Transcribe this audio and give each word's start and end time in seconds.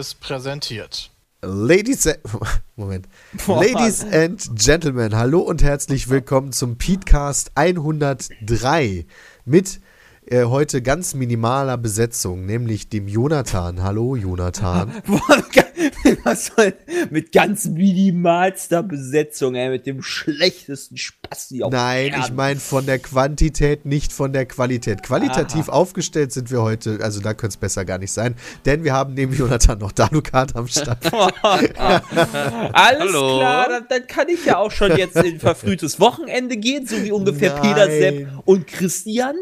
Seriös 0.00 0.14
präsentiert. 0.14 1.10
Ladies, 1.42 2.08
Moment. 2.76 3.06
Boah. 3.46 3.62
Ladies 3.62 4.02
and 4.02 4.40
Gentlemen, 4.58 5.14
hallo 5.14 5.40
und 5.40 5.62
herzlich 5.62 6.08
willkommen 6.08 6.52
zum 6.52 6.78
Petecast 6.78 7.52
103 7.54 9.04
mit 9.44 9.80
äh, 10.30 10.44
heute 10.44 10.80
ganz 10.80 11.14
minimaler 11.14 11.76
Besetzung, 11.76 12.46
nämlich 12.46 12.88
dem 12.88 13.08
Jonathan. 13.08 13.82
Hallo 13.82 14.16
Jonathan. 14.16 14.92
Boah, 15.06 15.42
was 16.24 16.46
soll 16.46 16.74
mit 17.10 17.32
ganz 17.32 17.66
minimalster 17.66 18.82
Besetzung, 18.82 19.54
ey, 19.54 19.70
mit 19.70 19.86
dem 19.86 20.02
schlechtesten 20.02 20.96
Spasti 20.96 21.62
auf 21.62 21.72
Nein, 21.72 22.08
ich 22.08 22.14
Erden. 22.14 22.36
meine 22.36 22.60
von 22.60 22.86
der 22.86 22.98
Quantität, 22.98 23.84
nicht 23.86 24.12
von 24.12 24.32
der 24.32 24.46
Qualität. 24.46 25.02
Qualitativ 25.02 25.68
aufgestellt 25.68 26.32
sind 26.32 26.50
wir 26.50 26.62
heute, 26.62 26.98
also 27.02 27.20
da 27.20 27.34
könnte 27.34 27.54
es 27.54 27.56
besser 27.56 27.84
gar 27.84 27.98
nicht 27.98 28.12
sein, 28.12 28.34
denn 28.64 28.84
wir 28.84 28.92
haben 28.92 29.14
neben 29.14 29.32
Jonathan 29.32 29.78
noch 29.78 29.92
Danukat 29.92 30.56
am 30.56 30.68
Start. 30.68 31.12
Alles 31.42 31.72
Hallo. 32.72 33.38
klar, 33.38 33.68
dann, 33.68 33.86
dann 33.88 34.06
kann 34.06 34.28
ich 34.28 34.44
ja 34.44 34.58
auch 34.58 34.70
schon 34.70 34.96
jetzt 34.96 35.16
in 35.16 35.40
verfrühtes 35.40 36.00
Wochenende 36.00 36.56
gehen, 36.56 36.86
so 36.86 37.02
wie 37.02 37.12
ungefähr 37.12 37.54
Nein. 37.54 37.62
Peter, 37.62 37.86
Sepp 37.90 38.28
und 38.44 38.66
Christian. 38.66 39.34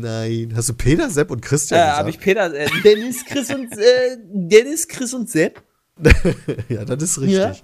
Nein, 0.00 0.52
hast 0.54 0.68
du 0.68 0.74
Peter, 0.74 1.08
Sepp 1.10 1.30
und 1.30 1.40
Christian 1.42 1.78
Äh, 1.80 1.82
gesagt? 1.84 1.98
habe 1.98 2.10
ich 2.10 2.20
Peter, 2.20 2.54
äh, 2.54 2.68
Dennis, 2.84 3.24
Chris 3.24 3.50
und 3.50 3.72
äh, 3.76 4.16
Dennis, 4.32 4.88
Chris 4.88 5.14
und 5.14 5.28
Sepp. 5.28 5.62
ja, 6.68 6.84
das 6.84 7.02
ist 7.02 7.20
richtig. 7.20 7.38
Ja. 7.38 7.54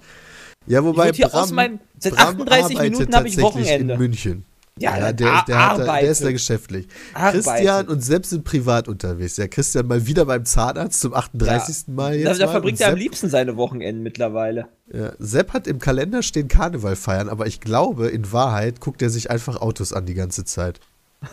Ja, 0.67 0.83
wobei 0.83 1.11
Ich 1.11 1.17
hier 1.17 1.33
aus 1.33 1.51
meinem- 1.51 1.79
seit 1.99 2.17
38 2.17 2.77
arbeitet 2.77 2.91
Minuten 2.93 3.15
habe 3.15 3.27
ich 3.27 3.35
tatsächlich 3.35 3.65
Wochenende. 3.69 3.93
in 3.93 3.99
München. 3.99 4.45
Ja, 4.77 4.97
Ja, 4.97 5.13
der, 5.13 5.43
der, 5.47 5.69
hat, 5.69 5.77
der 5.87 6.01
ist 6.01 6.21
da 6.21 6.31
geschäftlich. 6.33 6.87
Arbeitet. 7.13 7.45
Christian 7.45 7.87
und 7.87 8.01
Sepp 8.01 8.25
sind 8.25 8.43
privat 8.43 8.89
unterwegs. 8.89 9.37
Ja, 9.37 9.47
Christian 9.47 9.87
mal 9.87 10.05
wieder 10.05 10.25
beim 10.25 10.43
Zahnarzt 10.43 10.99
zum 10.99 11.13
38. 11.13 11.87
Mal 11.95 12.15
jetzt. 12.15 12.25
Da, 12.25 12.33
da 12.33 12.45
mal. 12.47 12.51
verbringt 12.51 12.81
er 12.81 12.89
am 12.89 12.95
liebsten 12.97 13.29
seine 13.29 13.55
Wochenenden 13.55 14.03
mittlerweile. 14.03 14.67
ja, 14.91 15.13
Sepp 15.17 15.53
hat 15.53 15.67
im 15.67 15.79
Kalender 15.79 16.23
stehen 16.23 16.49
Karneval 16.49 16.97
feiern, 16.97 17.29
aber 17.29 17.47
ich 17.47 17.61
glaube, 17.61 18.07
in 18.09 18.33
Wahrheit 18.33 18.81
guckt 18.81 19.01
er 19.01 19.09
sich 19.09 19.31
einfach 19.31 19.61
Autos 19.61 19.93
an 19.93 20.05
die 20.05 20.13
ganze 20.13 20.43
Zeit. 20.43 20.81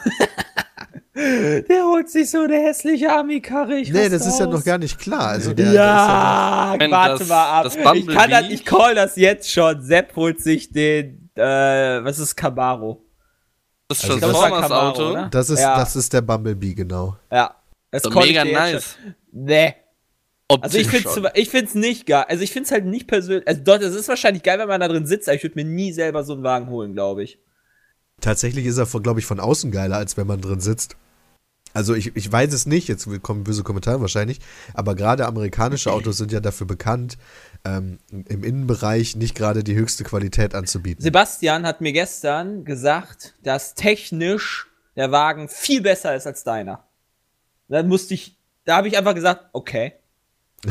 Der 1.15 1.85
holt 1.85 2.09
sich 2.09 2.31
so 2.31 2.41
eine 2.41 2.55
hässliche 2.57 3.13
Ami-Karre. 3.15 3.77
ich 3.77 3.93
Nee, 3.93 4.09
das 4.09 4.27
ist 4.27 4.41
ja 4.41 4.47
noch 4.47 4.65
gar 4.65 4.79
nicht 4.79 4.99
klar. 4.99 5.29
Also 5.29 5.53
der, 5.53 5.71
ja, 5.73 6.69
Moment, 6.73 6.91
warte 6.93 7.19
das- 7.19 7.29
mal 7.29 7.59
ab. 7.59 7.65
das 7.65 7.77
ich 7.77 8.07
kann 8.09 8.31
das, 8.31 8.49
ich 8.49 8.65
call 8.65 8.95
das 8.95 9.17
jetzt 9.17 9.51
schon. 9.51 9.83
Sepp 9.83 10.17
holt 10.17 10.41
sich 10.41 10.71
den, 10.73 11.31
äh, 11.35 11.43
was 11.43 12.19
ist 12.19 12.35
Camaro? 12.35 13.05
Das 13.89 14.03
Also 14.05 14.17
es 14.17 14.23
war 14.23 14.31
Transformers 14.31 14.63
Camaro, 14.63 14.89
Auto. 14.89 15.11
oder? 15.11 15.29
das, 15.31 15.51
ist, 15.51 15.61
Ja. 15.61 15.77
das 15.77 15.97
ist 15.97 16.13
der 16.15 16.23
Bumblebee, 16.23 16.73
genau. 16.75 17.17
Ja. 17.31 17.57
Das 17.91 18.03
So 18.05 18.11
mega 18.11 18.43
nice. 18.45 18.97
Nee. 19.33 19.75
Also 20.49 20.79
ich 20.79 20.87
Optisch 20.87 21.03
find's, 21.03 21.15
schon. 21.15 21.29
ich 21.35 21.49
find's 21.51 21.75
nicht 21.75 22.07
geil. 22.07 22.25
Also 22.29 22.43
ich 22.43 22.53
find's 22.53 22.71
halt 22.71 22.87
nicht 22.87 23.07
persönlich. 23.07 23.47
Also 23.47 23.61
dort, 23.63 23.83
es 23.83 23.95
ist 23.95 24.09
wahrscheinlich 24.09 24.43
geil, 24.43 24.59
wenn 24.59 24.69
man 24.69 24.81
da 24.81 24.89
drin 24.89 25.07
sitzt, 25.07 25.29
aber 25.29 25.37
ich 25.37 25.43
würde 25.43 25.57
mir 25.57 25.65
nie 25.67 25.93
selber 25.93 26.25
so 26.25 26.33
einen 26.33 26.43
Wagen 26.43 26.69
holen, 26.69 26.95
glaube 26.95 27.23
ich. 27.23 27.39
Tatsächlich 28.21 28.65
ist 28.67 28.79
er, 28.79 28.87
glaube 28.87 29.21
ich, 29.21 29.27
von 29.27 29.41
außen 29.41 29.71
geiler, 29.71 29.97
als 29.97 30.17
wenn 30.17 30.27
man 30.27 30.41
drin 30.41 30.61
sitzt. 30.61 30.97
Also 31.75 31.95
ich, 31.95 32.15
ich 32.17 32.31
weiß 32.31 32.53
es 32.53 32.67
nicht, 32.67 32.89
jetzt 32.89 33.09
kommen 33.23 33.45
böse 33.45 33.63
Kommentare 33.63 34.01
wahrscheinlich, 34.01 34.41
aber 34.75 34.95
gerade 34.95 35.27
amerikanische 35.27 35.93
Autos 35.93 36.19
sind 36.19 36.33
ja 36.33 36.41
dafür 36.41 36.67
bekannt, 36.67 37.17
ähm, 37.65 37.99
im 38.11 38.45
Innenbereich 38.45 39.17
nicht 39.17 39.35
gerade 39.35 39.65
die 39.65 39.75
höchste 39.75 40.05
Qualität 40.05 40.55
anzubieten. 40.55 41.03
Sebastian 41.03 41.67
hat 41.67 41.81
mir 41.81 41.93
gestern 41.93 42.65
gesagt, 42.65 43.35
dass 43.43 43.75
technisch 43.75 44.69
der 44.97 45.11
Wagen 45.11 45.49
viel 45.49 45.81
besser 45.81 46.15
ist 46.15 46.27
als 46.27 46.45
deiner. 46.45 46.85
Dann 47.69 47.89
musste 47.89 48.15
ich, 48.15 48.37
da 48.65 48.77
habe 48.77 48.89
ich 48.89 48.99
einfach 48.99 49.15
gesagt, 49.15 49.47
okay. 49.53 49.95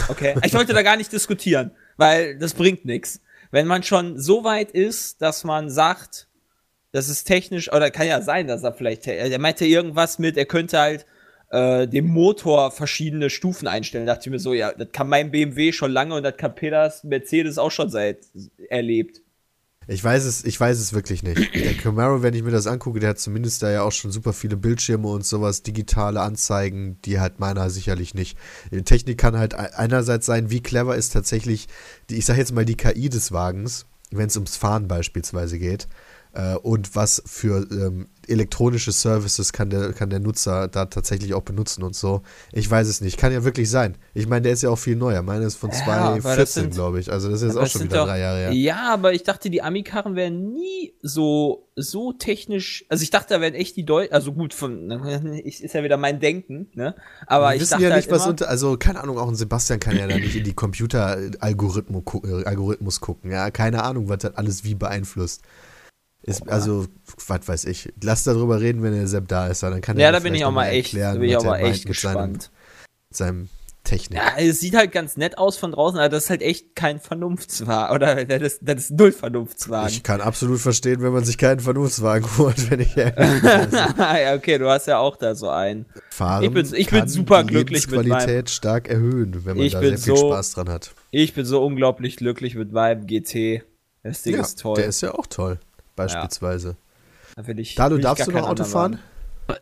Okay. 0.08 0.36
Ich 0.44 0.54
wollte 0.54 0.74
da 0.74 0.84
gar 0.84 0.98
nicht 0.98 1.12
diskutieren, 1.12 1.72
weil 1.98 2.38
das 2.38 2.54
bringt 2.54 2.86
nichts. 2.86 3.22
Wenn 3.50 3.68
man 3.68 3.84
schon 3.84 4.18
so 4.20 4.44
weit 4.44 4.72
ist, 4.72 5.22
dass 5.22 5.44
man 5.44 5.70
sagt, 5.70 6.28
das 6.92 7.10
ist 7.10 7.24
technisch, 7.26 7.72
oder 7.72 7.92
kann 7.92 8.08
ja 8.08 8.22
sein, 8.22 8.48
dass 8.48 8.64
er 8.64 8.74
vielleicht, 8.74 9.08
er 9.08 9.40
meinte 9.40 9.66
irgendwas 9.66 10.20
mit, 10.20 10.38
er 10.38 10.46
könnte 10.46 10.80
halt 10.80 11.06
äh, 11.52 11.88
dem 11.88 12.08
Motor 12.08 12.72
verschiedene 12.72 13.30
Stufen 13.30 13.68
einstellen. 13.68 14.06
Da 14.06 14.14
dachte 14.14 14.30
ich 14.30 14.32
mir 14.32 14.40
so, 14.40 14.54
ja, 14.54 14.72
das 14.72 14.88
kann 14.92 15.10
mein 15.10 15.32
BMW 15.32 15.72
schon 15.72 15.92
lange 15.92 16.16
und 16.16 16.24
das 16.24 16.38
kann 16.38 16.56
Peters 16.56 17.04
Mercedes 17.04 17.58
auch 17.58 17.72
schon 17.72 17.90
seit 17.90 18.20
erlebt. 18.70 19.22
Ich 19.88 20.04
weiß 20.04 20.26
es, 20.26 20.46
ich 20.46 20.60
weiß 20.60 20.80
es 20.80 20.94
wirklich 20.94 21.24
nicht. 21.24 21.54
Der 21.56 21.74
Camaro, 21.74 22.22
wenn 22.22 22.36
ich 22.36 22.44
mir 22.44 22.52
das 22.52 22.68
angucke, 22.68 23.00
der 23.00 23.10
hat 23.10 23.20
zumindest 23.20 23.64
da 23.64 23.72
ja 23.72 23.82
auch 23.82 23.92
schon 23.92 24.12
super 24.12 24.32
viele 24.32 24.56
Bildschirme 24.56 25.08
und 25.08 25.26
sowas, 25.26 25.64
digitale 25.64 26.22
Anzeigen, 26.22 27.00
die 27.04 27.20
hat 27.20 27.40
meiner 27.40 27.70
sicherlich 27.70 28.14
nicht. 28.14 28.38
Die 28.72 28.84
Technik 28.84 29.18
kann 29.18 29.38
halt 29.38 29.56
einerseits 29.56 30.28
sein, 30.28 30.52
wie 30.52 30.62
clever 30.62 30.96
ist 30.96 31.12
tatsächlich, 31.12 31.68
die, 32.10 32.18
ich 32.18 32.26
sag 32.26 32.38
jetzt 32.38 32.54
mal 32.54 32.64
die 32.64 32.78
KI 32.78 33.10
des 33.10 33.32
Wagens, 33.32 33.88
wenn 34.12 34.28
es 34.28 34.38
ums 34.38 34.56
Fahren 34.56 34.88
beispielsweise 34.88 35.58
geht. 35.58 35.88
Äh, 36.34 36.56
und 36.56 36.96
was 36.96 37.22
für 37.26 37.68
ähm, 37.72 38.08
elektronische 38.28 38.94
Services 38.94 39.52
kann 39.52 39.70
der, 39.70 39.92
kann 39.92 40.10
der 40.10 40.20
Nutzer 40.22 40.70
da 40.70 40.86
tatsächlich 40.86 41.34
auch 41.34 41.42
benutzen 41.42 41.84
und 41.84 41.94
so. 41.96 42.22
Ich 42.54 42.70
weiß 42.72 42.88
es 42.88 43.02
nicht. 43.02 43.18
Kann 43.18 43.34
ja 43.34 43.44
wirklich 43.44 43.70
sein. 43.70 43.98
Ich 44.14 44.28
meine, 44.28 44.44
der 44.44 44.54
ist 44.54 44.62
ja 44.64 44.70
auch 44.70 44.78
viel 44.78 44.96
neuer. 44.96 45.22
Meine 45.24 45.44
ist 45.44 45.56
von 45.58 45.72
Ja, 45.72 45.76
aber 45.80 46.16
das 46.16 46.24
2014, 46.24 46.64
sind- 46.64 46.74
glaube 46.74 47.00
ich. 47.02 47.12
Also 47.12 47.30
das 47.30 47.42
ist 47.42 47.50
jetzt 47.50 47.58
auch 47.58 47.68
schon 47.68 47.84
wieder 47.84 47.98
doch- 47.98 48.06
drei 48.08 48.20
Jahre 48.20 48.38
her. 48.40 48.52
Ja, 48.54 48.94
aber 48.94 49.14
ich 49.14 49.24
dachte, 49.24 49.50
die 49.50 49.62
Ami-Karren 49.62 50.16
wären 50.16 50.54
nie 50.54 50.94
so, 51.02 51.68
so 51.76 52.14
technisch. 52.14 52.86
Also 52.88 53.04
ich 53.04 53.10
dachte, 53.10 53.34
da 53.34 53.42
wären 53.42 53.54
echt 53.56 53.76
die 53.76 53.84
Deutschen, 53.86 54.14
also 54.14 54.32
gut, 54.32 54.54
von, 54.54 54.90
ist 55.44 55.74
ja 55.74 55.84
wieder 55.84 55.98
mein 55.98 56.22
Denken, 56.22 56.70
ne? 56.76 56.96
Aber 57.28 57.50
Wir 57.50 57.56
ich 57.56 57.62
wissen 57.64 57.72
dachte 57.72 57.84
ja 57.84 57.90
halt 57.90 58.06
nicht, 58.06 58.12
was 58.12 58.22
immer, 58.22 58.30
unter, 58.32 58.48
also 58.48 58.78
keine 58.78 59.02
Ahnung, 59.02 59.18
auch 59.18 59.28
ein 59.28 59.36
Sebastian 59.36 59.82
kann 59.82 59.98
ja 59.98 60.08
da 60.08 60.16
nicht 60.16 60.36
in 60.38 60.46
die 60.46 60.54
Computer-Algorithmus 60.54 62.04
gu 62.06 62.22
Algorithmus 62.46 63.02
gucken. 63.02 63.32
Ja, 63.32 63.52
keine 63.52 63.84
Ahnung, 63.84 64.08
was 64.10 64.20
das 64.20 64.36
alles 64.36 64.64
wie 64.64 64.76
beeinflusst. 64.76 65.42
Ist, 66.24 66.48
also, 66.50 66.86
was 67.28 67.48
weiß 67.48 67.66
ich. 67.66 67.92
Lass 68.04 68.24
darüber 68.24 68.62
reden, 68.62 68.84
wenn 68.84 68.94
der 68.94 69.08
Sepp 69.08 69.28
da 69.28 69.48
ist, 69.48 69.64
dann 69.64 69.82
kann 69.82 69.98
Ja, 69.98 70.12
da 70.12 70.20
bin 70.20 70.36
ich 70.36 70.46
auch 70.46 70.52
mal 70.52 70.68
echt, 70.68 70.94
erklären, 70.94 71.16
da 71.16 71.20
bin 71.20 71.30
ich 71.30 71.38
auch 71.38 71.44
mal 71.44 71.58
echt 71.58 71.88
mit 71.88 71.98
seinem, 72.00 72.34
gespannt. 72.34 72.52
mit 73.10 73.18
seinem 73.18 73.50
Technik. 73.84 74.20
Ja, 74.20 74.34
es 74.38 74.60
sieht 74.60 74.76
halt 74.76 74.92
ganz 74.92 75.18
nett 75.18 75.40
aus 75.40 75.58
von 75.58 75.72
draußen, 75.72 75.98
aber 75.98 76.10
das 76.10 76.26
ist 76.26 76.30
halt 76.30 76.44
echt 76.44 76.76
kein 76.76 77.00
Vernunftswagen. 77.00 77.96
Oder 77.96 78.24
das 78.26 78.42
ist, 78.54 78.60
das 78.62 78.76
ist 78.84 78.92
null 78.92 79.12
Vernunftswagen. 79.12 79.90
Ich 79.90 80.04
kann 80.04 80.22
absolut 80.22 80.60
verstehen, 80.60 81.02
wenn 81.02 81.12
man 81.12 81.24
sich 81.26 81.40
keinen 81.40 81.60
Vernunftswagen 81.60 82.28
holt, 82.38 82.70
wenn 82.70 82.82
ich 82.82 82.96
ehrlich 82.96 83.42
bin. 83.42 83.50
ja, 83.98 84.36
okay, 84.36 84.60
du 84.60 84.70
hast 84.70 84.86
ja 84.86 85.00
auch 85.00 85.16
da 85.18 85.34
so 85.34 85.50
einen. 85.50 85.88
Fahren 86.12 86.44
Ich 86.44 86.52
bin- 86.52 86.66
ich 86.76 86.90
bin 86.92 87.00
kann 87.00 87.08
super 87.10 87.42
die 87.44 87.48
glücklich 87.50 87.88
mit 87.90 88.04
Lebensqualität 88.06 88.52
stark 88.52 88.88
erhöhen, 88.88 89.44
wenn 89.46 89.58
man 89.58 89.66
Ich 89.66 89.74
da 89.74 89.80
bin 89.80 89.98
sehr 89.98 90.14
viel 90.14 90.18
so- 90.22 90.28
Spaß 90.32 90.52
dran 90.52 90.70
hat. 90.70 90.92
Ich 91.10 91.34
bin 91.34 91.46
so 91.46 91.66
unglaublich 91.66 92.18
glücklich 92.18 92.54
mit 92.54 92.72
meinem 92.72 93.08
GT. 93.08 93.64
Das 94.04 94.22
Ding 94.24 94.36
Ja, 94.36 94.42
ist 94.42 94.60
toll. 94.60 94.76
der 94.76 94.86
ist 94.86 95.02
ja 95.02 95.14
auch 95.14 95.26
toll, 95.28 95.60
beispielsweise. 96.04 96.76
da 97.36 97.48
will 97.48 97.60
ich, 97.60 97.76
Dalu, 97.76 97.92
will 97.92 98.00
ich 98.00 98.04
darfst 98.04 98.26
gar 98.26 98.34
du 98.34 98.40
noch 98.40 98.50
Auto 98.50 98.64
fahren? 98.64 99.00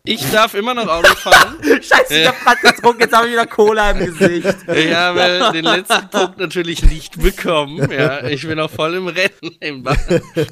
Ich 0.03 0.29
darf 0.31 0.53
immer 0.53 0.73
noch 0.73 0.87
Auto 0.87 1.15
fahren. 1.15 1.55
Scheiße, 1.63 2.19
ich 2.19 2.27
hab 2.27 2.39
grad 2.41 2.61
getrunken, 2.61 3.01
jetzt 3.01 3.15
habe 3.15 3.27
ich 3.27 3.33
wieder 3.33 3.47
Cola 3.47 3.91
im 3.91 4.05
Gesicht. 4.05 4.55
Ich 4.75 4.93
habe 4.93 5.51
den 5.53 5.65
letzten 5.65 6.09
Punkt 6.09 6.37
natürlich 6.37 6.83
nicht 6.83 7.19
bekommen. 7.19 7.89
Ja, 7.91 8.23
ich 8.25 8.45
bin 8.45 8.57
noch 8.57 8.69
voll 8.69 8.95
im 8.95 9.07
Rennen. 9.07 9.85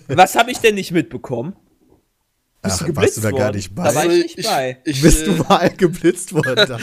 Was 0.08 0.36
habe 0.36 0.52
ich 0.52 0.60
denn 0.60 0.76
nicht 0.76 0.92
mitbekommen? 0.92 1.56
Bist 2.64 2.82
Ach, 2.82 2.88
du 2.88 2.96
warst 2.96 3.18
du 3.18 3.22
geblitzt 3.22 3.24
da 3.24 3.30
gar 3.32 3.40
worden? 3.40 3.56
nicht 3.56 3.76
bei? 3.76 3.84
Da 3.84 3.96
war 3.96 4.06
ich 4.06 4.24
nicht 4.24 4.40
ich, 4.40 4.46
bei. 4.46 4.78
Ich, 4.84 5.02
Bist 5.02 5.22
äh, 5.22 5.26
du 5.26 5.44
mal 5.44 5.70
geblitzt 5.70 6.34
worden? 6.34 6.82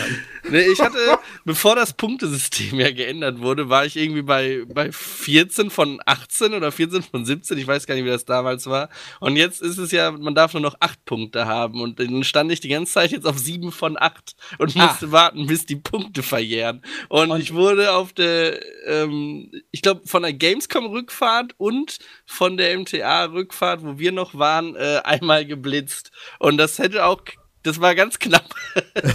Nee, 0.50 0.66
ich 0.72 0.80
hatte, 0.80 0.98
bevor 1.44 1.74
das 1.76 1.92
Punktesystem 1.94 2.78
ja 2.78 2.90
geändert 2.90 3.40
wurde, 3.40 3.68
war 3.68 3.86
ich 3.86 3.96
irgendwie 3.96 4.22
bei, 4.22 4.64
bei 4.66 4.92
14 4.92 5.70
von 5.70 6.00
18 6.04 6.52
oder 6.54 6.70
14 6.70 7.02
von 7.02 7.24
17. 7.24 7.56
Ich 7.58 7.66
weiß 7.66 7.86
gar 7.86 7.94
nicht, 7.94 8.04
wie 8.04 8.08
das 8.10 8.24
damals 8.24 8.66
war. 8.66 8.88
Und 9.20 9.36
jetzt 9.36 9.62
ist 9.62 9.78
es 9.78 9.90
ja, 9.90 10.10
man 10.10 10.34
darf 10.34 10.52
nur 10.52 10.60
noch 10.62 10.76
8 10.80 11.04
Punkte 11.04 11.46
haben. 11.46 11.80
Und 11.80 11.98
dann 11.98 12.22
stand 12.24 12.52
ich 12.52 12.60
die 12.60 12.68
ganze 12.68 12.92
Zeit 12.92 13.10
jetzt 13.12 13.26
auf 13.26 13.38
7 13.38 13.72
von 13.72 13.96
8 13.98 14.34
und 14.58 14.76
Ah. 14.76 14.86
musste 14.86 15.12
warten, 15.12 15.46
bis 15.46 15.66
die 15.66 15.76
Punkte 15.76 16.22
verjähren. 16.22 16.82
Und, 17.08 17.30
Und- 17.30 17.40
ich 17.40 17.54
wurde 17.54 17.92
auf 17.92 18.12
der, 18.12 18.60
ähm, 18.86 19.50
ich 19.70 19.82
glaube, 19.82 20.02
von 20.06 20.22
der 20.22 20.32
Gamescom-Rückfahrt 20.34 21.52
und 21.56 21.98
von 22.26 22.56
der 22.56 22.72
MTA-Rückfahrt, 22.78 23.82
wo 23.82 23.98
wir 23.98 24.12
noch 24.12 24.34
waren, 24.34 24.76
äh, 24.76 25.00
einmal 25.04 25.44
geblitzt. 25.46 26.10
Und 26.38 26.58
das 26.58 26.78
hätte 26.78 27.06
auch, 27.06 27.22
das 27.64 27.80
war 27.80 27.94
ganz 27.94 28.18
knapp. 28.18 28.48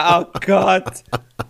Oh 0.00 0.24
Gott. 0.44 1.04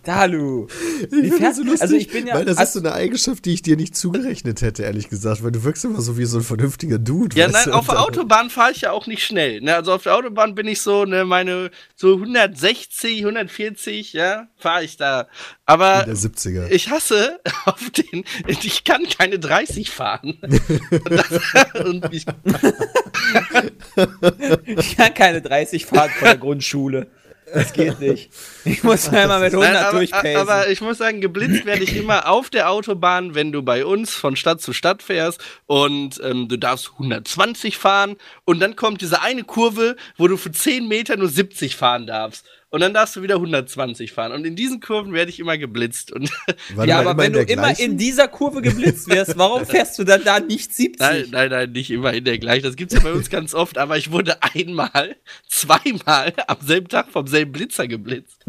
Dalu. 0.04 0.66
Wie 1.10 1.26
Ich 1.26 1.34
finde 1.34 1.54
so 1.54 1.62
du? 1.62 1.70
lustig, 1.70 1.82
Also 1.82 1.96
ich 1.96 2.08
bin 2.08 2.26
ja. 2.26 2.34
weil 2.34 2.44
das 2.44 2.60
ist 2.60 2.72
so 2.72 2.80
eine 2.80 2.92
Eigenschaft, 2.92 3.44
die 3.44 3.52
ich 3.54 3.62
dir 3.62 3.76
nicht 3.76 3.96
zugerechnet 3.96 4.62
hätte, 4.62 4.82
ehrlich 4.82 5.08
gesagt, 5.08 5.42
weil 5.42 5.52
du 5.52 5.64
wirkst 5.64 5.84
immer 5.84 6.00
so 6.00 6.16
wie 6.18 6.24
so 6.24 6.38
ein 6.38 6.44
vernünftiger 6.44 6.98
Dude. 6.98 7.36
Ja, 7.36 7.48
nein, 7.48 7.64
du, 7.66 7.72
auf 7.72 7.86
der 7.86 8.00
Autobahn 8.02 8.50
fahre 8.50 8.72
ich 8.72 8.82
ja 8.82 8.92
auch 8.92 9.06
nicht 9.06 9.24
schnell. 9.24 9.60
Ne? 9.60 9.74
Also 9.74 9.92
auf 9.92 10.02
der 10.02 10.14
Autobahn 10.16 10.54
bin 10.54 10.66
ich 10.66 10.80
so, 10.82 11.04
ne, 11.04 11.24
meine 11.24 11.70
so 11.94 12.14
160, 12.14 13.20
140, 13.20 14.12
ja, 14.12 14.48
fahre 14.56 14.84
ich 14.84 14.96
da. 14.96 15.28
Aber 15.68 16.04
Der 16.04 16.16
70er. 16.16 16.70
ich 16.70 16.88
hasse 16.88 17.40
auf 17.66 17.90
den, 17.90 18.24
ich 18.46 18.84
kann 18.84 19.06
keine 19.06 19.38
30 19.38 19.90
fahren. 19.90 20.38
und 20.40 21.10
das, 21.10 21.84
und 21.84 22.10
ich, 22.10 22.24
ich 24.66 24.96
kann 24.96 25.12
keine 25.12 25.42
30 25.42 25.84
fahren 25.84 26.08
von 26.18 26.24
der 26.26 26.38
Grundschule. 26.38 27.06
Das 27.52 27.72
geht 27.74 28.00
nicht. 28.00 28.30
Ich 28.64 28.82
muss 28.82 29.08
einmal 29.08 29.40
mit 29.40 29.52
100 29.52 29.72
Nein, 29.72 29.82
aber, 29.82 29.98
durchpacen. 29.98 30.36
aber 30.36 30.68
ich 30.70 30.80
muss 30.80 30.98
sagen, 30.98 31.20
geblitzt 31.20 31.66
werde 31.66 31.82
ich 31.82 31.96
immer 31.96 32.28
auf 32.28 32.48
der 32.50 32.70
Autobahn, 32.70 33.34
wenn 33.34 33.52
du 33.52 33.62
bei 33.62 33.84
uns 33.84 34.14
von 34.14 34.36
Stadt 34.36 34.60
zu 34.62 34.72
Stadt 34.72 35.02
fährst 35.02 35.40
und 35.66 36.18
ähm, 36.22 36.48
du 36.48 36.56
darfst 36.56 36.92
120 36.94 37.76
fahren 37.76 38.16
und 38.44 38.60
dann 38.60 38.76
kommt 38.76 39.00
diese 39.02 39.20
eine 39.22 39.44
Kurve, 39.44 39.96
wo 40.16 40.28
du 40.28 40.36
für 40.38 40.52
10 40.52 40.88
Meter 40.88 41.16
nur 41.16 41.28
70 41.28 41.76
fahren 41.76 42.06
darfst. 42.06 42.46
Und 42.70 42.80
dann 42.80 42.92
darfst 42.92 43.16
du 43.16 43.22
wieder 43.22 43.36
120 43.36 44.12
fahren. 44.12 44.32
Und 44.32 44.44
in 44.44 44.54
diesen 44.54 44.80
Kurven 44.80 45.14
werde 45.14 45.30
ich 45.30 45.40
immer 45.40 45.56
geblitzt. 45.56 46.12
Und 46.12 46.30
ja, 46.76 46.86
dann 46.86 47.06
aber 47.06 47.22
wenn 47.22 47.32
du 47.32 47.44
der 47.44 47.48
immer 47.48 47.62
gleichen? 47.62 47.92
in 47.92 47.98
dieser 47.98 48.28
Kurve 48.28 48.60
geblitzt 48.60 49.08
wirst, 49.08 49.38
warum 49.38 49.64
fährst 49.66 49.98
du 49.98 50.04
dann 50.04 50.22
da 50.22 50.38
nicht 50.38 50.74
70? 50.74 51.00
nein, 51.00 51.28
nein, 51.30 51.50
nein, 51.50 51.72
nicht 51.72 51.90
immer 51.90 52.12
in 52.12 52.24
der 52.24 52.38
gleichen. 52.38 52.64
Das 52.64 52.76
gibt's 52.76 52.94
ja 52.94 53.00
bei 53.00 53.12
uns 53.12 53.30
ganz 53.30 53.54
oft. 53.54 53.78
Aber 53.78 53.96
ich 53.96 54.12
wurde 54.12 54.42
einmal, 54.42 55.16
zweimal 55.48 56.34
am 56.46 56.58
selben 56.60 56.88
Tag 56.88 57.10
vom 57.10 57.26
selben 57.26 57.52
Blitzer 57.52 57.88
geblitzt. 57.88 58.38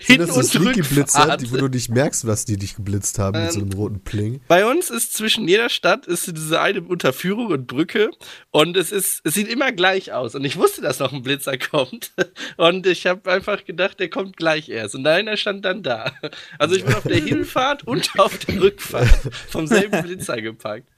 Sind 0.00 0.20
das 0.20 0.34
so 0.34 0.42
sneaky 0.42 0.82
Blitzer, 0.82 1.20
Rückfahrt. 1.20 1.40
die, 1.42 1.50
wo 1.50 1.56
du 1.56 1.68
nicht 1.68 1.88
merkst, 1.88 2.26
was 2.26 2.44
die 2.44 2.56
dich 2.56 2.76
geblitzt 2.76 3.18
haben 3.18 3.42
mit 3.42 3.52
so 3.52 3.60
Ähm, 3.60 3.70
einem 3.70 3.78
roten 3.78 4.00
Pling? 4.00 4.40
Bei 4.48 4.66
uns 4.66 4.90
ist 4.90 5.14
zwischen 5.14 5.48
jeder 5.48 5.68
Stadt 5.70 6.06
ist 6.06 6.26
diese 6.36 6.60
eine 6.60 6.82
Unterführung 6.82 7.46
und 7.48 7.66
Brücke 7.66 8.10
und 8.50 8.76
es 8.76 8.92
ist 8.92 9.22
es 9.24 9.34
sieht 9.34 9.48
immer 9.48 9.72
gleich 9.72 10.12
aus 10.12 10.34
und 10.34 10.44
ich 10.44 10.56
wusste, 10.56 10.82
dass 10.82 10.98
noch 10.98 11.12
ein 11.12 11.22
Blitzer 11.22 11.56
kommt 11.56 12.12
und 12.56 12.86
ich 12.86 13.06
habe 13.06 13.30
einfach 13.30 13.64
gedacht, 13.64 14.00
der 14.00 14.10
kommt 14.10 14.36
gleich 14.36 14.68
erst 14.68 14.94
und 14.94 15.06
einer 15.06 15.36
stand 15.36 15.64
dann 15.64 15.82
da. 15.82 16.12
Also 16.58 16.74
ich 16.76 16.84
bin 16.84 16.94
auf 16.94 17.04
der 17.04 17.16
Hinfahrt 17.24 17.86
und 17.86 18.10
auf 18.18 18.38
der 18.38 18.60
Rückfahrt 18.60 19.08
vom 19.48 19.66
selben 19.66 20.02
Blitzer 20.02 20.40
gepackt. 20.40 20.88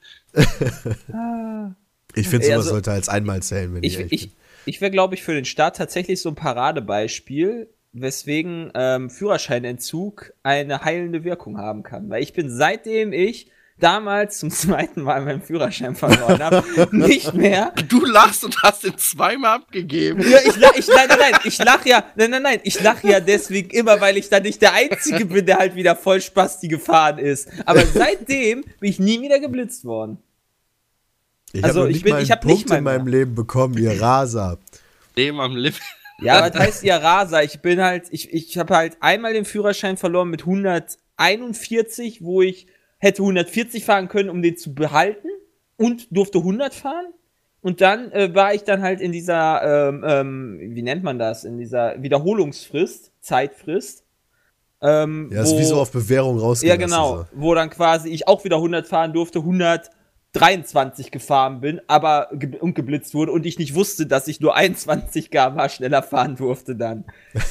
Ich 2.15 2.29
finde, 2.29 2.45
sowas 2.45 2.57
also, 2.57 2.69
sollte 2.71 2.91
als 2.91 3.09
einmal 3.09 3.41
zählen, 3.41 3.73
wenn 3.73 3.83
ich, 3.83 3.99
Ich, 3.99 4.11
ich, 4.11 4.31
ich 4.65 4.81
wäre, 4.81 4.91
glaube 4.91 5.15
ich, 5.15 5.23
für 5.23 5.33
den 5.33 5.45
Staat 5.45 5.77
tatsächlich 5.77 6.21
so 6.21 6.29
ein 6.29 6.35
Paradebeispiel, 6.35 7.69
weswegen 7.93 8.71
ähm, 8.75 9.09
Führerscheinentzug 9.09 10.33
eine 10.43 10.83
heilende 10.83 11.23
Wirkung 11.23 11.57
haben 11.57 11.83
kann. 11.83 12.09
Weil 12.09 12.23
ich 12.23 12.33
bin 12.33 12.49
seitdem 12.49 13.13
ich 13.13 13.51
damals 13.79 14.39
zum 14.39 14.49
zweiten 14.51 15.01
Mal 15.03 15.21
meinen 15.21 15.41
Führerschein 15.41 15.95
verloren 15.95 16.41
habe, 16.43 16.63
nicht 16.91 17.33
mehr. 17.33 17.73
Du 17.87 18.03
lachst 18.05 18.43
und 18.43 18.61
hast 18.63 18.83
den 18.83 18.97
zweimal 18.97 19.57
abgegeben. 19.57 20.21
Ja, 20.29 20.39
ich 20.45 20.55
lach, 20.57 20.73
ich, 20.75 20.87
nein, 20.87 21.07
nein, 21.09 21.17
nein, 21.19 21.39
ich 21.43 21.57
lach 21.59 21.85
ja, 21.85 22.03
nein, 22.15 22.31
nein, 22.31 22.41
nein, 22.43 22.59
ich 22.63 22.81
lach 22.81 23.03
ja 23.03 23.19
deswegen 23.19 23.69
immer, 23.69 24.01
weil 24.01 24.17
ich 24.17 24.29
dann 24.29 24.43
nicht 24.43 24.61
der 24.61 24.73
Einzige 24.73 25.25
bin, 25.25 25.45
der 25.45 25.57
halt 25.57 25.75
wieder 25.75 25.95
voll 25.95 26.21
Spasti 26.21 26.67
gefahren 26.67 27.17
ist. 27.19 27.49
Aber 27.65 27.85
seitdem 27.85 28.63
bin 28.79 28.89
ich 28.89 28.99
nie 28.99 29.21
wieder 29.21 29.39
geblitzt 29.39 29.85
worden. 29.85 30.17
Ich 31.53 31.63
also 31.63 31.81
habe 31.81 31.89
ich 31.91 31.95
nicht 31.97 32.03
bin- 32.03 32.13
mal 32.13 32.21
ich 32.23 32.31
einen 32.31 32.39
hab 32.39 32.45
nicht 32.45 32.55
Punkt 32.55 32.69
mal 32.69 32.77
in 32.77 32.83
meinem 32.83 33.07
Leben 33.07 33.35
bekommen, 33.35 33.77
ihr 33.77 34.01
Raser. 34.01 34.57
Leben 35.15 35.39
am 35.39 35.55
Lip. 35.55 35.75
Ja, 36.19 36.49
das 36.49 36.59
heißt 36.59 36.83
ja 36.83 36.97
Raser. 36.97 37.43
Ich 37.43 37.59
bin 37.61 37.79
halt, 37.81 38.05
ich, 38.09 38.33
ich 38.33 38.57
habe 38.57 38.75
halt 38.75 38.97
einmal 39.01 39.33
den 39.33 39.45
Führerschein 39.45 39.97
verloren 39.97 40.29
mit 40.29 40.41
141, 40.41 42.23
wo 42.23 42.41
ich 42.41 42.67
hätte 42.99 43.21
140 43.21 43.85
fahren 43.85 44.07
können, 44.07 44.29
um 44.29 44.41
den 44.41 44.57
zu 44.57 44.73
behalten 44.73 45.27
und 45.77 46.07
durfte 46.15 46.39
100 46.39 46.73
fahren. 46.73 47.05
Und 47.61 47.81
dann 47.81 48.11
äh, 48.11 48.33
war 48.33 48.53
ich 48.53 48.63
dann 48.63 48.81
halt 48.81 49.01
in 49.01 49.11
dieser, 49.11 49.89
ähm, 49.89 50.03
ähm, 50.07 50.59
wie 50.75 50.81
nennt 50.83 51.03
man 51.03 51.19
das, 51.19 51.43
in 51.43 51.57
dieser 51.57 52.01
Wiederholungsfrist, 52.01 53.11
Zeitfrist. 53.19 54.03
Ähm, 54.81 55.29
Ja, 55.33 55.41
ist 55.41 55.53
wo- 55.55 55.59
wie 55.59 55.63
so 55.63 55.79
auf 55.81 55.91
Bewährung 55.91 56.37
Ja, 56.37 56.43
rausgelassen. 56.43 56.79
genau. 56.81 57.17
So. 57.17 57.25
Wo 57.33 57.53
dann 57.55 57.69
quasi 57.69 58.09
ich 58.09 58.27
auch 58.27 58.43
wieder 58.45 58.57
100 58.57 58.85
fahren 58.87 59.11
durfte, 59.11 59.39
123 60.33 61.11
gefahren 61.11 61.61
bin, 61.61 61.81
aber 61.87 62.29
ge 62.33 62.57
und 62.59 62.75
geblitzt 62.75 63.13
wurde 63.15 63.31
und 63.31 63.45
ich 63.45 63.57
nicht 63.59 63.73
wusste, 63.75 64.05
dass 64.05 64.27
ich 64.27 64.39
nur 64.39 64.55
21 64.55 65.31
km 65.31 65.67
schneller 65.69 66.03
fahren 66.03 66.35
durfte 66.35 66.75
dann. 66.75 67.05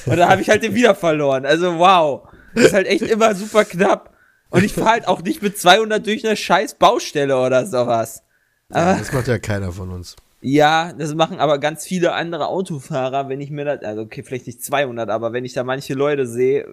Und 0.06 0.16
dann 0.16 0.28
habe 0.28 0.40
ich 0.40 0.48
halt 0.48 0.62
den 0.62 0.74
wieder 0.76 0.94
verloren. 0.94 1.44
Also 1.46 1.78
wow. 1.78 2.28
Das 2.54 2.66
ist 2.66 2.72
halt 2.72 2.86
echt 2.86 3.02
immer 3.02 3.34
super 3.34 3.64
knapp. 3.64 4.14
Und 4.50 4.64
ich 4.64 4.72
fahre 4.72 4.90
halt 4.90 5.08
auch 5.08 5.22
nicht 5.22 5.42
mit 5.42 5.58
200 5.58 6.06
durch 6.06 6.24
eine 6.26 6.36
scheiß 6.36 6.74
Baustelle 6.74 7.38
oder 7.40 7.66
sowas. 7.66 8.22
Ja, 8.70 8.76
Aber 8.76 8.98
das 8.98 9.12
macht 9.12 9.28
ja 9.28 9.38
keiner 9.38 9.72
von 9.72 9.90
uns. 9.90 10.16
ja, 10.40 10.92
das 10.92 11.14
machen 11.14 11.38
aber 11.40 11.58
ganz 11.58 11.84
viele 11.84 12.12
andere 12.12 12.46
Autofahrer, 12.48 13.28
wenn 13.28 13.40
ich 13.40 13.50
mir 13.50 13.64
das, 13.64 13.82
also 13.82 14.02
okay, 14.02 14.22
vielleicht 14.22 14.46
nicht 14.46 14.62
200, 14.64 15.08
aber 15.10 15.32
wenn 15.32 15.44
ich 15.44 15.52
da 15.52 15.64
manche 15.64 15.94
Leute 15.94 16.26
sehe, 16.26 16.66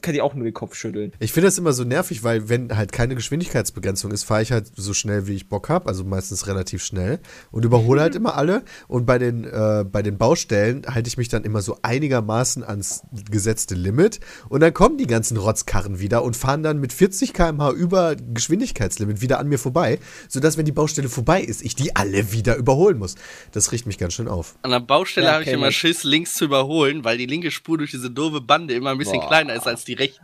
kann 0.00 0.14
ich 0.14 0.20
auch 0.20 0.34
nur 0.34 0.44
den 0.44 0.54
Kopf 0.54 0.74
schütteln. 0.74 1.12
Ich 1.18 1.32
finde 1.32 1.46
das 1.48 1.58
immer 1.58 1.72
so 1.72 1.84
nervig, 1.84 2.24
weil 2.24 2.48
wenn 2.48 2.76
halt 2.76 2.92
keine 2.92 3.14
Geschwindigkeitsbegrenzung 3.14 4.10
ist, 4.10 4.24
fahre 4.24 4.42
ich 4.42 4.52
halt 4.52 4.72
so 4.74 4.94
schnell, 4.94 5.26
wie 5.26 5.34
ich 5.34 5.48
Bock 5.48 5.68
habe, 5.68 5.86
also 5.88 6.04
meistens 6.04 6.46
relativ 6.46 6.82
schnell 6.82 7.20
und 7.50 7.64
überhole 7.64 8.00
halt 8.00 8.14
immer 8.14 8.36
alle. 8.36 8.62
Und 8.88 9.06
bei 9.06 9.18
den, 9.18 9.44
äh, 9.44 9.84
bei 9.90 10.02
den 10.02 10.18
Baustellen 10.18 10.82
halte 10.86 11.08
ich 11.08 11.16
mich 11.16 11.28
dann 11.28 11.44
immer 11.44 11.62
so 11.62 11.78
einigermaßen 11.82 12.64
ans 12.64 13.02
gesetzte 13.30 13.74
Limit 13.74 14.20
und 14.48 14.60
dann 14.60 14.74
kommen 14.74 14.98
die 14.98 15.06
ganzen 15.06 15.36
Rotzkarren 15.36 16.00
wieder 16.00 16.24
und 16.24 16.36
fahren 16.36 16.62
dann 16.62 16.78
mit 16.78 16.92
40 16.92 17.32
km/h 17.32 17.70
über 17.72 18.16
Geschwindigkeitslimit 18.16 19.20
wieder 19.20 19.38
an 19.38 19.48
mir 19.48 19.58
vorbei, 19.58 19.98
sodass, 20.28 20.56
wenn 20.56 20.64
die 20.64 20.72
Baustelle 20.72 21.08
vorbei 21.08 21.40
ist, 21.42 21.62
ich 21.62 21.74
die 21.74 21.94
alle 21.96 22.32
wieder 22.32 22.56
überholen 22.56 22.98
muss. 22.98 23.14
Das 23.52 23.72
riecht 23.72 23.86
mich 23.86 23.98
ganz 23.98 24.14
schön 24.14 24.28
auf. 24.28 24.56
An 24.62 24.70
der 24.70 24.80
Baustelle 24.80 25.26
Ja, 25.26 25.32
habe 25.34 25.44
ich 25.44 25.50
immer 25.50 25.68
ich. 25.68 25.76
Schiss, 25.76 26.04
links 26.04 26.34
zu 26.34 26.46
überholen, 26.46 27.04
weil 27.04 27.18
die 27.18 27.26
linke 27.26 27.50
Spur 27.50 27.78
durch 27.78 27.90
diese 27.90 28.10
doofe 28.10 28.40
Bande 28.40 28.74
immer 28.74 28.90
ein 28.90 28.98
bisschen 28.98 29.20
Boah. 29.20 29.28
kleiner 29.28 29.51
ist 29.54 29.66
als 29.66 29.84
die 29.84 29.94
rechte. 29.94 30.20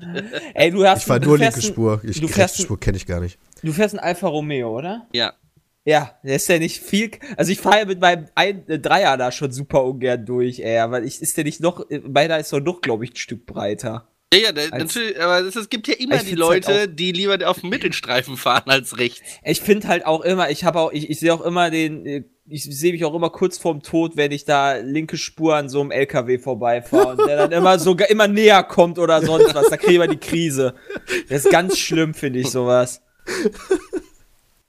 Ey, 0.54 0.70
du 0.70 0.86
hast 0.86 1.00
Ich 1.00 1.04
fahre 1.06 1.20
nur 1.20 1.38
fährst 1.38 1.56
linke 1.58 1.72
Spur. 1.72 2.00
Ich, 2.04 2.20
du 2.20 2.28
fährst, 2.28 2.58
ein- 2.58 2.62
Spur 2.64 2.78
kenne 2.80 2.96
ich 2.96 3.06
gar 3.06 3.20
nicht. 3.20 3.38
du 3.62 3.72
fährst 3.72 3.94
ein 3.94 4.00
Alfa 4.00 4.28
Romeo, 4.28 4.76
oder? 4.76 5.06
Ja. 5.12 5.32
Ja, 5.84 6.18
der 6.22 6.36
ist 6.36 6.48
ja 6.48 6.58
nicht 6.58 6.82
viel. 6.82 7.12
Also 7.38 7.50
ich 7.50 7.60
fahre 7.60 7.78
ja 7.78 7.84
mit 7.86 7.98
meinem 8.00 8.26
ein, 8.34 8.68
äh, 8.68 8.78
Dreier 8.78 9.16
da 9.16 9.32
schon 9.32 9.52
super 9.52 9.84
ungern 9.84 10.26
durch, 10.26 10.58
ey. 10.60 10.78
Aber 10.80 11.02
ich, 11.02 11.22
ist 11.22 11.36
der 11.36 11.44
nicht 11.44 11.60
noch, 11.60 11.88
äh, 11.88 12.00
meiner 12.00 12.38
ist 12.38 12.52
doch 12.52 12.60
noch, 12.60 12.82
glaube 12.82 13.04
ich, 13.04 13.12
ein 13.12 13.16
Stück 13.16 13.46
breiter. 13.46 14.06
Ja, 14.34 14.40
ja, 14.40 14.48
Als- 14.50 14.70
natürlich, 14.94 15.18
aber 15.18 15.40
es, 15.40 15.70
gibt 15.70 15.88
ja 15.88 15.94
immer 15.94 16.18
die 16.18 16.26
halt 16.26 16.38
Leute, 16.38 16.88
die 16.88 17.12
lieber 17.12 17.48
auf 17.48 17.60
dem 17.60 17.70
Mittelstreifen 17.70 18.36
fahren 18.36 18.64
als 18.66 18.98
rechts. 18.98 19.22
Ich 19.42 19.62
finde 19.62 19.88
halt 19.88 20.04
auch 20.04 20.20
immer, 20.20 20.50
ich 20.50 20.64
habe 20.64 20.78
auch, 20.80 20.92
ich, 20.92 21.08
ich 21.08 21.18
sehe 21.18 21.32
auch 21.32 21.40
immer 21.40 21.70
den, 21.70 22.04
äh, 22.04 22.24
ich 22.50 22.64
sehe 22.64 22.92
mich 22.92 23.04
auch 23.04 23.14
immer 23.14 23.30
kurz 23.30 23.58
vorm 23.58 23.82
Tod, 23.82 24.16
wenn 24.16 24.32
ich 24.32 24.44
da 24.44 24.76
linke 24.76 25.16
Spur 25.16 25.56
an 25.56 25.68
so 25.68 25.80
einem 25.80 25.90
LKW 25.90 26.38
vorbeifahre 26.38 27.08
und 27.08 27.26
der 27.26 27.36
dann 27.36 27.52
immer 27.52 27.78
so 27.78 27.94
immer 27.94 28.28
näher 28.28 28.62
kommt 28.62 28.98
oder 28.98 29.22
sonst 29.22 29.54
was. 29.54 29.68
Da 29.68 29.76
kriegen 29.76 30.00
wir 30.00 30.08
die 30.08 30.16
Krise. 30.16 30.74
Das 31.28 31.44
ist 31.44 31.50
ganz 31.50 31.78
schlimm, 31.78 32.14
finde 32.14 32.40
ich 32.40 32.50
sowas. 32.50 33.02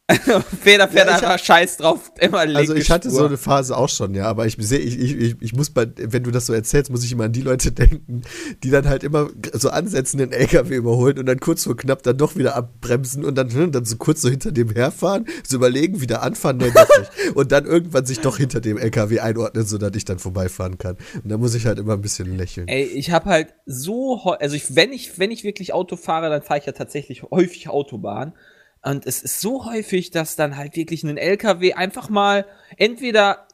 Feder 0.62 0.88
fährt 0.88 1.22
Ja, 1.22 1.38
scheiß 1.38 1.78
drauf, 1.78 2.12
immer 2.20 2.46
linke 2.46 2.60
Also 2.60 2.76
ich 2.76 2.90
hatte 2.90 3.10
Spur. 3.10 3.20
so 3.20 3.26
eine 3.26 3.38
Phase 3.38 3.78
auch 3.78 3.90
schon, 3.90 4.16
ja, 4.16 4.26
aber 4.26 4.46
ich 4.46 4.58
sehe, 4.60 4.80
ich, 4.80 5.00
ich, 5.00 5.36
ich, 5.40 5.54
muss 5.54 5.70
bei, 5.70 5.88
wenn 5.96 6.24
du 6.24 6.32
das 6.32 6.48
so 6.48 6.54
erzählst, 6.54 6.92
muss 6.92 7.04
ich 7.04 7.12
immer 7.12 7.26
an 7.26 7.32
die 7.32 7.42
Leute 7.42 7.72
denken, 7.74 8.24
die 8.64 8.70
dann 8.70 8.88
halt 8.88 9.04
immer 9.04 9.30
so 9.54 9.70
ansetzen, 9.70 10.18
den 10.18 10.32
LKW 10.32 10.76
überholen 10.76 11.20
und 11.20 11.26
dann 11.26 11.40
kurz 11.40 11.64
vor 11.64 11.78
knapp 11.78 12.04
dann 12.04 12.18
doch 12.18 12.36
wieder 12.36 12.56
abbremsen 12.56 13.24
und 13.24 13.36
dann, 13.36 13.52
hm, 13.52 13.72
dann 13.72 13.86
so 13.86 13.98
kurz 13.98 14.22
so 14.22 14.30
hinter 14.30 14.52
dem 14.52 14.70
herfahren, 14.72 15.26
so 15.48 15.58
überlegen, 15.58 16.02
wieder 16.02 16.24
anfahren, 16.24 16.58
nee, 16.58 16.72
doch 16.74 16.88
nicht. 16.98 17.12
Und 17.36 17.52
dann 17.52 17.66
irgendwann 17.66 18.06
sich 18.06 18.20
doch 18.20 18.38
hinter 18.38 18.60
dem 18.60 18.78
LKW 18.78 19.20
einordnen, 19.20 19.66
sodass 19.66 19.96
ich 19.96 20.06
dann 20.06 20.20
vorbeifahren 20.20 20.78
kann. 20.78 20.98
Und 21.24 21.30
da 21.30 21.38
muss 21.38 21.54
ich 21.54 21.66
halt 21.66 21.80
immer 21.80 21.94
ein 21.94 22.02
bisschen 22.02 22.38
lächeln. 22.38 22.68
Ey, 22.68 22.84
ich 22.84 23.12
habe 23.12 23.26
halt 23.26 23.54
so, 23.66 24.20
also 24.40 24.56
ich, 24.56 24.76
wenn 24.76 24.92
ich, 24.92 25.20
wenn 25.20 25.32
ich 25.32 25.44
wirklich 25.44 25.74
Auto 25.74 25.96
fahre, 25.96 26.30
dann 26.30 26.42
fahre 26.42 26.60
ich 26.60 26.66
ja 26.66 26.72
tatsächlich 26.72 27.24
häufig 27.24 27.70
Autobahn. 27.70 28.34
Und 28.82 29.06
es 29.06 29.22
ist 29.22 29.42
so 29.42 29.66
häufig, 29.66 30.12
dass 30.12 30.36
dann 30.36 30.56
halt 30.58 30.76
wirklich 30.76 31.04
ein 31.04 31.18
LKW 31.18 31.74
einfach 31.74 32.10
mal 32.10 32.46
entweder, 32.78 33.48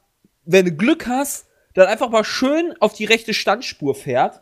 wenn 0.45 0.65
du 0.65 0.71
Glück 0.71 1.07
hast, 1.07 1.47
dann 1.73 1.87
einfach 1.87 2.09
mal 2.09 2.23
schön 2.23 2.75
auf 2.79 2.93
die 2.93 3.05
rechte 3.05 3.33
Standspur 3.33 3.95
fährt, 3.95 4.41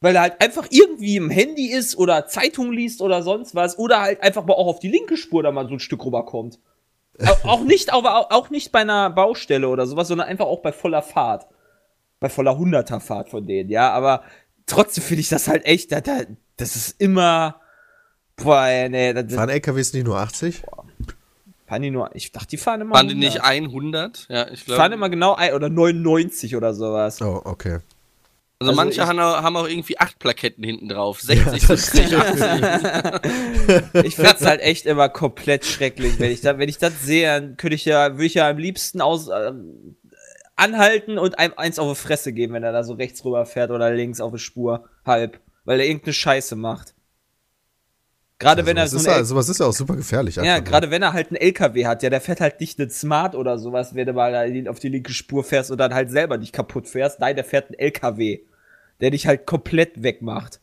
weil 0.00 0.16
er 0.16 0.22
halt 0.22 0.40
einfach 0.42 0.66
irgendwie 0.70 1.16
im 1.16 1.30
Handy 1.30 1.68
ist 1.70 1.96
oder 1.96 2.26
Zeitung 2.26 2.72
liest 2.72 3.00
oder 3.00 3.22
sonst 3.22 3.54
was, 3.54 3.78
oder 3.78 4.00
halt 4.00 4.22
einfach 4.22 4.44
mal 4.44 4.54
auch 4.54 4.66
auf 4.66 4.80
die 4.80 4.90
linke 4.90 5.16
Spur 5.16 5.42
da 5.42 5.50
mal 5.52 5.66
so 5.68 5.74
ein 5.74 5.80
Stück 5.80 6.04
rüberkommt. 6.04 6.58
Au- 7.24 7.48
auch 7.48 7.64
nicht, 7.64 7.92
aber 7.92 8.32
auch, 8.32 8.50
nicht 8.50 8.70
bei 8.70 8.80
einer 8.80 9.10
Baustelle 9.10 9.68
oder 9.68 9.86
sowas, 9.86 10.08
sondern 10.08 10.28
einfach 10.28 10.46
auch 10.46 10.60
bei 10.60 10.72
voller 10.72 11.02
Fahrt 11.02 11.46
bei 12.20 12.28
voller 12.28 12.58
Hunderterfahrt 12.58 13.28
von 13.28 13.46
denen, 13.46 13.70
ja, 13.70 13.92
aber 13.92 14.24
trotzdem 14.66 15.04
finde 15.04 15.20
ich 15.20 15.28
das 15.28 15.46
halt 15.46 15.64
echt, 15.64 15.92
da, 15.92 16.00
da, 16.00 16.22
das 16.56 16.74
ist 16.74 17.00
immer, 17.00 17.60
boah, 18.42 18.88
nee, 18.88 19.12
das, 19.12 19.32
Fahren 19.34 19.48
LKWs 19.50 19.92
nicht 19.92 20.04
nur 20.06 20.16
80? 20.18 20.62
fahren 21.66 21.82
die 21.82 21.90
nur, 21.90 22.10
ich 22.14 22.32
dachte, 22.32 22.46
die 22.48 22.56
fahren 22.56 22.80
immer 22.80 22.94
Waren 22.94 23.08
die 23.08 23.14
100. 23.14 23.34
nicht 23.34 23.44
100? 23.44 24.26
Ja, 24.30 24.48
ich 24.50 24.64
Die 24.64 24.70
fahren 24.70 24.76
glaube. 24.90 24.94
immer 24.94 25.10
genau 25.10 25.34
ein, 25.34 25.52
oder 25.52 25.68
99 25.68 26.56
oder 26.56 26.72
sowas. 26.72 27.20
Oh, 27.20 27.42
okay. 27.44 27.80
Also, 28.60 28.70
also 28.72 28.72
manche 28.74 29.00
ich- 29.02 29.06
haben 29.06 29.18
auch, 29.20 29.42
haben 29.42 29.56
auch 29.56 29.68
irgendwie 29.68 29.98
acht 30.00 30.18
Plaketten 30.18 30.64
hinten 30.64 30.88
drauf. 30.88 31.20
60, 31.20 31.62
70, 31.62 32.16
80. 32.16 34.04
Ich 34.04 34.16
find's 34.16 34.44
halt 34.44 34.60
echt 34.62 34.86
immer 34.86 35.08
komplett 35.10 35.64
schrecklich, 35.64 36.18
wenn 36.18 36.30
ich 36.32 36.40
da, 36.40 36.58
wenn 36.58 36.68
ich 36.68 36.78
das 36.78 37.02
sehe, 37.02 37.26
dann 37.28 37.56
könnte 37.56 37.74
ich 37.76 37.84
ja, 37.84 38.12
würde 38.14 38.24
ich 38.24 38.34
ja 38.34 38.48
am 38.48 38.58
liebsten 38.58 39.00
aus, 39.00 39.28
ähm, 39.28 39.96
anhalten 40.56 41.18
und 41.18 41.38
einem 41.38 41.52
eins 41.56 41.78
auf 41.78 41.96
die 41.96 42.02
Fresse 42.02 42.32
geben, 42.32 42.54
wenn 42.54 42.64
er 42.64 42.72
da 42.72 42.82
so 42.82 42.94
rechts 42.94 43.24
rüber 43.24 43.46
fährt 43.46 43.70
oder 43.70 43.92
links 43.92 44.20
auf 44.20 44.32
die 44.32 44.38
Spur, 44.40 44.88
halb, 45.04 45.38
weil 45.64 45.78
er 45.80 45.86
irgendeine 45.86 46.14
Scheiße 46.14 46.56
macht. 46.56 46.94
Gerade 48.38 48.62
Ja, 48.62 48.66
wenn 48.66 48.76
er 48.76 48.86
so 48.86 48.98
ist 48.98 49.06
ja, 49.06 49.24
sowas 49.24 49.48
ist 49.48 49.58
ja 49.58 49.66
auch 49.66 49.72
super 49.72 49.96
gefährlich. 49.96 50.36
Ja, 50.36 50.42
einfach 50.42 50.58
nur. 50.58 50.64
gerade 50.64 50.90
wenn 50.90 51.02
er 51.02 51.12
halt 51.12 51.28
einen 51.28 51.36
LKW 51.36 51.86
hat, 51.86 52.02
ja, 52.02 52.10
der 52.10 52.20
fährt 52.20 52.40
halt 52.40 52.60
nicht 52.60 52.78
einen 52.78 52.90
Smart 52.90 53.34
oder 53.34 53.58
sowas, 53.58 53.94
wenn 53.94 54.06
du 54.06 54.12
mal 54.12 54.68
auf 54.68 54.78
die 54.78 54.88
linke 54.88 55.12
Spur 55.12 55.42
fährst 55.42 55.70
und 55.70 55.78
dann 55.78 55.92
halt 55.92 56.10
selber 56.10 56.38
nicht 56.38 56.52
kaputt 56.52 56.88
fährst. 56.88 57.18
Nein, 57.18 57.34
der 57.34 57.44
fährt 57.44 57.66
einen 57.66 57.78
LKW, 57.78 58.40
der 59.00 59.10
dich 59.10 59.26
halt 59.26 59.44
komplett 59.46 60.02
wegmacht. 60.02 60.60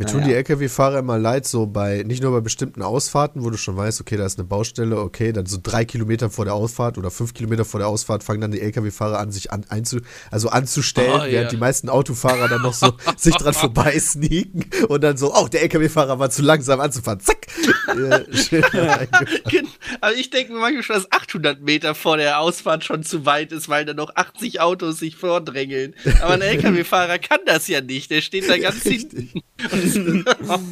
Mir 0.00 0.06
tun 0.06 0.20
Naja. 0.20 0.28
die 0.28 0.34
LKW-Fahrer 0.36 0.98
immer 1.00 1.18
leid, 1.18 1.46
so 1.46 1.66
bei, 1.66 2.02
nicht 2.06 2.22
nur 2.22 2.32
bei 2.32 2.40
bestimmten 2.40 2.80
Ausfahrten, 2.80 3.44
wo 3.44 3.50
du 3.50 3.58
schon 3.58 3.76
weißt, 3.76 4.00
okay, 4.00 4.16
da 4.16 4.24
ist 4.24 4.38
eine 4.38 4.48
Baustelle, 4.48 4.98
okay, 4.98 5.30
dann 5.32 5.44
so 5.44 5.58
drei 5.62 5.84
Kilometer 5.84 6.30
vor 6.30 6.46
der 6.46 6.54
Ausfahrt 6.54 6.96
oder 6.96 7.10
fünf 7.10 7.34
Kilometer 7.34 7.66
vor 7.66 7.80
der 7.80 7.88
Ausfahrt 7.88 8.24
fangen 8.24 8.40
dann 8.40 8.50
die 8.50 8.62
LKW-Fahrer 8.62 9.18
an, 9.18 9.30
sich 9.30 9.52
an, 9.52 9.66
einzu, 9.68 9.98
also 10.30 10.48
anzustellen, 10.48 11.12
Oh, 11.12 11.18
während 11.18 11.32
ja. 11.32 11.48
die 11.48 11.58
meisten 11.58 11.90
Autofahrer 11.90 12.48
dann 12.48 12.62
noch 12.62 12.72
so 12.72 12.92
sich 13.18 13.34
dran 13.36 13.52
vorbei 13.52 13.98
sneaken 14.00 14.64
und 14.88 15.04
dann 15.04 15.18
so, 15.18 15.34
oh, 15.34 15.48
der 15.48 15.60
LKW-Fahrer 15.64 16.18
war 16.18 16.30
zu 16.30 16.40
langsam 16.40 16.80
anzufahren, 16.80 17.20
zack. 17.20 17.46
Äh. 17.88 18.24
Gen- 19.50 19.68
Also 20.00 20.18
ich 20.18 20.30
denke 20.30 20.52
mir 20.54 20.60
manchmal 20.60 20.82
schon, 20.82 20.96
dass 20.96 21.12
800 21.12 21.60
Meter 21.60 21.94
vor 21.94 22.16
der 22.16 22.40
Ausfahrt 22.40 22.84
schon 22.84 23.02
zu 23.02 23.26
weit 23.26 23.52
ist, 23.52 23.68
weil 23.68 23.84
da 23.84 23.92
noch 23.92 24.14
80 24.16 24.60
Autos 24.60 24.98
sich 24.98 25.16
vordrängeln. 25.16 25.94
Aber 26.22 26.34
ein 26.34 26.40
LKW-Fahrer 26.40 27.18
kann 27.18 27.40
das 27.44 27.68
ja 27.68 27.80
nicht. 27.80 28.10
Der 28.10 28.20
steht 28.22 28.48
da 28.48 28.56
ganz 28.56 28.82
hinten. 28.82 29.30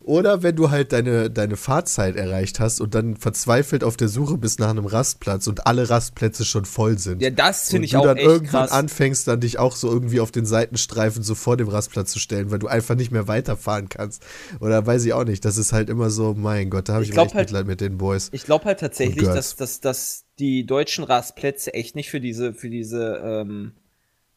Oder 0.00 0.44
wenn 0.44 0.54
du 0.54 0.70
halt 0.70 0.92
deine, 0.92 1.30
deine 1.30 1.56
Fahrzeit 1.56 2.14
erreicht 2.14 2.60
hast 2.60 2.80
und 2.80 2.94
dann 2.94 3.16
verzweifelt 3.16 3.82
auf 3.82 3.96
der 3.96 4.06
Suche 4.06 4.38
bist 4.38 4.60
nach 4.60 4.70
einem 4.70 4.86
Rastplatz 4.86 5.48
und 5.48 5.66
alle 5.66 5.90
Rastplätze 5.90 6.44
schon 6.44 6.64
voll 6.64 6.96
sind. 6.96 7.20
Ja, 7.20 7.30
das 7.30 7.70
finde 7.70 7.78
und 7.78 7.84
ich 7.86 7.90
du 7.90 7.98
auch 7.98 8.04
dann 8.04 8.16
echt 8.16 8.24
irgendwann 8.26 8.66
krass. 8.68 8.70
anfängst, 8.70 9.26
dann 9.26 9.40
dich 9.40 9.58
auch 9.58 9.74
so 9.74 9.90
irgendwie 9.90 10.20
auf 10.20 10.30
den 10.30 10.46
Seitenstreifen 10.46 11.24
so 11.24 11.34
vor 11.34 11.56
dem 11.56 11.66
Rastplatz 11.66 12.12
zu 12.12 12.20
stellen, 12.20 12.52
weil 12.52 12.60
du 12.60 12.68
einfach 12.68 12.94
nicht 12.94 13.10
mehr 13.10 13.26
weiterfahren 13.26 13.88
kannst. 13.88 14.24
Oder 14.60 14.86
weiß 14.86 15.04
ich 15.06 15.12
auch 15.12 15.24
nicht. 15.24 15.44
Das 15.44 15.56
ist 15.56 15.72
halt 15.72 15.90
immer 15.90 16.08
so, 16.10 16.34
mein 16.34 16.70
Gott, 16.70 16.88
da 16.88 16.92
habe 16.94 17.02
ich, 17.02 17.10
Ich 17.10 17.16
echt 17.16 17.34
halt- 17.34 17.48
Mitleid 17.48 17.66
mit 17.66 17.80
den 17.80 17.98
Boys. 17.98 18.28
Ich 18.30 18.44
glaube 18.44 18.66
halt 18.66 18.78
tatsächlich, 18.78 19.26
Und 19.26 19.34
dass, 19.34 19.56
dass, 19.56 19.80
dass 19.80 20.24
die 20.38 20.66
deutschen 20.66 21.02
Rastplätze 21.02 21.74
echt 21.74 21.96
nicht 21.96 22.10
für 22.10 22.20
diese, 22.20 22.54
für 22.54 22.70
diese 22.70 23.20
ähm, 23.24 23.72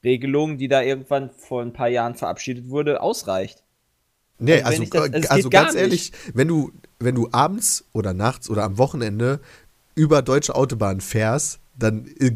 Regelung, 0.04 0.58
die 0.58 0.68
da 0.68 0.82
irgendwann 0.82 1.30
vor 1.30 1.62
ein 1.62 1.74
paar 1.74 1.90
Jahren 1.90 2.16
verabschiedet 2.16 2.70
wurde, 2.70 3.02
ausreicht. 3.04 3.62
Nee, 4.40 4.62
Also 4.62 4.82
also, 4.82 4.86
das- 4.94 5.02
also 5.14 5.28
also 5.30 5.50
ganz 5.50 5.76
ehrlich, 5.76 6.12
wenn 6.34 6.48
du, 6.48 6.72
wenn 7.00 7.16
du 7.16 7.30
abends 7.32 7.86
oder 7.94 8.14
nachts 8.14 8.50
oder 8.50 8.64
am 8.64 8.78
Wochenende 8.78 9.40
über 9.96 10.22
deutsche 10.22 10.56
Autobahnen 10.56 11.02
fährst, 11.02 11.60
dann 11.78 12.08
äh, 12.20 12.32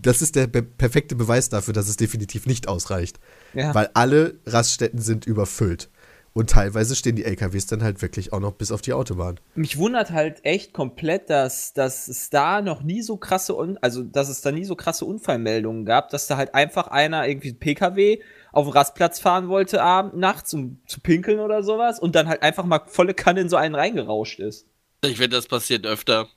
das 0.00 0.22
ist 0.22 0.36
der 0.36 0.46
perfekte 0.46 1.14
Beweis 1.16 1.48
dafür, 1.48 1.74
dass 1.74 1.88
es 1.88 1.96
definitiv 1.96 2.46
nicht 2.46 2.68
ausreicht. 2.68 3.18
Ja. 3.54 3.74
Weil 3.74 3.90
alle 3.94 4.34
Raststätten 4.46 5.00
sind 5.00 5.26
überfüllt. 5.26 5.88
Und 6.34 6.50
teilweise 6.50 6.94
stehen 6.94 7.16
die 7.16 7.24
LKWs 7.24 7.66
dann 7.66 7.82
halt 7.82 8.00
wirklich 8.00 8.32
auch 8.32 8.38
noch 8.38 8.52
bis 8.52 8.70
auf 8.70 8.80
die 8.80 8.92
Autobahn. 8.92 9.40
Mich 9.56 9.76
wundert 9.78 10.12
halt 10.12 10.44
echt 10.44 10.72
komplett, 10.72 11.30
dass, 11.30 11.72
dass 11.72 12.06
es 12.06 12.30
da 12.30 12.60
noch 12.62 12.82
nie 12.82 13.02
so 13.02 13.16
krasse, 13.16 13.56
also 13.80 14.04
dass 14.04 14.28
es 14.28 14.40
da 14.40 14.52
nie 14.52 14.64
so 14.64 14.76
krasse 14.76 15.04
Unfallmeldungen 15.04 15.84
gab, 15.84 16.10
dass 16.10 16.28
da 16.28 16.36
halt 16.36 16.54
einfach 16.54 16.86
einer 16.88 17.26
irgendwie 17.26 17.48
einen 17.48 17.58
PKW 17.58 18.20
auf 18.52 18.66
den 18.66 18.72
Rastplatz 18.72 19.20
fahren 19.20 19.48
wollte 19.48 19.82
abend, 19.82 20.16
nachts, 20.16 20.54
um 20.54 20.80
zu 20.86 21.00
pinkeln 21.00 21.40
oder 21.40 21.62
sowas 21.62 21.98
und 22.00 22.14
dann 22.14 22.28
halt 22.28 22.42
einfach 22.42 22.64
mal 22.64 22.80
volle 22.86 23.14
Kanne 23.14 23.40
in 23.42 23.48
so 23.48 23.56
einen 23.56 23.74
reingerauscht 23.74 24.40
ist. 24.40 24.66
Ich 25.04 25.18
wette, 25.18 25.30
das 25.30 25.46
passiert 25.46 25.86
öfter. 25.86 26.28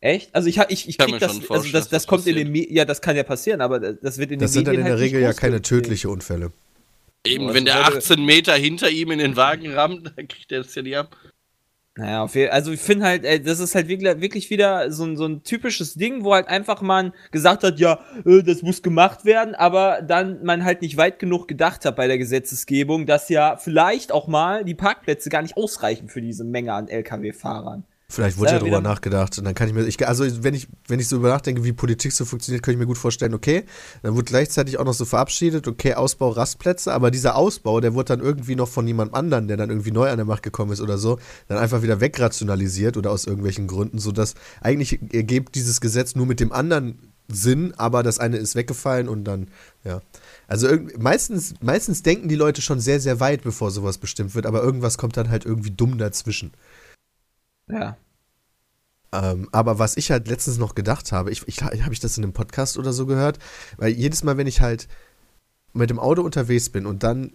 Echt? 0.00 0.34
Also 0.34 0.48
ich, 0.48 0.58
ich, 0.68 0.88
ich 0.88 0.96
Kann 0.98 1.06
krieg 1.06 1.14
mir 1.14 1.18
das, 1.20 1.30
schon 1.32 1.36
also 1.40 1.46
vorstellen, 1.46 1.72
das, 1.72 1.84
das 1.88 2.02
das 2.02 2.06
kommt 2.06 2.26
in 2.26 2.34
passiert. 2.34 2.46
den 2.46 2.52
Me 2.52 2.72
ja, 2.72 2.84
das 2.84 3.00
kann 3.00 3.16
ja 3.16 3.22
passieren, 3.24 3.60
aber 3.60 3.80
das 3.80 4.18
wird 4.18 4.30
in 4.30 4.38
Das 4.38 4.52
den 4.52 4.54
sind 4.54 4.66
dann 4.68 4.72
Medien 4.76 4.80
in 4.80 4.84
der 4.86 4.92
halt 4.94 5.02
Regel 5.02 5.20
ja 5.22 5.32
keine 5.32 5.60
tödlichen 5.62 6.10
Unfälle. 6.10 6.52
Eben, 7.26 7.50
Oh, 7.50 7.54
wenn 7.54 7.64
das 7.64 7.74
der 7.74 7.84
würde- 7.86 7.98
18 7.98 8.24
Meter 8.24 8.54
hinter 8.54 8.90
ihm 8.90 9.10
in 9.10 9.18
den 9.18 9.34
Wagen 9.36 9.72
rammt, 9.74 10.12
dann 10.16 10.28
kriegt 10.28 10.52
er 10.52 10.62
das 10.62 10.74
ja 10.74 10.82
nicht 10.82 10.96
ab. 10.96 11.16
Naja, 11.98 12.22
auf 12.22 12.36
jeden, 12.36 12.52
also 12.52 12.70
ich 12.70 12.80
finde 12.80 13.06
halt, 13.06 13.24
ey, 13.24 13.42
das 13.42 13.58
ist 13.58 13.74
halt 13.74 13.88
wirklich, 13.88 14.50
wieder 14.50 14.92
so 14.92 15.02
ein, 15.02 15.16
so 15.16 15.26
ein 15.26 15.42
typisches 15.42 15.94
Ding, 15.94 16.22
wo 16.22 16.32
halt 16.32 16.46
einfach 16.46 16.80
man 16.80 17.12
gesagt 17.32 17.64
hat, 17.64 17.80
ja, 17.80 17.98
äh, 18.24 18.44
das 18.44 18.62
muss 18.62 18.82
gemacht 18.82 19.24
werden, 19.24 19.56
aber 19.56 20.00
dann 20.02 20.44
man 20.44 20.64
halt 20.64 20.80
nicht 20.80 20.96
weit 20.96 21.18
genug 21.18 21.48
gedacht 21.48 21.84
hat 21.84 21.96
bei 21.96 22.06
der 22.06 22.16
Gesetzesgebung, 22.16 23.06
dass 23.06 23.28
ja 23.28 23.56
vielleicht 23.56 24.12
auch 24.12 24.28
mal 24.28 24.64
die 24.64 24.76
Parkplätze 24.76 25.28
gar 25.28 25.42
nicht 25.42 25.56
ausreichen 25.56 26.08
für 26.08 26.22
diese 26.22 26.44
Menge 26.44 26.72
an 26.72 26.86
Lkw-Fahrern. 26.86 27.82
Vielleicht 28.10 28.38
wurde 28.38 28.52
Ja, 28.52 28.64
wieder- 28.64 28.80
nachgedacht. 28.80 29.36
Und 29.36 29.44
dann 29.44 29.54
kann 29.54 29.68
ich 29.68 29.74
mir, 29.74 29.84
ich, 29.84 30.08
also 30.08 30.24
wenn 30.42 30.54
ich, 30.54 30.66
wenn 30.86 30.98
ich 30.98 31.08
so 31.08 31.16
über 31.16 31.28
nachdenke, 31.28 31.62
wie 31.62 31.74
Politik 31.74 32.12
so 32.12 32.24
funktioniert, 32.24 32.62
kann 32.62 32.72
ich 32.72 32.78
mir 32.78 32.86
gut 32.86 32.96
vorstellen, 32.96 33.34
okay, 33.34 33.64
dann 34.02 34.14
wurde 34.14 34.24
gleichzeitig 34.24 34.78
auch 34.78 34.84
noch 34.86 34.94
so 34.94 35.04
verabschiedet, 35.04 35.68
okay, 35.68 35.92
Ausbau 35.92 36.30
Rastplätze, 36.30 36.90
aber 36.94 37.10
dieser 37.10 37.36
Ausbau, 37.36 37.80
der 37.80 37.92
wurde 37.92 38.16
dann 38.16 38.20
irgendwie 38.20 38.56
noch 38.56 38.68
von 38.68 38.86
jemand 38.86 39.12
anderen, 39.12 39.46
der 39.46 39.58
dann 39.58 39.68
irgendwie 39.68 39.90
neu 39.90 40.08
an 40.08 40.16
der 40.16 40.24
Macht 40.24 40.42
gekommen 40.42 40.72
ist 40.72 40.80
oder 40.80 40.96
so, 40.96 41.18
dann 41.48 41.58
einfach 41.58 41.82
wieder 41.82 42.00
wegrationalisiert 42.00 42.96
oder 42.96 43.10
aus 43.10 43.26
irgendwelchen 43.26 43.66
Gründen, 43.66 43.98
sodass 43.98 44.34
eigentlich 44.62 45.00
ergibt 45.12 45.54
dieses 45.54 45.82
Gesetz 45.82 46.14
nur 46.14 46.24
mit 46.24 46.40
dem 46.40 46.50
anderen 46.50 47.12
Sinn, 47.30 47.74
aber 47.76 48.02
das 48.02 48.18
eine 48.18 48.38
ist 48.38 48.54
weggefallen 48.54 49.06
und 49.06 49.24
dann, 49.24 49.48
ja. 49.84 50.00
Also 50.46 50.66
meistens, 50.98 51.52
meistens 51.60 52.02
denken 52.02 52.28
die 52.28 52.36
Leute 52.36 52.62
schon 52.62 52.80
sehr, 52.80 53.00
sehr 53.00 53.20
weit, 53.20 53.42
bevor 53.42 53.70
sowas 53.70 53.98
bestimmt 53.98 54.34
wird, 54.34 54.46
aber 54.46 54.62
irgendwas 54.62 54.96
kommt 54.96 55.18
dann 55.18 55.28
halt 55.28 55.44
irgendwie 55.44 55.70
dumm 55.70 55.98
dazwischen. 55.98 56.52
Ja. 57.70 57.96
Ähm, 59.12 59.48
aber 59.52 59.78
was 59.78 59.96
ich 59.96 60.10
halt 60.10 60.28
letztens 60.28 60.58
noch 60.58 60.74
gedacht 60.74 61.12
habe, 61.12 61.30
ich, 61.30 61.46
ich 61.46 61.62
habe 61.62 61.92
ich 61.92 62.00
das 62.00 62.18
in 62.18 62.24
einem 62.24 62.32
Podcast 62.32 62.78
oder 62.78 62.92
so 62.92 63.06
gehört, 63.06 63.38
weil 63.78 63.92
jedes 63.92 64.22
Mal, 64.22 64.36
wenn 64.36 64.46
ich 64.46 64.60
halt 64.60 64.88
mit 65.72 65.90
dem 65.90 65.98
Auto 65.98 66.22
unterwegs 66.22 66.68
bin 66.68 66.84
und 66.86 67.02
dann 67.02 67.32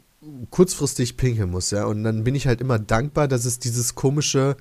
kurzfristig 0.52 1.18
pinkeln 1.18 1.50
muss, 1.50 1.72
ja, 1.72 1.86
und 1.86 2.04
dann 2.04 2.24
bin 2.24 2.36
ich 2.36 2.48
halt 2.48 2.62
immer 2.62 2.80
dankbar, 2.80 3.28
dass 3.28 3.46
es 3.46 3.60
dieses 3.60 3.96
komische 3.96 4.56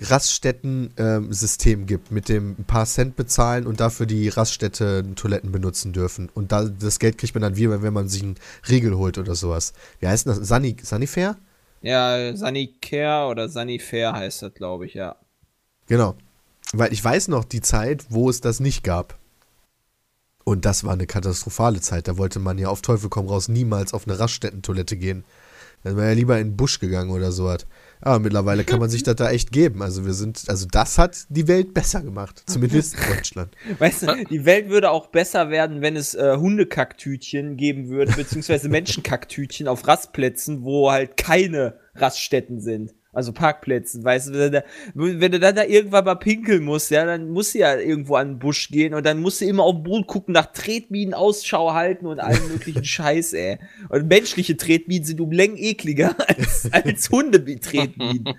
Raststätten-System 0.00 1.86
gibt, 1.86 2.10
mit 2.10 2.28
dem 2.28 2.56
ein 2.58 2.64
paar 2.64 2.86
Cent 2.86 3.16
bezahlen 3.16 3.66
und 3.66 3.80
dafür 3.80 4.06
die 4.06 4.28
Raststätte-Toiletten 4.28 5.52
benutzen 5.52 5.92
dürfen. 5.92 6.28
Und 6.34 6.50
da, 6.50 6.64
das 6.64 6.98
Geld 6.98 7.18
kriegt 7.18 7.34
man 7.34 7.42
dann 7.42 7.56
wieder, 7.56 7.82
wenn 7.82 7.92
man 7.92 8.08
sich 8.08 8.22
einen 8.22 8.34
Riegel 8.68 8.96
holt 8.96 9.18
oder 9.18 9.34
sowas. 9.34 9.72
Wie 10.00 10.08
heißt 10.08 10.26
das? 10.26 10.38
Sunny, 10.38 10.76
Sunnyfair? 10.82 11.36
Ja, 11.84 12.34
Sanicare 12.34 13.30
oder 13.30 13.50
Sanifair 13.50 14.14
heißt 14.14 14.40
das, 14.40 14.54
glaube 14.54 14.86
ich, 14.86 14.94
ja. 14.94 15.16
Genau. 15.86 16.14
Weil 16.72 16.94
ich 16.94 17.04
weiß 17.04 17.28
noch 17.28 17.44
die 17.44 17.60
Zeit, 17.60 18.06
wo 18.08 18.30
es 18.30 18.40
das 18.40 18.58
nicht 18.58 18.82
gab. 18.84 19.18
Und 20.44 20.64
das 20.64 20.84
war 20.84 20.94
eine 20.94 21.06
katastrophale 21.06 21.82
Zeit. 21.82 22.08
Da 22.08 22.16
wollte 22.16 22.38
man 22.38 22.56
ja 22.56 22.68
auf 22.68 22.80
Teufel 22.80 23.10
komm 23.10 23.28
raus 23.28 23.48
niemals 23.48 23.92
auf 23.92 24.08
eine 24.08 24.18
Raststättentoilette 24.18 24.96
gehen. 24.96 25.24
Dann 25.82 25.98
wäre 25.98 26.08
ja 26.08 26.14
lieber 26.14 26.38
in 26.38 26.52
den 26.52 26.56
Busch 26.56 26.80
gegangen 26.80 27.10
oder 27.10 27.32
sowas. 27.32 27.66
Aber 28.04 28.18
mittlerweile 28.18 28.64
kann 28.64 28.80
man 28.80 28.90
sich 28.90 29.02
das 29.02 29.16
da 29.16 29.30
echt 29.30 29.50
geben. 29.50 29.82
Also 29.82 30.04
wir 30.04 30.12
sind, 30.12 30.44
also 30.48 30.66
das 30.70 30.98
hat 30.98 31.24
die 31.30 31.48
Welt 31.48 31.72
besser 31.72 32.02
gemacht. 32.02 32.42
Zumindest 32.44 32.96
in 32.96 33.14
Deutschland. 33.14 33.56
Weißt 33.78 34.02
du, 34.02 34.24
die 34.28 34.44
Welt 34.44 34.68
würde 34.68 34.90
auch 34.90 35.06
besser 35.06 35.48
werden, 35.48 35.80
wenn 35.80 35.96
es 35.96 36.14
äh, 36.14 36.36
Hundekacktütchen 36.36 37.56
geben 37.56 37.88
würde, 37.88 38.12
beziehungsweise 38.12 38.68
Menschenkacktütchen 38.68 39.68
auf 39.68 39.88
Rastplätzen, 39.88 40.64
wo 40.64 40.90
halt 40.90 41.16
keine 41.16 41.78
Raststätten 41.94 42.60
sind. 42.60 42.92
Also 43.14 43.32
Parkplätzen, 43.32 44.04
weißt 44.04 44.28
du, 44.28 44.32
wenn 44.34 44.40
du, 44.40 44.50
da, 44.50 44.64
wenn 44.94 45.32
du 45.32 45.40
dann 45.40 45.54
da 45.54 45.64
irgendwann 45.64 46.04
mal 46.04 46.14
pinkeln 46.16 46.64
musst, 46.64 46.90
ja, 46.90 47.04
dann 47.04 47.30
musst 47.30 47.54
du 47.54 47.58
ja 47.58 47.76
irgendwo 47.76 48.16
an 48.16 48.28
den 48.32 48.38
Busch 48.38 48.68
gehen 48.68 48.92
und 48.94 49.06
dann 49.06 49.20
musst 49.20 49.40
du 49.40 49.44
immer 49.46 49.62
auf 49.62 49.74
den 49.76 49.82
Boden 49.84 50.06
gucken, 50.06 50.32
nach 50.34 50.52
Tretminen 50.52 51.14
Ausschau 51.14 51.72
halten 51.74 52.06
und 52.06 52.20
allen 52.20 52.46
möglichen 52.48 52.84
Scheiß, 52.84 53.32
ey. 53.34 53.58
Und 53.88 54.08
menschliche 54.08 54.56
Tretminen 54.56 55.04
sind 55.04 55.20
um 55.20 55.30
Längen 55.32 55.56
ekliger 55.56 56.14
als, 56.28 56.68
als 56.72 57.10
Hunde-Tretminen. 57.10 58.34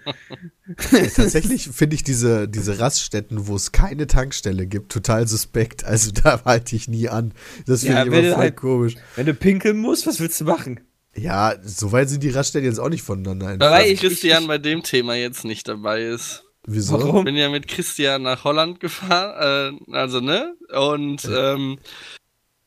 Tatsächlich 1.16 1.70
finde 1.70 1.96
ich 1.96 2.04
diese, 2.04 2.48
diese 2.48 2.80
Raststätten, 2.80 3.48
wo 3.48 3.56
es 3.56 3.72
keine 3.72 4.08
Tankstelle 4.08 4.66
gibt, 4.66 4.92
total 4.92 5.28
suspekt. 5.28 5.84
Also 5.86 6.12
da 6.12 6.44
halte 6.46 6.76
ich 6.76 6.88
nie 6.88 7.08
an. 7.10 7.34
Das 7.68 7.82
finde 7.82 7.96
Ja, 7.96 8.02
ich 8.02 8.08
immer 8.08 8.22
voll 8.34 8.36
halt- 8.44 8.56
komisch. 8.56 8.96
Wenn 9.16 9.26
du 9.28 9.34
pinkeln 9.34 9.78
musst, 9.78 10.08
was 10.08 10.20
willst 10.20 10.42
du 10.42 10.46
machen? 10.46 10.80
Ja, 11.18 11.56
so 11.64 11.92
weit 11.92 12.10
sind 12.10 12.24
die 12.24 12.30
Raststätten 12.30 12.68
jetzt 12.68 12.80
auch 12.80 12.90
nicht 12.90 13.04
voneinander 13.04 13.52
entfernt. 13.52 13.74
Weil 13.74 13.92
ich- 13.92 14.00
Christian 14.02 14.44
ich- 14.44 14.48
bei 14.48 14.58
dem 14.58 14.84
Thema 14.84 15.16
jetzt 15.16 15.46
nicht 15.46 15.68
dabei 15.68 16.02
ist. 16.02 16.44
Wieso? 16.68 16.94
Warum? 17.00 17.18
Ich 17.20 17.24
bin 17.26 17.36
ja 17.36 17.50
mit 17.50 17.68
Christian 17.68 18.24
nach 18.24 18.44
Holland 18.44 18.80
gefahren, 18.80 19.80
äh, 19.90 19.96
also 19.96 20.20
ne? 20.20 20.56
Und 20.74 21.24
ähm, 21.32 21.78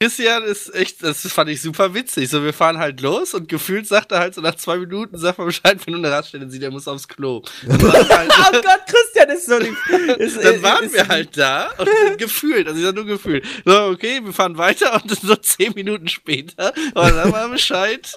Christian 0.01 0.45
ist 0.45 0.73
echt, 0.77 1.03
das 1.03 1.27
fand 1.27 1.51
ich 1.51 1.61
super 1.61 1.93
witzig. 1.93 2.29
So, 2.29 2.45
wir 2.45 2.53
fahren 2.53 2.79
halt 2.79 3.01
los 3.01 3.35
und 3.35 3.49
gefühlt 3.49 3.89
sagt 3.89 4.13
er 4.13 4.21
halt 4.21 4.33
so 4.33 4.41
nach 4.41 4.55
zwei 4.55 4.77
Minuten, 4.77 5.19
sagt 5.19 5.39
man 5.39 5.49
Bescheid, 5.49 5.85
wenn 5.85 5.95
du 5.95 5.99
eine 5.99 6.13
Raststätte 6.13 6.49
siehst, 6.49 6.63
der 6.63 6.71
muss 6.71 6.87
aufs 6.87 7.09
Klo. 7.09 7.43
Halt, 7.69 8.31
Oh 8.31 8.53
Gott, 8.53 8.81
Christian 8.87 9.29
ist 9.31 9.47
so 9.47 9.59
lieb. 9.59 9.77
Ist, 10.19 10.43
dann 10.43 10.63
waren 10.63 10.85
ist, 10.85 10.95
wir 10.95 11.09
halt 11.09 11.37
da 11.37 11.71
und 11.79 12.19
gefühlt, 12.19 12.67
also 12.67 12.79
ich 12.79 12.85
sag 12.85 12.95
nur 12.95 13.05
gefühlt. 13.05 13.45
So, 13.65 13.87
okay, 13.87 14.21
wir 14.23 14.33
fahren 14.33 14.57
weiter 14.57 14.95
und 14.95 15.11
so 15.11 15.35
zehn 15.37 15.73
Minuten 15.75 16.09
später, 16.09 16.73
aber 16.95 17.11
dann 17.11 17.33
war 17.33 17.49
Bescheid. 17.49 18.09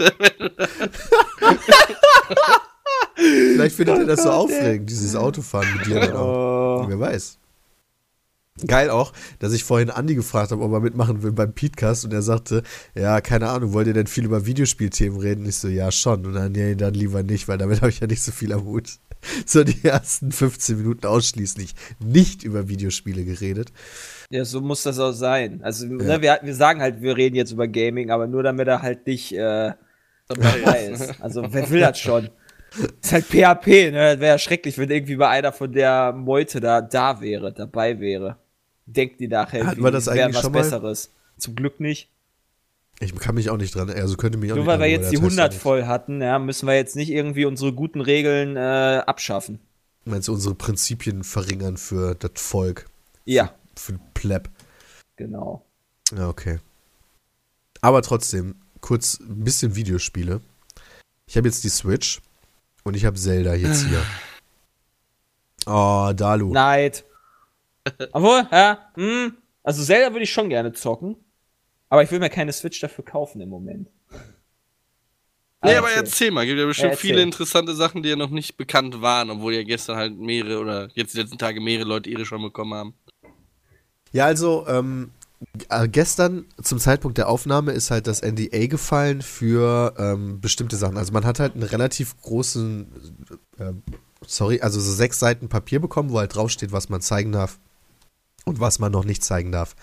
Vielleicht 3.15 3.75
findet 3.75 3.97
er 3.99 4.05
das 4.05 4.23
so 4.23 4.31
aufregend, 4.31 4.89
dieses 4.89 5.15
Autofahren 5.15 5.73
mit 5.77 5.85
dir 5.87 5.99
dann 5.99 6.13
auch. 6.13 6.83
Oh. 6.83 6.85
Wer 6.87 6.99
weiß. 6.99 7.40
Geil 8.67 8.89
auch, 8.89 9.13
dass 9.39 9.53
ich 9.53 9.63
vorhin 9.63 9.89
Andi 9.89 10.13
gefragt 10.13 10.51
habe, 10.51 10.61
ob 10.61 10.73
er 10.73 10.81
mitmachen 10.81 11.23
will 11.23 11.31
beim 11.31 11.53
Podcast 11.53 12.03
und 12.03 12.13
er 12.13 12.21
sagte, 12.21 12.63
ja, 12.95 13.21
keine 13.21 13.47
Ahnung, 13.49 13.71
wollt 13.71 13.87
ihr 13.87 13.93
denn 13.93 14.07
viel 14.07 14.25
über 14.25 14.45
Videospielthemen 14.45 15.19
reden? 15.19 15.45
Ich 15.45 15.55
so, 15.55 15.69
ja, 15.69 15.89
schon. 15.89 16.25
Und 16.25 16.33
dann, 16.33 16.51
nee, 16.51 16.75
dann 16.75 16.93
lieber 16.93 17.23
nicht, 17.23 17.47
weil 17.47 17.57
damit 17.57 17.77
habe 17.81 17.89
ich 17.89 18.01
ja 18.01 18.07
nicht 18.07 18.21
so 18.21 18.31
viel 18.31 18.51
am 18.51 18.65
Hut. 18.65 18.99
so 19.45 19.63
die 19.63 19.83
ersten 19.83 20.31
15 20.31 20.77
Minuten 20.77 21.07
ausschließlich 21.07 21.75
nicht 21.99 22.43
über 22.43 22.67
Videospiele 22.67 23.23
geredet. 23.23 23.71
Ja, 24.29 24.43
so 24.43 24.59
muss 24.59 24.83
das 24.83 24.99
auch 24.99 25.13
sein. 25.13 25.61
Also, 25.63 25.85
ne, 25.85 26.21
wir, 26.21 26.39
wir 26.41 26.55
sagen 26.55 26.81
halt, 26.81 27.01
wir 27.01 27.15
reden 27.15 27.35
jetzt 27.35 27.51
über 27.51 27.67
Gaming, 27.67 28.11
aber 28.11 28.27
nur 28.27 28.43
damit 28.43 28.67
er 28.67 28.81
halt 28.81 29.07
nicht 29.07 29.31
äh, 29.31 29.73
dabei 30.27 30.87
ist. 30.91 31.21
Also, 31.21 31.45
wer 31.51 31.69
will 31.69 31.79
das 31.79 31.99
schon? 31.99 32.29
Ist 33.01 33.11
halt 33.11 33.25
PHP, 33.25 33.91
ne? 33.91 34.11
Das 34.13 34.19
wäre 34.19 34.33
ja 34.33 34.37
schrecklich, 34.37 34.77
wenn 34.77 34.89
irgendwie 34.89 35.15
bei 35.15 35.27
einer 35.29 35.51
von 35.51 35.71
der 35.71 36.13
Meute 36.13 36.59
da, 36.59 36.81
da 36.81 37.21
wäre, 37.21 37.51
dabei 37.53 37.99
wäre. 37.99 38.37
Denkt 38.85 39.19
die 39.19 39.27
nachher, 39.27 39.65
Hatten 39.67 39.83
wir 39.83 39.91
das 39.91 40.07
wäre 40.07 40.23
eigentlich 40.25 40.35
was 40.35 40.41
schon 40.41 40.51
mal? 40.53 40.59
Besseres. 40.63 41.13
Zum 41.37 41.55
Glück 41.55 41.79
nicht. 41.79 42.09
Ich 42.99 43.15
kann 43.15 43.35
mich 43.35 43.49
auch 43.49 43.57
nicht 43.57 43.73
dran, 43.73 43.89
also 43.89 44.15
könnte 44.15 44.37
mich 44.37 44.51
auch 44.51 44.55
Nur 44.55 44.65
nicht 44.65 44.71
weil 44.73 44.79
wir 44.79 44.87
jetzt 44.87 45.11
die 45.11 45.15
erinnern, 45.15 45.31
100 45.31 45.47
das 45.47 45.55
heißt 45.55 45.61
voll 45.63 45.85
hatten, 45.85 46.21
ja, 46.21 46.37
müssen 46.37 46.67
wir 46.67 46.75
jetzt 46.75 46.95
nicht 46.95 47.09
irgendwie 47.09 47.45
unsere 47.45 47.73
guten 47.73 47.99
Regeln 47.99 48.55
äh, 48.55 49.01
abschaffen. 49.05 49.59
Meinst 50.05 50.27
du, 50.27 50.33
unsere 50.33 50.53
Prinzipien 50.55 51.23
verringern 51.23 51.77
für 51.77 52.13
das 52.15 52.31
Volk, 52.35 52.85
Ja, 53.25 53.53
für 53.75 53.93
den 53.93 54.01
Pleb? 54.13 54.49
genau. 55.15 55.65
Ja, 56.15 56.27
okay. 56.29 56.59
Aber 57.81 58.01
trotzdem, 58.03 58.55
kurz 58.81 59.19
ein 59.19 59.43
bisschen 59.43 59.75
Videospiele. 59.75 60.41
Ich 61.25 61.37
habe 61.37 61.47
jetzt 61.47 61.63
die 61.63 61.69
Switch 61.69 62.21
und 62.83 62.95
ich 62.95 63.05
habe 63.05 63.17
Zelda 63.17 63.53
jetzt 63.55 63.85
hier. 63.87 64.03
Oh, 65.65 66.11
Dalu. 66.15 66.51
Neid. 66.51 67.03
Obwohl, 68.11 68.47
ja, 68.51 68.91
hm, 68.95 69.37
also 69.63 69.83
Zelda 69.83 70.11
würde 70.13 70.23
ich 70.23 70.31
schon 70.33 70.49
gerne 70.49 70.71
zocken, 70.73 71.15
aber 71.89 72.03
ich 72.03 72.11
will 72.11 72.19
mir 72.19 72.29
keine 72.29 72.51
Switch 72.53 72.79
dafür 72.79 73.03
kaufen 73.05 73.41
im 73.41 73.49
Moment. 73.49 73.89
Nee, 75.63 75.75
Ah, 75.75 75.77
aber 75.77 75.89
erzähl. 75.89 76.03
erzähl 76.03 76.31
mal, 76.31 76.45
gibt 76.47 76.59
ja 76.59 76.65
bestimmt 76.65 76.85
Ja, 76.85 76.91
erzähl. 76.91 77.09
viele 77.11 77.21
interessante 77.21 77.75
Sachen, 77.75 78.01
die 78.01 78.09
ja 78.09 78.15
noch 78.15 78.31
nicht 78.31 78.57
bekannt 78.57 79.01
waren, 79.01 79.29
obwohl 79.29 79.53
ja 79.53 79.63
gestern 79.63 79.95
halt 79.97 80.17
mehrere 80.17 80.59
oder 80.59 80.89
jetzt 80.95 81.13
die 81.13 81.19
letzten 81.19 81.37
Tage 81.37 81.61
mehrere 81.61 81.87
Leute 81.87 82.09
ihre 82.09 82.25
schon 82.25 82.41
bekommen 82.41 82.73
haben. 82.73 82.93
Ja, 84.11 84.25
also, 84.25 84.65
ähm, 84.67 85.11
äh, 85.20 85.20
gestern 85.91 86.45
zum 86.61 86.79
Zeitpunkt 86.79 87.17
der 87.17 87.29
Aufnahme 87.29 87.71
ist 87.71 87.91
halt 87.91 88.07
das 88.07 88.21
NDA 88.21 88.67
gefallen 88.67 89.21
für 89.21 89.93
ähm, 89.97 90.39
bestimmte 90.39 90.75
Sachen. 90.75 90.97
Also 90.97 91.13
man 91.13 91.25
hat 91.25 91.39
halt 91.39 91.53
einen 91.53 91.63
relativ 91.63 92.19
großen, 92.21 92.87
äh, 93.57 93.73
sorry, 94.25 94.61
also 94.61 94.79
so 94.79 94.91
sechs 94.91 95.19
Seiten 95.19 95.49
Papier 95.49 95.79
bekommen, 95.79 96.11
wo 96.11 96.19
halt 96.19 96.35
draufsteht, 96.35 96.71
was 96.71 96.89
man 96.89 97.01
zeigen 97.01 97.31
darf 97.31 97.59
und 98.45 98.59
was 98.59 98.79
man 98.79 98.91
noch 98.91 99.05
nicht 99.05 99.23
zeigen 99.23 99.51
darf. 99.51 99.75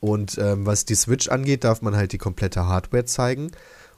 Und 0.00 0.38
ähm, 0.38 0.66
was 0.66 0.84
die 0.84 0.94
Switch 0.94 1.28
angeht, 1.28 1.64
darf 1.64 1.82
man 1.82 1.94
halt 1.94 2.12
die 2.12 2.18
komplette 2.18 2.66
Hardware 2.66 3.04
zeigen 3.04 3.50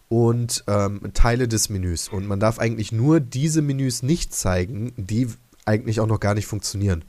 und 0.08 0.64
ähm, 0.66 1.00
Teile 1.14 1.48
des 1.48 1.68
Menüs. 1.68 2.08
Und 2.08 2.26
man 2.26 2.40
darf 2.40 2.58
eigentlich 2.58 2.92
nur 2.92 3.20
diese 3.20 3.62
Menüs 3.62 4.02
nicht 4.02 4.34
zeigen, 4.34 4.92
die 4.96 5.28
eigentlich 5.64 6.00
auch 6.00 6.06
noch 6.06 6.20
gar 6.20 6.34
nicht 6.34 6.46
funktionieren. 6.46 7.04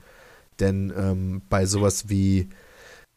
Denn 0.59 0.93
ähm, 0.95 1.41
bei 1.49 1.65
sowas 1.65 2.09
wie, 2.09 2.49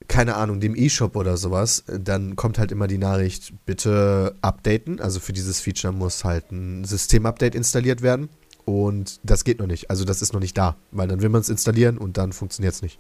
keine 0.09 0.37
Ahnung, 0.37 0.61
dem 0.61 0.77
E-Shop 0.77 1.17
oder 1.17 1.37
sowas, 1.37 1.85
äh, 1.89 2.01
dann 2.01 2.37
kommt 2.37 2.59
halt 2.59 2.73
immer 2.73 2.87
die 2.87 2.99
Nachricht, 2.99 3.53
bitte 3.65 4.35
updaten. 4.43 5.01
Also 5.01 5.21
für 5.21 5.33
dieses 5.33 5.61
Feature 5.61 5.93
muss 5.93 6.25
halt 6.25 6.51
ein 6.53 6.85
Systemupdate 6.85 7.55
installiert 7.55 8.03
werden. 8.03 8.29
Und 8.65 9.21
das 9.23 9.45
geht 9.45 9.61
noch 9.61 9.69
nicht. 9.69 9.91
Also 9.91 10.05
das 10.05 10.23
ist 10.23 10.33
noch 10.33 10.41
nicht 10.41 10.59
da. 10.59 10.77
Weil 10.91 11.07
dann 11.07 11.23
will 11.23 11.29
man 11.29 11.41
es 11.41 11.49
installieren 11.49 11.99
und 11.99 12.19
dann 12.19 12.33
funktioniert 12.33 12.75
es 12.75 12.83
nicht. 12.83 12.99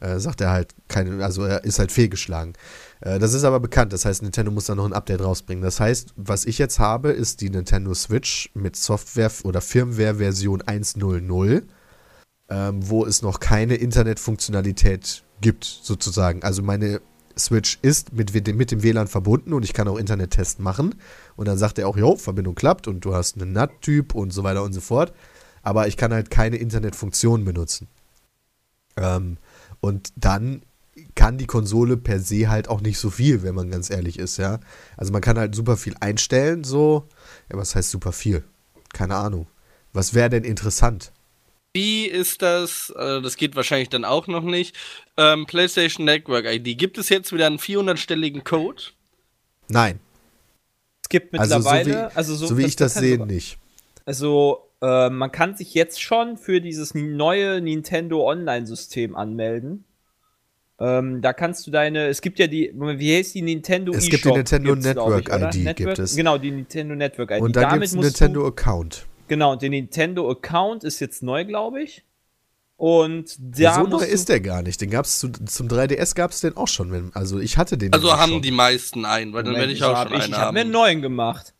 Äh, 0.00 0.18
sagt 0.18 0.40
er 0.40 0.50
halt, 0.50 0.74
keine, 0.88 1.24
also 1.24 1.44
er 1.44 1.62
ist 1.62 1.78
halt 1.78 1.92
fehlgeschlagen. 1.92 2.54
Äh, 3.00 3.20
das 3.20 3.32
ist 3.32 3.44
aber 3.44 3.60
bekannt. 3.60 3.92
Das 3.92 4.04
heißt, 4.04 4.22
Nintendo 4.22 4.50
muss 4.50 4.66
da 4.66 4.74
noch 4.74 4.86
ein 4.86 4.92
Update 4.92 5.22
rausbringen. 5.22 5.62
Das 5.62 5.78
heißt, 5.78 6.14
was 6.16 6.44
ich 6.46 6.58
jetzt 6.58 6.80
habe, 6.80 7.10
ist 7.10 7.42
die 7.42 7.50
Nintendo 7.50 7.94
Switch 7.94 8.50
mit 8.54 8.74
Software- 8.74 9.30
oder 9.44 9.60
Firmware-Version 9.60 10.62
1.0.0 10.62 11.62
ähm, 12.48 12.88
wo 12.88 13.04
es 13.06 13.22
noch 13.22 13.40
keine 13.40 13.74
Internetfunktionalität 13.74 15.23
gibt, 15.40 15.64
sozusagen. 15.64 16.42
Also 16.42 16.62
meine 16.62 17.00
Switch 17.36 17.78
ist 17.82 18.12
mit, 18.12 18.32
mit 18.32 18.70
dem- 18.70 18.82
WLAN 18.82 19.08
verbunden 19.08 19.52
und 19.52 19.64
ich 19.64 19.72
kann 19.72 19.88
auch 19.88 19.96
Internettests 19.96 20.58
machen. 20.60 20.94
Und 21.36 21.48
dann 21.48 21.58
sagt 21.58 21.78
er 21.78 21.88
auch, 21.88 21.96
jo, 21.96 22.16
Verbindung 22.16 22.54
klappt 22.54 22.88
und 22.88 23.04
du 23.04 23.14
hast 23.14 23.40
einen 23.40 23.52
NAT-Typ 23.52 24.14
und 24.14 24.32
so 24.32 24.44
weiter 24.44 24.62
und 24.62 24.72
so 24.72 24.80
fort. 24.80 25.12
Aber 25.62 25.88
ich 25.88 25.96
kann 25.96 26.12
halt 26.12 26.30
keine 26.30 26.56
Internetfunktion 26.56 27.44
benutzen. 27.44 27.88
Ähm, 28.96 29.38
und 29.80 30.12
dann 30.16 30.62
kann 31.14 31.38
die 31.38 31.46
Konsole 31.46 31.96
per 31.96 32.20
se 32.20 32.48
halt 32.48 32.68
auch 32.68 32.80
nicht 32.80 32.98
so 32.98 33.10
viel, 33.10 33.42
wenn 33.42 33.54
man 33.54 33.70
ganz 33.70 33.90
ehrlich 33.90 34.18
ist, 34.18 34.36
ja. 34.36 34.60
Also 34.96 35.12
man 35.12 35.22
kann 35.22 35.38
halt 35.38 35.54
super 35.54 35.76
viel 35.76 35.94
einstellen, 36.00 36.62
so. 36.64 37.08
Ja, 37.50 37.58
was 37.58 37.74
heißt 37.74 37.90
super 37.90 38.12
viel? 38.12 38.44
Keine 38.92 39.16
Ahnung. 39.16 39.46
Was 39.92 40.14
wäre 40.14 40.30
denn 40.30 40.44
interessant? 40.44 41.12
Wie 41.74 42.06
ist 42.06 42.40
das? 42.40 42.90
Äh, 42.96 43.20
das 43.20 43.36
geht 43.36 43.56
wahrscheinlich 43.56 43.88
dann 43.88 44.04
auch 44.04 44.28
noch 44.28 44.44
nicht. 44.44 44.76
Ähm, 45.16 45.44
PlayStation 45.44 46.06
Network 46.06 46.46
ID. 46.46 46.78
Gibt 46.78 46.98
es 46.98 47.08
jetzt 47.08 47.32
wieder 47.32 47.46
einen 47.46 47.58
400-stelligen 47.58 48.44
Code? 48.44 48.80
Nein. 49.68 49.98
Es 51.02 51.08
gibt 51.08 51.36
Also 51.38 51.54
so 51.54 51.58
mittlerweile, 51.58 52.10
wie, 52.12 52.16
also 52.16 52.34
so, 52.36 52.46
so, 52.46 52.58
wie 52.58 52.64
ich 52.64 52.76
das 52.76 52.94
sehe, 52.94 53.24
nicht. 53.26 53.58
Also, 54.06 54.70
äh, 54.80 55.10
man 55.10 55.32
kann 55.32 55.56
sich 55.56 55.74
jetzt 55.74 56.00
schon 56.00 56.36
für 56.36 56.60
dieses 56.60 56.94
neue 56.94 57.60
Nintendo 57.60 58.24
Online-System 58.24 59.16
anmelden. 59.16 59.84
Ähm, 60.78 61.22
da 61.22 61.32
kannst 61.32 61.66
du 61.66 61.72
deine, 61.72 62.06
es 62.06 62.20
gibt 62.20 62.38
ja 62.38 62.46
die, 62.46 62.72
wie 62.74 63.16
heißt 63.16 63.34
die 63.34 63.42
Nintendo 63.42 63.92
Es 63.92 64.08
eShop 64.08 64.10
gibt 64.10 64.24
die 64.24 64.32
Nintendo 64.32 64.74
Network 64.76 65.28
oder? 65.28 65.48
ID, 65.48 65.56
Network, 65.56 65.76
gibt 65.76 65.98
es. 65.98 66.14
Genau, 66.14 66.38
die 66.38 66.52
Nintendo 66.52 66.94
Network 66.94 67.32
ID. 67.32 67.40
Und 67.40 67.56
dann 67.56 67.72
gibt 67.72 67.84
es 67.84 67.92
einen 67.92 68.02
musst 68.02 68.20
Nintendo-Account. 68.20 69.06
Genau, 69.28 69.52
und 69.52 69.62
der 69.62 69.70
Nintendo-Account 69.70 70.84
ist 70.84 71.00
jetzt 71.00 71.22
neu, 71.22 71.44
glaube 71.44 71.82
ich. 71.82 72.04
Und 72.76 73.36
da 73.38 73.74
so 73.76 73.86
neu 73.86 74.04
ist 74.04 74.28
der 74.28 74.40
gar 74.40 74.62
nicht. 74.62 74.80
Den 74.80 74.90
gab's 74.90 75.20
zu, 75.20 75.28
zum 75.30 75.68
3DS 75.68 76.14
gab 76.14 76.32
es 76.32 76.40
den 76.40 76.56
auch 76.56 76.68
schon. 76.68 76.90
Wenn, 76.90 77.14
also 77.14 77.38
ich 77.38 77.56
hatte 77.56 77.78
den. 77.78 77.92
Also 77.92 78.16
haben 78.18 78.32
schon. 78.32 78.42
die 78.42 78.50
meisten 78.50 79.04
einen, 79.04 79.32
weil 79.32 79.44
dann 79.44 79.54
werde 79.54 79.72
ich 79.72 79.82
auch 79.84 79.94
hab 79.94 80.08
schon 80.08 80.16
ich, 80.16 80.24
einen 80.24 80.32
ich 80.32 80.38
habe 80.38 80.52
mir 80.54 80.60
einen 80.62 80.70
neuen 80.72 81.00
gemacht. 81.00 81.54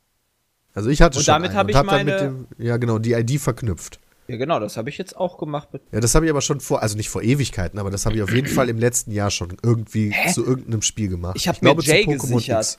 Also 0.75 0.91
ich 0.91 1.01
hatte 1.01 1.19
Und 1.19 1.25
schon 1.25 1.33
damit 1.35 1.51
einen 1.51 1.59
hab 1.59 1.65
und 1.67 1.71
ich 1.71 1.77
hab 1.77 1.87
dann 1.87 2.05
mit 2.05 2.15
meine- 2.17 2.29
dem, 2.29 2.47
ja 2.59 2.77
genau, 2.79 2.99
die 2.99 3.13
ID 3.13 3.41
verknüpft. 3.41 4.01
Ja, 4.27 4.37
genau, 4.37 4.59
das 4.59 4.77
habe 4.77 4.89
ich 4.89 4.99
jetzt 4.99 5.17
auch 5.17 5.39
gemacht. 5.39 5.69
Mit 5.73 5.83
Ja, 5.93 6.01
das 6.01 6.15
habe 6.15 6.25
ich 6.27 6.31
aber 6.31 6.41
schon 6.41 6.59
vor, 6.61 6.83
also 6.83 6.97
nicht 6.97 7.11
vor 7.11 7.23
Ewigkeiten, 7.23 7.79
aber 7.79 7.91
das 7.91 8.07
habe 8.07 8.17
ich 8.17 8.23
auf 8.23 8.33
jeden 8.33 8.49
Fall 8.49 8.69
im 8.69 8.79
letzten 8.79 9.13
Jahr 9.13 9.31
schon 9.31 9.57
irgendwie 9.63 10.13
zu 10.33 10.45
irgendeinem 10.45 10.83
Spiel 10.83 11.09
gemacht. 11.09 11.37
Ich 11.37 11.47
hab 11.47 11.63
mir 11.63 11.77
Jay 11.81 12.05
Pokémon 12.05 12.21
gesichert. 12.21 12.65
X. 12.65 12.79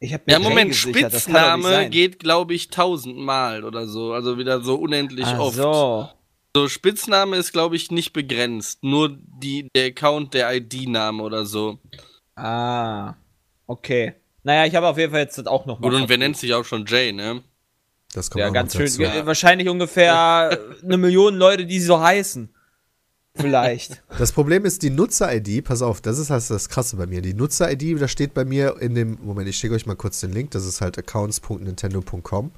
ich 0.00 0.12
habe 0.12 0.24
mir 0.26 0.32
Ja, 0.34 0.38
Moment, 0.38 0.70
gesichert, 0.70 1.12
Spitzname 1.12 1.88
geht, 1.90 2.18
glaube 2.18 2.54
ich, 2.54 2.68
tausendmal 2.68 3.64
oder 3.64 3.86
so. 3.86 4.12
Also 4.12 4.38
wieder 4.38 4.62
so 4.62 4.76
unendlich 4.76 5.26
Ach 5.26 5.38
oft. 5.38 5.56
so. 5.56 6.08
So, 6.56 6.68
Spitzname 6.68 7.36
ist, 7.36 7.52
glaube 7.52 7.76
ich, 7.76 7.90
nicht 7.90 8.12
begrenzt. 8.12 8.82
Nur 8.82 9.16
die, 9.20 9.68
der 9.74 9.86
Account, 9.86 10.34
der 10.34 10.52
ID-Name 10.54 11.22
oder 11.22 11.44
so. 11.44 11.78
Ah, 12.36 13.14
okay. 13.66 14.14
Naja, 14.44 14.64
ich 14.66 14.74
habe 14.74 14.86
auf 14.88 14.96
jeden 14.98 15.12
Fall 15.12 15.20
jetzt 15.20 15.36
das 15.38 15.46
auch 15.46 15.66
noch 15.66 15.78
mal. 15.78 15.88
Gut, 15.90 16.00
und 16.00 16.08
wer 16.08 16.16
nennt 16.18 16.36
sich 16.36 16.54
auch 16.54 16.64
schon 16.64 16.86
Jay, 16.86 17.12
ne? 17.12 17.42
Das 18.14 18.30
kommt 18.30 18.40
Ja, 18.40 18.48
auch 18.48 18.52
ganz 18.54 18.72
schön. 18.72 18.86
dazu. 18.86 19.26
Wahrscheinlich 19.26 19.68
ungefähr 19.68 20.58
eine 20.82 20.96
Million 20.96 21.36
Leute, 21.36 21.66
die 21.66 21.80
so 21.80 22.00
heißen. 22.00 22.54
Vielleicht. 23.38 24.02
Das 24.18 24.32
Problem 24.32 24.64
ist 24.64 24.82
die 24.82 24.90
Nutzer-ID, 24.90 25.64
pass 25.64 25.80
auf, 25.82 26.00
das 26.00 26.18
ist 26.18 26.30
halt 26.30 26.48
das 26.50 26.68
Krasse 26.68 26.96
bei 26.96 27.06
mir. 27.06 27.22
Die 27.22 27.34
Nutzer-ID, 27.34 28.00
da 28.00 28.08
steht 28.08 28.34
bei 28.34 28.44
mir 28.44 28.76
in 28.80 28.94
dem, 28.94 29.18
Moment, 29.22 29.48
ich 29.48 29.56
schicke 29.56 29.74
euch 29.74 29.86
mal 29.86 29.94
kurz 29.96 30.20
den 30.20 30.32
Link, 30.32 30.50
das 30.50 30.66
ist 30.66 30.80
halt 30.80 30.98
accounts.nintendo.com. 30.98 32.50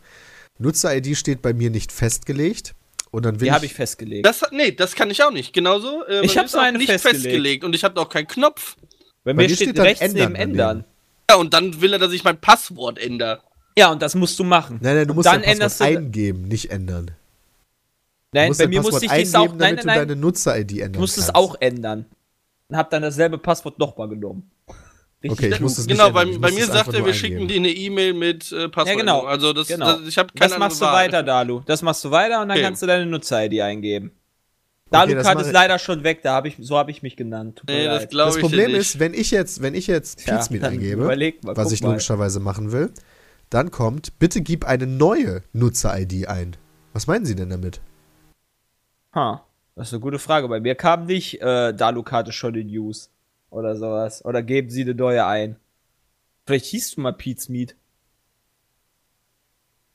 Nutzer-ID 0.58 1.16
steht 1.16 1.42
bei 1.42 1.52
mir 1.52 1.70
nicht 1.70 1.92
festgelegt. 1.92 2.74
Und 3.10 3.24
dann 3.24 3.40
will 3.40 3.46
Die 3.48 3.52
habe 3.52 3.66
ich 3.66 3.74
festgelegt. 3.74 4.24
Das, 4.24 4.42
nee, 4.52 4.70
das 4.70 4.94
kann 4.94 5.10
ich 5.10 5.22
auch 5.24 5.32
nicht. 5.32 5.52
Genauso. 5.52 6.04
Äh, 6.06 6.24
Ich 6.24 6.36
mir 6.36 6.44
ist 6.44 6.54
auch 6.54 6.60
meine 6.60 6.78
nicht 6.78 6.88
festgelegt. 6.90 7.22
festgelegt. 7.24 7.64
Und 7.64 7.74
ich 7.74 7.82
habe 7.82 8.00
auch 8.00 8.08
keinen 8.08 8.28
Knopf. 8.28 8.76
Bei 9.24 9.32
bei 9.32 9.42
mir 9.42 9.48
steht, 9.48 9.70
steht 9.70 9.80
rechts 9.80 10.00
ändern 10.00 10.32
neben 10.32 10.34
ändern. 10.36 10.84
Ja, 11.28 11.36
und 11.36 11.52
dann 11.52 11.80
will 11.80 11.92
er, 11.92 11.98
dass 11.98 12.12
ich 12.12 12.22
mein 12.24 12.40
Passwort 12.40 12.98
ändere. 12.98 13.40
Ja, 13.76 13.90
und 13.90 14.00
das 14.00 14.14
musst 14.14 14.38
du 14.38 14.44
machen. 14.44 14.78
Nein, 14.80 14.96
nein, 14.96 15.08
du 15.08 15.14
musst 15.14 15.26
dann 15.26 15.42
dein 15.42 15.58
Passwort 15.58 15.88
eingeben, 15.96 16.42
nicht 16.42 16.70
ändern. 16.70 17.10
Nein, 18.32 18.52
bei 18.56 18.68
mir 18.68 18.82
musste 18.82 19.04
ich 19.06 19.10
das 19.10 19.34
auch. 19.34 19.48
Nein, 19.48 19.58
damit 19.58 19.58
nein, 19.58 19.76
du 19.76 19.86
nein. 19.86 20.08
deine 20.08 20.16
Nutzer-ID 20.20 20.72
ändern 20.72 20.94
Ich 20.94 21.00
musste 21.00 21.20
es 21.20 21.34
auch 21.34 21.56
ändern. 21.60 22.06
Und 22.68 22.76
hab 22.76 22.90
dann 22.90 23.02
dasselbe 23.02 23.38
Passwort 23.38 23.78
nochmal 23.78 24.08
genommen. 24.08 24.50
Richtig 25.22 25.38
Okay, 25.46 25.52
ich 25.54 25.60
muss 25.60 25.76
es 25.76 25.86
nicht 25.86 25.98
Genau, 25.98 26.10
bei, 26.12 26.22
ändern, 26.22 26.34
ich 26.36 26.40
bei 26.40 26.50
muss 26.50 26.60
mir 26.60 26.66
sagt 26.66 26.94
er, 26.94 27.04
wir 27.04 27.12
schicken 27.14 27.48
dir 27.48 27.56
eine 27.56 27.70
E-Mail 27.70 28.14
mit 28.14 28.52
äh, 28.52 28.68
Passwort. 28.68 28.88
Ja, 28.88 28.94
genau. 29.00 29.22
Also 29.24 29.52
das, 29.52 29.66
Genau. 29.68 29.96
das 29.98 30.06
ich 30.06 30.16
habe 30.16 30.32
keine 30.32 30.48
Das 30.50 30.58
machst 30.58 30.80
du 30.80 30.84
weiter, 30.86 31.22
Dalu. 31.22 31.60
Das 31.66 31.82
machst 31.82 32.04
du 32.04 32.10
weiter 32.10 32.40
und 32.40 32.48
dann 32.48 32.56
Okay. 32.58 32.62
kannst 32.66 32.82
du 32.82 32.86
deine 32.86 33.04
Nutzer-ID 33.06 33.60
eingeben. 33.60 34.12
das 34.90 35.00
Dalu-Card 35.00 35.34
mache 35.34 35.46
ist 35.46 35.52
leider 35.52 35.78
schon 35.80 36.04
weg, 36.04 36.22
da 36.22 36.34
hab 36.34 36.46
ich, 36.46 36.56
so 36.60 36.78
habe 36.78 36.90
ich 36.92 37.02
mich 37.02 37.16
genannt. 37.16 37.56
Tut 37.58 37.68
mir 37.68 37.76
Nee, 37.76 37.84
das 37.86 38.08
Das 38.08 38.38
Problem 38.38 38.70
nicht. 38.70 38.80
ist, 38.80 38.98
wenn 39.00 39.12
ich 39.14 39.30
jetzt, 39.32 39.60
wenn 39.60 39.74
ich 39.74 39.88
jetzt 39.88 40.24
Pizmeet 40.24 40.62
dann 40.62 40.72
eingebe, 40.74 41.04
mal, 41.04 41.32
was 41.56 41.72
ich 41.72 41.82
mal. 41.82 41.88
logischerweise 41.90 42.38
machen 42.40 42.70
will, 42.72 42.90
dann 43.50 43.70
kommt, 43.72 44.18
bitte 44.20 44.40
gib 44.40 44.64
eine 44.64 44.86
neue 44.86 45.42
Nutzer-ID 45.52 46.28
ein. 46.28 46.56
Was 46.92 47.06
meinen 47.08 47.24
Sie 47.26 47.34
denn 47.34 47.50
damit? 47.50 47.80
Ha, 49.14 49.44
das 49.74 49.88
ist 49.88 49.94
eine 49.94 50.00
gute 50.00 50.18
Frage. 50.18 50.48
Bei 50.48 50.60
mir 50.60 50.74
kam 50.74 51.06
nicht 51.06 51.40
äh, 51.40 51.72
Dalu-Karte 51.74 52.32
schon 52.32 52.54
in 52.54 52.68
News 52.68 53.10
oder 53.50 53.76
sowas. 53.76 54.24
Oder 54.24 54.42
geben 54.42 54.70
Sie 54.70 54.82
eine 54.82 54.94
neue 54.94 55.24
ein. 55.26 55.56
Vielleicht 56.46 56.66
hieß 56.66 56.94
du 56.94 57.00
mal 57.00 57.12
Pete's 57.12 57.48
Meat. 57.48 57.76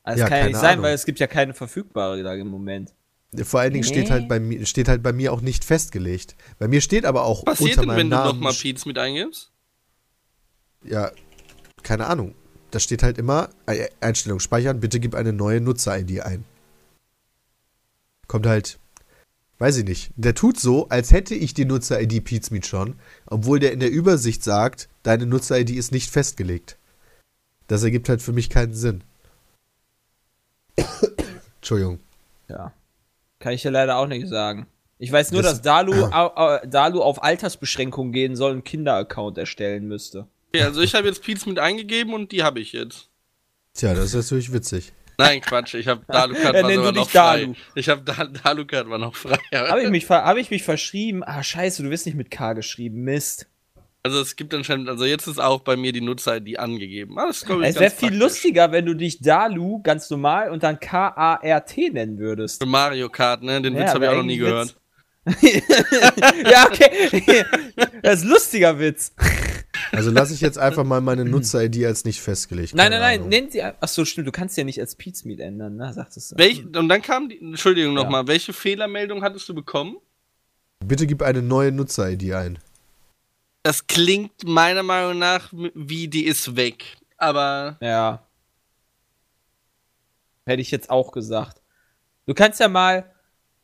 Also 0.02 0.20
Ja, 0.20 0.24
das 0.24 0.28
kann 0.30 0.36
ja 0.38 0.42
keine 0.42 0.52
nicht 0.52 0.60
sein, 0.60 0.70
Ahnung. 0.74 0.84
weil 0.84 0.94
es 0.94 1.04
gibt 1.04 1.18
ja 1.18 1.26
keine 1.26 1.54
verfügbare 1.54 2.22
da 2.22 2.34
im 2.34 2.48
Moment. 2.48 2.94
Vor 3.42 3.60
allen 3.60 3.72
Dingen 3.72 3.84
steht 3.84 4.04
Nee. 4.06 4.10
halt 4.12 4.28
bei 4.28 4.38
mir 4.40 4.64
steht 4.64 4.88
halt 4.88 5.02
bei 5.02 5.12
mir 5.12 5.32
auch 5.32 5.40
nicht 5.40 5.64
festgelegt. 5.64 6.36
Bei 6.58 6.68
mir 6.68 6.80
steht 6.80 7.04
aber 7.04 7.24
auch 7.24 7.44
Was 7.46 7.58
passiert 7.58 7.70
unter 7.78 7.80
denn, 7.82 7.88
meinem 7.88 7.98
wenn 7.98 8.10
du 8.10 8.16
Namen 8.16 8.34
nochmal 8.36 8.52
Pete's 8.54 8.86
mit 8.86 8.98
eingibst? 8.98 9.50
ja 10.84 11.10
keine 11.82 12.06
Ahnung. 12.06 12.34
Da 12.70 12.80
steht 12.80 13.02
halt 13.02 13.18
immer 13.18 13.50
Einstellung 14.00 14.40
speichern, 14.40 14.80
bitte 14.80 15.00
gib 15.00 15.14
eine 15.14 15.32
neue 15.32 15.60
Nutzer-ID 15.60 16.20
ein. 16.20 16.44
Kommt 18.26 18.46
halt 18.46 18.78
weiß 19.58 19.78
ich 19.78 19.84
nicht. 19.84 20.10
Der 20.16 20.34
tut 20.34 20.58
so, 20.58 20.88
als 20.88 21.12
hätte 21.12 21.34
ich 21.34 21.54
die 21.54 21.64
Nutzer-ID 21.64 22.24
Pizmeet 22.24 22.66
schon, 22.66 22.96
obwohl 23.26 23.58
der 23.58 23.72
in 23.72 23.80
der 23.80 23.90
Übersicht 23.90 24.42
sagt, 24.44 24.88
deine 25.02 25.26
Nutzer-ID 25.26 25.70
ist 25.70 25.92
nicht 25.92 26.10
festgelegt. 26.10 26.76
Das 27.68 27.82
ergibt 27.82 28.08
halt 28.08 28.22
für 28.22 28.32
mich 28.32 28.50
keinen 28.50 28.74
Sinn. 28.74 29.02
Entschuldigung. 31.56 31.98
Ja. 32.48 32.72
Kann 33.38 33.52
ich 33.52 33.64
ja 33.64 33.70
leider 33.70 33.96
auch 33.96 34.06
nicht 34.06 34.28
sagen. 34.28 34.66
Ich 34.98 35.10
weiß 35.12 35.32
nur, 35.32 35.42
Das- 35.42 35.54
dass 35.54 35.62
Dalu, 35.62 35.92
au, 36.12 36.58
Dalu 36.66 37.02
auf 37.02 37.22
Altersbeschränkung 37.22 38.12
gehen 38.12 38.36
soll 38.36 38.50
und 38.50 38.56
einen 38.58 38.64
Kinder-Account 38.64 39.38
erstellen 39.38 39.88
müsste. 39.88 40.26
Okay, 40.48 40.62
also 40.62 40.80
ich 40.80 40.94
habe 40.94 41.06
jetzt 41.08 41.26
mit 41.46 41.58
eingegeben 41.58 42.14
und 42.14 42.32
die 42.32 42.42
habe 42.42 42.60
ich 42.60 42.72
jetzt. 42.72 43.08
Tja, 43.74 43.94
das 43.94 44.06
ist 44.06 44.14
natürlich 44.14 44.52
witzig. 44.52 44.92
Nein, 45.18 45.40
Quatsch, 45.40 45.74
ich 45.74 45.88
habe 45.88 46.02
Dalukat 46.06 46.54
war 46.54 46.72
sogar 46.72 46.92
noch 46.92 47.10
frei. 47.10 47.40
Dalu. 47.40 47.54
Ich 47.74 47.88
habe 47.88 48.02
da, 48.02 48.24
Dalukat 48.24 48.88
war 48.88 48.98
noch 48.98 49.14
frei. 49.16 49.38
Habe 49.54 49.82
ich, 49.82 49.90
mich 49.90 50.08
hab 50.10 50.36
ich 50.36 50.50
mich 50.50 50.62
verschrieben? 50.62 51.22
Ah, 51.24 51.42
scheiße, 51.42 51.82
du 51.82 51.90
wirst 51.90 52.06
nicht 52.06 52.16
mit 52.16 52.30
K 52.30 52.52
geschrieben. 52.52 53.02
Mist. 53.02 53.46
Also 54.02 54.20
es 54.20 54.36
gibt 54.36 54.54
anscheinend, 54.54 54.88
also 54.88 55.04
jetzt 55.04 55.26
ist 55.26 55.40
auch 55.40 55.60
bei 55.60 55.74
mir 55.76 55.90
die 55.90 56.00
Nutzer-ID 56.00 56.58
angegeben. 56.60 57.18
Ah, 57.18 57.26
das 57.26 57.42
ich, 57.42 57.48
Es 57.48 57.74
wäre 57.74 57.90
viel 57.90 58.10
praktisch. 58.10 58.18
lustiger, 58.18 58.70
wenn 58.70 58.86
du 58.86 58.94
dich 58.94 59.20
Dalu 59.20 59.82
ganz 59.82 60.08
normal 60.10 60.50
und 60.50 60.62
dann 60.62 60.78
K-A-R-T 60.78 61.90
nennen 61.90 62.18
würdest. 62.18 62.62
Für 62.62 62.68
Mario 62.68 63.08
Kart, 63.08 63.42
ne? 63.42 63.60
Den 63.60 63.74
Ja, 63.74 63.80
Witz 63.80 63.94
habe 63.94 64.04
ich 64.04 64.10
auch 64.10 64.16
noch 64.16 64.22
nie 64.22 64.36
gehört. 64.36 64.76
ja, 66.48 66.66
okay. 66.66 67.44
Das 68.02 68.20
ist 68.20 68.24
ein 68.24 68.28
lustiger 68.28 68.78
Witz. 68.78 69.12
Also 69.92 70.10
lasse 70.10 70.34
ich 70.34 70.40
jetzt 70.40 70.58
einfach 70.58 70.84
mal 70.84 71.00
meine 71.00 71.24
Nutzer-ID 71.24 71.84
als 71.84 72.04
nicht 72.04 72.20
festgelegt. 72.20 72.74
Nein, 72.74 72.90
nein, 72.90 73.00
nein, 73.00 73.18
Ahnung. 73.20 73.28
nenn 73.28 73.50
sie. 73.50 73.62
Achso, 73.62 74.04
stimmt, 74.04 74.26
du 74.26 74.32
kannst 74.32 74.56
ja 74.56 74.64
nicht 74.64 74.80
als 74.80 74.94
Pizmeet 74.94 75.40
ändern, 75.40 75.76
ne? 75.76 75.92
Sagtest 75.92 76.32
du. 76.32 76.36
Welch, 76.38 76.64
und 76.64 76.88
dann 76.88 77.02
kam 77.02 77.28
die, 77.28 77.38
Entschuldigung 77.40 77.96
Ja. 77.96 78.02
nochmal, 78.02 78.26
welche 78.26 78.52
Fehlermeldung 78.52 79.22
hattest 79.22 79.48
du 79.48 79.54
bekommen? 79.54 79.96
Bitte 80.84 81.06
gib 81.06 81.22
eine 81.22 81.42
neue 81.42 81.72
Nutzer-ID 81.72 82.32
ein. 82.34 82.58
Das 83.62 83.86
klingt 83.86 84.44
meiner 84.44 84.82
Meinung 84.82 85.18
nach 85.18 85.52
wie 85.52 86.08
die 86.08 86.24
ist 86.26 86.56
weg. 86.56 86.84
Aber 87.16 87.76
Ja. 87.80 88.22
Hätte 90.46 90.62
ich 90.62 90.70
jetzt 90.70 90.90
auch 90.90 91.12
gesagt. 91.12 91.60
Du 92.26 92.34
kannst 92.34 92.60
ja 92.60 92.68
mal. 92.68 93.10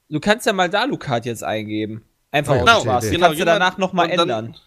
Du 0.09 0.21
kannst 0.21 0.47
ja 0.47 0.53
mal 0.53 0.69
Dalukat 0.69 1.25
jetzt 1.27 1.45
eingeben. 1.45 2.05
Einfach 2.31 2.57
Oh, 2.57 2.61
aus 2.61 2.67
ja, 2.67 2.81
Spaß. 2.81 2.85
gute 2.85 3.01
Du 3.01 3.15
Idee. 3.17 3.21
kannst 3.25 3.41
du 3.41 3.45
danach 3.45 3.79
nochmal 3.79 4.09
dann- 4.09 4.19
ändern. 4.21 4.47
Li- 4.47 4.59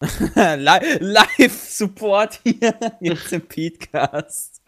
Live-Support 0.34 2.40
hier 2.42 2.74
jetzt 3.00 3.32
im 3.32 3.42
Podcast. 3.42 4.62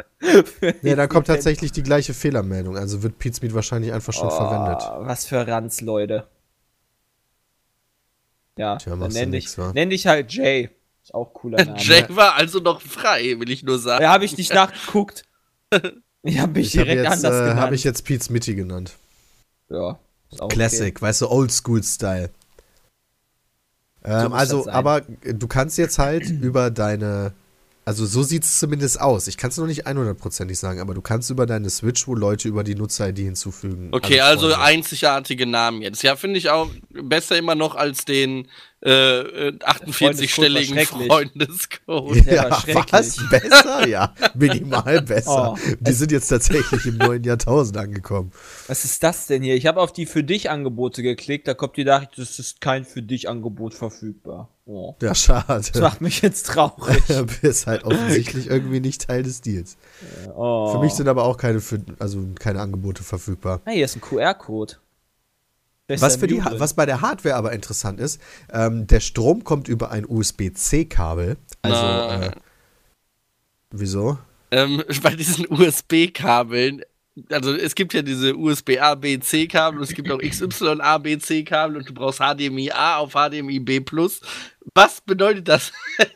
Ja, 0.83 0.95
da 0.95 1.07
kommt 1.07 1.27
tatsächlich 1.27 1.73
die 1.73 1.83
gleiche 1.83 2.12
Fehlermeldung. 2.12 2.77
Also 2.77 3.03
wird 3.03 3.18
Pizmeet 3.18 3.55
wahrscheinlich 3.55 3.92
einfach 3.92 4.12
schon 4.12 4.29
oh, 4.29 4.31
verwendet. 4.31 4.83
Was 4.99 5.25
für 5.25 5.47
Ranz, 5.47 5.81
Leute. 5.81 6.27
Ja, 8.59 8.77
Tja, 8.77 8.95
dann 8.95 9.11
nenn 9.11 9.31
nix, 9.31 9.55
dich, 9.55 9.64
nenn 9.73 9.88
dich 9.88 10.07
halt 10.07 10.31
Jay. 10.33 10.68
Ist 11.03 11.14
auch 11.14 11.33
cooler 11.33 11.57
Name. 11.64 11.79
Jay 11.79 12.05
war 12.11 12.35
also 12.35 12.59
noch 12.59 12.83
frei, 12.83 13.40
will 13.40 13.51
ich 13.51 13.62
nur 13.62 13.79
sagen. 13.79 14.03
Da 14.03 14.12
habe 14.12 14.27
ich 14.27 14.37
nicht 14.37 14.53
nachgeguckt. 14.53 15.25
Ich 16.25 16.38
habe 16.38 16.53
mich 16.53 16.68
Ich 16.68 16.79
habe 16.79 16.87
direkt 16.87 17.03
jetzt, 17.03 17.12
anders 17.14 17.35
äh, 17.35 17.38
genannt. 17.40 17.61
hab 17.61 17.73
ich 17.73 17.83
jetzt 17.83 18.05
Pete's 18.05 18.31
Mitty 18.31 18.55
genannt. 18.55 18.92
ja, 19.68 19.99
ist 20.31 20.40
auch 20.40 20.47
Classic, 20.47 21.03
weißt 21.03 21.23
du, 21.23 21.29
Oldschool-Style. 21.29 22.31
Ähm, 24.05 24.31
muss 24.31 24.38
also, 24.38 24.69
aber 24.69 25.03
du 25.23 25.47
kannst 25.47 25.79
jetzt 25.79 25.99
halt 25.99 26.29
über 26.43 26.71
deine. 26.71 27.33
Also, 27.85 28.07
so 28.07 28.23
sieht 28.23 28.45
es 28.45 28.61
zumindest 28.61 29.01
aus. 29.01 29.27
Ich 29.27 29.37
kann 29.37 29.51
es 29.51 29.57
noch 29.57 29.67
nicht 29.67 29.88
100%ig 29.88 30.57
sagen, 30.57 30.81
aber 30.81 30.95
du 30.95 31.01
kannst 31.01 31.31
über 31.31 31.47
deine 31.47 31.69
Switch 31.69 32.07
wohl 32.07 32.17
Leute 32.17 32.47
über 32.47 32.62
die 32.62 32.77
Nutzer-ID 32.77 33.19
hinzufügen. 33.19 33.88
Okay, 33.91 34.21
Also 34.21 34.47
also 34.47 34.61
einzigartige 34.61 35.47
Namen 35.47 35.83
jetzt. 35.83 36.01
Ja, 36.05 36.15
finde 36.15 36.38
ich 36.38 36.51
auch 36.51 36.71
besser 36.91 37.37
immer 37.37 37.57
noch 37.57 37.75
als 37.75 38.05
den 38.05 38.47
äh, 38.85 39.49
äh, 39.49 39.53
48-stelligen 39.53 40.75
schrecklich. 40.75 41.07
Freundescode. 41.07 42.27
Ja, 42.27 42.61
schrecklich. 42.61 42.92
was? 42.92 43.16
Besser? 43.31 43.88
Ja, 43.88 44.12
minimal 44.35 45.03
besser. 45.03 45.55
Oh. 45.55 45.75
Die 45.79 45.92
sind 45.92 46.11
jetzt 46.11 46.29
tatsächlich 46.29 46.87
im 46.87 46.99
neuen 46.99 47.23
Jahrtausend 47.23 47.77
angekommen. 47.77 48.33
Was 48.66 48.85
ist 48.85 49.03
das 49.03 49.29
denn 49.29 49.42
hier? 49.42 49.55
Ich 49.55 49.66
habe 49.66 49.81
auf 49.81 49.92
die 49.92 50.07
für 50.07 50.25
dich 50.25 50.51
Angebote 50.51 51.03
geklickt, 51.03 51.47
da 51.47 51.55
kommt 51.55 51.77
die 51.77 51.85
Nachricht, 51.85 52.18
es 52.18 52.38
ist 52.38 52.61
kein 52.61 52.85
für 52.85 53.03
dich 53.03 53.29
Angebot 53.29 53.75
verfügbar. 53.75 54.49
Oh. 54.64 54.95
Ja, 55.03 55.14
schade. 55.14 55.62
Das 55.73 55.81
macht 55.81 56.01
mich 56.01 56.23
jetzt 56.23 56.47
traurig. 56.47 57.03
Du 57.09 57.27
bist 57.40 57.66
halt 57.66 57.85
offensichtlich 57.85 58.47
irgendwie 58.51 58.81
nicht 58.81 59.07
Teil 59.07 59.23
des 59.23 59.40
Deals. 59.40 59.77
Oh. 60.35 60.73
Für 60.73 60.79
mich 60.79 60.92
sind 60.92 61.09
aber 61.09 61.25
auch 61.25 61.37
keine, 61.37 61.61
für, 61.61 61.81
also 61.99 62.25
keine 62.38 62.61
Angebote 62.61 63.03
verfügbar. 63.03 63.61
Ah, 63.64 63.71
hier 63.71 63.85
ist 63.85 63.97
ein 63.97 64.01
QR-Code. 64.01 64.75
Was, 66.01 66.17
für 66.17 66.27
die, 66.27 66.43
was 66.43 66.75
bei 66.75 66.87
der 66.87 67.01
Hardware 67.01 67.35
aber 67.37 67.53
interessant 67.53 68.01
ist, 68.01 68.21
ähm, 68.53 68.87
der 68.87 69.01
Strom 69.01 69.45
kommt 69.45 69.69
über 69.69 69.91
ein 69.91 70.07
USB-C-Kabel. 70.07 71.37
Also, 71.63 72.25
äh, 72.25 72.31
wieso? 73.71 74.19
Ähm, 74.51 74.83
bei 75.03 75.15
diesen 75.15 75.47
USB-Kabeln, 75.51 76.83
also 77.31 77.55
es 77.55 77.75
gibt 77.75 77.95
ja 77.95 78.03
diese 78.03 78.37
USB-A, 78.37 78.95
B, 78.95 79.19
C-Kabel, 79.19 79.79
und 79.81 79.85
es 79.85 79.95
gibt 79.95 80.11
auch 80.11 80.19
XY-A, 80.23 80.99
B, 80.99 81.19
C-Kabel 81.19 81.77
und 81.77 81.89
du 81.89 81.95
brauchst 81.95 82.21
HDMI 82.21 82.71
A 82.71 82.99
auf 82.99 83.13
HDMI 83.13 83.61
B+. 83.61 83.81
Was 84.75 85.01
bedeutet 85.01 85.49
das? 85.49 85.73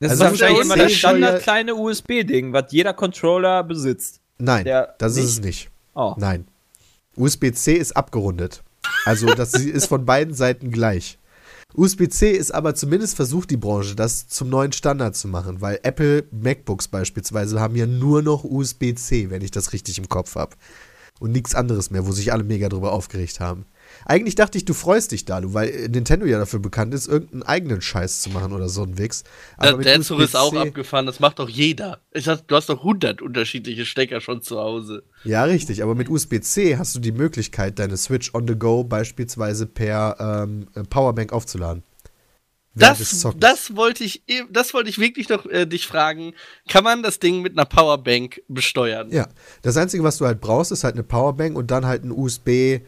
Das 0.00 0.12
Also 0.12 0.24
ist 0.24 0.30
wahrscheinlich 0.40 0.64
immer 0.64 0.76
das 0.76 0.92
Standard 0.94 1.42
kleine 1.44 1.76
USB-Ding, 1.76 2.52
was 2.52 2.72
jeder 2.72 2.92
Controller 2.92 3.62
besitzt. 3.62 4.20
Nein, 4.38 4.64
das 4.98 5.16
ist 5.16 5.16
nicht- 5.16 5.32
es 5.38 5.40
nicht. 5.40 5.70
Oh. 5.94 6.14
Nein. 6.18 6.48
USB-C 7.14 7.74
ist 7.74 7.92
abgerundet. 7.96 8.64
Also, 9.04 9.26
das 9.26 9.54
ist 9.54 9.86
von 9.86 10.04
beiden 10.04 10.34
Seiten 10.34 10.70
gleich. 10.70 11.18
USB-C 11.74 12.32
ist 12.32 12.52
aber 12.52 12.74
zumindest 12.74 13.16
versucht 13.16 13.50
die 13.50 13.56
Branche, 13.56 13.96
das 13.96 14.28
zum 14.28 14.50
neuen 14.50 14.72
Standard 14.72 15.16
zu 15.16 15.26
machen, 15.26 15.62
weil 15.62 15.80
Apple 15.82 16.24
MacBooks 16.30 16.88
beispielsweise 16.88 17.60
haben 17.60 17.76
ja 17.76 17.86
nur 17.86 18.22
noch 18.22 18.44
USB-C, 18.44 19.30
wenn 19.30 19.42
ich 19.42 19.50
das 19.50 19.72
richtig 19.72 19.96
im 19.98 20.08
Kopf 20.08 20.34
habe. 20.34 20.54
Und 21.18 21.32
nichts 21.32 21.54
anderes 21.54 21.90
mehr, 21.90 22.06
wo 22.06 22.12
sich 22.12 22.32
alle 22.32 22.44
mega 22.44 22.68
drüber 22.68 22.92
aufgeregt 22.92 23.40
haben. 23.40 23.64
Eigentlich 24.04 24.34
dachte 24.34 24.58
ich, 24.58 24.64
du 24.64 24.74
freust 24.74 25.12
dich, 25.12 25.24
Dalu, 25.24 25.54
weil 25.54 25.68
äh, 25.68 25.88
Nintendo 25.88 26.26
ja 26.26 26.38
dafür 26.38 26.60
bekannt 26.60 26.94
ist, 26.94 27.08
irgendeinen 27.08 27.42
eigenen 27.42 27.80
Scheiß 27.80 28.20
zu 28.20 28.30
machen 28.30 28.52
oder 28.52 28.68
so 28.68 28.82
ein 28.82 28.98
Wix. 28.98 29.24
Der, 29.62 29.76
mit 29.76 29.86
der 29.86 30.00
Zug 30.02 30.20
ist 30.20 30.36
auch 30.36 30.54
abgefahren, 30.54 31.06
das 31.06 31.20
macht 31.20 31.38
doch 31.38 31.48
jeder. 31.48 32.00
Ich 32.12 32.24
sag, 32.24 32.46
du 32.48 32.56
hast 32.56 32.68
doch 32.68 32.78
100 32.78 33.22
unterschiedliche 33.22 33.86
Stecker 33.86 34.20
schon 34.20 34.42
zu 34.42 34.58
Hause. 34.58 35.04
Ja, 35.24 35.44
richtig, 35.44 35.82
aber 35.82 35.94
mit 35.94 36.08
USB-C 36.08 36.76
hast 36.78 36.94
du 36.94 37.00
die 37.00 37.12
Möglichkeit, 37.12 37.78
deine 37.78 37.96
Switch 37.96 38.34
on 38.34 38.46
the 38.48 38.56
go 38.56 38.84
beispielsweise 38.84 39.66
per 39.66 40.16
ähm, 40.18 40.66
Powerbank 40.88 41.32
aufzuladen. 41.32 41.82
Das, 42.74 43.26
das 43.38 43.76
wollte 43.76 44.02
ich, 44.02 44.22
eh- 44.28 44.44
das 44.50 44.72
wollte 44.72 44.88
ich 44.88 44.98
wirklich 44.98 45.28
noch 45.28 45.44
äh, 45.44 45.66
dich 45.66 45.86
fragen. 45.86 46.32
Kann 46.68 46.84
man 46.84 47.02
das 47.02 47.18
Ding 47.18 47.42
mit 47.42 47.52
einer 47.52 47.66
Powerbank 47.66 48.40
besteuern? 48.48 49.10
Ja, 49.10 49.28
das 49.60 49.76
Einzige, 49.76 50.02
was 50.04 50.16
du 50.16 50.24
halt 50.24 50.40
brauchst, 50.40 50.72
ist 50.72 50.82
halt 50.82 50.94
eine 50.94 51.02
Powerbank 51.02 51.56
und 51.56 51.70
dann 51.70 51.84
halt 51.84 52.02
ein 52.02 52.10
USB, 52.10 52.80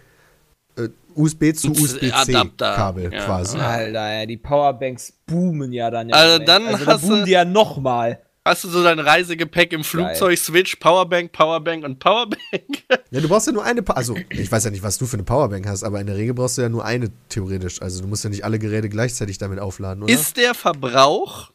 äh, 0.76 0.88
USB 1.14 1.52
zu 1.54 1.70
USB-C-Kabel 1.70 3.12
ja. 3.12 3.24
quasi. 3.24 3.58
Alter, 3.58 4.12
ja, 4.20 4.26
die 4.26 4.36
Powerbanks 4.36 5.12
boomen 5.26 5.72
ja 5.72 5.90
dann. 5.90 6.08
im 6.08 6.14
Also 6.14 6.38
dann 6.44 6.66
also 6.66 6.78
hast 6.78 6.86
dann 6.86 7.00
boomen 7.00 7.18
du- 7.20 7.24
die 7.26 7.32
ja 7.32 7.44
nochmal. 7.44 8.20
Hast 8.46 8.62
du 8.62 8.68
so 8.68 8.82
dein 8.82 8.98
Reisegepäck 8.98 9.72
im 9.72 9.82
Flugzeug, 9.84 10.36
Switch, 10.38 10.76
Powerbank, 10.76 11.32
Powerbank 11.32 11.82
und 11.82 11.98
Powerbank? 11.98 12.40
Ja, 13.10 13.20
du 13.20 13.28
brauchst 13.28 13.46
ja 13.46 13.52
nur 13.54 13.64
eine, 13.64 13.82
pa 13.82 13.94
also 13.94 14.16
ich 14.28 14.50
weiß 14.52 14.64
ja 14.64 14.70
nicht, 14.70 14.82
was 14.82 14.98
du 14.98 15.06
für 15.06 15.14
eine 15.14 15.22
Powerbank 15.22 15.66
hast, 15.66 15.82
aber 15.84 15.98
in 16.00 16.06
der 16.06 16.16
Regel 16.16 16.34
brauchst 16.34 16.58
du 16.58 16.62
ja 16.62 16.68
nur 16.68 16.84
eine 16.84 17.10
theoretisch. 17.30 17.80
Also 17.80 18.02
du 18.02 18.08
musst 18.08 18.22
ja 18.24 18.28
nicht 18.30 18.44
alle 18.44 18.58
Geräte 18.58 18.88
gleichzeitig 18.90 19.38
damit 19.38 19.60
aufladen, 19.60 20.02
oder? 20.02 20.12
Ist 20.12 20.36
der 20.36 20.52
Verbrauch 20.52 21.52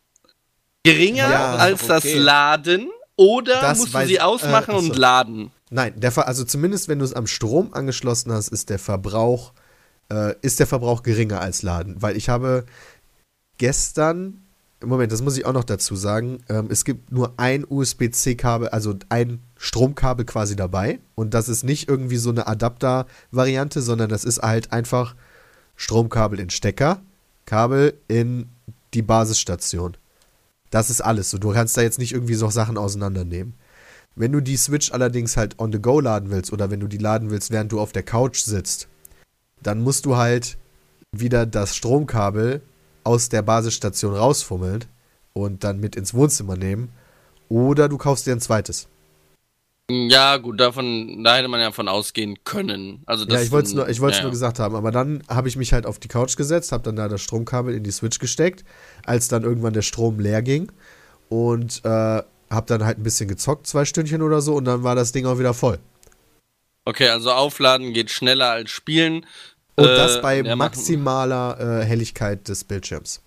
geringer 0.84 1.30
Ja, 1.30 1.56
als 1.58 1.86
das 1.86 2.06
okay. 2.06 2.18
Laden 2.18 2.90
oder 3.18 3.62
Das 3.62 3.78
musst 3.80 3.94
du 3.94 4.06
sie 4.08 4.14
ich- 4.14 4.22
ausmachen 4.22 4.74
äh, 4.74 4.78
und 4.78 4.96
laden? 4.96 5.52
Nein, 5.70 6.00
der 6.00 6.28
also 6.28 6.44
zumindest 6.44 6.88
wenn 6.88 7.00
du 7.00 7.06
es 7.06 7.14
am 7.14 7.28
Strom 7.28 7.74
angeschlossen 7.74 8.32
hast, 8.32 8.50
ist 8.50 8.70
der 8.70 8.80
Verbrauch 8.80 9.54
äh, 10.12 10.36
ist 10.42 10.60
der 10.60 10.68
Verbrauch 10.68 11.04
geringer 11.04 11.42
als 11.42 11.62
Laden, 11.62 12.02
weil 12.02 12.18
ich 12.18 12.30
habe 12.30 12.66
gestern 13.58 14.42
Moment, 14.86 15.12
das 15.12 15.22
muss 15.22 15.38
ich 15.38 15.46
auch 15.46 15.54
noch 15.54 15.66
dazu 15.66 15.96
sagen. 15.96 16.40
Ähm, 16.48 16.68
es 16.70 16.86
gibt 16.86 17.12
nur 17.12 17.34
ein 17.36 17.66
USB-C-Kabel, 17.68 18.70
also 18.70 18.96
ein 19.10 19.42
Stromkabel 19.58 20.26
quasi 20.26 20.56
dabei. 20.56 21.00
Und 21.16 21.34
das 21.34 21.50
ist 21.50 21.64
nicht 21.64 21.90
irgendwie 21.90 22.16
so 22.16 22.30
eine 22.30 22.48
Adapter-Variante, 22.48 23.82
sondern 23.82 24.10
das 24.10 24.24
ist 24.24 24.42
halt 24.42 24.72
einfach 24.72 25.16
Stromkabel 25.76 26.40
in 26.40 26.50
Stecker, 26.50 27.02
Kabel 27.46 27.94
in 28.08 28.48
die 28.94 29.02
Basisstation. 29.02 29.98
Das 30.70 30.90
ist 30.90 31.02
alles 31.02 31.30
so. 31.30 31.38
Du 31.38 31.52
kannst 31.52 31.76
da 31.76 31.82
jetzt 31.82 32.00
nicht 32.00 32.14
irgendwie 32.14 32.36
so 32.36 32.50
Sachen 32.50 32.78
auseinandernehmen. 32.78 33.56
Wenn 34.20 34.34
du 34.34 34.42
die 34.42 34.58
Switch 34.58 34.92
allerdings 34.92 35.38
halt 35.38 35.58
on 35.60 35.72
the 35.72 35.80
go 35.80 36.02
laden 36.02 36.30
willst 36.30 36.52
oder 36.52 36.70
wenn 36.70 36.82
du 36.82 36.88
die 36.88 36.98
laden 36.98 37.30
willst, 37.30 37.52
während 37.52 37.72
du 37.72 37.80
auf 37.80 37.94
der 37.94 38.04
Couch 38.04 38.40
sitzt, 38.40 38.90
dann 39.64 39.82
musst 39.82 40.06
du 40.06 40.18
halt 40.18 40.58
wieder 41.14 41.46
das 41.46 41.74
Stromkabel 41.74 42.62
aus 43.06 43.30
der 43.30 43.44
Basisstation 43.44 44.14
rausfummeln 44.14 44.84
und 45.32 45.64
dann 45.64 45.80
mit 45.80 45.96
ins 45.96 46.14
Wohnzimmer 46.14 46.58
nehmen. 46.58 46.90
Oder 47.48 47.88
du 47.88 47.98
kaufst 47.98 48.28
dir 48.28 48.34
ein 48.34 48.42
zweites. 48.42 48.90
Ja, 49.90 50.36
gut, 50.36 50.60
davon, 50.60 51.24
da 51.24 51.38
hätte 51.38 51.48
man 51.48 51.62
ja 51.62 51.72
von 51.72 51.88
ausgehen 51.88 52.40
können. 52.44 53.02
Also 53.06 53.24
das 53.24 53.36
ja, 53.36 53.42
ich 53.46 53.52
wollte 53.52 53.70
es 53.70 53.74
nur, 53.74 53.88
ich 53.88 54.00
ja, 54.00 54.22
nur 54.22 54.32
gesagt 54.32 54.60
haben. 54.60 54.76
Aber 54.76 54.92
dann 54.92 55.24
habe 55.30 55.48
ich 55.48 55.56
mich 55.56 55.72
halt 55.72 55.86
auf 55.86 55.98
die 55.98 56.10
Couch 56.10 56.36
gesetzt, 56.36 56.74
habe 56.74 56.84
dann 56.84 56.98
da 56.98 57.08
das 57.08 57.22
Stromkabel 57.22 57.74
in 57.74 57.84
die 57.84 57.92
Switch 57.92 58.20
gesteckt, 58.20 58.66
als 59.06 59.30
dann 59.30 59.44
irgendwann 59.44 59.72
der 59.72 59.82
Strom 59.82 60.20
leer 60.20 60.42
ging. 60.42 60.70
Und 61.30 61.86
äh, 61.86 62.22
habe 62.50 62.66
dann 62.68 62.84
halt 62.86 62.98
ein 63.00 63.04
bisschen 63.04 63.28
gezockt, 63.30 63.68
zwei 63.68 63.86
Stündchen 63.86 64.22
oder 64.22 64.42
so. 64.42 64.56
Und 64.56 64.66
dann 64.66 64.84
war 64.84 64.96
das 64.96 65.12
Ding 65.12 65.26
auch 65.26 65.40
wieder 65.40 65.54
voll. 65.54 65.80
Okay, 66.86 67.10
also 67.10 67.32
aufladen 67.32 67.94
geht 67.94 68.10
schneller 68.10 68.50
als 68.52 68.72
spielen. 68.72 69.26
Und 69.76 69.86
Äh, 69.86 69.96
das 69.96 70.22
bei 70.22 70.42
ja, 70.42 70.56
maximaler 70.56 71.82
äh, 71.82 71.86
Helligkeit 71.86 72.48
des 72.48 72.64
Bildschirms. 72.64 73.22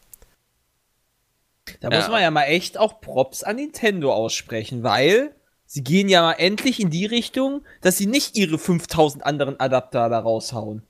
Da 1.81 1.89
Ja. 1.91 1.97
muss 1.99 2.09
man 2.09 2.21
ja 2.23 2.31
mal 2.31 2.45
echt 2.45 2.77
auch 2.79 3.01
Props 3.01 3.43
an 3.45 3.57
Nintendo 3.57 4.13
aussprechen, 4.13 4.83
weil 4.83 5.35
sie 5.65 5.83
gehen 5.85 6.09
ja 6.09 6.23
mal 6.23 6.33
endlich 6.33 6.81
in 6.81 6.91
die 6.91 7.07
Richtung, 7.07 7.65
dass 7.81 7.97
sie 7.99 8.07
nicht 8.07 8.37
ihre 8.37 8.59
5000 8.59 9.25
anderen 9.25 9.59
Adapter 9.61 10.09
da 10.09 10.19
raushauen. 10.19 10.83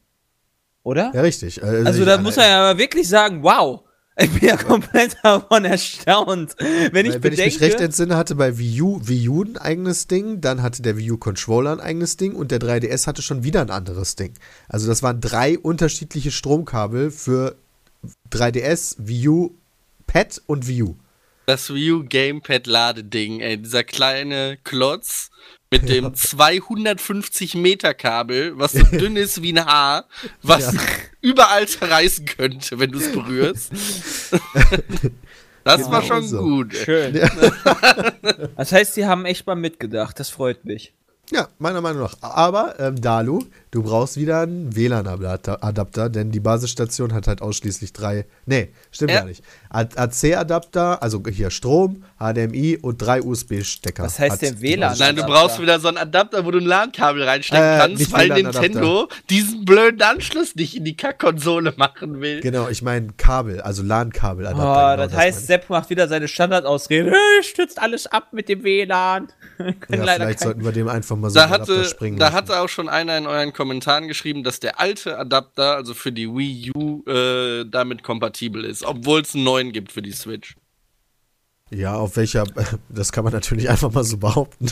Oder? 0.82 1.12
Ja, 1.14 1.20
richtig. 1.20 1.62
Äh, 1.62 1.82
also 1.84 2.00
ich- 2.00 2.06
da 2.06 2.18
muss 2.18 2.36
man 2.36 2.46
ja 2.46 2.58
mal 2.60 2.78
wirklich 2.78 3.08
sagen, 3.08 3.42
wow. 3.42 3.82
Ich 4.18 4.30
bin 4.30 4.48
ja 4.48 4.56
komplett 4.56 5.16
davon 5.22 5.64
erstaunt. 5.64 6.54
Wenn 6.58 6.68
ich 6.68 6.92
wenn 6.92 7.06
ich 7.06 7.12
mich 7.14 7.20
bedenke, 7.20 7.60
recht 7.60 7.80
entsinne, 7.80 8.16
hatte 8.16 8.34
bei 8.34 8.58
Wii 8.58 8.82
U, 8.82 9.00
Wii 9.02 9.28
U 9.28 9.42
ein 9.42 9.56
eigenes 9.56 10.06
Ding, 10.06 10.40
dann 10.40 10.62
hatte 10.62 10.82
der 10.82 10.96
Wii 10.98 11.12
U 11.12 11.16
Controller 11.16 11.72
ein 11.72 11.80
eigenes 11.80 12.16
Ding 12.16 12.34
und 12.34 12.50
der 12.50 12.60
3DS 12.60 13.06
hatte 13.06 13.22
schon 13.22 13.42
wieder 13.42 13.62
ein 13.62 13.70
anderes 13.70 14.16
Ding. 14.16 14.34
Also 14.68 14.86
das 14.86 15.02
waren 15.02 15.20
drei 15.20 15.58
unterschiedliche 15.58 16.30
Stromkabel 16.30 17.10
für 17.10 17.56
3DS, 18.30 18.96
Wii 18.98 19.28
U, 19.28 19.54
Pad 20.06 20.42
und 20.46 20.68
Wii 20.68 20.82
U. 20.82 20.96
Das 21.46 21.72
Wii 21.72 21.92
U 21.92 22.04
Gamepad 22.06 22.66
Ladeding, 22.66 23.40
ey, 23.40 23.56
dieser 23.56 23.82
kleine 23.82 24.58
Klotz 24.62 25.30
mit 25.72 25.88
dem 25.88 26.14
250 26.14 27.54
Meter 27.56 27.94
Kabel, 27.94 28.52
was 28.56 28.72
so 28.72 28.84
dünn 28.84 29.16
ist 29.16 29.42
wie 29.42 29.52
ein 29.52 29.64
Haar, 29.66 30.04
was 30.42 30.72
Ja. 30.72 30.80
überall 31.20 31.66
zerreißen 31.66 32.26
könnte, 32.26 32.78
wenn 32.78 32.92
du 32.92 32.98
es 33.00 33.10
berührst. 33.10 33.72
das 35.64 35.76
Genau 35.78 35.90
war 35.90 36.02
schon 36.02 36.22
so. 36.26 36.38
gut. 36.42 36.74
schön. 36.74 37.20
Das 38.56 38.72
heißt, 38.72 38.94
sie 38.94 39.06
haben 39.06 39.24
echt 39.24 39.46
mal 39.46 39.54
mitgedacht. 39.56 40.18
Das 40.20 40.28
freut 40.30 40.64
mich. 40.64 40.92
Ja, 41.30 41.48
meiner 41.58 41.80
Meinung 41.80 42.02
nach. 42.02 42.16
Aber, 42.20 42.78
ähm, 42.78 43.00
Dalu, 43.00 43.40
du 43.72 43.82
brauchst 43.82 44.16
wieder 44.16 44.40
einen 44.42 44.76
WLAN-Adapter, 44.76 46.08
denn 46.10 46.30
die 46.30 46.38
Basisstation 46.40 47.12
hat 47.12 47.26
halt 47.26 47.42
ausschließlich 47.42 47.92
drei. 47.92 48.26
Nee, 48.46 48.68
stimmt 48.92 49.10
Ja. 49.10 49.18
gar 49.20 49.26
nicht. 49.26 49.42
AC-Adapter, 49.70 51.02
also 51.02 51.22
hier 51.28 51.50
Strom, 51.50 52.04
HDMI 52.20 52.78
und 52.80 52.98
drei 52.98 53.22
USB-Stecker. 53.22 54.04
Was 54.04 54.18
heißt 54.18 54.42
denn 54.42 54.60
WLAN? 54.60 54.96
Nein, 54.98 55.16
du 55.16 55.22
Adapter. 55.22 55.40
brauchst 55.40 55.60
wieder 55.60 55.80
so 55.80 55.88
einen 55.88 55.96
Adapter, 55.96 56.44
wo 56.44 56.50
du 56.50 56.58
ein 56.58 56.64
LAN-Kabel 56.66 57.22
reinstecken 57.24 57.64
Äh, 57.64 57.78
kannst, 57.78 58.12
weil. 58.12 58.28
Nintendo 58.28 59.08
diesen 59.30 59.64
blöden 59.64 60.00
Anschluss 60.02 60.54
nicht 60.54 60.76
in 60.76 60.84
die 60.84 60.96
Kackkonsole 60.96 61.74
machen 61.76 62.20
will. 62.20 62.40
Genau, 62.40 62.68
ich 62.68 62.82
meine 62.82 63.08
Kabel, 63.16 63.60
also 63.62 63.82
LAN-Kabel-Adapter. 63.82 64.62
Oh, 64.62 64.96
genau 64.96 65.08
das 65.08 65.16
heißt, 65.18 65.46
Sepp 65.46 65.70
macht 65.70 65.90
wieder 65.90 66.08
seine 66.08 66.28
Standardausrede. 66.28 67.12
Stützt 67.42 67.80
alles 67.80 68.06
ab 68.06 68.28
mit 68.32 68.48
dem 68.48 68.62
WLAN. 68.64 69.28
Ja, 69.62 69.66
leider 69.90 70.24
vielleicht 70.24 70.38
kein- 70.40 70.48
sollten 70.48 70.64
wir 70.64 70.72
dem 70.72 70.88
einfach 70.88 71.14
mal 71.16 71.30
so 71.30 71.34
Da 71.36 71.44
einen 71.44 71.52
Adapter 71.54 71.76
hatte, 71.78 71.84
springen 71.88 72.18
da 72.18 72.24
lassen. 72.26 72.36
hatte 72.36 72.60
auch 72.60 72.68
schon 72.68 72.88
einer 72.88 73.16
in 73.16 73.26
euren 73.28 73.52
Kommentaren 73.62 74.08
geschrieben, 74.08 74.42
dass 74.42 74.58
der 74.58 74.80
alte 74.80 75.16
Adapter, 75.16 75.76
also 75.76 75.94
für 75.94 76.10
die 76.10 76.26
Wii 76.28 76.72
U, 76.76 77.04
äh, 77.08 77.64
damit 77.64 78.02
kompatibel 78.02 78.64
ist, 78.64 78.82
obwohl 78.84 79.20
es 79.20 79.36
einen 79.36 79.44
neuen 79.44 79.70
gibt 79.70 79.92
für 79.92 80.02
die 80.02 80.10
Switch. 80.10 80.56
Ja, 81.70 81.94
auf 81.94 82.16
welcher, 82.16 82.42
das 82.88 83.12
kann 83.12 83.22
man 83.22 83.32
natürlich 83.32 83.70
einfach 83.70 83.92
mal 83.92 84.02
so 84.02 84.18
behaupten, 84.18 84.66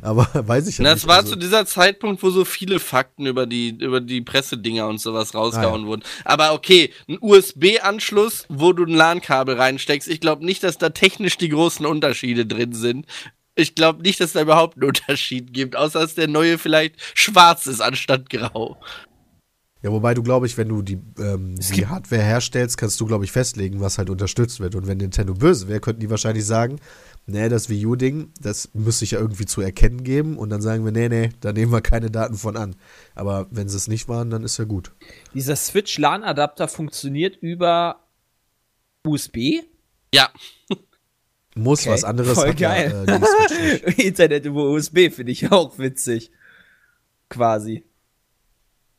aber 0.00 0.26
weiß 0.48 0.68
ich 0.68 0.78
ja 0.78 0.84
Na, 0.84 0.94
nicht. 0.94 1.02
das 1.02 1.08
war 1.08 1.18
also, 1.18 1.32
zu 1.32 1.36
dieser 1.36 1.66
Zeitpunkt, 1.66 2.22
wo 2.22 2.30
so 2.30 2.46
viele 2.46 2.78
Fakten 2.80 3.26
über 3.26 3.44
die, 3.44 3.76
über 3.78 4.00
die 4.00 4.22
Pressedinger 4.22 4.88
und 4.88 5.02
sowas 5.02 5.34
rausgehauen 5.34 5.84
Ah, 5.84 5.86
wurden. 5.86 6.02
Aber 6.24 6.54
okay, 6.54 6.94
ein 7.10 7.18
USB-Anschluss, 7.20 8.46
wo 8.48 8.72
du 8.72 8.84
ein 8.84 8.94
LAN-Kabel 8.94 9.56
reinsteckst, 9.56 10.08
ich 10.08 10.20
glaube 10.20 10.46
nicht, 10.46 10.64
dass 10.64 10.78
da 10.78 10.88
technisch 10.88 11.36
die 11.36 11.50
großen 11.50 11.84
Unterschiede 11.84 12.46
drin 12.46 12.72
sind. 12.72 13.04
Ich 13.60 13.74
glaube 13.74 14.02
nicht, 14.02 14.20
dass 14.20 14.32
da 14.32 14.42
überhaupt 14.42 14.76
einen 14.76 14.88
Unterschied 14.88 15.52
gibt, 15.52 15.76
außer 15.76 16.00
dass 16.00 16.14
der 16.14 16.28
neue 16.28 16.58
vielleicht 16.58 16.96
schwarz 17.14 17.66
ist 17.66 17.80
anstatt 17.80 18.30
grau. 18.30 18.80
ja, 19.82 19.90
wobei 19.92 20.14
du, 20.14 20.22
glaube 20.22 20.46
ich, 20.46 20.56
wenn 20.56 20.68
du 20.68 20.82
die, 20.82 20.98
ähm, 21.18 21.56
die 21.56 21.86
Hardware 21.86 22.22
herstellst, 22.22 22.76
kannst 22.78 23.00
du, 23.00 23.06
glaube 23.06 23.24
ich, 23.24 23.32
festlegen, 23.32 23.80
was 23.80 23.98
halt 23.98 24.10
unterstützt 24.10 24.60
wird. 24.60 24.74
Und 24.74 24.86
wenn 24.86 24.98
Nintendo 24.98 25.34
böse 25.34 25.68
wäre, 25.68 25.80
könnten 25.80 26.00
die 26.00 26.10
wahrscheinlich 26.10 26.44
sagen, 26.44 26.80
nee, 27.26 27.48
das 27.48 27.68
Wii 27.68 27.86
U-Ding, 27.86 28.32
das 28.40 28.70
müsste 28.74 29.00
sich 29.00 29.12
ja 29.12 29.20
irgendwie 29.20 29.46
zu 29.46 29.60
erkennen 29.60 30.04
geben. 30.04 30.36
Und 30.36 30.50
dann 30.50 30.62
sagen 30.62 30.84
wir, 30.84 30.92
nee, 30.92 31.08
nee, 31.08 31.30
da 31.40 31.52
nehmen 31.52 31.72
wir 31.72 31.80
keine 31.80 32.10
Daten 32.10 32.36
von 32.36 32.56
an. 32.56 32.76
Aber 33.14 33.46
wenn 33.50 33.68
sie 33.68 33.76
es 33.76 33.88
nicht 33.88 34.08
waren, 34.08 34.30
dann 34.30 34.42
ist 34.42 34.58
ja 34.58 34.64
gut. 34.64 34.92
Dieser 35.34 35.56
Switch-LAN-Adapter 35.56 36.68
funktioniert 36.68 37.36
über 37.36 38.00
USB? 39.06 39.62
Ja, 40.12 40.30
Muss 41.54 41.80
Okay, 41.82 41.90
was 41.90 42.04
anderes 42.04 42.34
voll 42.34 42.54
geil. 42.54 43.04
Ja, 43.06 43.16
äh. 43.16 44.02
Internet 44.02 44.44
über 44.44 44.64
USB 44.64 45.10
finde 45.10 45.32
ich 45.32 45.50
auch 45.50 45.78
witzig. 45.78 46.30
Quasi. 47.28 47.84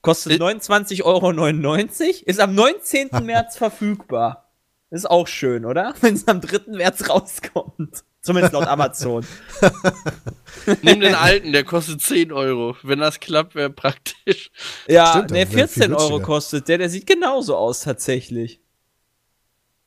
Kostet 0.02 0.34
Äh. 0.34 0.44
29,99 0.44 1.04
Euro, 1.04 2.22
ist 2.26 2.40
am 2.40 2.56
19. 2.56 3.10
März 3.24 3.58
verfügbar. 3.58 4.50
Ist 4.90 5.10
auch 5.10 5.28
schön, 5.28 5.66
oder? 5.66 5.94
Wenn 6.02 6.16
es 6.16 6.28
am 6.28 6.42
3. 6.42 6.72
März 6.76 7.10
rauskommt. 7.10 8.04
Zumindest 8.22 8.54
laut 8.54 8.68
Amazon. 8.68 9.26
nimm 10.84 11.00
den 11.00 11.16
alten, 11.16 11.54
der 11.54 11.64
kostet 11.64 12.02
10 12.02 12.32
Euro. 12.32 12.76
Wenn 12.84 13.00
das 13.00 13.20
klappt, 13.20 13.56
wäre 13.56 13.72
praktisch. 13.72 14.52
Ja, 14.88 15.12
Stimmt, 15.12 15.32
ne, 15.32 15.48
viel 15.48 15.68
14 15.68 15.94
Euro 15.94 16.20
kostet 16.20 16.68
der. 16.68 16.78
Der 16.78 16.90
sieht 16.90 17.08
genauso 17.08 17.56
aus, 17.56 17.82
tatsächlich. 17.82 18.62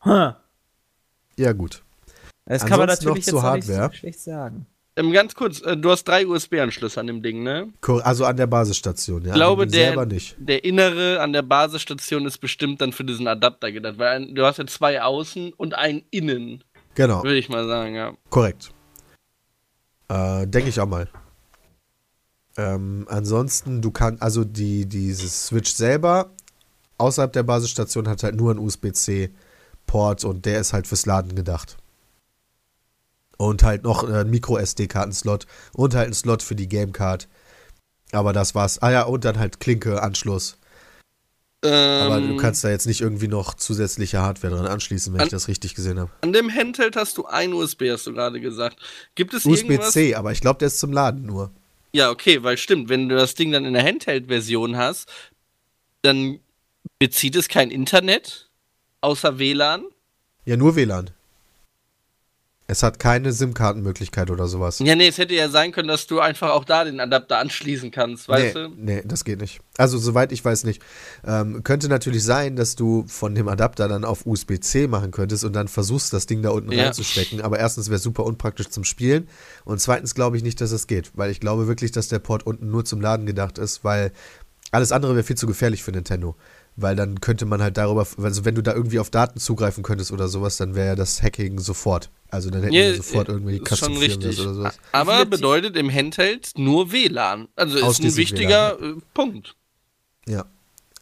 Huh. 0.04 0.32
Ja, 1.36 1.52
gut. 1.52 1.83
Das 2.46 2.64
kann 2.66 2.78
man 2.78 2.88
natürlich 2.88 3.26
noch 3.26 3.34
jetzt 3.34 3.34
auch 3.34 3.54
nicht 3.54 3.66
so 3.66 3.72
Hardware. 3.72 3.92
schlecht 3.94 4.20
sagen. 4.20 4.66
Ähm, 4.96 5.12
ganz 5.12 5.34
kurz, 5.34 5.60
äh, 5.62 5.76
du 5.76 5.90
hast 5.90 6.04
drei 6.04 6.26
USB-Anschlüsse 6.26 7.00
an 7.00 7.08
dem 7.08 7.22
Ding, 7.22 7.42
ne? 7.42 7.68
Also 8.04 8.26
an 8.26 8.36
der 8.36 8.46
Basisstation, 8.46 9.22
ja. 9.22 9.28
Ich 9.28 9.34
glaube, 9.34 9.66
der, 9.66 9.86
selber 9.86 10.06
nicht. 10.06 10.36
der 10.38 10.64
innere 10.64 11.20
an 11.20 11.32
der 11.32 11.42
Basisstation 11.42 12.26
ist 12.26 12.38
bestimmt 12.38 12.80
dann 12.80 12.92
für 12.92 13.02
diesen 13.02 13.26
Adapter 13.26 13.72
gedacht, 13.72 13.98
weil 13.98 14.08
ein, 14.08 14.34
du 14.34 14.44
hast 14.44 14.58
ja 14.58 14.66
zwei 14.66 15.02
außen 15.02 15.52
und 15.54 15.74
einen 15.74 16.02
innen, 16.10 16.62
Genau, 16.94 17.24
würde 17.24 17.38
ich 17.38 17.48
mal 17.48 17.66
sagen, 17.66 17.96
ja. 17.96 18.12
korrekt. 18.30 18.70
Äh, 20.08 20.46
Denke 20.46 20.68
ich 20.68 20.78
auch 20.78 20.86
mal. 20.86 21.08
Ähm, 22.56 23.06
ansonsten, 23.08 23.82
du 23.82 23.90
kannst, 23.90 24.22
also 24.22 24.44
die, 24.44 24.86
dieses 24.86 25.46
Switch 25.46 25.72
selber 25.72 26.30
außerhalb 26.98 27.32
der 27.32 27.42
Basisstation 27.42 28.06
hat 28.08 28.22
halt 28.22 28.36
nur 28.36 28.50
einen 28.52 28.60
USB-C-Port 28.60 30.24
und 30.24 30.44
der 30.46 30.60
ist 30.60 30.72
halt 30.72 30.86
fürs 30.86 31.06
Laden 31.06 31.34
gedacht. 31.34 31.76
Und 33.36 33.62
halt 33.62 33.82
noch 33.82 34.08
äh, 34.08 34.20
ein 34.20 34.30
Micro-SD-Karten-Slot 34.30 35.46
und 35.72 35.94
halt 35.94 36.08
ein 36.08 36.14
Slot 36.14 36.42
für 36.42 36.54
die 36.54 36.68
Gamecard. 36.68 37.28
Aber 38.12 38.32
das 38.32 38.54
war's. 38.54 38.80
Ah 38.80 38.92
ja, 38.92 39.02
und 39.02 39.24
dann 39.24 39.38
halt 39.38 39.58
Klinke-Anschluss. 39.60 40.56
Aber 41.64 42.18
Ähm, 42.18 42.28
du 42.28 42.36
kannst 42.36 42.62
da 42.62 42.68
jetzt 42.68 42.86
nicht 42.86 43.00
irgendwie 43.00 43.26
noch 43.26 43.54
zusätzliche 43.54 44.20
Hardware 44.20 44.54
dran 44.54 44.66
anschließen, 44.66 45.12
wenn 45.14 45.22
An- 45.22 45.26
ich 45.26 45.30
das 45.32 45.48
richtig 45.48 45.74
gesehen 45.74 45.98
habe. 45.98 46.10
An 46.20 46.32
dem 46.32 46.52
Handheld 46.54 46.94
hast 46.94 47.16
du 47.16 47.24
ein 47.24 47.54
USB, 47.54 47.90
hast 47.90 48.06
du 48.06 48.12
gerade 48.12 48.38
gesagt. 48.40 48.78
Gibt 49.14 49.32
es? 49.32 49.46
USB-C, 49.46 50.14
aber 50.14 50.30
ich 50.32 50.40
glaube, 50.40 50.58
der 50.58 50.68
ist 50.68 50.78
zum 50.78 50.92
Laden 50.92 51.24
nur. 51.24 51.50
Ja, 51.92 52.10
okay, 52.10 52.42
weil 52.42 52.58
stimmt, 52.58 52.88
wenn 52.90 53.08
du 53.08 53.16
das 53.16 53.34
Ding 53.34 53.50
dann 53.50 53.64
in 53.64 53.72
der 53.72 53.82
Handheld-Version 53.84 54.76
hast, 54.76 55.08
dann 56.02 56.38
bezieht 56.98 57.34
es 57.34 57.48
kein 57.48 57.70
Internet 57.70 58.50
außer 59.00 59.38
WLAN. 59.38 59.84
Ja, 60.44 60.56
nur 60.58 60.76
WLAN. 60.76 61.10
Es 62.66 62.82
hat 62.82 62.98
keine 62.98 63.30
SIM-Kartenmöglichkeit 63.32 64.30
oder 64.30 64.46
sowas. 64.46 64.78
Ja, 64.78 64.94
nee, 64.96 65.08
es 65.08 65.18
hätte 65.18 65.34
ja 65.34 65.50
sein 65.50 65.70
können, 65.70 65.88
dass 65.88 66.06
du 66.06 66.20
einfach 66.20 66.50
auch 66.50 66.64
da 66.64 66.84
den 66.84 66.98
Adapter 66.98 67.36
anschließen 67.38 67.90
kannst, 67.90 68.26
weißt 68.26 68.54
nee, 68.54 68.62
du? 68.62 68.68
nee, 68.74 69.02
das 69.04 69.24
geht 69.24 69.38
nicht. 69.42 69.60
Also, 69.76 69.98
soweit 69.98 70.32
ich 70.32 70.42
weiß 70.42 70.64
nicht. 70.64 70.80
Ähm, 71.26 71.62
könnte 71.62 71.88
natürlich 71.90 72.24
sein, 72.24 72.56
dass 72.56 72.74
du 72.74 73.04
von 73.06 73.34
dem 73.34 73.48
Adapter 73.48 73.86
dann 73.86 74.06
auf 74.06 74.24
USB-C 74.24 74.86
machen 74.86 75.10
könntest 75.10 75.44
und 75.44 75.52
dann 75.52 75.68
versuchst, 75.68 76.14
das 76.14 76.24
Ding 76.24 76.40
da 76.40 76.50
unten 76.50 76.72
Ja. 76.72 76.84
reinzustecken. 76.84 77.42
Aber 77.42 77.58
erstens 77.58 77.88
wäre 77.88 77.96
es 77.96 78.02
super 78.02 78.24
unpraktisch 78.24 78.70
zum 78.70 78.84
Spielen 78.84 79.28
und 79.66 79.78
zweitens 79.82 80.14
glaube 80.14 80.38
ich 80.38 80.42
nicht, 80.42 80.58
dass 80.62 80.70
es 80.70 80.86
geht, 80.86 81.10
weil 81.14 81.30
ich 81.30 81.40
glaube 81.40 81.66
wirklich, 81.66 81.92
dass 81.92 82.08
der 82.08 82.18
Port 82.18 82.46
unten 82.46 82.70
nur 82.70 82.86
zum 82.86 83.02
Laden 83.02 83.26
gedacht 83.26 83.58
ist, 83.58 83.84
weil 83.84 84.10
Alles 84.70 84.90
andere 84.90 85.14
wäre 85.14 85.22
viel 85.22 85.36
zu 85.36 85.46
gefährlich 85.46 85.84
für 85.84 85.92
Nintendo. 85.92 86.34
Weil 86.76 86.96
dann 86.96 87.20
könnte 87.20 87.44
man 87.46 87.62
halt 87.62 87.76
darüber, 87.76 88.04
also 88.20 88.44
wenn 88.44 88.56
du 88.56 88.62
da 88.62 88.74
irgendwie 88.74 88.98
auf 88.98 89.08
Daten 89.08 89.38
zugreifen 89.38 89.84
könntest 89.84 90.10
oder 90.10 90.26
sowas, 90.26 90.56
dann 90.56 90.74
wäre 90.74 90.88
ja 90.88 90.94
das 90.96 91.22
Hacking 91.22 91.60
sofort. 91.60 92.10
Also 92.30 92.50
dann 92.50 92.62
hätten 92.62 92.74
Ja, 92.74 92.82
wir 92.86 92.96
sofort 92.96 93.28
irgendwie 93.28 93.58
ist 93.58 93.78
schon 93.78 93.92
Custom 93.94 93.96
richtig. 93.98 94.40
oder 94.40 94.54
sowas. 94.54 94.78
Aber 94.90 95.24
bedeutet 95.24 95.76
im 95.76 95.88
Handheld 95.92 96.50
nur 96.56 96.90
WLAN. 96.90 97.46
Also 97.54 97.78
ist 97.78 98.00
ein 98.02 98.16
wichtiger 98.16 98.80
äh, 98.80 98.94
Punkt. 99.14 99.54
Ja. 100.26 100.46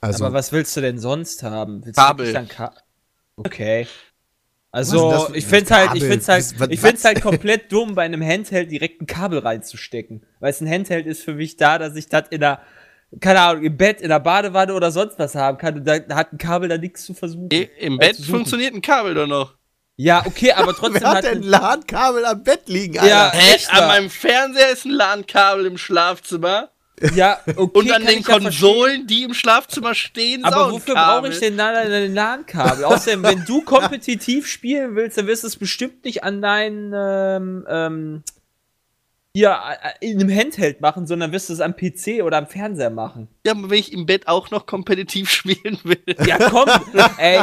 Also, 0.02 0.26
Aber 0.26 0.34
was 0.34 0.52
willst 0.52 0.76
du 0.76 0.82
denn 0.82 0.98
sonst 0.98 1.42
haben? 1.42 1.84
Willst 1.86 1.96
Kabel. 1.98 2.26
Du 2.26 2.32
wirklich 2.34 2.48
dann 2.58 2.70
Ka 2.70 2.74
okay. 3.36 3.86
Also, 4.74 5.28
ich 5.34 5.44
find's 5.46 5.70
halt, 5.70 5.88
ich 5.94 6.00
Kabel? 6.00 6.08
find's 6.10 6.28
halt, 6.28 6.60
was- 6.60 6.68
ich 6.70 6.80
find's 6.80 7.04
halt 7.04 7.20
komplett 7.20 7.70
dumm, 7.72 7.94
bei 7.94 8.02
einem 8.02 8.22
Handheld 8.22 8.70
direkt 8.70 9.02
ein 9.02 9.06
Kabel 9.06 9.38
reinzustecken. 9.40 10.22
Weil 10.40 10.50
es 10.50 10.60
ein 10.60 10.68
Handheld 10.68 11.06
ist 11.06 11.22
für 11.22 11.34
mich 11.34 11.56
da, 11.56 11.78
dass 11.78 11.94
ich 11.94 12.08
das 12.08 12.24
in 12.30 12.40
der, 12.40 12.60
keine 13.20 13.40
Ahnung, 13.40 13.62
im 13.64 13.76
Bett, 13.76 14.00
in 14.00 14.08
der 14.08 14.20
Badewanne 14.20 14.74
oder 14.74 14.90
sonst 14.90 15.18
was 15.18 15.34
haben 15.34 15.58
kann. 15.58 15.76
Und 15.76 15.84
da 15.86 15.94
hat 16.14 16.32
ein 16.32 16.38
Kabel 16.38 16.68
da 16.68 16.78
nichts 16.78 17.04
zu 17.04 17.14
versuchen. 17.14 17.48
Im 17.50 17.94
äh, 17.94 17.96
Bett 17.98 18.16
zu 18.16 18.22
suchen. 18.22 18.34
funktioniert 18.36 18.74
ein 18.74 18.82
Kabel 18.82 19.14
doch 19.14 19.26
noch. 19.26 19.54
Ja, 19.96 20.22
okay, 20.26 20.52
aber 20.52 20.72
trotzdem 20.76 21.02
wer 21.02 21.08
hat 21.10 21.16
hat 21.18 21.24
denn 21.24 21.38
ein- 21.38 21.42
LAN-Kabel 21.42 22.24
am 22.24 22.42
Bett 22.42 22.62
liegen, 22.68 22.94
Ja, 22.94 23.26
Alter? 23.26 23.36
Hä? 23.38 23.54
echt 23.54 23.72
An 23.72 23.88
meinem 23.88 24.10
Fernseher 24.10 24.70
ist 24.70 24.84
ein 24.86 24.92
LAN-Kabel 24.92 25.66
im 25.66 25.76
Schlafzimmer. 25.76 26.70
ja, 27.14 27.38
okay, 27.56 27.78
Und 27.78 27.92
an 27.92 28.06
den 28.06 28.20
ich 28.20 28.26
ja. 28.26 28.38
Konsolen, 28.38 29.06
die 29.06 29.24
im 29.24 29.34
Schlafzimmer 29.34 29.94
stehen, 29.94 30.44
Aber 30.44 30.72
wofür 30.72 30.94
brauche 30.94 31.28
ich 31.28 31.38
denn 31.38 31.60
ein 31.60 32.14
LAN-Kabel? 32.14 32.84
Außerdem, 32.84 33.22
wenn 33.22 33.44
du 33.44 33.60
kompetitiv 33.64 34.46
spielen 34.46 34.96
willst, 34.96 35.18
dann 35.18 35.26
wirst 35.26 35.42
du 35.42 35.48
es 35.48 35.56
bestimmt 35.56 36.04
nicht 36.06 36.24
an 36.24 36.40
deinen 36.40 36.92
ähm, 36.96 37.66
ähm, 37.68 38.22
hier 39.34 39.56
äh, 40.00 40.10
in 40.10 40.20
einem 40.20 40.36
Handheld 40.36 40.82
machen, 40.82 41.06
sondern 41.06 41.32
wirst 41.32 41.48
du 41.48 41.54
es 41.54 41.60
am 41.60 41.74
PC 41.74 42.22
oder 42.22 42.36
am 42.36 42.46
Fernseher 42.46 42.90
machen. 42.90 43.28
Ja, 43.46 43.52
aber 43.52 43.70
wenn 43.70 43.78
ich 43.78 43.90
im 43.92 44.04
Bett 44.04 44.28
auch 44.28 44.50
noch 44.50 44.66
kompetitiv 44.66 45.30
spielen 45.30 45.78
will. 45.84 46.02
Ja, 46.26 46.50
komm, 46.50 46.68
ey, 47.16 47.40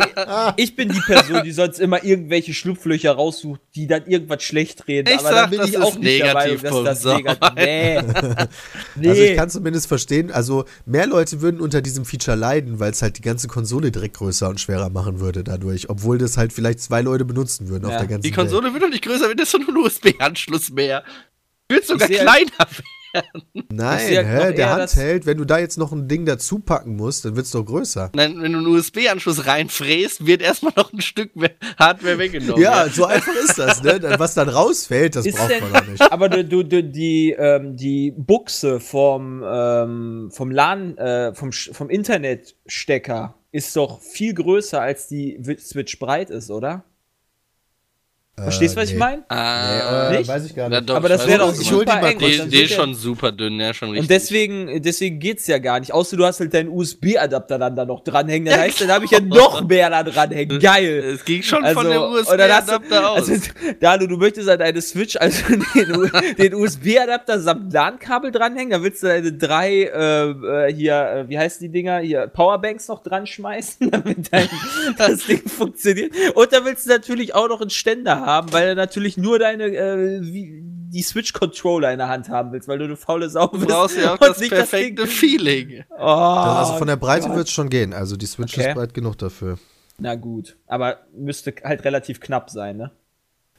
ich 0.55 0.75
bin 0.75 0.89
die 0.89 0.99
Person, 0.99 1.43
die 1.43 1.51
sonst 1.51 1.79
immer 1.79 2.03
irgendwelche 2.03 2.53
Schlupflöcher 2.53 3.13
raussucht, 3.13 3.59
die 3.73 3.87
dann 3.87 4.05
irgendwas 4.05 4.43
schlecht 4.43 4.87
reden. 4.87 5.09
Ich 5.09 5.19
aber 5.19 5.29
sag, 5.29 5.35
dann 5.35 5.49
bin 5.49 5.59
das 5.59 5.69
ich 5.69 5.75
ist 5.75 5.81
auch 5.81 5.97
nicht 5.97 6.33
Meinung, 6.33 6.61
dass 6.61 7.01
das 7.01 7.15
negativ 7.15 7.49
Nee. 7.55 8.01
nee. 8.95 9.09
Also 9.09 9.21
ich 9.23 9.35
kann 9.35 9.49
zumindest 9.49 9.87
verstehen, 9.87 10.31
also 10.31 10.65
mehr 10.85 11.07
Leute 11.07 11.41
würden 11.41 11.59
unter 11.59 11.81
diesem 11.81 12.05
Feature 12.05 12.37
leiden, 12.37 12.79
weil 12.79 12.91
es 12.91 13.01
halt 13.01 13.17
die 13.17 13.21
ganze 13.23 13.47
Konsole 13.47 13.91
direkt 13.91 14.17
größer 14.17 14.47
und 14.47 14.59
schwerer 14.59 14.89
machen 14.91 15.19
würde 15.19 15.43
dadurch, 15.43 15.89
obwohl 15.89 16.19
das 16.19 16.37
halt 16.37 16.53
vielleicht 16.53 16.81
zwei 16.81 17.01
Leute 17.01 17.25
benutzen 17.25 17.67
würden 17.67 17.85
auf 17.85 17.91
Ja. 17.93 17.97
der 17.99 18.07
ganzen 18.07 18.21
Die 18.23 18.31
Konsole 18.31 18.73
wird 18.73 18.83
doch 18.83 18.89
nicht 18.89 19.03
größer, 19.03 19.27
wenn 19.27 19.37
das 19.37 19.49
so 19.49 19.57
ein 19.57 19.65
USB-Anschluss 19.75 20.69
mehr. 20.69 21.03
Wird 21.69 21.85
sogar 21.85 22.07
kleiner. 22.07 22.33
Welt. 22.33 22.83
Nein, 23.71 23.97
hä, 24.07 24.53
der 24.53 24.69
Handheld, 24.69 25.25
wenn 25.25 25.37
du 25.39 25.43
da 25.45 25.57
jetzt 25.57 25.79
noch 25.79 25.91
ein 25.91 26.07
Ding 26.07 26.27
dazu 26.27 26.59
packen 26.59 26.95
musst, 26.95 27.25
dann 27.25 27.35
wird 27.35 27.47
es 27.47 27.51
doch 27.51 27.63
größer. 27.65 28.11
Nein, 28.13 28.39
wenn 28.39 28.51
du 28.53 28.59
einen 28.59 28.67
USB-Anschluss 28.67 29.47
reinfräst, 29.47 30.27
wird 30.27 30.43
erstmal 30.43 30.73
noch 30.75 30.93
ein 30.93 31.01
Stück 31.01 31.35
mehr 31.35 31.49
Hardware 31.79 32.19
weggenommen. 32.19 32.61
Ja, 32.61 32.87
so 32.87 33.05
einfach 33.05 33.33
ist 33.33 33.57
das, 33.57 33.81
ne? 33.81 33.99
Was 34.19 34.35
dann 34.35 34.47
rausfällt, 34.47 35.15
das 35.15 35.25
Ist 35.25 35.37
braucht 35.37 35.49
denn- 35.49 35.63
man 35.63 35.73
doch 35.73 35.87
nicht. 35.87 36.11
Aber 36.11 36.29
du, 36.29 36.45
du, 36.45 36.61
du, 36.63 36.83
die, 36.83 37.31
ähm, 37.31 37.75
die 37.75 38.11
Buchse 38.15 38.79
vom, 38.79 39.43
ähm, 39.43 40.29
vom 40.31 40.51
LAN, 40.51 40.95
äh, 40.99 41.33
vom, 41.33 41.49
Sch- 41.49 41.73
vom 41.73 41.89
Internetstecker 41.89 43.33
ist 43.51 43.75
doch 43.75 44.01
viel 44.01 44.35
größer, 44.35 44.79
als 44.81 45.07
die 45.07 45.37
Wi- 45.41 45.57
Switch 45.57 45.97
breit 45.97 46.29
ist, 46.29 46.51
oder? 46.51 46.83
Verstehst 48.43 48.75
du, 48.75 48.81
was 48.81 48.87
nee. 48.89 48.93
ich 48.93 48.99
meine? 48.99 49.23
Ah, 49.29 50.09
Nicht? 50.11 50.27
weiß 50.27 50.45
ich 50.45 50.55
gar 50.55 50.69
Ja, 50.71 50.79
nicht. 50.79 50.89
doch, 50.89 50.95
Aber 50.95 51.09
das 51.09 51.27
wäre 51.27 51.39
doch 51.39 51.53
ich 51.53 51.67
super 51.67 52.01
mal 52.01 52.09
eng. 52.11 52.19
dann 52.19 52.51
wird 52.51 52.53
ist 52.53 52.73
schon 52.73 52.93
super 52.95 53.31
dünn, 53.31 53.59
ja, 53.59 53.73
schon 53.73 53.89
richtig. 53.89 54.03
Und 54.03 54.09
deswegen, 54.11 54.81
deswegen 54.81 55.19
geht's 55.19 55.47
ja 55.47 55.57
gar 55.57 55.79
nicht. 55.79 55.93
Außer 55.93 56.17
du 56.17 56.25
hast 56.25 56.39
halt 56.39 56.53
deinen 56.53 56.69
USB-Adapter 56.69 57.57
dann 57.59 57.75
da 57.75 57.85
noch 57.85 58.03
dranhängen. 58.03 58.45
Das 58.47 58.57
heißt, 58.59 58.81
dann 58.81 58.91
habe 58.91 59.05
ich 59.05 59.11
ja 59.11 59.19
noch 59.19 59.67
mehr 59.67 59.89
da 59.89 60.03
dranhängen. 60.03 60.59
Geil. 60.59 60.99
Es 61.15 61.25
ging 61.25 61.41
schon 61.43 61.63
Also, 61.63 61.81
von 61.81 61.89
dem 61.89 61.99
dann 61.99 62.11
USB-Adapter 62.11 63.09
aus. 63.11 63.29
Also, 63.29 63.41
Dalu, 63.79 64.07
du 64.07 64.17
möchtest 64.17 64.49
an 64.49 64.59
deine 64.59 64.81
Switch 64.81 65.15
also 65.15 65.43
den, 65.75 66.11
den 66.37 66.55
USB-Adapter 66.55 67.39
samt 67.39 67.73
LAN-Kabel 67.73 68.31
dranhängen, 68.31 68.71
da 68.71 68.83
willst 68.83 69.03
du 69.03 69.07
deine 69.07 69.33
drei, 69.33 69.83
äh, 69.83 70.29
äh, 70.29 70.73
hier, 70.73 70.95
äh, 70.95 71.29
wie 71.29 71.37
heißen 71.37 71.61
die 71.65 71.69
Dinger, 71.71 71.99
hier, 71.99 72.27
Powerbanks 72.27 72.87
noch 72.87 73.01
dran 73.03 73.25
schmeißen, 73.27 73.89
damit 73.91 74.31
dein, 74.31 74.47
das 74.97 75.25
Ding 75.25 75.47
funktioniert. 75.47 76.11
Und 76.35 76.51
da 76.53 76.63
willst 76.65 76.85
du 76.85 76.89
natürlich 76.89 77.35
auch 77.35 77.47
noch 77.49 77.61
einen 77.61 77.69
Ständer 77.69 78.19
haben, 78.21 78.28
weil 78.51 78.69
du 78.69 78.75
natürlich 78.75 79.17
nur 79.17 79.39
deine, 79.39 79.65
äh, 79.65 80.21
wie, 80.21 80.61
die 80.63 81.03
Switch-Controller 81.03 81.91
in 81.91 81.99
der 81.99 82.07
Hand 82.09 82.29
haben 82.29 82.51
willst, 82.51 82.67
weil 82.67 82.79
du 82.79 82.85
eine 82.85 82.95
faule 82.95 83.29
Sau 83.29 83.47
Du 83.47 83.57
bist. 83.59 83.67
brauchst 83.69 83.97
ja 83.97 84.09
auch 84.15 84.19
und 84.19 84.27
das 84.29 84.39
nicht 84.39 84.49
perfekte 84.51 85.03
Ding- 85.03 85.11
Feeling. 85.11 85.83
Oh, 85.91 85.95
also 86.03 86.73
von 86.77 86.87
der 86.87 86.95
Breite 86.95 87.29
wird 87.35 87.47
es 87.47 87.53
schon 87.53 87.69
gehen. 87.69 87.93
Also 87.93 88.17
die 88.17 88.25
Switch 88.25 88.57
Okay. 88.57 88.69
ist 88.69 88.75
breit 88.75 88.93
genug 88.93 89.17
dafür. 89.17 89.59
Na 89.99 90.15
gut, 90.15 90.57
aber 90.67 90.99
müsste 91.13 91.53
halt 91.63 91.83
relativ 91.83 92.19
knapp 92.19 92.49
sein, 92.49 92.77
ne? 92.77 92.91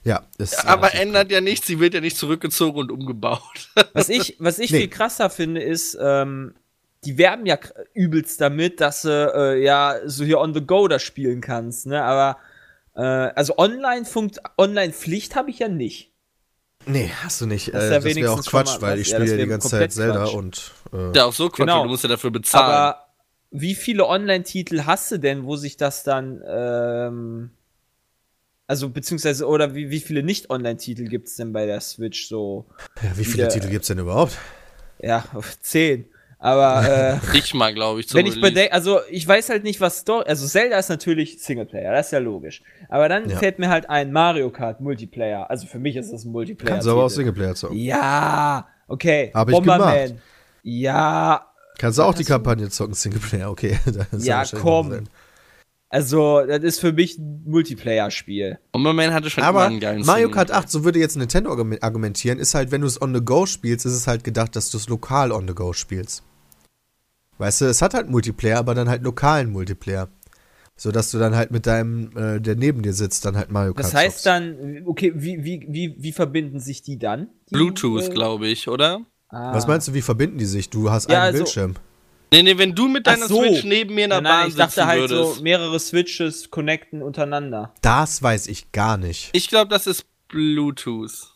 Ja, 0.03 0.23
ist 0.39 0.67
Aber 0.67 0.95
ändert 0.95 1.31
ja 1.31 1.39
nichts, 1.41 1.67
sie 1.67 1.79
wird 1.79 1.93
ja 1.93 2.01
nicht 2.01 2.17
zurückgezogen 2.17 2.79
und 2.79 2.91
umgebaut. 2.91 3.69
Was 3.93 4.09
ich, 4.09 4.35
was 4.39 4.57
ich 4.57 4.71
Nee. 4.71 4.79
viel 4.79 4.87
krasser 4.89 5.29
finde, 5.29 5.61
ist, 5.61 5.95
ähm, 6.01 6.55
die 7.05 7.17
werben 7.19 7.45
ja 7.45 7.57
übelst 7.93 8.41
damit, 8.41 8.81
dass 8.81 9.03
du 9.03 9.09
äh, 9.09 9.63
ja 9.63 9.97
so 10.05 10.23
hier 10.23 10.39
on 10.39 10.53
the 10.55 10.61
go 10.65 10.87
das 10.87 11.03
spielen 11.03 11.39
kannst, 11.41 11.85
ne? 11.85 12.03
Aber 12.03 12.37
äh, 12.95 13.01
also 13.01 13.57
online 13.57 14.05
funkt 14.05 14.39
Online-Pflicht 14.57 15.35
habe 15.35 15.49
ich 15.49 15.59
ja 15.59 15.67
nicht. 15.67 16.11
Nee, 16.87 17.11
hast 17.23 17.39
du 17.41 17.45
nicht. 17.45 17.73
Das 17.73 17.83
ist 17.83 17.89
äh, 17.89 17.93
ja 17.93 17.99
das 17.99 18.15
wäre 18.15 18.31
auch 18.31 18.43
Quatsch, 18.43 18.67
mal 18.73 18.81
weil 18.81 18.99
ich 18.99 19.09
Ja, 19.09 19.17
spiele 19.17 19.37
ja 19.37 19.43
die 19.43 19.49
ganze 19.49 19.69
Zeit 19.69 19.93
Zelda 19.93 20.23
Quatsch. 20.23 20.33
und 20.33 20.71
äh, 20.93 21.11
Ja, 21.15 21.25
auch 21.25 21.33
so 21.33 21.47
Quatsch, 21.49 21.59
Genau. 21.59 21.83
du 21.83 21.89
musst 21.89 22.03
ja 22.03 22.09
dafür 22.09 22.31
bezahlen. 22.31 22.65
Aber 22.65 23.05
wie 23.51 23.75
viele 23.75 24.07
Online-Titel 24.07 24.83
hast 24.85 25.11
du 25.11 25.17
denn, 25.19 25.45
wo 25.45 25.57
sich 25.57 25.77
das 25.77 26.03
dann 26.03 26.41
ähm, 26.47 27.51
also 28.67 28.89
beziehungsweise 28.89 29.45
oder 29.47 29.75
wie, 29.75 29.89
wie 29.91 29.99
viele 29.99 30.23
Nicht-Online-Titel 30.23 31.03
gibt's 31.05 31.35
denn 31.35 31.51
bei 31.53 31.65
der 31.65 31.81
Switch 31.81 32.27
so? 32.27 32.65
ja, 33.03 33.11
wie 33.17 33.25
viele 33.25 33.43
wieder- 33.43 33.49
Titel 33.49 33.69
gibt's 33.69 33.89
denn 33.89 33.99
überhaupt? 33.99 34.37
Ja, 34.99 35.25
zehn. 35.61 36.05
Aber 36.43 37.19
äh, 37.23 37.33
Nicht 37.33 37.53
mal, 37.53 37.71
glaube 37.71 37.99
ich, 37.99 38.07
zum 38.09 38.17
Wenn 38.17 38.25
ich 38.25 38.41
bedenke, 38.41 38.73
also 38.73 38.99
ich 39.11 39.27
weiß 39.27 39.49
halt 39.49 39.63
nicht, 39.63 39.79
was 39.79 39.99
Story, 39.99 40.25
also 40.27 40.47
Zelda 40.47 40.79
ist 40.79 40.89
natürlich 40.89 41.41
Singleplayer, 41.41 41.91
das 41.93 42.07
ist 42.07 42.11
ja 42.13 42.19
logisch. 42.19 42.63
Aber 42.89 43.07
dann 43.07 43.29
Ja. 43.29 43.37
fällt 43.37 43.59
mir 43.59 43.69
halt 43.69 43.89
ein 43.91 44.11
Mario 44.11 44.49
Kart 44.49 44.81
Multiplayer. 44.81 45.49
Also 45.51 45.67
für 45.67 45.77
mich 45.77 45.95
ist 45.95 46.11
das 46.11 46.25
ein 46.25 46.31
Multiplayer. 46.31 46.71
Kannst 46.73 46.87
du 46.87 46.91
aber 46.91 47.03
auch 47.05 47.09
Singleplayer 47.09 47.53
zocken. 47.53 47.77
Ja, 47.77 48.67
okay. 48.87 49.29
Hab 49.35 49.49
ich 49.49 49.53
Bomberman. 49.55 49.93
gemacht. 50.07 50.15
Ja, 50.63 51.47
Kannst 51.77 51.97
du 51.99 52.03
auch 52.03 52.13
die 52.13 52.23
Kampagne 52.25 52.69
zocken, 52.69 52.93
Singleplayer, 52.95 53.49
okay. 53.49 53.79
Das 53.85 54.07
ist 54.11 54.25
Ja, 54.25 54.43
komm. 54.59 55.03
also 55.89 56.41
das 56.45 56.59
ist 56.63 56.79
für 56.79 56.91
mich 56.91 57.17
ein 57.19 57.43
Multiplayer-Spiel. 57.45 58.57
Bomberman 58.71 59.13
hatte 59.13 59.29
schon 59.29 59.41
immer 59.43 59.49
Aber 59.49 59.65
einen 59.65 59.79
geilen 59.79 60.05
Mario. 60.05 60.29
Kart 60.31 60.51
8, 60.51 60.69
so 60.69 60.83
würde 60.83 60.97
jetzt 60.99 61.17
Nintendo 61.17 61.51
argumen- 61.51 61.81
argumentieren, 61.81 62.39
ist 62.39 62.55
halt, 62.55 62.71
wenn 62.71 62.81
du 62.81 62.87
es 62.87 63.01
on 63.01 63.13
the 63.13 63.21
go 63.23 63.45
spielst, 63.45 63.85
ist 63.85 63.93
es 63.93 64.07
halt 64.07 64.23
gedacht, 64.23 64.55
dass 64.55 64.69
du 64.71 64.77
es 64.77 64.89
lokal 64.89 65.31
on 65.31 65.47
the 65.47 65.53
go 65.53 65.73
spielst. 65.73 66.23
Weißt 67.41 67.61
du, 67.61 67.65
es 67.65 67.81
hat 67.81 67.95
halt 67.95 68.07
Multiplayer, 68.07 68.59
aber 68.59 68.75
dann 68.75 68.87
halt 68.87 69.01
lokalen 69.01 69.49
Multiplayer. 69.51 70.09
So 70.75 70.91
dass 70.91 71.09
du 71.09 71.17
dann 71.17 71.35
halt 71.35 71.49
mit 71.49 71.65
deinem, 71.65 72.15
äh, 72.15 72.39
der 72.39 72.55
neben 72.55 72.83
dir 72.83 72.93
sitzt, 72.93 73.25
dann 73.25 73.35
halt 73.35 73.49
Mario 73.51 73.73
Kart 73.73 73.83
Das 73.85 73.95
heißt 73.95 74.23
dann, 74.27 74.83
okay, 74.85 75.11
wie, 75.15 75.43
wie, 75.43 75.65
wie, 75.67 75.95
wie 75.97 76.11
verbinden 76.11 76.59
sich 76.59 76.83
die 76.83 76.99
dann? 76.99 77.29
Die, 77.49 77.53
Bluetooth, 77.55 78.03
äh, 78.03 78.09
glaube 78.09 78.47
ich, 78.47 78.67
oder? 78.67 79.01
ah. 79.29 79.55
Was 79.55 79.65
meinst 79.65 79.87
du, 79.87 79.95
wie 79.95 80.03
verbinden 80.03 80.37
die 80.37 80.45
sich? 80.45 80.69
Du 80.69 80.91
hast 80.91 81.09
Ja, 81.09 81.17
einen 81.17 81.25
also- 81.25 81.37
Bildschirm. 81.39 81.73
Nee, 82.31 82.43
nee, 82.43 82.57
wenn 82.59 82.75
du 82.75 82.87
mit 82.87 83.07
deiner 83.07 83.27
so. 83.27 83.41
Switch 83.41 83.63
neben 83.63 83.95
mir 83.95 84.03
in 84.03 84.11
der 84.11 84.21
Nein, 84.21 84.31
nein, 84.31 84.39
Bahn 84.41 84.49
ich 84.49 84.55
dachte 84.55 84.85
halt 84.85 85.09
würdest. 85.09 85.37
so 85.37 85.41
mehrere 85.41 85.79
Switches 85.79 86.51
connecten 86.51 87.01
untereinander. 87.01 87.73
Das 87.81 88.21
weiß 88.21 88.47
ich 88.47 88.71
gar 88.71 88.97
nicht. 88.97 89.31
Ich 89.33 89.49
glaube, 89.49 89.67
das 89.69 89.87
ist 89.87 90.05
Bluetooth. 90.27 91.33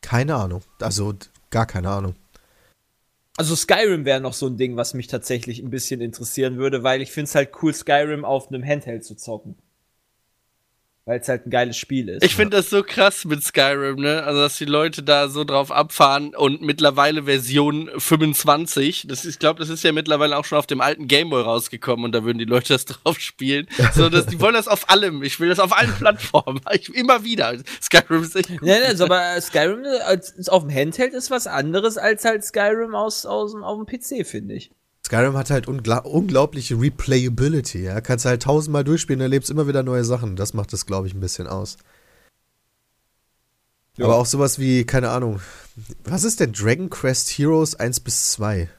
Keine 0.00 0.36
Ahnung. 0.36 0.62
Also 0.80 1.14
gar 1.50 1.66
keine 1.66 1.90
Ahnung. 1.90 2.14
Also 3.40 3.56
Skyrim 3.56 4.04
wäre 4.04 4.20
noch 4.20 4.34
so 4.34 4.48
ein 4.48 4.58
Ding, 4.58 4.76
was 4.76 4.92
mich 4.92 5.06
tatsächlich 5.06 5.60
ein 5.62 5.70
bisschen 5.70 6.02
interessieren 6.02 6.58
würde, 6.58 6.82
weil 6.82 7.00
ich 7.00 7.10
finde 7.10 7.24
es 7.24 7.34
halt 7.34 7.48
cool, 7.62 7.72
Skyrim 7.72 8.22
auf 8.22 8.48
einem 8.48 8.62
Handheld 8.62 9.02
zu 9.02 9.16
zocken. 9.16 9.56
Weil 11.06 11.20
es 11.20 11.28
halt 11.28 11.46
ein 11.46 11.50
geiles 11.50 11.76
Spiel 11.76 12.08
ist. 12.10 12.22
Ich 12.22 12.36
finde 12.36 12.58
das 12.58 12.68
so 12.68 12.82
krass 12.82 13.24
mit 13.24 13.42
Skyrim, 13.42 13.96
ne? 13.96 14.22
Also, 14.22 14.40
dass 14.40 14.58
die 14.58 14.66
Leute 14.66 15.02
da 15.02 15.28
so 15.28 15.44
drauf 15.44 15.72
abfahren 15.72 16.34
und 16.34 16.60
mittlerweile 16.60 17.24
Version 17.24 17.90
25. 17.96 19.06
Das 19.08 19.24
ist, 19.24 19.34
ich 19.34 19.38
glaube, 19.38 19.60
das 19.60 19.70
ist 19.70 19.82
ja 19.82 19.92
mittlerweile 19.92 20.36
auch 20.36 20.44
schon 20.44 20.58
auf 20.58 20.66
dem 20.66 20.80
alten 20.80 21.08
Gameboy 21.08 21.42
rausgekommen 21.42 22.04
und 22.04 22.12
da 22.12 22.22
würden 22.22 22.38
die 22.38 22.44
Leute 22.44 22.74
das 22.74 22.84
drauf 22.86 23.18
spielen. 23.18 23.66
So, 23.94 24.10
das, 24.10 24.26
die 24.26 24.40
wollen 24.40 24.54
das 24.54 24.68
auf 24.68 24.90
allem. 24.90 25.22
Ich 25.22 25.40
will 25.40 25.48
das 25.48 25.58
auf 25.58 25.76
allen 25.76 25.92
Plattformen. 25.92 26.60
Ich, 26.72 26.94
immer 26.94 27.24
wieder. 27.24 27.56
Skyrim 27.82 28.22
ist 28.22 28.36
echt 28.36 28.50
Ja, 28.50 28.60
ne, 28.60 28.82
also, 28.86 29.04
aber 29.04 29.40
Skyrim 29.40 29.84
als, 30.06 30.36
als 30.36 30.48
auf 30.48 30.62
dem 30.62 30.72
Handheld 30.72 31.14
ist 31.14 31.30
was 31.30 31.46
anderes 31.46 31.98
als 31.98 32.24
halt 32.24 32.44
Skyrim 32.44 32.94
aus, 32.94 33.26
aus, 33.26 33.54
auf 33.54 33.84
dem 33.84 33.86
PC, 33.86 34.26
finde 34.26 34.54
ich. 34.54 34.70
Skyrim 35.10 35.36
hat 35.36 35.50
halt 35.50 35.66
ungla 35.66 35.98
unglaubliche 35.98 36.80
Replayability, 36.80 37.82
ja. 37.82 38.00
Kannst 38.00 38.26
halt 38.26 38.44
tausendmal 38.44 38.84
durchspielen, 38.84 39.20
erlebst 39.20 39.50
immer 39.50 39.66
wieder 39.66 39.82
neue 39.82 40.04
Sachen. 40.04 40.36
Das 40.36 40.54
macht 40.54 40.72
es, 40.72 40.86
glaube 40.86 41.08
ich, 41.08 41.14
ein 41.14 41.20
bisschen 41.20 41.48
aus. 41.48 41.78
Ja. 43.96 44.04
Aber 44.04 44.14
auch 44.14 44.26
sowas 44.26 44.60
wie, 44.60 44.84
keine 44.84 45.10
Ahnung, 45.10 45.40
was 46.04 46.22
ist 46.22 46.38
denn 46.38 46.52
Dragon 46.52 46.90
Quest 46.90 47.28
Heroes 47.30 47.74
1 47.74 47.98
bis 47.98 48.30
2? 48.30 48.70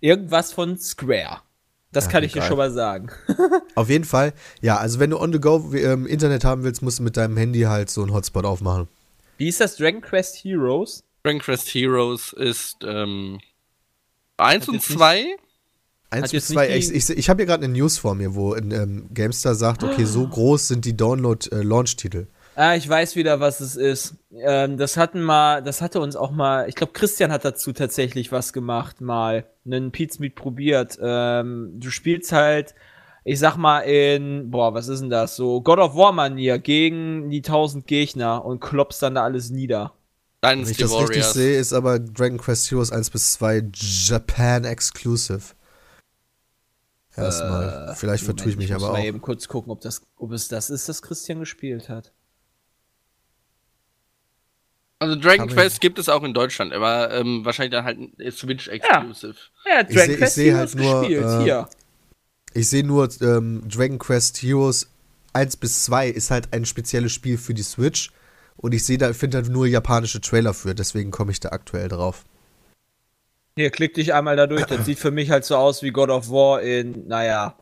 irgendwas 0.00 0.54
von 0.54 0.78
Square. 0.78 1.42
Das 1.92 2.06
Ach, 2.06 2.12
kann 2.12 2.24
ich 2.24 2.32
dir 2.32 2.38
egal. 2.38 2.48
schon 2.48 2.56
mal 2.56 2.72
sagen. 2.72 3.10
Auf 3.74 3.90
jeden 3.90 4.06
Fall, 4.06 4.32
ja, 4.62 4.78
also 4.78 5.00
wenn 5.00 5.10
du 5.10 5.20
on 5.20 5.34
the 5.34 5.38
go 5.38 5.70
ähm, 5.74 6.06
Internet 6.06 6.44
haben 6.44 6.62
willst, 6.62 6.80
musst 6.80 7.00
du 7.00 7.02
mit 7.02 7.18
deinem 7.18 7.36
Handy 7.36 7.60
halt 7.60 7.90
so 7.90 8.00
einen 8.00 8.14
Hotspot 8.14 8.46
aufmachen. 8.46 8.88
Wie 9.36 9.48
ist 9.48 9.60
das 9.60 9.76
Dragon 9.76 10.00
Quest 10.00 10.36
Heroes? 10.36 11.04
Dragon 11.24 11.40
Quest 11.40 11.68
Heroes 11.74 12.32
ist 12.32 12.78
ähm, 12.84 13.38
1 14.40 14.68
und 14.68 14.82
2. 14.82 15.36
Eins 16.10 16.32
bis 16.32 16.48
zwei, 16.48 16.76
ich, 16.76 16.92
ich, 16.92 17.08
ich 17.08 17.30
habe 17.30 17.42
hier 17.42 17.46
gerade 17.46 17.64
eine 17.64 17.72
News 17.72 17.98
vor 17.98 18.16
mir, 18.16 18.34
wo 18.34 18.54
in, 18.54 18.72
ähm, 18.72 19.08
GameStar 19.14 19.54
sagt, 19.54 19.84
okay, 19.84 20.04
so 20.04 20.26
groß 20.26 20.66
sind 20.66 20.84
die 20.84 20.96
Download-Launch-Titel. 20.96 22.26
Ah, 22.56 22.74
ich 22.74 22.88
weiß 22.88 23.14
wieder, 23.14 23.38
was 23.38 23.60
es 23.60 23.76
ist. 23.76 24.16
Ähm, 24.32 24.76
das 24.76 24.96
hatten 24.96 25.22
mal, 25.22 25.62
das 25.62 25.80
hatte 25.80 26.00
uns 26.00 26.16
auch 26.16 26.32
mal, 26.32 26.68
ich 26.68 26.74
glaube, 26.74 26.92
Christian 26.92 27.30
hat 27.30 27.44
dazu 27.44 27.72
tatsächlich 27.72 28.32
was 28.32 28.52
gemacht, 28.52 29.00
mal 29.00 29.46
einen 29.64 29.92
Pizza 29.92 30.20
Meat 30.20 30.34
probiert. 30.34 30.98
Ähm, 31.00 31.74
du 31.76 31.90
spielst 31.90 32.32
halt, 32.32 32.74
ich 33.24 33.38
sag 33.38 33.56
mal, 33.56 33.80
in, 33.80 34.50
boah, 34.50 34.74
was 34.74 34.88
ist 34.88 35.00
denn 35.00 35.10
das? 35.10 35.36
So 35.36 35.60
God 35.60 35.78
of 35.78 35.94
War 35.94 36.12
Manier 36.12 36.58
gegen 36.58 37.30
die 37.30 37.38
1000 37.38 37.86
Gegner 37.86 38.44
und 38.44 38.60
kloppst 38.60 39.00
dann 39.00 39.14
da 39.14 39.22
alles 39.22 39.50
nieder. 39.50 39.92
Wenn 40.42 40.60
ich 40.60 40.76
Dynasty 40.76 40.82
das 40.82 40.92
richtig 40.92 41.08
Warriors. 41.08 41.32
sehe, 41.34 41.58
ist 41.58 41.72
aber 41.72 41.98
Dragon 41.98 42.38
Quest 42.38 42.70
Heroes 42.70 42.92
1 42.92 43.10
bis 43.10 43.32
2 43.34 43.70
Japan 43.74 44.64
Exclusive. 44.64 45.42
Erstmal. 47.16 47.94
Vielleicht 47.96 48.22
Moment, 48.22 48.40
vertue 48.40 48.52
ich 48.52 48.56
mich 48.56 48.70
muss 48.72 48.82
aber 48.82 48.92
mal 48.94 49.00
auch. 49.00 49.04
eben 49.04 49.20
kurz 49.20 49.48
gucken, 49.48 49.70
ob 49.70 49.80
das, 49.82 50.00
ob 50.16 50.32
es 50.32 50.48
das 50.48 50.70
ist, 50.70 50.88
das 50.88 51.02
Christian 51.02 51.40
gespielt 51.40 51.88
hat. 51.90 52.12
Also 54.98 55.16
Dragon 55.16 55.48
Kann 55.48 55.56
Quest 55.56 55.80
gibt 55.80 55.98
es 55.98 56.08
auch 56.08 56.22
in 56.24 56.34
Deutschland, 56.34 56.72
aber 56.74 57.10
ähm, 57.12 57.44
wahrscheinlich 57.44 57.72
dann 57.72 57.84
halt 57.84 57.98
ein 57.98 58.12
Switch 58.32 58.68
Exclusive. 58.68 59.34
Ja, 59.66 59.82
Ich 59.88 59.98
seh- 59.98 60.14
ich 60.14 60.28
seh 60.30 60.54
halt 60.54 60.74
nur, 60.74 61.04
äh, 61.04 61.42
hier. 61.42 61.68
Ich 62.52 62.68
sehe 62.68 62.84
nur, 62.84 63.08
ähm, 63.22 63.62
Dragon 63.66 63.98
Quest 63.98 64.42
Heroes 64.42 64.88
1 65.32 65.56
bis 65.56 65.84
2 65.84 66.08
ist 66.08 66.30
halt 66.30 66.52
ein 66.52 66.66
spezielles 66.66 67.12
Spiel 67.12 67.38
für 67.38 67.54
die 67.54 67.62
Switch. 67.62 68.10
Und 68.62 68.72
ich 68.74 68.84
sehe 68.84 68.98
da, 68.98 69.12
finde 69.14 69.38
halt 69.38 69.48
nur 69.48 69.66
japanische 69.66 70.20
Trailer 70.20 70.52
für, 70.52 70.74
deswegen 70.74 71.10
komme 71.10 71.32
ich 71.32 71.40
da 71.40 71.48
aktuell 71.50 71.88
drauf. 71.88 72.24
Hier, 73.56 73.70
klick 73.70 73.94
dich 73.94 74.12
einmal 74.14 74.36
da 74.36 74.46
durch. 74.46 74.64
Das 74.66 74.84
sieht 74.84 74.98
für 74.98 75.10
mich 75.10 75.30
halt 75.30 75.44
so 75.44 75.56
aus 75.56 75.82
wie 75.82 75.90
God 75.90 76.10
of 76.10 76.30
War 76.30 76.60
in, 76.62 77.08
naja, 77.08 77.54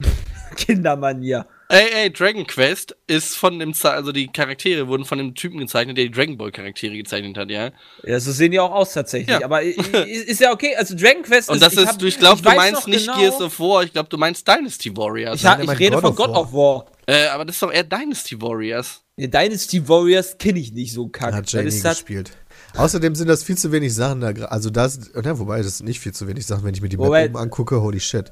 Kindermanier. 0.56 1.46
Ey, 1.70 1.86
ey, 1.92 2.12
Dragon 2.12 2.46
Quest 2.46 2.96
ist 3.06 3.36
von 3.36 3.58
dem, 3.58 3.74
Ze 3.74 3.90
also 3.90 4.10
die 4.10 4.26
Charaktere 4.28 4.88
wurden 4.88 5.04
von 5.04 5.18
dem 5.18 5.34
Typen 5.34 5.58
gezeichnet, 5.58 5.98
der 5.98 6.04
die 6.06 6.10
Dragon 6.10 6.36
Ball 6.38 6.50
Charaktere 6.50 6.96
gezeichnet 6.96 7.36
hat, 7.36 7.50
ja. 7.50 7.70
Ja, 8.04 8.18
so 8.18 8.32
sehen 8.32 8.52
die 8.52 8.58
auch 8.60 8.72
aus 8.72 8.94
tatsächlich. 8.94 9.38
Ja. 9.38 9.44
Aber 9.44 9.62
ist 10.06 10.40
ja 10.40 10.50
okay. 10.52 10.74
Also 10.76 10.96
Dragon 10.96 11.22
Quest 11.22 11.50
Und 11.50 11.60
das 11.60 11.74
ich 11.74 11.80
ist, 11.80 11.88
hab- 11.88 11.98
du, 11.98 12.06
ich 12.06 12.18
glaube, 12.18 12.40
du 12.40 12.50
meinst 12.50 12.88
nicht 12.88 13.06
genau- 13.06 13.18
Gears 13.18 13.40
of 13.40 13.60
War, 13.60 13.82
ich 13.84 13.92
glaube, 13.92 14.08
du 14.08 14.16
meinst 14.16 14.48
Dynasty 14.48 14.96
Warriors. 14.96 15.42
Ich, 15.42 15.48
ich 15.48 15.66
mein 15.66 15.76
rede 15.76 15.92
God 15.96 16.00
von 16.00 16.10
of 16.10 16.16
God 16.16 16.28
War. 16.30 16.40
of 16.40 16.52
War. 16.52 16.86
äh, 17.06 17.26
aber 17.28 17.44
das 17.44 17.56
ist 17.56 17.62
doch 17.62 17.72
eher 17.72 17.84
Dynasty 17.84 18.40
Warriors. 18.40 19.02
Ja, 19.18 19.26
Dynasty 19.26 19.88
Warriors 19.88 20.38
kenne 20.38 20.58
ich 20.60 20.72
nicht 20.72 20.92
so 20.92 21.08
kack. 21.08 21.34
Hat 21.34 21.50
Jay 21.50 21.64
Das 21.64 21.74
nie 21.74 21.78
ist 21.78 21.84
halt- 21.84 21.96
gespielt. 21.96 22.30
Außerdem 22.76 23.14
sind 23.14 23.28
das 23.28 23.42
viel 23.42 23.58
zu 23.58 23.72
wenig 23.72 23.94
Sachen 23.94 24.20
da. 24.20 24.28
Also 24.46 24.70
das, 24.70 25.10
ja, 25.14 25.38
wobei, 25.38 25.62
das 25.62 25.78
sind 25.78 25.86
nicht 25.86 26.00
viel 26.00 26.12
zu 26.14 26.28
wenig 26.28 26.46
Sachen, 26.46 26.64
wenn 26.64 26.74
ich 26.74 26.80
mir 26.82 26.88
die 26.88 26.96
Map 26.96 27.06
Wobei- 27.06 27.26
oben 27.26 27.36
angucke, 27.36 27.80
holy 27.80 27.98
shit. 28.00 28.30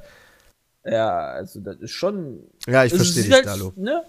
Ja, 0.84 1.18
also 1.18 1.58
das 1.60 1.76
ist 1.80 1.90
schon. 1.90 2.40
Ja, 2.68 2.84
ich 2.84 2.92
also, 2.92 3.02
verstehe 3.04 3.24
dich, 3.24 3.32
halt, 3.32 3.46
Dalo. 3.46 3.72
Ne? 3.76 4.04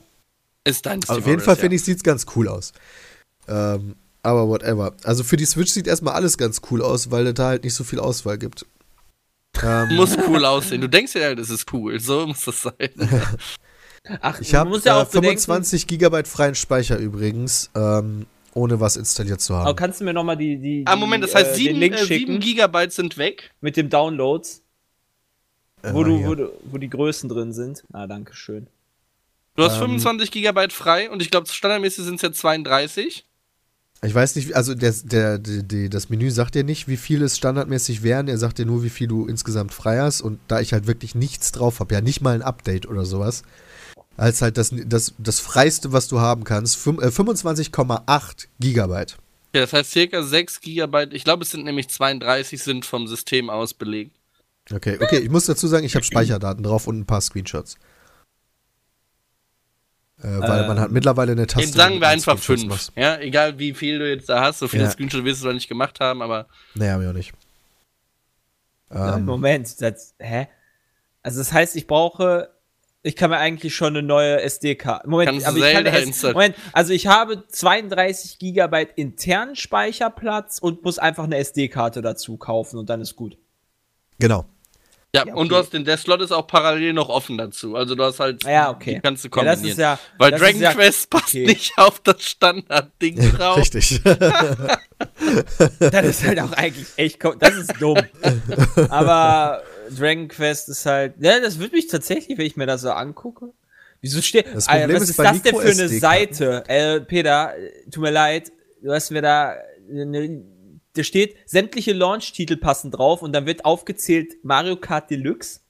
Ist 0.64 0.86
Dynasty 0.86 1.12
Auf 1.12 1.26
jeden 1.26 1.42
Fall 1.42 1.56
finde 1.56 1.76
ich, 1.78 1.84
sieht's 1.84 2.04
ganz 2.04 2.26
cool 2.36 2.48
aus. 2.50 2.74
Ähm, 3.48 3.96
aber 4.22 4.48
whatever. 4.48 4.94
Also 5.04 5.24
für 5.24 5.38
die 5.38 5.46
Switch 5.46 5.72
sieht 5.72 5.88
erstmal 5.88 6.14
alles 6.14 6.38
ganz 6.38 6.62
cool 6.70 6.82
aus, 6.84 7.10
weil 7.10 7.26
es 7.28 7.34
da 7.34 7.48
halt 7.48 7.64
nicht 7.64 7.74
so 7.74 7.84
viel 7.84 8.00
Auswahl 8.00 8.38
gibt. 8.38 8.66
Ähm, 9.64 9.96
Muss 9.96 10.16
cool 10.28 10.46
aussehen. 10.46 10.82
Du 10.82 10.88
denkst 10.88 11.16
ja, 11.16 11.34
das 11.34 11.50
ist 11.50 11.74
cool. 11.74 12.00
So 12.00 12.28
muss 12.28 12.46
das 12.46 12.62
sein. 12.62 12.92
Ach, 14.22 14.40
ich 14.42 14.54
habe 14.56 14.70
ja 14.84 15.00
äh, 15.00 15.02
auch 15.02 15.06
bedenken, 15.06 15.40
25 15.40 15.88
Gigabyte 15.88 16.28
freien 16.28 16.56
Speicher 16.56 16.98
übrigens, 16.98 17.70
ähm, 17.76 18.26
ohne 18.54 18.80
was 18.80 18.98
installiert 18.98 19.42
zu 19.42 19.54
Aber 19.54 19.66
haben. 19.66 19.76
kannst 19.76 20.00
du 20.00 20.06
mir 20.06 20.14
nochmal 20.14 20.38
die, 20.38 20.58
die, 20.58 20.84
ah, 20.86 20.96
Moment, 20.96 21.24
das 21.24 21.32
die, 21.32 21.38
heißt, 21.38 21.52
äh, 21.52 21.56
sieben, 21.56 21.74
den 21.76 21.80
Link 21.80 21.94
äh, 21.96 21.98
schicken 22.00 22.32
sieben 22.34 22.40
Gigabyte 22.40 22.92
sind 22.92 23.18
weg. 23.18 23.52
mit 23.62 23.78
dem 23.78 23.90
Downloads, 23.90 24.62
Äh, 25.84 25.94
wo, 25.94 26.04
du, 26.04 26.24
wo, 26.26 26.36
du, 26.36 26.52
wo 26.64 26.78
die 26.78 26.90
Größen 26.90 27.30
drin 27.30 27.54
sind? 27.54 27.84
Ah, 27.94 28.08
danke 28.08 28.34
schön. 28.34 28.68
Du 29.56 29.64
hast 29.64 29.74
Ähm, 29.76 29.80
25 29.82 30.32
Gigabyte 30.32 30.74
frei 30.74 31.10
und 31.10 31.22
ich 31.22 31.32
glaube, 31.32 31.48
standardmäßig 31.48 32.06
sind 32.06 32.16
es 32.16 32.22
ja 32.22 32.32
32. 32.32 33.26
Ich 34.04 34.14
weiß 34.14 34.36
nicht, 34.36 34.56
also 34.56 34.76
der, 34.76 34.94
der, 35.04 35.40
der, 35.40 35.64
der, 35.64 35.90
das 35.90 36.10
Menü 36.10 36.30
sagt 36.30 36.54
dir 36.54 36.64
nicht, 36.64 36.88
wie 36.88 36.98
viel 36.98 37.24
es 37.24 37.36
standardmäßig 37.38 38.04
wären. 38.04 38.28
Er 38.28 38.38
sagt 38.38 38.60
dir 38.60 38.66
nur, 38.68 38.84
wie 38.84 38.92
viel 38.92 39.08
du 39.08 39.26
insgesamt 39.26 39.74
frei 39.74 39.98
hast. 40.00 40.22
Und 40.22 40.40
da 40.48 40.60
ich 40.62 40.74
halt 40.74 40.86
wirklich 40.86 41.16
nichts 41.16 41.52
drauf 41.52 41.80
habe, 41.80 41.96
ja 41.96 42.02
nicht 42.02 42.22
mal 42.22 42.36
ein 42.36 42.44
Update 42.44 42.88
oder 42.88 43.06
sowas, 43.06 43.42
als 44.18 44.42
halt 44.42 44.58
das, 44.58 44.72
das, 44.74 45.14
das 45.18 45.40
freiste, 45.40 45.94
was 45.94 46.08
du 46.08 46.20
haben 46.20 46.44
kannst, 46.44 46.76
fünf- 46.78 47.02
äh, 47.02 47.08
25,8 47.08 48.48
Gigabyte. 48.60 49.18
Ja, 49.54 49.62
das 49.62 49.74
heißt 49.74 49.92
circa 49.92 50.24
6 50.24 50.60
Gigabyte. 50.60 51.14
Ich 51.14 51.24
glaube, 51.24 51.44
es 51.44 51.52
sind 51.52 51.64
nämlich 51.64 51.88
32 51.90 52.62
sind 52.62 52.86
vom 52.86 53.08
System 53.08 53.50
aus 53.50 53.74
belegt. 53.74 54.16
Okay, 54.72 54.98
okay, 55.02 55.20
ich 55.20 55.30
muss 55.30 55.46
dazu 55.46 55.68
sagen, 55.68 55.86
ich 55.86 55.96
habe 55.96 56.04
Speicherdaten 56.04 56.62
drauf 56.64 56.88
und 56.88 57.00
ein 57.00 57.06
paar 57.06 57.22
Screenshots. 57.22 57.78
Äh, 60.20 60.24
weil 60.40 60.62
Ähm, 60.62 60.68
man 60.68 60.80
hat 60.80 60.92
mittlerweile 60.92 61.32
eine 61.34 61.46
Taste. 61.48 61.72
Sagen 61.78 62.02
wir 62.02 62.08
einfach 62.08 62.38
Screenshots 62.40 62.62
5. 62.64 62.68
macht. 62.68 62.92
Ja, 62.98 63.20
egal 63.20 63.60
wie 63.60 63.74
viel 63.74 64.00
du 64.00 64.10
jetzt 64.10 64.28
da 64.28 64.42
hast, 64.42 64.60
so 64.60 64.68
viele 64.68 64.84
Ja. 64.86 64.90
Screenshots 64.90 65.24
wirst 65.24 65.44
du 65.44 65.48
da 65.48 65.54
nicht 65.54 65.68
gemacht 65.70 66.00
haben, 66.00 66.22
aber 66.22 66.48
Nee, 66.74 66.90
hab 66.90 67.02
ich 67.02 67.08
auch 67.08 67.14
nicht. 67.14 67.34
Ähm, 68.92 69.26
Moment, 69.26 69.80
das, 69.82 70.16
hä? 70.20 70.48
Also 71.22 71.40
das 71.40 71.52
heißt, 71.54 71.76
ich 71.76 71.88
brauche, 71.88 72.50
ich 73.08 73.16
kann 73.16 73.30
mir 73.30 73.38
eigentlich 73.38 73.76
schon 73.76 73.96
eine 73.96 74.04
neue 74.04 74.42
SD-Karte. 74.42 75.10
Moment, 75.10 75.30
Kannst 75.32 75.48
aber 75.48 75.58
ich 75.58 75.64
kann 75.64 75.72
Zelda 75.74 75.90
eine 75.90 76.00
S 76.00 76.06
installieren. 76.06 76.34
Moment, 76.36 76.56
also 76.74 76.94
ich 76.94 77.08
habe 77.08 77.44
32 77.48 78.38
Gigabyte 78.40 78.90
internen 78.96 79.56
Speicherplatz 79.56 80.60
und 80.60 80.84
muss 80.84 81.00
einfach 81.00 81.24
eine 81.24 81.38
SD-Karte 81.38 82.02
dazu 82.02 82.38
kaufen 82.38 82.78
und 82.78 82.90
dann 82.90 83.02
ist 83.02 83.16
gut. 83.16 83.38
genau. 84.20 84.46
ja, 85.16 85.24
Ja, 85.26 85.34
und 85.34 85.50
du 85.50 85.56
okay. 85.56 85.64
hast 85.64 85.74
den, 85.74 85.86
der 85.86 85.98
Slot 85.98 86.22
ist 86.22 86.32
auch 86.32 86.48
parallel 86.48 86.94
noch 86.94 87.10
offen 87.10 87.38
dazu. 87.38 87.76
Also 87.76 87.96
du 87.96 88.04
hast 88.04 88.20
halt 88.20 88.44
Ja, 88.44 88.70
okay. 88.72 88.96
die 88.96 89.00
kannst 89.02 89.24
du 89.24 89.28
Ja, 89.28 89.32
kombinieren. 89.32 89.62
das 89.64 89.72
ist 89.72 89.78
ja, 89.80 90.00
Weil 90.18 90.32
das 90.32 90.40
Dragon 90.42 90.56
ist 90.56 90.62
ja, 90.62 90.74
Quest 90.74 91.10
passt 91.10 91.28
okay. 91.30 91.46
nicht 91.46 91.72
auf 91.78 92.00
das 92.02 92.24
Standard-Ding 92.24 93.32
drauf. 93.32 93.58
Richtig. 93.58 94.02
Das 95.80 96.06
ist 96.06 96.24
halt 96.26 96.40
auch 96.40 96.52
eigentlich 96.54 96.88
echt, 96.96 97.20
das 97.40 97.56
ist 97.56 97.74
dumm. 97.80 98.00
Aber 98.90 99.62
Dragon 99.90 100.28
Quest 100.28 100.70
ist 100.70 100.86
halt, 100.86 101.16
ja, 101.20 101.40
das 101.40 101.60
würde 101.60 101.76
mich 101.76 101.88
tatsächlich, 101.88 102.38
wenn 102.38 102.46
ich 102.46 102.58
mir 102.58 102.66
das 102.66 102.82
so 102.82 102.92
angucke. 102.92 103.54
Wieso 104.02 104.22
steht, 104.22 104.48
Das 104.54 104.68
Alter, 104.68 104.82
Problem 104.82 104.96
was 105.02 105.04
ist 105.04 105.10
ist 105.10 105.20
das 105.20 105.42
denn 105.42 105.56
für 105.56 105.84
eine. 105.84 105.88
Seite? 105.90 106.64
Äh, 106.68 107.02
Peter, 107.02 107.58
äh, 107.58 107.90
tut 107.90 108.04
mir 108.04 108.12
leid, 108.12 108.52
du 108.82 108.92
hast 108.92 109.10
mir 109.10 109.22
da, 109.22 109.56
eine, 109.90 110.44
da 110.94 111.04
steht, 111.04 111.36
sämtliche 111.46 111.94
Launch-Titel 111.94 112.58
passen 112.58 112.92
drauf 112.92 113.22
und 113.22 113.34
dann 113.34 113.46
wird 113.46 113.66
aufgezählt 113.66 114.36
Mario 114.44 114.76
Kart 114.76 115.10
Deluxe. 115.10 115.62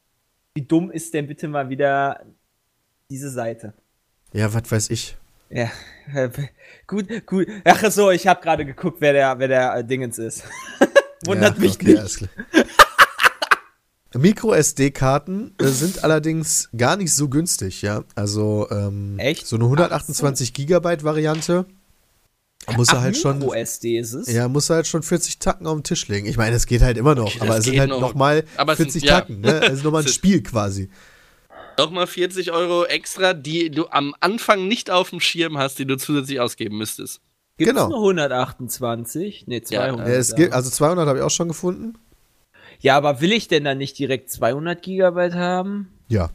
Wie 0.56 0.64
dumm 0.64 0.92
ist 0.92 1.14
denn 1.14 1.28
bitte 1.28 1.48
mal 1.48 1.70
wieder 1.70 2.26
diese 3.10 3.30
Seite? 3.30 3.74
ja, 4.34 4.54
was 4.54 4.70
weiß 4.70 4.90
ich. 4.90 5.16
Ja, 5.50 5.72
äh, 6.14 6.30
gut, 6.88 7.08
gut. 7.26 7.48
Ach 7.64 7.92
so, 7.92 8.12
ich 8.12 8.28
habe 8.28 8.42
gerade 8.42 8.66
geguckt, 8.66 8.98
wer 9.00 9.14
der, 9.14 9.40
wer 9.40 9.48
der 9.48 9.76
äh, 9.76 9.84
Dingens 9.84 10.18
ist. 10.18 10.44
Wundert 11.26 11.56
ja, 11.56 11.62
mich 11.62 11.76
okay, 11.76 12.02
nicht. 12.02 12.30
Micro-SD-Karten 14.18 15.54
äh, 15.60 15.68
sind 15.68 16.04
allerdings 16.04 16.70
gar 16.76 16.96
nicht 16.98 17.14
so 17.14 17.30
günstig, 17.30 17.82
ja. 17.82 18.04
Also 18.16 18.68
ähm, 18.72 19.18
Echt? 19.20 19.48
so 19.48 19.56
eine 19.56 19.66
128 19.66 20.54
Gigabyte 20.54 21.04
Variante 21.04 21.66
muss 22.76 22.90
er 22.90 23.02
halt 23.02 23.16
schon, 23.18 23.40
Micro-SD 23.40 23.98
ist 23.98 24.14
es? 24.14 24.32
ja, 24.32 24.48
muss 24.48 24.70
er 24.70 24.78
halt 24.78 24.88
schon 24.88 25.04
40 25.04 25.40
Tacken 25.40 25.68
auf 25.68 25.78
den 25.78 25.84
Tisch 25.84 26.08
legen. 26.08 26.28
Ich 26.28 26.36
meine, 26.38 26.56
es 26.56 26.66
geht 26.66 26.82
halt 26.82 26.98
immer 26.98 27.16
noch, 27.16 27.28
Okay, 27.36 27.40
aber 27.42 27.58
es 27.58 27.66
sind 27.66 27.80
halt 27.80 27.90
noch. 27.90 28.02
nochmal 28.02 28.44
Aber 28.58 28.74
es 28.74 28.78
sind- 28.80 28.92
40 28.92 29.04
ja. 29.10 29.20
Tacken, 29.20 29.42
ne? 29.42 29.62
Also 29.62 29.84
nochmal 29.84 30.02
ein 30.04 30.06
Es 30.08 30.14
Spiel 30.16 30.44
quasi. 30.44 30.90
Nochmal 31.78 32.08
40 32.08 32.52
Euro 32.52 32.86
extra, 32.86 33.34
die 33.34 33.70
du 33.70 33.88
am 33.90 34.16
Anfang 34.20 34.68
nicht 34.68 34.90
auf 34.90 35.12
dem 35.12 35.20
Schirm 35.20 35.58
hast, 35.58 35.80
die 35.80 35.86
du 35.86 35.96
zusätzlich 35.96 36.40
ausgeben 36.40 36.78
müsstest. 36.78 37.22
Gibt's 37.58 37.74
genau. 37.74 37.90
nur 37.90 38.00
128? 38.00 39.46
Nee, 39.48 39.62
200. 39.62 40.08
Ja, 40.08 40.14
es 40.14 40.36
gibt, 40.36 40.54
also 40.54 40.70
200 40.70 41.08
habe 41.08 41.20
ich 41.20 41.24
auch 41.26 41.30
schon 41.32 41.48
gefunden. 41.48 41.94
Ja, 42.80 42.96
aber 42.98 43.22
will 43.22 43.32
ich 43.32 43.48
denn 43.48 43.64
dann 43.64 43.78
nicht 43.78 43.98
direkt 44.00 44.30
200 44.32 44.82
Gigabyte 44.82 45.34
haben? 45.36 45.90
Ja. 46.08 46.30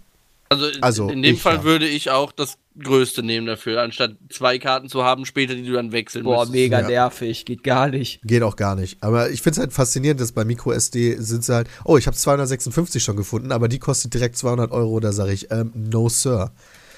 Also, 0.49 0.67
Also, 0.83 1.09
in 1.09 1.23
dem 1.23 1.39
Fall 1.39 1.57
ja. 1.57 1.65
würde 1.65 1.89
ich 1.89 2.11
auch 2.11 2.31
das 2.31 2.59
Größte 2.79 3.23
nehmen 3.23 3.47
dafür, 3.47 3.81
anstatt 3.81 4.17
zwei 4.31 4.59
Karten 4.59 4.89
zu 4.91 5.03
haben 5.03 5.25
später, 5.25 5.55
die 5.55 5.65
du 5.65 5.73
dann 5.73 5.93
wechseln 5.93 6.25
Boah, 6.25 6.41
müsstest. 6.41 6.53
mega 6.53 6.81
Ja. 6.83 6.89
nervig, 6.89 7.47
geht 7.47 7.63
gar 7.65 7.89
nicht. 7.89 8.21
Geht 8.23 8.43
auch 8.43 8.57
gar 8.57 8.75
nicht. 8.77 9.03
Aber 9.03 9.31
ich 9.31 9.41
finde 9.41 9.53
es 9.55 9.59
halt 9.61 9.73
faszinierend, 9.73 10.21
dass 10.21 10.33
bei 10.33 10.45
MicroSD 10.45 11.17
sind 11.19 11.43
sie 11.45 11.55
halt, 11.55 11.69
oh, 11.85 11.97
ich 11.97 12.07
habe 12.07 12.17
256 12.17 13.03
schon 13.03 13.17
gefunden, 13.17 13.51
aber 13.51 13.69
die 13.69 13.79
kostet 13.79 14.13
direkt 14.13 14.37
200 14.37 14.73
Euro. 14.73 15.01
Da 15.01 15.13
sage 15.13 15.33
ich, 15.33 15.51
ähm, 15.51 15.71
no, 15.75 16.09
sir. 16.11 16.53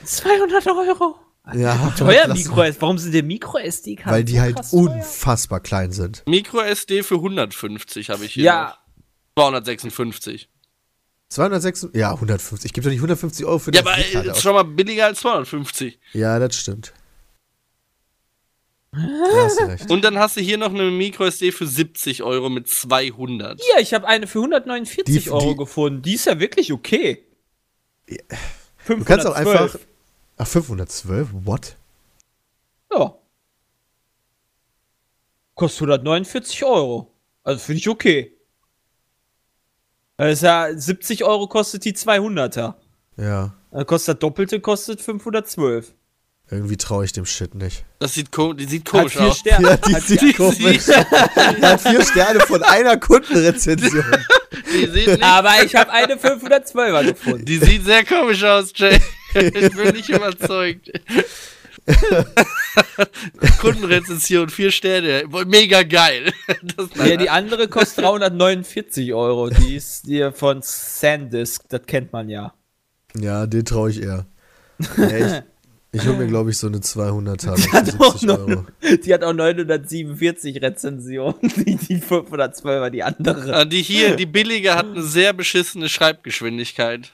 200 0.04 0.66
Euro? 0.66 1.16
Ja, 1.54 1.92
Teuer 1.98 2.24
lass- 2.26 2.38
Micro 2.38 2.62
SD. 2.62 2.80
Warum 2.82 2.98
sind 2.98 3.14
denn 3.14 3.26
Micro 3.26 3.58
SD-Karten? 3.58 4.10
Weil 4.10 4.24
die 4.24 4.32
so 4.34 4.40
halt 4.40 4.56
krass 4.56 4.70
teuer? 4.70 4.80
unfassbar 4.80 5.60
klein 5.60 5.92
sind. 5.92 6.22
Micro 6.26 6.60
SD 6.60 7.02
für 7.02 7.16
150 7.16 8.10
habe 8.10 8.24
ich 8.24 8.32
hier. 8.32 8.44
Ja, 8.44 8.78
256. 9.36 10.48
206, 11.28 11.88
ja, 11.94 12.12
150. 12.12 12.66
Ich 12.66 12.72
gebe 12.72 12.84
doch 12.84 12.90
nicht 12.90 12.98
150 13.00 13.44
Euro 13.46 13.58
für 13.58 13.72
Ja, 13.74 13.82
das 13.82 13.92
aber 14.14 14.30
aus. 14.30 14.36
ist 14.36 14.42
schon 14.42 14.54
mal 14.54 14.62
billiger 14.62 15.06
als 15.06 15.20
250. 15.20 15.98
Ja, 16.12 16.38
das 16.38 16.56
stimmt. 16.56 16.92
Da 18.92 19.44
hast 19.44 19.58
du 19.58 19.64
recht. 19.64 19.90
Und 19.90 20.04
dann 20.04 20.18
hast 20.20 20.36
du 20.36 20.40
hier 20.40 20.56
noch 20.56 20.70
eine 20.72 20.88
MicroSD 20.88 21.50
für 21.50 21.66
70 21.66 22.22
Euro 22.22 22.48
mit 22.48 22.68
200. 22.68 23.60
Hier, 23.60 23.80
ich 23.82 23.92
habe 23.92 24.06
eine 24.06 24.28
für 24.28 24.38
149 24.38 25.24
Die- 25.24 25.30
Euro 25.32 25.50
die- 25.52 25.56
gefunden. 25.56 26.02
Die 26.02 26.14
ist 26.14 26.26
ja 26.26 26.38
wirklich 26.38 26.72
okay. 26.72 27.26
Du 28.06 29.02
kannst 29.04 29.26
auch 29.26 29.34
512. 29.34 29.60
einfach. 29.74 29.80
Ach, 30.36 30.46
512? 30.46 31.28
What? 31.44 31.76
Ja. 32.92 33.16
Kostet 35.56 35.80
149 35.88 36.62
Euro. 36.64 37.10
Also 37.42 37.58
finde 37.64 37.78
ich 37.80 37.88
okay. 37.88 38.33
Das 40.16 40.32
ist 40.34 40.42
ja 40.42 40.68
70 40.74 41.24
Euro 41.24 41.46
kostet 41.48 41.84
die 41.84 41.92
200er. 41.94 42.74
Ja. 43.16 43.54
Dann 43.72 43.86
kostet 43.86 44.14
das 44.16 44.20
Doppelte, 44.20 44.60
kostet 44.60 45.00
512. 45.00 45.92
Irgendwie 46.50 46.76
traue 46.76 47.04
ich 47.06 47.12
dem 47.12 47.24
Shit 47.24 47.54
nicht. 47.54 47.84
Das 47.98 48.14
sieht, 48.14 48.30
ko 48.30 48.52
die 48.52 48.66
sieht 48.66 48.84
komisch 48.84 49.16
aus. 49.16 49.38
Sterne. 49.38 49.66
Ja, 49.70 49.76
die 49.78 49.94
Hat 49.96 50.02
sieht 50.02 50.20
vier- 50.20 50.34
komisch. 50.34 50.88
Er 50.88 51.70
hat 51.72 51.80
vier 51.80 52.04
Sterne 52.04 52.40
von 52.40 52.62
einer 52.62 52.96
Kundenrezension. 52.98 54.04
Die 54.72 54.86
sieht, 54.88 55.06
nicht, 55.06 55.22
Aber 55.22 55.62
ich 55.64 55.74
habe 55.74 55.90
eine 55.90 56.16
512er 56.16 57.04
gefunden. 57.06 57.44
die 57.46 57.58
sieht 57.58 57.84
sehr 57.84 58.04
komisch 58.04 58.44
aus, 58.44 58.72
Jay. 58.74 59.00
Ich 59.34 59.74
bin 59.74 59.94
nicht 59.94 60.08
überzeugt. 60.10 60.90
Kundenrezension, 63.60 64.48
vier 64.48 64.70
Sterne. 64.70 65.24
Mega 65.46 65.82
geil. 65.82 66.32
Das, 66.76 66.88
Ja, 67.06 67.16
die 67.16 67.30
andere 67.30 67.68
kostet 67.68 68.04
349 68.04 69.12
Euro. 69.12 69.50
Die 69.50 69.76
ist 69.76 70.06
die 70.06 70.30
von 70.32 70.60
Sandisk, 70.62 71.68
das 71.68 71.82
kennt 71.86 72.12
man 72.12 72.28
ja. 72.28 72.54
Ja, 73.16 73.46
den 73.46 73.64
traue 73.64 73.90
ich 73.90 74.02
eher. 74.02 74.26
Ja, 74.96 75.16
ich 75.16 75.42
ich 75.94 76.04
hole 76.08 76.16
mir, 76.16 76.26
glaube 76.26 76.50
ich, 76.50 76.58
so 76.58 76.66
eine 76.66 76.78
200er 76.78 77.54
Die 77.54 77.70
hat, 77.70 78.00
auch 78.00 78.18
70 78.18 78.30
Euro. 78.30 78.50
noch, 78.50 78.64
die 79.04 79.14
hat 79.14 79.22
auch 79.22 79.32
947 79.32 80.60
Rezensionen. 80.60 81.36
Die, 81.42 81.76
die 81.76 82.00
512er, 82.00 82.90
die 82.90 83.04
andere. 83.04 83.54
Ah, 83.54 83.64
die 83.64 83.80
hier, 83.80 84.16
die 84.16 84.26
billige, 84.26 84.74
hat 84.74 84.86
eine 84.86 85.02
sehr 85.04 85.32
beschissene 85.32 85.88
Schreibgeschwindigkeit. 85.88 87.12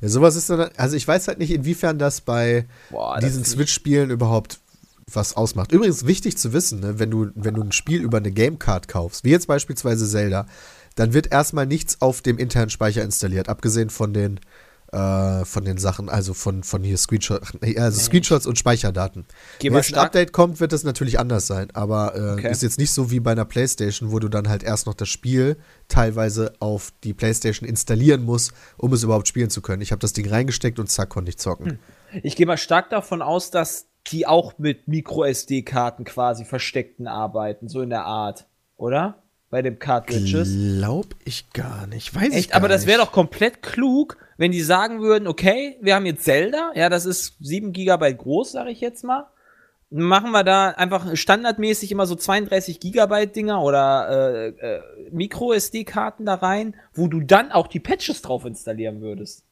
Ja, 0.00 0.08
sowas 0.08 0.36
ist 0.36 0.50
dann, 0.50 0.70
also 0.76 0.96
ich 0.96 1.06
weiß 1.06 1.28
halt 1.28 1.38
nicht, 1.38 1.50
inwiefern 1.50 1.98
das 1.98 2.20
bei 2.20 2.66
Boah, 2.90 3.18
diesen 3.20 3.44
Switch-Spielen 3.44 4.10
überhaupt 4.10 4.60
was 5.12 5.36
ausmacht. 5.36 5.72
Übrigens 5.72 6.06
wichtig 6.06 6.36
zu 6.36 6.52
wissen, 6.52 6.80
ne, 6.80 6.98
wenn 6.98 7.10
du, 7.10 7.30
wenn 7.34 7.54
du 7.54 7.62
ein 7.62 7.72
Spiel 7.72 8.02
über 8.02 8.18
eine 8.18 8.32
Gamecard 8.32 8.88
kaufst, 8.88 9.24
wie 9.24 9.30
jetzt 9.30 9.46
beispielsweise 9.46 10.08
Zelda, 10.08 10.46
dann 10.96 11.12
wird 11.14 11.30
erstmal 11.30 11.66
nichts 11.66 12.00
auf 12.00 12.22
dem 12.22 12.38
internen 12.38 12.70
Speicher 12.70 13.02
installiert, 13.02 13.48
abgesehen 13.48 13.90
von 13.90 14.12
den 14.12 14.40
äh, 14.96 15.44
von 15.44 15.64
den 15.64 15.76
Sachen, 15.76 16.08
also 16.08 16.32
von, 16.32 16.62
von 16.62 16.82
hier 16.82 16.96
Screenshots, 16.96 17.52
also 17.76 18.00
Screenshots 18.00 18.46
und 18.46 18.58
Speicherdaten. 18.58 19.26
Geh 19.58 19.68
Wenn 19.68 19.76
jetzt 19.76 19.92
ein 19.92 20.00
Update 20.00 20.32
kommt, 20.32 20.58
wird 20.58 20.72
das 20.72 20.84
natürlich 20.84 21.18
anders 21.18 21.46
sein, 21.46 21.68
aber 21.74 22.14
äh, 22.14 22.36
Okay. 22.36 22.50
ist 22.50 22.62
jetzt 22.62 22.78
nicht 22.78 22.92
so 22.92 23.10
wie 23.10 23.20
bei 23.20 23.32
einer 23.32 23.44
Playstation, 23.44 24.10
wo 24.10 24.18
du 24.18 24.28
dann 24.28 24.48
halt 24.48 24.62
erst 24.62 24.86
noch 24.86 24.94
das 24.94 25.08
Spiel 25.08 25.56
teilweise 25.88 26.54
auf 26.60 26.92
die 27.04 27.14
Playstation 27.14 27.68
installieren 27.68 28.24
musst, 28.24 28.52
um 28.78 28.92
es 28.92 29.02
überhaupt 29.02 29.28
spielen 29.28 29.50
zu 29.50 29.62
können. 29.62 29.82
Ich 29.82 29.92
habe 29.92 30.00
das 30.00 30.12
Ding 30.12 30.28
reingesteckt 30.28 30.78
und 30.78 30.88
zack, 30.88 31.10
konnte 31.10 31.28
ich 31.30 31.38
zocken. 31.38 31.78
Ich 32.22 32.36
gehe 32.36 32.46
mal 32.46 32.56
stark 32.56 32.90
davon 32.90 33.20
aus, 33.22 33.50
dass 33.50 33.86
die 34.08 34.26
auch 34.26 34.58
mit 34.58 34.88
Micro-SD-Karten 34.88 36.04
quasi 36.04 36.44
versteckten 36.44 37.06
arbeiten, 37.06 37.68
so 37.68 37.82
in 37.82 37.90
der 37.90 38.04
Art, 38.04 38.46
oder? 38.76 39.22
Bei 39.48 39.62
dem 39.62 39.78
Cartridges. 39.78 40.50
Glaub 40.78 41.06
ich 41.24 41.52
gar 41.52 41.86
nicht. 41.86 42.14
Weiß 42.14 42.30
ich 42.30 42.34
Echt, 42.34 42.50
gar 42.50 42.56
aber 42.58 42.68
das 42.68 42.86
wäre 42.86 42.98
doch 42.98 43.12
komplett 43.12 43.62
klug, 43.62 44.16
wenn 44.36 44.50
die 44.50 44.60
sagen 44.60 45.00
würden, 45.00 45.28
okay, 45.28 45.76
wir 45.80 45.94
haben 45.94 46.06
jetzt 46.06 46.24
Zelda, 46.24 46.72
ja, 46.74 46.88
das 46.88 47.06
ist 47.06 47.36
7 47.40 47.72
GB 47.72 48.14
groß, 48.14 48.52
sage 48.52 48.70
ich 48.70 48.80
jetzt 48.80 49.04
mal. 49.04 49.26
Machen 49.88 50.32
wir 50.32 50.42
da 50.42 50.70
einfach 50.70 51.16
standardmäßig 51.16 51.92
immer 51.92 52.06
so 52.06 52.16
32 52.16 52.80
Gigabyte 52.80 53.36
Dinger 53.36 53.62
oder 53.62 54.08
äh, 54.10 54.48
äh, 54.48 54.80
Micro 55.12 55.52
SD-Karten 55.52 56.26
da 56.26 56.34
rein, 56.34 56.74
wo 56.92 57.06
du 57.06 57.20
dann 57.20 57.52
auch 57.52 57.68
die 57.68 57.78
Patches 57.78 58.22
drauf 58.22 58.44
installieren 58.44 59.00
würdest. 59.00 59.44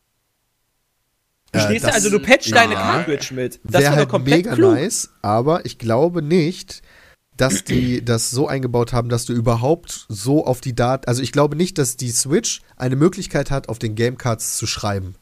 Äh, 1.54 1.78
du? 1.78 1.92
Also 1.92 2.10
du 2.10 2.18
patchst 2.18 2.48
ja. 2.48 2.56
deine 2.56 2.74
Cartridge 2.74 3.32
mit. 3.32 3.60
Das 3.64 3.82
Wäre 3.82 3.96
halt 3.96 4.08
komplett 4.08 4.38
mega 4.38 4.54
klug. 4.54 4.74
nice, 4.74 5.10
aber 5.22 5.64
ich 5.64 5.78
glaube 5.78 6.20
nicht, 6.20 6.82
dass 7.36 7.64
die 7.64 8.04
das 8.04 8.30
so 8.30 8.46
eingebaut 8.46 8.92
haben, 8.92 9.08
dass 9.08 9.24
du 9.24 9.32
überhaupt 9.32 10.06
so 10.08 10.46
auf 10.46 10.60
die 10.60 10.74
Daten, 10.74 11.06
also 11.06 11.22
ich 11.22 11.32
glaube 11.32 11.56
nicht, 11.56 11.78
dass 11.78 11.96
die 11.96 12.10
Switch 12.10 12.60
eine 12.76 12.96
Möglichkeit 12.96 13.50
hat, 13.50 13.68
auf 13.68 13.78
den 13.78 13.94
Gamecards 13.94 14.56
zu 14.56 14.66
schreiben. 14.66 15.16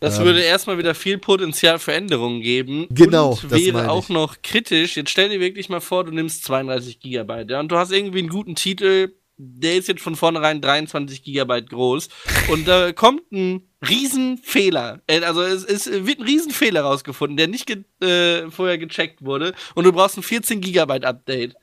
Das 0.00 0.18
Ähm. 0.18 0.26
würde 0.26 0.40
erstmal 0.40 0.78
wieder 0.78 0.94
viel 0.94 1.18
Potenzial 1.18 1.78
für 1.78 1.92
Änderungen 1.92 2.40
geben. 2.40 2.86
Genau, 2.90 3.32
Und 3.42 3.50
wäre 3.50 3.90
auch 3.90 4.08
noch 4.08 4.42
kritisch. 4.42 4.96
Jetzt 4.96 5.10
stell 5.10 5.28
dir 5.28 5.40
wirklich 5.40 5.68
mal 5.68 5.80
vor, 5.80 6.04
du 6.04 6.12
nimmst 6.12 6.44
32 6.44 7.00
Gigabyte, 7.00 7.50
ja, 7.50 7.60
und 7.60 7.72
du 7.72 7.76
hast 7.76 7.90
irgendwie 7.90 8.20
einen 8.20 8.28
guten 8.28 8.54
Titel, 8.54 9.12
der 9.38 9.76
ist 9.76 9.88
jetzt 9.88 10.02
von 10.02 10.16
vornherein 10.16 10.60
23 10.60 11.22
Gigabyte 11.22 11.70
groß, 11.70 12.08
und 12.50 12.66
da 12.66 12.92
kommt 12.92 13.30
ein 13.32 13.62
Riesenfehler. 13.88 15.00
Äh, 15.06 15.20
Also 15.20 15.42
es, 15.42 15.64
es 15.64 15.86
wird 16.06 16.18
ein 16.18 16.26
Riesenfehler 16.26 16.82
rausgefunden, 16.82 17.36
der 17.36 17.48
nicht 17.48 17.66
ge 17.66 17.84
äh, 18.06 18.50
vorher 18.50 18.78
gecheckt 18.78 19.24
wurde, 19.24 19.54
und 19.74 19.84
du 19.84 19.92
brauchst 19.92 20.16
ein 20.16 20.22
14 20.22 20.60
Gigabyte 20.60 21.04
Update. 21.04 21.54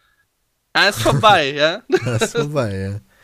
Ah, 0.73 0.89
ist 0.89 1.01
vorbei, 1.01 1.53
ja. 1.53 1.83
Das 2.05 2.21
ist 2.23 2.37
vorbei, 2.37 2.75
ja. 2.77 3.14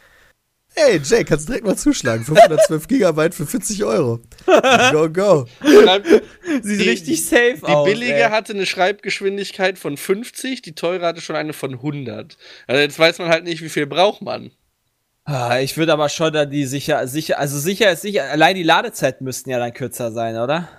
Hey, 0.73 1.01
Jay, 1.03 1.25
kannst 1.25 1.49
direkt 1.49 1.65
mal 1.65 1.75
zuschlagen. 1.75 2.23
512 2.23 2.87
Gigabyte 2.87 3.35
für 3.35 3.45
40 3.45 3.83
Euro. 3.83 4.21
Go, 4.91 5.09
go. 5.09 5.45
Sieht 6.63 6.79
Die- 6.79 6.89
richtig 6.89 7.25
safe 7.25 7.57
Die 7.57 7.63
aus. 7.65 7.85
billige 7.85 8.13
ey. 8.13 8.29
hatte 8.29 8.53
eine 8.53 8.65
Schreibgeschwindigkeit 8.65 9.77
von 9.77 9.97
50, 9.97 10.61
die 10.61 10.73
teure 10.73 11.05
hatte 11.05 11.19
schon 11.21 11.35
eine 11.35 11.51
von 11.53 11.73
100. 11.81 12.37
Also 12.67 12.81
jetzt 12.81 12.97
weiß 12.97 13.19
man 13.19 13.27
halt 13.27 13.43
nicht, 13.43 13.61
wie 13.61 13.67
viel 13.69 13.85
braucht 13.85 14.21
man. 14.21 14.51
Ah, 15.25 15.59
ich 15.59 15.75
würde 15.77 15.93
aber 15.93 16.07
schon 16.09 16.31
da 16.33 16.45
die 16.45 16.65
sicher, 16.65 17.05
sicher, 17.07 17.37
also 17.37 17.59
sicher 17.59 17.91
ist 17.91 18.01
sicher, 18.01 18.23
allein 18.31 18.55
die 18.55 18.63
Ladezeiten 18.63 19.23
müssten 19.25 19.49
ja 19.49 19.59
dann 19.59 19.73
kürzer 19.73 20.11
sein, 20.11 20.37
oder? 20.37 20.69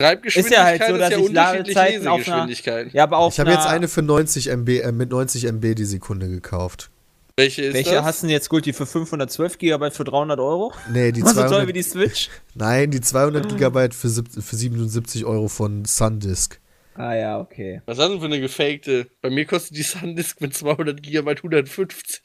Schreibgeschwindigkeit 0.00 0.52
Ist 0.52 0.56
ja 0.58 0.64
halt 0.64 0.82
so, 0.90 0.96
dass 0.98 1.10
ich 1.10 1.28
unterschiedlich 1.28 1.74
Ladezeiten 1.76 2.08
auf 2.08 2.26
einer-. 2.26 2.94
Ja, 2.94 3.02
aber 3.02 3.18
auf 3.18 3.34
Ich 3.34 3.40
habe 3.40 3.50
jetzt 3.50 3.66
eine 3.66 3.86
für 3.86 4.02
90 4.02 4.48
MB, 4.48 4.80
äh, 4.80 4.92
mit 4.92 5.10
90 5.10 5.44
MB 5.44 5.74
die 5.74 5.84
Sekunde 5.84 6.28
gekauft. 6.28 6.90
Welche 7.36 7.62
ist 7.62 7.74
Welche 7.74 7.92
das? 7.94 8.04
hast 8.04 8.22
du 8.22 8.26
denn 8.26 8.32
jetzt 8.34 8.48
gut? 8.48 8.66
Die 8.66 8.72
für 8.72 8.86
512 8.86 9.58
GB 9.58 9.90
für 9.90 10.04
300 10.04 10.38
Euro? 10.40 10.72
Nee, 10.92 11.12
die 11.12 11.22
Was 11.22 11.30
so 11.34 11.40
toll 11.40 11.48
200, 11.48 11.68
wie 11.68 11.72
die 11.72 11.82
Switch? 11.82 12.28
nein, 12.54 12.90
die 12.90 13.00
200 13.00 13.48
Gigabyte 13.48 13.94
für, 13.94 14.08
für 14.08 14.56
77 14.56 15.24
Euro 15.24 15.48
von 15.48 15.84
Sundisk. 15.84 16.60
Ah 16.94 17.14
ja, 17.14 17.38
okay. 17.40 17.80
Was 17.86 17.98
hast 17.98 18.06
du 18.08 18.12
denn 18.12 18.20
für 18.20 18.26
eine 18.26 18.40
gefakte? 18.40 19.08
Bei 19.22 19.30
mir 19.30 19.46
kostet 19.46 19.76
die 19.76 19.82
Sandisk 19.82 20.40
mit 20.40 20.54
200 20.54 21.02
GB 21.02 21.30
150. 21.30 22.20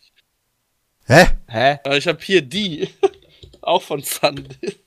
Hä? 1.06 1.28
Hä? 1.48 1.80
Aber 1.84 1.98
ich 1.98 2.08
habe 2.08 2.20
hier 2.22 2.42
die. 2.42 2.90
Auch 3.62 3.82
von 3.84 4.02
Sandisk. 4.02 4.80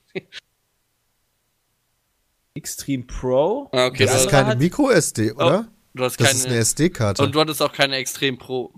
Extreme 2.55 3.03
Pro? 3.05 3.69
Ah, 3.71 3.85
okay, 3.87 4.03
Das 4.03 4.13
das 4.13 4.21
ist 4.25 4.29
keine 4.29 4.55
Micro-SD, 4.55 5.31
oder? 5.33 5.67
du 5.93 6.03
hast 6.03 6.19
Das 6.19 6.27
keine. 6.27 6.39
ist 6.39 6.45
eine 6.47 6.57
SD-Karte. 6.57 7.23
und 7.23 7.33
du 7.33 7.39
hattest 7.39 7.61
auch 7.61 7.71
keine 7.71 7.95
Extrem 7.95 8.37
Pro. 8.37 8.73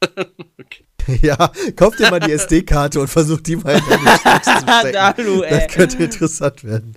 Ja, 1.22 1.52
kauf 1.76 1.94
dir 1.96 2.10
mal 2.10 2.18
die 2.18 2.32
SD-Karte 2.32 3.00
und 3.00 3.06
versuch 3.08 3.40
die 3.40 3.56
mal 3.56 3.76
in 3.76 3.84
deine 3.88 4.42
zu 4.42 4.50
stecken. 4.80 5.42
Das 5.48 5.68
könnte 5.68 6.02
interessant 6.02 6.64
werden. 6.64 6.94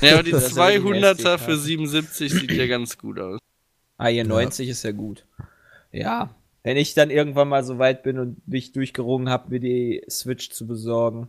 Ja, 0.00 0.12
aber 0.14 0.22
die 0.22 0.30
Das 0.30 0.46
ist 0.46 0.56
ja 0.56 0.68
wirklich 0.68 0.94
eine 0.94 1.06
200er 1.06 1.10
SD-Karte. 1.10 1.44
für 1.44 1.56
77 1.56 2.32
sieht 2.32 2.52
ja 2.52 2.66
ganz 2.66 2.98
gut 2.98 3.18
aus. 3.18 3.40
Ah, 3.96 4.06
hier 4.06 4.24
90 4.24 4.68
ist 4.68 4.84
ja 4.84 4.92
gut. 4.92 5.26
Ja. 5.90 6.34
Wenn 6.62 6.76
ich 6.76 6.94
dann 6.94 7.10
irgendwann 7.10 7.48
mal 7.48 7.64
so 7.64 7.78
weit 7.78 8.02
bin 8.02 8.18
und 8.18 8.46
mich 8.46 8.72
durchgerungen 8.72 9.28
habe, 9.28 9.50
mir 9.50 9.60
die 9.60 10.04
Switch 10.08 10.50
zu 10.50 10.66
besorgen. 10.66 11.28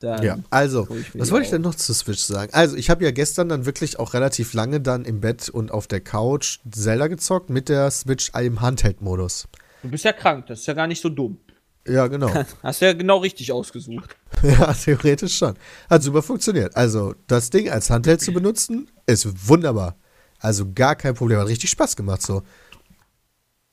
Dann 0.00 0.22
Ja, 0.22 0.38
also, 0.50 0.88
was 1.14 1.30
wollte 1.30 1.44
ich 1.44 1.50
denn 1.50 1.62
noch 1.62 1.74
zu 1.74 1.94
Switch 1.94 2.20
sagen? 2.20 2.52
Also, 2.52 2.76
ich 2.76 2.90
habe 2.90 3.04
ja 3.04 3.10
gestern 3.10 3.48
dann 3.48 3.64
wirklich 3.64 3.98
auch 3.98 4.14
relativ 4.14 4.52
lange 4.52 4.80
dann 4.80 5.04
im 5.04 5.20
Bett 5.20 5.48
und 5.48 5.70
auf 5.70 5.86
der 5.86 6.00
Couch 6.00 6.58
Zelda 6.70 7.06
gezockt 7.06 7.50
mit 7.50 7.68
der 7.68 7.90
Switch 7.90 8.30
im 8.38 8.60
Handheld-Modus. 8.60 9.48
Du 9.82 9.90
bist 9.90 10.04
ja 10.04 10.12
krank, 10.12 10.46
das 10.46 10.60
ist 10.60 10.66
ja 10.66 10.74
gar 10.74 10.86
nicht 10.86 11.00
so 11.00 11.08
dumm. 11.08 11.38
Ja, 11.86 12.06
genau. 12.06 12.32
Hast 12.62 12.80
du 12.80 12.86
ja 12.86 12.92
genau 12.92 13.18
richtig 13.18 13.52
ausgesucht. 13.52 14.16
ja, 14.42 14.72
theoretisch 14.72 15.36
schon. 15.36 15.54
Hat 15.88 16.02
super 16.02 16.22
funktioniert. 16.22 16.76
Also, 16.76 17.14
das 17.26 17.50
Ding 17.50 17.70
als 17.70 17.90
Handheld 17.90 18.20
zu 18.20 18.32
benutzen, 18.32 18.90
ist 19.06 19.48
wunderbar. 19.48 19.96
Also, 20.38 20.72
gar 20.74 20.96
kein 20.96 21.14
Problem. 21.14 21.38
Hat 21.38 21.48
richtig 21.48 21.70
Spaß 21.70 21.96
gemacht 21.96 22.22
so. 22.22 22.42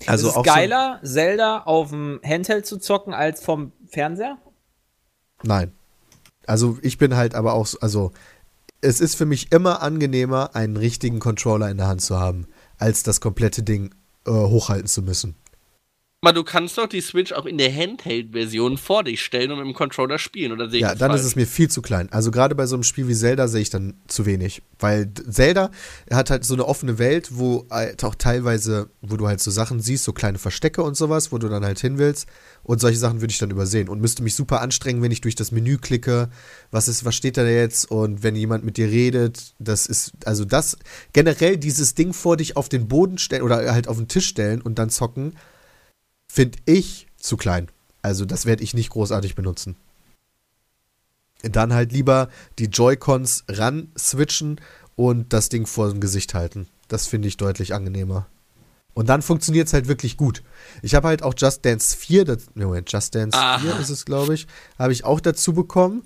Also, 0.08 0.30
ist 0.30 0.38
es 0.38 0.44
geiler, 0.44 1.00
Zelda 1.04 1.60
auf 1.60 1.90
dem 1.90 2.20
Handheld 2.24 2.66
zu 2.66 2.78
zocken 2.78 3.14
als 3.14 3.44
vom 3.44 3.72
Fernseher? 3.88 4.38
So, 5.42 5.48
nein. 5.48 5.72
Also, 6.52 6.78
ich 6.82 6.98
bin 6.98 7.16
halt 7.16 7.34
aber 7.34 7.54
auch 7.54 7.66
so, 7.66 7.80
also, 7.80 8.12
es 8.82 9.00
ist 9.00 9.16
für 9.16 9.26
mich 9.26 9.54
immer 9.54 9.82
angenehmer, 9.82 10.54
einen 10.54 10.76
richtigen 10.76 11.20
Controller 11.20 11.70
in 11.70 11.78
der 11.78 11.88
Hand 11.88 12.02
zu 12.02 12.20
haben, 12.20 12.46
als 12.78 13.04
das 13.04 13.22
komplette 13.22 13.64
Ding 13.64 13.96
äh, 14.28 14.32
hochhalten 14.32 14.88
zu 14.88 15.02
müssen. 15.02 15.36
Aber 16.24 16.34
du 16.34 16.44
kannst 16.44 16.78
doch 16.78 16.86
die 16.86 17.02
Switch 17.02 17.32
auch 17.32 17.48
in 17.48 17.58
der 17.58 17.74
Handheld-Version 17.76 18.78
vor 18.78 19.04
dich 19.04 19.24
stellen 19.24 19.50
und 19.52 19.58
mit 19.58 19.66
dem 19.66 19.74
Controller 19.74 20.20
spielen, 20.20 20.52
oder 20.52 20.70
sehe 20.70 20.78
ich 20.78 20.82
Ja, 20.84 20.90
das 20.90 21.00
dann 21.00 21.10
falsch? 21.10 21.22
ist 21.22 21.28
es 21.30 21.36
mir 21.36 21.48
viel 21.48 21.68
zu 21.68 21.82
klein. 21.82 22.10
Also 22.12 22.30
gerade 22.30 22.54
bei 22.54 22.68
so 22.68 22.76
einem 22.76 22.84
Spiel 22.84 23.08
wie 23.08 23.16
Zelda 23.16 23.48
sehe 23.48 23.62
ich 23.64 23.72
dann 23.72 23.96
zu 24.08 24.28
wenig. 24.28 24.62
Weil 24.78 25.12
Zelda 25.28 25.72
hat 26.12 26.30
halt 26.30 26.46
so 26.46 26.54
eine 26.54 26.68
offene 26.68 27.00
Welt, 27.00 27.30
wo 27.32 27.66
halt 27.72 28.04
auch 28.04 28.14
teilweise, 28.14 28.92
wo 29.02 29.18
du 29.18 29.28
halt 29.28 29.40
so 29.42 29.50
Sachen 29.50 29.80
siehst, 29.80 30.04
so 30.04 30.14
kleine 30.14 30.38
Verstecke 30.38 30.84
und 30.84 30.96
sowas, 30.96 31.32
wo 31.32 31.40
du 31.40 31.50
dann 31.50 31.66
halt 31.66 31.80
hin 31.80 31.98
willst. 31.98 32.28
Und 32.62 32.80
solche 32.82 33.00
Sachen 33.00 33.22
würde 33.22 33.32
ich 33.32 33.40
dann 33.40 33.50
übersehen 33.50 33.90
und 33.90 34.00
müsste 34.00 34.22
mich 34.22 34.36
super 34.36 34.62
anstrengen, 34.62 35.02
wenn 35.02 35.12
ich 35.12 35.22
durch 35.22 35.34
das 35.34 35.52
Menü 35.52 35.80
klicke. 35.80 36.30
Was 36.70 36.88
ist, 36.88 37.04
was 37.04 37.16
steht 37.16 37.36
da 37.38 37.48
jetzt? 37.48 37.90
Und 37.90 38.22
wenn 38.22 38.36
jemand 38.36 38.64
mit 38.64 38.78
dir 38.78 38.92
redet, 38.92 39.56
das 39.58 39.88
ist, 39.88 40.12
also 40.26 40.46
das, 40.46 40.78
generell 41.14 41.58
dieses 41.58 41.96
Ding 41.96 42.14
vor 42.14 42.38
dich 42.38 42.58
auf 42.58 42.70
den 42.70 42.88
Boden 42.88 43.18
stellen 43.18 43.42
oder 43.42 43.74
halt 43.74 43.88
auf 43.88 43.98
den 43.98 44.08
Tisch 44.08 44.28
stellen 44.28 44.62
und 44.62 44.78
dann 44.78 44.92
zocken, 44.92 45.34
finde 46.32 46.60
ich 46.66 47.08
zu 47.18 47.36
klein. 47.36 47.68
Also 48.02 48.26
das 48.26 48.46
werde 48.46 48.64
ich 48.64 48.74
nicht 48.74 48.90
großartig 48.90 49.36
benutzen. 49.36 49.76
Dann 51.44 51.74
halt 51.74 51.92
lieber 51.92 52.30
die 52.58 52.66
Joy-Cons 52.66 53.46
ran 53.50 53.92
switchen 53.98 54.62
und 54.96 55.34
das 55.34 55.50
Ding 55.50 55.66
vor 55.66 55.90
dem 55.90 56.00
Gesicht 56.00 56.34
halten. 56.34 56.68
Das 56.88 57.08
finde 57.08 57.28
ich 57.28 57.38
deutlich 57.38 57.74
angenehmer. 57.74 58.28
Und 58.94 59.10
dann 59.10 59.22
funktioniert 59.22 59.68
es 59.68 59.74
halt 59.74 59.88
wirklich 59.88 60.18
gut. 60.18 60.44
Ich 60.82 60.96
habe 60.96 61.08
halt 61.08 61.24
auch 61.24 61.34
Just 61.36 61.66
Dance 61.66 61.96
4, 61.96 62.26
das, 62.26 62.46
Moment, 62.56 62.92
Just 62.92 63.16
Dance 63.16 63.38
Aha. 63.38 63.60
4 63.60 63.80
ist 63.80 63.90
es, 63.90 64.06
glaube 64.06 64.34
ich, 64.34 64.48
habe 64.78 64.94
ich 64.94 65.06
auch 65.06 65.20
dazu 65.20 65.54
bekommen. 65.54 66.04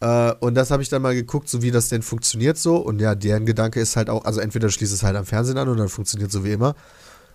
Äh, 0.00 0.32
und 0.40 0.54
das 0.54 0.70
habe 0.70 0.82
ich 0.82 0.88
dann 0.88 1.02
mal 1.02 1.14
geguckt, 1.14 1.48
so 1.48 1.62
wie 1.62 1.70
das 1.70 1.88
denn 1.88 2.02
funktioniert 2.02 2.58
so. 2.58 2.76
Und 2.76 3.00
ja, 3.00 3.14
deren 3.14 3.46
Gedanke 3.46 3.80
ist 3.80 3.96
halt 3.96 4.10
auch, 4.10 4.24
also 4.24 4.40
entweder 4.40 4.68
du 4.68 4.72
schließt 4.72 4.92
es 4.92 5.02
halt 5.02 5.16
am 5.16 5.26
Fernsehen 5.26 5.58
an 5.58 5.68
und 5.68 5.78
dann 5.78 5.88
funktioniert 5.88 6.30
so 6.30 6.44
wie 6.44 6.52
immer. 6.52 6.74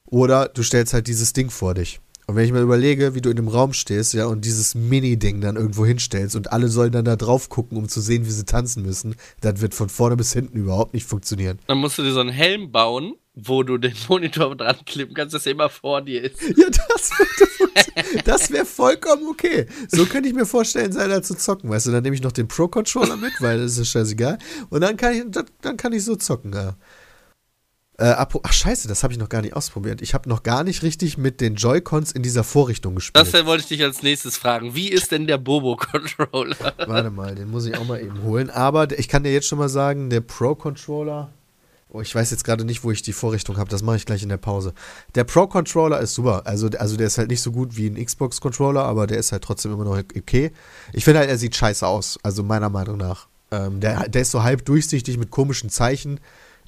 Oder 0.06 0.50
du 0.50 0.64
stellst 0.64 0.94
halt 0.94 1.08
dieses 1.08 1.34
Ding 1.34 1.50
vor 1.50 1.74
dich. 1.74 2.00
Und 2.28 2.36
wenn 2.36 2.46
ich 2.46 2.52
mir 2.52 2.62
überlege, 2.62 3.14
wie 3.14 3.22
du 3.22 3.30
in 3.30 3.36
dem 3.36 3.48
Raum 3.48 3.74
stehst, 3.74 4.14
ja, 4.14 4.26
und 4.26 4.46
dieses 4.46 4.74
Mini-Ding 4.74 5.42
dann 5.42 5.58
irgendwo 5.58 5.86
hinstellst 5.86 6.36
und 6.36 6.52
alle 6.52 6.70
sollen 6.70 6.92
dann 6.92 7.06
da 7.06 7.16
drauf 7.16 7.50
gucken, 7.50 7.78
um 7.78 7.88
zu 7.88 8.02
sehen, 8.02 8.26
wie 8.26 8.32
sie 8.32 8.46
tanzen 8.46 8.84
müssen, 8.84 9.16
das 9.42 9.62
wird 9.62 9.76
von 9.76 9.90
vorne 9.90 10.18
bis 10.18 10.34
hinten 10.34 10.58
überhaupt 10.58 10.94
nicht 10.94 11.06
funktionieren. 11.06 11.60
Dann 11.68 11.78
musst 11.78 11.98
du 11.98 12.04
dir 12.04 12.14
so 12.14 12.20
einen 12.20 12.30
Helm 12.30 12.72
bauen, 12.72 13.14
wo 13.36 13.64
du 13.64 13.78
den 13.78 13.94
Monitor 14.10 14.56
dran 14.56 14.78
klippen 14.86 15.14
kannst, 15.14 15.36
dass 15.36 15.46
er 15.46 15.52
immer 15.52 15.70
vor 15.70 16.02
dir 16.02 16.24
ist. 16.24 16.42
Ja, 16.42 16.68
das 16.70 17.12
würde. 17.20 18.24
Das 18.24 18.52
wäre 18.52 18.66
vollkommen 18.66 19.28
okay. 19.30 19.68
So 19.90 20.06
könnte 20.06 20.30
ich 20.30 20.36
mir 20.36 20.46
vorstellen, 20.46 20.92
Zelda 20.92 21.22
zu 21.22 21.36
zocken. 21.36 21.70
Weißt 21.70 21.88
du, 21.88 21.92
dann 21.92 22.04
nehme 22.04 22.16
ich 22.16 22.22
noch 22.22 22.32
den 22.32 22.48
Pro-Controller 22.48 23.18
mit, 23.18 23.34
weil 23.40 23.60
das 23.60 23.78
ist 23.78 23.90
scheißegal. 23.90 24.38
Und 24.70 24.82
dann 24.82 24.98
kann 24.98 25.14
ich, 25.14 25.24
dann 25.62 25.78
kann 25.78 25.94
ich 25.94 26.04
so 26.04 26.16
zocken, 26.16 26.54
ja. 26.54 26.76
Äh, 27.98 28.14
ach 28.18 28.52
scheiße, 28.52 28.90
das 28.90 29.04
habe 29.04 29.14
ich 29.14 29.20
noch 29.20 29.30
gar 29.30 29.42
nicht 29.42 29.56
ausprobiert. 29.56 30.02
Ich 30.02 30.14
habe 30.14 30.28
noch 30.28 30.44
gar 30.44 30.66
nicht 30.66 30.84
richtig 30.84 31.18
mit 31.18 31.40
den 31.40 31.56
Joy-Cons 31.56 32.12
in 32.12 32.24
dieser 32.24 32.44
Vorrichtung 32.44 32.96
gespielt. 32.96 33.26
Das 33.26 33.46
wollte 33.46 33.62
ich 33.64 33.68
dich 33.70 33.84
als 33.84 34.04
nächstes 34.04 34.36
fragen. 34.36 34.76
Wie 34.76 34.90
ist 34.90 35.12
denn 35.12 35.28
der 35.28 35.38
Bobo-Controller? 35.38 36.74
Warte 36.88 37.10
mal, 37.10 37.36
den 37.36 37.50
muss 37.50 37.66
ich 37.66 37.78
auch 37.78 37.86
mal 37.86 38.02
eben 38.02 38.22
holen. 38.24 38.50
Aber 38.50 38.98
ich 39.00 39.08
kann 39.08 39.24
dir 39.24 39.32
jetzt 39.32 39.48
schon 39.48 39.60
mal 39.60 39.70
sagen, 39.70 40.10
der 40.10 40.20
Pro-Controller. 40.20 41.30
Oh, 41.90 42.02
ich 42.02 42.14
weiß 42.14 42.32
jetzt 42.32 42.44
gerade 42.44 42.66
nicht, 42.66 42.84
wo 42.84 42.92
ich 42.92 43.02
die 43.02 43.14
Vorrichtung 43.14 43.56
habe. 43.56 43.70
Das 43.70 43.82
mache 43.82 43.96
ich 43.96 44.06
gleich 44.06 44.24
in 44.24 44.28
der 44.28 44.36
Pause. 44.36 44.74
Der 45.14 45.24
Pro-Controller 45.24 46.02
ist 46.02 46.16
super. 46.16 46.42
Also, 46.44 46.68
also 46.78 46.98
der 46.98 47.08
ist 47.08 47.18
halt 47.18 47.30
nicht 47.30 47.42
so 47.42 47.54
gut 47.54 47.78
wie 47.78 47.88
ein 47.88 48.04
Xbox-Controller, 48.04 48.84
aber 48.84 49.08
der 49.08 49.20
ist 49.20 49.32
halt 49.32 49.46
trotzdem 49.46 49.72
immer 49.72 49.86
noch 49.86 49.98
okay. 49.98 50.52
Ich 50.92 51.06
finde 51.06 51.22
halt, 51.22 51.30
er 51.30 51.38
sieht 51.38 51.56
scheiße 51.56 51.88
aus. 51.88 52.20
Also 52.24 52.44
meiner 52.44 52.70
Meinung 52.70 52.98
nach. 52.98 53.28
Ähm, 53.52 53.80
der, 53.80 54.10
der 54.10 54.24
ist 54.24 54.32
so 54.32 54.44
halb 54.44 54.66
durchsichtig 54.66 55.18
mit 55.18 55.32
komischen 55.32 55.70
Zeichen. 55.70 56.20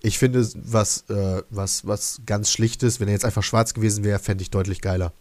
Ich 0.02 0.18
finde, 0.18 0.48
was, 0.56 1.06
äh, 1.10 1.42
was, 1.50 1.88
was 1.88 2.22
ganz 2.26 2.52
Schlichtes, 2.52 3.00
wenn 3.00 3.08
er 3.08 3.14
jetzt 3.14 3.26
einfach 3.26 3.44
schwarz 3.44 3.74
gewesen 3.74 4.04
wäre, 4.04 4.20
fände 4.20 4.42
ich 4.42 4.52
deutlich 4.52 4.82
geiler. 4.82 5.12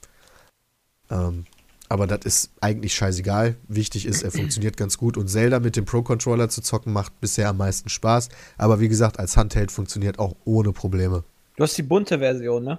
Ähm, 1.10 1.46
aber 1.88 2.06
das 2.06 2.24
ist 2.24 2.50
eigentlich 2.60 2.94
scheißegal. 2.94 3.56
Wichtig 3.68 4.06
ist, 4.06 4.22
er 4.22 4.32
funktioniert 4.32 4.76
ganz 4.76 4.98
gut. 4.98 5.16
Und 5.16 5.28
Zelda 5.28 5.60
mit 5.60 5.76
dem 5.76 5.84
Pro-Controller 5.84 6.48
zu 6.48 6.60
zocken 6.60 6.92
macht 6.92 7.20
bisher 7.20 7.48
am 7.48 7.58
meisten 7.58 7.88
Spaß. 7.88 8.28
Aber 8.58 8.80
wie 8.80 8.88
gesagt, 8.88 9.18
als 9.20 9.36
Handheld 9.36 9.70
funktioniert 9.70 10.18
auch 10.18 10.34
ohne 10.44 10.72
Probleme. 10.72 11.22
Du 11.56 11.62
hast 11.62 11.78
die 11.78 11.82
bunte 11.82 12.18
Version, 12.18 12.64
ne? 12.64 12.78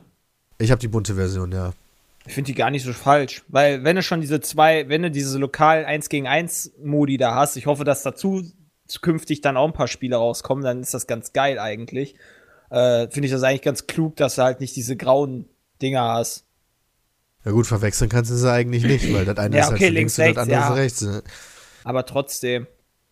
Ich 0.59 0.71
habe 0.71 0.79
die 0.79 0.87
bunte 0.87 1.15
Version, 1.15 1.51
ja. 1.51 1.73
Ich 2.25 2.33
finde 2.33 2.47
die 2.47 2.55
gar 2.55 2.69
nicht 2.69 2.83
so 2.83 2.91
falsch, 2.91 3.43
weil 3.47 3.85
wenn 3.85 3.95
du 3.95 4.03
schon 4.03 4.19
diese 4.19 4.41
zwei, 4.41 4.89
wenn 4.89 5.01
du 5.01 5.09
diese 5.09 5.37
lokal 5.37 5.85
1 5.85 6.09
gegen 6.09 6.27
1 6.27 6.73
Modi 6.83 7.15
da 7.15 7.35
hast, 7.35 7.55
ich 7.55 7.67
hoffe, 7.67 7.85
dass 7.85 8.03
dazu 8.03 8.43
zukünftig 8.87 9.41
dann 9.41 9.57
auch 9.57 9.67
ein 9.67 9.73
paar 9.73 9.87
Spiele 9.87 10.15
rauskommen, 10.15 10.63
dann 10.63 10.81
ist 10.81 10.93
das 10.93 11.07
ganz 11.07 11.33
geil 11.33 11.59
eigentlich. 11.59 12.15
Äh, 12.69 13.07
finde 13.09 13.27
ich 13.27 13.31
das 13.31 13.43
eigentlich 13.43 13.61
ganz 13.61 13.87
klug, 13.87 14.15
dass 14.17 14.35
du 14.35 14.43
halt 14.43 14.59
nicht 14.59 14.75
diese 14.75 14.95
grauen 14.97 15.45
Dinger 15.81 16.13
hast. 16.13 16.45
Ja 17.45 17.51
gut, 17.51 17.65
verwechseln 17.67 18.09
kannst 18.09 18.29
du 18.31 18.35
sie 18.35 18.51
eigentlich 18.51 18.83
nicht, 18.83 19.13
weil 19.13 19.23
das 19.23 19.37
eine 19.37 19.55
Ja, 19.55 19.63
ist 19.63 19.67
halt 19.67 19.77
okay, 19.77 19.87
für 19.87 19.93
links, 19.93 20.17
links, 20.17 20.41
und 20.41 20.49
das 20.49 20.57
andere 20.57 20.75
rechts, 20.75 20.99
für 20.99 21.05
rechts. 21.05 21.25
ne? 21.25 21.31
Aber 21.85 22.05
trotzdem. 22.05 22.67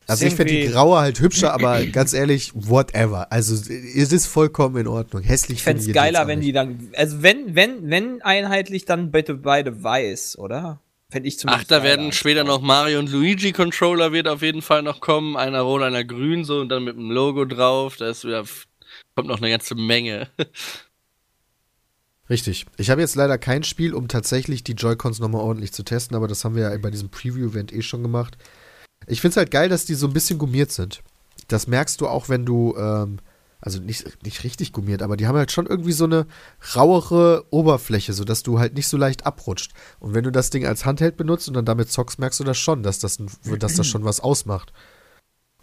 Also 0.08 0.26
Ist 0.26 0.34
ich 0.34 0.36
finde 0.36 0.54
die 0.54 0.68
graue 0.68 1.00
halt 1.00 1.20
hübscher, 1.20 1.54
aber 1.54 1.86
ganz 1.86 2.14
ehrlich, 2.14 2.52
whatever. 2.54 3.32
Also 3.32 3.56
es 3.56 4.12
ist 4.12 4.26
vollkommen 4.26 4.76
in 4.78 4.88
Ordnung. 4.88 5.24
Hässlich 5.24 5.60
Ich 5.60 5.64
fände 5.64 5.80
es 5.80 5.86
finde 5.86 6.00
geiler, 6.00 6.28
wenn 6.28 6.42
die 6.42 6.52
dann, 6.52 6.90
also 6.96 7.24
wenn, 7.24 7.56
wenn, 7.56 7.90
wenn 7.90 8.22
einheitlich, 8.22 8.86
dann 8.86 9.12
bitte 9.12 9.36
beide 9.36 9.84
weiß, 9.84 10.38
oder? 10.38 10.82
Fände 11.10 11.28
ich 11.28 11.36
Ach, 11.36 11.42
zumindest 11.42 11.72
da 11.72 11.80
geiler 11.80 11.90
werden 11.90 12.12
später 12.12 12.44
noch 12.44 12.62
Mario 12.62 13.00
und 13.00 13.12
Luigi 13.12 13.52
Controller 13.52 14.12
wird 14.12 14.28
auf 14.28 14.42
jeden 14.42 14.62
Fall 14.62 14.82
noch 14.82 15.02
kommen. 15.02 15.38
Einer 15.38 15.62
rot, 15.62 15.84
einer 15.84 16.04
grün, 16.04 16.44
so 16.44 16.60
und 16.60 16.70
dann 16.70 16.84
mit 16.84 16.96
dem 16.96 17.12
Logo 17.12 17.46
drauf. 17.46 17.98
Da 17.98 18.10
ist 18.10 18.24
wieder, 18.24 18.44
kommt 19.16 19.28
noch 19.28 19.38
eine 19.38 19.50
ganze 19.50 19.76
Menge. 19.76 20.30
Richtig. 22.30 22.66
Ich 22.78 22.90
habe 22.90 23.02
jetzt 23.02 23.16
leider 23.16 23.38
kein 23.38 23.64
Spiel, 23.64 23.94
um 23.94 24.08
tatsächlich 24.08 24.64
die 24.64 24.74
Joy-Cons 24.74 25.20
nochmal 25.20 25.42
ordentlich 25.42 25.74
zu 25.74 25.84
testen, 25.84 26.18
aber 26.18 26.28
das 26.28 26.44
haben 26.44 26.56
wir 26.56 26.72
ja 26.72 26.78
bei 26.78 26.90
diesem 26.90 27.10
Preview-Event 27.10 27.72
eh 27.72 27.84
schon 27.84 28.02
gemacht. 28.02 28.36
Ich 29.06 29.22
finde 29.22 29.34
es 29.34 29.38
halt 29.38 29.52
geil, 29.52 29.70
dass 29.70 29.86
die 29.86 29.94
so 29.94 30.08
ein 30.08 30.14
bisschen 30.14 30.40
gummiert 30.40 30.72
sind. 30.72 31.04
Das 31.48 31.68
merkst 31.68 32.02
du 32.02 32.08
auch, 32.08 32.28
wenn 32.30 32.46
du, 32.46 32.76
ähm, 32.78 33.20
also 33.66 33.80
nicht, 33.80 34.24
nicht 34.24 34.44
richtig 34.44 34.74
gummiert, 34.74 35.02
aber 35.02 35.18
die 35.18 35.26
haben 35.26 35.36
halt 35.36 35.52
schon 35.52 35.66
irgendwie 35.66 35.92
so 35.92 36.06
eine 36.06 36.28
rauere 36.76 37.46
Oberfläche, 37.50 38.14
sodass 38.14 38.44
du 38.44 38.60
halt 38.60 38.76
nicht 38.76 38.88
so 38.88 38.96
leicht 38.96 39.26
abrutscht. 39.26 39.74
Und 40.00 40.14
wenn 40.14 40.24
du 40.24 40.32
das 40.32 40.52
Ding 40.52 40.68
als 40.68 40.86
Handheld 40.86 41.18
benutzt 41.18 41.48
und 41.48 41.56
dann 41.56 41.66
damit 41.66 41.92
zockst, 41.92 42.20
merkst 42.20 42.40
du 42.40 42.44
das 42.44 42.60
schon, 42.60 42.84
dass 42.84 43.00
das, 43.00 43.20
ein, 43.20 43.28
dass 43.58 43.74
das 43.74 43.88
schon 43.88 44.06
was 44.06 44.20
ausmacht. 44.20 44.72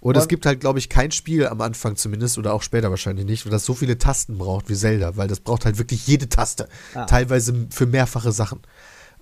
Und 0.00 0.16
es 0.16 0.26
gibt 0.26 0.46
halt, 0.46 0.58
glaube 0.58 0.80
ich, 0.80 0.88
kein 0.88 1.12
Spiel 1.12 1.46
am 1.46 1.60
Anfang 1.60 1.94
zumindest 1.94 2.36
oder 2.36 2.54
auch 2.54 2.62
später 2.62 2.90
wahrscheinlich 2.90 3.24
nicht, 3.24 3.50
das 3.50 3.64
so 3.64 3.72
viele 3.72 3.98
Tasten 3.98 4.36
braucht 4.36 4.68
wie 4.68 4.74
Zelda, 4.74 5.16
weil 5.16 5.28
das 5.28 5.38
braucht 5.38 5.64
halt 5.64 5.78
wirklich 5.78 6.04
jede 6.08 6.28
Taste. 6.28 6.68
Ah. 6.94 7.04
Teilweise 7.04 7.68
für 7.70 7.86
mehrfache 7.86 8.32
Sachen. 8.32 8.62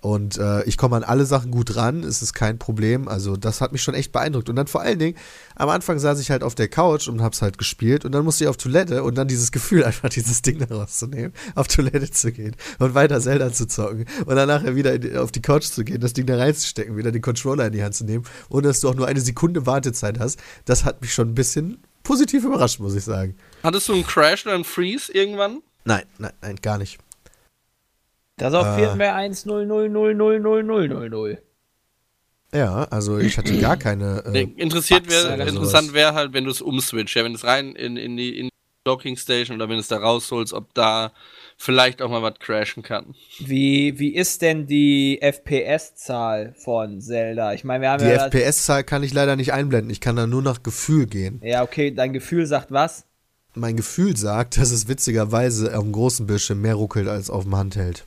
Und 0.00 0.38
äh, 0.38 0.62
ich 0.64 0.76
komme 0.76 0.96
an 0.96 1.04
alle 1.04 1.26
Sachen 1.26 1.50
gut 1.50 1.76
ran, 1.76 2.02
es 2.02 2.22
ist 2.22 2.32
kein 2.32 2.58
Problem. 2.58 3.06
Also 3.06 3.36
das 3.36 3.60
hat 3.60 3.72
mich 3.72 3.82
schon 3.82 3.94
echt 3.94 4.12
beeindruckt. 4.12 4.48
Und 4.48 4.56
dann 4.56 4.66
vor 4.66 4.80
allen 4.80 4.98
Dingen, 4.98 5.16
am 5.56 5.68
Anfang 5.68 5.98
saß 5.98 6.20
ich 6.20 6.30
halt 6.30 6.42
auf 6.42 6.54
der 6.54 6.68
Couch 6.68 7.06
und 7.08 7.20
hab's 7.22 7.42
halt 7.42 7.58
gespielt 7.58 8.04
und 8.04 8.12
dann 8.12 8.24
musste 8.24 8.44
ich 8.44 8.48
auf 8.48 8.56
Toilette 8.56 9.02
und 9.02 9.16
dann 9.16 9.28
dieses 9.28 9.52
Gefühl, 9.52 9.84
einfach 9.90 10.08
dieses 10.08 10.42
Ding 10.42 10.58
da 10.58 10.74
rauszunehmen, 10.74 11.32
auf 11.54 11.68
Toilette 11.68 12.10
zu 12.10 12.32
gehen 12.32 12.56
und 12.78 12.94
weiter 12.94 13.20
Zelda 13.20 13.52
zu 13.52 13.66
zocken 13.66 14.06
und 14.24 14.36
dann 14.36 14.48
nachher 14.48 14.74
wieder 14.74 14.98
die, 14.98 15.16
auf 15.16 15.32
die 15.32 15.42
Couch 15.42 15.64
zu 15.64 15.84
gehen, 15.84 16.00
das 16.00 16.14
Ding 16.14 16.26
da 16.26 16.36
reinzustecken, 16.36 16.96
wieder 16.96 17.12
den 17.12 17.22
Controller 17.22 17.66
in 17.66 17.72
die 17.72 17.82
Hand 17.82 17.94
zu 17.94 18.04
nehmen, 18.04 18.24
ohne 18.48 18.68
dass 18.68 18.80
du 18.80 18.88
auch 18.88 18.94
nur 18.94 19.06
eine 19.06 19.20
Sekunde 19.20 19.66
Wartezeit 19.66 20.18
hast, 20.18 20.40
das 20.64 20.84
hat 20.84 21.02
mich 21.02 21.12
schon 21.12 21.28
ein 21.28 21.34
bisschen 21.34 21.82
positiv 22.02 22.44
überrascht, 22.44 22.80
muss 22.80 22.94
ich 22.94 23.04
sagen. 23.04 23.36
Hattest 23.62 23.88
du 23.88 23.92
einen 23.92 24.06
Crash 24.06 24.46
oder 24.46 24.54
einen 24.54 24.64
Freeze 24.64 25.12
irgendwann? 25.12 25.62
Nein, 25.84 26.04
nein, 26.18 26.32
nein, 26.40 26.56
gar 26.56 26.78
nicht. 26.78 26.98
Das 28.40 28.54
auf 28.54 28.66
Äh. 28.66 28.80
Firmware 28.86 29.14
1 29.14 29.46
0 29.46 29.66
0 29.66 29.88
0 29.88 30.14
0 30.14 30.40
0 30.40 30.64
0 30.64 30.88
0 30.88 31.10
0. 31.10 31.42
Ja, 32.52 32.84
also 32.90 33.18
ich 33.18 33.38
hatte 33.38 33.56
gar 33.58 33.76
keine. 33.76 34.24
Äh, 34.26 34.42
interessiert 34.56 35.08
wär, 35.08 35.46
interessant 35.46 35.92
wäre 35.92 36.14
halt, 36.14 36.32
wenn 36.32 36.44
du 36.44 36.50
es 36.50 36.60
umswitcht, 36.60 37.14
ja, 37.14 37.22
wenn 37.22 37.32
du 37.32 37.38
es 37.38 37.44
rein 37.44 37.76
in, 37.76 37.96
in 37.96 38.16
die 38.16 38.38
in 38.38 38.46
die 38.46 38.50
Docking 38.84 39.16
Station 39.16 39.56
oder 39.56 39.68
wenn 39.68 39.76
du 39.76 39.80
es 39.80 39.88
da 39.88 39.98
rausholst, 39.98 40.52
ob 40.52 40.74
da 40.74 41.12
vielleicht 41.56 42.00
auch 42.00 42.08
mal 42.10 42.22
was 42.22 42.38
crashen 42.40 42.82
kann. 42.82 43.14
Wie, 43.38 43.98
wie 43.98 44.14
ist 44.14 44.40
denn 44.40 44.66
die 44.66 45.20
FPS-Zahl 45.20 46.54
von 46.56 47.00
Zelda? 47.00 47.52
Ich 47.52 47.62
meine, 47.62 47.82
wir 47.82 47.90
haben 47.90 48.02
Die 48.02 48.08
ja. 48.10 48.26
FPS-Zahl 48.26 48.82
kann 48.82 49.02
ich 49.02 49.12
leider 49.12 49.36
nicht 49.36 49.52
einblenden. 49.52 49.90
Ich 49.90 50.00
kann 50.00 50.16
da 50.16 50.26
nur 50.26 50.42
nach 50.42 50.62
Gefühl 50.62 51.06
gehen. 51.06 51.40
ja, 51.44 51.62
okay, 51.62 51.92
dein 51.92 52.14
Gefühl 52.14 52.46
sagt 52.46 52.72
was? 52.72 53.04
Mein 53.54 53.76
Gefühl 53.76 54.16
sagt, 54.16 54.56
dass 54.56 54.70
es 54.70 54.88
witzigerweise 54.88 55.76
auf 55.76 55.84
dem 55.84 55.92
großen 55.92 56.26
Bildschirm 56.26 56.62
mehr 56.62 56.74
ruckelt 56.74 57.08
als 57.08 57.28
auf 57.30 57.44
dem 57.44 57.54
Handheld. 57.56 58.06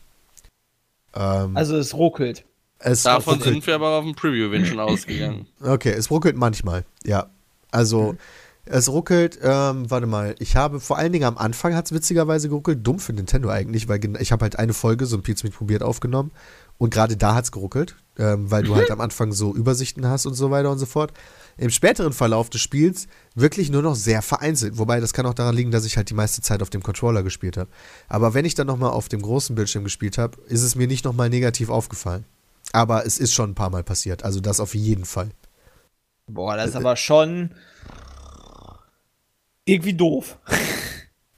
Ähm, 1.15 1.55
Also 1.57 1.77
es 1.77 1.93
ruckelt. 1.93 2.45
es 2.79 3.03
Davon 3.03 3.35
ruckelt, 3.35 3.53
sind 3.53 3.67
wir 3.67 3.75
aber 3.75 3.89
auf 3.97 4.03
dem 4.03 4.15
Preview-Event 4.15 4.67
schon 4.67 4.79
ausgegangen. 4.79 5.47
Okay, 5.61 5.91
es 5.91 6.09
ruckelt 6.11 6.35
manchmal, 6.35 6.85
ja. 7.05 7.27
Also, 7.71 8.15
es 8.65 8.87
ruckelt, 8.89 9.39
ähm, 9.41 9.89
warte 9.89 10.07
mal, 10.07 10.35
ich 10.39 10.55
habe 10.55 10.79
vor 10.79 10.97
allen 10.97 11.11
Dingen 11.11 11.25
am 11.25 11.37
Anfang 11.37 11.75
hat 11.75 11.85
es 11.85 11.91
witzigerweise 11.91 12.47
geruckelt, 12.49 12.85
dumm 12.85 12.99
für 12.99 13.13
Nintendo 13.13 13.49
eigentlich, 13.49 13.87
weil 13.89 13.99
ich 14.21 14.31
habe 14.31 14.43
halt 14.43 14.57
eine 14.59 14.73
Folge, 14.73 15.05
so 15.05 15.17
ein 15.17 15.23
Pizza 15.23 15.45
mit 15.45 15.55
probiert 15.55 15.83
aufgenommen 15.83 16.31
und 16.77 16.93
gerade 16.93 17.17
da 17.17 17.35
hat 17.35 17.45
es 17.45 17.51
geruckelt. 17.51 17.95
ähm, 18.19 18.51
weil 18.51 18.61
du 18.63 18.75
halt 18.75 18.91
am 18.91 19.01
Anfang 19.01 19.31
so 19.31 19.55
Übersichten 19.55 20.05
hast 20.07 20.27
und 20.27 20.35
so 20.35 20.51
weiter 20.51 20.69
und 20.69 20.77
so 20.77 20.85
fort. 20.85 21.13
Im 21.57 21.69
späteren 21.69 22.13
Verlauf 22.13 22.49
des 22.49 22.61
Spiels 22.61 23.07
wirklich 23.35 23.69
nur 23.69 23.81
noch 23.81 23.95
sehr 23.95 24.21
vereinzelt. 24.21 24.77
Wobei 24.77 24.99
das 24.99 25.13
kann 25.13 25.25
auch 25.25 25.33
daran 25.33 25.55
liegen, 25.55 25.71
dass 25.71 25.85
ich 25.85 25.97
halt 25.97 26.09
die 26.09 26.15
meiste 26.15 26.41
Zeit 26.41 26.61
auf 26.61 26.69
dem 26.69 26.81
Controller 26.81 27.23
gespielt 27.23 27.57
habe. 27.57 27.69
Aber 28.07 28.33
wenn 28.33 28.45
ich 28.45 28.55
dann 28.55 28.67
nochmal 28.67 28.91
auf 28.91 29.09
dem 29.09 29.21
großen 29.21 29.55
Bildschirm 29.55 29.83
gespielt 29.83 30.17
habe, 30.17 30.37
ist 30.47 30.63
es 30.63 30.75
mir 30.75 30.87
nicht 30.87 31.05
nochmal 31.05 31.29
negativ 31.29 31.69
aufgefallen. 31.69 32.25
Aber 32.71 33.05
es 33.05 33.19
ist 33.19 33.33
schon 33.33 33.51
ein 33.51 33.55
paar 33.55 33.69
Mal 33.69 33.83
passiert. 33.83 34.23
Also 34.23 34.39
das 34.39 34.59
auf 34.59 34.73
jeden 34.73 35.05
Fall. 35.05 35.29
Boah, 36.27 36.55
das 36.55 36.69
ist 36.69 36.75
aber 36.75 36.95
schon 36.95 37.53
irgendwie 39.65 39.93
doof. 39.93 40.37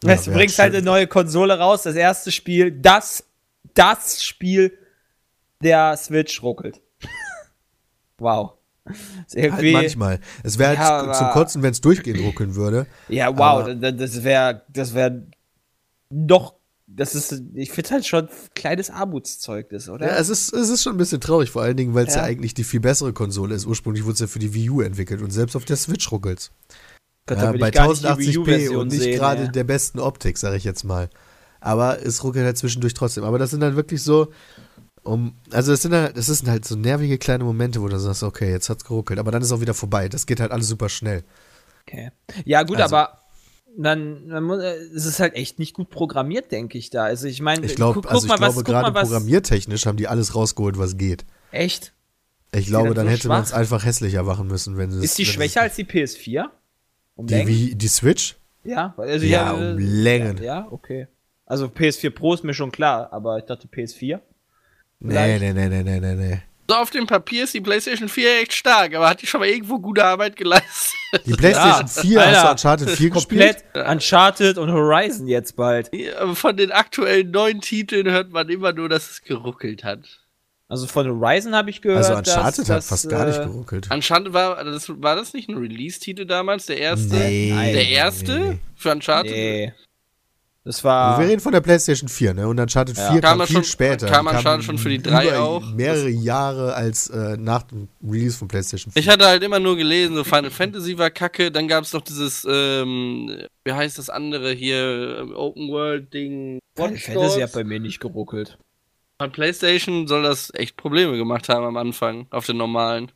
Ja, 0.04 0.10
weißt, 0.12 0.28
du 0.28 0.32
bringst 0.32 0.60
halt 0.60 0.74
eine 0.74 0.84
neue 0.84 1.08
Konsole 1.08 1.58
raus, 1.58 1.84
das 1.84 1.96
erste 1.96 2.32
Spiel, 2.32 2.72
das, 2.72 3.24
das 3.74 4.24
Spiel 4.24 4.78
der 5.62 5.98
Switch 5.98 6.42
ruckelt. 6.42 6.82
wow. 8.18 8.55
Halt 9.36 9.64
manchmal. 9.74 10.20
Es 10.44 10.58
wäre 10.60 10.76
Ja, 10.76 11.06
halt 11.08 11.16
zum 11.16 11.30
Kotzen, 11.32 11.64
wenn 11.64 11.72
es 11.72 11.82
durchgehend 11.82 12.22
ruckeln 12.22 12.56
würde. 12.56 12.86
ja, 13.10 13.30
wow, 13.36 13.62
aber- 13.64 13.76
da- 13.76 13.92
das 13.92 14.24
wäre, 14.24 14.62
das 14.70 14.94
wäre 14.94 15.26
doch, 16.12 16.54
das 16.88 17.16
ist, 17.16 17.42
ich 17.56 17.72
finde 17.72 17.90
halt 17.92 18.06
schon 18.06 18.30
kleines 18.54 18.92
Armutszeugnis, 18.92 19.90
oder? 19.90 20.06
Ja, 20.08 20.18
es 20.18 20.30
ist, 20.30 20.54
es 20.54 20.70
ist 20.70 20.84
schon 20.84 20.94
ein 20.96 20.98
bisschen 21.00 21.20
traurig, 21.20 21.50
vor 21.50 21.64
allen 21.64 21.78
Dingen, 21.78 21.96
weil 21.96 22.06
es 22.08 22.14
ja. 22.14 22.22
Ja. 22.22 22.28
eigentlich 22.28 22.54
die 22.54 22.64
viel 22.64 22.80
bessere 22.80 23.12
Konsole 23.12 23.56
ist. 23.56 23.66
Ursprünglich 23.66 24.04
wurde 24.04 24.14
es 24.14 24.20
ja 24.20 24.28
für 24.28 24.40
die 24.40 24.54
Wii 24.54 24.70
U 24.70 24.82
entwickelt 24.82 25.22
und 25.22 25.32
selbst 25.32 25.56
auf 25.56 25.66
der 25.66 25.78
Switch 25.78 26.12
ruckelt 26.12 26.52
Gott, 27.26 27.40
ja, 27.40 27.52
bei 27.54 27.70
ich 27.70 27.74
gar 27.74 27.88
nicht 27.90 28.04
die 28.04 28.08
Wii 28.08 28.38
1080p 28.38 28.38
U-Version 28.40 28.76
und 28.78 28.88
nicht 28.92 29.12
gerade 29.14 29.44
ey. 29.46 29.52
der 29.52 29.64
besten 29.64 30.00
Optik, 30.00 30.38
sage 30.38 30.58
ich 30.58 30.64
jetzt 30.64 30.84
mal. 30.84 31.10
Aber 31.60 32.06
es 32.06 32.24
ruckelt 32.24 32.46
halt 32.46 32.60
zwischendurch 32.60 32.94
trotzdem. 32.94 33.24
Aber 33.24 33.40
das 33.40 33.50
sind 33.50 33.64
halt 33.64 33.76
wirklich 33.76 34.04
so, 34.04 34.28
um, 35.06 35.36
also 35.52 35.72
das 35.72 35.82
sind 35.82 35.94
halt, 35.94 36.16
sind 36.22 36.50
halt 36.50 36.66
so 36.66 36.76
nervige 36.76 37.18
kleine 37.18 37.44
Momente, 37.44 37.82
wo 37.82 37.88
du 37.88 37.98
sagst, 38.00 38.24
okay, 38.24 38.52
jetzt 38.52 38.70
hat's 38.70 38.84
geruckelt, 38.84 39.20
aber 39.20 39.32
dann 39.32 39.42
ist 39.42 39.52
auch 39.52 39.62
wieder 39.62 39.74
vorbei. 39.74 40.10
Das 40.10 40.26
geht 40.26 40.40
halt 40.40 40.52
alles 40.52 40.68
super 40.68 40.90
schnell. 40.90 41.24
Okay. 41.88 42.12
Ja, 42.44 42.64
gut, 42.64 42.82
Also- 42.82 42.96
aber 42.96 43.20
dann, 43.78 44.30
dann 44.30 44.44
muss, 44.44 44.60
äh, 44.64 44.74
es 44.96 45.06
ist 45.06 45.20
halt 45.20 45.36
echt 45.36 45.60
nicht 45.60 45.74
gut 45.74 45.90
programmiert, 45.90 46.52
denke 46.52 46.78
ich 46.78 46.90
da. 46.90 47.04
Also 47.04 47.28
ich 47.28 47.42
meine, 47.42 47.66
Ich 47.66 47.76
glaube, 47.76 48.02
guck, 48.02 48.12
also 48.12 48.26
ich 48.26 48.30
mal, 48.30 48.40
was, 48.40 48.54
glaube 48.54 48.64
guck 48.64 48.68
mal, 48.74 48.82
gerade 48.82 48.96
was, 48.96 49.04
programmiertechnisch 49.10 49.86
haben 49.86 49.98
die 49.98 50.08
alles 50.08 50.34
rausgeholt, 50.36 50.78
was 50.78 50.98
geht. 50.98 51.26
Echt? 51.52 51.94
Ich 52.54 52.68
glaube, 52.68 52.94
dann 52.94 53.06
so 53.08 53.12
hätte 53.12 53.28
man 53.28 53.44
es 53.44 53.52
einfach 53.52 53.84
hässlicher 53.84 54.24
machen 54.24 54.48
müssen, 54.48 54.78
wenn 54.78 54.90
es 54.90 55.04
Ist 55.04 55.18
die 55.18 55.24
es- 55.24 55.28
schwächer 55.30 55.62
als 55.62 55.76
die 55.76 55.84
PS4? 55.84 56.46
Um 57.16 57.28
die, 57.28 57.48
wie, 57.48 57.76
die 57.76 57.88
Switch? 57.90 58.38
Ja, 58.64 58.94
also 58.98 59.26
Ja, 59.26 59.52
äh, 59.52 59.74
um 59.74 59.78
Längen. 59.78 60.38
Ja, 60.38 60.44
ja, 60.44 60.68
okay. 60.72 61.08
Also 61.46 61.66
PS4 61.68 62.10
Pro 62.12 62.34
ist 62.34 62.44
mir 62.44 62.54
schon 62.54 62.72
klar, 62.72 63.12
aber 63.14 63.38
ich 63.38 63.44
dachte 63.46 63.68
PS4. 63.68 64.20
Nee, 65.14 65.40
nee, 65.40 65.54
nee, 65.54 65.70
nee, 65.70 65.84
nee, 65.84 66.00
nee, 66.00 66.16
nee. 66.16 66.42
So 66.68 66.76
auf 66.76 66.90
dem 66.90 67.06
Papier 67.06 67.44
ist 67.44 67.54
die 67.54 67.62
PlayStation 67.62 68.10
4 68.10 68.42
echt 68.42 68.54
stark, 68.54 68.96
aber 68.96 69.08
hat 69.10 69.22
die 69.22 69.28
schon 69.28 69.40
mal 69.40 69.48
irgendwo 69.48 69.78
gute 69.78 70.04
Arbeit 70.04 70.36
geleistet? 70.36 70.96
Die 71.26 71.34
PlayStation 71.34 71.88
4 71.88 72.26
hast 72.26 72.44
du 72.44 72.50
Uncharted 72.50 72.90
4 72.90 73.10
gespielt? 73.12 73.64
Komplett 73.72 73.88
Uncharted 73.88 74.58
und 74.58 74.72
Horizon 74.72 75.28
jetzt 75.28 75.56
bald. 75.56 75.94
Ja, 75.94 76.34
Von 76.34 76.58
den 76.58 76.72
aktuellen 76.72 77.30
neuen 77.30 77.62
Titeln 77.62 78.10
hört 78.10 78.32
man 78.32 78.50
immer 78.50 78.74
nur, 78.74 78.90
dass 78.90 79.12
es 79.12 79.22
geruckelt 79.22 79.84
hat. 79.84 80.26
Also 80.68 80.88
von 80.88 81.08
Horizon 81.08 81.54
habe 81.54 81.70
ich 81.70 81.82
gehört. 81.82 82.00
Also 82.00 82.16
Uncharted 82.16 82.62
dass, 82.62 82.70
hat 82.70 82.78
dass, 82.78 82.90
fast 82.90 83.10
gar 83.10 83.28
nicht 83.28 83.40
äh, 83.40 83.46
geruckelt. 83.46 83.92
Uncharted 83.92 84.34
war 84.34 84.64
das, 84.64 84.90
war 84.90 85.16
das 85.16 85.34
nicht 85.34 85.48
ein 85.48 85.58
Release-Titel 85.58 86.26
damals? 86.26 86.66
Der 86.66 86.80
erste? 86.80 87.16
Nee. 87.16 87.50
Der 87.74 87.88
erste? 87.88 88.40
Nee. 88.40 88.60
Für 88.76 88.92
Uncharted? 88.92 89.32
Nee. 89.32 89.74
Das 90.66 90.78
Also 90.78 90.84
war. 90.88 91.20
wir 91.20 91.28
reden 91.28 91.40
von 91.42 91.52
der 91.52 91.62
PlayStation 91.62 92.10
4, 92.10 92.34
ne? 92.34 92.48
Und 92.48 92.60
Uncharted 92.60 92.98
Ja. 92.98 93.12
4 93.12 93.22
Kam 93.22 93.38
kam, 93.38 93.48
viel 93.48 93.56
schon- 93.58 93.64
später. 93.64 94.08
kam 94.08 94.26
Uncharted 94.26 94.66
schon 94.66 94.80
für 94.80 94.90
die 94.90 95.00
3 95.02 95.28
über 95.28 95.40
auch? 95.42 95.72
mehrere 95.74 96.10
Jahre 96.10 96.74
als 96.74 97.08
äh, 97.12 97.38
nach 97.38 97.62
dem 97.64 97.88
Release 98.04 98.36
von 98.40 98.48
PlayStation 98.48 98.92
4. 98.92 99.00
Ich 99.00 99.08
hatte 99.08 99.28
halt 99.28 99.44
immer 99.44 99.60
nur 99.60 99.78
gelesen, 99.78 100.16
so 100.16 100.24
Final 100.24 100.50
Fantasy 100.50 100.98
war 100.98 101.12
kacke, 101.12 101.52
dann 101.52 101.68
gab 101.68 101.84
es 101.84 101.94
noch 101.94 102.02
dieses, 102.02 102.48
ähm, 102.50 103.44
wie 103.64 103.74
heißt 103.74 104.00
das 104.00 104.10
andere 104.10 104.54
hier, 104.54 105.20
ähm, 105.22 105.36
Open 105.36 105.70
World 105.70 106.12
Ding. 106.12 106.58
Final 106.76 106.98
Fantasy 106.98 107.42
hat 107.42 107.54
bei 107.54 107.64
mir 107.64 107.80
nicht 107.80 108.00
geruckelt. 108.00 108.58
Bei 109.20 109.28
PlayStation 109.28 110.08
soll 110.08 110.24
das 110.24 110.52
echt 110.56 110.78
Probleme 110.78 111.16
gemacht 111.16 111.48
haben 111.48 111.64
am 111.64 111.78
Anfang, 111.78 112.26
auf 112.32 112.48
den 112.48 112.58
normalen. 112.58 113.12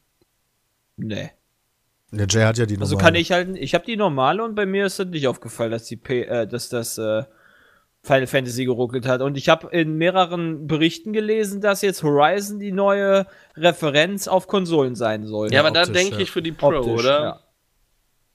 Nee. 0.97 1.32
Der 2.12 2.28
Jay 2.28 2.43
hat 2.43 2.58
ja 2.60 2.66
die 2.68 2.78
Also 2.78 2.93
normale. 2.95 3.04
kann 3.14 3.16
ich 3.20 3.32
halt, 3.32 3.58
ich 3.58 3.74
habe 3.74 3.86
die 3.86 3.97
normale 3.97 4.43
und 4.43 4.54
bei 4.56 4.66
mir 4.68 4.86
ist 4.86 5.00
das 5.00 5.08
nicht 5.08 5.28
aufgefallen, 5.28 5.72
dass 5.72 5.86
die 5.86 5.95
P, 5.97 6.22
äh, 6.24 6.47
dass 6.47 6.70
das 6.70 6.97
äh, 7.00 7.24
Final 8.10 8.26
Fantasy 8.28 8.66
geruckelt 8.66 9.05
hat. 9.05 9.22
Und 9.22 9.38
ich 9.38 9.49
habe 9.49 9.68
in 9.70 9.97
mehreren 9.97 10.66
Berichten 10.66 11.14
gelesen, 11.14 11.62
dass 11.62 11.84
jetzt 11.84 12.01
Horizon 12.01 12.60
die 12.60 12.72
neue 12.72 13.28
Referenz 13.55 14.28
auf 14.28 14.47
Konsolen 14.47 14.95
sein 14.95 15.28
soll. 15.28 15.53
Ja, 15.53 15.60
aber 15.60 15.70
da 15.70 15.82
optisch, 15.82 15.93
denke 15.95 16.16
ja. 16.16 16.22
ich 16.22 16.32
für 16.32 16.41
die 16.41 16.51
Pro, 16.51 16.70
Optisch, 16.70 16.91
oder? 16.91 17.22
Ja. 17.22 17.39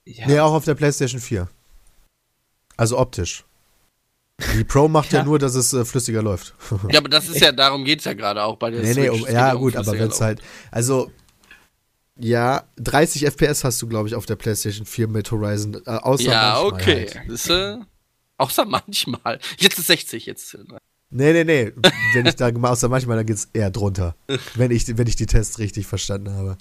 Ja. 0.06 0.26
Nee, 0.28 0.38
auch 0.38 0.52
auf 0.52 0.64
der 0.64 0.74
PlayStation 0.74 1.20
4. 1.20 1.48
Also 2.76 2.98
optisch. 2.98 3.44
Die 4.56 4.64
Pro 4.64 4.86
macht 4.86 5.12
ja, 5.12 5.20
Ja. 5.20 5.24
nur, 5.24 5.38
dass 5.38 5.54
es 5.54 5.72
äh, 5.72 5.84
flüssiger 5.84 6.22
läuft. 6.22 6.54
Ja, 6.92 6.98
aber 6.98 7.08
das 7.08 7.28
ist 7.28 7.40
ja, 7.40 7.50
darum 7.50 7.84
geht's 7.84 8.04
ja 8.04 8.12
gerade 8.12 8.42
auch 8.44 8.56
bei 8.56 8.70
der 8.70 8.80
nee, 8.82 8.88
nee, 8.88 8.92
Switch. 8.94 9.10
um, 9.10 9.16
Es 9.20 9.26
geht 9.26 9.34
ja 9.34 9.52
um 9.54 9.60
gut, 9.60 9.76
aber 9.76 9.92
wenn 9.92 10.08
es 10.08 10.20
halt, 10.20 10.40
also 10.70 11.10
ja, 12.16 12.62
30 12.76 13.26
FPS 13.26 13.64
hast 13.64 13.82
du, 13.82 13.88
glaube 13.88 14.08
ich, 14.08 14.14
auf 14.14 14.26
der 14.26 14.36
PlayStation 14.36 14.86
4 14.86 15.08
mit 15.08 15.30
Horizon, 15.32 15.82
äh, 15.86 15.90
außer 15.90 16.22
Ja, 16.24 16.60
manchmal 16.62 16.80
okay. 16.80 17.10
Halt. 17.14 17.30
Das, 17.30 17.48
äh, 17.48 17.76
außer 18.38 18.64
manchmal. 18.66 19.38
Jetzt 19.58 19.78
ist 19.78 19.86
60, 19.88 20.26
jetzt. 20.26 20.54
äh, 20.54 20.58
Nee, 21.10 21.32
nee, 21.32 21.44
nee, 21.44 21.72
wenn 22.14 22.26
ich 22.26 22.34
da 22.36 22.50
mal 22.50 22.70
außer 22.70 22.88
manchmal, 22.88 23.16
dann 23.18 23.26
geht's 23.26 23.48
eher 23.52 23.70
drunter, 23.70 24.16
wenn 24.56 24.72
ich, 24.72 24.96
wenn 24.98 25.06
ich 25.06 25.14
die 25.16 25.26
Tests 25.26 25.58
richtig 25.60 25.86
verstanden 25.86 26.32
habe. 26.32 26.58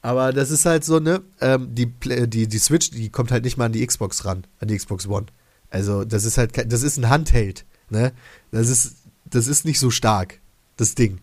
Aber 0.00 0.32
das 0.32 0.50
ist 0.50 0.64
halt 0.64 0.82
so, 0.82 0.98
ne, 0.98 1.22
ähm, 1.42 1.74
die, 1.74 1.84
die, 1.86 2.46
die 2.48 2.58
Switch, 2.58 2.90
die 2.90 3.10
kommt 3.10 3.30
halt 3.30 3.44
nicht 3.44 3.58
mal 3.58 3.66
an 3.66 3.72
die 3.72 3.86
Xbox 3.86 4.24
ran, 4.24 4.46
an 4.60 4.68
die 4.68 4.76
Xbox 4.78 5.06
One. 5.06 5.26
Also, 5.68 6.04
das 6.06 6.24
ist 6.24 6.38
halt, 6.38 6.54
kein- 6.54 6.70
das 6.70 6.82
ist 6.82 6.96
ein 6.96 7.10
Handheld, 7.10 7.66
ne? 7.90 8.12
Das 8.50 8.68
ist, 8.70 8.96
das 9.26 9.46
ist 9.46 9.66
nicht 9.66 9.78
so 9.78 9.90
stark, 9.90 10.40
das 10.78 10.94
Ding. 10.94 11.20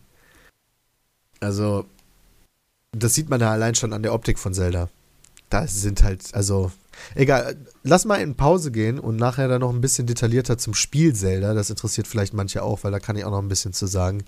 Also, 1.39 1.85
das 2.91 3.15
sieht 3.15 3.29
man 3.29 3.41
ja 3.41 3.51
allein 3.51 3.73
schon 3.75 3.93
an 3.93 4.03
der 4.03 4.13
Optik 4.13 4.37
von 4.37 4.53
Zelda. 4.53 4.89
Da 5.49 5.65
sind 5.65 6.03
halt, 6.03 6.33
also, 6.35 6.71
egal, 7.15 7.55
lass 7.83 8.05
mal 8.05 8.15
in 8.21 8.35
Pause 8.35 8.71
gehen 8.71 8.99
und 8.99 9.15
nachher 9.15 9.47
dann 9.47 9.61
noch 9.61 9.71
ein 9.73 9.81
bisschen 9.81 10.07
detaillierter 10.07 10.57
zum 10.57 10.73
Spiel 10.73 11.13
Zelda. 11.13 11.53
Das 11.53 11.69
interessiert 11.69 12.07
vielleicht 12.07 12.33
manche 12.33 12.63
auch, 12.63 12.83
weil 12.83 12.91
da 12.91 12.99
kann 12.99 13.15
ich 13.15 13.25
auch 13.25 13.31
noch 13.31 13.41
ein 13.41 13.47
bisschen 13.49 13.73
zu 13.73 13.85
sagen. 13.87 14.23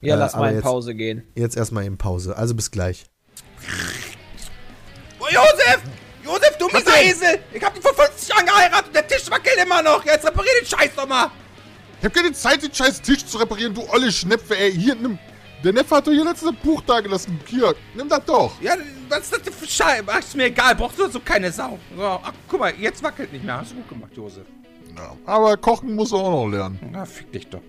Ja, 0.00 0.14
Äh, 0.14 0.18
lass 0.18 0.34
mal 0.34 0.48
in 0.50 0.54
jetzt- 0.56 0.64
Pause 0.64 0.94
gehen. 0.94 1.22
Jetzt 1.34 1.56
erstmal 1.56 1.84
in 1.84 1.98
Pause. 1.98 2.36
Also 2.36 2.54
bis 2.54 2.70
gleich. 2.70 3.06
Oh, 5.20 5.26
Josef! 5.30 5.80
Josef, 6.24 6.56
du 6.58 6.66
mieser 6.68 7.02
Esel! 7.02 7.38
Ich 7.52 7.62
hab 7.62 7.74
dich 7.74 7.82
vor 7.82 7.94
50 7.94 8.28
Jahren 8.28 8.46
geheiratet 8.46 8.86
und 8.88 8.94
der 8.96 9.06
Tisch 9.08 9.30
wackelt 9.30 9.56
immer 9.62 9.82
noch! 9.82 10.04
Jetzt 10.04 10.26
reparier 10.26 10.50
den 10.60 10.66
Scheiß 10.66 10.90
doch 10.96 11.08
mal! 11.08 11.30
Ich 12.00 12.04
hab 12.04 12.14
keine 12.14 12.32
Zeit, 12.32 12.62
den 12.62 12.72
scheiß 12.72 13.02
Tisch 13.02 13.26
zu 13.26 13.38
reparieren, 13.38 13.74
du 13.74 13.82
olle 13.90 14.12
Schnepfe, 14.12 14.56
ey. 14.56 14.72
Hier, 14.72 14.94
nimm. 14.94 15.18
Der 15.64 15.72
Neffe 15.72 15.96
hat 15.96 16.06
doch 16.06 16.12
hier 16.12 16.24
letztes 16.24 16.52
Buch 16.62 16.82
da 16.82 17.00
gelassen. 17.00 17.40
Hier, 17.46 17.74
nimm 17.94 18.08
das 18.08 18.24
doch. 18.24 18.60
Ja, 18.60 18.74
was 19.08 19.20
ist 19.20 19.32
das 19.32 19.42
denn 19.42 19.52
für 19.52 19.66
Scheiße? 19.66 20.04
Ach, 20.06 20.18
ist 20.20 20.36
mir 20.36 20.44
egal, 20.44 20.76
brauchst 20.76 20.98
du 20.98 21.08
so 21.08 21.18
keine 21.20 21.50
Sau. 21.50 21.78
So, 21.96 22.02
ach, 22.02 22.32
guck 22.46 22.60
mal, 22.60 22.72
jetzt 22.78 23.02
wackelt 23.02 23.32
nicht 23.32 23.44
mehr. 23.44 23.60
Hast 23.60 23.72
du 23.72 23.76
gut 23.76 23.88
gemacht, 23.88 24.12
Josef. 24.16 24.46
Ja, 24.96 25.16
aber 25.26 25.56
kochen 25.56 25.94
muss 25.94 26.12
er 26.12 26.18
auch 26.18 26.44
noch 26.44 26.50
lernen. 26.50 26.78
Na, 26.92 27.04
fick 27.04 27.32
dich 27.32 27.48
doch. 27.48 27.60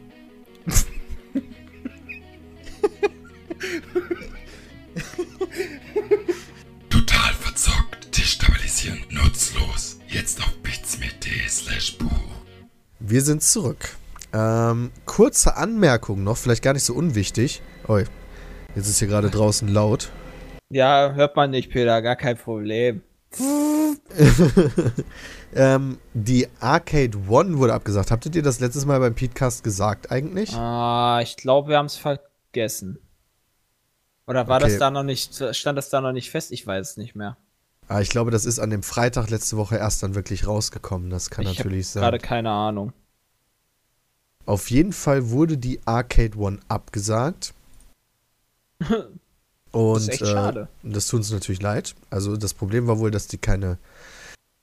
Total 6.90 7.34
verzockt, 7.34 8.18
destabilisierend, 8.18 9.12
nutzlos. 9.12 10.00
Jetzt 10.08 10.42
auf 10.42 10.54
bitsme.de 10.62 11.48
slash 11.48 11.98
Buch. 11.98 12.08
Wir 13.00 13.22
sind 13.22 13.42
zurück. 13.44 13.96
Ähm, 14.32 14.92
kurze 15.06 15.58
Anmerkung 15.58 16.24
noch, 16.24 16.38
vielleicht 16.38 16.62
gar 16.64 16.74
nicht 16.74 16.84
so 16.84 16.94
unwichtig. 16.94 17.62
Oi, 17.90 18.06
jetzt 18.76 18.88
ist 18.88 19.00
hier 19.00 19.08
gerade 19.08 19.32
draußen 19.32 19.68
laut. 19.68 20.12
Ja, 20.70 21.14
hört 21.16 21.36
man 21.36 21.50
nicht, 21.50 21.72
Peter, 21.72 22.04
gar 22.04 22.16
kein 22.16 22.38
Problem. 22.38 23.02
ähm, 25.56 25.98
die 26.14 26.48
Arcade 26.60 27.18
One 27.28 27.58
wurde 27.58 27.74
abgesagt. 27.74 28.12
Habtet 28.12 28.36
ihr 28.36 28.44
das 28.44 28.60
letztes 28.60 28.86
Mal 28.86 29.00
beim 29.00 29.16
Podcast 29.16 29.64
gesagt 29.64 30.12
eigentlich? 30.12 30.54
Ah, 30.54 31.20
ich 31.24 31.36
glaube, 31.36 31.70
wir 31.70 31.78
haben 31.80 31.88
es 31.88 31.96
vergessen. 31.96 33.00
Oder 34.28 34.48
war 34.48 34.58
Okay. 34.58 34.70
das 34.70 34.78
da 34.78 34.92
noch 34.92 35.02
nicht, 35.02 35.44
stand 35.56 35.76
das 35.76 35.90
da 35.90 36.00
noch 36.02 36.12
nicht 36.12 36.30
fest? 36.30 36.52
Ich 36.52 36.68
weiß 36.68 36.92
es 36.92 36.98
nicht 36.98 37.16
mehr. 37.16 37.38
Ah, 37.88 38.02
ich 38.02 38.10
glaube, 38.10 38.30
das 38.30 38.46
ist 38.46 38.60
an 38.60 38.70
dem 38.70 38.84
Freitag 38.84 39.32
letzte 39.32 39.58
Woche 39.58 39.78
erst 39.78 40.04
dann 40.04 40.14
wirklich 40.14 40.46
rausgekommen. 40.46 41.10
Das 41.10 41.32
kann 41.32 41.48
ich 41.48 41.58
natürlich 41.58 41.88
hab 41.88 41.94
gerade 42.04 42.20
sein. 42.20 42.28
keine 42.28 42.52
Ahnung. 42.52 42.94
Auf 44.46 44.70
jeden 44.70 44.94
Fall 44.94 45.32
wurde 45.32 45.58
die 45.58 45.80
Arcade 45.86 46.38
One 46.38 46.60
abgesagt. 46.68 47.56
Und 49.72 49.96
Das 49.96 50.04
ist 50.04 50.10
echt 50.10 50.22
äh, 50.24 50.26
schade. 50.26 50.68
das 50.84 51.08
tut 51.08 51.20
uns 51.20 51.32
natürlich 51.32 51.62
leid. 51.62 51.96
Also 52.10 52.38
das 52.38 52.54
Problem 52.54 52.88
war 52.88 53.00
wohl, 53.00 53.12
dass 53.12 53.28
die 53.28 53.38
keine, 53.38 53.78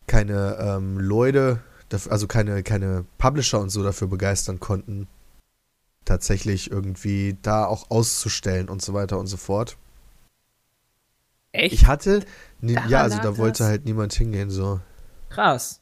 keine 0.06 0.56
ähm, 0.60 0.98
Leute, 0.98 1.60
also 2.08 2.26
keine, 2.26 2.62
keine 2.62 3.04
Publisher 3.18 3.60
und 3.60 3.70
so 3.70 3.82
dafür 3.82 4.08
begeistern 4.08 4.58
konnten, 4.58 5.06
tatsächlich 6.04 6.70
irgendwie 6.70 7.36
da 7.42 7.66
auch 7.66 7.90
auszustellen 7.90 8.68
und 8.68 8.82
so 8.82 8.94
weiter 8.94 9.18
und 9.18 9.26
so 9.26 9.36
fort. 9.36 9.76
Echt? 11.52 11.72
Ich 11.72 11.86
hatte, 11.86 12.24
Daran 12.60 12.90
ja, 12.90 13.02
also 13.02 13.18
da 13.18 13.36
wollte 13.38 13.58
das? 13.58 13.68
halt 13.68 13.84
niemand 13.84 14.12
hingehen, 14.12 14.50
so. 14.50 14.80
Krass. 15.28 15.80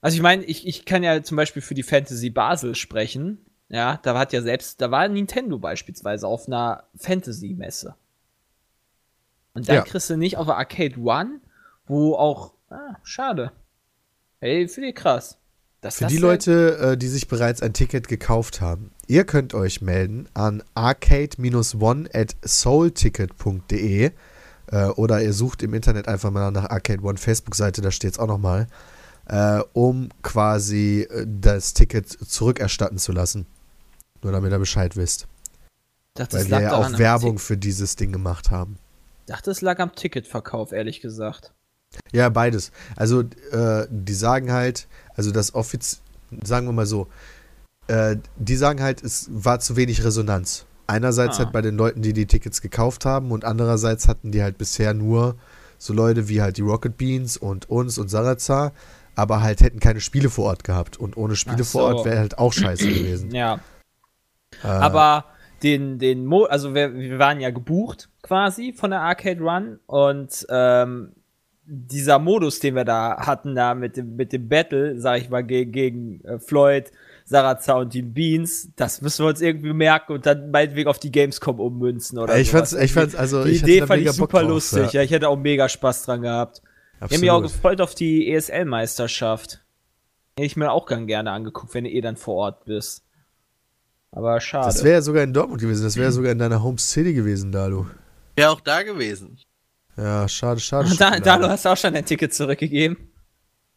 Also 0.00 0.16
ich 0.16 0.22
meine, 0.22 0.44
ich, 0.44 0.66
ich 0.66 0.84
kann 0.84 1.02
ja 1.02 1.22
zum 1.22 1.36
Beispiel 1.36 1.62
für 1.62 1.74
die 1.74 1.82
Fantasy 1.82 2.30
Basel 2.30 2.74
sprechen. 2.74 3.38
Ja, 3.70 3.98
da 4.02 4.18
hat 4.18 4.32
ja 4.32 4.42
selbst, 4.42 4.80
da 4.80 4.90
war 4.90 5.06
Nintendo 5.08 5.56
beispielsweise 5.58 6.26
auf 6.26 6.46
einer 6.48 6.84
Fantasy-Messe. 6.96 7.94
Und 9.54 9.68
da 9.68 9.74
Ja. 9.74 9.82
kriegst 9.82 10.10
du 10.10 10.16
nicht 10.16 10.36
auf 10.36 10.46
der 10.46 10.56
Arcade 10.56 10.98
One, 11.00 11.40
wo 11.86 12.14
auch, 12.14 12.52
ah, 12.68 12.96
schade. 13.04 13.52
Ey, 14.40 14.66
finde 14.68 14.88
ich 14.90 14.94
krass. 14.96 15.36
Dass 15.82 15.96
Für 15.96 16.04
das 16.04 16.12
die 16.12 16.16
ja- 16.18 16.22
Leute, 16.22 16.78
äh, 16.78 16.96
die 16.96 17.08
sich 17.08 17.26
bereits 17.28 17.62
ein 17.62 17.72
Ticket 17.72 18.06
gekauft 18.08 18.60
haben, 18.60 18.90
ihr 19.06 19.24
könnt 19.24 19.54
euch 19.54 19.80
melden 19.80 20.28
an 20.34 20.62
arcade-one 20.74 22.08
at 22.12 22.36
soulticket.de 22.44 24.10
äh, 24.72 24.84
oder 24.86 25.22
ihr 25.22 25.32
sucht 25.32 25.62
im 25.62 25.74
Internet 25.74 26.06
einfach 26.08 26.30
mal 26.30 26.50
nach 26.50 26.68
Arcade 26.70 27.02
One 27.02 27.18
Facebook-Seite, 27.18 27.80
da 27.82 27.90
steht 27.90 28.12
es 28.12 28.18
auch 28.18 28.26
nochmal, 28.26 28.66
äh, 29.26 29.60
um 29.72 30.10
quasi 30.22 31.08
das 31.24 31.72
Ticket 31.74 32.08
zurückerstatten 32.08 32.98
zu 32.98 33.12
lassen. 33.12 33.46
Nur 34.22 34.32
damit 34.32 34.52
ihr 34.52 34.58
Bescheid 34.58 34.96
wisst. 34.96 35.26
dachte, 36.14 36.36
Weil 36.36 36.50
wir 36.50 36.60
ja 36.60 36.72
auch 36.74 36.98
Werbung 36.98 37.38
für 37.38 37.56
dieses 37.56 37.96
Ding 37.96 38.12
gemacht 38.12 38.50
haben. 38.50 38.76
dachte, 39.26 39.50
es 39.50 39.60
lag 39.60 39.78
am 39.78 39.94
Ticketverkauf, 39.94 40.72
ehrlich 40.72 41.00
gesagt. 41.00 41.52
Ja, 42.12 42.28
beides. 42.28 42.70
Also, 42.96 43.22
äh, 43.52 43.86
die 43.90 44.14
sagen 44.14 44.52
halt, 44.52 44.86
also 45.14 45.30
das 45.30 45.54
Offiz, 45.54 46.00
sagen 46.44 46.66
wir 46.66 46.72
mal 46.72 46.86
so, 46.86 47.08
äh, 47.88 48.16
die 48.36 48.56
sagen 48.56 48.82
halt, 48.82 49.02
es 49.02 49.28
war 49.32 49.60
zu 49.60 49.76
wenig 49.76 50.04
Resonanz. 50.04 50.66
Einerseits 50.86 51.36
Ah. 51.36 51.44
halt 51.44 51.52
bei 51.52 51.62
den 51.62 51.76
Leuten, 51.76 52.02
die 52.02 52.12
die 52.12 52.26
Tickets 52.26 52.60
gekauft 52.60 53.04
haben 53.04 53.30
und 53.32 53.44
andererseits 53.44 54.06
hatten 54.08 54.30
die 54.32 54.42
halt 54.42 54.58
bisher 54.58 54.92
nur 54.94 55.36
so 55.78 55.92
Leute 55.92 56.28
wie 56.28 56.42
halt 56.42 56.56
die 56.58 56.62
Rocket 56.62 56.96
Beans 56.98 57.36
und 57.36 57.70
uns 57.70 57.96
und 57.98 58.08
Sarazar, 58.08 58.72
aber 59.16 59.40
halt 59.42 59.60
hätten 59.62 59.80
keine 59.80 60.00
Spiele 60.00 60.28
vor 60.30 60.44
Ort 60.46 60.62
gehabt. 60.64 60.96
Und 60.98 61.16
ohne 61.16 61.36
Spiele 61.36 61.62
Ach 61.62 61.66
vor 61.66 61.90
so. 61.90 61.96
Ort 61.96 62.04
wäre 62.06 62.18
halt 62.18 62.38
auch 62.38 62.52
scheiße 62.52 62.86
gewesen. 62.86 63.30
Ja. 63.34 63.60
Äh, 64.62 64.66
Aber 64.66 65.26
den, 65.62 65.98
den 65.98 66.24
Mo 66.26 66.44
also 66.44 66.74
wir, 66.74 66.94
wir 66.94 67.18
waren 67.18 67.40
ja 67.40 67.50
gebucht 67.50 68.08
quasi 68.22 68.72
von 68.72 68.90
der 68.90 69.00
Arcade 69.00 69.40
Run 69.40 69.78
und 69.86 70.46
ähm, 70.50 71.12
dieser 71.72 72.18
Modus, 72.18 72.58
den 72.58 72.74
wir 72.74 72.84
da 72.84 73.16
hatten, 73.26 73.54
da 73.54 73.74
mit 73.74 73.96
dem, 73.96 74.16
mit 74.16 74.32
dem 74.32 74.48
Battle, 74.48 74.98
sag 74.98 75.20
ich 75.20 75.30
mal, 75.30 75.42
gegen, 75.42 75.70
gegen 75.70 76.24
äh, 76.24 76.38
Floyd, 76.40 76.90
Sarazar 77.24 77.78
und 77.78 77.94
die 77.94 78.02
Beans, 78.02 78.70
das 78.74 79.02
müssen 79.02 79.24
wir 79.24 79.28
uns 79.28 79.40
irgendwie 79.40 79.72
merken 79.72 80.14
und 80.14 80.26
dann 80.26 80.50
meinetwegen 80.50 80.88
auf 80.88 80.98
die 80.98 81.12
Gamescom 81.12 81.60
ummünzen 81.60 82.18
oder 82.18 82.36
ich 82.36 82.50
sowas. 82.50 82.70
fand's, 82.70 82.84
ich 82.84 82.92
fand's, 82.92 83.14
also 83.14 83.44
Die 83.44 83.50
ich 83.52 83.62
Idee 83.62 83.86
fand 83.86 84.02
ich 84.02 84.10
super 84.10 84.40
drauf, 84.40 84.50
lustig. 84.50 84.92
Ja. 84.92 85.00
Ja, 85.00 85.02
ich 85.02 85.12
hätte 85.12 85.28
auch 85.28 85.36
mega 85.36 85.68
Spaß 85.68 86.04
dran 86.04 86.22
gehabt. 86.22 86.60
Ich 86.96 87.02
habe 87.02 87.18
mich 87.18 87.30
auch 87.30 87.40
gefreut 87.40 87.80
auf 87.80 87.94
die 87.94 88.32
ESL-Meisterschaft. 88.32 89.60
Hätte 90.36 90.46
ich 90.46 90.56
mir 90.56 90.72
auch 90.72 90.86
gern 90.86 91.06
gerne 91.06 91.30
angeguckt, 91.30 91.72
wenn 91.74 91.84
du 91.84 91.90
eh 91.90 92.00
dann 92.00 92.16
vor 92.16 92.34
Ort 92.34 92.64
bist. 92.64 93.04
Aber 94.12 94.40
schade. 94.40 94.66
Das 94.66 94.82
wäre 94.82 94.94
ja 94.94 95.02
sogar 95.02 95.22
in 95.22 95.32
Dortmund 95.32 95.60
gewesen, 95.60 95.84
das 95.84 95.96
wäre 95.96 96.10
sogar 96.12 96.32
in 96.32 96.38
deiner 96.38 96.62
Home 96.62 96.78
City 96.78 97.12
gewesen, 97.12 97.52
Dalu. 97.52 97.86
Wäre 98.36 98.50
auch 98.50 98.60
da 98.60 98.82
gewesen. 98.82 99.38
Ja, 99.96 100.28
schade, 100.28 100.60
schade. 100.60 100.88
schade. 100.96 101.20
da, 101.20 101.38
du 101.38 101.48
hast 101.48 101.66
auch 101.66 101.76
schon 101.76 101.94
dein 101.94 102.04
Ticket 102.04 102.34
zurückgegeben. 102.34 102.96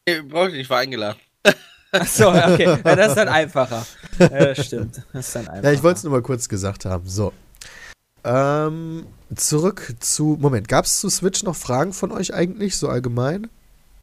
Nee, 0.07 0.21
brauch 0.21 0.47
ich 0.47 0.53
nicht, 0.53 0.61
ich 0.61 0.69
war 0.69 0.79
eingeladen. 0.79 1.19
Achso, 1.91 2.29
okay. 2.29 2.79
Ja, 2.83 2.95
das 2.95 3.09
ist 3.09 3.17
dann 3.17 3.27
einfacher. 3.29 3.85
Ja, 4.19 4.27
das 4.27 4.65
stimmt. 4.65 5.01
Das 5.13 5.27
ist 5.27 5.35
dann 5.35 5.47
einfacher. 5.47 5.67
Ja, 5.67 5.71
ich 5.71 5.83
wollte 5.83 5.97
es 5.97 6.03
nur 6.03 6.13
mal 6.13 6.21
kurz 6.21 6.49
gesagt 6.49 6.85
haben. 6.85 7.07
So. 7.07 7.31
Ähm, 8.23 9.05
zurück 9.35 9.95
zu. 9.99 10.37
Moment, 10.39 10.67
gab 10.67 10.85
es 10.85 10.99
zu 10.99 11.09
Switch 11.09 11.43
noch 11.43 11.55
Fragen 11.55 11.93
von 11.93 12.11
euch 12.11 12.33
eigentlich, 12.33 12.77
so 12.77 12.89
allgemein? 12.89 13.49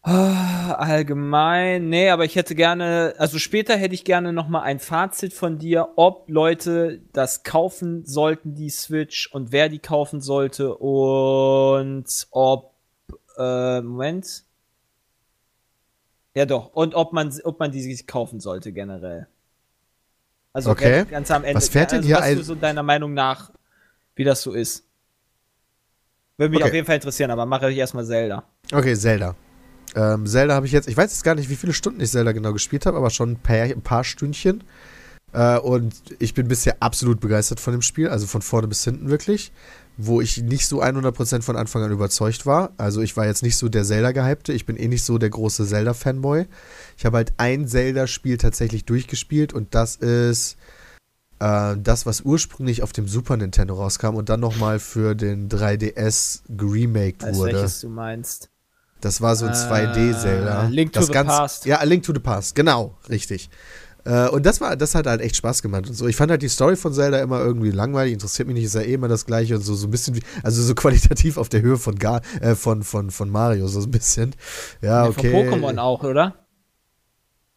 Ah, 0.03 0.73
Allgemein, 0.79 1.91
nee, 1.91 2.09
aber 2.09 2.25
ich 2.25 2.35
hätte 2.35 2.55
gerne, 2.55 3.15
also 3.19 3.39
später 3.39 3.77
hätte 3.77 3.95
ich 3.95 4.05
gerne 4.05 4.33
noch 4.33 4.49
mal 4.49 4.63
ein 4.63 4.79
Fazit 4.79 5.35
von 5.35 5.59
dir, 5.59 5.91
ob 5.97 6.31
Leute 6.31 7.03
das 7.13 7.43
kaufen 7.43 8.07
sollten, 8.07 8.55
die 8.55 8.71
Switch, 8.71 9.31
und 9.33 9.53
wer 9.53 9.69
die 9.69 9.79
kaufen 9.79 10.23
sollte 10.23 10.75
und 10.77 12.07
ob, 12.31 12.73
äh, 13.37 13.83
Moment. 13.83 14.45
Ja 16.35 16.47
doch, 16.47 16.73
und 16.73 16.95
ob 16.95 17.13
man, 17.13 17.31
ob 17.45 17.61
man 17.61 17.71
die 17.71 17.83
sich 17.83 18.07
kaufen 18.07 18.41
sollte 18.41 18.73
generell. 18.73 19.27
Also 20.55 20.71
Okay. 20.71 21.05
ganz- 21.11 21.31
am 21.31 21.45
Ende. 21.45 21.57
Was 21.57 21.69
fährt 21.69 21.93
denn 21.93 21.99
also, 21.99 22.09
hier 22.09 22.17
was 22.17 22.35
du 22.35 22.43
so 22.43 22.55
deiner 22.55 22.83
Meinung 22.83 23.13
nach, 23.13 23.51
wie 24.15 24.25
das 24.25 24.41
so 24.41 24.53
ist? 24.53 24.87
Würde 26.39 26.53
mich 26.53 26.61
Okay. 26.63 26.71
auf 26.71 26.75
jeden 26.75 26.87
Fall 26.87 26.95
interessieren, 26.97 27.31
aber 27.31 27.45
mache 27.45 27.71
ich 27.71 27.77
erstmal 27.77 28.07
Zelda. 28.07 28.45
Okay, 28.73 28.95
Zelda. 28.95 29.37
Ähm, 29.95 30.27
Zelda 30.27 30.55
habe 30.55 30.67
ich 30.67 30.73
jetzt, 30.73 30.89
ich 30.89 30.97
weiß 30.97 31.11
jetzt 31.11 31.25
gar 31.25 31.35
nicht, 31.35 31.51
wie 31.51 31.57
viele 31.57 31.73
Stunden 31.73 32.01
ich 32.01 32.11
Zelda 32.11 32.33
genau 32.33 32.53
gespielt 32.53 32.87
habe, 32.87 32.97
aber 32.97 33.11
schon 33.11 33.33
ein 33.33 33.37
paar, 33.37 33.57
ein 33.57 33.83
paar 33.83 34.05
Stündchen. 34.05 34.63
Äh, 35.33 35.59
und 35.59 35.95
ich 36.19 36.35
bin 36.35 36.49
bisher 36.49 36.77
absolut 36.81 37.21
begeistert 37.21 37.61
von 37.61 37.73
dem 37.73 37.83
Spiel, 37.83 38.09
also 38.09 38.27
von 38.27 38.43
vorne 38.43 38.69
bis 38.69 38.85
hinten 38.85 39.09
wirklich. 39.09 39.53
Wo 39.97 40.21
ich 40.21 40.39
nicht 40.39 40.67
so 40.67 40.83
100% 40.83 41.43
von 41.43 41.57
Anfang 41.57 41.83
an 41.83 41.93
überzeugt 41.93 42.47
war. 42.47 42.73
Also 42.79 43.03
ich 43.03 43.17
war 43.17 43.27
jetzt 43.27 43.43
nicht 43.43 43.57
so 43.57 43.69
der 43.69 43.85
Zelda-Gehypte, 43.85 44.53
ich 44.53 44.65
bin 44.65 44.77
eh 44.77 44.89
nicht 44.89 45.05
so 45.05 45.19
der 45.19 45.31
große 45.31 45.67
Zelda-Fanboy. 45.67 46.47
Ich 46.97 47.05
habe 47.05 47.19
halt 47.19 47.35
ein 47.37 47.69
Zelda-Spiel 47.69 48.39
tatsächlich 48.39 48.85
durchgespielt 48.87 49.53
und 49.53 49.75
das 49.75 49.97
ist 49.97 50.57
äh, 51.41 51.77
das, 51.77 52.07
was 52.07 52.23
ursprünglich 52.23 52.83
auf 52.83 52.93
dem 52.93 53.09
Super 53.09 53.37
Nintendo 53.37 53.75
rauskam 53.75 54.15
und 54.15 54.29
dann 54.29 54.41
nochmal 54.41 54.79
für 54.79 55.15
den 55.15 55.49
3DS 55.49 56.43
geremaked 56.49 57.23
wurde. 57.35 57.55
welches 57.55 57.81
du 57.81 57.89
meinst. 57.89 58.50
Das 59.01 59.21
war 59.21 59.37
so 59.37 59.47
ein 59.47 59.53
Äh, 59.53 59.57
2D-Zelda. 59.57 60.69
Link 60.71 60.93
to 60.93 61.01
das 61.01 61.07
the 61.07 61.13
ganz, 61.13 61.29
Past. 61.29 61.67
Ja, 61.67 61.79
A 61.79 61.85
Link 61.85 62.03
to 62.03 62.13
the 62.13 62.21
Past, 62.21 62.55
genau, 62.55 62.97
richtig. 63.09 63.51
Äh, 64.05 64.29
und 64.29 64.47
das 64.47 64.61
war, 64.61 64.77
das 64.77 64.95
hat 64.95 65.07
halt 65.07 65.21
echt 65.21 65.37
Spaß 65.37 65.63
gemacht 65.63 65.89
und 65.89 65.95
so. 65.95 66.07
Ich 66.07 66.17
fand 66.17 66.31
halt 66.31 66.43
die 66.43 66.49
Story 66.49 66.77
von 66.77 66.93
Zelda 66.93 67.21
immer 67.21 67.41
irgendwie 67.41 67.71
langweilig, 67.71 68.15
interessiert 68.15 68.49
mich 68.49 68.55
nicht, 68.55 68.65
ist 68.65 68.75
ja 68.75 68.81
eh 68.83 68.95
immer 68.95 69.09
das 69.09 69.27
gleiche 69.27 69.57
und 69.57 69.63
so, 69.63 69.75
so 69.75 69.87
ein 69.87 69.91
bisschen 69.91 70.17
wie, 70.17 70.23
also 70.43 70.63
so 70.63 70.75
qualitativ 70.77 71.37
auf 71.37 71.49
der 71.49 71.63
Höhe 71.63 71.77
von 71.77 71.99
Gar, 71.99 72.23
äh, 72.41 72.55
von, 72.55 72.83
von, 72.83 73.11
von 73.11 73.31
Mario, 73.31 73.67
so 73.69 73.81
ein 73.81 73.91
bisschen. 73.91 74.35
Ja, 74.81 75.05
Ja, 75.05 75.09
okay. 75.09 75.31
Von 75.31 75.61
Pokémon 75.61 75.79
auch, 75.79 76.03
oder? 76.03 76.35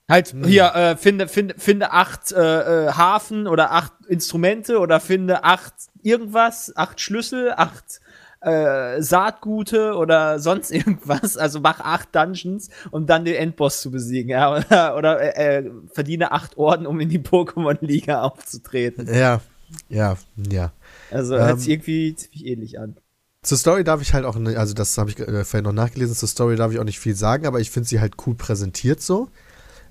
Halt, 0.09 0.35
hier, 0.45 0.75
äh, 0.75 0.97
finde, 0.97 1.29
finde, 1.29 1.55
finde 1.57 1.91
acht 1.91 2.33
äh, 2.33 2.87
äh, 2.87 2.91
Hafen 2.91 3.47
oder 3.47 3.71
acht 3.71 3.93
Instrumente 4.07 4.79
oder 4.79 4.99
finde 4.99 5.45
acht 5.45 5.73
irgendwas, 6.01 6.73
acht 6.75 6.99
Schlüssel, 6.99 7.53
acht 7.55 8.01
äh, 8.43 9.01
Saatgute 9.01 9.95
oder 9.95 10.39
sonst 10.39 10.71
irgendwas. 10.71 11.37
Also 11.37 11.59
mach 11.59 11.79
acht 11.79 12.13
Dungeons, 12.15 12.69
um 12.91 13.05
dann 13.05 13.25
den 13.25 13.35
Endboss 13.35 13.81
zu 13.81 13.91
besiegen, 13.91 14.29
ja. 14.29 14.51
Oder, 14.55 14.97
oder 14.97 15.37
äh, 15.37 15.59
äh, 15.59 15.71
verdiene 15.93 16.31
acht 16.31 16.57
Orden, 16.57 16.85
um 16.85 16.99
in 16.99 17.09
die 17.09 17.19
Pokémon-Liga 17.19 18.21
aufzutreten. 18.21 19.07
Ja, 19.13 19.41
ja, 19.89 20.17
ja. 20.35 20.71
Also 21.09 21.35
Ähm, 21.35 21.41
hört 21.45 21.59
sich 21.59 21.69
irgendwie 21.69 22.15
ziemlich 22.15 22.45
ähnlich 22.45 22.79
an. 22.79 22.97
Zur 23.41 23.57
Story 23.57 23.83
darf 23.83 24.01
ich 24.01 24.13
halt 24.13 24.23
auch, 24.25 24.37
also 24.37 24.73
das 24.73 24.97
habe 24.97 25.09
ich 25.09 25.19
äh, 25.19 25.43
vorhin 25.43 25.65
noch 25.65 25.73
nachgelesen, 25.73 26.15
zur 26.15 26.29
Story 26.29 26.55
darf 26.55 26.71
ich 26.71 26.79
auch 26.79 26.85
nicht 26.85 26.99
viel 26.99 27.15
sagen, 27.15 27.45
aber 27.45 27.59
ich 27.59 27.71
finde 27.71 27.89
sie 27.89 27.99
halt 27.99 28.13
cool 28.25 28.35
präsentiert 28.35 29.01
so. 29.01 29.29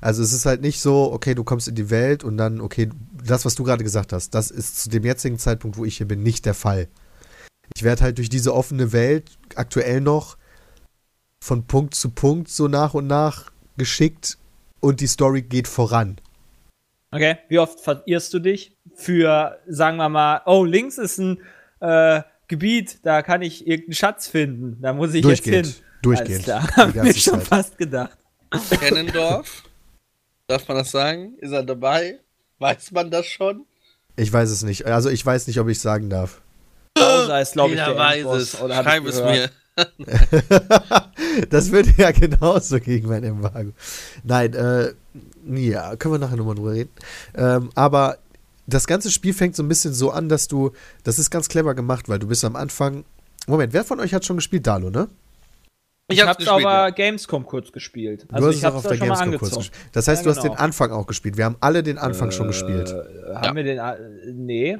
Also 0.00 0.22
es 0.22 0.32
ist 0.32 0.46
halt 0.46 0.62
nicht 0.62 0.80
so, 0.80 1.12
okay, 1.12 1.34
du 1.34 1.44
kommst 1.44 1.68
in 1.68 1.74
die 1.76 1.90
Welt 1.90 2.24
und 2.24 2.36
dann, 2.36 2.60
okay, 2.60 2.88
das, 3.24 3.44
was 3.44 3.54
du 3.54 3.62
gerade 3.62 3.84
gesagt 3.84 4.12
hast, 4.12 4.34
das 4.34 4.50
ist 4.50 4.82
zu 4.82 4.88
dem 4.90 5.04
jetzigen 5.04 5.38
Zeitpunkt, 5.38 5.76
wo 5.76 5.84
ich 5.84 5.98
hier 5.98 6.08
bin, 6.08 6.22
nicht 6.22 6.44
der 6.44 6.54
Fall. 6.54 6.88
Ich 7.76 7.82
werde 7.82 8.02
halt 8.02 8.18
durch 8.18 8.28
diese 8.28 8.54
offene 8.54 8.92
Welt 8.92 9.30
aktuell 9.54 10.00
noch 10.00 10.36
von 11.40 11.66
Punkt 11.66 11.94
zu 11.94 12.10
Punkt 12.10 12.48
so 12.48 12.68
nach 12.68 12.94
und 12.94 13.06
nach 13.06 13.50
geschickt 13.76 14.38
und 14.80 15.00
die 15.00 15.06
Story 15.06 15.42
geht 15.42 15.68
voran. 15.68 16.16
Okay, 17.10 17.38
wie 17.48 17.58
oft 17.58 17.80
verirrst 17.80 18.32
du 18.32 18.38
dich 18.38 18.76
für, 18.94 19.58
sagen 19.66 19.96
wir 19.98 20.08
mal, 20.08 20.42
oh, 20.46 20.64
links 20.64 20.98
ist 20.98 21.18
ein 21.18 21.40
äh, 21.80 22.22
Gebiet, 22.48 23.00
da 23.02 23.22
kann 23.22 23.42
ich 23.42 23.66
irgendeinen 23.66 23.94
Schatz 23.94 24.28
finden, 24.28 24.80
da 24.80 24.92
muss 24.92 25.14
ich 25.14 25.24
jetzt 25.24 25.44
hin. 25.44 25.74
Durchgehend. 26.02 26.48
Alles 26.48 26.66
klar, 26.68 26.68
Die 26.68 26.72
hab 26.76 26.86
mir 26.88 26.92
ganze 27.04 27.20
schon 27.20 27.38
Zeit. 27.40 27.48
fast 27.48 27.78
gedacht. 27.78 28.16
Kennendorf? 28.80 29.62
Darf 30.46 30.66
man 30.68 30.76
das 30.78 30.90
sagen? 30.90 31.34
Ist 31.38 31.52
er 31.52 31.62
dabei? 31.62 32.18
Weiß 32.58 32.90
man 32.92 33.10
das 33.10 33.26
schon? 33.26 33.66
Ich 34.16 34.32
weiß 34.32 34.50
es 34.50 34.62
nicht. 34.62 34.86
Also 34.86 35.08
ich 35.10 35.24
weiß 35.24 35.46
nicht, 35.46 35.58
ob 35.60 35.68
ich 35.68 35.80
sagen 35.80 36.10
darf. 36.10 36.42
Bowser 36.94 37.40
ist, 37.40 37.52
glaube 37.52 37.70
ich, 37.74 37.78
Jeder 37.80 37.90
der 37.90 37.98
weiß 37.98 38.16
Endboss, 38.18 38.42
es. 38.54 38.60
oder 38.60 38.76
hab 38.76 38.84
Schreib 38.84 39.02
ich 39.04 39.08
es 39.10 39.20
mir. 39.22 39.50
das 41.50 41.70
würde 41.72 41.92
ja 41.96 42.10
genauso 42.10 42.78
gegen 42.80 43.08
mein 43.08 43.24
Embargo. 43.24 43.72
Nein, 44.22 44.52
äh, 44.54 44.92
ja, 45.54 45.96
können 45.96 46.14
wir 46.14 46.18
nachher 46.18 46.36
nochmal 46.36 46.54
drüber 46.54 46.72
reden. 46.72 46.90
Ähm, 47.34 47.70
aber 47.74 48.18
das 48.66 48.86
ganze 48.86 49.10
Spiel 49.10 49.32
fängt 49.32 49.56
so 49.56 49.62
ein 49.62 49.68
bisschen 49.68 49.94
so 49.94 50.10
an, 50.10 50.28
dass 50.28 50.46
du, 50.48 50.72
das 51.04 51.18
ist 51.18 51.30
ganz 51.30 51.48
clever 51.48 51.74
gemacht, 51.74 52.08
weil 52.08 52.18
du 52.18 52.26
bist 52.26 52.44
am 52.44 52.56
Anfang. 52.56 53.04
Moment, 53.46 53.72
wer 53.72 53.84
von 53.84 53.98
euch 54.00 54.14
hat 54.14 54.24
schon 54.24 54.36
gespielt? 54.36 54.66
Dalo, 54.66 54.90
ne? 54.90 55.08
Ich, 56.08 56.20
hab's 56.20 56.28
hab's 56.28 56.38
gespielt, 56.44 56.66
aber 56.66 56.72
ja. 56.88 56.90
Gamescom 56.90 57.46
kurz 57.46 57.72
gespielt. 57.72 58.26
Du 58.28 58.34
Also 58.34 58.48
hast 58.48 58.54
ich 58.56 58.60
es 58.60 58.64
auch 58.66 58.74
hab's 58.74 58.84
auf 58.84 58.88
der 58.90 58.98
Gamescom 58.98 59.38
kurz 59.38 59.56
gespielt. 59.56 59.82
Das 59.92 60.06
heißt, 60.08 60.20
Ja, 60.20 60.24
du 60.24 60.30
hast 60.36 60.42
genau. 60.42 60.54
den 60.54 60.60
Anfang 60.60 60.90
auch 60.92 61.06
gespielt. 61.06 61.36
Wir 61.38 61.46
haben 61.46 61.56
alle 61.60 61.82
den 61.82 61.96
Anfang 61.96 62.30
schon 62.30 62.48
gespielt. 62.48 62.90
Äh, 62.90 63.34
haben 63.34 63.56
wir 63.56 63.64
den. 63.64 63.78
äh, 63.78 63.96
Nee. 64.32 64.78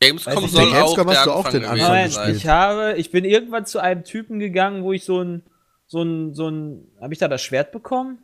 Gamescom 0.00 0.36
Weiß 0.36 0.44
ich 0.44 0.50
soll 0.50 0.68
auch 0.74 0.96
Gamescom 0.96 1.06
der 1.06 1.16
hast 1.16 1.26
du 1.26 1.32
auch 1.32 1.48
den 1.48 1.64
Anfang 1.64 1.88
Nein, 1.88 2.06
gespielt. 2.06 2.36
ich 2.36 2.46
habe, 2.46 2.94
ich 2.96 3.10
bin 3.10 3.24
irgendwann 3.24 3.64
zu 3.64 3.78
einem 3.78 4.04
Typen 4.04 4.38
gegangen, 4.38 4.82
wo 4.82 4.92
ich 4.92 5.04
so 5.04 5.22
ein, 5.22 5.42
so 5.86 6.02
ein, 6.02 6.34
so 6.34 6.48
ein, 6.48 6.86
habe 7.00 7.14
ich 7.14 7.18
da 7.18 7.28
das 7.28 7.42
Schwert 7.42 7.72
bekommen? 7.72 8.18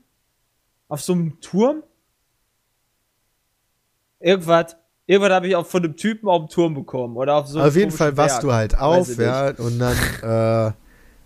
Auf 0.89 1.01
so 1.01 1.15
einem 1.15 1.41
Turm? 1.41 1.83
Irgendwas, 4.21 4.77
irgendwas 5.07 5.33
habe 5.33 5.49
ich 5.49 5.57
auch 5.57 5.67
von 5.67 5.83
einem 5.83 5.97
Typen 5.97 6.29
auf 6.29 6.43
dem 6.43 6.49
Turm 6.49 6.75
bekommen 6.75 7.17
oder 7.17 7.37
auf 7.37 7.49
so 7.49 7.59
einem 7.59 7.69
auf 7.69 7.77
jeden 7.77 7.91
Fall 7.91 8.17
wachst 8.17 8.37
Berg. 8.37 8.43
du 8.43 8.53
halt 8.53 8.79
auf, 8.79 9.17
ja, 9.17 9.51
und 9.57 9.79
dann 9.79 9.97
äh, 10.23 10.73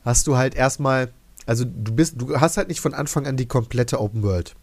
hast 0.05 0.27
du 0.29 0.37
halt 0.37 0.55
erstmal, 0.55 1.13
also 1.45 1.65
du 1.65 1.93
bist, 1.93 2.21
du 2.21 2.41
hast 2.41 2.57
halt 2.57 2.69
nicht 2.69 2.81
von 2.81 2.95
Anfang 2.95 3.27
an 3.27 3.37
die 3.37 3.47
komplette 3.47 4.01
Open 4.01 4.23
World, 4.23 4.55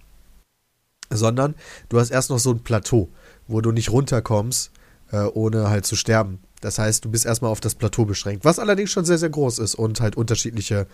sondern 1.09 1.55
du 1.89 1.99
hast 1.99 2.09
erst 2.09 2.29
noch 2.29 2.39
so 2.39 2.51
ein 2.51 2.63
Plateau, 2.63 3.09
wo 3.47 3.59
du 3.59 3.71
nicht 3.71 3.91
runterkommst, 3.91 4.71
äh, 5.13 5.25
ohne 5.33 5.69
halt 5.69 5.85
zu 5.85 5.95
sterben. 5.95 6.39
Das 6.59 6.79
heißt, 6.79 7.05
du 7.05 7.11
bist 7.11 7.25
erstmal 7.25 7.51
auf 7.51 7.61
das 7.61 7.75
Plateau 7.75 8.05
beschränkt, 8.05 8.45
was 8.45 8.59
allerdings 8.59 8.89
schon 8.91 9.05
sehr, 9.05 9.17
sehr 9.17 9.29
groß 9.29 9.59
ist 9.59 9.75
und 9.75 10.01
halt 10.01 10.15
unterschiedliche 10.17 10.87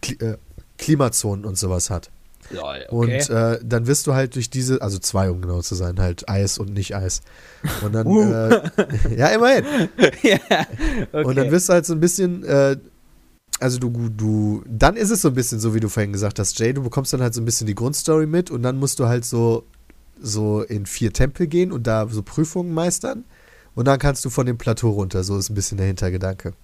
Kli 0.00 0.16
äh, 0.16 0.36
Klimazonen 0.78 1.44
und 1.44 1.56
sowas 1.56 1.90
hat. 1.90 2.10
Ja, 2.50 2.62
okay. 2.62 2.86
Und 2.90 3.30
äh, 3.30 3.60
dann 3.62 3.86
wirst 3.86 4.06
du 4.06 4.14
halt 4.14 4.34
durch 4.34 4.50
diese, 4.50 4.82
also 4.82 4.98
zwei, 4.98 5.30
um 5.30 5.40
genau 5.40 5.60
zu 5.62 5.74
sein, 5.74 6.00
halt 6.00 6.28
Eis 6.28 6.58
und 6.58 6.72
nicht 6.72 6.96
Eis. 6.96 7.22
Und 7.82 7.92
dann, 7.92 8.06
Uh. 8.06 8.32
äh, 8.32 8.62
ja, 9.16 9.28
immerhin. 9.28 9.64
ja, 10.22 10.38
okay. 11.12 11.24
Und 11.24 11.36
dann 11.36 11.50
wirst 11.52 11.68
du 11.68 11.74
halt 11.74 11.86
so 11.86 11.92
ein 11.92 12.00
bisschen, 12.00 12.42
äh, 12.42 12.76
also 13.60 13.78
du, 13.78 14.08
du, 14.08 14.64
dann 14.66 14.96
ist 14.96 15.10
es 15.10 15.22
so 15.22 15.28
ein 15.28 15.34
bisschen 15.34 15.60
so, 15.60 15.72
wie 15.72 15.80
du 15.80 15.88
vorhin 15.88 16.12
gesagt 16.12 16.40
hast, 16.40 16.58
Jay, 16.58 16.72
du 16.72 16.82
bekommst 16.82 17.12
dann 17.12 17.22
halt 17.22 17.32
so 17.32 17.40
ein 17.40 17.44
bisschen 17.44 17.68
die 17.68 17.76
Grundstory 17.76 18.26
mit 18.26 18.50
und 18.50 18.62
dann 18.64 18.76
musst 18.76 18.98
du 18.98 19.06
halt 19.06 19.24
so, 19.24 19.64
so 20.20 20.62
in 20.62 20.84
vier 20.84 21.12
Tempel 21.12 21.46
gehen 21.46 21.70
und 21.70 21.86
da 21.86 22.08
so 22.08 22.22
Prüfungen 22.22 22.74
meistern 22.74 23.24
und 23.74 23.86
dann 23.86 23.98
kannst 23.98 24.24
du 24.24 24.30
von 24.30 24.46
dem 24.46 24.58
Plateau 24.58 24.90
runter, 24.90 25.24
so 25.24 25.38
ist 25.38 25.50
ein 25.50 25.54
bisschen 25.54 25.78
der 25.78 25.86
Hintergedanke. 25.86 26.54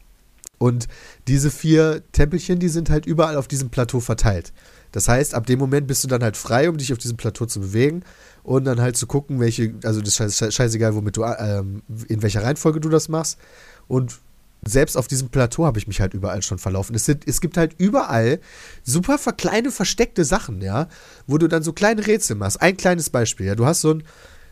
Und 0.58 0.88
diese 1.28 1.50
vier 1.50 2.02
Tempelchen, 2.12 2.58
die 2.58 2.68
sind 2.68 2.90
halt 2.90 3.06
überall 3.06 3.36
auf 3.36 3.48
diesem 3.48 3.70
Plateau 3.70 4.00
verteilt. 4.00 4.52
Das 4.92 5.06
heißt, 5.06 5.34
ab 5.34 5.46
dem 5.46 5.58
Moment 5.58 5.86
bist 5.86 6.02
du 6.02 6.08
dann 6.08 6.22
halt 6.22 6.36
frei, 6.36 6.68
um 6.68 6.76
dich 6.76 6.92
auf 6.92 6.98
diesem 6.98 7.16
Plateau 7.16 7.46
zu 7.46 7.60
bewegen 7.60 8.02
und 8.42 8.64
dann 8.64 8.80
halt 8.80 8.96
zu 8.96 9.06
gucken, 9.06 9.38
welche, 9.38 9.74
also 9.84 10.00
das 10.00 10.18
ist 10.18 10.42
scheiß- 10.42 10.50
scheißegal, 10.50 10.94
womit 10.94 11.16
du, 11.16 11.24
ähm, 11.24 11.82
in 12.08 12.22
welcher 12.22 12.42
Reihenfolge 12.42 12.80
du 12.80 12.88
das 12.88 13.08
machst. 13.08 13.38
Und 13.86 14.18
selbst 14.66 14.96
auf 14.96 15.06
diesem 15.06 15.28
Plateau 15.28 15.66
habe 15.66 15.78
ich 15.78 15.86
mich 15.86 16.00
halt 16.00 16.14
überall 16.14 16.42
schon 16.42 16.58
verlaufen. 16.58 16.96
Es, 16.96 17.04
sind, 17.04 17.28
es 17.28 17.40
gibt 17.40 17.56
halt 17.56 17.74
überall 17.78 18.40
super 18.82 19.18
kleine 19.32 19.70
versteckte 19.70 20.24
Sachen, 20.24 20.60
ja, 20.62 20.88
wo 21.26 21.38
du 21.38 21.46
dann 21.46 21.62
so 21.62 21.72
kleine 21.72 22.06
Rätsel 22.06 22.36
machst. 22.36 22.60
Ein 22.60 22.76
kleines 22.76 23.10
Beispiel, 23.10 23.46
ja. 23.46 23.54
Du 23.54 23.66
hast 23.66 23.82
so 23.82 23.94
ein, 23.94 24.02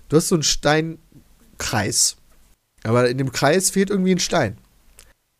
du 0.09 0.16
hast 0.16 0.28
so 0.28 0.36
einen 0.36 0.44
Steinkreis. 0.44 2.16
Aber 2.87 3.09
in 3.09 3.18
dem 3.18 3.32
Kreis 3.32 3.70
fehlt 3.70 3.91
irgendwie 3.91 4.12
ein 4.12 4.18
Stein. 4.18 4.57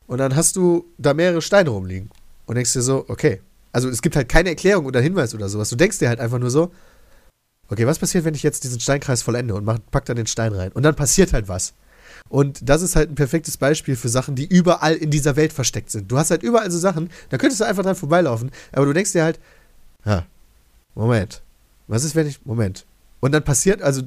Und 0.07 0.18
dann 0.18 0.36
hast 0.36 0.57
du 0.57 0.84
da 0.99 1.14
mehrere 1.14 1.42
Steine 1.42 1.70
rumliegen. 1.70 2.11
Und 2.47 2.57
denkst 2.57 2.72
dir 2.72 2.82
so, 2.82 3.05
okay. 3.09 3.40
Also 3.72 3.88
es 3.88 4.03
gibt 4.03 4.16
halt 4.16 4.28
keine 4.28 4.49
Erklärung 4.49 4.86
oder 4.86 5.01
Hinweis 5.01 5.34
oder 5.34 5.49
sowas. 5.49 5.68
Du 5.68 5.76
denkst 5.76 5.99
dir 5.99 6.09
halt 6.09 6.20
einfach 6.20 6.38
nur 6.38 6.51
so, 6.51 6.72
okay, 7.68 7.86
was 7.86 7.99
passiert, 7.99 8.24
wenn 8.24 8.34
ich 8.34 8.42
jetzt 8.42 8.64
diesen 8.64 8.80
Steinkreis 8.80 9.22
vollende 9.22 9.55
und 9.55 9.64
mach, 9.64 9.78
pack 9.90 10.05
da 10.07 10.14
den 10.14 10.26
Stein 10.26 10.53
rein? 10.53 10.72
Und 10.72 10.82
dann 10.82 10.94
passiert 10.94 11.32
halt 11.32 11.49
was. 11.49 11.74
Und 12.28 12.68
das 12.68 12.82
ist 12.82 12.97
halt 12.97 13.11
ein 13.11 13.14
perfektes 13.14 13.57
Beispiel 13.57 13.97
für 13.97 14.09
Sachen, 14.09 14.34
die 14.34 14.47
überall 14.47 14.94
in 14.94 15.11
dieser 15.11 15.36
Welt 15.36 15.53
versteckt 15.53 15.90
sind. 15.90 16.11
Du 16.11 16.18
hast 16.18 16.30
halt 16.30 16.42
überall 16.42 16.70
so 16.70 16.78
Sachen, 16.78 17.11
da 17.30 17.38
könntest 17.38 17.61
du 17.61 17.64
einfach 17.64 17.82
dran 17.82 17.94
vorbeilaufen, 17.94 18.51
aber 18.72 18.86
du 18.86 18.92
denkst 18.92 19.12
dir 19.12 19.22
halt, 19.22 19.38
ja, 20.05 20.24
Moment, 20.94 21.42
was 21.86 22.05
ist, 22.05 22.16
wenn 22.16 22.26
ich, 22.26 22.44
Moment. 22.44 22.86
Und 23.20 23.32
dann 23.32 23.44
passiert, 23.44 23.82
also 23.82 24.02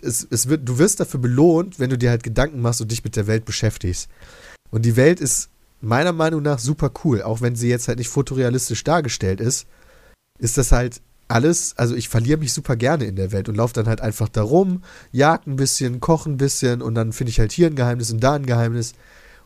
es, 0.00 0.26
es 0.30 0.48
wird, 0.48 0.68
du 0.68 0.78
wirst 0.78 1.00
dafür 1.00 1.20
belohnt, 1.20 1.78
wenn 1.78 1.90
du 1.90 1.98
dir 1.98 2.10
halt 2.10 2.22
Gedanken 2.22 2.60
machst 2.60 2.80
und 2.80 2.90
dich 2.90 3.04
mit 3.04 3.16
der 3.16 3.26
Welt 3.26 3.44
beschäftigst. 3.44 4.08
Und 4.70 4.84
die 4.84 4.96
Welt 4.96 5.20
ist 5.20 5.50
meiner 5.80 6.12
Meinung 6.12 6.42
nach 6.42 6.58
super 6.58 6.92
cool, 7.04 7.22
auch 7.22 7.40
wenn 7.40 7.56
sie 7.56 7.68
jetzt 7.68 7.88
halt 7.88 7.98
nicht 7.98 8.08
fotorealistisch 8.08 8.84
dargestellt 8.84 9.40
ist, 9.40 9.66
ist 10.38 10.56
das 10.56 10.72
halt 10.72 11.00
alles, 11.28 11.74
also 11.76 11.94
ich 11.94 12.08
verliere 12.08 12.38
mich 12.38 12.52
super 12.52 12.76
gerne 12.76 13.04
in 13.04 13.16
der 13.16 13.32
Welt 13.32 13.48
und 13.48 13.56
laufe 13.56 13.74
dann 13.74 13.86
halt 13.86 14.00
einfach 14.00 14.28
da 14.28 14.42
rum, 14.42 14.82
jag 15.12 15.46
ein 15.46 15.56
bisschen, 15.56 16.00
koche 16.00 16.30
ein 16.30 16.36
bisschen 16.36 16.82
und 16.82 16.94
dann 16.94 17.12
finde 17.12 17.30
ich 17.30 17.40
halt 17.40 17.52
hier 17.52 17.66
ein 17.66 17.74
Geheimnis 17.74 18.12
und 18.12 18.20
da 18.20 18.34
ein 18.34 18.46
Geheimnis. 18.46 18.92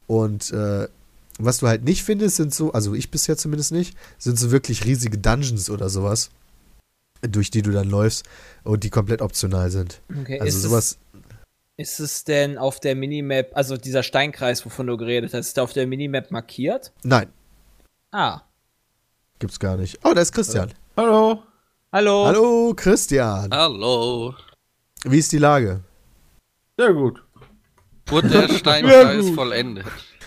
Und 0.07 0.53
äh, 0.53 0.89
was 1.39 1.59
du 1.59 1.69
halt 1.69 1.85
nicht 1.85 2.03
findest, 2.03 2.37
sind 2.37 2.55
so, 2.55 2.73
also 2.73 2.95
ich 2.95 3.11
bisher 3.11 3.37
zumindest 3.37 3.73
nicht, 3.73 3.97
sind 4.19 4.39
so 4.39 4.51
wirklich 4.51 4.85
riesige 4.85 5.19
Dungeons 5.19 5.71
oder 5.71 5.89
sowas, 5.89 6.31
durch 7.23 7.51
die 7.51 7.63
du 7.63 7.71
dann 7.73 7.89
läufst 7.89 8.25
und 8.65 8.85
die 8.85 8.91
komplett 8.91 9.23
optional 9.23 9.71
sind. 9.71 10.01
okay. 10.21 10.41
Also 10.41 10.57
ist 10.59 10.63
sowas, 10.63 10.99
Es, 11.77 11.93
ist 11.93 12.01
es 12.01 12.25
denn 12.25 12.59
auf 12.59 12.81
der 12.81 12.95
Minimap, 12.95 13.51
also 13.55 13.77
dieser 13.77 14.03
Steinkreis, 14.03 14.65
wovon 14.65 14.87
du 14.87 14.97
geredet 14.97 15.33
hast, 15.35 15.49
ist 15.49 15.57
der 15.57 15.65
auf 15.65 15.73
der 15.73 15.87
Minimap 15.87 16.31
markiert? 16.31 16.93
nein, 17.03 17.29
Ah. 18.13 18.43
gibt's 19.39 19.59
gar 19.61 19.77
nicht. 19.77 19.99
Oh, 20.05 20.13
da 20.15 20.21
ist 20.23 20.33
Christian. 20.33 20.73
Hallo. 20.97 21.43
Hallo. 21.93 22.27
Hallo, 22.27 22.73
Christian. 22.75 23.51
Hallo. 23.53 24.35
Wie 25.05 25.19
ist 25.19 25.33
die 25.33 25.39
Lage? 25.39 25.81
Sehr 26.79 26.93
gut. 26.95 27.23
Wurde 28.09 28.29
der 28.29 28.49
Steinkreis 28.49 29.31
vollendet? 29.31 29.87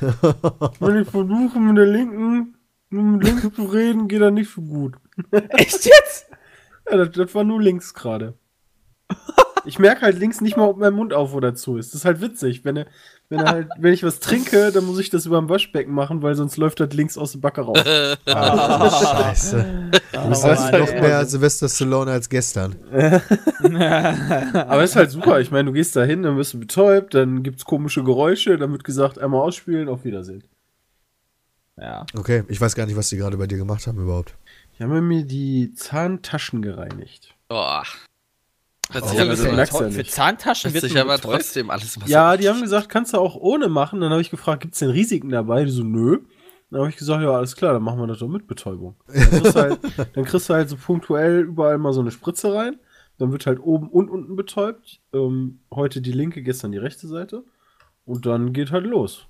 Wenn 0.79 1.01
ich 1.01 1.09
versuche, 1.09 1.59
mit 1.59 1.77
der 1.77 1.85
linken, 1.85 2.55
mit 2.89 3.23
links 3.23 3.55
zu 3.55 3.65
reden, 3.65 4.07
geht 4.07 4.21
das 4.21 4.31
nicht 4.31 4.51
so 4.53 4.61
gut. 4.61 4.95
Echt 5.31 5.85
jetzt? 5.85 6.27
Ja, 6.89 6.97
das, 6.97 7.11
das 7.11 7.35
war 7.35 7.43
nur 7.43 7.61
links 7.61 7.93
gerade. 7.93 8.33
Ich 9.65 9.77
merke 9.77 10.01
halt 10.01 10.17
links 10.17 10.41
nicht 10.41 10.57
mal, 10.57 10.67
ob 10.67 10.77
mein 10.77 10.93
Mund 10.93 11.13
auf 11.13 11.33
oder 11.33 11.53
zu 11.53 11.77
ist. 11.77 11.93
Das 11.93 12.01
ist 12.01 12.05
halt 12.05 12.21
witzig. 12.21 12.63
Wenn, 12.63 12.77
er, 12.77 12.85
wenn, 13.27 13.39
er 13.39 13.51
halt, 13.51 13.67
wenn 13.77 13.93
ich 13.93 14.03
was 14.03 14.19
trinke, 14.19 14.71
dann 14.71 14.85
muss 14.85 14.99
ich 14.99 15.09
das 15.09 15.25
über 15.25 15.37
dem 15.37 15.49
Waschbecken 15.49 15.93
machen, 15.93 16.21
weil 16.21 16.35
sonst 16.35 16.57
läuft 16.57 16.79
das 16.79 16.93
links 16.93 17.17
aus 17.17 17.33
dem 17.33 17.41
Backe 17.41 17.61
raus. 17.61 17.79
Scheiße. 18.27 19.91
Du 20.11 20.29
bist 20.29 20.43
halt 20.43 20.59
es 20.59 20.65
ist 20.65 20.71
noch 20.71 21.01
mehr 21.01 21.23
so. 21.25 21.31
Sylvester 21.31 21.69
Stallone 21.69 22.11
als 22.11 22.29
gestern. 22.29 22.75
Aber 24.53 24.83
ist 24.83 24.95
halt 24.95 25.11
super. 25.11 25.39
Ich 25.39 25.51
meine, 25.51 25.65
du 25.65 25.73
gehst 25.73 25.95
da 25.95 26.03
hin, 26.03 26.23
dann 26.23 26.37
wirst 26.37 26.53
du 26.53 26.59
betäubt, 26.59 27.13
dann 27.13 27.43
gibt's 27.43 27.65
komische 27.65 28.03
Geräusche, 28.03 28.57
dann 28.57 28.71
wird 28.71 28.83
gesagt, 28.83 29.19
einmal 29.19 29.41
ausspielen, 29.41 29.89
auf 29.89 30.03
Wiedersehen. 30.03 30.43
Ja. 31.77 32.05
Okay, 32.17 32.43
ich 32.47 32.59
weiß 32.59 32.75
gar 32.75 32.85
nicht, 32.85 32.97
was 32.97 33.09
die 33.09 33.17
gerade 33.17 33.37
bei 33.37 33.47
dir 33.47 33.57
gemacht 33.57 33.87
haben 33.87 33.99
überhaupt. 33.99 34.35
Ich 34.79 34.83
habe 34.85 35.01
mir 35.01 35.25
die 35.25 35.73
Zahntaschen 35.73 36.61
gereinigt. 36.61 37.35
Boah. 37.49 37.83
Hört 38.89 39.03
Oh, 39.03 39.07
sich 39.07 39.17
ja, 39.17 39.23
aber, 39.23 39.31
das 39.31 39.41
so- 39.41 39.51
merkst 39.51 39.77
du 39.77 39.83
ja 39.83 39.89
Für. 39.89 40.05
Zahntaschen 40.05 40.71
hört 40.71 40.81
wird 40.81 40.91
sich 40.93 41.01
aber 41.01 41.17
trotzdem 41.17 41.69
alles 41.69 41.97
mal 41.99 42.07
Ja, 42.07 42.37
die 42.37 42.47
haben 42.47 42.61
gesagt, 42.61 42.87
kannst 42.87 43.13
du 43.13 43.17
auch 43.17 43.35
ohne 43.35 43.67
machen. 43.67 43.99
Dann 43.99 44.11
habe 44.11 44.21
ich 44.21 44.29
gefragt, 44.31 44.61
gibt's 44.61 44.79
denn 44.79 44.89
Risiken 44.89 45.29
dabei? 45.31 45.65
Die 45.65 45.71
so, 45.71 45.83
nö. 45.83 46.19
Dann 46.71 46.79
habe 46.79 46.89
ich 46.91 46.95
gesagt, 46.95 47.21
ja, 47.21 47.29
alles 47.29 47.57
klar, 47.57 47.73
dann 47.73 47.83
machen 47.83 47.99
wir 47.99 48.07
das 48.07 48.19
doch 48.19 48.29
mit 48.29 48.47
Betäubung. 48.47 48.95
Dann 49.07 49.15
kriegst, 49.29 49.55
du 49.55 49.59
halt, 49.59 49.79
dann 50.15 50.23
kriegst 50.23 50.49
du 50.49 50.53
halt 50.53 50.69
so 50.69 50.77
punktuell 50.77 51.41
überall 51.41 51.77
mal 51.77 51.91
so 51.91 51.99
eine 51.99 52.11
Spritze 52.11 52.53
rein. 52.53 52.79
Dann 53.17 53.33
wird 53.33 53.47
halt 53.47 53.59
oben 53.59 53.89
und 53.89 54.09
unten 54.09 54.37
betäubt. 54.37 55.01
Ähm, 55.11 55.59
heute 55.73 55.99
die 55.99 56.13
linke, 56.13 56.41
gestern 56.41 56.71
die 56.71 56.77
rechte 56.77 57.05
Seite. 57.07 57.43
Und 58.05 58.25
dann 58.25 58.53
geht 58.53 58.71
halt 58.71 58.85
los. 58.85 59.25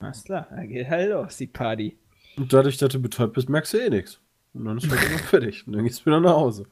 Alles 0.00 0.24
klar, 0.24 0.48
dann 0.50 0.66
geht 0.68 0.88
halt 0.88 1.10
los, 1.10 1.36
die 1.36 1.46
Party. 1.46 1.96
Und 2.36 2.52
dadurch, 2.52 2.78
dass 2.78 2.88
du 2.88 3.00
betäubt 3.00 3.34
bist, 3.34 3.48
merkst 3.48 3.72
du 3.72 3.78
eh 3.78 3.90
nichts. 3.90 4.20
Und 4.56 4.64
dann 4.64 4.78
ist 4.78 4.90
halt 4.90 5.04
immer 5.04 5.18
fertig. 5.18 5.66
Und 5.66 5.74
dann 5.74 5.84
gehst 5.84 6.00
du 6.00 6.06
wieder 6.06 6.20
nach 6.20 6.34
Hause. 6.34 6.66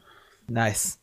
Nice. 0.49 0.99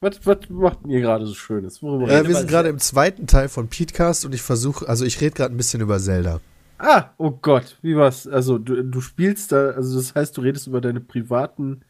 Was, 0.00 0.26
was 0.26 0.38
macht 0.50 0.80
ihr 0.86 1.00
gerade 1.00 1.26
so 1.26 1.34
Schönes? 1.34 1.82
Worüber 1.82 2.10
Äh, 2.10 2.26
wir 2.26 2.36
sind 2.36 2.48
gerade 2.48 2.68
im 2.68 2.78
zweiten 2.78 3.26
Teil 3.26 3.48
von 3.48 3.68
Petecast 3.68 4.26
und 4.26 4.34
ich 4.34 4.42
versuche, 4.42 4.88
also 4.88 5.04
ich 5.04 5.20
rede 5.20 5.34
gerade 5.34 5.54
ein 5.54 5.56
bisschen 5.56 5.80
über 5.80 5.98
Zelda. 5.98 6.40
Ah, 6.78 7.10
oh 7.16 7.30
Gott, 7.30 7.78
wie 7.82 7.96
war's? 7.96 8.26
Also, 8.26 8.58
du, 8.58 8.82
du 8.82 9.00
spielst 9.00 9.52
da, 9.52 9.70
also 9.70 9.96
das 9.96 10.14
heißt, 10.14 10.36
du 10.36 10.42
redest 10.42 10.66
über 10.66 10.80
deine 10.80 11.00
privaten 11.00 11.84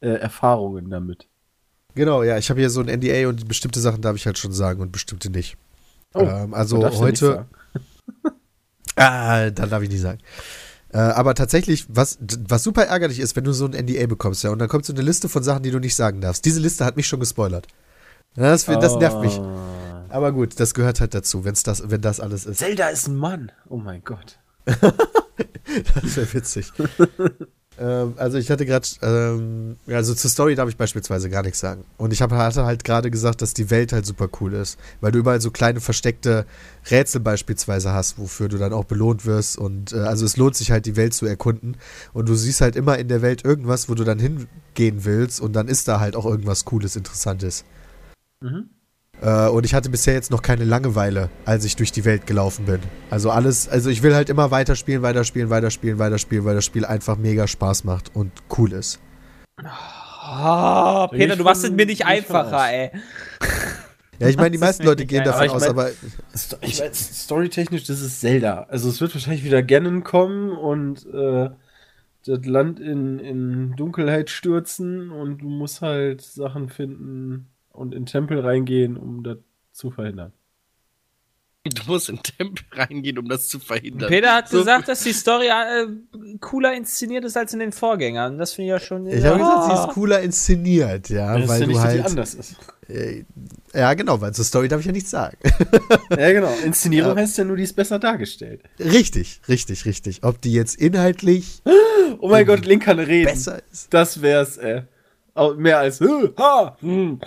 äh, 0.00 0.08
Erfahrungen 0.08 0.88
damit. 0.88 1.28
Genau, 1.94 2.22
ja, 2.22 2.38
ich 2.38 2.48
habe 2.48 2.60
hier 2.60 2.70
so 2.70 2.80
ein 2.80 2.86
NDA 2.86 3.28
und 3.28 3.46
bestimmte 3.48 3.80
Sachen 3.80 4.00
darf 4.00 4.16
ich 4.16 4.24
halt 4.24 4.38
schon 4.38 4.52
sagen 4.52 4.80
und 4.80 4.92
bestimmte 4.92 5.28
nicht. 5.28 5.56
Oh, 6.14 6.20
ähm, 6.20 6.54
also 6.54 6.82
heute, 6.98 7.26
sagen. 7.26 7.48
ah, 8.96 9.50
dann 9.50 9.68
darf 9.70 9.82
ich 9.82 9.90
nicht 9.90 10.00
sagen. 10.00 10.20
Äh, 10.92 10.98
aber 10.98 11.34
tatsächlich, 11.34 11.86
was, 11.88 12.18
was 12.48 12.62
super 12.62 12.84
ärgerlich 12.84 13.20
ist, 13.20 13.36
wenn 13.36 13.44
du 13.44 13.52
so 13.52 13.64
ein 13.64 13.72
NDA 13.72 14.06
bekommst, 14.06 14.42
ja, 14.42 14.50
und 14.50 14.58
dann 14.58 14.68
kommt 14.68 14.84
so 14.84 14.92
eine 14.92 15.02
Liste 15.02 15.28
von 15.28 15.42
Sachen, 15.42 15.62
die 15.62 15.70
du 15.70 15.78
nicht 15.78 15.94
sagen 15.94 16.20
darfst. 16.20 16.44
Diese 16.44 16.60
Liste 16.60 16.84
hat 16.84 16.96
mich 16.96 17.06
schon 17.06 17.20
gespoilert. 17.20 17.66
Das, 18.34 18.64
das 18.64 18.96
nervt 18.96 19.20
mich. 19.20 19.38
Ah. 19.38 20.04
Aber 20.08 20.32
gut, 20.32 20.58
das 20.58 20.74
gehört 20.74 21.00
halt 21.00 21.14
dazu, 21.14 21.44
wenn's 21.44 21.62
das, 21.62 21.90
wenn 21.90 22.00
das 22.00 22.20
alles 22.20 22.44
ist. 22.44 22.58
Zelda 22.58 22.88
ist 22.88 23.06
ein 23.06 23.16
Mann. 23.16 23.52
Oh 23.68 23.78
mein 23.78 24.02
Gott. 24.04 24.38
Das 26.02 26.16
wäre 26.16 26.34
witzig. 26.34 26.72
Ähm, 27.80 28.12
also 28.18 28.36
ich 28.36 28.50
hatte 28.50 28.66
gerade, 28.66 28.86
ähm, 29.00 29.76
also 29.86 30.14
zur 30.14 30.30
Story 30.30 30.54
darf 30.54 30.68
ich 30.68 30.76
beispielsweise 30.76 31.30
gar 31.30 31.42
nichts 31.42 31.60
sagen. 31.60 31.84
Und 31.96 32.12
ich 32.12 32.20
hab, 32.20 32.30
hatte 32.30 32.66
halt 32.66 32.84
gerade 32.84 33.10
gesagt, 33.10 33.40
dass 33.40 33.54
die 33.54 33.70
Welt 33.70 33.92
halt 33.92 34.04
super 34.04 34.28
cool 34.40 34.52
ist, 34.52 34.78
weil 35.00 35.12
du 35.12 35.18
überall 35.18 35.40
so 35.40 35.50
kleine 35.50 35.80
versteckte 35.80 36.44
Rätsel 36.90 37.22
beispielsweise 37.22 37.92
hast, 37.92 38.18
wofür 38.18 38.48
du 38.48 38.58
dann 38.58 38.74
auch 38.74 38.84
belohnt 38.84 39.24
wirst. 39.24 39.56
Und 39.56 39.94
äh, 39.94 40.00
also 40.00 40.26
es 40.26 40.36
lohnt 40.36 40.56
sich 40.56 40.70
halt, 40.70 40.84
die 40.84 40.96
Welt 40.96 41.14
zu 41.14 41.24
erkunden. 41.24 41.78
Und 42.12 42.28
du 42.28 42.34
siehst 42.34 42.60
halt 42.60 42.76
immer 42.76 42.98
in 42.98 43.08
der 43.08 43.22
Welt 43.22 43.44
irgendwas, 43.44 43.88
wo 43.88 43.94
du 43.94 44.04
dann 44.04 44.18
hingehen 44.18 45.04
willst. 45.04 45.40
Und 45.40 45.54
dann 45.54 45.66
ist 45.66 45.88
da 45.88 46.00
halt 46.00 46.16
auch 46.16 46.26
irgendwas 46.26 46.66
Cooles, 46.66 46.96
Interessantes. 46.96 47.64
Mhm. 48.42 48.68
Äh, 49.22 49.48
und 49.48 49.66
ich 49.66 49.74
hatte 49.74 49.90
bisher 49.90 50.14
jetzt 50.14 50.30
noch 50.30 50.42
keine 50.42 50.64
Langeweile, 50.64 51.28
als 51.44 51.64
ich 51.64 51.76
durch 51.76 51.92
die 51.92 52.04
Welt 52.04 52.26
gelaufen 52.26 52.64
bin. 52.64 52.80
Also 53.10 53.30
alles, 53.30 53.68
also 53.68 53.90
ich 53.90 54.02
will 54.02 54.14
halt 54.14 54.30
immer 54.30 54.50
weiterspielen, 54.50 55.02
weiterspielen, 55.02 55.50
weiterspielen, 55.50 55.98
weiterspielen, 55.98 56.44
weil 56.44 56.54
das 56.54 56.64
Spiel 56.64 56.84
einfach 56.84 57.16
mega 57.16 57.46
Spaß 57.46 57.84
macht 57.84 58.14
und 58.14 58.32
cool 58.56 58.72
ist. 58.72 58.98
Oh, 59.62 61.06
Peter, 61.10 61.36
du 61.36 61.44
machst 61.44 61.64
es 61.64 61.70
mir 61.70 61.86
nicht 61.86 62.00
ich 62.00 62.06
einfacher, 62.06 62.56
aus. 62.64 62.70
ey. 62.70 62.90
Ja, 64.18 64.28
ich 64.28 64.36
meine, 64.36 64.50
die 64.50 64.58
meisten 64.58 64.84
Leute 64.84 65.06
gehen 65.06 65.24
geil. 65.24 65.32
davon 65.32 65.48
Aber 65.48 65.56
aus, 65.56 65.62
ich 65.66 65.74
mein- 65.74 65.86
aber 66.58 66.66
Ich 66.66 66.80
weiß, 66.80 67.22
storytechnisch, 67.24 67.84
das 67.84 68.00
ist 68.00 68.20
Zelda. 68.20 68.66
Also 68.68 68.88
es 68.88 69.00
wird 69.00 69.14
wahrscheinlich 69.14 69.44
wieder 69.44 69.62
Ganon 69.62 70.04
kommen 70.04 70.50
und 70.52 71.06
äh, 71.06 71.50
das 72.26 72.44
Land 72.44 72.80
in, 72.80 73.18
in 73.18 73.76
Dunkelheit 73.76 74.28
stürzen 74.30 75.10
und 75.10 75.38
du 75.38 75.48
musst 75.48 75.80
halt 75.80 76.20
Sachen 76.20 76.68
finden 76.68 77.48
und 77.72 77.94
in 77.94 78.06
Tempel 78.06 78.40
reingehen, 78.40 78.96
um 78.96 79.22
das 79.22 79.38
zu 79.72 79.90
verhindern. 79.90 80.32
Du 81.62 81.82
musst 81.92 82.08
in 82.08 82.16
den 82.16 82.22
Tempel 82.22 82.64
reingehen, 82.72 83.18
um 83.18 83.28
das 83.28 83.46
zu 83.46 83.58
verhindern. 83.58 84.08
Peter 84.08 84.34
hat 84.34 84.48
So- 84.48 84.58
gesagt, 84.60 84.88
dass 84.88 85.02
die 85.02 85.12
Story 85.12 85.48
äh, 85.48 85.86
cooler 86.40 86.72
inszeniert 86.74 87.22
ist 87.26 87.36
als 87.36 87.52
in 87.52 87.58
den 87.58 87.72
Vorgängern. 87.72 88.38
Das 88.38 88.54
finde 88.54 88.68
ich 88.68 88.70
ja 88.70 88.80
schon. 88.80 89.06
ich 89.06 89.22
habe 89.22 89.38
gesagt, 89.38 89.64
sie 89.66 89.72
ist 89.74 89.88
cooler 89.94 90.20
inszeniert, 90.22 91.10
ja, 91.10 91.34
Das 91.34 91.42
ist 91.44 91.48
weil 91.50 91.60
ja 91.60 91.66
nicht, 91.66 91.78
du 91.78 91.82
dass 91.82 91.92
die 91.92 91.98
halt. 91.98 92.06
anders 92.10 92.34
ist. 92.34 92.56
Äh, 92.88 93.24
ja, 93.74 93.92
genau, 93.92 94.18
weil 94.22 94.32
zur 94.32 94.44
Story 94.46 94.68
darf 94.68 94.80
ich 94.80 94.86
ja 94.86 94.92
nichts 94.92 95.10
sagen. 95.10 95.36
Ja, 96.10 96.32
genau. 96.32 96.52
Inszenierung 96.64 97.14
Ja. 97.16 97.22
heißt 97.22 97.36
ja 97.38 97.44
nur, 97.44 97.56
die 97.58 97.62
ist 97.64 97.74
besser 97.76 97.98
dargestellt. 97.98 98.62
richtig, 98.80 99.40
richtig, 99.46 99.84
richtig. 99.84 100.24
Ob 100.24 100.40
die 100.40 100.52
jetzt 100.54 100.76
inhaltlich 100.76 101.62
Oh 102.20 102.28
mein 102.28 102.46
Gott, 102.46 102.64
Link 102.64 102.82
kann 102.84 102.98
reden. 102.98 103.26
besser 103.30 103.60
ist. 103.70 103.92
Das 103.92 104.22
wär's, 104.22 104.56
ey. 104.56 104.82
Au- 105.34 105.54
Mehr 105.54 105.78
als 105.78 106.00
äh, 106.00 106.06
ha, 106.38 106.76
hm. 106.80 107.20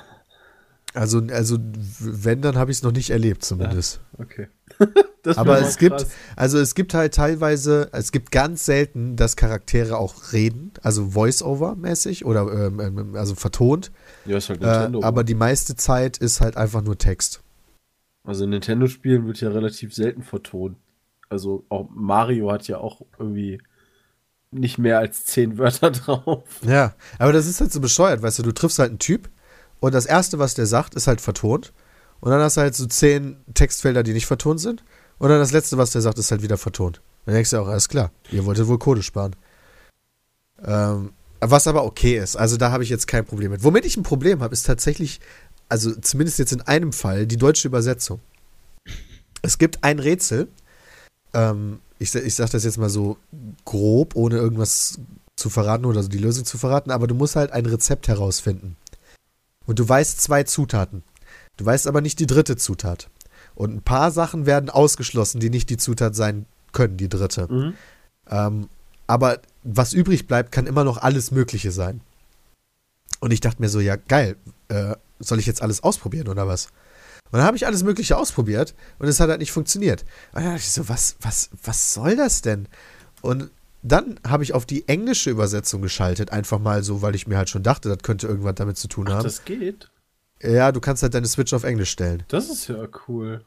Also, 0.93 1.21
also 1.31 1.57
wenn, 1.99 2.41
dann 2.41 2.55
habe 2.57 2.71
ich 2.71 2.77
es 2.77 2.83
noch 2.83 2.91
nicht 2.91 3.09
erlebt, 3.09 3.43
zumindest. 3.43 4.01
Okay. 4.17 4.47
Das 5.21 5.37
Aber 5.37 5.61
es 5.61 5.77
gibt, 5.77 6.05
also 6.35 6.59
es 6.59 6.75
gibt 6.75 6.93
halt 6.93 7.13
teilweise, 7.13 7.87
es 7.93 8.11
gibt 8.11 8.31
ganz 8.31 8.65
selten, 8.65 9.15
dass 9.15 9.37
Charaktere 9.37 9.97
auch 9.97 10.33
reden, 10.33 10.71
also 10.81 11.11
Voice-Over-mäßig 11.11 12.25
oder 12.25 12.41
ähm, 12.51 12.79
ähm, 12.81 13.15
also 13.15 13.33
vertont. 13.33 13.91
Ja, 14.25 14.35
ist 14.35 14.49
halt 14.49 14.61
Äh, 14.61 14.65
Nintendo. 14.65 15.01
aber 15.03 15.23
die 15.23 15.35
meiste 15.35 15.77
Zeit 15.77 16.17
ist 16.17 16.41
halt 16.41 16.57
einfach 16.57 16.81
nur 16.81 16.97
Text. 16.97 17.41
Also 18.25 18.43
in 18.43 18.49
Nintendo-Spielen 18.49 19.25
wird 19.25 19.39
ja 19.39 19.47
relativ 19.49 19.93
selten 19.93 20.23
vertont. 20.23 20.75
Also 21.29 21.63
auch 21.69 21.87
Mario 21.89 22.51
hat 22.51 22.67
ja 22.67 22.79
auch 22.79 23.01
irgendwie 23.17 23.61
nicht 24.51 24.77
mehr 24.77 24.99
als 24.99 25.23
zehn 25.23 25.57
Wörter 25.57 25.91
drauf. 25.91 26.43
Ja, 26.67 26.95
aber 27.17 27.31
das 27.31 27.47
ist 27.47 27.61
halt 27.61 27.71
so 27.71 27.79
bescheuert, 27.79 28.21
weißt 28.21 28.39
du, 28.39 28.43
du 28.43 28.51
triffst 28.51 28.77
halt 28.79 28.89
einen 28.89 28.99
Typ 28.99 29.29
und 29.83 29.93
das 29.93 30.05
Erste, 30.05 30.39
was 30.39 30.53
der 30.53 30.65
sagt, 30.65 30.95
ist 30.95 31.07
halt 31.07 31.19
vertont. 31.19 31.73
Und 32.21 32.31
dann 32.31 32.39
hast 32.39 32.55
du 32.55 32.61
halt 32.61 32.73
so 32.73 32.85
zehn 32.85 33.35
Textfelder, 33.53 34.01
die 34.01 34.13
nicht 34.13 34.27
vertont 34.27 34.61
sind. 34.61 34.81
Und 35.17 35.27
dann 35.27 35.39
das 35.39 35.51
Letzte, 35.51 35.77
was 35.77 35.91
der 35.91 35.99
sagt, 35.99 36.17
ist 36.17 36.31
halt 36.31 36.41
wieder 36.41 36.57
vertont. 36.57 37.01
Dann 37.25 37.35
denkst 37.35 37.49
du 37.49 37.57
auch, 37.57 37.67
alles 37.67 37.89
klar, 37.89 38.09
ihr 38.31 38.45
wolltet 38.45 38.67
wohl 38.67 38.79
Kohle 38.79 39.03
sparen. 39.03 39.35
Ähm, 40.63 41.11
was 41.41 41.67
aber 41.67 41.83
okay 41.83 42.17
ist, 42.17 42.37
also 42.37 42.55
da 42.55 42.71
habe 42.71 42.83
ich 42.83 42.89
jetzt 42.89 43.07
kein 43.07 43.25
Problem 43.25 43.51
mit. 43.51 43.65
Womit 43.65 43.83
ich 43.83 43.97
ein 43.97 44.03
Problem 44.03 44.41
habe, 44.41 44.53
ist 44.53 44.65
tatsächlich, 44.65 45.19
also 45.67 45.93
zumindest 45.99 46.39
jetzt 46.39 46.53
in 46.53 46.61
einem 46.61 46.93
Fall, 46.93 47.27
die 47.27 47.35
deutsche 47.35 47.67
Übersetzung. 47.67 48.21
Es 49.41 49.57
gibt 49.57 49.83
ein 49.83 49.99
Rätsel, 49.99 50.47
ähm, 51.33 51.81
ich, 51.99 52.15
ich 52.15 52.35
sage 52.35 52.51
das 52.51 52.63
jetzt 52.63 52.77
mal 52.77 52.89
so 52.89 53.17
grob, 53.65 54.15
ohne 54.15 54.37
irgendwas 54.37 54.97
zu 55.35 55.49
verraten 55.49 55.83
oder 55.83 56.03
so 56.03 56.07
die 56.07 56.19
Lösung 56.19 56.45
zu 56.45 56.57
verraten, 56.57 56.89
aber 56.89 57.07
du 57.07 57.15
musst 57.15 57.35
halt 57.35 57.51
ein 57.51 57.65
Rezept 57.65 58.07
herausfinden. 58.07 58.77
Und 59.65 59.79
du 59.79 59.87
weißt 59.87 60.21
zwei 60.21 60.43
Zutaten. 60.43 61.03
Du 61.57 61.65
weißt 61.65 61.87
aber 61.87 62.01
nicht 62.01 62.19
die 62.19 62.27
dritte 62.27 62.57
Zutat. 62.57 63.09
Und 63.55 63.75
ein 63.75 63.81
paar 63.81 64.11
Sachen 64.11 64.45
werden 64.45 64.69
ausgeschlossen, 64.69 65.39
die 65.39 65.49
nicht 65.49 65.69
die 65.69 65.77
Zutat 65.77 66.15
sein 66.15 66.45
können, 66.71 66.97
die 66.97 67.09
dritte. 67.09 67.51
Mhm. 67.51 67.73
Ähm, 68.29 68.69
aber 69.07 69.39
was 69.63 69.93
übrig 69.93 70.27
bleibt, 70.27 70.51
kann 70.51 70.65
immer 70.65 70.83
noch 70.83 70.97
alles 70.97 71.31
Mögliche 71.31 71.71
sein. 71.71 72.01
Und 73.19 73.31
ich 73.31 73.41
dachte 73.41 73.61
mir 73.61 73.69
so, 73.69 73.79
ja, 73.79 73.95
geil, 73.95 74.35
äh, 74.69 74.95
soll 75.19 75.39
ich 75.39 75.45
jetzt 75.45 75.61
alles 75.61 75.83
ausprobieren 75.83 76.27
oder 76.27 76.47
was? 76.47 76.67
Und 77.31 77.39
dann 77.39 77.43
habe 77.43 77.57
ich 77.57 77.65
alles 77.65 77.83
Mögliche 77.83 78.17
ausprobiert 78.17 78.75
und 78.99 79.07
es 79.07 79.19
hat 79.19 79.29
halt 79.29 79.39
nicht 79.39 79.51
funktioniert. 79.51 80.03
Und 80.33 80.43
dann 80.43 80.53
dachte 80.53 80.57
ich 80.57 80.71
so, 80.71 80.89
was, 80.89 81.15
was, 81.21 81.49
was 81.63 81.93
soll 81.93 82.15
das 82.15 82.41
denn? 82.41 82.67
Und 83.21 83.49
dann 83.83 84.19
habe 84.25 84.43
ich 84.43 84.53
auf 84.53 84.65
die 84.65 84.87
englische 84.87 85.29
Übersetzung 85.29 85.81
geschaltet, 85.81 86.31
einfach 86.31 86.59
mal 86.59 86.83
so, 86.83 87.01
weil 87.01 87.15
ich 87.15 87.27
mir 87.27 87.37
halt 87.37 87.49
schon 87.49 87.63
dachte, 87.63 87.89
das 87.89 87.99
könnte 87.99 88.27
irgendwas 88.27 88.55
damit 88.55 88.77
zu 88.77 88.87
tun 88.87 89.05
Ach, 89.09 89.15
haben. 89.15 89.23
das 89.23 89.43
geht. 89.43 89.89
Ja, 90.41 90.71
du 90.71 90.79
kannst 90.79 91.03
halt 91.03 91.13
deine 91.13 91.27
Switch 91.27 91.53
auf 91.53 91.63
Englisch 91.63 91.91
stellen. 91.91 92.23
Das 92.29 92.49
ist 92.49 92.67
ja 92.67 92.87
cool. 93.07 93.43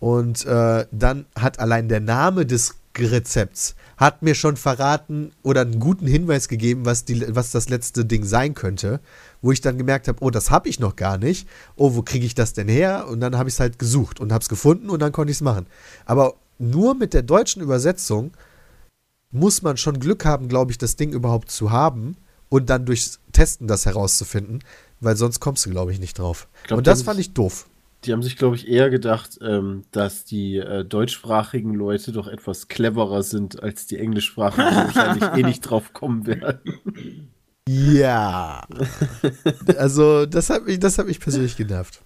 Und 0.00 0.44
äh, 0.46 0.86
dann 0.90 1.26
hat 1.34 1.58
allein 1.58 1.88
der 1.88 2.00
Name 2.00 2.46
des 2.46 2.76
Rezepts 2.96 3.76
hat 3.96 4.22
mir 4.22 4.34
schon 4.34 4.56
verraten 4.56 5.32
oder 5.42 5.60
einen 5.60 5.78
guten 5.78 6.06
Hinweis 6.06 6.48
gegeben, 6.48 6.84
was, 6.84 7.04
die, 7.04 7.24
was 7.34 7.52
das 7.52 7.68
letzte 7.68 8.04
Ding 8.04 8.24
sein 8.24 8.54
könnte, 8.54 9.00
wo 9.40 9.52
ich 9.52 9.60
dann 9.60 9.78
gemerkt 9.78 10.08
habe, 10.08 10.18
oh, 10.22 10.30
das 10.30 10.50
habe 10.50 10.68
ich 10.68 10.80
noch 10.80 10.96
gar 10.96 11.18
nicht. 11.18 11.48
Oh, 11.76 11.94
wo 11.94 12.02
kriege 12.02 12.26
ich 12.26 12.34
das 12.34 12.54
denn 12.54 12.68
her? 12.68 13.06
Und 13.08 13.20
dann 13.20 13.36
habe 13.36 13.48
ich 13.48 13.54
es 13.54 13.60
halt 13.60 13.78
gesucht 13.78 14.18
und 14.18 14.32
habe 14.32 14.42
es 14.42 14.48
gefunden 14.48 14.90
und 14.90 15.00
dann 15.00 15.12
konnte 15.12 15.30
ich 15.30 15.36
es 15.38 15.42
machen. 15.42 15.66
Aber 16.06 16.34
nur 16.58 16.94
mit 16.94 17.14
der 17.14 17.22
deutschen 17.22 17.62
Übersetzung 17.62 18.32
muss 19.30 19.62
man 19.62 19.76
schon 19.76 20.00
Glück 20.00 20.24
haben, 20.24 20.48
glaube 20.48 20.72
ich, 20.72 20.78
das 20.78 20.96
Ding 20.96 21.12
überhaupt 21.12 21.50
zu 21.50 21.70
haben 21.70 22.16
und 22.48 22.70
dann 22.70 22.86
durchs 22.86 23.20
Testen 23.32 23.68
das 23.68 23.86
herauszufinden, 23.86 24.60
weil 25.00 25.16
sonst 25.16 25.40
kommst 25.40 25.66
du, 25.66 25.70
glaube 25.70 25.92
ich, 25.92 26.00
nicht 26.00 26.18
drauf. 26.18 26.48
Ich 26.62 26.68
glaub, 26.68 26.78
und 26.78 26.86
das 26.86 27.02
fand 27.02 27.20
ich 27.20 27.34
doof. 27.34 27.68
Die 28.04 28.12
haben 28.12 28.22
sich, 28.22 28.36
glaube 28.36 28.54
ich, 28.54 28.68
eher 28.68 28.90
gedacht, 28.90 29.38
ähm, 29.42 29.82
dass 29.90 30.24
die 30.24 30.56
äh, 30.56 30.84
deutschsprachigen 30.84 31.74
Leute 31.74 32.12
doch 32.12 32.28
etwas 32.28 32.68
cleverer 32.68 33.24
sind 33.24 33.60
als 33.62 33.86
die 33.86 33.98
englischsprachigen, 33.98 34.70
die 34.70 34.94
wahrscheinlich 34.94 35.24
eh 35.36 35.42
nicht 35.42 35.62
drauf 35.62 35.92
kommen 35.92 36.26
werden. 36.26 37.32
Ja. 37.68 38.66
also, 39.76 40.26
das 40.26 40.48
hat 40.48 40.64
mich, 40.64 40.78
das 40.78 40.96
hat 40.96 41.06
mich 41.06 41.18
persönlich 41.18 41.56
genervt. 41.56 42.00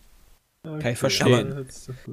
Kann 0.64 0.92
ich 0.92 0.98
verstehen. 0.98 1.52
Aber. 1.52 1.64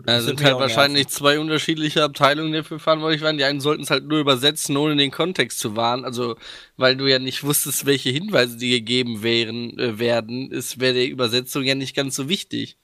Da 0.06 0.22
sind 0.22 0.44
halt 0.44 0.56
wahrscheinlich 0.58 1.08
zwei 1.10 1.40
unterschiedliche 1.40 2.04
Abteilungen, 2.04 2.52
die 2.52 2.58
dafür 2.58 2.80
verantwortlich 2.80 3.22
waren. 3.22 3.38
Die 3.38 3.44
einen 3.44 3.62
sollten 3.62 3.84
es 3.84 3.92
halt 3.92 4.08
nur 4.08 4.20
übersetzen, 4.20 4.76
ohne 4.76 4.96
den 4.96 5.12
Kontext 5.12 5.60
zu 5.60 5.76
wahren. 5.76 6.04
Also, 6.04 6.36
weil 6.76 6.98
du 6.98 7.06
ja 7.06 7.20
nicht 7.20 7.44
wusstest, 7.44 7.86
welche 7.86 8.10
Hinweise 8.10 8.58
dir 8.58 8.80
gegeben 8.80 9.22
wären, 9.22 9.78
äh, 9.78 10.00
werden, 10.00 10.50
ist 10.52 10.80
wäre 10.80 10.96
die 10.96 11.10
Übersetzung 11.10 11.64
ja 11.64 11.76
nicht 11.76 11.96
ganz 11.96 12.16
so 12.16 12.28
wichtig. 12.28 12.78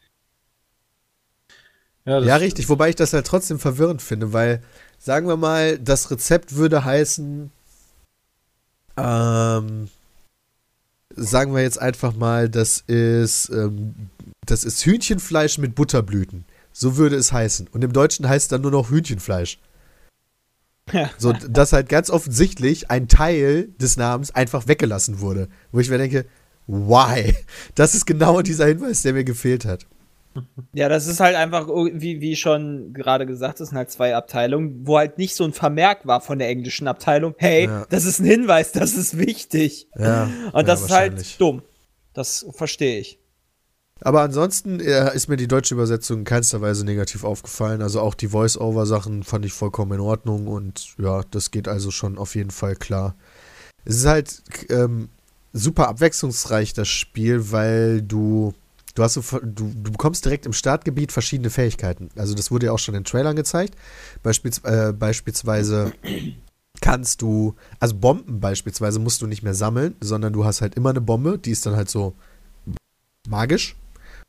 Ja, 2.05 2.19
Ja, 2.19 2.35
richtig. 2.35 2.69
Wobei 2.69 2.89
ich 2.89 2.95
das 2.95 3.13
halt 3.13 3.25
trotzdem 3.25 3.57
verwirrend 3.57 4.03
finde, 4.03 4.33
weil, 4.33 4.61
sagen 4.99 5.27
wir 5.27 5.37
mal, 5.37 5.79
das 5.79 6.11
Rezept 6.11 6.55
würde 6.55 6.85
heißen, 6.85 7.51
ähm, 8.97 9.89
sagen 11.15 11.53
wir 11.53 11.61
jetzt 11.61 11.81
einfach 11.81 12.15
mal, 12.15 12.49
das 12.49 12.83
ist, 12.87 13.49
ähm, 13.49 14.09
das 14.45 14.63
ist 14.63 14.85
Hühnchenfleisch 14.85 15.57
mit 15.57 15.75
Butterblüten. 15.75 16.45
So 16.71 16.97
würde 16.97 17.15
es 17.15 17.31
heißen. 17.31 17.67
Und 17.71 17.83
im 17.83 17.93
Deutschen 17.93 18.27
heißt 18.27 18.43
es 18.43 18.49
dann 18.49 18.61
nur 18.61 18.71
noch 18.71 18.89
Hühnchenfleisch. 18.89 19.59
So, 21.17 21.33
dass 21.33 21.73
halt 21.73 21.89
ganz 21.89 22.09
offensichtlich 22.09 22.91
ein 22.91 23.07
Teil 23.07 23.69
des 23.79 23.97
Namens 23.97 24.31
einfach 24.31 24.67
weggelassen 24.67 25.19
wurde. 25.19 25.47
Wo 25.71 25.79
ich 25.79 25.89
mir 25.89 25.97
denke, 25.97 26.25
why? 26.67 27.35
Das 27.73 27.95
ist 27.95 28.05
genau 28.05 28.41
dieser 28.41 28.67
Hinweis, 28.67 29.01
der 29.01 29.13
mir 29.13 29.23
gefehlt 29.23 29.65
hat. 29.65 29.87
Ja, 30.73 30.89
das 30.89 31.07
ist 31.07 31.19
halt 31.19 31.35
einfach, 31.35 31.67
wie, 31.67 32.21
wie 32.21 32.35
schon 32.35 32.93
gerade 32.93 33.25
gesagt, 33.25 33.59
das 33.59 33.69
sind 33.69 33.77
halt 33.77 33.89
zwei 33.91 34.15
Abteilungen, 34.15 34.85
wo 34.85 34.97
halt 34.97 35.17
nicht 35.17 35.35
so 35.35 35.43
ein 35.43 35.53
Vermerk 35.53 36.05
war 36.05 36.21
von 36.21 36.39
der 36.39 36.49
englischen 36.49 36.87
Abteilung, 36.87 37.35
hey, 37.37 37.65
Ja. 37.65 37.85
das 37.89 38.05
ist 38.05 38.19
ein 38.19 38.25
Hinweis, 38.25 38.71
das 38.71 38.93
ist 38.95 39.17
wichtig. 39.17 39.87
Ja, 39.97 40.29
Und 40.51 40.67
das 40.67 40.81
ja, 40.81 40.85
ist 40.85 40.91
halt 40.91 41.41
dumm. 41.41 41.61
Das 42.13 42.45
verstehe 42.51 42.99
ich. 42.99 43.19
Aber 44.01 44.21
ansonsten 44.21 44.81
äh, 44.81 45.15
ist 45.15 45.29
mir 45.29 45.37
die 45.37 45.47
deutsche 45.47 45.73
Übersetzung 45.73 46.19
in 46.19 46.23
keinster 46.25 46.59
Weise 46.61 46.83
negativ 46.85 47.23
aufgefallen. 47.23 47.81
Also 47.81 48.01
auch 48.01 48.13
die 48.13 48.27
Voice-Over-Sachen 48.27 49.23
fand 49.23 49.45
ich 49.45 49.53
vollkommen 49.53 49.93
in 49.93 49.99
Ordnung 50.01 50.47
und 50.47 50.95
ja, 50.97 51.21
das 51.31 51.51
geht 51.51 51.67
also 51.69 51.91
schon 51.91 52.17
auf 52.17 52.35
jeden 52.35 52.51
Fall 52.51 52.75
klar. 52.75 53.15
Es 53.85 53.97
ist 53.97 54.05
halt 54.05 54.43
ähm, 54.69 55.07
super 55.53 55.87
abwechslungsreich, 55.87 56.73
das 56.73 56.89
Spiel, 56.89 57.51
weil 57.51 58.01
du, 58.01 58.53
du 58.95 59.03
hast 59.03 59.13
so, 59.13 59.21
du, 59.39 59.71
du 59.75 59.91
bekommst 59.91 60.25
direkt 60.25 60.45
im 60.45 60.53
Startgebiet 60.53 61.11
verschiedene 61.11 61.49
Fähigkeiten. 61.49 62.09
Also 62.17 62.33
das 62.33 62.49
wurde 62.49 62.67
ja 62.67 62.71
auch 62.71 62.79
schon 62.79 62.95
in 62.95 63.03
Trailern 63.03 63.35
gezeigt. 63.35 63.75
Beispiels, 64.23 64.59
äh, 64.59 64.93
beispielsweise 64.93 65.93
kannst 66.81 67.21
du, 67.21 67.55
also 67.79 67.95
Bomben 67.95 68.39
beispielsweise 68.39 68.99
musst 68.99 69.21
du 69.21 69.27
nicht 69.27 69.43
mehr 69.43 69.53
sammeln, 69.53 69.95
sondern 70.01 70.33
du 70.33 70.45
hast 70.45 70.61
halt 70.61 70.75
immer 70.75 70.89
eine 70.89 71.01
Bombe, 71.01 71.37
die 71.37 71.51
ist 71.51 71.65
dann 71.65 71.75
halt 71.75 71.89
so 71.89 72.13
magisch 73.27 73.75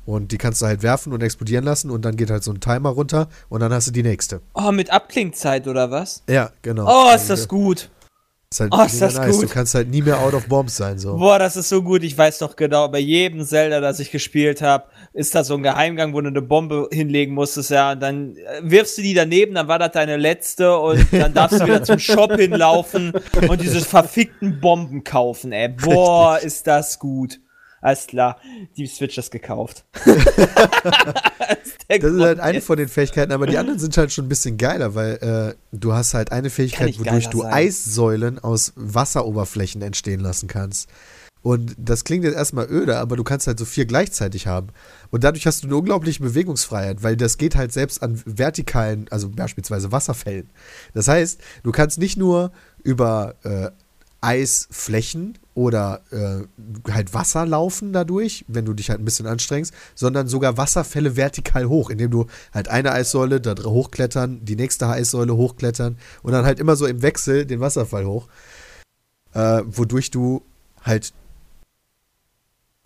und 0.05 0.32
die 0.32 0.38
kannst 0.38 0.62
du 0.62 0.66
halt 0.66 0.82
werfen 0.82 1.12
und 1.12 1.22
explodieren 1.22 1.64
lassen 1.64 1.90
und 1.90 2.05
dann 2.05 2.16
geht 2.16 2.30
halt 2.30 2.44
so 2.44 2.52
ein 2.52 2.60
Timer 2.60 2.90
runter 2.90 3.28
und 3.48 3.60
dann 3.60 3.72
hast 3.72 3.88
du 3.88 3.90
die 3.93 4.02
nächste. 4.02 4.40
Oh, 4.55 4.72
mit 4.72 4.90
Abklingzeit 4.90 5.66
oder 5.68 5.90
was? 5.90 6.22
Ja, 6.28 6.51
genau. 6.62 6.86
Oh, 6.88 7.14
ist 7.14 7.30
das 7.30 7.48
gut. 7.48 7.90
Ist 8.57 8.61
halt 8.61 8.73
Oh, 8.74 8.83
ist 8.85 9.03
das 9.03 9.15
nice. 9.16 9.37
gut. 9.37 9.45
Du 9.45 9.49
kannst 9.53 9.74
halt 9.74 9.91
nie 9.91 10.01
mehr 10.01 10.19
out 10.19 10.33
of 10.33 10.47
bombs 10.47 10.77
sein, 10.77 10.99
so. 10.99 11.16
Boah, 11.16 11.39
das 11.39 11.57
ist 11.57 11.69
so 11.69 11.83
gut. 11.83 12.03
Ich 12.03 12.16
weiß 12.16 12.39
doch 12.39 12.57
genau, 12.57 12.89
bei 12.89 12.99
jedem 13.01 13.45
Zelda, 13.45 13.81
das 13.81 14.01
ich 14.01 14.11
gespielt 14.11 14.62
habe, 14.62 14.85
ist 15.12 15.35
da 15.35 15.45
so 15.45 15.55
ein 15.55 15.62
Geheimgang, 15.62 16.15
wo 16.15 16.20
du 16.23 16.28
eine 16.28 16.41
Bombe 16.43 16.89
hinlegen 16.91 17.35
musstest, 17.35 17.70
ja. 17.70 17.93
Und 17.93 18.01
dann 18.01 18.37
äh, 18.37 18.61
wirfst 18.62 18.97
du 18.97 19.03
die 19.03 19.12
daneben, 19.15 19.55
dann 19.55 19.69
war 19.69 19.78
das 19.78 19.93
deine 19.93 20.16
letzte 20.16 20.77
und 20.78 21.07
dann 21.12 21.35
darfst 21.35 21.61
du 21.61 21.65
wieder 21.66 21.83
zum 21.83 21.99
Shop 21.99 22.33
hinlaufen 22.35 23.12
und 23.49 23.61
diese 23.61 23.81
verfickten 23.81 24.61
Bomben 24.61 25.05
kaufen, 25.05 25.53
ey. 25.53 25.69
Boah, 25.69 26.39
ist 26.39 26.66
das 26.66 26.99
gut. 26.99 27.41
Alles 27.86 28.08
klar, 28.08 28.40
die 28.76 28.88
Switch 28.88 29.16
ist 29.16 29.30
gekauft. 29.30 29.84
das 30.04 30.16
ist, 30.16 31.86
Das 31.88 32.02
ist 32.02 32.20
halt 32.20 32.40
eine 32.40 32.60
von 32.60 32.76
den 32.76 32.88
Fähigkeiten, 32.88 33.30
aber 33.30 33.46
die 33.46 33.58
anderen 33.58 33.78
sind 33.78 33.96
halt 33.96 34.12
schon 34.12 34.24
ein 34.24 34.28
bisschen 34.28 34.58
geiler, 34.58 34.96
weil 34.96 35.54
äh, 35.54 35.54
du 35.70 35.92
hast 35.92 36.12
halt 36.12 36.32
eine 36.32 36.50
Fähigkeit, 36.50 36.98
wodurch 36.98 37.28
du 37.28 37.42
sein. 37.42 37.52
Eissäulen 37.52 38.40
aus 38.40 38.72
Wasseroberflächen 38.74 39.82
entstehen 39.82 40.18
lassen 40.18 40.48
kannst. 40.48 40.90
Und 41.42 41.76
das 41.78 42.02
klingt 42.02 42.24
jetzt 42.24 42.34
erstmal 42.34 42.68
öde, 42.68 42.98
aber 42.98 43.14
du 43.14 43.22
kannst 43.22 43.46
halt 43.46 43.60
so 43.60 43.64
vier 43.64 43.86
gleichzeitig 43.86 44.48
haben. 44.48 44.70
Und 45.12 45.22
dadurch 45.22 45.46
hast 45.46 45.62
du 45.62 45.68
eine 45.68 45.76
unglaubliche 45.76 46.24
Bewegungsfreiheit, 46.24 47.04
weil 47.04 47.16
das 47.16 47.38
geht 47.38 47.54
halt 47.54 47.72
selbst 47.72 48.02
an 48.02 48.20
vertikalen, 48.26 49.06
also 49.10 49.28
beispielsweise 49.28 49.92
Wasserfällen. 49.92 50.50
Das 50.92 51.06
heißt, 51.06 51.40
du 51.62 51.70
kannst 51.70 51.98
nicht 51.98 52.16
nur 52.16 52.50
über 52.82 53.36
äh, 53.44 53.70
Eisflächen 54.20 55.38
oder 55.57 56.03
äh, 56.11 56.93
halt 56.93 57.15
Wasser 57.15 57.47
laufen 57.47 57.95
dadurch, 57.95 58.45
wenn 58.47 58.66
du 58.66 58.74
dich 58.74 58.91
halt 58.91 59.01
ein 59.01 59.07
bisschen 59.07 59.27
anstrengst, 59.27 59.73
sondern 59.95 60.28
sogar 60.28 60.59
Wasserfälle 60.59 61.16
vertikal 61.16 61.65
hoch, 61.66 61.89
indem 61.89 62.11
du 62.11 62.27
halt 62.53 62.69
eine 62.69 62.93
Eissäule 62.93 63.41
da 63.41 63.55
hochklettern, 63.65 64.45
die 64.45 64.55
nächste 64.55 64.87
Eissäule 64.87 65.35
hochklettern 65.35 65.97
und 66.23 66.33
dann 66.33 66.45
halt 66.45 66.61
immer 66.61 66.77
so 66.77 66.85
im 66.87 67.01
Wechsel 67.01 67.47
den 67.47 67.61
Wasserfall 67.61 68.05
hoch, 68.05 68.28
äh, 69.33 69.62
wodurch 69.66 70.11
du 70.11 70.43
halt 70.83 71.15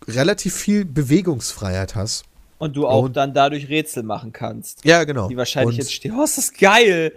relativ 0.07 0.55
viel 0.55 0.85
Bewegungsfreiheit 0.85 1.95
hast. 1.95 2.23
Und 2.57 2.77
du 2.77 2.87
auch 2.87 3.03
Und- 3.03 3.17
dann 3.17 3.33
dadurch 3.33 3.67
Rätsel 3.67 4.03
machen 4.03 4.31
kannst. 4.31 4.85
Ja, 4.85 5.03
genau. 5.03 5.27
Die 5.27 5.35
wahrscheinlich 5.35 5.75
Und 5.75 5.83
jetzt 5.83 5.93
stehen. 5.93 6.15
Oh, 6.17 6.23
ist 6.23 6.37
das 6.37 6.53
geil! 6.53 7.11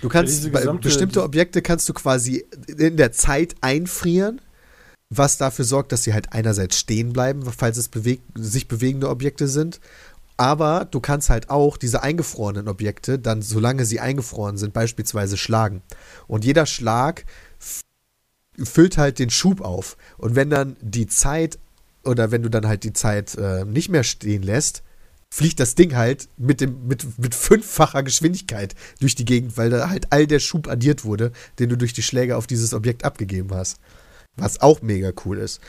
Du 0.00 0.08
kannst 0.08 0.52
bestimmte 0.80 1.22
Objekte 1.24 1.60
kannst 1.60 1.88
du 1.88 1.92
quasi 1.94 2.44
in 2.68 2.96
der 2.98 3.10
Zeit 3.10 3.54
einfrieren, 3.62 4.40
was 5.16 5.36
dafür 5.36 5.64
sorgt, 5.64 5.92
dass 5.92 6.04
sie 6.04 6.14
halt 6.14 6.32
einerseits 6.32 6.78
stehen 6.78 7.12
bleiben, 7.12 7.42
falls 7.44 7.76
es 7.76 7.88
beweg 7.88 8.22
sich 8.34 8.68
bewegende 8.68 9.08
Objekte 9.08 9.46
sind. 9.46 9.80
Aber 10.38 10.86
du 10.90 11.00
kannst 11.00 11.28
halt 11.28 11.50
auch 11.50 11.76
diese 11.76 12.02
eingefrorenen 12.02 12.66
Objekte 12.66 13.18
dann, 13.18 13.42
solange 13.42 13.84
sie 13.84 14.00
eingefroren 14.00 14.56
sind, 14.56 14.72
beispielsweise 14.72 15.36
schlagen. 15.36 15.82
Und 16.26 16.44
jeder 16.44 16.66
Schlag 16.66 17.26
füllt 18.58 18.96
halt 18.96 19.18
den 19.18 19.30
Schub 19.30 19.60
auf. 19.60 19.96
Und 20.16 20.34
wenn 20.34 20.50
dann 20.50 20.76
die 20.80 21.06
Zeit 21.06 21.58
oder 22.04 22.30
wenn 22.30 22.42
du 22.42 22.48
dann 22.48 22.66
halt 22.66 22.82
die 22.84 22.92
Zeit 22.92 23.36
äh, 23.36 23.64
nicht 23.64 23.90
mehr 23.90 24.04
stehen 24.04 24.42
lässt, 24.42 24.82
fliegt 25.30 25.60
das 25.60 25.74
Ding 25.74 25.94
halt 25.94 26.28
mit, 26.36 26.60
dem, 26.60 26.86
mit, 26.86 27.18
mit 27.18 27.34
fünffacher 27.34 28.02
Geschwindigkeit 28.02 28.74
durch 29.00 29.14
die 29.14 29.24
Gegend, 29.24 29.56
weil 29.56 29.70
da 29.70 29.88
halt 29.88 30.06
all 30.10 30.26
der 30.26 30.40
Schub 30.40 30.68
addiert 30.68 31.04
wurde, 31.04 31.32
den 31.58 31.68
du 31.68 31.76
durch 31.76 31.92
die 31.92 32.02
Schläge 32.02 32.36
auf 32.36 32.46
dieses 32.46 32.74
Objekt 32.74 33.04
abgegeben 33.04 33.50
hast. 33.54 33.78
Was 34.36 34.60
auch 34.60 34.82
mega 34.82 35.12
cool 35.24 35.38
ist. 35.38 35.60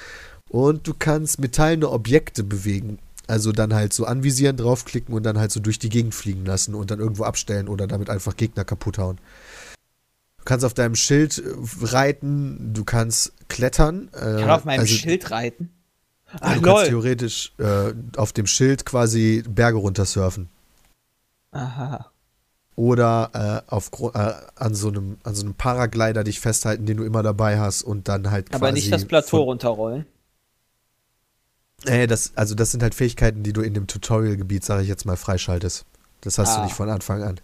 Und 0.49 0.87
du 0.87 0.93
kannst 0.93 1.39
metallene 1.39 1.89
Objekte 1.89 2.43
bewegen. 2.43 2.99
Also 3.27 3.51
dann 3.51 3.73
halt 3.73 3.93
so 3.93 4.05
anvisieren, 4.05 4.57
draufklicken 4.57 5.13
und 5.15 5.23
dann 5.23 5.37
halt 5.37 5.51
so 5.51 5.59
durch 5.59 5.79
die 5.79 5.89
Gegend 5.89 6.13
fliegen 6.13 6.45
lassen 6.45 6.75
und 6.75 6.91
dann 6.91 6.99
irgendwo 6.99 7.23
abstellen 7.23 7.67
oder 7.69 7.87
damit 7.87 8.09
einfach 8.09 8.35
Gegner 8.35 8.65
kaputt 8.65 8.97
hauen. 8.97 9.17
Du 10.39 10.43
kannst 10.45 10.65
auf 10.65 10.73
deinem 10.73 10.95
Schild 10.95 11.37
äh, 11.37 11.43
reiten, 11.85 12.73
du 12.73 12.83
kannst 12.83 13.31
klettern. 13.47 14.09
Äh, 14.13 14.35
Ich 14.35 14.41
kann 14.41 14.49
auf 14.49 14.65
meinem 14.65 14.81
also- 14.81 14.93
Schild 14.93 15.31
reiten. 15.31 15.69
Ach, 16.41 16.55
du 16.55 16.61
kannst 16.61 16.65
lol. 16.65 16.85
theoretisch 16.87 17.53
äh, 17.59 17.93
auf 18.17 18.33
dem 18.33 18.47
Schild 18.47 18.85
quasi 18.85 19.43
Berge 19.47 19.77
runtersurfen. 19.77 20.49
Aha. 21.51 22.11
Oder 22.75 23.63
äh, 23.67 23.71
auf, 23.71 23.91
äh, 24.15 24.33
an, 24.55 24.73
so 24.73 24.87
einem, 24.87 25.17
an 25.23 25.35
so 25.35 25.43
einem 25.43 25.53
Paraglider 25.53 26.23
dich 26.23 26.39
festhalten, 26.39 26.85
den 26.85 26.97
du 26.97 27.03
immer 27.03 27.21
dabei 27.21 27.59
hast 27.59 27.83
und 27.83 28.07
dann 28.07 28.31
halt 28.31 28.49
quasi. 28.49 28.63
Aber 28.63 28.71
nicht 28.71 28.91
das 28.91 29.05
Plateau 29.05 29.43
runterrollen. 29.43 30.05
Äh, 31.85 32.07
das, 32.07 32.31
also 32.35 32.55
das 32.55 32.71
sind 32.71 32.81
halt 32.81 32.95
Fähigkeiten, 32.95 33.43
die 33.43 33.53
du 33.53 33.61
in 33.61 33.73
dem 33.73 33.85
Tutorial-Gebiet, 33.87 34.63
sage 34.63 34.83
ich 34.83 34.87
jetzt 34.87 35.05
mal, 35.05 35.17
freischaltest. 35.17 35.85
Das 36.21 36.37
hast 36.37 36.55
du 36.55 36.61
Ah. 36.61 36.63
nicht 36.63 36.73
von 36.73 36.89
Anfang 36.89 37.21
an. 37.21 37.39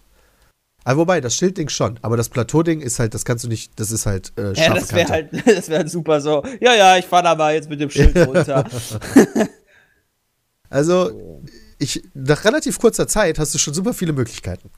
Aber 0.86 1.02
wobei, 1.02 1.20
das 1.22 1.36
Schildding 1.36 1.70
schon. 1.70 2.00
Aber 2.02 2.16
das 2.18 2.30
Plateau-Ding 2.30 2.80
ist 2.82 2.98
halt, 3.00 3.14
das 3.14 3.26
kannst 3.26 3.44
du 3.44 3.50
nicht, 3.50 3.80
das 3.80 3.92
ist 3.92 4.06
halt 4.06 4.32
äh, 4.38 4.54
Ja, 4.54 4.74
das 4.74 4.94
wäre 4.94 5.10
halt, 5.10 5.30
das 5.46 5.68
wäre 5.70 5.88
super 5.88 6.22
so. 6.22 6.42
Ja, 6.62 6.74
ja, 6.74 6.98
ich 6.98 7.06
fahr 7.06 7.22
da 7.22 7.36
mal 7.36 7.54
jetzt 7.54 7.70
mit 7.70 7.82
dem 7.82 7.90
Schild 7.90 8.16
runter. 8.28 8.64
Also, 10.70 11.42
ich, 11.80 12.04
nach 12.14 12.44
relativ 12.46 12.80
kurzer 12.80 13.08
Zeit 13.08 13.40
hast 13.40 13.54
du 13.54 13.58
schon 13.58 13.74
super 13.74 13.94
viele 13.94 14.14
Möglichkeiten. 14.14 14.70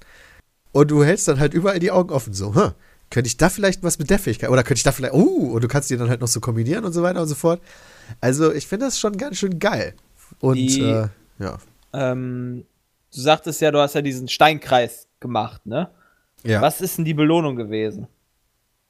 Und 0.72 0.90
du 0.92 1.04
hältst 1.04 1.28
dann 1.28 1.40
halt 1.40 1.54
überall 1.54 1.80
die 1.80 1.92
Augen 1.92 2.12
offen, 2.12 2.34
so, 2.34 2.56
hm, 2.56 2.72
könnte 3.10 3.28
ich 3.28 3.38
da 3.38 3.50
vielleicht 3.50 3.84
was 3.84 4.00
mit 4.00 4.10
der 4.10 4.20
Fähigkeit, 4.20 4.50
oder 4.50 4.64
könnte 4.64 4.78
ich 4.80 4.84
da 4.84 4.92
vielleicht, 4.92 5.14
uh, 5.14 5.52
und 5.54 5.64
du 5.64 5.68
kannst 5.68 5.90
die 5.90 5.98
dann 5.98 6.10
halt 6.10 6.22
noch 6.22 6.28
so 6.30 6.40
kombinieren 6.40 6.86
und 6.86 6.94
so 6.94 7.04
weiter 7.04 7.22
und 7.22 7.28
so 7.28 7.36
fort. 7.36 7.62
Also, 8.22 8.54
ich 8.54 8.68
finde 8.68 8.86
das 8.86 9.00
schon 9.00 9.18
ganz 9.18 9.38
schön 9.38 9.60
geil. 9.60 9.94
Und, 10.40 10.56
Die- 10.56 10.82
äh, 10.82 11.08
ja. 11.40 11.58
ähm, 11.94 12.66
du 13.14 13.20
sagtest 13.20 13.60
ja, 13.62 13.72
du 13.72 13.80
hast 13.80 13.96
ja 13.96 14.02
diesen 14.02 14.28
Steinkreis 14.30 15.08
gemacht, 15.20 15.66
ne? 15.66 15.90
Ja. 16.44 16.62
Was 16.62 16.82
ist 16.82 16.98
denn 16.98 17.06
die 17.06 17.14
Belohnung 17.14 17.56
gewesen? 17.56 18.08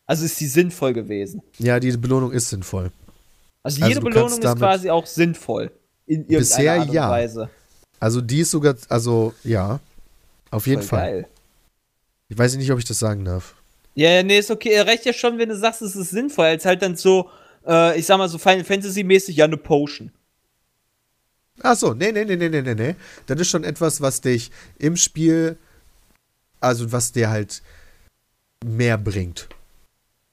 Also 0.06 0.26
ist 0.26 0.40
die 0.40 0.48
sinnvoll 0.48 0.94
gewesen? 0.94 1.42
ja, 1.58 1.80
die 1.80 1.92
Belohnung 1.98 2.32
ist 2.32 2.50
sinnvoll. 2.50 2.92
Also 3.64 3.76
Also 3.82 3.88
jede 3.88 4.00
du 4.00 4.06
Belohnung 4.06 4.40
ist 4.40 4.58
quasi 4.58 4.90
auch 4.90 5.06
sinnvoll. 5.06 5.72
In 6.06 6.22
irgendeiner 6.22 6.40
Bisher 6.40 6.74
Art 6.80 6.88
und 6.90 6.94
ja. 6.94 7.10
Weise. 7.10 7.50
Also, 8.00 8.22
die 8.22 8.40
ist 8.40 8.52
sogar, 8.52 8.76
also, 8.90 9.34
ja, 9.44 9.80
auf 10.50 10.66
jeden 10.68 10.82
Voll 10.82 11.00
Fall. 11.00 11.12
Geil. 11.12 11.28
Ich 12.32 12.38
weiß 12.38 12.56
nicht, 12.56 12.72
ob 12.72 12.80
ich 12.80 12.86
das 12.86 12.98
sagen 12.98 13.26
darf. 13.26 13.56
Ja, 13.94 14.10
ja, 14.10 14.24
nee, 14.24 14.40
ist 14.40 14.50
okay. 14.50 14.70
Er 14.70 14.88
reicht 14.88 15.06
ja 15.06 15.12
schon, 15.12 15.38
wenn 15.38 15.50
du 15.50 15.58
sagst, 15.58 15.82
es 15.82 15.98
ist 15.98 16.12
sinnvoll. 16.12 16.46
Als 16.46 16.64
halt 16.64 16.82
dann 16.82 16.96
so, 16.96 17.30
äh, 17.68 18.00
ich 18.00 18.06
sag 18.06 18.20
mal 18.20 18.30
so 18.30 18.38
Final 18.38 18.64
Fantasy-mäßig, 18.64 19.36
ja, 19.36 19.44
eine 19.44 19.58
Potion. 19.58 20.14
Ach 21.62 21.76
so, 21.76 21.94
nee, 21.94 22.14
nee, 22.14 22.24
nee, 22.24 22.38
nee, 22.38 22.48
nee, 22.48 22.62
nee, 22.62 22.74
nee. 22.74 22.96
Das 23.26 23.38
ist 23.38 23.50
schon 23.50 23.66
etwas, 23.66 24.00
was 24.00 24.22
dich 24.22 24.50
im 24.80 24.96
Spiel, 24.96 25.58
also 26.62 26.94
was 26.94 27.12
dir 27.12 27.30
halt 27.30 27.62
mehr 28.64 28.98
bringt. 28.98 29.50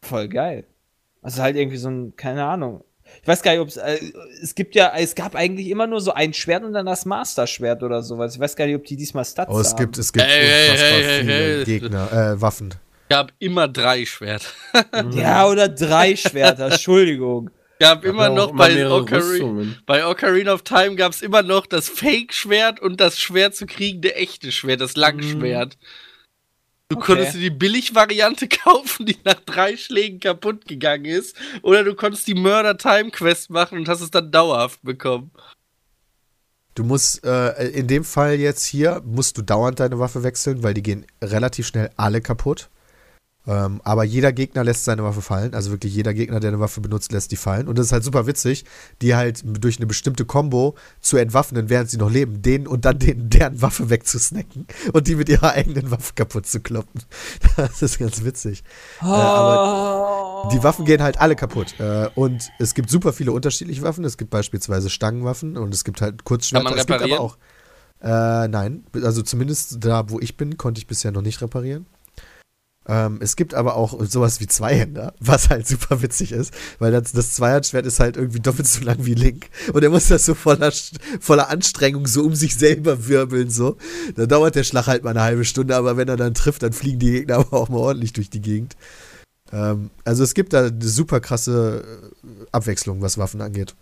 Voll 0.02 0.28
geil. 0.28 0.66
Also 1.20 1.42
halt 1.42 1.56
irgendwie 1.56 1.78
so 1.78 1.90
ein, 1.90 2.14
keine 2.14 2.44
Ahnung. 2.44 2.84
Ich 3.22 3.28
weiß 3.28 3.42
gar 3.42 3.52
nicht, 3.52 3.60
ob 3.60 3.68
es, 3.68 3.76
äh, 3.76 3.98
es 4.42 4.54
gibt 4.54 4.74
ja, 4.74 4.92
es 4.96 5.14
gab 5.14 5.34
eigentlich 5.34 5.68
immer 5.68 5.86
nur 5.86 6.00
so 6.00 6.12
ein 6.12 6.32
Schwert 6.32 6.64
und 6.64 6.72
dann 6.72 6.86
das 6.86 7.04
Master-Schwert 7.04 7.82
oder 7.82 8.02
sowas. 8.02 8.34
Ich 8.34 8.40
weiß 8.40 8.56
gar 8.56 8.66
nicht, 8.66 8.76
ob 8.76 8.84
die 8.84 8.96
diesmal 8.96 9.24
Stats 9.24 9.52
Oh, 9.52 9.60
es 9.60 9.70
haben. 9.70 9.76
gibt, 9.78 9.98
es 9.98 10.12
gibt 10.12 10.24
Hey, 10.24 10.70
unfassbar 10.70 10.88
hey, 10.98 11.02
hey, 11.04 11.20
viele 11.20 11.32
hey. 11.58 11.64
Gegner, 11.64 12.12
äh, 12.12 12.40
Waffen. 12.40 12.74
gab 13.08 13.32
immer 13.38 13.68
drei 13.68 14.04
Schwert. 14.06 14.54
Ja, 15.12 15.46
oder 15.48 15.68
drei 15.68 16.16
Schwerter, 16.16 16.66
Entschuldigung. 16.72 17.50
gab 17.80 18.04
immer 18.04 18.28
noch 18.28 18.48
immer 18.50 18.58
bei, 18.58 18.74
mehrere 18.74 19.02
Ocari 19.02 19.20
Rüstungen. 19.22 19.78
bei 19.86 20.06
Ocarina 20.06 20.52
of 20.52 20.62
Time 20.62 20.96
gab 20.96 21.12
es 21.12 21.22
immer 21.22 21.42
noch 21.42 21.66
das 21.66 21.88
Fake-Schwert 21.88 22.80
und 22.80 23.00
das 23.00 23.18
schwer 23.18 23.52
zu 23.52 23.66
kriegende 23.66 24.14
echte 24.14 24.52
Schwert, 24.52 24.80
das 24.80 24.96
Langschwert. 24.96 25.76
Du 26.88 26.96
Okay. 26.96 27.06
konntest 27.06 27.34
dir 27.34 27.40
die 27.40 27.50
Billig-Variante 27.50 28.48
kaufen, 28.64 29.04
die 29.04 29.18
nach 29.24 29.40
drei 29.44 29.76
Schlägen 29.76 30.20
kaputt 30.20 30.66
gegangen 30.66 31.04
ist. 31.04 31.36
Oder 31.62 31.84
du 31.84 31.94
konntest 31.94 32.26
die 32.26 32.34
Murder-Time-Quest 32.34 33.50
machen 33.50 33.78
und 33.78 33.88
hast 33.88 34.00
es 34.00 34.10
dann 34.10 34.32
dauerhaft 34.32 34.82
bekommen. 34.82 35.30
Du 36.74 36.84
musst, 36.84 37.24
äh, 37.24 37.68
in 37.70 37.88
dem 37.88 38.04
Fall 38.04 38.36
jetzt 38.36 38.64
hier, 38.64 39.02
musst 39.04 39.36
du 39.36 39.42
dauernd 39.42 39.80
deine 39.80 39.98
Waffe 39.98 40.22
wechseln, 40.22 40.62
weil 40.62 40.74
die 40.74 40.82
gehen 40.82 41.04
relativ 41.20 41.66
schnell 41.66 41.90
alle 41.96 42.20
kaputt. 42.22 42.70
Ähm, 43.48 43.80
aber 43.82 44.04
jeder 44.04 44.30
Gegner 44.30 44.62
lässt 44.62 44.84
seine 44.84 45.02
Waffe 45.04 45.22
fallen. 45.22 45.54
Also 45.54 45.70
wirklich 45.70 45.94
jeder 45.94 46.12
Gegner, 46.12 46.38
der 46.38 46.48
eine 46.48 46.60
Waffe 46.60 46.82
benutzt, 46.82 47.12
lässt 47.12 47.32
die 47.32 47.36
fallen. 47.36 47.66
Und 47.66 47.78
das 47.78 47.86
ist 47.86 47.92
halt 47.92 48.04
super 48.04 48.26
witzig, 48.26 48.66
die 49.00 49.16
halt 49.16 49.42
durch 49.44 49.78
eine 49.78 49.86
bestimmte 49.86 50.26
Combo 50.26 50.74
zu 51.00 51.16
entwaffnen, 51.16 51.70
während 51.70 51.88
sie 51.88 51.96
noch 51.96 52.10
leben, 52.10 52.42
denen 52.42 52.66
und 52.66 52.84
dann 52.84 52.98
denen, 52.98 53.30
deren 53.30 53.62
Waffe 53.62 53.88
wegzusnacken 53.88 54.66
und 54.92 55.06
die 55.08 55.14
mit 55.14 55.30
ihrer 55.30 55.52
eigenen 55.52 55.90
Waffe 55.90 56.12
kaputt 56.14 56.46
zu 56.46 56.60
kloppen. 56.60 57.02
Das 57.56 57.82
ist 57.82 57.98
ganz 57.98 58.22
witzig. 58.22 58.62
Äh, 59.00 59.06
aber 59.06 60.50
die 60.52 60.62
Waffen 60.62 60.84
gehen 60.84 61.02
halt 61.02 61.20
alle 61.20 61.34
kaputt. 61.34 61.74
Äh, 61.80 62.08
und 62.14 62.50
es 62.58 62.74
gibt 62.74 62.90
super 62.90 63.12
viele 63.12 63.32
unterschiedliche 63.32 63.82
Waffen. 63.82 64.04
Es 64.04 64.16
gibt 64.16 64.30
beispielsweise 64.30 64.90
Stangenwaffen 64.90 65.56
und 65.56 65.72
es 65.74 65.84
gibt 65.84 66.00
halt 66.00 66.24
Kurzschwerter. 66.24 66.64
Kann 66.64 66.72
man 66.72 66.78
es 66.78 66.86
gibt 66.86 67.00
aber 67.00 67.04
reparieren? 67.04 67.20
auch. 67.20 67.38
Äh, 68.44 68.48
nein, 68.48 68.84
also 69.02 69.22
zumindest 69.22 69.84
da, 69.84 70.08
wo 70.10 70.20
ich 70.20 70.36
bin, 70.36 70.56
konnte 70.56 70.78
ich 70.78 70.86
bisher 70.86 71.10
noch 71.10 71.22
nicht 71.22 71.40
reparieren. 71.42 71.86
Ähm, 72.88 73.18
es 73.20 73.36
gibt 73.36 73.54
aber 73.54 73.76
auch 73.76 74.02
sowas 74.06 74.40
wie 74.40 74.46
Zweihänder, 74.46 75.12
was 75.20 75.50
halt 75.50 75.68
super 75.68 76.00
witzig 76.02 76.32
ist, 76.32 76.54
weil 76.78 76.90
das, 76.90 77.12
das 77.12 77.34
Zweihandschwert 77.34 77.84
ist 77.84 78.00
halt 78.00 78.16
irgendwie 78.16 78.40
doppelt 78.40 78.66
so 78.66 78.82
lang 78.82 79.04
wie 79.04 79.14
Link. 79.14 79.50
Und 79.74 79.84
er 79.84 79.90
muss 79.90 80.08
das 80.08 80.24
so 80.24 80.34
voller, 80.34 80.72
voller 81.20 81.50
Anstrengung 81.50 82.06
so 82.06 82.24
um 82.24 82.34
sich 82.34 82.56
selber 82.56 83.06
wirbeln, 83.06 83.50
so. 83.50 83.76
Da 84.16 84.24
dauert 84.24 84.54
der 84.54 84.64
Schlag 84.64 84.86
halt 84.86 85.04
mal 85.04 85.10
eine 85.10 85.22
halbe 85.22 85.44
Stunde, 85.44 85.76
aber 85.76 85.98
wenn 85.98 86.08
er 86.08 86.16
dann 86.16 86.32
trifft, 86.32 86.62
dann 86.62 86.72
fliegen 86.72 86.98
die 86.98 87.12
Gegner 87.12 87.36
aber 87.38 87.52
auch 87.52 87.68
mal 87.68 87.78
ordentlich 87.78 88.14
durch 88.14 88.30
die 88.30 88.40
Gegend. 88.40 88.74
Ähm, 89.52 89.90
also 90.04 90.24
es 90.24 90.32
gibt 90.32 90.54
da 90.54 90.66
eine 90.66 90.82
super 90.82 91.20
krasse 91.20 91.84
äh, 92.24 92.46
Abwechslung, 92.52 93.02
was 93.02 93.18
Waffen 93.18 93.42
angeht. 93.42 93.74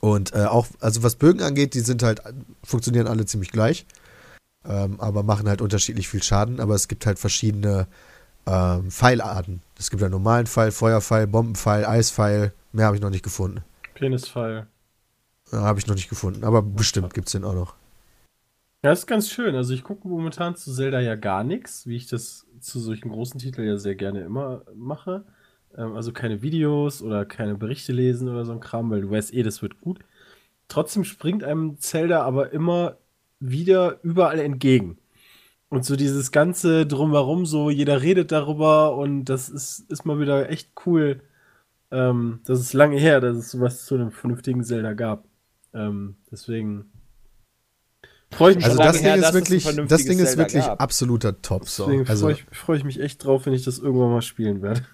Und 0.00 0.34
äh, 0.34 0.44
auch, 0.44 0.66
also 0.80 1.02
was 1.02 1.16
Bögen 1.16 1.42
angeht, 1.42 1.74
die 1.74 1.80
sind 1.80 2.02
halt, 2.02 2.20
funktionieren 2.62 3.08
alle 3.08 3.24
ziemlich 3.24 3.50
gleich 3.50 3.86
ähm, 4.68 5.00
aber 5.00 5.22
machen 5.22 5.48
halt 5.48 5.62
unterschiedlich 5.62 6.08
viel 6.08 6.22
Schaden. 6.22 6.60
Aber 6.60 6.74
es 6.74 6.86
gibt 6.86 7.06
halt 7.06 7.18
verschiedene 7.18 7.88
ähm, 8.46 8.90
Pfeilarten. 8.90 9.62
Es 9.78 9.90
gibt 9.90 10.02
einen 10.02 10.12
normalen 10.12 10.46
Pfeil, 10.46 10.70
Feuerpfeil, 10.70 11.26
Bombenpfeil, 11.26 11.84
Eispfeil. 11.84 12.52
Mehr 12.72 12.86
habe 12.86 12.96
ich 12.96 13.02
noch 13.02 13.10
nicht 13.10 13.24
gefunden. 13.24 13.62
Penispfeil. 13.94 14.66
Ja, 15.50 15.62
habe 15.62 15.78
ich 15.78 15.86
noch 15.86 15.94
nicht 15.94 16.10
gefunden, 16.10 16.44
aber 16.44 16.62
bestimmt 16.62 17.14
gibt 17.14 17.28
es 17.28 17.32
den 17.32 17.44
auch 17.44 17.54
noch. 17.54 17.74
Ja, 18.84 18.92
ist 18.92 19.06
ganz 19.06 19.28
schön. 19.28 19.54
Also 19.56 19.74
ich 19.74 19.82
gucke 19.82 20.06
momentan 20.06 20.54
zu 20.54 20.72
Zelda 20.72 21.00
ja 21.00 21.16
gar 21.16 21.42
nichts, 21.42 21.86
wie 21.86 21.96
ich 21.96 22.06
das 22.06 22.46
zu 22.60 22.78
solchen 22.78 23.08
großen 23.08 23.40
Titeln 23.40 23.66
ja 23.66 23.76
sehr 23.76 23.94
gerne 23.94 24.20
immer 24.20 24.62
mache. 24.74 25.24
Ähm, 25.76 25.96
also 25.96 26.12
keine 26.12 26.42
Videos 26.42 27.02
oder 27.02 27.24
keine 27.24 27.56
Berichte 27.56 27.92
lesen 27.92 28.28
oder 28.28 28.44
so 28.44 28.52
ein 28.52 28.60
Kram, 28.60 28.90
weil 28.90 29.00
du 29.00 29.10
weißt 29.10 29.34
eh, 29.34 29.42
das 29.42 29.62
wird 29.62 29.80
gut. 29.80 30.00
Trotzdem 30.68 31.04
springt 31.04 31.42
einem 31.42 31.78
Zelda 31.78 32.22
aber 32.22 32.52
immer 32.52 32.98
wieder 33.40 33.98
überall 34.02 34.38
entgegen. 34.38 34.98
Und 35.70 35.84
so 35.84 35.96
dieses 35.96 36.32
ganze 36.32 36.86
drumherum, 36.86 37.44
so 37.44 37.68
jeder 37.68 38.00
redet 38.02 38.32
darüber 38.32 38.96
und 38.96 39.26
das 39.26 39.48
ist, 39.48 39.80
ist 39.90 40.06
mal 40.06 40.18
wieder 40.18 40.48
echt 40.48 40.70
cool. 40.86 41.20
Ähm, 41.90 42.40
das 42.44 42.60
ist 42.60 42.72
lange 42.72 42.98
her, 42.98 43.20
dass 43.20 43.36
es 43.36 43.50
sowas 43.50 43.84
zu 43.84 43.94
einem 43.94 44.10
vernünftigen 44.10 44.64
Zelda 44.64 44.94
gab. 44.94 45.24
Ähm, 45.74 46.16
deswegen 46.30 46.90
freue 48.30 48.52
ich 48.52 48.56
mich. 48.56 48.64
Also 48.64 48.78
das 48.78 49.02
her, 49.02 49.14
Ding 49.14 49.22
dass 49.22 49.34
ist 49.34 49.34
wirklich, 49.34 49.88
das 49.88 50.04
Ding 50.04 50.18
ist 50.18 50.36
wirklich 50.38 50.64
absoluter 50.64 51.40
Top. 51.42 51.68
So. 51.68 51.84
Deswegen 51.84 52.08
Also, 52.08 52.26
freue 52.26 52.32
ich, 52.34 52.44
freu 52.50 52.76
ich 52.76 52.84
mich 52.84 53.00
echt 53.00 53.24
drauf, 53.24 53.44
wenn 53.44 53.52
ich 53.52 53.64
das 53.64 53.78
irgendwann 53.78 54.10
mal 54.10 54.22
spielen 54.22 54.62
werde. 54.62 54.86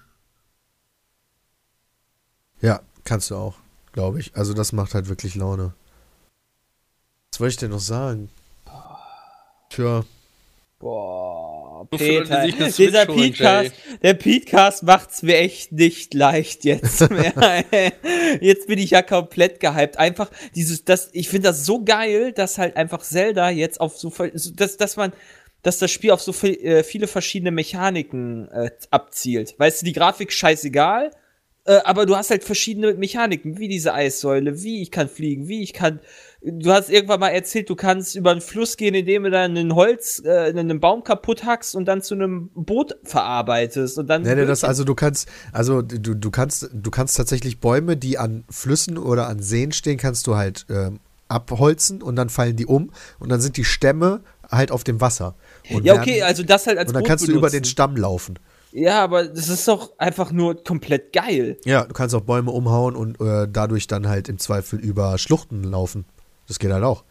ja, 2.61 2.81
kannst 3.05 3.31
du 3.31 3.35
auch, 3.35 3.55
glaube 3.93 4.19
ich. 4.19 4.35
Also 4.35 4.53
das 4.53 4.73
macht 4.73 4.93
halt 4.93 5.07
wirklich 5.07 5.35
Laune. 5.35 5.73
Was 7.35 7.41
wollte 7.41 7.51
ich 7.51 7.57
denn 7.57 7.71
noch 7.71 7.79
sagen? 7.79 8.29
Tja, 9.69 10.05
Boah, 10.79 11.85
die 11.91 11.97
Peter, 11.97 12.47
Switch 12.47 12.75
dieser 12.77 13.05
Podcast, 13.05 13.73
der 14.01 14.13
Podcast 14.13 14.83
macht's 14.83 15.21
mir 15.21 15.39
echt 15.39 15.73
nicht 15.73 16.13
leicht 16.13 16.63
jetzt 16.63 17.09
mehr. 17.09 17.61
jetzt 18.39 18.67
bin 18.67 18.79
ich 18.79 18.91
ja 18.91 19.01
komplett 19.01 19.59
gehypt. 19.59 19.97
Einfach 19.97 20.31
dieses, 20.55 20.85
das, 20.85 21.09
ich 21.11 21.27
finde 21.27 21.49
das 21.49 21.65
so 21.65 21.83
geil, 21.83 22.31
dass 22.31 22.57
halt 22.57 22.77
einfach 22.77 23.01
Zelda 23.01 23.49
jetzt 23.49 23.81
auf 23.81 23.97
so 23.97 24.13
dass, 24.55 24.77
dass 24.77 24.95
man, 24.95 25.11
dass 25.61 25.77
das 25.77 25.91
Spiel 25.91 26.11
auf 26.11 26.21
so 26.21 26.31
viel, 26.31 26.53
äh, 26.63 26.83
viele 26.85 27.07
verschiedene 27.07 27.51
Mechaniken 27.51 28.47
äh, 28.47 28.71
abzielt. 28.91 29.55
Weißt 29.57 29.81
du, 29.81 29.85
die 29.85 29.93
Grafik 29.93 30.31
scheißegal, 30.31 31.11
äh, 31.65 31.79
aber 31.83 32.05
du 32.05 32.15
hast 32.15 32.29
halt 32.29 32.45
verschiedene 32.45 32.93
Mechaniken, 32.93 33.57
wie 33.57 33.67
diese 33.67 33.93
Eissäule, 33.93 34.63
wie 34.63 34.81
ich 34.81 34.91
kann 34.91 35.09
fliegen, 35.09 35.49
wie 35.49 35.63
ich 35.63 35.73
kann. 35.73 35.99
Du 36.47 36.71
hast 36.71 36.91
irgendwann 36.91 37.19
mal 37.19 37.29
erzählt, 37.29 37.71
du 37.71 37.75
kannst 37.75 38.15
über 38.15 38.29
einen 38.29 38.39
Fluss 38.41 38.77
gehen, 38.77 38.93
indem 38.93 39.23
du 39.23 39.31
dann 39.31 39.57
einen 39.57 39.73
Holz, 39.73 40.21
äh, 40.23 40.49
einen 40.49 40.79
Baum 40.79 41.03
kaputt 41.03 41.43
hackst 41.43 41.75
und 41.75 41.85
dann 41.85 42.03
zu 42.03 42.13
einem 42.13 42.49
Boot 42.53 42.95
verarbeitest 43.03 43.97
und 43.97 44.07
dann. 44.07 44.21
Nee, 44.21 44.35
nee, 44.35 44.45
das, 44.45 44.63
also 44.63 44.83
du 44.83 44.93
kannst, 44.93 45.27
also 45.51 45.81
du, 45.81 46.13
du 46.15 46.29
kannst, 46.29 46.69
du 46.71 46.91
kannst 46.91 47.17
tatsächlich 47.17 47.59
Bäume, 47.59 47.97
die 47.97 48.19
an 48.19 48.43
Flüssen 48.49 48.99
oder 48.99 49.27
an 49.27 49.41
Seen 49.41 49.71
stehen, 49.71 49.97
kannst 49.97 50.27
du 50.27 50.35
halt 50.35 50.67
ähm, 50.69 50.99
abholzen 51.29 52.03
und 52.03 52.15
dann 52.15 52.29
fallen 52.29 52.55
die 52.55 52.67
um 52.67 52.91
und 53.17 53.29
dann 53.29 53.41
sind 53.41 53.57
die 53.57 53.65
Stämme 53.65 54.21
halt 54.51 54.69
auf 54.71 54.83
dem 54.83 55.01
Wasser. 55.01 55.33
Und 55.71 55.83
ja, 55.83 55.93
werden- 55.95 56.01
okay, 56.03 56.21
also 56.21 56.43
das 56.43 56.67
halt 56.67 56.77
als 56.77 56.89
Und 56.89 56.93
dann 56.93 57.01
Boot 57.01 57.07
kannst 57.09 57.27
du 57.27 57.31
über 57.31 57.47
den 57.49 57.53
benutzen. 57.61 57.71
Stamm 57.71 57.97
laufen. 57.97 58.39
Ja, 58.71 59.03
aber 59.03 59.23
das 59.23 59.49
ist 59.49 59.67
doch 59.67 59.97
einfach 59.97 60.31
nur 60.31 60.61
komplett 60.63 61.11
geil. 61.13 61.57
Ja, 61.65 61.85
du 61.85 61.93
kannst 61.93 62.13
auch 62.13 62.21
Bäume 62.21 62.51
umhauen 62.51 62.95
und 62.95 63.19
äh, 63.19 63.47
dadurch 63.51 63.87
dann 63.87 64.07
halt 64.07 64.29
im 64.29 64.37
Zweifel 64.37 64.79
über 64.79 65.17
Schluchten 65.17 65.63
laufen. 65.63 66.05
Das 66.47 66.59
geht 66.59 66.71
halt 66.71 66.83
auch. 66.83 67.03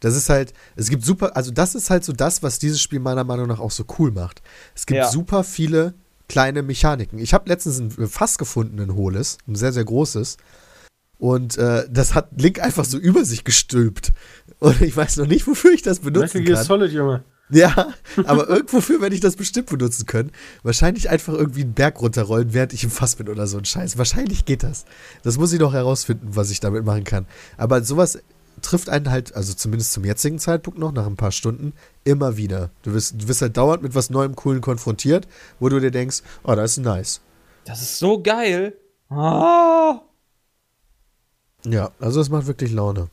Das 0.00 0.16
ist 0.16 0.30
halt, 0.30 0.54
es 0.76 0.88
gibt 0.88 1.04
super, 1.04 1.36
also 1.36 1.50
das 1.50 1.74
ist 1.74 1.90
halt 1.90 2.04
so 2.04 2.12
das, 2.12 2.42
was 2.42 2.58
dieses 2.58 2.80
Spiel 2.80 3.00
meiner 3.00 3.24
Meinung 3.24 3.46
nach 3.48 3.60
auch 3.60 3.70
so 3.70 3.84
cool 3.98 4.10
macht. 4.10 4.40
Es 4.74 4.86
gibt 4.86 4.96
Ja. 4.98 5.10
super 5.10 5.44
viele 5.44 5.94
kleine 6.28 6.62
Mechaniken. 6.62 7.18
Ich 7.18 7.34
habe 7.34 7.48
letztens 7.48 7.78
ein 7.80 8.08
Fass 8.08 8.38
gefunden, 8.38 8.80
ein 8.80 8.94
hohles, 8.94 9.36
ein 9.46 9.56
sehr, 9.56 9.72
sehr 9.72 9.84
großes. 9.84 10.38
Und 11.18 11.58
äh, 11.58 11.86
das 11.90 12.14
hat 12.14 12.30
Link 12.40 12.60
einfach 12.60 12.86
so 12.86 12.96
über 12.96 13.24
sich 13.26 13.44
gestülpt. 13.44 14.12
Und 14.58 14.80
ich 14.80 14.96
weiß 14.96 15.18
noch 15.18 15.26
nicht, 15.26 15.46
wofür 15.46 15.72
ich 15.72 15.82
das 15.82 15.98
benutzen 16.00 16.38
Metal 16.38 16.42
Gear 16.44 16.56
kann. 16.56 16.66
Solid, 16.66 16.92
Junge. 16.92 17.24
Ja, 17.52 17.88
aber 18.24 18.48
irgendwofür 18.48 19.00
werde 19.00 19.14
ich 19.16 19.20
das 19.20 19.34
bestimmt 19.34 19.66
benutzen 19.70 20.06
können. 20.06 20.30
Wahrscheinlich 20.62 21.10
einfach 21.10 21.34
irgendwie 21.34 21.62
einen 21.62 21.74
Berg 21.74 22.00
runterrollen, 22.00 22.54
während 22.54 22.72
ich 22.72 22.84
im 22.84 22.90
Fass 22.90 23.16
bin 23.16 23.28
oder 23.28 23.48
so 23.48 23.58
ein 23.58 23.64
Scheiß. 23.64 23.98
Wahrscheinlich 23.98 24.44
geht 24.44 24.62
das. 24.62 24.84
Das 25.24 25.36
muss 25.36 25.52
ich 25.52 25.58
noch 25.58 25.72
herausfinden, 25.72 26.28
was 26.30 26.50
ich 26.50 26.60
damit 26.60 26.84
machen 26.84 27.02
kann. 27.02 27.26
Aber 27.56 27.82
sowas 27.82 28.20
trifft 28.60 28.88
einen 28.88 29.10
halt, 29.10 29.34
also 29.34 29.54
zumindest 29.54 29.92
zum 29.92 30.04
jetzigen 30.04 30.38
Zeitpunkt 30.38 30.78
noch, 30.78 30.92
nach 30.92 31.06
ein 31.06 31.16
paar 31.16 31.32
Stunden, 31.32 31.72
immer 32.04 32.36
wieder. 32.36 32.70
Du 32.82 32.92
wirst, 32.94 33.22
du 33.22 33.28
wirst 33.28 33.42
halt 33.42 33.56
dauernd 33.56 33.82
mit 33.82 33.94
was 33.94 34.10
Neuem, 34.10 34.36
Coolen 34.36 34.60
konfrontiert, 34.60 35.26
wo 35.58 35.68
du 35.68 35.80
dir 35.80 35.90
denkst, 35.90 36.22
oh, 36.44 36.54
das 36.54 36.72
ist 36.72 36.84
nice. 36.84 37.20
Das 37.64 37.82
ist 37.82 37.98
so 37.98 38.22
geil. 38.22 38.74
Ah. 39.08 40.00
Ja, 41.64 41.90
also 42.00 42.20
das 42.20 42.28
macht 42.30 42.46
wirklich 42.46 42.72
Laune. 42.72 43.08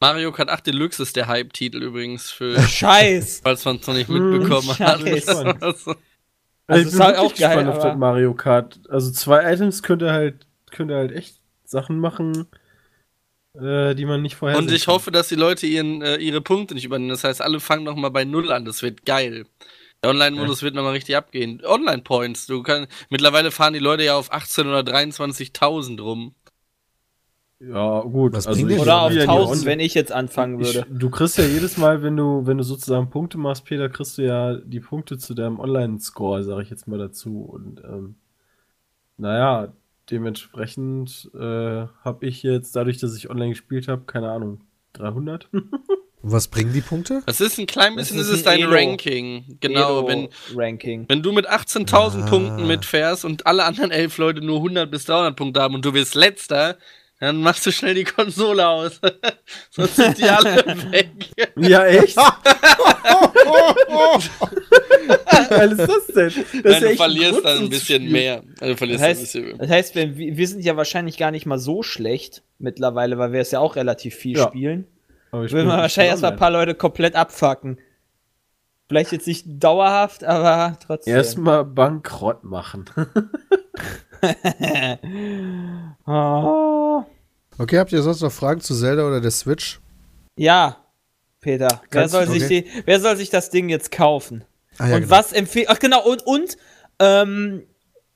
Mario 0.00 0.32
Kart 0.32 0.50
8 0.50 0.66
Deluxe 0.66 1.02
ist 1.02 1.16
der 1.16 1.28
Hype-Titel 1.28 1.82
übrigens 1.82 2.30
für, 2.30 2.60
Scheiß. 2.68 3.40
falls 3.44 3.64
man 3.64 3.76
es 3.76 3.86
noch 3.86 3.94
nicht 3.94 4.08
mitbekommen 4.08 4.68
hat. 4.78 5.00
Scheiß. 5.00 5.28
Also, 5.28 5.94
Also, 6.66 6.80
ich 6.80 6.86
ist 6.86 6.92
bin 6.92 7.02
halt 7.02 7.18
auch 7.18 7.34
geil, 7.34 7.56
gespannt 7.56 7.68
auf 7.68 7.82
das 7.82 7.96
Mario 7.96 8.34
Kart. 8.34 8.80
Also 8.88 9.10
zwei 9.12 9.52
Items 9.52 9.82
könnte 9.82 10.12
halt, 10.12 10.46
könnte 10.70 10.94
halt 10.94 11.12
echt 11.12 11.38
Sachen 11.64 11.98
machen, 11.98 12.46
äh, 13.54 13.94
die 13.94 14.04
man 14.04 14.22
nicht 14.22 14.36
vorher 14.36 14.58
Und 14.58 14.70
ich 14.70 14.86
hoffe, 14.86 15.10
dass 15.10 15.28
die 15.28 15.34
Leute 15.36 15.66
ihren, 15.66 16.02
äh, 16.02 16.16
ihre 16.16 16.40
Punkte 16.40 16.74
nicht 16.74 16.84
übernehmen. 16.84 17.10
Das 17.10 17.24
heißt, 17.24 17.40
alle 17.42 17.60
fangen 17.60 17.84
noch 17.84 17.96
mal 17.96 18.10
bei 18.10 18.24
Null 18.24 18.50
an. 18.52 18.64
Das 18.64 18.82
wird 18.82 19.04
geil. 19.06 19.46
Der 20.02 20.10
Online-Modus 20.10 20.62
wird 20.62 20.74
noch 20.74 20.82
mal 20.82 20.92
richtig 20.92 21.16
abgehen. 21.16 21.62
Online-Points. 21.64 22.46
Du 22.46 22.62
kannst, 22.62 22.90
mittlerweile 23.08 23.50
fahren 23.50 23.72
die 23.72 23.78
Leute 23.78 24.04
ja 24.04 24.16
auf 24.16 24.32
18 24.32 24.66
oder 24.66 24.80
23.000 24.80 26.00
rum. 26.02 26.34
Ja, 27.60 28.00
gut. 28.02 28.34
Was 28.34 28.46
also 28.46 28.66
ich 28.66 28.78
Oder 28.78 28.86
Ja, 28.86 29.00
auf 29.02 29.12
spiel 29.12 29.20
ja 29.20 29.24
die 29.26 29.30
1000, 29.30 29.60
On- 29.62 29.66
wenn 29.66 29.80
ich 29.80 29.94
jetzt 29.94 30.12
anfangen 30.12 30.60
Ich, 30.60 30.74
würde. 30.74 30.86
du 30.90 31.08
kriegst 31.08 31.38
ja 31.38 31.44
jedes 31.44 31.78
Mal, 31.78 32.02
wenn 32.02 32.16
du, 32.16 32.46
wenn 32.46 32.58
du 32.58 32.64
sozusagen 32.64 33.08
Punkte 33.08 33.38
machst, 33.38 33.64
Peter, 33.64 33.88
kriegst 33.88 34.18
du 34.18 34.22
ja 34.22 34.56
die 34.56 34.80
Punkte 34.80 35.16
zu 35.16 35.32
deinem 35.34 35.58
Online-Score, 35.58 36.42
sage 36.44 36.62
ich 36.62 36.70
jetzt 36.70 36.86
mal 36.86 36.98
dazu. 36.98 37.40
Und 37.40 37.80
ähm, 37.84 38.16
naja, 39.16 39.72
dementsprechend 40.10 41.30
äh, 41.34 41.38
habe 42.04 42.18
ich 42.26 42.42
jetzt, 42.42 42.74
dadurch, 42.76 42.98
dass 42.98 43.16
ich 43.16 43.30
online 43.30 43.50
gespielt 43.50 43.88
habe, 43.88 44.02
keine 44.06 44.30
Ahnung, 44.30 44.60
300? 44.94 45.48
Und 45.52 45.64
was 46.22 46.48
bringen 46.48 46.72
die 46.72 46.80
Punkte? 46.80 47.22
Das 47.26 47.40
ist 47.40 47.58
ein 47.58 47.66
klein 47.66 47.96
Das 47.96 48.08
bisschen, 48.08 48.20
ist 48.20 48.30
das 48.30 48.38
ist 48.40 48.46
ein 48.48 48.60
dein 48.60 48.68
Elo. 48.70 48.74
Ranking. 48.74 49.58
Genau, 49.60 50.06
wenn, 50.08 50.28
Ranking. 50.54 51.04
wenn 51.08 51.22
du 51.22 51.32
mit 51.32 51.48
18.000 51.50 52.22
Ah. 52.22 52.26
Punkten 52.28 52.66
mitfährst 52.66 53.24
und 53.24 53.46
alle 53.46 53.64
anderen 53.64 53.90
elf 53.90 54.16
Leute 54.18 54.40
nur 54.40 54.56
100 54.58 54.90
bis 54.90 55.04
300 55.06 55.36
Punkte 55.36 55.60
haben 55.62 55.74
und 55.74 55.84
du 55.84 55.92
wirst 55.94 56.14
letzter, 56.14 56.78
dann 57.20 57.40
machst 57.42 57.64
du 57.64 57.72
schnell 57.72 57.94
die 57.94 58.04
Konsole 58.04 58.66
aus. 58.68 59.00
Sonst 59.70 59.96
sind 59.96 60.18
die 60.18 60.24
alle 60.24 60.56
weg. 60.90 61.10
ja, 61.56 61.86
echt? 61.86 62.18
Wie 65.08 65.48
geil 65.48 65.72
ist 65.72 65.78
das 65.80 66.06
denn? 66.08 66.44
Das 66.62 66.80
Nein, 66.80 66.90
du 66.90 66.96
verlierst 66.96 67.44
dann 67.44 67.58
ein 67.64 67.68
bisschen 67.68 68.10
mehr. 68.10 68.42
Also 68.60 68.76
verlierst 68.76 69.02
Das 69.02 69.08
heißt, 69.08 69.36
ein 69.36 69.42
bisschen 69.42 69.58
das 69.58 69.70
heißt 69.70 69.94
wenn, 69.94 70.16
wir 70.16 70.36
wir 70.36 70.48
sind 70.48 70.64
ja 70.64 70.76
wahrscheinlich 70.76 71.16
gar 71.16 71.30
nicht 71.30 71.46
mal 71.46 71.58
so 71.58 71.82
schlecht 71.82 72.42
mittlerweile, 72.58 73.18
weil 73.18 73.32
wir 73.32 73.40
es 73.40 73.50
ja 73.50 73.60
auch 73.60 73.76
relativ 73.76 74.14
viel 74.14 74.38
Ja. 74.38 74.48
spielen. 74.48 74.86
Aber 75.30 75.44
ich 75.44 75.52
Würden 75.52 75.62
spiel 75.62 75.70
wir 75.70 75.72
nicht 75.74 75.82
wahrscheinlich 75.82 76.10
erstmal 76.10 76.32
ein 76.32 76.38
paar 76.38 76.50
Leute 76.50 76.74
komplett 76.74 77.16
abfacken. 77.16 77.78
Vielleicht 78.88 79.12
jetzt 79.12 79.26
nicht 79.26 79.44
dauerhaft, 79.46 80.24
aber 80.24 80.78
trotzdem. 80.84 81.14
Erstmal 81.14 81.64
bankrott 81.64 82.44
machen. 82.44 82.84
oh. 86.06 87.02
Okay, 87.56 87.78
habt 87.78 87.92
ihr 87.92 88.02
sonst 88.02 88.20
noch 88.20 88.32
Fragen 88.32 88.60
zu 88.60 88.74
Zelda 88.74 89.06
oder 89.06 89.20
der 89.20 89.30
Switch? 89.30 89.80
Ja, 90.36 90.78
Peter. 91.40 91.82
Wer 91.90 92.08
soll, 92.08 92.26
sich 92.26 92.42
okay. 92.44 92.62
die, 92.62 92.82
wer 92.84 92.98
soll 93.00 93.16
sich 93.16 93.30
das 93.30 93.50
Ding 93.50 93.68
jetzt 93.68 93.92
kaufen? 93.92 94.44
Ah, 94.78 94.88
ja, 94.88 94.96
und 94.96 95.02
genau. 95.02 95.16
was 95.16 95.32
empfehlst 95.32 95.70
Ach 95.70 95.78
genau, 95.78 96.04
und, 96.04 96.26
und 96.26 96.56
ähm, 96.98 97.62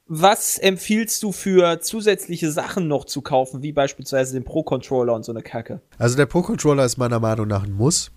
was 0.06 0.56
empfiehlst 0.58 1.22
du 1.22 1.32
für 1.32 1.80
zusätzliche 1.80 2.50
Sachen 2.50 2.88
noch 2.88 3.04
zu 3.04 3.20
kaufen, 3.20 3.62
wie 3.62 3.72
beispielsweise 3.72 4.32
den 4.32 4.44
Pro-Controller 4.44 5.14
und 5.14 5.24
so 5.24 5.32
eine 5.32 5.42
Kacke? 5.42 5.82
Also 5.98 6.16
der 6.16 6.26
Pro-Controller 6.26 6.84
ist 6.84 6.96
meiner 6.96 7.20
Meinung 7.20 7.46
nach 7.46 7.64
ein 7.64 7.72
Muss. 7.72 8.10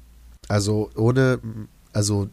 Also 0.48 0.90
ohne, 0.96 1.40
also 1.92 2.30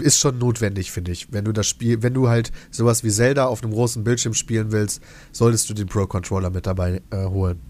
ist 0.00 0.18
schon 0.18 0.38
notwendig, 0.38 0.92
finde 0.92 1.12
ich. 1.12 1.32
Wenn 1.32 1.44
du 1.44 1.52
das 1.52 1.66
Spiel, 1.66 2.02
wenn 2.02 2.14
du 2.14 2.28
halt 2.28 2.52
sowas 2.70 3.04
wie 3.04 3.10
Zelda 3.10 3.46
auf 3.46 3.62
einem 3.62 3.72
großen 3.72 4.04
Bildschirm 4.04 4.34
spielen 4.34 4.72
willst, 4.72 5.02
solltest 5.32 5.68
du 5.68 5.74
den 5.74 5.88
Pro 5.88 6.06
Controller 6.06 6.50
mit 6.50 6.66
dabei 6.66 7.02
äh, 7.10 7.26
holen. 7.26 7.60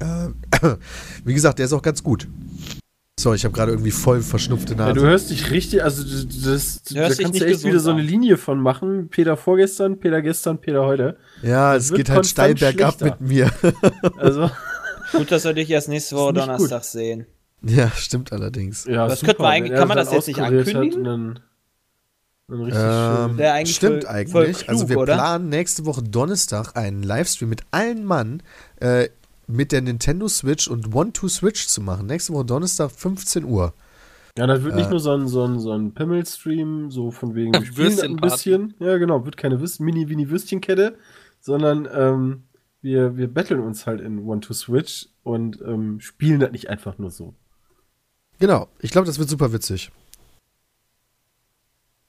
Äh, 0.00 0.28
wie 1.24 1.34
gesagt, 1.34 1.58
der 1.58 1.66
ist 1.66 1.72
auch 1.72 1.82
ganz 1.82 2.02
gut. 2.02 2.28
Sorry, 3.18 3.36
ich 3.36 3.44
habe 3.46 3.54
gerade 3.54 3.72
irgendwie 3.72 3.92
voll 3.92 4.20
verschnupfte 4.20 4.74
Ja, 4.74 4.78
Nase. 4.88 4.92
du 4.92 5.00
hörst 5.00 5.30
dich 5.30 5.50
richtig, 5.50 5.82
also 5.82 6.02
du- 6.04 6.10
das, 6.26 6.82
Du 6.82 6.94
da 6.96 7.00
kannst 7.04 7.18
nicht 7.18 7.40
du 7.40 7.46
echt 7.46 7.64
wieder 7.64 7.80
so 7.80 7.90
eine 7.90 8.00
an. 8.00 8.06
Linie 8.06 8.36
von 8.36 8.60
machen. 8.60 9.08
Peter 9.08 9.38
vorgestern, 9.38 9.98
Peter 9.98 10.20
gestern, 10.20 10.58
Peter 10.60 10.84
heute. 10.84 11.16
ja, 11.42 11.72
das 11.72 11.84
es 11.90 11.94
geht 11.94 12.10
halt 12.10 12.26
steil 12.26 12.54
bergab 12.54 13.00
mit 13.00 13.20
mir. 13.22 13.50
Also, 14.18 14.50
Gut, 15.12 15.32
dass 15.32 15.44
wir 15.44 15.54
dich 15.54 15.70
erst 15.70 15.88
nächste 15.88 16.14
Woche 16.16 16.34
Donnerstag 16.34 16.84
sehen. 16.84 17.24
ja, 17.62 17.90
stimmt 17.92 18.32
allerdings. 18.32 18.84
ja, 18.84 19.08
Das 19.08 19.20
könnte 19.22 19.40
man 19.40 19.50
eigentlich- 19.52 19.78
kann 19.78 19.88
man 19.88 19.96
das 19.96 20.12
jetzt 20.12 20.28
nicht 20.28 20.40
ankündigen? 20.40 21.04
dann 21.04 21.40
richtig 22.50 22.78
Ähm, 22.82 23.40
eigentlich 23.40 23.76
stimmt 23.76 24.04
voll- 24.04 24.12
eigentlich. 24.12 24.32
voll 24.32 24.52
klug, 24.52 24.68
also 24.68 24.88
wir 24.90 24.98
oder? 24.98 25.14
planen 25.14 25.48
nächste 25.48 25.86
Woche 25.86 26.02
Donnerstag 26.02 26.76
einen 26.76 27.02
Livestream 27.02 27.48
mit 27.48 27.62
allen 27.70 28.04
Mann 28.04 28.42
äh, 28.78 29.08
mit 29.46 29.72
der 29.72 29.80
Nintendo 29.82 30.28
Switch 30.28 30.68
und 30.68 30.94
One-Two-Switch 30.94 31.66
zu 31.68 31.80
machen. 31.80 32.06
Nächste 32.06 32.32
Woche 32.32 32.44
Donnerstag 32.44 32.90
15 32.90 33.44
Uhr. 33.44 33.72
Ja, 34.38 34.46
das 34.46 34.62
wird 34.62 34.74
nicht 34.74 34.88
äh, 34.88 34.90
nur 34.90 35.00
so 35.00 35.12
ein, 35.12 35.28
so 35.28 35.44
ein, 35.44 35.58
so 35.60 35.72
ein 35.72 35.94
Pimmel-Stream, 35.94 36.90
so 36.90 37.10
von 37.10 37.34
wegen, 37.34 37.52
wir 37.54 37.64
spielen 37.64 37.90
das 37.96 38.00
ein 38.00 38.16
bisschen. 38.16 38.74
Ja, 38.80 38.98
genau, 38.98 39.24
wird 39.24 39.36
keine 39.36 39.60
Würst- 39.60 39.80
Mini-Wini-Würstchenkette, 39.82 40.96
sondern 41.40 41.88
ähm, 41.92 42.42
wir, 42.82 43.16
wir 43.16 43.28
betteln 43.28 43.60
uns 43.60 43.86
halt 43.86 44.00
in 44.00 44.18
One-to-Switch 44.26 45.08
und 45.22 45.60
ähm, 45.62 46.00
spielen 46.00 46.40
das 46.40 46.52
nicht 46.52 46.68
einfach 46.68 46.98
nur 46.98 47.10
so. 47.10 47.34
Genau, 48.38 48.68
ich 48.80 48.90
glaube, 48.90 49.06
das 49.06 49.18
wird 49.18 49.30
super 49.30 49.52
witzig. 49.52 49.90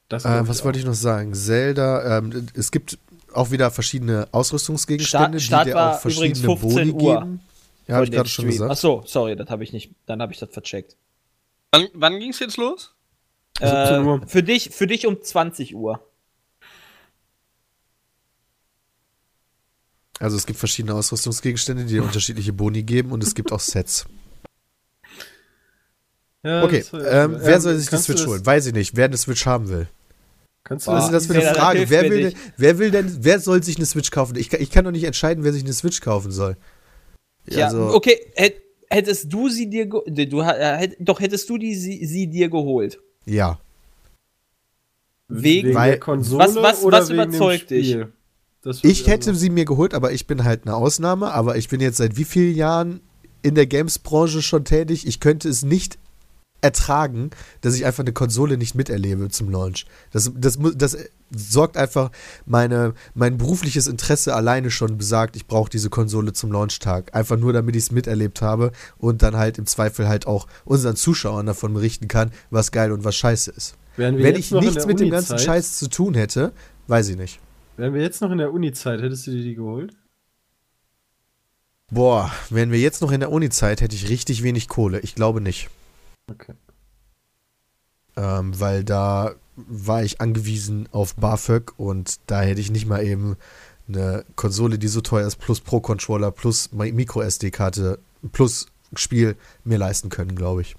Das 0.10 0.26
Äh, 0.26 0.48
was 0.48 0.64
wollte 0.64 0.80
ich 0.80 0.86
noch 0.86 0.94
sagen? 0.94 1.34
Zelda, 1.34 2.18
ähm, 2.18 2.48
es 2.54 2.72
gibt 2.72 2.98
auch 3.34 3.52
wieder 3.52 3.72
verschiedene 3.72 4.28
Ausrüstungsgegenstände, 4.32 5.40
Start- 5.40 5.66
Start 5.66 5.68
die 5.68 5.72
dir 5.72 5.80
auch 5.96 6.00
verschiedene 6.00 6.40
übrigens 6.54 6.62
15 6.62 6.72
Boni 6.72 6.92
Uhr 7.06 7.20
geben. 7.20 7.40
Ja, 7.88 7.96
habe 7.96 8.06
ich 8.06 8.12
gerade 8.12 8.30
schon 8.30 8.46
gesagt. 8.48 8.72
Achso, 8.72 9.04
sorry, 9.06 9.36
das 9.36 9.50
habe 9.50 9.64
ich 9.64 9.72
nicht. 9.74 9.92
Dann 10.06 10.22
habe 10.22 10.34
ich 10.34 10.40
das 10.40 10.50
vercheckt. 10.52 10.96
Wann, 11.72 11.88
wann 11.94 12.20
ging's 12.20 12.40
jetzt 12.40 12.58
los? 12.58 12.94
17 13.60 14.08
Äh, 14.24 14.28
für 14.28 14.44
dich, 14.44 14.70
für 14.72 14.88
dich 14.88 15.08
um 15.08 15.22
20 15.22 15.76
Uhr. 15.76 16.00
Also 20.20 20.36
es 20.36 20.46
gibt 20.46 20.58
verschiedene 20.60 20.96
Ausrüstungsgegenstände, 20.96 21.86
die 21.86 21.94
dir 21.94 22.04
unterschiedliche 22.04 22.54
Boni 22.54 22.84
geben 22.84 23.12
und 23.12 23.24
es 23.24 23.36
gibt 23.36 23.52
auch 23.52 23.60
Sets. 23.60 24.06
Ja, 26.44 26.64
Okay, 26.64 26.84
das 26.92 26.92
ähm, 26.94 27.38
wer 27.40 27.60
soll 27.62 27.76
sich 27.78 27.90
die 27.90 27.98
Switch 27.98 28.26
holen? 28.26 28.46
Weiß 28.46 28.66
ich 28.68 28.74
nicht, 28.74 28.96
wer 28.96 29.06
eine 29.06 29.18
Switch 29.18 29.46
haben 29.46 29.70
will. 29.70 29.88
Kannst 30.68 30.88
du 30.88 30.92
Was 30.92 31.10
das? 31.10 31.24
ist 31.24 31.30
das 31.30 31.38
für 31.38 31.42
eine 31.48 31.56
Frage? 31.56 31.90
Wer 31.90 32.10
will, 32.10 32.22
denn, 32.24 32.34
wer 32.58 32.78
will 32.80 32.92
denn, 32.92 33.18
wer 33.22 33.40
soll 33.40 33.64
sich 33.64 33.78
eine 33.78 33.86
Switch 33.86 34.12
kaufen? 34.12 34.36
Ich, 34.36 34.50
kann- 34.50 34.62
ich 34.62 34.70
kann 34.70 34.84
doch 34.86 34.92
nicht 34.92 35.06
entscheiden, 35.06 35.44
wer 35.44 35.54
sich 35.54 35.64
eine 35.64 35.74
Switch 35.74 36.02
kaufen 36.02 36.32
soll. 36.32 36.58
Ja, 37.50 37.68
Also, 37.68 37.94
okay, 37.94 38.18
hätt- 38.36 38.62
hättest 38.90 39.32
du 39.32 39.48
sie 39.50 39.70
dir, 39.70 39.86
du, 39.88 40.02
äh, 40.42 40.44
hätt- 40.78 40.98
doch 41.00 41.20
hättest 41.22 41.50
du 41.50 41.58
die, 41.58 41.74
sie, 41.76 42.06
sie 42.06 42.28
dir 42.28 42.50
geholt. 42.50 43.00
ja. 43.26 43.60
Wegen, 45.30 45.74
Weil- 45.74 45.92
der 45.92 46.00
Konsole 46.00 46.42
Was- 46.44 46.56
was- 46.56 46.84
oder 46.84 47.00
was 47.02 47.10
wegen 47.10 47.20
dem 47.24 47.30
überzeugt 47.32 47.70
dich? 47.70 47.98
Ich 48.84 49.08
hätte 49.08 49.36
sie 49.36 49.50
mir 49.50 49.66
geholt, 49.66 49.94
aber 49.94 50.12
ich 50.14 50.26
bin 50.26 50.44
halt 50.46 50.66
eine 50.66 50.76
Ausnahme. 50.76 51.32
Aber 51.34 51.58
ich 51.58 51.68
bin 51.68 51.82
jetzt 51.82 51.98
seit 51.98 52.16
wie 52.18 52.24
vielen 52.24 52.56
Jahren 52.56 53.02
in 53.42 53.54
der 53.56 53.66
Games-Branche 53.68 54.42
schon 54.42 54.64
tätig? 54.66 55.06
Ich 55.06 55.20
könnte 55.20 55.50
es 55.50 55.64
nicht 55.64 55.98
ertragen, 56.62 57.30
dass 57.62 57.76
ich 57.76 57.86
einfach 57.86 58.04
eine 58.04 58.14
Konsole 58.14 58.58
nicht 58.58 58.76
miterlebe 58.76 59.30
zum 59.30 59.50
Launch. 59.50 59.86
Das, 60.12 60.32
das, 60.36 60.58
das 60.76 60.98
sorgt 61.30 61.78
einfach, 61.78 62.12
meine, 62.46 62.94
mein 63.14 63.38
berufliches 63.38 63.88
Interesse 63.88 64.34
alleine 64.34 64.72
schon 64.72 64.98
besagt, 64.98 65.36
ich 65.36 65.48
brauche 65.48 65.70
diese 65.70 65.90
Konsole 65.90 66.34
zum 66.34 66.52
Launchtag. 66.52 67.14
Einfach 67.16 67.38
nur, 67.38 67.54
damit 67.54 67.76
ich 67.76 67.84
es 67.84 67.92
miterlebt 67.92 68.42
habe 68.42 68.72
und 68.98 69.22
dann 69.22 69.36
halt 69.36 69.58
im 69.58 69.66
Zweifel 69.66 70.08
halt 70.08 70.26
auch 70.26 70.48
unseren 70.66 70.96
Zuschauern 70.96 71.46
davon 71.46 71.74
berichten 71.74 72.08
kann, 72.08 72.32
was 72.50 72.72
geil 72.72 72.92
und 72.92 73.04
was 73.04 73.16
scheiße 73.16 73.52
ist. 73.52 73.76
Wenn 73.96 74.18
ich 74.36 74.52
nichts 74.52 74.86
mit 74.86 75.00
dem 75.00 75.10
ganzen 75.10 75.40
Scheiß 75.40 75.78
zu 75.78 75.90
tun 75.90 76.14
hätte, 76.14 76.54
weiß 76.88 77.10
ich 77.10 77.18
nicht. 77.18 77.40
Wären 77.78 77.94
wir 77.94 78.02
jetzt 78.02 78.22
noch 78.22 78.32
in 78.32 78.38
der 78.40 78.52
Uni-Zeit, 78.54 79.02
hättest 79.02 79.28
du 79.28 79.32
dir 79.32 79.44
die 79.44 79.56
geholt? 79.56 79.94
Boah, 81.90 82.32
wären 82.50 82.72
wir 82.72 82.80
jetzt 82.80 83.02
noch 83.02 83.12
in 83.12 83.20
der 83.22 83.32
Uni-Zeit, 83.32 83.82
hätte 83.82 83.96
ich 83.96 84.10
richtig 84.10 84.44
wenig 84.44 84.68
Kohle. 84.68 85.00
Ich 85.00 85.16
glaube 85.16 85.42
nicht. 85.42 85.70
Okay. 86.30 86.54
Ähm, 88.16 88.60
weil 88.60 88.84
da 88.84 89.36
war 89.56 90.04
ich 90.04 90.22
angewiesen 90.22 90.88
auf 90.92 91.16
BAföG 91.16 91.74
und 91.78 92.20
da 92.28 92.42
hätte 92.42 92.62
ich 92.62 92.72
nicht 92.72 92.86
mal 92.86 93.04
eben 93.04 93.38
eine 93.88 94.26
Konsole, 94.36 94.78
die 94.78 94.88
so 94.88 95.02
teuer 95.02 95.26
ist, 95.28 95.38
plus 95.38 95.62
Pro-Controller, 95.62 96.32
plus 96.32 96.72
Mi- 96.74 96.92
Micro-SD-Karte, 96.94 98.00
plus 98.32 98.68
Spiel 98.96 99.36
mir 99.66 99.78
leisten 99.78 100.10
können, 100.10 100.36
glaube 100.36 100.62
ich. 100.62 100.76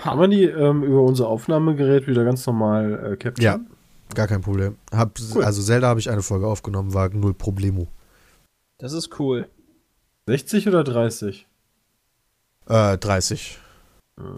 Haben 0.00 0.20
wir 0.20 0.28
die 0.28 0.44
ähm, 0.44 0.82
über 0.82 1.02
unser 1.02 1.28
Aufnahmegerät 1.28 2.06
wieder 2.06 2.24
ganz 2.24 2.44
normal 2.46 3.12
äh, 3.12 3.16
capturen? 3.16 3.44
Ja, 3.44 4.14
gar 4.14 4.26
kein 4.28 4.40
Problem. 4.42 4.76
Hab, 4.92 5.18
Cool. 5.34 5.44
Also 5.44 5.62
Zelda 5.62 5.88
habe 5.88 6.00
ich 6.00 6.10
eine 6.10 6.22
Folge 6.22 6.46
aufgenommen, 6.46 6.92
war 6.94 7.08
null 7.10 7.34
Problemo. 7.34 7.86
das 8.78 8.92
ist 8.92 9.18
cool. 9.20 9.48
60 10.26 10.68
oder 10.68 10.84
30? 10.84 11.46
Äh, 12.68 12.98
30. 12.98 13.58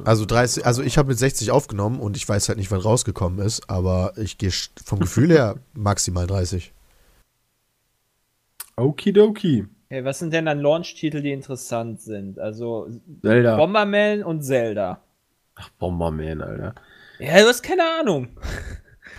Also 0.05 0.25
30, 0.25 0.65
also 0.65 0.83
ich 0.83 0.99
habe 0.99 1.09
mit 1.09 1.19
60 1.19 1.51
aufgenommen 1.51 1.99
und 1.99 2.17
ich 2.17 2.29
weiß 2.29 2.49
halt 2.49 2.59
nicht, 2.59 2.71
wann 2.71 2.81
rausgekommen 2.81 3.45
ist, 3.45 3.69
aber 3.69 4.13
ich 4.17 4.39
gehe 4.39 4.51
vom 4.85 5.01
Gefühl 5.01 5.31
her 5.31 5.57
maximal 5.75 6.27
30. 6.27 6.73
Okidoki. 8.77 9.67
Hey, 9.89 10.05
was 10.05 10.19
sind 10.19 10.33
denn 10.33 10.47
dann 10.47 10.61
Launch-Titel, 10.61 11.23
die 11.23 11.33
interessant 11.33 12.01
sind? 12.01 12.39
Also 12.39 12.89
Zelda. 13.21 13.57
Bomberman 13.57 14.23
und 14.23 14.43
Zelda. 14.43 15.01
Ach, 15.57 15.69
Bomberman, 15.79 16.41
Alter. 16.41 16.75
Ja, 17.19 17.41
du 17.41 17.49
hast 17.49 17.63
keine 17.63 17.85
Ahnung. 18.01 18.29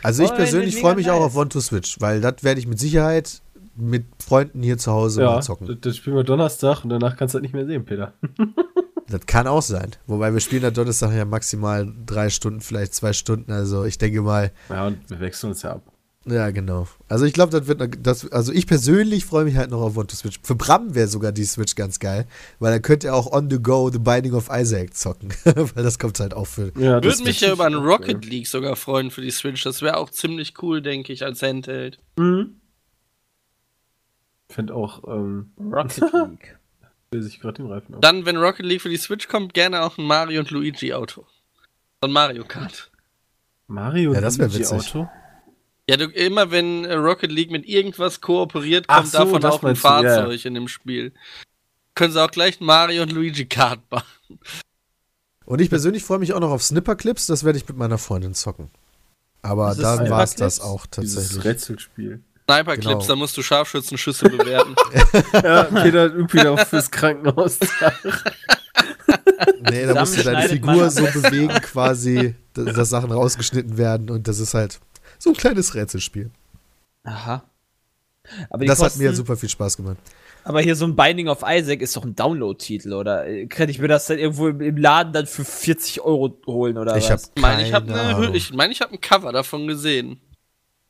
Also 0.04 0.24
ich 0.24 0.34
persönlich 0.34 0.80
freue 0.80 0.96
mich 0.96 1.10
auch 1.10 1.20
nice. 1.20 1.28
auf 1.28 1.38
One 1.38 1.50
to 1.50 1.62
Switch, 1.62 2.00
weil 2.02 2.22
das 2.22 2.44
werde 2.44 2.60
ich 2.60 2.68
mit 2.68 2.80
Sicherheit 2.80 3.42
mit 3.76 4.06
Freunden 4.26 4.62
hier 4.64 4.78
zu 4.78 4.92
Hause 4.92 5.22
ja, 5.22 5.28
mal 5.28 5.36
das, 5.38 5.46
zocken. 5.46 5.78
das 5.82 5.98
spielen 5.98 6.16
wir 6.16 6.24
Donnerstag 6.24 6.84
und 6.84 6.90
danach 6.90 7.18
kannst 7.18 7.34
du 7.34 7.40
das 7.40 7.44
nicht 7.44 7.54
mehr 7.54 7.66
sehen, 7.66 7.86
Peter. 7.86 8.14
Das 9.08 9.26
kann 9.28 9.46
auch 9.48 9.62
sein. 9.62 9.92
Wobei 10.08 10.34
wir 10.34 10.40
spielen 10.40 10.64
da 10.64 10.72
Donnerstag 10.72 11.14
ja 11.14 11.26
maximal 11.26 11.92
drei 12.06 12.30
Stunden, 12.30 12.62
vielleicht 12.62 12.94
zwei 12.96 13.14
Stunden. 13.14 13.52
Also 13.52 13.84
ich 13.86 13.98
denke 13.98 14.22
mal, 14.22 14.52
Ja, 14.70 14.88
und 14.88 15.10
wir 15.10 15.20
wechseln 15.20 15.52
uns 15.52 15.62
ja 15.62 15.74
ab. 15.74 15.84
ja 16.26 16.50
genau. 16.50 16.88
Also 17.08 17.26
ich 17.26 17.34
glaube, 17.34 17.52
das 17.52 17.68
wird, 17.68 17.80
noch- 17.80 18.02
das, 18.02 18.32
also 18.32 18.52
ich 18.52 18.66
persönlich 18.66 19.24
freue 19.26 19.46
mich 19.46 19.58
halt 19.58 19.70
noch 19.70 19.82
auf 19.82 19.96
One 19.96 20.08
to 20.08 20.16
Switch. 20.16 20.40
Für 20.42 20.56
Bram 20.56 20.96
wäre 20.96 21.08
sogar 21.08 21.32
die 21.32 21.46
Switch 21.46 21.76
ganz 21.76 22.00
geil, 22.00 22.26
weil 22.58 22.72
dann 22.74 22.82
könnte 22.82 23.08
er 23.08 23.14
auch 23.16 23.32
on 23.32 23.48
the 23.48 23.62
go 23.62 23.92
The 23.92 24.00
Binding 24.00 24.34
of 24.34 24.50
Isaac 24.52 24.96
zocken, 24.96 25.30
weil 25.44 25.84
das 25.84 26.00
kommt 26.00 26.20
halt 26.20 26.34
auch 26.34 26.48
für. 26.48 26.72
Ja, 26.80 27.04
Würde 27.04 27.24
mich 27.24 27.42
ja 27.42 27.52
über 27.54 27.66
einen 27.66 27.76
Rocket 27.86 28.26
League 28.26 28.48
sogar 28.48 28.76
freuen 28.76 29.12
für 29.12 29.22
die 29.22 29.30
Switch. 29.30 29.62
Das 29.64 29.84
wäre 29.84 29.98
auch 29.98 30.10
ziemlich 30.10 30.56
cool, 30.64 30.82
denke 30.82 31.14
ich, 31.14 31.24
als 31.24 31.44
Handheld. 31.44 32.00
Mhm. 32.18 32.56
Finde 34.50 34.74
auch, 34.74 35.04
ähm, 35.08 35.52
Rocket 35.60 36.12
League. 36.12 36.58
Lese 37.12 37.28
ich 37.28 37.40
gerade 37.40 37.62
den 37.62 37.68
Reifen 37.68 37.96
auf. 37.96 38.02
Dann, 38.02 38.26
wenn 38.26 38.38
Rocket 38.38 38.66
League 38.66 38.82
für 38.82 38.90
die 38.90 38.98
Switch 38.98 39.28
kommt, 39.28 39.54
gerne 39.54 39.82
auch 39.84 39.98
ein 39.98 40.06
Mario 40.06 40.40
und 40.42 40.52
Luigi 40.52 40.94
Auto. 40.94 41.26
Von 42.02 42.12
Mario 42.12 42.44
Kart. 42.44 42.92
Mario 43.68 44.14
Ja, 44.14 44.22
das 44.22 44.38
Luigi 44.38 44.60
witzig. 44.60 44.96
Auto. 44.96 45.10
Ja, 45.90 45.98
du, 45.98 46.06
immer 46.06 46.52
wenn 46.52 46.86
äh, 46.86 46.96
Rocket 46.96 47.32
League 47.32 47.52
mit 47.52 47.68
irgendwas 47.68 48.22
kooperiert, 48.22 48.88
kommt 48.88 49.08
so, 49.08 49.20
davon 49.20 49.42
das 49.42 49.54
auch 49.54 49.64
ein 49.64 49.68
meinst 49.68 49.84
du, 49.84 49.88
ja. 49.88 49.92
Fahrzeug 50.02 50.46
in 50.46 50.54
dem 50.56 50.68
Spiel. 50.68 51.14
Können 51.94 52.12
sie 52.12 52.22
auch 52.24 52.32
gleich 52.32 52.60
ein 52.60 52.66
Mario 52.66 53.04
und 53.04 53.12
Luigi 53.12 53.46
Kart 53.46 53.80
machen. 53.92 54.40
Und 55.46 55.62
ich 55.62 55.70
persönlich 55.70 56.04
freue 56.04 56.20
mich 56.20 56.34
auch 56.34 56.40
noch 56.40 56.50
auf 56.50 56.64
Snipper-Clips, 56.64 57.28
das 57.28 57.44
werde 57.44 57.60
ich 57.60 57.68
mit 57.68 57.78
meiner 57.78 58.00
Freundin 58.00 58.34
zocken. 58.34 58.72
Aber 59.44 59.72
ist 59.72 59.82
dann 59.82 60.10
war 60.10 60.24
es 60.24 60.36
das 60.36 60.60
auch 60.60 60.88
Dieses 60.88 61.14
tatsächlich. 61.14 61.46
Rätselspiel. 61.46 62.24
Sniper 62.46 62.74
Clips, 62.78 62.86
Genau. 62.86 63.08
da 63.08 63.16
musst 63.16 63.36
du 63.38 63.42
Scharfschützenschüsse 63.42 64.30
bewerten. 64.30 64.76
ja, 65.34 65.64
Peter 65.64 66.06
übt 66.14 66.34
wieder 66.34 66.52
auch 66.52 66.60
fürs 66.68 66.90
Krankenhaus. 66.92 67.58
Nee, 69.62 69.86
da 69.86 70.00
musst 70.00 70.18
du 70.18 70.24
deine 70.24 70.48
Figur 70.50 70.90
so 70.90 71.04
bewegen, 71.06 71.54
quasi, 71.62 72.36
dass, 72.54 72.74
dass 72.76 72.90
Sachen 72.90 73.12
rausgeschnitten 73.12 73.78
werden 73.78 74.10
und 74.10 74.28
das 74.28 74.40
ist 74.40 74.54
halt 74.54 74.80
so 75.18 75.32
ein 75.32 75.36
kleines 75.36 75.74
Rätselspiel. 75.76 76.30
Aha. 77.04 77.44
Aber 78.50 78.66
Das 78.66 78.80
hat 78.80 78.86
kosten, 78.88 79.04
mir 79.04 79.14
super 79.14 79.38
viel 79.38 79.50
Spaß 79.50 79.78
gemacht. 79.78 79.98
Aber 80.44 80.62
hier 80.62 80.76
so 80.76 80.86
ein 80.86 80.96
Binding 80.96 81.28
of 81.28 81.44
Isaac 81.48 81.82
ist 81.82 81.96
doch 81.96 82.04
ein 82.06 82.16
Download-Titel, 82.16 82.94
oder? 82.94 83.26
Äh, 83.28 83.48
Kann 83.48 83.70
ich 83.70 83.80
mir 83.80 83.88
das 83.88 84.06
dann 84.08 84.20
irgendwo 84.20 84.48
im, 84.48 84.78
Laden 84.78 85.14
dann 85.14 85.26
für 85.26 85.44
40 85.44 86.02
Euro 86.02 86.38
holen, 86.46 86.78
oder 86.78 86.96
Ich 86.98 87.10
habe 87.10 87.22
was? 87.22 87.32
Ich 87.36 87.42
meine, 87.42 87.64
ich 87.64 87.74
habe 87.74 87.88
keine 87.88 88.16
Ahnung. 88.16 88.34
ich 88.36 88.54
mein, 88.54 88.70
ich 88.72 88.82
hab 88.82 88.92
ein 88.92 89.02
Cover 89.02 89.32
davon 89.32 89.68
gesehen. 89.68 90.20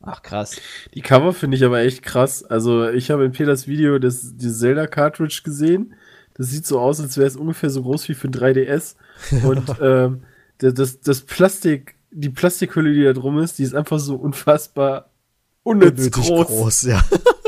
Ach, 0.05 0.21
krass. 0.21 0.57
Die 0.93 1.01
Cover 1.01 1.33
finde 1.33 1.57
ich 1.57 1.63
aber 1.63 1.79
echt 1.79 2.01
krass. 2.03 2.43
Also, 2.43 2.89
ich 2.89 3.11
habe 3.11 3.25
in 3.25 3.31
Peters 3.31 3.67
Video 3.67 3.99
das, 3.99 4.37
die 4.37 4.51
Zelda-Cartridge 4.51 5.41
gesehen. 5.43 5.93
Das 6.35 6.47
sieht 6.49 6.65
so 6.65 6.79
aus, 6.79 6.99
als 6.99 7.17
wäre 7.17 7.27
es 7.27 7.35
ungefähr 7.35 7.69
so 7.69 7.81
groß 7.81 8.07
wie 8.09 8.13
für 8.13 8.27
ein 8.27 8.33
3DS. 8.33 8.95
Und 9.43 9.63
ähm, 9.81 10.23
das, 10.59 10.73
das, 10.73 11.01
das 11.01 11.21
Plastik 11.21 11.95
die 12.15 12.29
Plastikhülle, 12.29 12.93
die 12.93 13.03
da 13.03 13.13
drum 13.13 13.39
ist, 13.39 13.59
die 13.59 13.63
ist 13.63 13.75
einfach 13.75 13.99
so 13.99 14.15
unfassbar 14.15 15.11
unnütz 15.63 15.99
Unnötig 15.99 16.13
groß. 16.13 16.47
groß. 16.47 16.81
ja. 16.83 17.03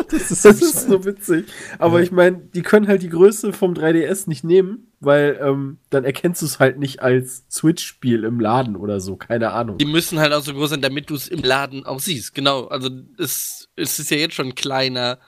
das 0.11 0.31
ist, 0.31 0.45
Das 0.45 0.59
so 0.59 0.65
ist 0.65 0.87
so 0.89 1.05
witzig. 1.05 1.45
Aber 1.79 1.97
Ja. 1.99 2.03
ich 2.03 2.11
meine, 2.11 2.37
die 2.53 2.61
können 2.61 2.87
halt 2.87 3.01
die 3.01 3.09
Größe 3.09 3.53
vom 3.53 3.73
3DS 3.73 4.27
nicht 4.27 4.43
nehmen, 4.43 4.91
weil 4.99 5.39
ähm, 5.41 5.77
dann 5.89 6.03
erkennst 6.05 6.41
du 6.41 6.45
es 6.45 6.59
halt 6.59 6.79
nicht 6.79 7.01
als 7.01 7.43
Switch-Spiel 7.49 8.23
im 8.23 8.39
Laden 8.39 8.75
oder 8.75 8.99
so. 8.99 9.15
Keine 9.15 9.51
Ahnung. 9.51 9.77
Die 9.77 9.85
müssen 9.85 10.19
halt 10.19 10.33
auch 10.33 10.43
so 10.43 10.53
groß 10.53 10.71
sein, 10.71 10.81
damit 10.81 11.09
du 11.09 11.15
es 11.15 11.27
im 11.27 11.41
Laden 11.43 11.85
auch 11.85 11.99
siehst. 11.99 12.33
Genau. 12.35 12.65
Also 12.67 12.89
es, 13.17 13.69
es 13.75 13.99
ist 13.99 14.09
ja 14.11 14.17
jetzt 14.17 14.35
schon 14.35 14.55
kleiner. 14.55 15.19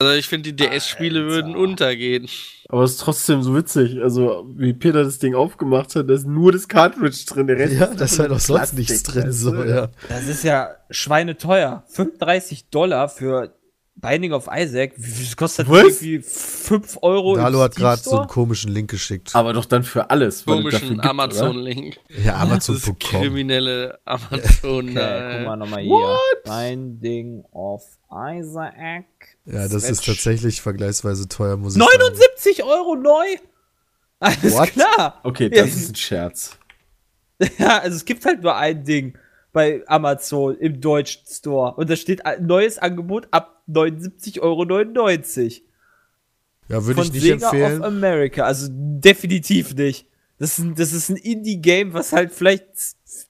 Also 0.00 0.12
ich 0.14 0.26
finde, 0.26 0.52
die 0.52 0.56
DS-Spiele 0.56 1.24
würden 1.26 1.54
untergehen. 1.54 2.28
Aber 2.68 2.82
es 2.82 2.92
ist 2.92 3.00
trotzdem 3.00 3.42
so 3.44 3.54
witzig. 3.56 4.02
Also, 4.02 4.44
wie 4.56 4.72
Peter 4.72 5.04
das 5.04 5.20
Ding 5.20 5.36
aufgemacht 5.36 5.94
hat, 5.94 6.10
da 6.10 6.14
ist 6.14 6.26
nur 6.26 6.50
das 6.50 6.66
Cartridge 6.66 7.24
drin. 7.28 7.46
Der 7.46 7.56
Rest 7.58 7.74
ja, 7.74 7.86
da 7.86 8.04
ist 8.04 8.18
halt 8.18 8.32
auch 8.32 8.40
sonst 8.40 8.74
nichts 8.74 9.04
drin. 9.04 9.30
So, 9.30 9.54
ja. 9.62 9.90
Das 10.08 10.26
ist 10.26 10.42
ja 10.42 10.70
schweineteuer. 10.90 11.84
35 11.88 12.70
Dollar 12.70 13.08
für 13.08 13.54
Binding 13.96 14.32
of 14.32 14.48
Isaac. 14.52 14.92
Wie 14.96 15.10
viel 15.10 15.36
kostet 15.36 15.66
das 15.66 15.72
Was? 15.72 16.02
irgendwie 16.02 16.20
5 16.20 16.98
Euro? 17.02 17.36
Dalo 17.36 17.60
hat 17.60 17.76
gerade 17.76 18.02
so 18.02 18.18
einen 18.18 18.28
komischen 18.28 18.72
Link 18.72 18.90
geschickt. 18.90 19.30
Aber 19.34 19.52
doch 19.52 19.64
dann 19.64 19.82
für 19.84 20.10
alles. 20.10 20.44
Komischen? 20.44 21.00
Amazon-Link. 21.00 21.98
ja, 22.08 22.32
Das 22.32 22.40
Amazon.com. 22.42 22.96
kriminelle 22.98 23.98
Amazon. 24.04 24.90
Okay, 24.90 24.98
äh, 24.98 25.36
guck 25.38 25.46
mal 25.46 25.56
nochmal 25.56 25.82
hier. 25.82 26.18
Binding 26.44 27.44
of 27.52 27.82
Isaac. 28.10 29.04
Ja, 29.46 29.68
das 29.68 29.74
ist 29.88 29.98
Switch. 30.02 30.06
tatsächlich 30.06 30.60
vergleichsweise 30.60 31.28
teuer, 31.28 31.56
muss 31.56 31.76
ich 31.76 31.82
sagen. 31.82 31.96
79 31.98 32.64
Euro 32.64 32.96
neu? 32.96 33.24
Alles 34.20 34.54
What? 34.54 34.72
klar. 34.72 35.20
Okay, 35.22 35.50
Ja. 35.54 35.62
das 35.64 35.74
ist 35.76 35.90
ein 35.92 35.94
Scherz. 35.96 36.58
Ja, 37.58 37.78
also 37.78 37.96
es 37.96 38.04
gibt 38.04 38.24
halt 38.24 38.42
nur 38.42 38.54
ein 38.56 38.84
Ding 38.84 39.18
bei 39.52 39.82
Amazon 39.86 40.56
im 40.56 40.80
deutschen 40.80 41.22
Store. 41.26 41.74
Und 41.74 41.90
da 41.90 41.96
steht 41.96 42.24
ein 42.24 42.46
neues 42.46 42.78
Angebot 42.78 43.26
ab 43.32 43.53
79,99 43.68 44.40
Euro. 44.40 44.64
Ja, 46.68 46.86
würde 46.86 47.02
ich 47.02 47.12
nicht 47.12 47.22
Sega 47.22 47.34
empfehlen. 47.50 47.80
of 47.80 47.86
America. 47.86 48.44
Also 48.44 48.68
definitiv 48.70 49.74
nicht. 49.74 50.06
Das 50.38 50.58
ist 50.58 50.64
ein, 50.64 50.74
das 50.74 50.92
ist 50.92 51.10
ein 51.10 51.16
Indie-Game, 51.16 51.92
was 51.94 52.12
halt 52.12 52.32
vielleicht 52.32 52.64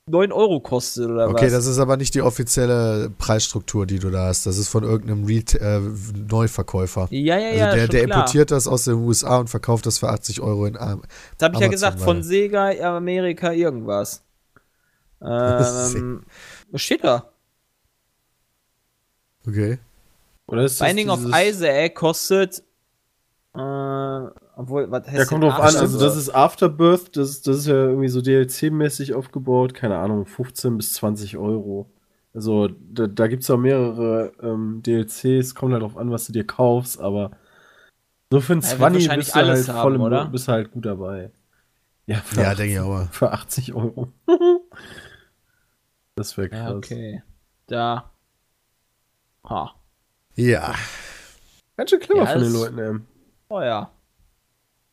9 0.06 0.32
Euro 0.32 0.60
kostet 0.60 1.10
oder 1.10 1.28
Okay, 1.28 1.46
was. 1.46 1.52
das 1.52 1.66
ist 1.66 1.78
aber 1.78 1.96
nicht 1.98 2.14
die 2.14 2.22
offizielle 2.22 3.10
Preisstruktur, 3.18 3.86
die 3.86 3.98
du 3.98 4.10
da 4.10 4.26
hast. 4.28 4.46
Das 4.46 4.56
ist 4.56 4.68
von 4.68 4.84
irgendeinem 4.84 5.24
Reta 5.24 5.58
äh, 5.58 5.80
Neuverkäufer. 6.28 7.08
ja, 7.10 7.38
ja, 7.38 7.46
Also 7.48 7.58
ja. 7.58 7.70
der, 7.74 7.80
schon 7.82 7.90
der 7.90 8.04
klar. 8.06 8.18
importiert 8.20 8.50
das 8.50 8.66
aus 8.66 8.84
den 8.84 8.94
USA 8.94 9.36
und 9.36 9.50
verkauft 9.50 9.84
das 9.84 9.98
für 9.98 10.08
80 10.08 10.40
Euro 10.40 10.64
in 10.66 10.76
Am 10.78 11.02
Das 11.36 11.46
habe 11.48 11.56
ich 11.56 11.60
ja 11.60 11.68
gesagt, 11.68 12.00
von 12.00 12.22
Sega 12.22 12.70
Amerika 12.96 13.52
irgendwas. 13.52 14.22
Ähm, 15.20 16.22
was 16.70 16.80
steht 16.82 17.04
da? 17.04 17.30
Okay. 19.46 19.78
Oder 20.46 20.64
ist 20.64 20.80
das 20.80 20.86
Binding 20.86 21.08
of 21.10 21.20
Isaac 21.34 21.94
kostet. 21.94 22.62
Äh, 23.54 23.58
obwohl, 24.56 24.90
was 24.90 25.06
heißt 25.06 25.16
Ja, 25.18 25.24
kommt 25.24 25.44
drauf 25.44 25.54
an. 25.54 25.60
Also, 25.62 25.78
Afterbirth? 25.78 26.02
das 26.02 26.16
ist 26.16 26.30
Afterbirth. 26.34 27.16
Das, 27.16 27.42
das 27.42 27.56
ist 27.58 27.66
ja 27.66 27.74
irgendwie 27.74 28.08
so 28.08 28.20
DLC-mäßig 28.20 29.14
aufgebaut. 29.14 29.74
Keine 29.74 29.98
Ahnung, 29.98 30.26
15 30.26 30.76
bis 30.76 30.92
20 30.94 31.36
Euro. 31.36 31.90
Also, 32.34 32.68
da, 32.68 33.06
da 33.06 33.26
gibt 33.28 33.44
es 33.44 33.50
auch 33.50 33.58
mehrere 33.58 34.32
ähm, 34.42 34.82
DLCs. 34.82 35.54
Kommt 35.54 35.72
halt 35.72 35.82
drauf 35.82 35.96
an, 35.96 36.10
was 36.10 36.26
du 36.26 36.32
dir 36.32 36.44
kaufst. 36.46 37.00
Aber 37.00 37.30
so 38.30 38.40
für 38.40 38.54
ein 38.54 38.60
Ja, 38.60 38.70
wird 38.70 38.78
20 38.78 38.80
wahrscheinlich 38.80 39.26
bist 39.26 39.30
du, 39.30 39.34
halt 39.38 39.48
alles 39.48 39.66
voll 39.66 39.76
haben, 39.76 39.94
im, 39.94 40.00
oder? 40.00 40.24
bist 40.26 40.48
du 40.48 40.52
halt 40.52 40.72
gut 40.72 40.84
dabei. 40.84 41.30
Ja, 42.06 42.16
für, 42.16 42.40
Ja, 42.42 42.48
80, 42.50 42.56
denke 42.58 42.72
ich 42.74 42.80
aber. 42.80 43.06
für 43.12 43.32
80 43.32 43.74
Euro. 43.74 44.12
das 46.16 46.36
wäre 46.36 46.48
krass. 46.48 46.58
Ja, 46.58 46.74
okay. 46.76 47.22
Da. 47.68 48.10
Ha. 49.48 49.74
Ja. 50.36 50.74
Ganz 51.76 51.90
schön 51.90 52.00
clever 52.00 52.20
Ja, 52.24 52.26
von 52.32 52.42
den 52.42 52.52
Leuten, 52.52 52.78
ey. 52.78 52.94
Oh 53.48 53.60
ja. 53.60 53.90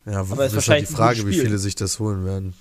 Ja, 0.06 0.20
Aber 0.20 0.22
ist 0.22 0.32
ist 0.32 0.40
halt 0.40 0.54
wahrscheinlich 0.56 0.90
die 0.90 0.96
Frage, 0.96 1.28
wie 1.28 1.34
viele 1.34 1.58
sich 1.58 1.76
das 1.76 2.00
holen 2.00 2.26
werden. 2.26 2.54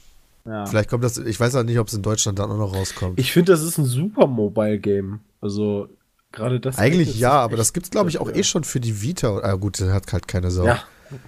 ja. 0.45 0.67
Vielleicht 0.67 0.91
kommt 0.91 1.05
das, 1.05 1.17
ich 1.19 1.39
weiß 1.41 1.55
auch 1.57 1.63
nicht, 1.63 1.79
ob 1.79 1.89
es 1.89 1.95
in 1.95 2.03
Deutschland 2.03 2.39
dann 2.39 2.51
auch 2.51 2.57
noch 2.59 2.75
rauskommt. 2.75 3.19
Ich 3.19 3.33
finde, 3.33 3.53
das 3.53 3.63
ist 3.63 3.79
ein 3.79 3.87
super 3.87 4.27
Mobile-Game. 4.27 5.21
Also, 5.41 5.89
gerade 6.33 6.61
das. 6.61 6.77
Eigentlich 6.79 7.19
ja, 7.19 7.33
aber 7.33 7.57
das 7.57 7.73
gibt's 7.73 7.91
glaube 7.91 8.11
ich 8.11 8.19
auch 8.19 8.31
eh 8.31 8.43
schon 8.45 8.65
für 8.65 8.81
die 8.81 9.01
Vita. 9.01 9.39
Ah 9.39 9.55
gut, 9.55 9.81
der 9.81 9.93
hat 9.93 10.13
halt 10.13 10.29
keine 10.29 10.51
Sau. 10.51 10.67
Ja, 10.67 10.83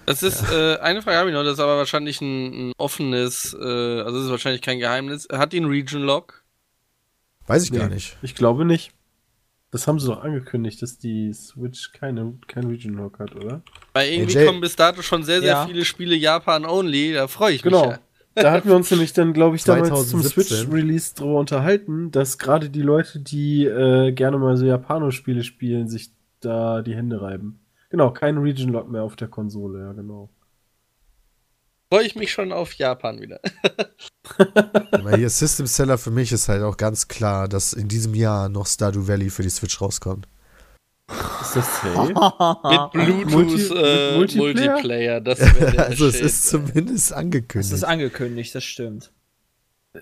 Das 0.05 0.21
ist, 0.21 0.43
äh, 0.51 0.77
eine 0.77 1.01
Frage 1.01 1.17
habe 1.17 1.29
ich 1.29 1.33
noch, 1.35 1.43
das 1.43 1.53
ist 1.53 1.59
aber 1.59 1.77
wahrscheinlich 1.77 2.21
ein, 2.21 2.69
ein 2.69 2.73
offenes, 2.77 3.53
äh, 3.59 4.01
also 4.01 4.17
das 4.17 4.25
ist 4.25 4.31
wahrscheinlich 4.31 4.61
kein 4.61 4.77
Geheimnis. 4.79 5.27
Hat 5.31 5.51
die 5.53 5.57
einen 5.57 5.69
Region 5.69 6.03
Lock? 6.03 6.43
Weiß 7.47 7.63
ich 7.63 7.71
Nee. 7.71 7.79
gar 7.79 7.89
nicht. 7.89 8.17
ich 8.21 8.35
glaube 8.35 8.65
nicht. 8.65 8.91
Das 9.73 9.87
haben 9.87 9.99
sie 9.99 10.07
doch 10.07 10.23
angekündigt, 10.23 10.81
dass 10.81 10.97
die 10.99 11.33
Switch 11.33 11.91
keine, 11.93 12.35
kein 12.47 12.65
Region 12.67 12.93
Lock 12.93 13.19
hat, 13.19 13.35
oder? 13.35 13.61
Weil 13.93 14.11
irgendwie 14.13 14.37
AJ. 14.37 14.45
kommen 14.45 14.61
bis 14.61 14.75
dato 14.75 15.01
schon 15.01 15.23
sehr, 15.23 15.41
sehr 15.41 15.49
Ja. 15.49 15.65
viele 15.65 15.83
Spiele 15.83 16.15
Japan-only, 16.15 17.13
da 17.13 17.27
freue 17.27 17.53
ich 17.55 17.63
Genau. 17.63 17.81
mich 17.87 17.91
ja. 17.91 17.99
Da 18.35 18.51
hatten 18.51 18.67
wir 18.69 18.75
uns 18.75 18.89
nämlich 18.89 19.13
dann, 19.13 19.33
glaube 19.33 19.55
ich, 19.55 19.63
damals 19.63 19.89
zum 20.09 20.21
2017. 20.21 20.57
Switch-Release 20.57 21.13
drüber 21.15 21.39
unterhalten, 21.39 22.09
dass 22.11 22.37
gerade 22.39 22.69
die 22.69 22.81
Leute, 22.81 23.19
die 23.19 23.65
äh, 23.65 24.11
gerne 24.11 24.37
mal 24.39 24.57
so 24.57 24.65
Japano-Spiele 24.65 25.43
spielen, 25.43 25.87
sich 25.87 26.11
da 26.39 26.81
die 26.81 26.95
Hände 26.95 27.21
reiben. 27.21 27.59
Genau, 27.89 28.09
kein 28.11 28.37
Region 28.39 28.69
Lock 28.71 28.89
mehr 28.89 29.03
auf 29.03 29.15
der 29.15 29.27
Konsole, 29.27 29.81
ja, 29.81 29.91
genau. 29.93 30.29
Freue 31.93 32.07
ich 32.07 32.15
mich 32.15 32.31
schon 32.31 32.51
auf 32.51 32.73
Japan 32.73 33.21
wieder. 33.21 33.39
Aber 34.91 35.15
hier 35.15 35.29
System 35.29 35.67
Seller 35.67 35.99
für 35.99 36.09
mich 36.09 36.31
ist 36.31 36.49
halt 36.49 36.63
auch 36.63 36.75
ganz 36.75 37.07
klar, 37.07 37.47
dass 37.47 37.71
in 37.73 37.87
diesem 37.87 38.15
Jahr 38.15 38.49
noch 38.49 38.65
Stardew 38.65 39.07
Valley 39.07 39.29
für 39.29 39.43
die 39.43 39.51
Switch 39.51 39.79
rauskommt. 39.79 40.27
Ist 41.41 41.55
das 41.55 41.81
safe? 41.81 42.07
Mit 42.67 42.91
Bluetooth 42.93 43.31
Multi- 43.31 43.73
äh, 43.75 44.17
mit 44.17 44.35
Multiplayer? 44.35 44.71
Multiplayer? 44.73 45.21
das 45.21 45.39
wäre 45.59 45.85
also 45.85 46.07
es 46.07 46.15
Shit. 46.15 46.25
ist 46.25 46.47
zumindest 46.49 47.13
angekündigt. 47.13 47.73
ist 47.73 47.83
angekündigt, 47.83 48.55
das 48.55 48.63
stimmt. 48.63 49.11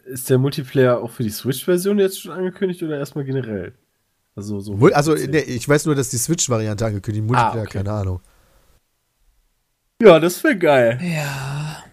ist 0.05 0.29
der 0.29 0.37
Multiplayer 0.37 0.97
auch 0.99 1.11
für 1.11 1.23
die 1.23 1.29
Switch-Version 1.29 1.99
jetzt 1.99 2.21
schon 2.21 2.31
angekündigt 2.31 2.81
oder 2.83 2.99
erstmal 2.99 3.25
generell? 3.25 3.73
Also, 4.37 4.61
so. 4.61 4.77
Also 4.93 5.13
nee, 5.15 5.39
ich 5.39 5.67
weiß 5.67 5.87
nur, 5.87 5.95
dass 5.95 6.07
die 6.07 6.17
Switch-Variante 6.17 6.85
angekündigt, 6.85 7.25
Multiplayer, 7.27 7.53
Ah, 7.57 7.61
okay. 7.63 7.79
keine 7.79 7.91
Ahnung. 7.91 8.21
Ja, 10.01 10.19
das 10.19 10.43
wäre 10.43 10.57
geil. 10.57 10.99
Ja. 11.03 11.83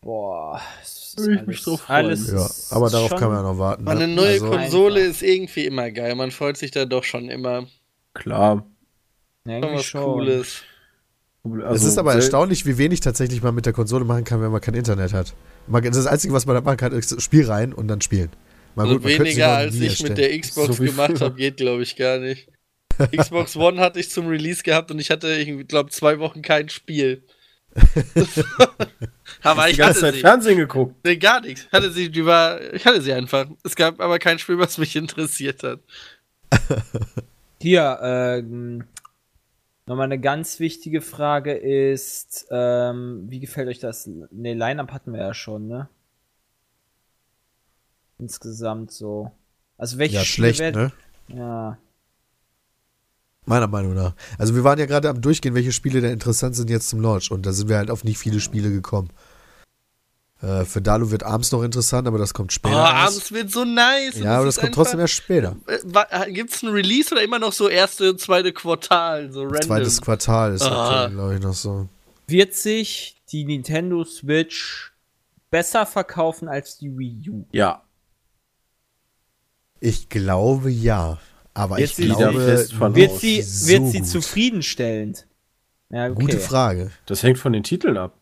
Boah. 0.00 0.60
es 0.82 1.14
ist 1.16 1.18
Würde 1.18 1.34
ich 1.42 1.46
mich 1.46 1.62
drauf 1.62 1.80
freuen. 1.82 2.06
alles 2.06 2.30
Ja, 2.30 2.48
aber 2.76 2.90
darauf 2.90 3.10
kann 3.10 3.28
man 3.28 3.36
ja 3.38 3.42
noch 3.52 3.58
warten. 3.58 3.84
Ne? 3.84 3.90
eine 3.90 4.08
neue 4.08 4.32
also, 4.32 4.50
Konsole 4.50 5.00
Einfach. 5.00 5.10
ist 5.10 5.22
irgendwie 5.22 5.66
immer 5.66 5.90
geil. 5.90 6.14
Man 6.14 6.30
freut 6.30 6.56
sich 6.56 6.70
da 6.72 6.84
doch 6.84 7.04
schon 7.04 7.28
immer. 7.28 7.66
Klar. 8.14 8.66
Ja, 9.46 9.60
Schon 9.60 9.62
irgendwie 9.62 9.76
was 9.78 9.84
schon. 9.84 10.02
Cooles. 10.04 10.62
es 11.44 11.64
Also, 11.64 11.88
ist 11.88 11.98
aber 11.98 12.14
erstaunlich, 12.14 12.66
wie 12.66 12.78
wenig 12.78 13.00
tatsächlich 13.00 13.42
man 13.42 13.54
mit 13.54 13.66
der 13.66 13.72
Konsole 13.72 14.04
machen 14.04 14.24
kann, 14.24 14.40
wenn 14.42 14.50
man 14.50 14.60
kein 14.60 14.74
Internet 14.74 15.12
hat. 15.12 15.34
Man, 15.66 15.82
das 15.84 16.06
Einzige, 16.06 16.32
was 16.34 16.46
man 16.46 16.54
da 16.56 16.60
machen 16.62 16.76
kann, 16.76 16.92
ist 16.92 17.20
Spiel 17.22 17.46
rein 17.46 17.72
und 17.72 17.88
dann 17.88 18.00
spielen. 18.00 18.30
Mal 18.74 18.84
Also 18.84 18.94
gut, 18.94 19.04
weniger 19.04 19.56
als 19.56 19.74
ich 19.80 20.02
mit 20.02 20.10
erstellen. 20.10 20.14
der 20.16 20.40
Xbox 20.40 20.76
So 20.76 20.82
gemacht 20.82 21.20
habe, 21.20 21.34
geht 21.36 21.58
glaube 21.58 21.82
ich 21.82 21.96
gar 21.96 22.18
nicht. 22.18 22.48
Xbox 23.16 23.56
One 23.56 23.80
hatte 23.80 24.00
ich 24.00 24.10
zum 24.10 24.26
Release 24.28 24.62
gehabt 24.62 24.90
und 24.90 24.98
ich 24.98 25.10
hatte, 25.10 25.32
ich 25.34 25.68
glaube, 25.68 25.90
zwei 25.90 26.18
Wochen 26.18 26.42
kein 26.42 26.68
Spiel. 26.68 27.24
aber 29.42 29.64
die 29.66 29.72
ich 29.72 29.78
ganze 29.78 29.82
hatte 29.94 30.00
Zeit 30.00 30.14
sie. 30.14 30.20
Fernsehen 30.20 30.58
geguckt. 30.58 30.96
Nee, 31.04 31.16
gar 31.16 31.40
nichts. 31.40 31.66
Hatte 31.72 31.90
sie, 31.90 32.10
die 32.10 32.24
war, 32.26 32.60
ich 32.72 32.84
hatte 32.86 33.00
sie 33.00 33.12
einfach. 33.12 33.46
Es 33.64 33.74
gab 33.76 34.00
aber 34.00 34.18
kein 34.18 34.38
Spiel, 34.38 34.58
was 34.58 34.78
mich 34.78 34.94
interessiert 34.96 35.62
hat. 35.62 35.80
Hier, 37.60 37.98
ähm, 38.02 38.84
nochmal 39.86 40.04
eine 40.06 40.20
ganz 40.20 40.60
wichtige 40.60 41.00
Frage 41.00 41.52
ist, 41.54 42.46
ähm, 42.50 43.24
wie 43.28 43.40
gefällt 43.40 43.68
euch 43.68 43.78
das? 43.78 44.06
Ne, 44.30 44.54
Line-Up 44.54 44.92
hatten 44.92 45.12
wir 45.12 45.20
ja 45.20 45.34
schon, 45.34 45.66
ne? 45.68 45.88
Insgesamt 48.18 48.90
so. 48.92 49.32
Also 49.78 49.98
welche 49.98 50.16
Ja, 50.16 50.24
Spiele 50.24 50.54
schlecht, 50.54 50.60
werden- 50.60 50.92
ne? 51.28 51.36
Ja. 51.38 51.78
Meiner 53.44 53.66
Meinung 53.66 53.94
nach. 53.94 54.14
Also 54.38 54.54
wir 54.54 54.62
waren 54.64 54.78
ja 54.78 54.86
gerade 54.86 55.08
am 55.08 55.20
Durchgehen, 55.20 55.54
welche 55.54 55.72
Spiele 55.72 56.00
denn 56.00 56.12
interessant 56.12 56.54
sind 56.54 56.70
jetzt 56.70 56.88
zum 56.88 57.00
Launch. 57.00 57.30
Und 57.32 57.44
da 57.44 57.52
sind 57.52 57.68
wir 57.68 57.76
halt 57.76 57.90
auf 57.90 58.04
nicht 58.04 58.18
viele 58.18 58.38
Spiele 58.40 58.70
gekommen. 58.70 59.08
Äh, 60.40 60.64
für 60.64 60.80
Dalu 60.80 61.10
wird 61.10 61.24
abends 61.24 61.50
noch 61.50 61.62
interessant, 61.62 62.06
aber 62.06 62.18
das 62.18 62.34
kommt 62.34 62.50
Oh, 62.52 62.54
später. 62.54 62.76
erst. 62.76 62.92
abends 62.94 63.32
wird 63.32 63.50
so 63.50 63.64
nice. 63.64 64.18
ja, 64.18 64.36
aber 64.36 64.46
das 64.46 64.58
kommt 64.58 64.74
trotzdem 64.74 65.00
erst 65.00 65.14
später. 65.14 65.56
Gibt 66.28 66.50
es 66.52 66.62
ein 66.62 66.68
Release 66.68 67.12
oder 67.12 67.22
immer 67.22 67.38
noch 67.40 67.52
so 67.52 67.68
erste 67.68 68.10
und 68.10 68.20
zweite 68.20 68.52
Quartal? 68.52 69.32
So 69.32 69.42
random. 69.42 69.62
Zweites 69.62 70.00
Quartal 70.00 70.54
ist 70.54 70.62
Ah. 70.62 70.84
aktuell, 71.02 71.10
glaube 71.10 71.34
ich, 71.34 71.40
noch 71.42 71.54
so. 71.54 71.88
Wird 72.28 72.54
sich 72.54 73.16
die 73.30 73.44
Nintendo 73.44 74.04
Switch 74.04 74.92
besser 75.50 75.84
verkaufen 75.84 76.48
als 76.48 76.78
die 76.78 76.96
Wii 76.96 77.28
U? 77.30 77.44
Ja. 77.52 77.82
Ich 79.80 80.08
glaube 80.08 80.70
ja. 80.70 81.18
Aber 81.54 81.78
Jetzt 81.78 81.98
ich 81.98 82.08
da 82.08 82.14
glaube, 82.14 82.40
fest 82.40 82.72
von 82.72 82.94
Wird 82.94 83.18
sie, 83.18 83.42
so 83.42 83.68
wird 83.68 83.86
sie 83.88 83.98
gut. 84.00 84.08
zufriedenstellend? 84.08 85.26
Ja, 85.90 86.06
okay. 86.06 86.14
Gute 86.14 86.38
Frage. 86.38 86.90
Das 87.06 87.22
hängt 87.22 87.38
von 87.38 87.52
den 87.52 87.62
Titeln 87.62 87.98
ab. 87.98 88.16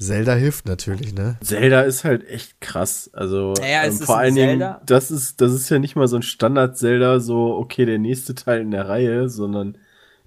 Zelda 0.00 0.34
hilft 0.34 0.66
natürlich, 0.66 1.14
ne? 1.14 1.36
Zelda 1.40 1.82
ist 1.82 2.02
halt 2.02 2.28
echt 2.28 2.60
krass. 2.60 3.08
Also 3.12 3.54
Naja, 3.58 3.84
ähm, 3.84 3.92
vor 3.92 4.18
allen 4.18 4.34
Dingen, 4.34 4.74
das 4.84 5.10
ist, 5.12 5.40
das 5.40 5.52
ist 5.52 5.68
ja 5.70 5.78
nicht 5.78 5.94
mal 5.94 6.08
so 6.08 6.16
ein 6.16 6.22
Standard-Zelda, 6.22 7.20
so, 7.20 7.54
okay, 7.54 7.86
der 7.86 7.98
nächste 7.98 8.34
Teil 8.34 8.60
in 8.62 8.72
der 8.72 8.88
Reihe, 8.88 9.28
sondern 9.28 9.78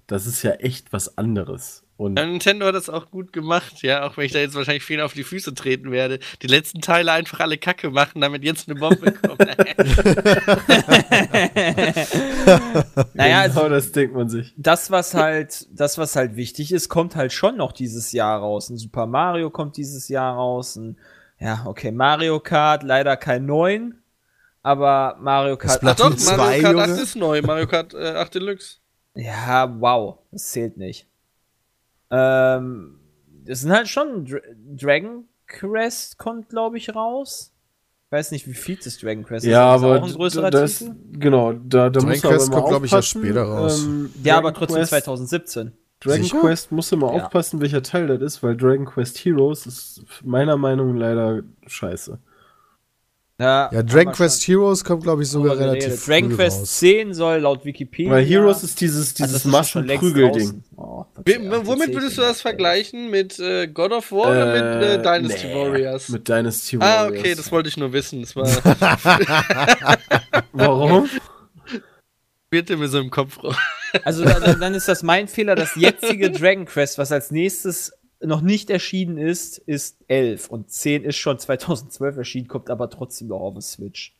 das 0.06 0.26
ist 0.26 0.42
ja 0.42 0.52
echt 0.52 0.92
was 0.92 1.18
anderes. 1.18 1.84
Und 1.98 2.16
Ja, 2.16 2.24
Nintendo 2.24 2.66
hat 2.66 2.76
das 2.76 2.88
auch 2.88 3.10
gut 3.10 3.32
gemacht, 3.32 3.82
ja, 3.82 4.06
auch 4.06 4.16
wenn 4.16 4.24
ich 4.24 4.30
da 4.30 4.38
jetzt 4.38 4.54
wahrscheinlich 4.54 4.84
vielen 4.84 5.00
auf 5.00 5.14
die 5.14 5.24
Füße 5.24 5.52
treten 5.52 5.90
werde. 5.90 6.20
Die 6.42 6.46
letzten 6.46 6.80
Teile 6.80 7.10
einfach 7.10 7.40
alle 7.40 7.58
Kacke 7.58 7.90
machen, 7.90 8.20
damit 8.20 8.44
jetzt 8.44 8.70
eine 8.70 8.78
Bombe 8.78 9.10
kommt. 9.10 9.40
naja, 13.14 13.40
also 13.40 13.58
genau 13.58 13.70
das 13.70 13.90
denkt 13.90 14.14
man 14.14 14.28
sich. 14.28 14.54
das, 14.56 14.92
was 14.92 15.14
halt, 15.14 15.66
das, 15.72 15.98
was 15.98 16.14
halt 16.14 16.36
wichtig 16.36 16.70
ist, 16.70 16.88
kommt 16.88 17.16
halt 17.16 17.32
schon 17.32 17.56
noch 17.56 17.72
dieses 17.72 18.12
Jahr 18.12 18.38
raus. 18.38 18.70
Ein 18.70 18.76
Super 18.76 19.06
Mario 19.06 19.50
kommt 19.50 19.76
dieses 19.76 20.08
Jahr 20.08 20.36
raus. 20.36 20.76
Ein, 20.76 20.98
ja, 21.40 21.64
okay, 21.66 21.90
Mario 21.90 22.38
Kart, 22.38 22.84
leider 22.84 23.16
kein 23.16 23.44
neuen, 23.44 24.00
aber 24.62 25.16
Mario 25.20 25.56
Kart. 25.56 25.78
Splatoon 25.78 26.12
Doch, 26.12 26.16
2, 26.16 26.36
Mario 26.36 26.62
Kart 26.62 26.76
8 26.76 26.88
Junge. 26.90 27.02
ist 27.02 27.16
neu, 27.16 27.42
Mario 27.42 27.66
Kart 27.66 27.92
äh, 27.92 28.12
8 28.14 28.36
Deluxe. 28.36 28.76
Ja, 29.16 29.68
wow, 29.80 30.18
das 30.30 30.44
zählt 30.50 30.76
nicht. 30.76 31.07
Ähm, 32.10 32.98
das 33.44 33.60
sind 33.60 33.72
halt 33.72 33.88
schon 33.88 34.24
Dra 34.26 34.38
Dragon 34.76 35.24
Quest 35.46 36.18
kommt, 36.18 36.48
glaube 36.50 36.76
ich, 36.78 36.94
raus. 36.94 37.52
Ich 38.06 38.12
weiß 38.12 38.30
nicht, 38.30 38.46
wie 38.46 38.54
viel 38.54 38.76
das 38.82 38.98
Dragon 38.98 39.22
Quest 39.24 39.44
Ja, 39.46 39.74
ist. 39.74 39.76
Ist 39.76 39.82
das 39.82 39.90
aber 39.90 40.02
auch 40.02 40.06
ein 40.08 40.14
größerer 40.14 40.50
das, 40.50 40.78
Titel? 40.78 40.94
genau, 41.12 41.52
da, 41.52 41.90
da 41.90 41.90
Dragon 41.90 42.08
muss 42.10 42.20
Quest 42.22 42.48
immer 42.48 42.56
kommt, 42.56 42.68
glaub 42.68 42.84
ich, 42.84 42.92
erst 42.92 43.16
aufpassen, 43.16 43.24
später 43.26 43.42
raus. 43.42 43.84
ähm, 43.84 44.10
Ja, 44.22 44.38
aber 44.38 44.54
trotzdem 44.54 44.76
Quest- 44.78 44.90
2017. 44.90 45.72
Dragon 46.00 46.22
Sicher? 46.22 46.40
Quest 46.40 46.70
muss 46.72 46.92
immer 46.92 47.14
Ja. 47.14 47.24
aufpassen, 47.24 47.60
welcher 47.60 47.82
Teil 47.82 48.06
das 48.06 48.20
ist, 48.22 48.42
weil 48.42 48.56
Dragon 48.56 48.86
Quest 48.86 49.18
Heroes 49.18 49.66
ist 49.66 50.04
meiner 50.24 50.56
Meinung 50.56 50.94
nach 50.94 51.00
leider 51.00 51.42
scheiße. 51.66 52.18
Ja, 53.40 53.70
Ja, 53.72 53.82
Dragon 53.84 54.12
Quest 54.12 54.42
schon 54.42 54.54
Heroes 54.56 54.84
kommt, 54.84 55.04
glaube 55.04 55.22
ich, 55.22 55.30
sogar 55.30 55.56
relativ 55.56 55.84
geredet. 55.84 56.00
früh 56.00 56.12
Dragon 56.12 56.36
Quest 56.36 56.60
raus. 56.60 56.78
10 56.78 57.14
soll 57.14 57.38
laut 57.38 57.64
Wikipedia. 57.64 58.10
Weil 58.10 58.24
Heroes 58.24 58.64
ist 58.64 58.80
dieses, 58.80 59.14
Also 59.20 59.24
dieses 59.24 59.44
längst 59.44 59.74
Maschen-Prügel-Ding. 59.74 60.64
Oh, 60.76 61.04
womit 61.14 61.94
würdest 61.94 62.18
du 62.18 62.22
das 62.22 62.40
vergleichen? 62.40 63.10
Mit 63.10 63.38
äh, 63.38 63.68
God 63.68 63.92
of 63.92 64.10
War 64.10 64.30
oder 64.30 64.46
mit 64.46 64.88
äh, 64.88 65.02
Dynasty 65.02 65.46
nee, 65.46 65.54
Warriors? 65.54 66.08
Mit 66.08 66.28
Dynasty 66.28 66.76
ah, 66.78 66.80
Warriors. 66.80 67.20
okay, 67.20 67.34
das 67.36 67.52
wollte 67.52 67.68
ich 67.68 67.76
nur 67.76 67.92
wissen. 67.92 68.22
Das 68.22 68.34
war 68.34 68.48
Warum? 70.52 71.08
spielte 72.48 72.78
mir 72.78 72.88
so 72.88 72.98
im 72.98 73.10
Kopf 73.10 73.42
rum. 73.42 73.54
Also 74.04 74.24
dann, 74.24 74.58
dann 74.58 74.74
ist 74.74 74.88
das 74.88 75.02
mein 75.02 75.28
Fehler. 75.28 75.54
Das 75.54 75.74
jetzige 75.76 76.30
Dragon 76.30 76.64
Quest, 76.64 76.96
was 76.98 77.12
als 77.12 77.30
nächstes 77.30 77.92
noch 78.20 78.40
nicht 78.40 78.70
erschienen 78.70 79.16
ist, 79.18 79.58
ist 79.58 79.98
11 80.08 80.48
und 80.48 80.70
10 80.70 81.04
ist 81.04 81.16
schon 81.16 81.38
2012 81.38 82.16
erschienen, 82.16 82.48
kommt 82.48 82.70
aber 82.70 82.90
trotzdem 82.90 83.28
noch 83.28 83.40
auf 83.40 83.54
den 83.54 83.62
Switch. 83.62 84.14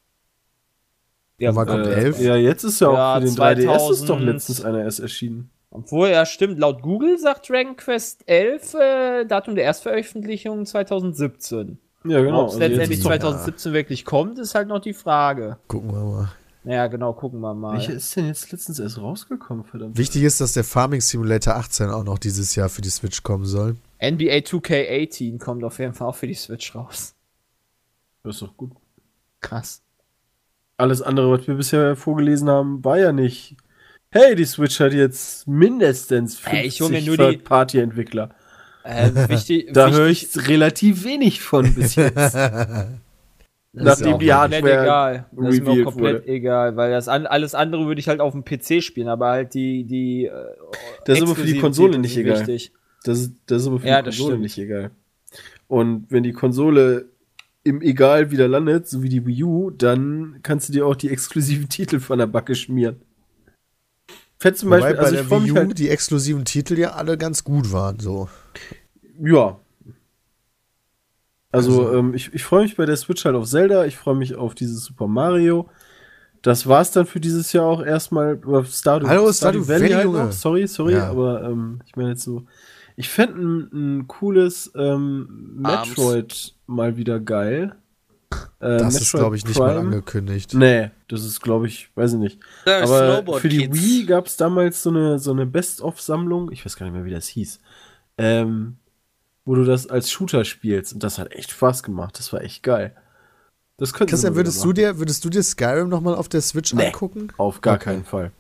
Ja, 1.38 1.54
Wann 1.54 1.66
kommt 1.66 1.86
äh, 1.86 1.94
11? 1.94 2.20
Ja, 2.20 2.36
jetzt 2.36 2.64
ist 2.64 2.80
ja 2.80 2.88
auch 2.88 2.94
Ja, 2.94 3.20
für 3.20 3.26
den 3.26 3.34
3DS 3.34 3.90
ist 3.90 4.00
doch 4.02 4.16
2000 4.18 4.22
letztens 4.22 4.64
einer 4.64 4.82
erst 4.82 5.00
erschienen. 5.00 5.50
Obwohl, 5.70 6.08
ja, 6.08 6.24
stimmt, 6.26 6.58
laut 6.58 6.82
Google 6.82 7.18
sagt 7.18 7.48
Dragon 7.48 7.76
Quest 7.76 8.22
11 8.26 8.74
äh, 8.74 9.24
Datum 9.26 9.54
der 9.54 9.64
Erstveröffentlichung 9.64 10.64
2017. 10.66 11.78
Ja, 12.04 12.20
genau. 12.22 12.42
Ob 12.42 12.48
es 12.48 12.54
also 12.54 12.60
jetzt 12.62 12.70
letztendlich 12.70 12.98
ist 12.98 13.04
doch- 13.04 13.10
2017 13.10 13.72
wirklich 13.72 14.04
kommt, 14.04 14.38
ist 14.38 14.54
halt 14.54 14.68
noch 14.68 14.80
die 14.80 14.94
Frage. 14.94 15.58
Gucken 15.68 15.92
wir 15.92 16.04
mal. 16.04 16.32
Ja, 16.64 16.86
genau, 16.86 17.12
gucken 17.12 17.40
wir 17.40 17.54
mal. 17.54 17.74
Welcher 17.74 17.92
ist 17.94 18.14
denn 18.16 18.26
jetzt 18.26 18.50
letztens 18.50 18.78
erst 18.78 18.98
rausgekommen, 18.98 19.64
verdammt? 19.64 19.96
Wichtig 19.96 20.22
ist, 20.22 20.40
dass 20.40 20.52
der 20.54 20.64
Farming 20.64 21.00
Simulator 21.00 21.54
18 21.56 21.88
auch 21.90 22.04
noch 22.04 22.18
dieses 22.18 22.54
Jahr 22.54 22.68
für 22.68 22.82
die 22.82 22.90
Switch 22.90 23.22
kommen 23.22 23.44
soll. 23.44 23.76
NBA 24.00 24.38
2K18 24.38 25.38
kommt 25.38 25.64
auf 25.64 25.78
jeden 25.78 25.94
Fall 25.94 26.08
auch 26.08 26.14
für 26.16 26.26
die 26.26 26.34
Switch 26.34 26.74
raus. 26.74 27.14
Das 28.22 28.36
ist 28.36 28.42
doch 28.42 28.56
gut. 28.56 28.72
Krass. 29.40 29.82
Alles 30.76 31.02
andere, 31.02 31.30
was 31.30 31.46
wir 31.48 31.54
bisher 31.54 31.96
vorgelesen 31.96 32.48
haben, 32.48 32.84
war 32.84 32.98
ja 32.98 33.12
nicht. 33.12 33.56
Hey, 34.10 34.34
die 34.34 34.44
Switch 34.44 34.78
hat 34.80 34.92
jetzt 34.92 35.46
mindestens 35.48 36.38
50 36.38 36.60
Ey, 36.60 36.66
ich 36.66 36.80
hol 36.80 36.90
mir 36.90 37.02
nur 37.02 37.16
die- 37.16 37.22
Third-Party-Entwickler. 37.36 38.30
Äh, 38.84 39.10
wichtig, 39.28 39.68
Da 39.72 39.90
höre 39.90 40.06
ich 40.06 40.28
relativ 40.48 41.04
wenig 41.04 41.40
von 41.42 41.74
bis 41.74 41.94
jetzt. 41.96 42.36
Das 43.74 44.00
ist 44.00 44.00
Nachdem 44.06 44.14
auch 44.14 44.18
die 44.18 44.28
komplett 44.28 44.64
Hardware 44.64 44.82
egal. 44.82 45.26
Das 45.30 45.54
ist 45.54 45.62
mir 45.62 45.84
komplett 45.84 46.22
wurde. 46.22 46.26
egal, 46.26 46.76
weil 46.76 46.90
das 46.90 47.06
an, 47.06 47.26
alles 47.26 47.54
andere 47.54 47.86
würde 47.86 48.00
ich 48.00 48.08
halt 48.08 48.20
auf 48.20 48.32
dem 48.32 48.42
PC 48.42 48.82
spielen, 48.82 49.08
aber 49.08 49.28
halt 49.28 49.52
die 49.52 49.84
die 49.84 50.24
äh, 50.24 50.32
Das 51.04 51.18
ist 51.18 51.22
aber 51.22 51.34
für 51.36 51.44
die 51.44 51.58
Konsole 51.58 51.98
nicht 51.98 52.16
egal. 52.16 52.38
wichtig. 52.40 52.72
Das 53.08 53.20
ist, 53.20 53.32
das 53.46 53.62
ist 53.62 53.68
aber 53.68 53.80
für 53.80 53.88
Ja, 53.88 54.02
die 54.02 54.10
Konsole 54.10 54.30
stimmt. 54.32 54.42
nicht 54.42 54.58
egal. 54.58 54.90
Und 55.66 56.06
wenn 56.10 56.22
die 56.22 56.32
Konsole 56.32 57.06
im 57.64 57.82
Egal 57.82 58.30
wieder 58.30 58.48
landet, 58.48 58.88
so 58.88 59.02
wie 59.02 59.08
die 59.08 59.26
Wii 59.26 59.44
U, 59.44 59.70
dann 59.70 60.38
kannst 60.42 60.68
du 60.68 60.72
dir 60.72 60.86
auch 60.86 60.96
die 60.96 61.10
exklusiven 61.10 61.68
Titel 61.70 62.00
von 62.00 62.18
der 62.18 62.26
Backe 62.26 62.54
schmieren. 62.54 62.96
Fett 64.38 64.56
zum 64.56 64.68
Wobei 64.70 64.80
Beispiel, 64.80 64.96
bei 64.96 65.02
also 65.02 65.12
der 65.14 65.22
ich 65.22 65.28
freue 65.28 65.38
Wii 65.40 65.46
mich 65.50 65.52
U 65.52 65.56
halt, 65.56 65.78
die 65.78 65.88
exklusiven 65.88 66.44
Titel 66.44 66.78
ja 66.78 66.92
alle 66.92 67.18
ganz 67.18 67.42
gut 67.44 67.72
waren. 67.72 67.98
So. 67.98 68.28
ja. 69.20 69.58
Also, 71.50 71.86
Also- 71.86 71.98
ähm, 71.98 72.14
ich, 72.14 72.32
ich 72.34 72.44
freue 72.44 72.62
mich 72.62 72.76
bei 72.76 72.86
der 72.86 72.96
Switch 72.96 73.24
halt 73.24 73.34
auf 73.34 73.46
Zelda, 73.48 73.86
ich 73.86 73.96
freue 73.96 74.14
mich 74.16 74.34
auf 74.34 74.54
dieses 74.54 74.84
Super 74.84 75.06
Mario. 75.06 75.68
Das 76.42 76.66
war's 76.68 76.92
dann 76.92 77.06
für 77.06 77.18
dieses 77.20 77.52
Jahr 77.52 77.64
auch 77.64 77.82
erstmal. 77.84 78.38
Stardew, 78.70 79.08
Hallo, 79.08 79.32
Stardew 79.32 79.66
Valley, 79.66 79.88
halt 79.90 80.04
Junge. 80.04 80.24
noch. 80.26 80.32
Sorry, 80.32 80.66
sorry, 80.68 80.92
Ja. 80.92 81.08
aber 81.10 81.42
ähm, 81.42 81.80
ich 81.86 81.96
meine 81.96 82.10
jetzt 82.10 82.22
so. 82.22 82.44
Ich 83.00 83.08
fände 83.08 83.40
ein, 83.40 83.68
ein 84.00 84.08
cooles 84.08 84.72
ähm, 84.74 85.60
Arms. 85.62 85.88
Metroid 85.90 86.54
mal 86.66 86.96
wieder 86.96 87.20
geil. 87.20 87.76
Äh, 88.60 88.78
Das 88.78 88.94
ist, 88.96 89.00
Metroid 89.14 89.20
glaube 89.20 89.36
ich, 89.36 89.46
nicht 89.46 89.56
mal 89.58 89.74
Prime. 89.74 89.80
angekündigt. 89.86 90.52
Nee, 90.54 90.90
das 91.06 91.24
ist, 91.24 91.40
glaube 91.40 91.68
ich, 91.68 91.90
weiß 91.94 92.14
ich 92.14 92.18
nicht. 92.18 92.40
Ja, 92.66 92.78
Aber 92.78 93.14
Snowboard 93.14 93.40
für 93.40 93.48
die 93.48 93.58
Kids. 93.68 93.78
Wii 93.80 94.04
gab 94.06 94.26
es 94.26 94.36
damals 94.36 94.82
so 94.82 94.90
eine, 94.90 95.20
so 95.20 95.30
eine 95.30 95.46
Best-of-Sammlung, 95.46 96.50
ich 96.50 96.64
weiß 96.66 96.74
gar 96.76 96.86
nicht 96.86 96.92
mehr, 96.94 97.04
wie 97.04 97.12
das 97.12 97.28
hieß, 97.28 97.60
ähm, 98.18 98.78
wo 99.44 99.54
du 99.54 99.64
das 99.64 99.86
als 99.86 100.10
Shooter 100.10 100.44
spielst. 100.44 100.92
Und 100.92 101.04
das 101.04 101.18
hat 101.18 101.30
echt 101.30 101.52
Spaß 101.52 101.84
gemacht. 101.84 102.18
Das 102.18 102.32
war 102.32 102.42
echt 102.42 102.64
geil. 102.64 102.96
Das 103.76 103.92
Christian, 103.92 104.20
mal 104.32 104.34
würdest 104.34 104.64
du 104.64 104.72
dir, 104.72 104.98
würdest 104.98 105.24
du 105.24 105.30
dir 105.30 105.44
Skyrim 105.44 105.88
nochmal 105.88 106.16
auf 106.16 106.28
der 106.28 106.40
Switch 106.40 106.74
Nee. 106.74 106.86
angucken? 106.86 107.28
Auf 107.36 107.60
gar 107.60 107.76
Okay. 107.76 107.84
keinen 107.84 108.04
Fall. 108.04 108.32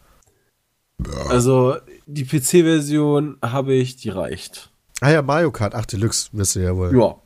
Also, 1.28 1.76
die 2.06 2.24
PC-Version 2.24 3.38
habe 3.42 3.74
ich, 3.74 3.96
die 3.96 4.08
reicht. 4.08 4.70
Ah 5.00 5.10
ja, 5.10 5.22
Mario 5.22 5.52
Kart 5.52 5.74
8 5.74 5.92
Deluxe, 5.92 6.30
ihr 6.32 6.62
ja 6.62 6.76
wohl. 6.76 6.96
Ja. 6.96 7.16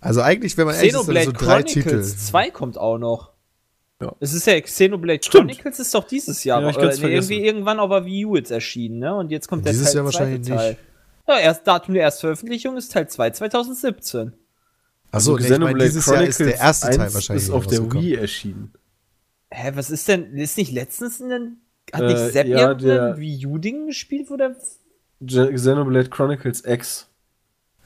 Also 0.00 0.20
eigentlich, 0.20 0.56
wenn 0.56 0.66
man 0.66 0.74
ehrlich 0.74 0.92
ist, 0.92 0.96
dann 0.96 1.14
Xenoblade 1.14 1.26
so 1.26 1.32
drei 1.32 1.62
Chronicles 1.62 2.10
Titel. 2.10 2.26
2 2.26 2.50
kommt 2.50 2.78
auch 2.78 2.98
noch. 2.98 3.32
Ja. 4.00 4.14
Es 4.20 4.34
ist 4.34 4.46
ja 4.46 4.60
Xenoblade 4.60 5.22
Stimmt. 5.22 5.50
Chronicles 5.50 5.78
ist 5.78 5.94
doch 5.94 6.04
dieses 6.04 6.44
Jahr 6.44 6.60
Ja, 6.60 6.68
ich 6.68 6.76
äh, 6.76 6.80
kann's 6.80 7.00
nee, 7.00 7.12
irgendwie 7.12 7.44
irgendwann 7.44 7.80
auf 7.80 7.90
der 7.90 8.04
Wii 8.04 8.26
U 8.26 8.36
jetzt 8.36 8.50
erschienen, 8.50 8.98
ne? 8.98 9.14
Und 9.14 9.30
jetzt 9.30 9.48
kommt 9.48 9.64
der 9.64 9.72
Dieses 9.72 9.88
Teil, 9.88 9.96
Jahr 9.96 10.04
wahrscheinlich 10.04 10.46
Teil. 10.46 10.76
Ja, 11.26 11.38
erst 11.38 11.66
Datum 11.66 11.94
der 11.94 12.02
Erstveröffentlichung 12.02 12.76
ist 12.76 12.92
Teil 12.92 13.08
2 13.08 13.30
2017. 13.30 14.32
Achso, 15.10 15.38
nee, 15.38 15.44
ich 15.44 15.58
meine, 15.58 15.84
dieses 15.84 16.06
Jahr 16.06 16.22
ist 16.22 16.40
der 16.40 16.58
erste 16.58 16.88
Teil 16.88 17.00
1 17.00 17.14
wahrscheinlich 17.14 17.44
ist 17.44 17.50
auf 17.50 17.66
der. 17.66 17.90
Wii 17.92 18.14
erschienen. 18.16 18.74
Hä, 19.50 19.72
was 19.74 19.90
ist 19.90 20.08
denn? 20.08 20.36
Ist 20.36 20.58
nicht 20.58 20.72
letztens 20.72 21.20
in 21.20 21.28
den. 21.30 21.60
Hat 21.94 22.02
Äh, 22.02 22.06
nicht 22.06 22.32
Sepp 22.32 22.46
ja, 22.48 22.58
irgendein 22.68 22.86
der- 22.88 23.18
Wii 23.18 23.46
U-Ding 23.46 23.86
gespielt, 23.86 24.28
wo 24.30 24.36
der. 24.36 24.56
Xenoblade 25.24 26.10
Chronicles 26.10 26.64
X. 26.64 27.08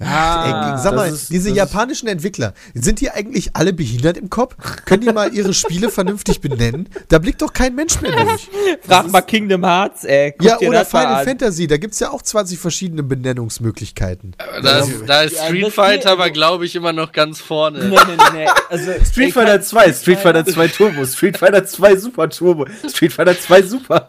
Ah, 0.00 0.74
Ey, 0.76 0.78
sag 0.82 0.94
mal, 0.94 1.08
ist- 1.08 1.30
diese 1.30 1.50
japanischen 1.50 2.06
Entwickler, 2.08 2.54
sind 2.72 3.00
die 3.00 3.10
eigentlich 3.10 3.56
alle 3.56 3.72
behindert 3.72 4.16
im 4.16 4.30
Kopf? 4.30 4.54
Können 4.84 5.02
die 5.02 5.12
mal 5.12 5.34
ihre 5.34 5.52
Spiele 5.52 5.90
vernünftig 5.90 6.40
benennen? 6.40 6.88
Da 7.08 7.18
blickt 7.18 7.42
doch 7.42 7.52
kein 7.52 7.74
Mensch 7.74 8.00
mehr 8.00 8.12
durch. 8.12 8.48
Frag 8.86 9.10
mal 9.10 9.22
Kingdom 9.22 9.64
Hearts, 9.64 10.04
ey. 10.04 10.34
Guck 10.38 10.46
Ja, 10.48 10.56
dir 10.58 10.68
oder 10.68 10.78
das 10.80 10.92
mal 10.92 11.00
Final 11.02 11.14
an. 11.20 11.24
Fantasy, 11.26 11.66
da 11.66 11.76
gibt's 11.78 11.98
ja 11.98 12.10
auch 12.10 12.22
20 12.22 12.58
verschiedene 12.58 13.02
Benennungsmöglichkeiten. 13.02 14.36
Da 14.62 14.78
ist, 14.80 14.90
da 15.06 15.22
ist 15.22 15.36
Ja, 15.36 15.44
Street 15.46 15.66
das 15.66 15.74
Fighter 15.74 16.10
aber, 16.12 16.30
glaube 16.30 16.64
ich, 16.66 16.76
immer 16.76 16.92
noch 16.92 17.10
ganz 17.12 17.40
vorne. 17.40 17.80
Nee, 17.88 17.96
nee, 18.06 18.22
nee. 18.44 18.46
Also, 18.70 18.92
Street 19.04 19.32
Fighter 19.32 19.52
kann- 19.58 19.62
2, 19.62 19.92
Street 19.92 20.18
Fighter 20.20 20.46
2 20.46 20.68
Turbo, 20.68 21.04
Street 21.06 21.36
Fighter 21.38 21.64
2 21.64 21.96
Super 21.96 22.28
Turbo, 22.30 22.66
Street 22.88 23.12
Fighter 23.12 23.38
2 23.38 23.62
Super, 23.62 24.06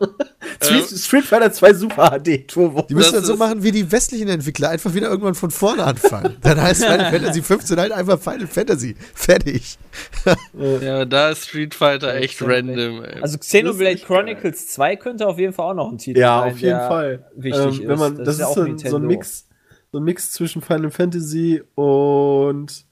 Street, 0.61 0.87
Street 0.99 1.23
Fighter 1.25 1.51
2 1.51 1.73
Super 1.73 2.09
HD 2.19 2.47
Turbo. 2.47 2.81
Die 2.89 2.93
müssen 2.95 3.13
Das 3.13 3.21
das 3.21 3.27
so 3.27 3.35
machen 3.37 3.63
wie 3.63 3.71
die 3.71 3.91
westlichen 3.91 4.27
Entwickler, 4.27 4.69
einfach 4.69 4.93
wieder 4.93 5.09
irgendwann 5.09 5.35
von 5.35 5.51
vorne 5.51 5.83
anfangen. 5.83 6.35
Dann 6.41 6.61
heißt 6.61 6.83
Final 6.83 7.11
Fantasy 7.11 7.41
15 7.41 7.79
halt 7.79 7.91
einfach 7.91 8.19
Final 8.19 8.47
Fantasy. 8.47 8.95
Fertig. 9.13 9.77
Ja, 10.81 11.05
da 11.05 11.29
ist 11.29 11.45
Street 11.47 11.73
Fighter 11.73 12.13
echt 12.15 12.41
random. 12.41 13.03
Ey. 13.03 13.21
Also 13.21 13.37
Xenoblade 13.37 13.95
Das. 13.97 14.05
Chronicles 14.05 14.67
2 14.67 14.95
könnte 14.97 15.27
auf 15.27 15.39
jeden 15.39 15.53
Fall 15.53 15.71
auch 15.71 15.75
noch 15.75 15.91
ein 15.91 15.97
Titel 15.97 16.19
Ja, 16.19 16.41
sein, 16.41 16.51
auf 16.53 16.59
jeden 16.59 16.77
der 16.77 16.87
Fall. 16.87 17.25
wichtig 17.35 17.81
Ähm, 17.81 17.87
wenn 17.87 17.99
man, 17.99 18.19
ist. 18.19 18.27
das, 18.27 18.37
ja 18.39 18.45
ist 18.45 18.49
auch 18.51 18.55
so, 18.55 18.61
ein- 18.63 18.77
so 18.77 18.95
ein 18.97 19.07
Mix, 19.07 19.47
so 19.91 19.97
ein 19.99 20.03
Mix 20.03 20.31
zwischen 20.33 20.61
Final 20.61 20.91
Fantasy 20.91 21.63
und 21.75 22.85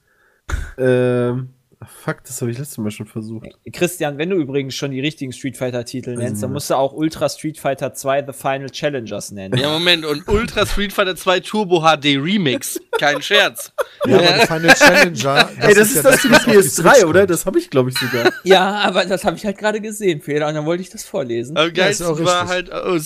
ähm, 0.78 1.50
Fuck, 1.86 2.24
das 2.24 2.42
habe 2.42 2.50
ich 2.50 2.58
letztes 2.58 2.80
Mal 2.80 2.90
schon 2.90 3.06
versucht. 3.06 3.50
Christian, 3.72 4.18
wenn 4.18 4.32
du 4.32 4.36
übrigens 4.36 4.74
schon 4.74 4.90
die 4.90 5.00
richtigen 5.00 5.32
Street 5.32 5.58
Fighter-Titel 5.58 6.12
Also 6.12 6.22
nennst, 6.24 6.42
dann 6.42 6.52
musst 6.52 6.72
du 6.72 6.76
auch 6.76 6.94
Ultra 6.94 7.30
Street 7.30 7.60
Fighter 7.60 7.94
2 7.94 8.26
The 8.26 8.34
Final 8.34 8.70
Challengers 8.72 9.32
nennen. 9.32 9.60
Ja, 9.60 9.70
Moment, 9.70 10.04
und 10.04 10.28
Ultra 10.28 10.66
Street 10.66 10.92
Fighter 10.92 11.16
2 11.16 11.42
Turbo 11.42 11.82
HD 11.82 12.18
Remix. 12.18 12.80
Kein 12.98 13.22
Scherz. 13.22 13.72
Ja, 14.06 14.18
aber 14.18 14.26
der 14.26 14.48
Final 14.48 14.74
Challenger. 14.74 15.50
Ey, 15.60 15.76
das 15.76 15.90
ist 15.90 15.96
ja 15.98 16.02
das 16.02 16.22
für 16.22 16.28
die 16.30 16.34
was 16.34 16.40
auf 16.40 16.46
die 16.46 16.58
PS3, 16.58 16.94
Switch 16.94 17.06
oder? 17.06 17.28
Das 17.28 17.46
habe 17.46 17.60
ich, 17.60 17.70
glaube 17.70 17.90
ich, 17.92 17.98
sogar. 17.98 18.32
Ja, 18.44 18.76
aber 18.80 19.06
das 19.06 19.24
habe 19.24 19.38
ich 19.38 19.46
halt 19.46 19.58
gerade 19.58 19.80
gesehen, 19.80 20.22
Fehler, 20.22 20.48
und 20.48 20.56
dann 20.56 20.66
wollte 20.66 20.82
ich 20.82 20.90
das 20.90 21.04
vorlesen. 21.04 21.58
Am 21.58 21.68
ist 21.68 21.74
geilsten 21.76 22.08
auch 22.08 22.20
war 22.24 22.50
richtig. 22.50 22.74
halt 22.74 22.86
oh, 22.88 22.98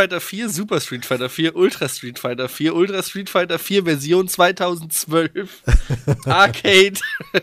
Fighter 0.00 0.20
4, 0.20 0.48
Super 0.48 0.80
Street 0.80 1.04
Fighter 1.04 1.28
4, 1.28 1.54
Ultra 1.54 1.86
Street 1.86 2.18
Fighter 2.18 2.48
4, 2.48 2.74
Ultra 2.74 3.02
Street 3.02 3.28
Fighter 3.28 3.58
4 3.58 3.84
Version 3.84 4.28
2012, 4.28 5.62
Arcade 6.24 6.98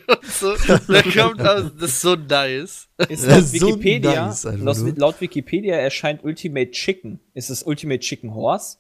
und 0.08 0.26
so. 0.32 0.56
Da 0.88 1.02
kommt 1.04 1.42
aus, 1.42 1.72
das 1.80 1.92
ist 1.92 2.02
so 2.02 2.16
nice. 2.16 2.88
Ist 3.10 3.10
Das 3.10 3.28
laut 3.28 3.38
ist 3.40 3.60
so 3.60 3.68
Wikipedia, 3.68 4.26
nice 4.26 4.46
einfach 4.48 4.66
laut, 4.66 4.98
laut 4.98 5.22
Wikipedia 5.22 5.76
erscheint 5.76 6.24
Ultimate 6.24 6.72
Chicken. 6.72 7.20
Ist 7.36 7.52
es 7.52 7.62
Ultimate 7.62 8.00
Chicken 8.00 8.34
Horse? 8.34 8.78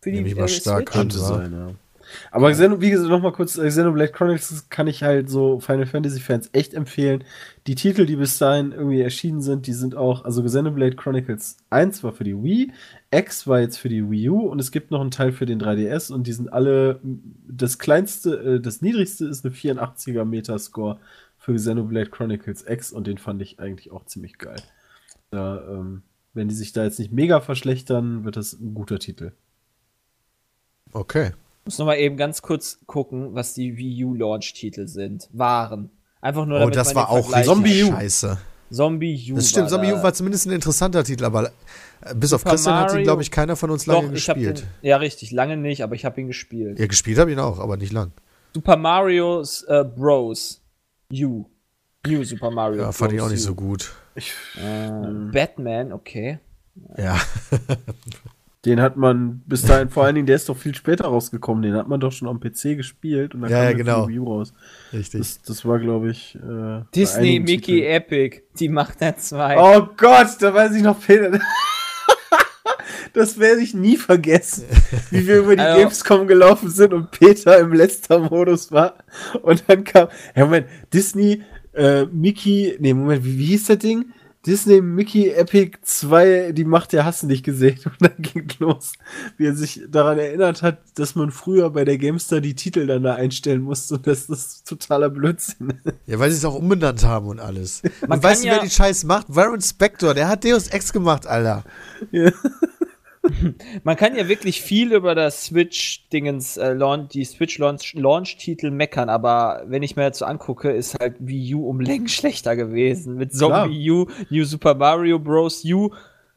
Für 0.00 0.10
die 0.10 0.18
ich 0.18 0.34
mal 0.34 0.46
äh, 0.46 0.48
stark 0.48 0.88
Switch? 0.88 0.92
Könnte 0.92 1.16
Ja. 1.18 1.22
sein, 1.24 1.52
ja. 1.52 1.74
Aber 2.30 2.50
Xeno, 2.52 2.80
wie 2.80 2.90
gesagt, 2.90 3.10
nochmal 3.10 3.32
kurz, 3.32 3.56
äh, 3.58 3.68
Xenoblade 3.68 4.12
Chronicles 4.12 4.68
kann 4.68 4.86
ich 4.86 5.02
halt 5.02 5.28
so 5.28 5.60
Final 5.60 5.86
Fantasy 5.86 6.20
Fans 6.20 6.50
echt 6.52 6.74
empfehlen. 6.74 7.24
Die 7.66 7.74
Titel, 7.74 8.06
die 8.06 8.16
bis 8.16 8.38
dahin 8.38 8.72
irgendwie 8.72 9.00
erschienen 9.00 9.40
sind, 9.40 9.66
die 9.66 9.72
sind 9.72 9.94
auch, 9.94 10.24
also 10.24 10.42
Xenoblade 10.42 10.96
Chronicles 10.96 11.56
1 11.70 12.02
war 12.04 12.12
für 12.12 12.24
die 12.24 12.42
Wii, 12.42 12.72
X 13.10 13.46
war 13.46 13.60
jetzt 13.60 13.78
für 13.78 13.88
die 13.88 14.10
Wii 14.10 14.28
U 14.30 14.40
und 14.40 14.58
es 14.58 14.70
gibt 14.70 14.90
noch 14.90 15.00
einen 15.00 15.10
Teil 15.10 15.32
für 15.32 15.46
den 15.46 15.60
3DS 15.60 16.12
und 16.12 16.26
die 16.26 16.32
sind 16.32 16.52
alle, 16.52 17.00
das 17.48 17.78
kleinste, 17.78 18.56
äh, 18.56 18.60
das 18.60 18.82
niedrigste 18.82 19.26
ist 19.26 19.44
eine 19.44 19.54
84er 19.54 20.24
Metascore 20.24 20.98
für 21.38 21.54
Xenoblade 21.54 22.10
Chronicles 22.10 22.64
X 22.66 22.90
und 22.90 23.06
den 23.06 23.18
fand 23.18 23.42
ich 23.42 23.60
eigentlich 23.60 23.92
auch 23.92 24.06
ziemlich 24.06 24.38
geil. 24.38 24.60
Da, 25.30 25.62
ähm, 25.68 26.02
wenn 26.32 26.48
die 26.48 26.54
sich 26.54 26.72
da 26.72 26.84
jetzt 26.84 26.98
nicht 26.98 27.12
mega 27.12 27.40
verschlechtern, 27.40 28.24
wird 28.24 28.36
das 28.36 28.54
ein 28.54 28.74
guter 28.74 28.98
Titel. 28.98 29.32
Okay. 30.92 31.32
Muss 31.64 31.78
noch 31.78 31.86
mal 31.86 31.96
eben 31.96 32.16
ganz 32.16 32.42
kurz 32.42 32.78
gucken, 32.86 33.34
was 33.34 33.54
die 33.54 33.76
Wii 33.76 34.04
U 34.04 34.14
Launch-Titel 34.14 34.86
sind. 34.86 35.28
Waren. 35.32 35.90
Einfach 36.20 36.46
nur 36.46 36.56
Oh, 36.56 36.60
damit 36.60 36.76
das 36.76 36.94
man 36.94 37.04
war 37.08 37.20
den 37.20 37.34
auch 37.34 37.42
Zombie 37.42 37.84
U. 37.84 37.86
scheiße. 37.88 38.38
Zombie 38.70 39.32
U. 39.32 39.36
Das 39.36 39.50
stimmt, 39.50 39.70
Zombie 39.70 39.88
da. 39.90 40.00
U 40.00 40.02
war 40.02 40.12
zumindest 40.14 40.46
ein 40.46 40.52
interessanter 40.52 41.04
Titel, 41.04 41.24
aber 41.24 41.50
äh, 42.00 42.14
bis 42.14 42.32
auf 42.32 42.40
Super 42.40 42.50
Christian 42.52 42.74
hat 42.76 42.88
ihn, 42.88 42.92
Mario- 42.92 43.04
glaube 43.04 43.22
ich, 43.22 43.30
keiner 43.30 43.56
von 43.56 43.70
uns 43.70 43.84
Doch, 43.84 44.02
lange 44.02 44.14
ich 44.16 44.28
habe 44.28 44.40
den. 44.40 44.50
gespielt. 44.52 44.68
Ja, 44.82 44.96
richtig, 44.96 45.30
lange 45.30 45.56
nicht, 45.56 45.82
aber 45.82 45.94
ich 45.94 46.04
habe 46.04 46.20
ihn 46.20 46.26
gespielt. 46.26 46.78
Ja, 46.78 46.86
gespielt 46.86 47.18
habe 47.18 47.30
ich 47.30 47.36
ihn 47.36 47.40
auch, 47.40 47.58
aber 47.58 47.76
nicht 47.76 47.92
lang. 47.92 48.12
Super 48.54 48.76
Mario's 48.76 49.62
äh, 49.64 49.84
Bros. 49.84 50.60
U. 51.12 51.44
New 52.06 52.24
Super 52.24 52.50
Mario. 52.50 52.82
Ja, 52.82 52.92
fand 52.92 53.12
ich 53.12 53.18
Bros. 53.18 53.28
auch 53.28 53.32
nicht 53.32 53.42
U. 53.42 53.46
so 53.46 53.54
gut. 53.54 53.92
Äh, 54.16 54.90
Batman, 55.32 55.92
okay. 55.92 56.38
Ja. 56.96 57.18
Den 58.64 58.80
hat 58.80 58.96
man 58.96 59.42
bis 59.46 59.62
dahin, 59.62 59.90
vor 59.90 60.04
allen 60.04 60.14
Dingen, 60.14 60.26
der 60.26 60.36
ist 60.36 60.48
doch 60.48 60.56
viel 60.56 60.74
später 60.74 61.04
rausgekommen. 61.04 61.62
Den 61.62 61.74
hat 61.74 61.86
man 61.86 62.00
doch 62.00 62.12
schon 62.12 62.28
am 62.28 62.40
PC 62.40 62.76
gespielt 62.76 63.34
und 63.34 63.42
dann 63.42 63.50
Ja, 63.50 63.58
ja, 63.58 63.62
der 63.64 63.70
für 63.72 63.76
genau. 63.84 64.06
die 64.06 64.14
Wii 64.14 64.18
raus. 64.20 64.54
Richtig. 64.92 65.20
Das, 65.20 65.42
das 65.42 65.64
war, 65.66 65.78
glaube 65.78 66.10
ich, 66.10 66.36
äh, 66.36 66.82
Disney, 66.94 67.40
Mickey, 67.40 67.80
Titeln. 67.80 67.92
Epic. 67.92 68.40
Die 68.58 68.68
macht 68.70 69.02
er 69.02 69.16
zwei. 69.18 69.56
Oh 69.58 69.86
Gott, 69.96 70.28
da 70.40 70.54
weiß 70.54 70.74
ich 70.76 70.82
noch, 70.82 70.98
Peter. 71.00 71.38
Das 73.12 73.38
werde 73.38 73.60
ich 73.60 73.74
nie 73.74 73.96
vergessen, 73.96 74.64
wie 75.10 75.24
wir 75.28 75.38
über 75.38 75.54
die 75.54 75.62
Also- 75.62 75.78
Gamescom 75.80 76.26
gelaufen 76.26 76.68
sind 76.68 76.92
und 76.92 77.12
Peter 77.12 77.58
im 77.60 77.72
Lester-Modus 77.72 78.72
war. 78.72 78.94
Und 79.42 79.62
dann 79.68 79.84
kam, 79.84 80.08
ja 80.34 80.44
Moment, 80.44 80.66
Disney, 80.92 81.42
äh, 81.74 82.06
Mickey, 82.06 82.76
nee, 82.80 82.92
Moment, 82.92 83.24
wie, 83.24 83.38
wie 83.38 83.44
hieß 83.46 83.66
das 83.66 83.78
Ding? 83.78 84.06
Disney, 84.46 84.80
Mickey, 84.82 85.30
Epic 85.30 85.78
2, 85.82 86.52
die 86.52 86.64
Macht 86.64 86.92
der 86.92 87.04
Hast 87.04 87.22
du 87.22 87.26
nicht 87.26 87.44
gesehen. 87.44 87.78
Und 87.84 87.96
dann 88.00 88.16
ging 88.18 88.46
los, 88.58 88.92
wie 89.38 89.46
er 89.46 89.54
sich 89.54 89.80
daran 89.88 90.18
erinnert 90.18 90.62
hat, 90.62 90.78
dass 90.96 91.14
man 91.14 91.30
früher 91.30 91.70
bei 91.70 91.84
der 91.84 91.96
Gamestar 91.98 92.40
die 92.40 92.54
Titel 92.54 92.86
dann 92.86 93.02
da 93.02 93.14
einstellen 93.14 93.62
musste 93.62 93.94
und 93.94 94.06
dass 94.06 94.26
das 94.26 94.62
totaler 94.64 95.08
Blödsinn 95.10 95.70
ist. 95.84 95.94
Ja, 96.06 96.18
weil 96.18 96.30
sie 96.30 96.36
es 96.36 96.44
auch 96.44 96.54
umbenannt 96.54 97.02
haben 97.04 97.28
und 97.28 97.40
alles. 97.40 97.82
Man 98.02 98.18
und 98.18 98.22
weißt 98.22 98.44
du, 98.44 98.48
ja- 98.48 98.54
wer 98.54 98.62
die 98.62 98.70
Scheiß 98.70 99.04
macht? 99.04 99.26
Warren 99.28 99.60
Spector, 99.62 100.12
der 100.12 100.28
hat 100.28 100.44
Deus 100.44 100.68
Ex 100.68 100.92
gemacht, 100.92 101.26
Alter. 101.26 101.64
Man 103.84 103.96
kann 103.96 104.16
ja 104.16 104.28
wirklich 104.28 104.60
viel 104.62 104.92
über 104.92 105.14
das 105.14 105.46
Switch-Dingens, 105.46 106.56
äh, 106.56 106.72
Launch, 106.72 107.08
die 107.10 107.24
Switch-Launch-Titel 107.24 108.70
meckern, 108.70 109.08
aber 109.08 109.62
wenn 109.66 109.82
ich 109.82 109.96
mir 109.96 110.02
jetzt 110.04 110.18
so 110.18 110.24
angucke, 110.24 110.70
ist 110.70 110.98
halt 111.00 111.16
Wii 111.20 111.54
U 111.54 111.68
um 111.68 111.80
Längen 111.80 112.08
schlechter 112.08 112.56
gewesen. 112.56 113.16
Mit 113.16 113.34
Zombie 113.34 113.90
U, 113.90 114.06
New 114.30 114.44
Super 114.44 114.74
Mario 114.74 115.18
Bros. 115.18 115.64
U 115.64 115.90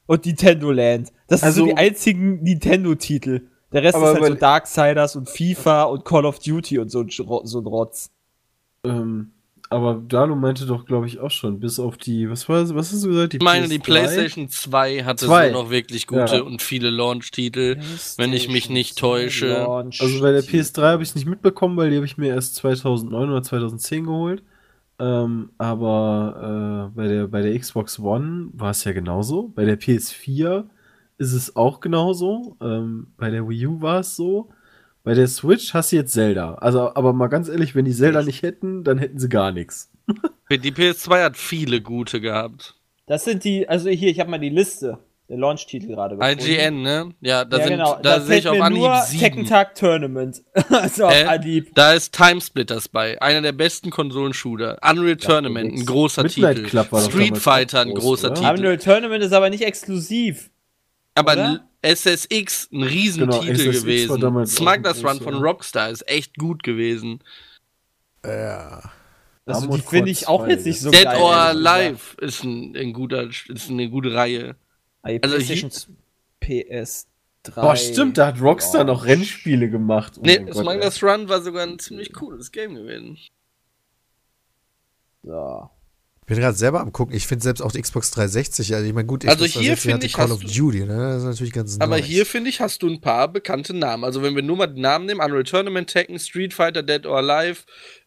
und 0.06 0.26
Nintendo 0.26 0.72
Land. 0.72 1.12
Das 1.28 1.44
Also- 1.44 1.62
sind 1.62 1.70
so 1.70 1.76
die 1.76 1.78
einzigen 1.78 2.42
Nintendo-Titel. 2.44 3.42
Der 3.74 3.84
Rest 3.84 3.98
ist 3.98 4.04
halt 4.04 4.26
so 4.26 4.34
Darksiders 4.34 5.16
und 5.18 5.30
FIFA 5.30 5.84
und 5.84 6.06
Call 6.06 6.26
of 6.26 6.40
Duty 6.40 6.80
und 6.80 6.90
so, 6.90 7.06
so 7.10 7.60
ein 7.60 7.66
Rotz. 7.66 8.10
Ähm, 8.86 9.32
aber 9.70 10.02
Dano 10.08 10.36
meinte 10.36 10.66
doch, 10.66 10.86
glaube 10.86 11.08
ich, 11.08 11.20
auch 11.20 11.32
schon, 11.32 11.60
bis 11.60 11.80
auf 11.80 11.98
die, 11.98 12.30
was 12.30 12.48
war 12.48 12.62
was 12.76 12.92
hast 12.92 13.04
du 13.04 13.10
gesagt? 13.10 13.34
Die 13.34 13.38
Ich 13.38 13.44
meine, 13.44 13.68
die 13.68 13.80
PS3? 13.80 13.84
PlayStation 13.84 14.50
2 14.50 15.04
hatte 15.04 15.26
Zwei. 15.26 15.52
so 15.52 15.54
noch 15.64 15.70
wirklich 15.70 16.08
gute 16.08 16.38
Ja. 16.38 16.42
und 16.42 16.62
viele 16.62 16.90
Launch-Titel, 16.90 17.78
wenn 18.18 18.34
ich 18.34 18.50
mich 18.50 18.70
nicht 18.70 18.98
täusche. 18.98 19.68
Also 19.68 20.22
bei 20.22 20.32
der 20.32 20.42
Titel. 20.42 20.58
PS3 20.58 20.82
habe 20.92 21.04
ich 21.04 21.10
es 21.10 21.16
nicht 21.16 21.28
mitbekommen, 21.28 21.76
weil 21.78 21.90
die 21.90 21.98
habe 21.98 22.06
ich 22.06 22.18
mir 22.18 22.30
erst 22.30 22.56
2009 22.56 23.30
oder 23.30 23.44
2010 23.44 24.06
geholt. 24.06 24.44
Ähm, 25.00 25.52
aber 25.60 26.90
äh, 26.94 26.96
bei, 26.98 27.08
der, 27.08 27.28
bei 27.28 27.42
der 27.42 27.58
Xbox 27.60 28.00
One 28.00 28.50
war 28.54 28.72
es 28.72 28.84
ja 28.84 28.94
genauso. 28.94 29.52
Bei 29.56 29.64
der 29.64 29.80
PS4 29.80 30.66
ist 31.20 31.34
es 31.34 31.56
auch 31.56 31.80
genauso. 31.82 32.58
Ähm, 32.62 33.08
bei 33.18 33.30
der 33.30 33.48
Wii 33.48 33.68
U 33.68 33.82
war 33.82 34.00
es 34.00 34.16
so. 34.16 34.50
Bei 35.08 35.14
der 35.14 35.30
Switch 35.30 35.74
hast 35.74 35.94
du 35.94 35.96
jetzt 35.96 36.12
Zelda. 36.12 36.56
Also, 36.56 36.94
aber 36.94 37.14
mal 37.14 37.28
ganz 37.28 37.48
ehrlich, 37.48 37.76
wenn 37.76 37.86
die 37.86 37.94
Zelda 37.94 38.24
nicht 38.24 38.42
hätten, 38.42 38.84
dann 38.84 38.98
hätten 38.98 39.20
sie 39.20 39.30
gar 39.30 39.54
nichts. 39.54 39.90
Die 40.52 40.74
PS2 40.74 41.24
hat 41.24 41.38
viele 41.38 41.80
gute 41.80 42.20
gehabt. 42.20 42.76
Das 43.06 43.24
sind 43.24 43.46
die, 43.46 43.70
also 43.70 43.88
hier, 43.90 44.10
ich 44.10 44.20
habe 44.20 44.30
mal 44.30 44.38
die 44.38 44.50
Liste 44.50 45.00
der 45.30 45.38
Launch-Titel 45.38 45.88
gerade 45.88 46.18
gefunden. 46.18 46.46
IGN, 46.46 46.82
ne? 46.82 47.14
Ja, 47.22 47.46
da, 47.46 47.58
ja, 47.58 47.64
sind, 47.64 47.74
genau. 47.78 47.96
da, 47.96 48.18
Da 48.18 48.20
sehe 48.20 48.40
ich 48.40 48.50
auf 48.50 48.60
Anhieb 48.60 48.82
nur 48.82 49.02
sieben. 49.04 49.24
Tekken 49.24 49.46
Tag 49.46 49.76
Tournament. 49.76 50.44
also 50.72 51.06
auf 51.06 51.14
Äh, 51.14 51.24
Anhieb. 51.24 51.74
Da 51.74 51.94
ist 51.94 52.14
Timesplitters 52.14 52.90
bei, 52.90 53.22
einer 53.22 53.42
der 53.42 53.54
besten 53.54 53.92
Konsolenshooter. 53.92 54.78
Unreal 54.90 55.16
Tournament, 55.16 55.72
ein 55.74 55.86
großer 55.86 56.24
Midnight 56.24 56.58
Titel. 56.58 56.68
Club 56.68 56.92
war 56.92 57.02
Street 57.04 57.38
Fighter, 57.38 57.80
ein 57.80 57.92
groß, 57.92 58.02
großer 58.02 58.32
oder? 58.32 58.42
Titel. 58.42 58.60
Unreal 58.60 58.78
Tournament 58.78 59.24
ist 59.24 59.32
aber 59.32 59.50
nicht 59.50 59.64
exklusiv. 59.64 60.50
Aber 61.18 61.34
oder? 61.34 61.68
SSX, 61.82 62.70
ein 62.72 62.84
Riesentitel 62.84 63.46
Genau, 63.46 63.72
SSX 63.72 63.82
gewesen. 63.82 64.46
Smugglers 64.48 65.04
Run 65.04 65.20
von. 65.22 65.34
Rockstar 65.36 65.90
ist 65.90 66.08
echt 66.10 66.36
gut 66.38 66.64
gewesen. 66.64 67.24
Ja. 68.26 68.92
Also 69.46 69.68
die 69.68 69.82
finde 69.82 70.12
ich 70.12 70.28
auch 70.28 70.44
2, 70.44 70.50
jetzt 70.50 70.66
nicht 70.66 70.82
so 70.82 70.92
Dead 70.92 71.06
geil. 71.06 71.18
or 71.22 71.34
ehrlich 71.34 71.58
gesagt. 71.58 71.78
Alive 71.78 72.00
ist, 72.26 72.44
ein, 72.44 72.76
ein 72.76 72.94
guter, 72.94 73.24
ist 73.30 73.70
eine 73.70 73.90
gute 73.90 74.14
Reihe. 74.14 74.56
Ah, 75.04 75.10
Also 75.22 75.36
PlayStation 75.38 75.72
PS3. 76.44 77.06
Boah, 77.56 77.76
stimmt, 77.78 78.18
da 78.18 78.28
hat 78.28 78.42
Rockstar 78.42 78.84
noch 78.84 79.06
Rennspiele 79.06 79.70
gemacht. 79.70 80.14
Oh 80.18 80.22
Nee, 80.26 80.52
Smugglers 80.52 81.02
Run 81.02 81.30
war 81.30 81.42
sogar 81.42 81.64
ein 81.64 81.80
ziemlich 81.80 82.12
cooles 82.12 82.52
Game 82.52 82.76
gewesen. 82.76 83.18
So. 85.24 85.70
Ich 86.30 86.36
bin 86.36 86.42
gerade 86.42 86.58
selber 86.58 86.82
am 86.82 86.92
gucken. 86.92 87.16
Ich 87.16 87.26
finde 87.26 87.42
selbst 87.46 87.62
auch 87.62 87.72
die 87.72 87.82
Xbox 87.82 88.12
360, 88.12 88.76
also 88.76 88.86
ich 88.86 88.94
meine, 88.94 89.08
gut, 89.08 89.26
Also 89.26 89.46
hier 89.46 89.76
360 89.78 89.80
finde 89.92 90.06
ich, 90.08 90.12
Call 90.12 90.26
hast 90.26 90.32
of 90.34 90.42
du- 90.42 90.48
Duty, 90.48 90.80
ne? 90.82 90.98
Das 90.98 91.18
ist 91.20 91.24
natürlich 91.24 91.54
ganz 91.54 91.78
Aber 91.80 91.96
nice. 91.96 92.06
hier, 92.06 92.26
finde 92.26 92.50
ich, 92.50 92.60
hast 92.60 92.84
du 92.84 92.90
ein 92.90 93.00
paar 93.00 93.32
bekannte 93.32 93.74
Namen. 93.74 94.04
Also, 94.04 94.22
wenn 94.22 94.36
wir 94.36 94.44
nur 94.44 94.58
mal 94.58 94.68
die 94.68 94.82
Namen 94.82 95.06
nehmen: 95.06 95.22
Unreal 95.22 95.44
Tournament, 95.46 95.90
Tekken, 95.90 96.20
Street 96.20 96.54
Fighter, 96.54 96.84
Dead 96.84 97.06
or 97.06 97.20
Alive, 97.20 97.62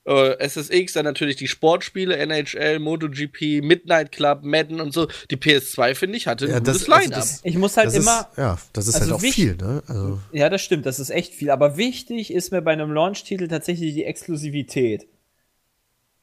äh, 0.05 0.33
SSX, 0.39 0.93
dann 0.93 1.07
natürlich 1.07 1.37
die 1.37 1.49
Sportspiele, 1.49 2.15
NHL, 2.19 2.79
MotoGP, 2.79 3.63
Midnight 3.63 4.13
Club, 4.13 4.41
Madden 4.43 4.83
und 4.83 4.93
so. 4.93 5.09
Die 5.31 5.37
PS2, 5.39 5.95
finde 5.95 6.19
ich, 6.19 6.27
hatte 6.27 6.45
ein 6.45 6.51
Ja, 6.51 6.59
gutes 6.59 6.81
das- 6.85 6.89
also 6.91 7.01
Line-Up. 7.03 7.21
das- 7.21 7.41
Ich 7.43 7.57
muss 7.57 7.79
halt 7.79 7.87
das 7.87 7.95
immer. 7.95 8.29
Ist, 8.33 8.37
ja, 8.39 8.59
das 8.75 8.87
ist 8.87 8.95
also 8.97 9.07
halt 9.07 9.15
auch 9.15 9.23
wich- 9.23 9.35
viel, 9.35 9.57
ne? 9.57 9.83
Also, 9.87 10.19
Ja, 10.33 10.51
das 10.51 10.61
stimmt, 10.61 10.85
das 10.85 11.01
ist 11.01 11.09
echt 11.09 11.33
viel. 11.33 11.51
Aber 11.51 11.79
wichtig 11.79 12.31
ist 12.35 12.53
mir 12.53 12.61
bei 12.61 12.73
einem 12.73 12.93
Launch-Titel 12.93 13.49
tatsächlich 13.49 13.95
die 13.95 14.05
Exklusivität. 14.05 15.07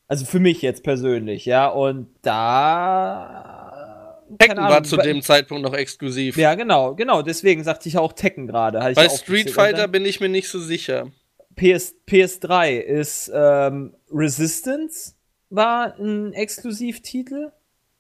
Also 0.08 0.26
für 0.26 0.40
mich 0.40 0.62
jetzt 0.62 0.84
persönlich, 0.84 1.46
ja. 1.46 1.68
Und 1.68 2.08
da. 2.22 4.24
Tekken 4.40 4.58
keine 4.58 4.62
war 4.62 4.78
Ahnung, 4.78 4.86
zu 4.86 4.98
dem 4.98 5.22
Zeitpunkt 5.22 5.64
noch 5.64 5.74
exklusiv. 5.74 6.38
Ja, 6.38 6.56
genau, 6.56 6.96
genau. 6.96 7.22
Deswegen 7.22 7.64
sagte 7.64 7.88
ich 7.88 7.98
auch 7.98 8.14
Tekken 8.14 8.48
gerade. 8.48 8.80
Bei 8.94 9.10
Street 9.10 9.52
Fighter 9.52 9.88
bin 9.88 10.06
ich 10.06 10.20
mir 10.20 10.30
nicht 10.30 10.50
so 10.50 10.60
sicher. 10.60 11.08
PS, 11.56 11.96
PS3 12.08 12.78
ist 12.78 13.32
ähm, 13.34 13.96
Resistance 14.12 15.14
war 15.50 15.98
ein 15.98 16.34
Exklusivtitel, 16.34 17.52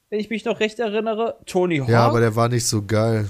wenn 0.09 0.19
ich 0.19 0.29
mich 0.29 0.45
noch 0.45 0.59
recht 0.59 0.79
erinnere. 0.79 1.39
Tony 1.45 1.79
Hawk. 1.79 1.89
ja, 1.89 2.05
aber 2.05 2.19
der 2.19 2.35
war 2.35 2.49
nicht 2.49 2.65
so 2.65 2.83
geil. 2.83 3.29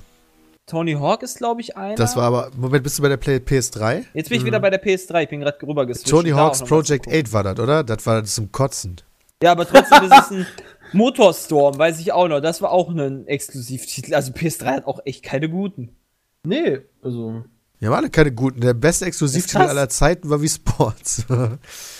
Tony 0.68 0.96
Hawk 0.96 1.24
ist, 1.24 1.38
glaube 1.38 1.62
ich, 1.62 1.78
einer. 1.78 1.96
Das 1.96 2.18
war 2.18 2.24
aber, 2.24 2.52
Moment, 2.58 2.84
bist 2.84 3.00
du 3.00 3.02
bei 3.02 3.08
der 3.08 3.16
Play 3.16 3.38
PS3? 3.38 4.04
Jetzt 4.14 4.30
bin 4.30 4.38
ich 4.38 4.46
wieder 4.46 4.60
bei 4.60 4.70
der 4.70 4.84
PS3, 4.84 5.24
ich 5.24 5.30
bin 5.30 5.40
gerade 5.40 5.58
rüber 5.66 5.86
geswitcht. 5.86 6.10
Tony 6.10 6.32
Hawk's 6.32 6.62
Project 6.62 7.06
gucken. 7.06 7.22
8 7.22 7.34
war 7.34 7.44
das, 7.44 7.60
oder? 7.60 7.84
Das 7.86 8.06
war 8.06 8.22
zum 8.26 8.52
Kotzen. 8.52 8.98
Ja, 9.42 9.54
aber 9.54 9.66
trotzdem 9.66 10.04
ist 10.04 10.12
es 10.12 10.32
ein 10.32 10.46
Motorstorm, 10.92 11.78
weiß 11.78 12.02
ich 12.02 12.12
auch 12.12 12.28
noch. 12.28 12.42
Das 12.42 12.62
war 12.62 12.72
auch 12.72 12.90
ein 12.90 13.28
Exklusivtitel. 13.28 14.14
Also 14.14 14.34
PS3 14.34 14.66
hat 14.66 14.88
auch 14.88 15.00
echt 15.06 15.24
keine 15.24 15.50
guten. 15.50 15.96
Nee, 16.44 16.80
also. 17.02 17.46
Wir 17.80 17.88
haben 17.88 17.96
alle 17.96 18.10
keine 18.10 18.34
guten. 18.34 18.60
Der 18.60 18.74
beste 18.74 19.06
Exklusivtitel 19.06 19.62
aller 19.62 19.88
Zeiten 19.88 20.30
war 20.30 20.42
wie 20.42 20.50
Sports. 20.50 21.26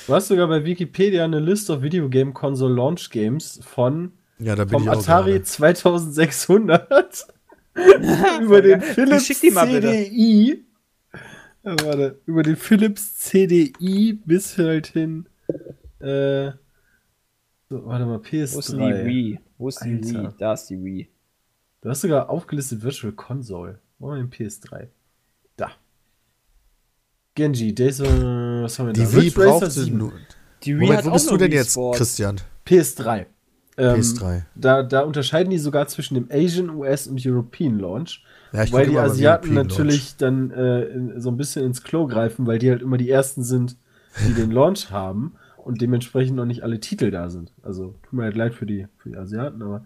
Du 0.08 0.14
hast 0.14 0.28
sogar 0.28 0.48
bei 0.48 0.64
Wikipedia 0.66 1.24
eine 1.24 1.40
List 1.40 1.70
of 1.70 1.82
Video 1.82 2.10
Game 2.10 2.34
Console 2.34 2.74
Launch 2.74 3.10
Games 3.12 3.60
von 3.64 4.14
ja, 4.40 4.56
da 4.56 4.64
bin 4.64 4.74
vom 4.74 4.84
ich 4.84 4.90
auch 4.90 5.00
Atari 5.00 5.32
gerade. 5.32 5.44
2600 5.44 7.28
über 8.42 8.62
den 8.62 8.82
Philips. 8.82 9.28
CDI. 9.28 10.64
Ja, 11.64 11.76
warte, 11.84 12.20
über 12.26 12.44
den 12.44 12.56
Philips 12.56 13.16
CDI 13.16 14.20
bis 14.26 14.58
halt 14.58 14.88
hin. 14.88 15.28
Äh, 16.00 16.52
so, 17.70 17.86
warte 17.86 18.06
mal, 18.06 18.20
PS3. 18.20 18.54
Wo 18.56 18.60
ist 18.60 18.72
die 18.72 19.06
Wii? 19.06 19.40
Wo 19.58 19.68
ist 19.68 19.80
die 19.84 19.96
Alter. 19.96 20.24
Wii? 20.24 20.30
Da 20.38 20.54
ist 20.54 20.66
die 20.68 20.84
Wii. 20.84 21.10
Du 21.82 21.90
hast 21.90 22.02
sogar 22.02 22.30
aufgelistet 22.30 22.82
Virtual 22.82 23.14
Console. 23.14 23.80
Wo 24.00 24.12
haben 24.12 24.18
wir 24.18 24.24
den 24.24 24.50
PS3? 24.50 24.88
Da. 25.58 25.72
Genji, 27.36 27.76
Days 27.76 28.02
of, 28.02 28.08
was 28.08 28.80
haben 28.80 28.88
wir 28.88 28.94
da? 28.94 29.02
Die 29.02 29.14
Wii 29.14 29.20
Ridge 29.20 29.40
Racer 29.40 29.50
brauchte 29.52 29.70
7. 29.72 29.98
nur. 29.98 30.14
Die 30.64 30.76
Wii 30.76 30.82
Moment, 30.82 30.98
hat 30.98 31.06
wo 31.06 31.10
auch 31.10 31.14
bist 31.14 31.32
du 31.32 31.38
denn 31.38 31.52
Wii 31.52 31.58
jetzt. 31.58 31.78
Christian? 31.96 32.42
PS3. 32.66 33.26
Ähm, 33.78 34.00
PS3. 34.00 34.44
Da, 34.56 34.84
da 34.84 35.02
unterscheiden 35.02 35.52
die 35.52 35.60
sogar 35.60 35.88
zwischen 35.88 36.16
dem 36.16 36.28
Asian, 36.32 36.70
US 36.72 37.08
und 37.08 37.24
European 37.24 37.80
Launch. 37.80 38.24
Ja, 38.52 38.64
ich 38.64 38.74
weil 38.74 38.88
die 38.88 38.98
Asiaten 38.98 39.54
natürlich 39.54 40.16
dann 40.18 40.52
äh, 40.52 40.84
in, 40.86 41.22
so 41.22 41.30
ein 41.30 41.38
bisschen 41.38 41.66
ins 41.66 41.84
Klo 41.84 42.08
greifen, 42.08 42.48
weil 42.48 42.60
die 42.60 42.70
halt 42.70 42.82
immer 42.82 42.98
die 42.98 43.10
ersten 43.10 43.44
sind, 43.44 43.78
die 44.28 44.34
den 44.34 44.52
Launch 44.52 44.90
haben 44.90 45.36
und 45.58 45.82
dementsprechend 45.82 46.38
noch 46.38 46.46
nicht 46.46 46.64
alle 46.64 46.80
Titel 46.80 47.12
da 47.12 47.30
sind. 47.30 47.52
Also 47.62 47.96
tut 48.04 48.14
mir 48.14 48.24
halt 48.24 48.36
leid 48.36 48.54
für 48.54 48.66
die, 48.66 48.88
für 48.98 49.10
die 49.10 49.18
Asiaten, 49.18 49.62
aber 49.62 49.86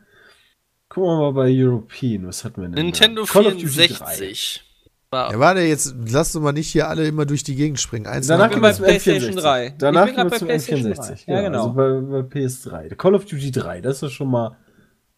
gucken 0.87 1.09
wir 1.09 1.17
mal 1.17 1.33
bei 1.33 1.51
European. 1.51 2.27
Was 2.27 2.45
hatten 2.45 2.61
wir 2.61 2.69
denn? 2.69 2.75
da? 2.75 2.83
Nintendo 2.83 3.23
Call 3.25 3.47
of 3.47 3.53
Duty 3.53 3.67
64. 3.67 4.70
War 5.13 5.29
Ja, 5.33 5.39
warte, 5.39 5.59
jetzt 5.59 5.93
lass 6.09 6.33
uns 6.33 6.41
mal 6.43 6.53
nicht 6.53 6.69
hier 6.69 6.87
alle 6.87 7.05
immer 7.05 7.25
durch 7.25 7.43
die 7.43 7.55
Gegend 7.55 7.81
springen. 7.81 8.07
Eins 8.07 8.27
Danach 8.27 8.49
gehen 8.49 8.59
wir 8.61 8.69
bei 8.69 8.71
zum 8.73 8.85
PlayStation 8.85 9.33
N64. 9.33 9.41
3. 9.41 9.73
Danach 9.77 10.05
gehen 10.05 10.15
wir 10.15 10.31
zum 10.31 10.47
bei 10.47 10.53
PlayStation 10.57 10.93
N64. 10.93 11.25
3. 11.25 11.33
Ja, 11.33 11.41
genau. 11.41 11.57
Also 11.63 11.73
bei, 11.73 12.21
bei 12.21 12.39
PS3. 12.39 12.87
Der 12.87 12.97
Call 12.97 13.15
of 13.15 13.25
Duty 13.25 13.51
3, 13.51 13.81
das 13.81 14.01
ist 14.03 14.13
schon 14.13 14.29
mal 14.31 14.55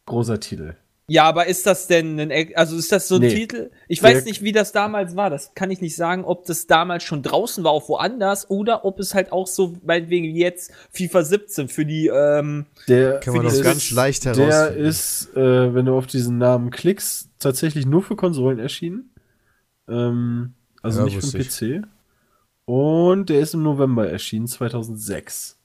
großer 0.08 0.40
Titel. 0.40 0.74
Ja, 1.08 1.26
aber 1.26 1.46
ist 1.46 1.68
das 1.68 1.86
denn 1.86 2.20
ein, 2.20 2.32
also 2.56 2.76
ist 2.76 2.92
das 2.92 3.08
so 3.08 3.16
ein 3.16 3.22
Nee. 3.22 3.36
Titel? 3.36 3.70
Ich 3.88 4.00
Der- 4.00 4.10
weiß 4.16 4.26
nicht, 4.26 4.42
wie 4.42 4.52
das 4.52 4.72
damals 4.72 5.16
war. 5.16 5.30
Das 5.30 5.54
kann 5.54 5.70
ich 5.70 5.80
nicht 5.80 5.96
sagen, 5.96 6.24
ob 6.26 6.46
das 6.46 6.66
damals 6.66 7.04
schon 7.04 7.22
draußen 7.22 7.64
war, 7.64 7.70
auch 7.72 7.88
woanders, 7.88 8.50
oder 8.50 8.86
ob 8.86 9.00
es 9.00 9.14
halt 9.14 9.32
auch 9.32 9.46
so, 9.46 9.76
meinetwegen 9.86 10.26
wie 10.34 10.40
jetzt 10.40 10.72
FIFA 10.92 11.24
17 11.24 11.68
für 11.68 11.86
die, 11.86 12.08
ähm, 12.08 12.66
Der 12.88 13.20
Kann 13.20 13.36
man 13.36 13.46
das 13.46 13.62
ganz 13.62 13.92
leicht 13.92 14.26
Der 14.26 14.34
herausfinden. 14.36 14.86
ist, 14.86 15.30
äh, 15.36 15.76
wenn 15.76 15.86
du 15.86 15.96
auf 15.96 16.08
diesen 16.08 16.40
Namen 16.40 16.72
klickst, 16.72 17.30
tatsächlich 17.38 17.86
nur 17.86 18.02
für 18.02 18.16
Konsolen 18.16 18.58
erschienen. 18.58 19.12
Ähm, 19.88 20.54
also 20.82 21.00
Ja, 21.00 21.06
nicht 21.06 21.20
für 21.24 21.38
den 21.38 21.82
PC. 21.84 21.88
Und 22.66 23.30
der 23.30 23.40
ist 23.42 23.54
im 23.54 23.64
November 23.64 24.10
erschienen, 24.10 24.48
2006. 24.48 25.58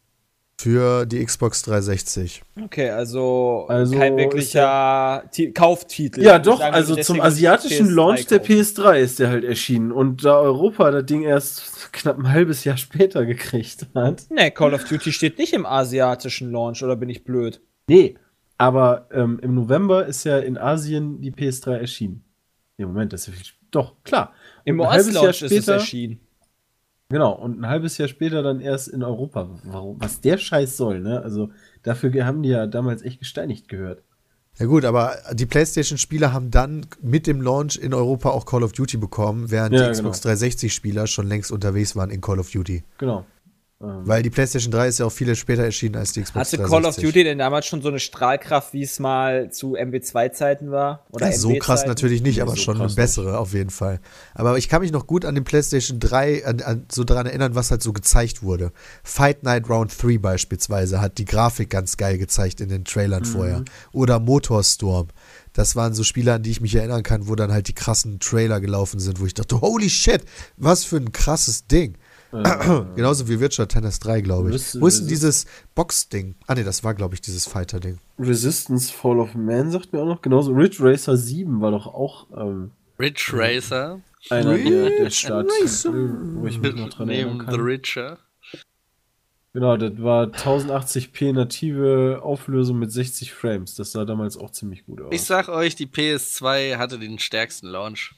Für 0.61 1.07
die 1.07 1.25
Xbox 1.25 1.63
360. 1.63 2.43
okay, 2.65 2.91
also, 2.91 3.67
Also 3.69 3.97
kein 3.97 4.17
wirklicher 4.17 5.23
Ti- 5.31 5.53
Kauftitel. 5.53 6.21
Ja, 6.21 6.41
doch, 6.41 6.59
sagen, 6.59 6.75
also 6.75 6.97
zum 6.97 7.21
asiatischen 7.21 7.87
PS3 7.87 7.95
Launch 7.95 8.27
der 8.27 8.39
kaufen. 8.41 8.53
PS3 8.53 8.99
ist 8.99 9.19
der 9.21 9.29
halt 9.29 9.45
erschienen. 9.45 9.93
Und 9.93 10.25
da 10.25 10.37
Europa 10.41 10.91
das 10.91 11.07
Ding 11.07 11.23
erst 11.23 11.93
knapp 11.93 12.19
ein 12.19 12.29
halbes 12.33 12.65
Jahr 12.65 12.77
später 12.77 13.25
gekriegt 13.25 13.87
hat. 13.95 14.25
Nee, 14.31 14.51
Call 14.51 14.75
of 14.75 14.83
Duty 14.83 15.13
steht 15.13 15.39
nicht 15.39 15.53
im 15.53 15.65
asiatischen 15.65 16.51
Launch, 16.51 16.83
oder 16.83 16.97
bin 16.97 17.09
ich 17.09 17.23
blöd? 17.23 17.61
Nee, 17.87 18.17
aber 18.57 19.07
ähm, 19.13 19.39
im 19.41 19.55
November 19.55 20.07
ist 20.07 20.25
ja 20.25 20.39
in 20.41 20.59
Asien 20.59 21.21
die 21.21 21.31
PS3 21.31 21.77
erschienen. 21.77 22.25
Nee, 22.79 22.87
Moment, 22.87 23.13
das 23.13 23.21
ist 23.21 23.27
ja 23.29 23.33
viel. 23.35 23.47
Doch, 23.71 23.95
klar. 24.05 24.33
Im 24.65 24.81
Und 24.81 24.87
ein 24.87 24.93
halbes 24.93 25.15
Jahr 25.15 25.25
US-Launch 25.25 25.43
ist 25.43 25.53
es 25.53 25.65
später- 25.65 25.73
erschienen. 25.75 26.21
Genau, 27.11 27.33
und 27.33 27.61
ein 27.61 27.67
halbes 27.67 27.97
Jahr 27.97 28.09
später 28.09 28.43
dann 28.43 28.61
erst 28.61 28.89
in 28.89 29.03
Europa. 29.03 29.49
Warum, 29.65 29.97
was 29.99 30.21
der 30.21 30.37
Scheiß 30.37 30.77
soll, 30.77 31.01
ne? 31.01 31.23
Also 31.23 31.51
dafür 31.83 32.13
haben 32.27 32.43
die 32.43 32.51
ja 32.51 32.67
damals 32.67 33.01
echt 33.03 33.19
gesteinigt 33.21 33.69
gehört. 33.69 34.03
Ja 34.59 34.67
gut, 34.67 34.85
aber 34.85 35.17
die 35.33 35.47
PlayStation-Spieler 35.47 36.33
haben 36.33 36.51
dann 36.51 36.85
mit 37.01 37.27
dem 37.27 37.41
Launch 37.41 37.77
in 37.77 37.95
Europa 37.95 38.29
auch 38.31 38.45
Call 38.45 38.63
of 38.63 38.73
Duty 38.73 38.97
bekommen, 38.99 39.51
während 39.51 39.75
Ja, 39.75 39.87
die 39.87 39.93
Xbox 39.93 40.21
360-Spieler 40.21 41.07
schon 41.07 41.29
längst 41.29 41.51
unterwegs 41.53 41.95
waren 41.97 42.11
in 42.11 42.21
Call 42.21 42.41
of 42.41 42.51
Duty. 42.51 42.83
Genau. 42.99 43.25
Ähm, 43.81 44.01
Weil 44.03 44.25
die 44.25 44.31
PlayStation 44.31 44.73
3 44.73 44.89
ist 44.89 44.99
ja 44.99 45.07
auch 45.07 45.13
viel 45.13 45.35
später 45.37 45.63
erschienen 45.63 45.95
als 45.95 46.13
die 46.13 46.23
Xbox 46.23 46.49
Hatte 46.49 46.57
360. 46.57 46.71
Call 46.71 46.85
of 46.89 46.97
Duty 46.97 47.25
denn 47.25 47.39
damals 47.39 47.67
schon 47.67 47.81
so 47.81 47.89
eine 47.89 48.01
Strahlkraft, 48.01 48.73
wie 48.73 48.83
es 48.83 48.99
mal 48.99 49.53
zu 49.53 49.77
MW2-Zeiten 49.77 50.73
war? 50.73 51.07
Oder 51.11 51.31
Ja, 51.31 51.37
so 51.37 51.55
krass 51.55 51.87
natürlich 51.87 52.21
nicht, 52.21 52.43
aber 52.43 52.53
so 52.53 52.57
schon 52.57 52.81
eine 52.81 52.93
bessere 52.93 53.39
auf 53.39 53.55
jeden 53.55 53.71
Fall. 53.71 54.01
Aber 54.35 54.59
ich 54.59 54.69
kann 54.69 54.83
mich 54.83 54.91
noch 54.91 55.07
gut 55.07 55.25
an 55.25 55.37
den 55.37 55.45
PlayStation 55.45 56.01
3 56.01 56.45
an, 56.45 56.61
an, 56.63 56.87
so 56.91 57.05
daran 57.05 57.27
erinnern, 57.27 57.55
was 57.55 57.71
halt 57.71 57.83
so 57.83 57.93
gezeigt 57.93 58.43
wurde. 58.43 58.73
Fight 59.05 59.45
Night 59.45 59.71
Round 59.71 59.93
3 60.03 60.19
beispielsweise 60.19 61.01
hat 61.01 61.19
die 61.19 61.25
Grafik 61.25 61.71
ganz 61.71 61.97
geil 61.97 62.19
gezeigt 62.19 62.61
in 62.61 62.71
den 62.71 62.85
Trailern 62.85 63.25
vorher. 63.25 63.65
Oder 63.93 64.19
Motorstorm. 64.19 65.09
Das 65.53 65.77
waren 65.77 65.95
so 65.95 66.03
Spiele, 66.03 66.35
an 66.35 66.43
die 66.43 66.51
ich 66.51 66.61
mich 66.61 66.75
erinnern 66.75 67.05
kann, 67.05 67.29
wo 67.29 67.37
dann 67.37 67.53
halt 67.53 67.69
die 67.69 67.75
krassen 67.75 68.19
Trailer 68.19 68.61
gelaufen 68.61 68.99
sind, 68.99 69.21
wo 69.21 69.27
ich 69.27 69.35
dachte, 69.35 69.61
holy 69.61 69.89
shit, 69.89 70.25
was 70.57 70.85
für 70.85 70.97
ein 70.97 71.13
krasses 71.13 71.67
Ding. 71.67 71.97
Genauso 72.31 73.29
wie 73.29 73.41
Virtual 73.41 73.67
Tennis 73.67 73.99
3, 74.01 74.21
glaube 74.21 74.49
ich. 74.51 74.53
Wo 74.53 74.57
ist 74.57 74.75
denn 74.75 74.83
Resist- 75.07 75.11
dieses 75.11 75.47
Box-Ding? 75.75 76.35
Ah 76.47 76.55
ne, 76.55 76.65
das 76.65 76.85
war, 76.85 76.95
glaube 76.95 77.15
ich, 77.15 77.21
dieses 77.21 77.47
Fighter-Ding. 77.47 77.99
Resistance 78.19 78.93
Fall 78.93 79.19
of 79.19 79.35
Man 79.35 79.71
sagt 79.71 79.93
mir 79.93 80.01
auch 80.01 80.07
noch. 80.07 80.21
Genauso 80.23 80.53
Ridge 80.53 80.79
Racer 80.81 81.17
7 81.17 81.61
war 81.61 81.71
doch 81.71 81.87
auch 81.87 82.27
ähm, 82.37 82.73
Ridge 82.99 83.31
Racer. 83.33 84.01
einer 84.31 84.59
der, 84.59 84.91
der 84.91 84.99
Ridge 85.07 85.11
Starttitel, 85.13 86.13
wo 86.35 86.47
ich 86.47 86.59
mich 86.61 86.75
noch 86.75 86.91
dran 86.91 87.09
erinnern 87.09 87.39
Neben 87.39 87.51
The 87.51 87.57
kann. 87.57 87.61
Richer. 87.61 88.19
Genau, 89.55 89.77
das 89.79 89.93
war 90.03 90.27
1080p 90.27 91.33
native 91.33 92.21
Auflösung 92.23 92.79
mit 92.79 92.93
60 92.93 93.33
Frames. 93.33 93.75
Das 93.75 93.93
sah 93.93 94.05
damals 94.05 94.37
auch 94.37 94.51
ziemlich 94.51 94.85
gut 94.85 95.01
aus. 95.01 95.09
Ich 95.11 95.23
sag 95.23 95.49
euch, 95.49 95.75
die 95.75 95.87
PS2 95.87 96.77
hatte 96.77 96.99
den 96.99 97.19
stärksten 97.19 97.67
Launch. 97.69 98.15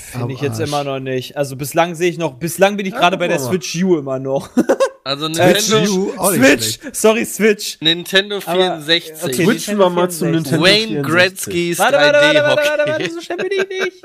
Finde 0.00 0.34
ich 0.34 0.40
jetzt 0.40 0.60
Arsch. 0.60 0.68
immer 0.68 0.84
noch 0.84 1.00
nicht. 1.00 1.36
Also 1.36 1.56
bislang 1.56 1.94
sehe 1.94 2.10
ich 2.10 2.18
noch, 2.18 2.34
bislang 2.34 2.76
bin 2.76 2.86
ich 2.86 2.94
gerade 2.94 3.16
bei 3.16 3.28
der. 3.28 3.38
Switch 3.38 3.74
U 3.82 3.98
immer 3.98 4.18
noch. 4.18 4.50
Also 5.02 5.32
Switch 5.32 5.70
Nintendo, 5.70 6.12
U, 6.22 6.34
Switch, 6.34 6.78
sorry, 6.92 7.24
Switch. 7.24 7.78
Nintendo 7.80 8.36
Aber, 8.44 8.80
64. 8.82 9.24
okay, 9.24 9.44
Switchen 9.46 9.78
wir 9.78 9.88
mal 9.88 10.10
zum 10.10 10.30
Nintendo 10.30 10.62
Wayne 10.62 11.02
64. 11.02 11.02
Gretzky's 11.10 11.78
Warte, 11.78 11.96
warte, 11.96 12.18
warte, 12.18 12.42
warte, 12.42 12.56
warte, 12.56 12.90
warte, 12.90 13.04
3D-Hockey. 13.04 13.10
so 13.14 13.20
schnell 13.22 13.36
bin 13.38 13.48
ich 13.50 13.68
nicht. 13.68 14.02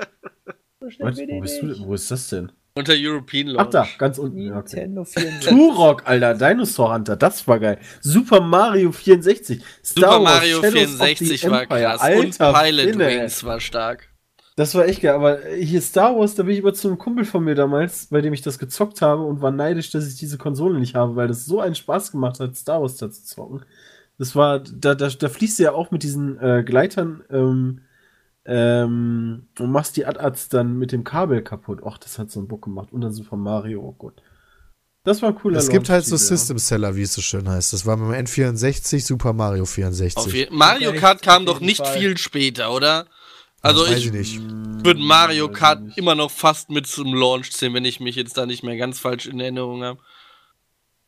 So 0.79 0.89
schnell 0.89 1.11
bin 1.11 1.29
wo, 1.29 1.35
ich 1.35 1.41
bist 1.41 1.61
du, 1.61 1.65
nicht. 1.67 1.81
wo 1.85 1.93
ist 1.95 2.09
das 2.11 2.29
denn? 2.29 2.51
Unter 2.75 2.93
European 2.95 3.49
Ach 3.49 3.53
Launch. 3.55 3.69
da, 3.71 3.87
ganz 3.97 4.17
unten. 4.17 4.39
Ja, 4.39 4.57
okay. 4.57 4.75
Nintendo 4.87 5.03
64. 5.03 5.49
Turok, 5.49 6.03
Alter, 6.05 6.33
Dinosaur 6.33 6.93
Hunter, 6.93 7.17
das 7.17 7.45
war 7.45 7.59
geil. 7.59 7.77
Super 7.99 8.39
Mario 8.39 8.93
64. 8.93 9.61
Star 9.83 10.13
Super 10.13 10.23
Wars, 10.23 10.33
Mario 10.33 10.61
the 10.61 10.71
64 10.71 11.49
war 11.49 11.61
Empire. 11.63 11.81
krass. 11.81 12.01
Alter, 12.01 12.47
und 12.49 12.55
Pilot. 12.63 12.97
Wings 12.97 13.43
war 13.43 13.59
stark. 13.59 14.09
Das 14.57 14.73
war 14.73 14.85
echt 14.85 15.01
geil, 15.01 15.13
aber 15.13 15.39
hier 15.59 15.81
Star 15.81 16.17
Wars, 16.17 16.35
da 16.35 16.43
bin 16.43 16.53
ich 16.53 16.59
über 16.59 16.73
zu 16.73 16.87
einem 16.87 16.97
Kumpel 16.97 17.25
von 17.25 17.43
mir 17.43 17.55
damals, 17.55 18.07
bei 18.07 18.21
dem 18.21 18.33
ich 18.33 18.41
das 18.41 18.57
gezockt 18.57 19.01
habe 19.01 19.23
und 19.23 19.41
war 19.41 19.51
neidisch, 19.51 19.91
dass 19.91 20.07
ich 20.07 20.15
diese 20.15 20.37
Konsole 20.37 20.79
nicht 20.79 20.95
habe, 20.95 21.17
weil 21.17 21.27
das 21.27 21.45
so 21.45 21.59
einen 21.59 21.75
Spaß 21.75 22.13
gemacht 22.13 22.39
hat, 22.39 22.55
Star 22.55 22.81
Wars 22.81 22.95
da 22.95 23.11
zu 23.11 23.23
zocken. 23.23 23.65
Das 24.17 24.33
war, 24.33 24.59
da, 24.59 24.95
da, 24.95 25.09
da 25.09 25.29
fließt 25.29 25.59
du 25.59 25.63
ja 25.63 25.73
auch 25.73 25.91
mit 25.91 26.03
diesen 26.03 26.39
äh, 26.39 26.63
Gleitern 26.65 27.21
ähm, 27.29 27.81
ähm, 28.45 29.47
und 29.59 29.71
machst 29.71 29.97
die 29.97 30.05
Ad-Ads 30.05 30.47
dann 30.49 30.77
mit 30.77 30.93
dem 30.93 31.03
Kabel 31.03 31.41
kaputt. 31.41 31.81
Och, 31.83 31.97
das 31.97 32.17
hat 32.17 32.31
so 32.31 32.39
einen 32.39 32.47
Bock 32.47 32.63
gemacht. 32.63 32.93
Und 32.93 33.01
dann 33.01 33.11
Super 33.11 33.35
Mario, 33.35 33.81
oh 33.81 33.95
Gott. 33.97 34.21
Das 35.03 35.21
war 35.21 35.29
ein 35.29 35.35
cooler 35.35 35.59
Es 35.59 35.69
gibt 35.69 35.89
halt 35.89 36.05
so. 36.05 36.15
System 36.15 36.57
Seller, 36.57 36.95
wie 36.95 37.01
es 37.01 37.13
so 37.13 37.21
schön 37.21 37.47
heißt. 37.47 37.73
Das 37.73 37.85
war 37.85 37.97
beim 37.97 38.11
N64 38.11 39.05
Super 39.05 39.33
Mario 39.33 39.65
64. 39.65 40.17
Auf 40.17 40.33
je 40.33 40.47
Mario 40.49 40.93
Kart 40.93 41.21
kam 41.21 41.45
doch 41.45 41.59
nicht 41.59 41.85
Fall. 41.85 41.97
viel 41.97 42.17
später, 42.17 42.71
oder? 42.71 43.05
Also 43.65 43.85
ich 43.87 44.05
ich 44.05 44.11
nicht. 44.11 44.41
würde 44.83 44.99
Mario 45.01 45.49
Kart 45.49 45.81
nicht. 45.81 45.97
immer 45.97 46.13
noch 46.13 46.29
fast 46.29 46.69
mit 46.69 46.85
zum 46.85 47.13
Launch 47.15 47.51
zählen, 47.51 47.73
wenn 47.73 47.85
ich 47.85 47.99
mich 47.99 48.15
jetzt 48.15 48.37
da 48.37 48.45
nicht 48.45 48.63
mehr 48.63 48.77
ganz 48.77 48.99
falsch 48.99 49.25
in 49.25 49.39
Erinnerung 49.39 49.83
habe. 49.83 49.99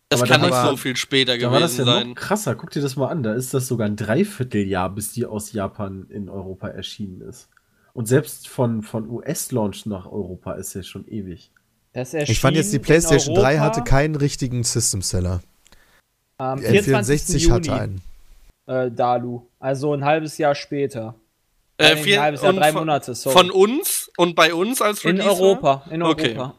Das 0.09 0.21
Aber 0.21 0.29
kann 0.29 0.41
nicht 0.41 0.55
so 0.55 0.77
viel 0.77 0.95
später 0.95 1.37
Da 1.37 1.51
war 1.51 1.59
das 1.59 1.77
ja 1.77 1.83
gewesen 1.83 1.99
sein. 1.99 2.07
noch 2.09 2.15
krasser. 2.15 2.55
Guck 2.55 2.71
dir 2.71 2.81
das 2.81 2.95
mal 2.95 3.09
an. 3.09 3.23
Da 3.23 3.33
ist 3.33 3.53
das 3.53 3.67
sogar 3.67 3.87
ein 3.87 3.95
Dreivierteljahr, 3.95 4.89
bis 4.89 5.11
die 5.11 5.25
aus 5.25 5.51
Japan 5.53 6.07
in 6.09 6.29
Europa 6.29 6.69
erschienen 6.69 7.21
ist. 7.21 7.49
Und 7.93 8.07
selbst 8.07 8.47
von, 8.47 8.83
von 8.83 9.09
US-Launch 9.09 9.85
nach 9.85 10.05
Europa 10.05 10.53
ist 10.53 10.73
ja 10.73 10.83
schon 10.83 11.07
ewig. 11.07 11.51
Das 11.93 12.13
Ich 12.13 12.39
fand 12.39 12.55
jetzt, 12.55 12.71
die 12.73 12.79
PlayStation 12.79 13.35
in 13.35 13.41
3 13.41 13.49
Europa 13.49 13.63
hatte 13.65 13.83
keinen 13.83 14.15
richtigen 14.15 14.63
System 14.63 15.01
Seller. 15.01 15.41
am 16.37 16.59
Die 16.59 16.65
24. 16.65 17.37
N64 17.37 17.37
Juni, 17.37 17.53
hatte 17.53 17.73
einen. 17.73 18.01
Äh, 18.67 18.91
Dalu. 18.91 19.41
Also 19.59 19.93
ein 19.93 20.05
halbes 20.05 20.37
Jahr 20.37 20.55
später. 20.55 21.15
Äh, 21.79 21.91
Ein 21.91 21.97
vier, 21.99 22.21
halbes 22.21 22.41
Jahr, 22.41 22.53
drei 22.53 22.71
von, 22.71 22.81
Monate, 22.81 23.13
sorry. 23.15 23.37
Von 23.37 23.51
uns 23.51 24.09
Und 24.17 24.35
bei 24.35 24.53
uns 24.53 24.81
als 24.81 25.03
In 25.05 25.17
Release 25.17 25.27
war? 25.29 25.41
Europa, 25.41 25.83
in 25.91 26.01
Okay. 26.03 26.29
Europa. 26.35 26.55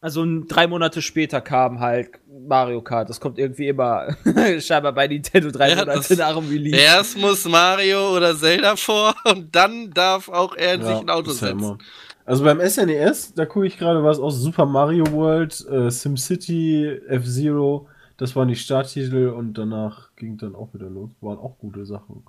Also 0.00 0.26
drei 0.46 0.66
Monate 0.66 1.00
später 1.00 1.40
kam 1.40 1.80
halt 1.80 2.10
Mario 2.46 2.82
Kart. 2.82 3.08
Das 3.08 3.20
kommt 3.20 3.38
irgendwie 3.38 3.68
immer 3.68 4.08
scheinbar 4.60 4.92
bei 4.92 5.06
Nintendo 5.06 5.50
drei 5.50 5.70
Ja, 5.70 5.76
Monate 5.76 6.16
nach 6.16 6.34
dem 6.36 6.48
Release. 6.48 6.76
Erst 6.76 7.16
muss 7.16 7.44
Mario 7.46 8.14
oder 8.14 8.36
Zelda 8.36 8.76
vor 8.76 9.14
und 9.24 9.54
dann 9.56 9.90
darf 9.92 10.28
auch 10.28 10.54
er 10.56 10.78
sich 10.82 10.96
ein 11.00 11.08
Auto 11.08 11.30
ja 11.30 11.34
setzen. 11.34 11.58
immer. 11.58 11.78
Also 12.26 12.44
beim 12.44 12.60
SNES, 12.60 13.34
da 13.34 13.46
gucke 13.46 13.66
ich 13.66 13.78
gerade 13.78 14.02
was 14.04 14.18
aus 14.18 14.36
Super 14.40 14.66
Mario 14.66 15.10
World, 15.12 15.64
äh, 15.70 15.90
SimCity, 15.90 17.00
F-Zero. 17.08 17.88
Das 18.16 18.36
waren 18.36 18.48
die 18.48 18.56
Starttitel 18.56 19.28
und 19.28 19.54
danach 19.58 20.14
ging 20.16 20.36
dann 20.36 20.54
auch 20.54 20.72
wieder 20.74 20.88
los. 20.88 21.10
Waren 21.20 21.38
auch 21.38 21.58
gute 21.58 21.84
Sachen. 21.86 22.24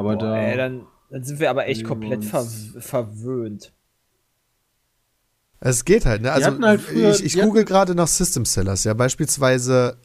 Aber 0.00 0.16
Boah, 0.16 0.24
da. 0.24 0.36
ey, 0.38 0.56
dann, 0.56 0.86
dann 1.10 1.22
sind 1.24 1.40
wir 1.40 1.50
aber 1.50 1.66
echt 1.66 1.84
komplett 1.84 2.24
ver 2.24 2.44
verwöhnt. 2.78 3.72
Es 5.60 5.84
geht 5.84 6.06
halt, 6.06 6.22
ne? 6.22 6.32
Also 6.32 6.58
halt 6.60 6.80
früher- 6.80 7.10
ich, 7.14 7.24
ich 7.24 7.40
google 7.40 7.64
gerade 7.64 7.94
nach 7.94 8.08
System 8.08 8.44
Sellers, 8.46 8.84
ja, 8.84 8.94
beispielsweise 8.94 9.98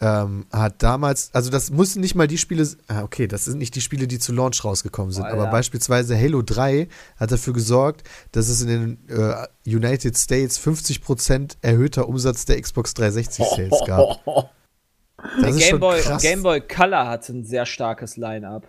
ähm, 0.00 0.46
hat 0.52 0.82
damals, 0.82 1.30
also 1.34 1.50
das 1.50 1.70
müssen 1.70 2.00
nicht 2.00 2.14
mal 2.14 2.26
die 2.26 2.38
Spiele, 2.38 2.66
ah, 2.88 3.02
okay, 3.02 3.26
das 3.26 3.44
sind 3.46 3.58
nicht 3.58 3.74
die 3.74 3.80
Spiele, 3.82 4.06
die 4.06 4.18
zu 4.18 4.32
Launch 4.32 4.64
rausgekommen 4.64 5.12
sind, 5.12 5.24
Boah, 5.24 5.32
aber 5.32 5.44
ja. 5.44 5.50
beispielsweise 5.50 6.18
Halo 6.18 6.42
3 6.42 6.88
hat 7.18 7.30
dafür 7.32 7.52
gesorgt, 7.52 8.06
dass 8.32 8.48
es 8.48 8.62
in 8.62 8.68
den 8.68 9.08
äh, 9.08 9.46
United 9.66 10.16
States 10.16 10.58
50% 10.60 11.56
erhöhter 11.62 12.08
Umsatz 12.08 12.44
der 12.46 12.60
Xbox 12.60 12.94
360 12.94 13.44
Sales 13.46 13.80
gab. 13.86 14.20
Das 15.18 15.40
Der 15.40 15.48
ist 15.48 15.58
Game 15.58 15.68
schon 15.70 15.80
Boy, 15.80 16.00
krass. 16.02 16.22
Game 16.22 16.42
Boy 16.42 16.60
Color 16.60 17.06
hatte 17.08 17.32
ein 17.32 17.42
sehr 17.44 17.64
starkes 17.66 18.16
Line-Up. 18.18 18.68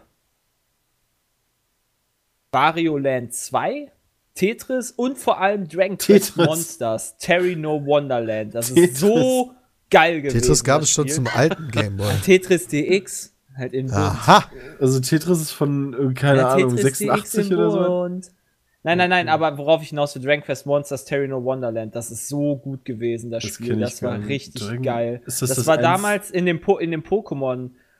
Wario 2.57 2.97
Land 2.97 3.33
2, 3.35 3.91
Tetris 4.33 4.89
und 4.91 5.17
vor 5.19 5.39
allem 5.39 5.67
Dragon 5.67 5.95
Quest. 5.97 6.37
Monsters, 6.37 7.15
Terry 7.19 7.55
No 7.55 7.85
Wonderland. 7.85 8.55
Das 8.55 8.69
ist 8.69 8.75
Tetris. 8.75 8.99
so 8.99 9.51
geil 9.91 10.21
gewesen. 10.21 10.41
Tetris 10.41 10.63
gab 10.63 10.81
es 10.81 10.89
schon 10.89 11.07
zum 11.07 11.27
alten 11.27 11.69
Game 11.69 11.97
Boy. 11.97 12.11
Tetris 12.25 12.67
DX, 12.67 13.35
halt 13.55 13.73
in 13.73 13.85
Bunt. 13.87 13.97
Aha! 13.97 14.49
Also 14.79 14.99
Tetris 14.99 15.39
ist 15.39 15.51
von, 15.51 15.93
äh, 15.93 16.13
keine 16.15 16.39
Ja, 16.39 16.49
Ahnung, 16.53 16.75
Tetris 16.75 16.97
86 16.97 17.41
DX 17.41 17.51
in 17.51 17.57
oder 17.57 17.69
so. 17.71 18.07
Nein, 18.83 18.97
nein, 18.97 19.09
nein, 19.11 19.29
aber 19.29 19.55
worauf 19.59 19.83
ich 19.83 19.89
hinaus 19.89 20.15
will, 20.15 20.21
Dragon 20.23 20.43
Quest 20.43 20.65
Monsters, 20.65 21.05
Terry 21.05 21.27
No 21.27 21.43
Wonderland, 21.43 21.93
das 21.95 22.09
ist 22.09 22.27
so 22.27 22.55
gut 22.55 22.85
gewesen, 22.85 23.29
das, 23.29 23.43
Das 23.43 23.51
Spiel, 23.53 23.75
das 23.77 24.01
war 24.01 24.17
richtig 24.25 24.63
Dragon- 24.63 24.81
geil. 24.81 25.21
ist 25.27 25.41
das 25.43 25.49
das 25.49 25.57
das 25.57 25.67
war 25.67 25.77
damals 25.77 26.31
in 26.31 26.45
dem, 26.47 26.59
po 26.61 26.77
in 26.79 26.89
dem 26.89 27.03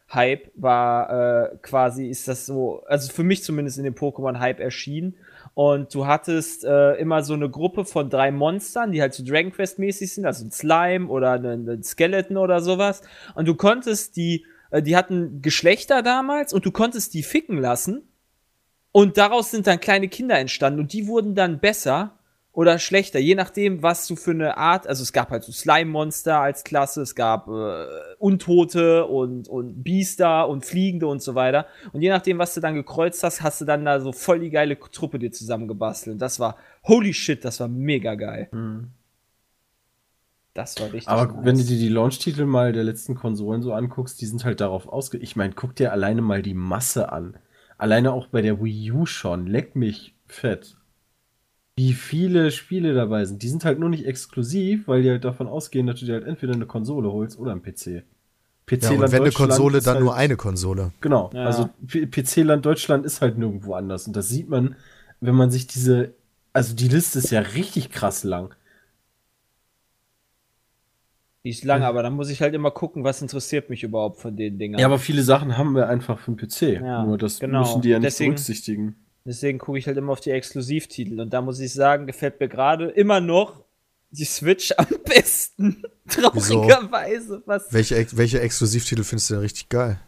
Pokémon-Hype, 0.08 0.52
war 0.56 1.52
äh, 1.52 1.58
quasi, 1.62 2.08
ist 2.08 2.28
das 2.28 2.46
so, 2.46 2.84
also 2.88 3.12
für 3.12 3.24
mich 3.24 3.44
zumindest 3.44 3.78
in 3.78 3.84
dem 3.84 3.96
Pokémon-Hype 3.96 4.60
erschienen. 4.60 5.16
Und 5.54 5.94
du 5.94 6.06
hattest 6.06 6.64
äh, 6.64 6.94
immer 6.96 7.24
so 7.24 7.34
eine 7.34 7.50
Gruppe 7.50 7.84
von 7.86 8.10
drei 8.10 8.32
Monstern, 8.32 8.92
die 8.92 9.02
halt 9.02 9.14
so 9.14 9.24
Dragon 9.26 9.52
Quest-mäßig 9.52 10.14
sind, 10.14 10.26
also 10.26 10.46
ein 10.46 10.52
Slime 10.52 11.08
oder 11.08 11.34
ein 11.34 11.84
Skeleton 11.84 12.38
oder 12.38 12.62
sowas. 12.62 13.02
Und 13.36 13.48
du 13.48 13.56
konntest 13.56 14.16
die, 14.18 14.46
äh, 14.72 14.82
die 14.82 14.96
hatten 14.96 15.42
Geschlechter 15.42 16.04
damals 16.04 16.54
und 16.54 16.66
du 16.66 16.72
konntest 16.72 17.14
die 17.14 17.24
ficken 17.24 17.58
lassen. 17.58 18.04
Und 18.92 19.18
daraus 19.18 19.52
sind 19.52 19.68
dann 19.68 19.80
kleine 19.80 20.08
Kinder 20.08 20.40
entstanden 20.40 20.80
und 20.80 20.94
die 20.94 21.08
wurden 21.08 21.36
dann 21.36 21.60
besser 21.60 22.17
oder 22.58 22.80
schlechter, 22.80 23.20
je 23.20 23.36
nachdem, 23.36 23.84
was 23.84 24.08
du 24.08 24.16
für 24.16 24.32
eine 24.32 24.58
Art, 24.58 24.88
also 24.88 25.04
es 25.04 25.14
gab 25.14 25.30
halt 25.30 25.44
so 25.44 25.52
Slime-Monster 25.52 26.40
als 26.40 26.64
Klasse, 26.64 27.04
es 27.04 27.14
gab 27.14 27.48
äh, 27.48 27.86
Untote 28.18 29.06
und, 29.06 29.48
und 29.48 29.84
Biester 29.84 30.50
und 30.50 30.66
Fliegende 30.66 31.06
und 31.06 31.22
so 31.22 31.36
weiter. 31.36 31.68
Und 31.94 32.02
je 32.02 32.10
nachdem, 32.10 32.40
was 32.40 32.56
du 32.56 32.60
dann 32.60 32.74
gekreuzt 32.74 33.22
hast, 33.24 33.44
hast 33.44 33.62
du 33.62 33.66
dann 33.66 33.86
da 33.86 34.00
so 34.00 34.12
voll 34.12 34.40
die 34.40 34.50
geile 34.50 34.76
Truppe 34.80 35.20
dir 35.20 35.32
zusammengebastelt. 35.32 36.16
Und 36.16 36.20
das 36.20 36.40
war, 36.40 36.58
holy 36.82 37.14
shit, 37.14 37.46
das 37.46 37.60
war 37.60 37.68
mega 37.68 38.16
geil. 38.16 38.50
Das 40.56 40.80
war 40.80 40.88
richtig 40.88 41.10
Aber 41.10 41.32
nice. 41.32 41.46
wenn 41.46 41.58
du 41.60 41.64
dir 41.64 41.78
die 41.78 41.90
Launch-Titel 41.90 42.46
mal 42.46 42.74
der 42.74 42.86
letzten 42.86 43.14
Konsolen 43.14 43.62
so 43.62 43.72
anguckst, 43.74 44.20
die 44.20 44.26
sind 44.26 44.46
halt 44.46 44.62
darauf 44.62 44.88
ausge... 44.88 45.20
Ich 45.20 45.36
meine, 45.36 45.54
guck 45.54 45.76
dir 45.76 45.92
alleine 45.92 46.24
mal 46.24 46.42
die 46.42 46.56
Masse 46.56 47.12
an. 47.12 47.38
Alleine 47.78 48.14
auch 48.14 48.26
bei 48.26 48.42
der 48.42 48.60
Wii 48.64 48.94
U 48.94 49.06
schon. 49.06 49.46
Leck 49.46 49.76
mich 49.76 50.16
fett. 50.26 50.77
Wie 51.78 51.94
viele 51.94 52.50
Spiele 52.52 52.94
dabei 52.94 53.24
sind. 53.26 53.44
Die 53.44 53.50
sind 53.50 53.64
halt 53.64 53.78
nur 53.80 53.90
nicht 53.90 54.06
exklusiv, 54.06 54.88
weil 54.88 55.04
die 55.04 55.10
halt 55.12 55.24
davon 55.24 55.48
ausgehen, 55.48 55.86
dass 55.88 56.00
du 56.00 56.08
dir 56.08 56.14
halt 56.16 56.26
entweder 56.26 56.54
eine 56.54 56.66
Konsole 56.66 57.12
holst 57.12 57.38
oder 57.40 57.52
einen 57.52 57.62
PC. 57.62 58.04
PC 58.66 58.84
Ja, 58.84 58.90
und 58.90 59.00
Land 59.00 59.12
wenn 59.14 59.22
eine 59.22 59.26
Deutschland 59.30 59.52
Konsole, 59.52 59.78
ist 59.78 59.88
dann 59.88 59.94
halt, 59.96 60.04
nur 60.04 60.16
eine 60.16 60.36
Konsole. 60.38 60.92
Genau. 61.02 61.30
Ja. 61.34 61.46
Also 61.46 61.70
PC-Land 61.88 62.66
Deutschland 62.66 63.06
ist 63.06 63.22
halt 63.22 63.38
nirgendwo 63.38 63.76
anders. 63.76 64.08
Und 64.08 64.16
das 64.16 64.28
sieht 64.28 64.50
man, 64.50 64.76
wenn 65.22 65.36
man 65.36 65.52
sich 65.52 65.68
diese. 65.68 66.14
Also 66.52 66.76
die 66.76 66.88
Liste 66.88 67.20
ist 67.20 67.30
ja 67.30 67.42
richtig 67.42 67.92
krass 67.92 68.24
lang. 68.24 68.56
Die 71.44 71.52
ist 71.52 71.64
lang, 71.64 71.84
aber 71.84 72.02
dann 72.04 72.14
muss 72.14 72.30
ich 72.30 72.42
halt 72.42 72.54
immer 72.56 72.72
gucken, 72.72 73.04
was 73.04 73.22
interessiert 73.22 73.70
mich 73.70 73.84
überhaupt 73.84 74.20
von 74.20 74.36
den 74.36 74.58
Dingern. 74.60 74.80
Ja, 74.80 74.88
aber 74.88 74.98
viele 75.00 75.22
Sachen 75.22 75.58
haben 75.58 75.76
wir 75.76 75.88
einfach 75.88 76.20
für 76.20 76.32
den 76.32 76.38
PC. 76.38 76.82
Ja, 76.84 77.06
Nur 77.06 77.18
das 77.18 77.40
genau. 77.40 77.60
müssen 77.60 77.82
die 77.84 77.90
ja 77.90 78.00
nicht 78.00 78.08
Deswegen- 78.08 78.32
berücksichtigen. 78.34 78.96
Deswegen 79.28 79.60
gucke 79.60 79.78
ich 79.78 79.88
halt 79.88 79.98
immer 79.98 80.14
auf 80.14 80.22
die 80.22 80.32
Exklusivtitel. 80.32 81.20
Und 81.20 81.32
da 81.34 81.42
muss 81.42 81.60
ich 81.60 81.74
sagen, 81.74 82.08
gefällt 82.08 82.40
mir 82.40 82.48
gerade 82.48 82.86
immer 82.90 83.20
noch 83.20 83.66
die 84.10 84.24
Switch 84.24 84.74
am 84.78 84.88
besten. 85.06 85.84
Traurigerweise. 86.08 87.44
Was? 87.46 87.72
Welche, 87.74 88.08
welche 88.14 88.40
Exklusivtitel 88.40 89.04
findest 89.04 89.30
du 89.30 89.34
denn 89.36 89.44
richtig 89.44 89.68
geil? 89.68 90.00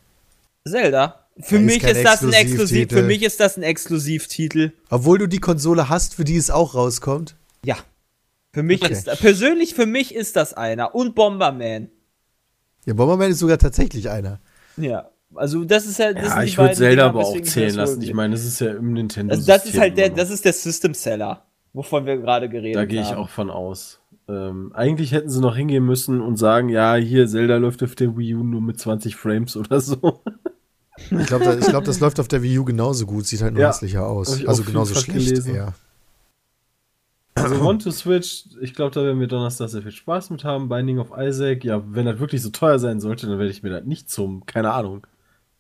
Zelda. 0.65 1.25
Für 1.41 1.57
ist 1.57 1.61
mich 1.65 1.79
kein 1.81 1.95
ist 1.97 2.05
das 2.05 2.21
ein 2.21 2.31
Exklusiv. 2.31 2.51
Exklusivtitel. 2.51 2.95
Für 2.95 3.03
mich 3.03 3.23
ist 3.23 3.39
das 3.41 3.57
ein 3.57 3.63
Exklusivtitel. 3.63 4.71
Obwohl 4.89 5.17
du 5.17 5.27
die 5.27 5.39
Konsole 5.39 5.89
hast, 5.89 6.15
für 6.15 6.23
die 6.23 6.37
es 6.37 6.49
auch 6.49 6.73
rauskommt. 6.73 7.35
Ja. 7.65 7.77
Für 8.53 8.63
mich 8.63 8.81
Okay. 8.81 8.93
ist 8.93 9.05
persönlich 9.19 9.73
für 9.75 9.85
mich 9.85 10.15
ist 10.15 10.37
das 10.37 10.53
einer. 10.53 10.95
Und 10.95 11.13
Bomberman. 11.15 11.89
Ja, 12.85 12.93
Bomberman 12.93 13.31
ist 13.31 13.39
sogar 13.39 13.57
tatsächlich 13.57 14.09
einer. 14.09 14.39
Ja. 14.77 15.09
Also 15.35 15.64
das 15.64 15.85
ist 15.85 15.99
ja. 15.99 16.14
Das 16.14 16.23
Ja, 16.35 16.43
ich 16.43 16.57
würde 16.57 16.73
Zelda 16.73 17.03
Dinger, 17.10 17.19
aber 17.19 17.27
auch 17.27 17.41
zählen 17.41 17.68
das 17.68 17.76
lassen. 17.76 18.01
Ich 18.01 18.14
meine, 18.14 18.34
das 18.34 18.45
ist 18.45 18.60
ja 18.61 18.72
im 18.73 18.93
Nintendo. 18.93 19.34
Also 19.34 19.45
das 19.45 19.65
ist 19.65 19.77
halt 19.80 19.97
der, 19.97 20.10
das 20.10 20.30
ist 20.31 20.43
der 20.45 20.53
System 20.53 20.93
Seller, 20.93 21.45
wovon 21.73 22.06
wir 22.06 22.18
gerade 22.18 22.49
geredet 22.49 22.76
Da 22.76 22.81
haben. 22.81 22.88
gehe 22.88 23.01
ich 23.01 23.14
auch 23.15 23.30
von 23.30 23.49
aus. 23.49 23.99
Ähm, 24.27 24.72
eigentlich 24.76 25.11
hätten 25.11 25.30
sie 25.30 25.39
noch 25.41 25.56
hingehen 25.56 25.85
müssen 25.85 26.22
und 26.22 26.38
sagen, 26.38 26.69
ja, 26.69 26.95
hier, 26.95 27.27
Zelda 27.27 27.57
läuft 27.57 27.81
auf 27.84 27.95
der 27.95 28.15
Wii 28.18 28.35
U 28.35 28.43
nur 28.43 28.61
mit 28.61 28.80
20 28.80 29.15
Frames 29.15 29.57
oder 29.57 29.80
so. 29.81 30.22
Ich 31.11 31.27
glaube, 31.27 31.45
da, 31.45 31.57
ich 31.57 31.65
glaub, 31.65 31.84
das 31.85 31.99
läuft 31.99 32.19
auf 32.19 32.27
der 32.27 32.43
Wii 32.43 32.60
U 32.60 32.65
genauso 32.65 33.06
gut, 33.06 33.26
sieht 33.26 33.41
halt 33.41 33.53
nur 33.53 33.61
Ja, 33.64 33.69
hässlicher 33.69 34.06
aus. 34.06 34.45
Also 34.45 34.64
genauso 34.64 34.93
schlecht 34.95 35.26
gelesen. 35.26 35.56
eher. 35.56 35.73
Also 37.35 37.61
One 37.61 37.77
to 37.80 37.89
Switch, 37.91 38.45
ich 38.61 38.73
glaube, 38.73 38.91
da 38.93 39.03
werden 39.03 39.19
wir 39.19 39.27
Donnerstag 39.27 39.69
sehr 39.69 39.81
viel 39.81 39.91
Spaß 39.93 40.30
mit 40.30 40.43
haben. 40.43 40.68
Binding 40.68 40.99
of 40.99 41.11
Isaac, 41.18 41.64
ja, 41.64 41.81
wenn 41.88 42.06
das 42.06 42.19
wirklich 42.19 42.41
so 42.41 42.49
teuer 42.49 42.80
sein 42.80 42.99
sollte, 42.99 43.27
dann 43.27 43.39
werde 43.39 43.49
ich 43.51 43.64
mir 43.64 43.69
das 43.69 43.85
nicht 43.85 44.10
zum, 44.10 44.45
keine 44.45 44.73
Ahnung, 44.73 45.07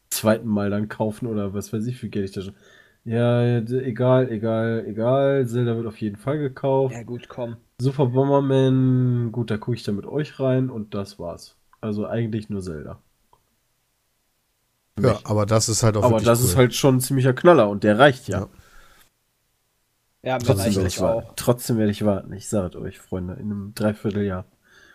zweiten 0.09 0.47
Mal 0.47 0.69
dann 0.69 0.89
kaufen 0.89 1.27
oder 1.27 1.53
was 1.53 1.71
weiß 1.73 1.85
ich, 1.87 1.95
wie 1.95 1.99
viel 1.99 2.09
Geld 2.09 2.25
ich 2.29 2.31
da 2.35 2.41
schon. 2.41 2.55
Ja, 3.05 3.43
egal, 3.59 4.29
egal, 4.31 4.83
egal. 4.87 5.47
Zelda 5.47 5.75
wird 5.75 5.87
auf 5.87 5.99
jeden 6.01 6.17
Fall 6.17 6.37
gekauft. 6.37 6.93
Ja 6.95 7.03
gut, 7.03 7.29
komm. 7.29 7.57
Super 7.81 8.07
Bomberman, 8.07 9.31
gut, 9.31 9.49
da 9.51 9.57
gucke 9.57 9.75
ich 9.77 9.83
dann 9.83 9.95
mit 9.95 10.05
euch 10.05 10.39
rein 10.39 10.69
und 10.69 10.93
das 10.93 11.17
war's. 11.17 11.55
Also 11.81 12.05
eigentlich 12.05 12.49
nur 12.49 12.61
Zelda. 12.61 12.99
Ja, 14.99 15.17
aber 15.23 15.45
das 15.45 15.69
ist 15.69 15.81
halt 15.81 15.95
auch 15.95 16.03
Aber 16.03 16.19
das 16.19 16.39
cool. 16.39 16.45
ist 16.45 16.55
halt 16.57 16.75
schon 16.75 16.97
ein 16.97 16.99
ziemlicher 16.99 17.33
Knaller 17.33 17.69
und 17.69 17.83
der 17.85 17.97
reicht 17.97 18.27
ja. 18.27 18.39
Ja. 18.39 18.49
Ja, 20.21 20.37
Trotzdem 20.37 20.75
werde 20.75 20.87
ich 20.87 20.99
warten. 20.99 21.27
auch. 21.27 21.33
Trotzdem 21.37 21.77
werde 21.77 21.91
ich 21.91 22.03
warten. 22.03 22.33
Ich 22.33 22.49
sage 22.49 22.67
es 22.67 22.75
euch, 22.75 22.99
Freunde, 22.99 23.35
in 23.35 23.51
einem 23.51 23.73
Dreivierteljahr. 23.73 24.43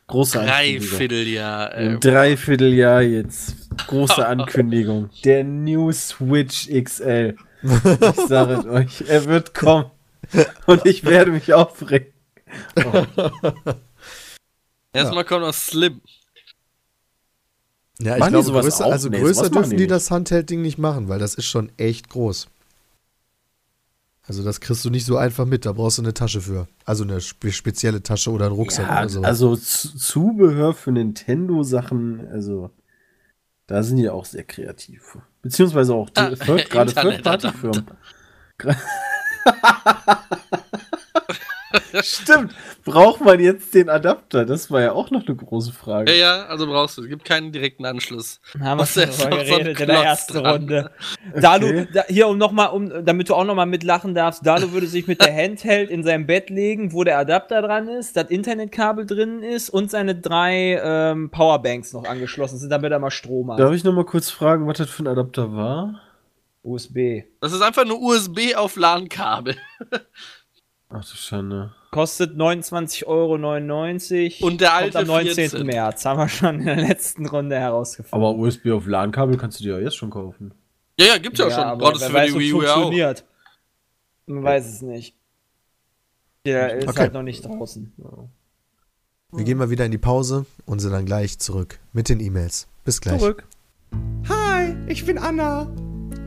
Große 0.07 0.41
Ankündigung. 0.41 0.89
Dreivierteljahr. 0.89 1.75
Im 1.75 1.95
Äh, 1.97 1.99
Dreivierteljahr 2.01 3.03
jetzt. 3.03 3.71
Große 3.87 4.27
Ankündigung. 4.27 5.11
Der 5.25 5.45
New 5.45 5.91
Switch 5.93 6.69
XL. 6.69 7.37
Ich 7.63 8.27
sage 8.29 8.53
es 8.55 8.67
euch, 8.67 9.09
er 9.09 9.25
wird 9.25 9.55
kommen. 9.55 9.91
Und 10.67 10.85
ich 10.85 11.05
werde 11.05 11.31
mich 11.31 11.53
aufregen. 11.55 12.09
erstmal 14.93 15.25
kommt 15.25 15.43
noch 15.43 15.55
Slim. 15.55 16.01
Ja, 18.01 18.15
ich 18.15 18.21
Machen 18.21 18.33
glaube, 18.33 18.61
größer, 18.61 18.85
also 18.87 19.09
Nee, 19.09 19.21
größer 19.21 19.49
dürfen 19.51 19.71
die 19.71 19.77
die 19.77 19.83
nicht. 19.83 19.91
das 19.93 20.11
Handheld-Ding 20.11 20.61
nicht 20.63 20.79
machen, 20.79 21.09
weil 21.09 21.19
das 21.21 21.35
ist 21.37 21.47
schon 21.47 21.71
echt 21.79 22.09
groß. 22.11 22.49
Also 24.27 24.43
das 24.43 24.61
kriegst 24.61 24.85
du 24.85 24.91
nicht 24.91 25.05
so 25.05 25.19
einfach 25.19 25.45
mit, 25.45 25.67
da 25.67 25.73
brauchst 25.73 25.99
du 25.99 26.03
eine 26.03 26.15
Tasche 26.15 26.41
für. 26.41 26.67
Also 26.87 27.05
eine 27.05 27.21
spe 27.21 27.53
spezielle 27.53 28.03
Tasche 28.03 28.31
oder 28.31 28.47
einen 28.47 28.55
Rucksack 28.55 28.87
Ja, 28.89 29.01
oder 29.01 29.09
so. 29.11 29.23
also 29.23 29.57
Zubehör 29.57 30.73
für 30.73 30.93
Nintendo-Sachen, 30.93 32.27
also 32.29 32.71
da 33.67 33.83
sind 33.83 33.99
die 33.99 34.09
auch 34.09 34.25
sehr 34.25 34.45
kreativ. 34.45 35.19
Beziehungsweise 35.43 35.95
auch 35.95 36.09
die 36.09 36.21
Ah, 36.21 36.31
Third- 36.37 36.71
gerade 36.71 36.93
Third-Party-Firmen. 36.95 37.87
Stimmt, 42.03 42.55
braucht 42.85 43.21
man 43.23 43.41
jetzt 43.41 43.75
den 43.75 43.89
Adapter? 43.89 44.45
Das 44.45 44.71
war 44.71 44.81
ja 44.81 44.93
auch 44.93 45.11
noch 45.11 45.27
eine 45.27 45.35
große 45.37 45.73
Frage. 45.73 46.13
Ja, 46.13 46.19
ja, 46.19 46.47
also 46.47 46.67
brauchst 46.67 46.97
du. 46.99 47.03
Es 47.03 47.09
gibt 47.09 47.25
keinen 47.25 47.51
direkten 47.53 47.85
Anschluss. 47.85 48.41
Haben 48.61 48.79
wir 48.79 48.83
Was 48.83 48.95
schon 48.95 49.03
ist 49.05 49.23
drüber 49.25 49.37
noch 49.37 49.45
so 49.45 49.53
geredet 49.53 49.81
in 49.81 49.87
der 49.87 50.03
ersten 50.03 50.33
dran? 50.35 50.53
Runde. 50.57 50.91
Dalu, 51.41 51.67
Okay. 51.67 51.89
da, 51.93 52.03
hier 52.09 52.29
um 52.29 52.39
noch 52.39 52.53
mal, 52.53 52.67
um, 52.67 53.05
damit 53.05 53.29
du 53.29 53.35
auch 53.35 53.45
noch 53.45 53.55
mal 53.55 53.67
mitlachen 53.67 54.15
darfst, 54.15 54.47
Dalu 54.47 54.73
würde 54.73 54.87
sich 54.87 55.07
mit 55.07 55.21
der 55.21 55.35
Handheld 55.45 55.91
in 55.91 56.05
sein 56.05 56.27
Bett 56.27 56.51
legen, 56.51 56.93
wo 56.93 57.05
der 57.05 57.19
Adapter 57.19 57.63
dran 57.63 57.89
ist, 57.89 58.17
das 58.17 58.31
Internetkabel 58.31 59.07
drin 59.07 59.43
ist 59.43 59.71
und 59.71 59.91
seine 59.91 60.15
drei 60.15 60.81
ähm, 60.83 61.31
Powerbanks 61.31 61.93
noch 61.93 62.05
angeschlossen 62.05 62.59
sind, 62.59 62.71
damit 62.71 62.93
er 62.93 62.99
mal 62.99 63.11
Strom 63.11 63.51
hat. 63.53 63.59
Darf 63.61 63.73
ich 63.73 63.85
noch 63.85 63.93
mal 63.95 64.05
kurz 64.05 64.31
fragen, 64.31 64.67
was 64.67 64.79
das 64.79 64.91
für 64.91 65.03
ein 65.05 65.09
Adapter 65.09 65.53
war? 65.55 66.01
USB. 66.63 67.25
Das 67.41 67.53
ist 67.53 67.61
einfach 67.61 67.85
nur 67.85 68.01
USB 68.01 68.55
auf 68.57 68.77
LAN-Kabel. 68.77 69.55
Ach 70.89 71.05
du 71.05 71.17
Schande. 71.17 71.75
Kostet 71.95 72.37
29,99 72.37 73.07
Euro. 73.07 74.47
Und 74.49 74.61
der 74.61 74.75
alte 74.75 74.99
Kommt 74.99 75.11
am 75.11 75.25
19. 75.25 75.35
14. 75.51 75.65
März. 75.67 76.05
Haben 76.05 76.19
wir 76.19 76.29
schon 76.29 76.59
in 76.59 76.67
der 76.67 76.75
letzten 76.75 77.25
Runde 77.25 77.57
herausgefunden. 77.57 78.21
Aber 78.27 78.37
USB 78.37 78.71
auf 78.73 78.89
LAN-Kabel 78.89 79.37
kannst 79.37 79.61
du 79.61 79.65
dir 79.65 79.79
ja 79.79 79.85
jetzt 79.85 79.95
schon 79.97 80.11
kaufen. 80.11 80.53
Ja, 80.99 81.07
ja, 81.07 81.19
gibt's 81.19 81.39
ja, 81.39 81.49
schon. 81.49 81.63
aber 81.63 81.79
Braucht 81.85 81.97
es 81.97 82.01
wer 82.03 82.09
für 82.09 82.15
weiß, 82.15 82.33
die 82.33 82.39
Wii 82.41 82.53
U 82.53 82.63
ja 82.63 82.71
auch. 82.71 82.75
funktioniert. 82.75 83.25
Man 84.27 84.43
weiß 84.43 84.67
es 84.67 84.83
nicht. 84.83 85.15
Der 86.45 86.79
ist 86.79 86.89
Okay. 86.89 86.99
halt 86.99 87.13
noch 87.13 87.23
nicht 87.23 87.45
draußen. 87.45 87.93
Wir 89.31 89.45
gehen 89.45 89.59
mal 89.59 89.71
wieder 89.71 89.85
in 89.85 89.93
die 89.93 89.99
Pause 89.99 90.47
und 90.67 90.81
sind 90.81 90.91
dann 90.91 91.07
gleich 91.07 91.39
zurück 91.39 91.79
mit 91.93 92.09
den 92.09 92.19
E-Mails. 92.19 92.67
Bis 92.85 93.01
gleich. 93.01 93.21
Zurück. 93.21 93.47
Hi, 94.29 94.75
ich 94.89 95.07
bin 95.07 95.17
Anna. 95.17 95.71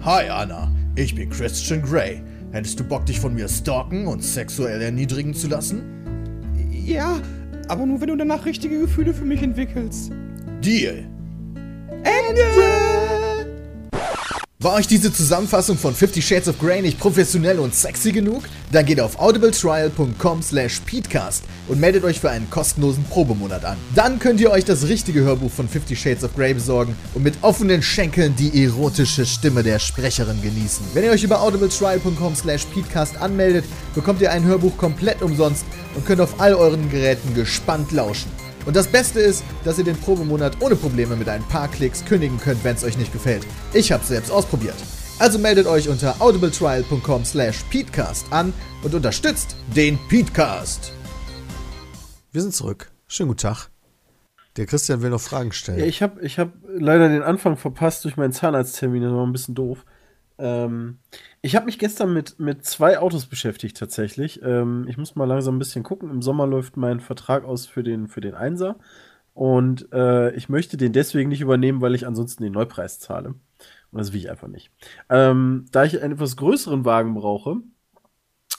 Hi 0.02 0.30
Anna, 0.30 0.72
ich 0.96 1.14
bin 1.14 1.30
Christian 1.30 1.82
Grey. 1.82 2.24
Hättest 2.58 2.80
du 2.80 2.84
Bock, 2.84 3.06
dich 3.06 3.20
von 3.20 3.36
mir 3.36 3.48
stalken 3.48 4.08
und 4.08 4.24
sexuell 4.24 4.82
erniedrigen 4.82 5.36
zu 5.36 5.48
lassen? 5.48 5.84
Ja, 6.72 7.20
aber 7.68 7.86
nur 7.86 8.02
wenn 8.02 8.08
du 8.08 8.16
danach 8.16 8.48
richtige 8.48 8.80
Gefühle 8.80 9.14
für 9.14 9.26
mich 9.26 9.44
entwickelst. 9.44 10.12
Deal. 10.64 11.06
Ende! 12.02 13.07
War 14.60 14.74
euch 14.74 14.88
diese 14.88 15.14
Zusammenfassung 15.14 15.78
von 15.78 15.94
50 15.94 16.28
Shades 16.28 16.48
of 16.48 16.58
Grey 16.58 16.82
nicht 16.82 16.98
professionell 16.98 17.60
und 17.60 17.76
sexy 17.76 18.12
genug? 18.12 18.42
Dann 18.72 18.88
geht 18.88 19.00
auf 19.00 19.20
audibletrial.com 19.20 20.42
slash 20.42 20.80
peatcast 20.80 21.44
und 21.68 21.80
meldet 21.80 22.04
euch 22.04 22.20
für 22.20 22.32
einen 22.32 22.50
kostenlosen 22.50 23.04
Probemonat 23.04 23.64
an. 23.66 23.78
Dann 23.94 24.18
könnt 24.18 24.42
ihr 24.42 24.50
euch 24.50 24.66
das 24.66 24.88
richtige 24.88 25.22
Hörbuch 25.22 25.52
von 25.52 25.70
50 25.70 26.02
Shades 26.02 26.24
of 26.24 26.36
Grey 26.36 26.56
besorgen 26.56 26.96
und 27.14 27.22
mit 27.22 27.36
offenen 27.44 27.84
Schenkeln 27.84 28.36
die 28.36 28.64
erotische 28.64 29.28
Stimme 29.28 29.62
der 29.62 29.78
Sprecherin 29.78 30.42
genießen. 30.42 30.88
Wenn 30.96 31.04
ihr 31.04 31.12
euch 31.12 31.24
über 31.24 31.40
audibletrial.com 31.40 32.36
slash 32.36 32.66
peatcast 32.66 33.16
anmeldet, 33.18 33.64
bekommt 33.94 34.22
ihr 34.22 34.32
ein 34.32 34.44
Hörbuch 34.44 34.76
komplett 34.76 35.22
umsonst 35.22 35.66
und 35.94 36.04
könnt 36.08 36.20
auf 36.20 36.42
all 36.42 36.56
euren 36.56 36.90
Geräten 36.90 37.36
gespannt 37.36 37.92
lauschen. 37.92 38.32
Und 38.68 38.76
das 38.76 38.88
Beste 38.88 39.22
ist, 39.22 39.46
dass 39.64 39.78
ihr 39.78 39.86
den 39.86 39.96
Probemonat 39.96 40.62
ohne 40.62 40.76
Probleme 40.76 41.16
mit 41.16 41.30
ein 41.30 41.42
paar 41.44 41.70
Klicks 41.70 42.04
kündigen 42.04 42.38
könnt, 42.38 42.66
wenn 42.66 42.76
es 42.76 42.84
euch 42.84 42.98
nicht 42.98 43.14
gefällt. 43.14 43.48
Ich 43.74 43.94
hab's 43.94 44.10
selbst 44.10 44.30
ausprobiert. 44.30 44.76
Also 45.20 45.40
meldet 45.40 45.68
euch 45.68 45.88
unter 45.88 46.22
audibletrial.com 46.22 47.24
slash 47.24 47.64
peatcast 47.72 48.26
an 48.30 48.54
und 48.84 48.94
unterstützt 48.94 49.56
den 49.74 49.98
Peatcast. 50.10 50.92
Wir 52.34 52.42
sind 52.42 52.54
zurück. 52.54 52.92
Schönen 53.08 53.30
guten 53.30 53.40
Tag. 53.40 53.70
Der 54.58 54.66
Christian 54.66 55.02
will 55.02 55.12
noch 55.12 55.22
Fragen 55.22 55.54
stellen. 55.54 55.80
Ja, 55.80 55.86
ich 55.86 56.02
habe 56.02 56.22
ich 56.22 56.38
hab 56.38 56.52
leider 56.68 57.08
den 57.08 57.24
Anfang 57.24 57.56
verpasst 57.56 58.04
durch 58.04 58.18
meinen 58.18 58.34
Zahnarzttermin, 58.34 59.02
das 59.02 59.14
war 59.14 59.26
ein 59.26 59.32
bisschen 59.32 59.56
doof. 59.56 59.86
Ähm, 60.40 61.00
ich 61.42 61.56
habe 61.56 61.66
mich 61.66 61.80
gestern 61.80 62.14
mit, 62.14 62.40
mit 62.40 62.66
zwei 62.66 63.00
Autos 63.00 63.26
beschäftigt 63.26 63.78
tatsächlich. 63.78 64.42
Ähm, 64.44 64.86
ich 64.88 64.98
muss 64.98 65.16
mal 65.16 65.26
langsam 65.26 65.56
ein 65.56 65.60
bisschen 65.60 65.84
gucken. 65.84 66.10
Im 66.10 66.22
Sommer 66.22 66.48
läuft 66.48 66.78
mein 66.78 67.00
Vertrag 67.00 67.44
aus 67.44 67.66
für 67.66 67.84
den, 67.84 68.08
für 68.08 68.22
den 68.22 68.36
Einser. 68.36 68.78
Und 69.34 69.92
äh, 69.94 70.32
ich 70.36 70.50
möchte 70.50 70.78
den 70.78 70.94
deswegen 70.94 71.30
nicht 71.30 71.42
übernehmen, 71.42 71.82
weil 71.82 71.96
ich 71.96 72.08
ansonsten 72.08 72.44
den 72.44 72.54
Neupreis 72.54 73.00
zahle. 73.00 73.36
Und 73.92 74.00
das 74.00 74.12
will 74.12 74.20
ich 74.20 74.30
einfach 74.30 74.48
nicht. 74.48 74.72
Ähm, 75.10 75.66
da 75.72 75.84
ich 75.84 76.02
einen 76.02 76.14
etwas 76.14 76.38
größeren 76.38 76.86
Wagen 76.86 77.14
brauche, 77.14 77.58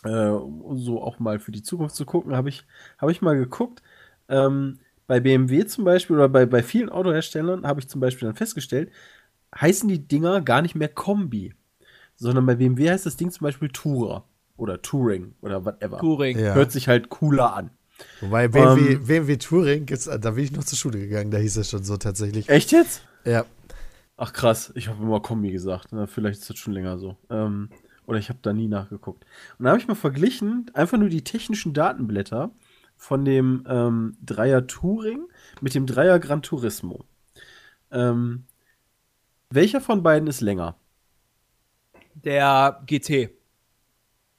äh, 0.04 0.28
um 0.28 0.78
so 0.78 1.02
auch 1.02 1.18
mal 1.18 1.38
für 1.38 1.52
die 1.52 1.62
Zukunft 1.62 1.96
zu 1.96 2.06
gucken, 2.06 2.36
habe 2.36 2.48
ich, 2.48 2.64
hab 2.98 3.10
ich 3.10 3.22
mal 3.22 3.36
geguckt. 3.36 3.82
Ähm, 4.28 4.78
bei 5.06 5.20
BMW 5.20 5.66
zum 5.66 5.84
Beispiel 5.84 6.16
oder 6.16 6.28
bei, 6.28 6.46
bei 6.46 6.62
vielen 6.62 6.90
Autoherstellern 6.90 7.66
habe 7.66 7.80
ich 7.80 7.88
zum 7.88 8.00
Beispiel 8.00 8.28
dann 8.28 8.36
festgestellt, 8.36 8.92
heißen 9.58 9.88
die 9.88 10.06
Dinger 10.06 10.42
gar 10.42 10.62
nicht 10.62 10.74
mehr 10.74 10.88
Kombi, 10.88 11.54
sondern 12.18 12.44
bei 12.44 12.56
BMW 12.56 12.90
heißt 12.90 13.06
das 13.06 13.16
Ding 13.16 13.30
zum 13.30 13.44
Beispiel 13.44 13.70
Tourer 13.70 14.24
oder 14.56 14.82
Touring 14.82 15.34
oder 15.40 15.64
whatever. 15.64 15.98
Touring. 15.98 16.38
Ja. 16.38 16.54
Hört 16.54 16.72
sich 16.72 16.88
halt 16.88 17.08
cooler 17.08 17.54
an. 17.54 17.70
Wobei 18.20 18.48
BMW, 18.48 18.94
Ähm, 18.94 19.04
BMW 19.04 19.36
Touring, 19.36 19.86
gibt's, 19.86 20.04
da 20.04 20.30
bin 20.30 20.44
ich 20.44 20.52
noch 20.52 20.64
zur 20.64 20.78
Schule 20.78 20.98
gegangen, 20.98 21.30
da 21.30 21.38
hieß 21.38 21.56
es 21.56 21.70
schon 21.70 21.82
so 21.84 21.96
tatsächlich. 21.96 22.48
Echt 22.48 22.72
jetzt? 22.72 23.02
Ja. 23.24 23.44
Ach 24.16 24.32
krass, 24.32 24.72
ich 24.74 24.88
habe 24.88 25.02
immer 25.02 25.20
Kombi 25.20 25.50
gesagt. 25.52 25.88
Na, 25.92 26.06
vielleicht 26.06 26.40
ist 26.40 26.50
das 26.50 26.58
schon 26.58 26.72
länger 26.74 26.98
so. 26.98 27.16
Ähm, 27.30 27.70
oder 28.06 28.18
ich 28.18 28.28
habe 28.30 28.38
da 28.42 28.52
nie 28.52 28.68
nachgeguckt. 28.68 29.24
Und 29.58 29.64
da 29.64 29.70
habe 29.70 29.80
ich 29.80 29.86
mal 29.86 29.94
verglichen, 29.94 30.70
einfach 30.74 30.98
nur 30.98 31.08
die 31.08 31.22
technischen 31.22 31.72
Datenblätter 31.72 32.50
von 32.96 33.24
dem 33.24 33.64
ähm, 33.68 34.16
Dreier 34.24 34.66
Touring 34.66 35.28
mit 35.60 35.74
dem 35.74 35.86
Dreier 35.86 36.18
Gran 36.18 36.42
Turismo. 36.42 37.04
Ähm, 37.92 38.44
welcher 39.50 39.80
von 39.80 40.02
beiden 40.02 40.28
ist 40.28 40.40
länger? 40.40 40.76
Der 42.28 42.82
GT. 42.86 43.30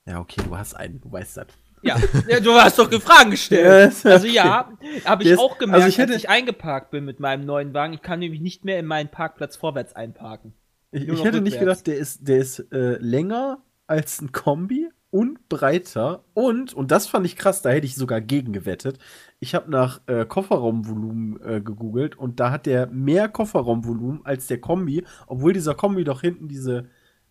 Ja, 0.05 0.19
okay, 0.19 0.41
du 0.47 0.55
hast 0.55 0.75
einen, 0.75 1.01
du 1.01 1.11
weißt 1.11 1.37
das. 1.37 1.47
Ja, 1.81 1.97
du 2.39 2.53
hast 2.53 2.77
doch 2.77 2.91
Fragen 3.01 3.31
gestellt. 3.31 3.95
Also 4.03 4.27
okay. 4.27 4.35
ja, 4.35 4.69
habe 5.05 5.23
ich 5.23 5.29
ist- 5.29 5.39
auch 5.39 5.57
gemerkt, 5.57 5.75
also 5.83 5.87
ich 5.89 5.97
hätte- 5.97 6.13
als 6.13 6.21
ich 6.23 6.29
eingeparkt 6.29 6.91
bin 6.91 7.03
mit 7.03 7.19
meinem 7.19 7.45
neuen 7.47 7.73
Wagen. 7.73 7.93
Ich 7.93 8.03
kann 8.03 8.19
nämlich 8.19 8.41
nicht 8.41 8.63
mehr 8.63 8.77
in 8.77 8.85
meinen 8.85 9.09
Parkplatz 9.09 9.55
vorwärts 9.55 9.95
einparken. 9.95 10.53
Ich, 10.91 11.07
ich 11.07 11.23
hätte 11.23 11.41
nicht 11.41 11.57
gedacht, 11.59 11.87
der 11.87 11.97
ist, 11.97 12.27
der 12.27 12.37
ist 12.37 12.59
äh, 12.71 12.97
länger 12.99 13.63
als 13.87 14.21
ein 14.21 14.31
Kombi 14.31 14.87
und 15.09 15.49
breiter 15.49 16.23
und, 16.35 16.75
und 16.75 16.91
das 16.91 17.07
fand 17.07 17.25
ich 17.25 17.35
krass, 17.35 17.63
da 17.63 17.71
hätte 17.71 17.87
ich 17.87 17.95
sogar 17.95 18.21
gegen 18.21 18.53
gewettet. 18.53 18.99
Ich 19.39 19.55
habe 19.55 19.71
nach 19.71 20.01
äh, 20.05 20.25
Kofferraumvolumen 20.25 21.41
äh, 21.43 21.61
gegoogelt 21.61 22.15
und 22.19 22.39
da 22.39 22.51
hat 22.51 22.67
der 22.67 22.85
mehr 22.85 23.29
Kofferraumvolumen 23.29 24.23
als 24.27 24.45
der 24.45 24.61
Kombi, 24.61 25.03
obwohl 25.25 25.53
dieser 25.53 25.73
Kombi 25.73 26.03
doch 26.03 26.21
hinten 26.21 26.47
diese, 26.47 26.85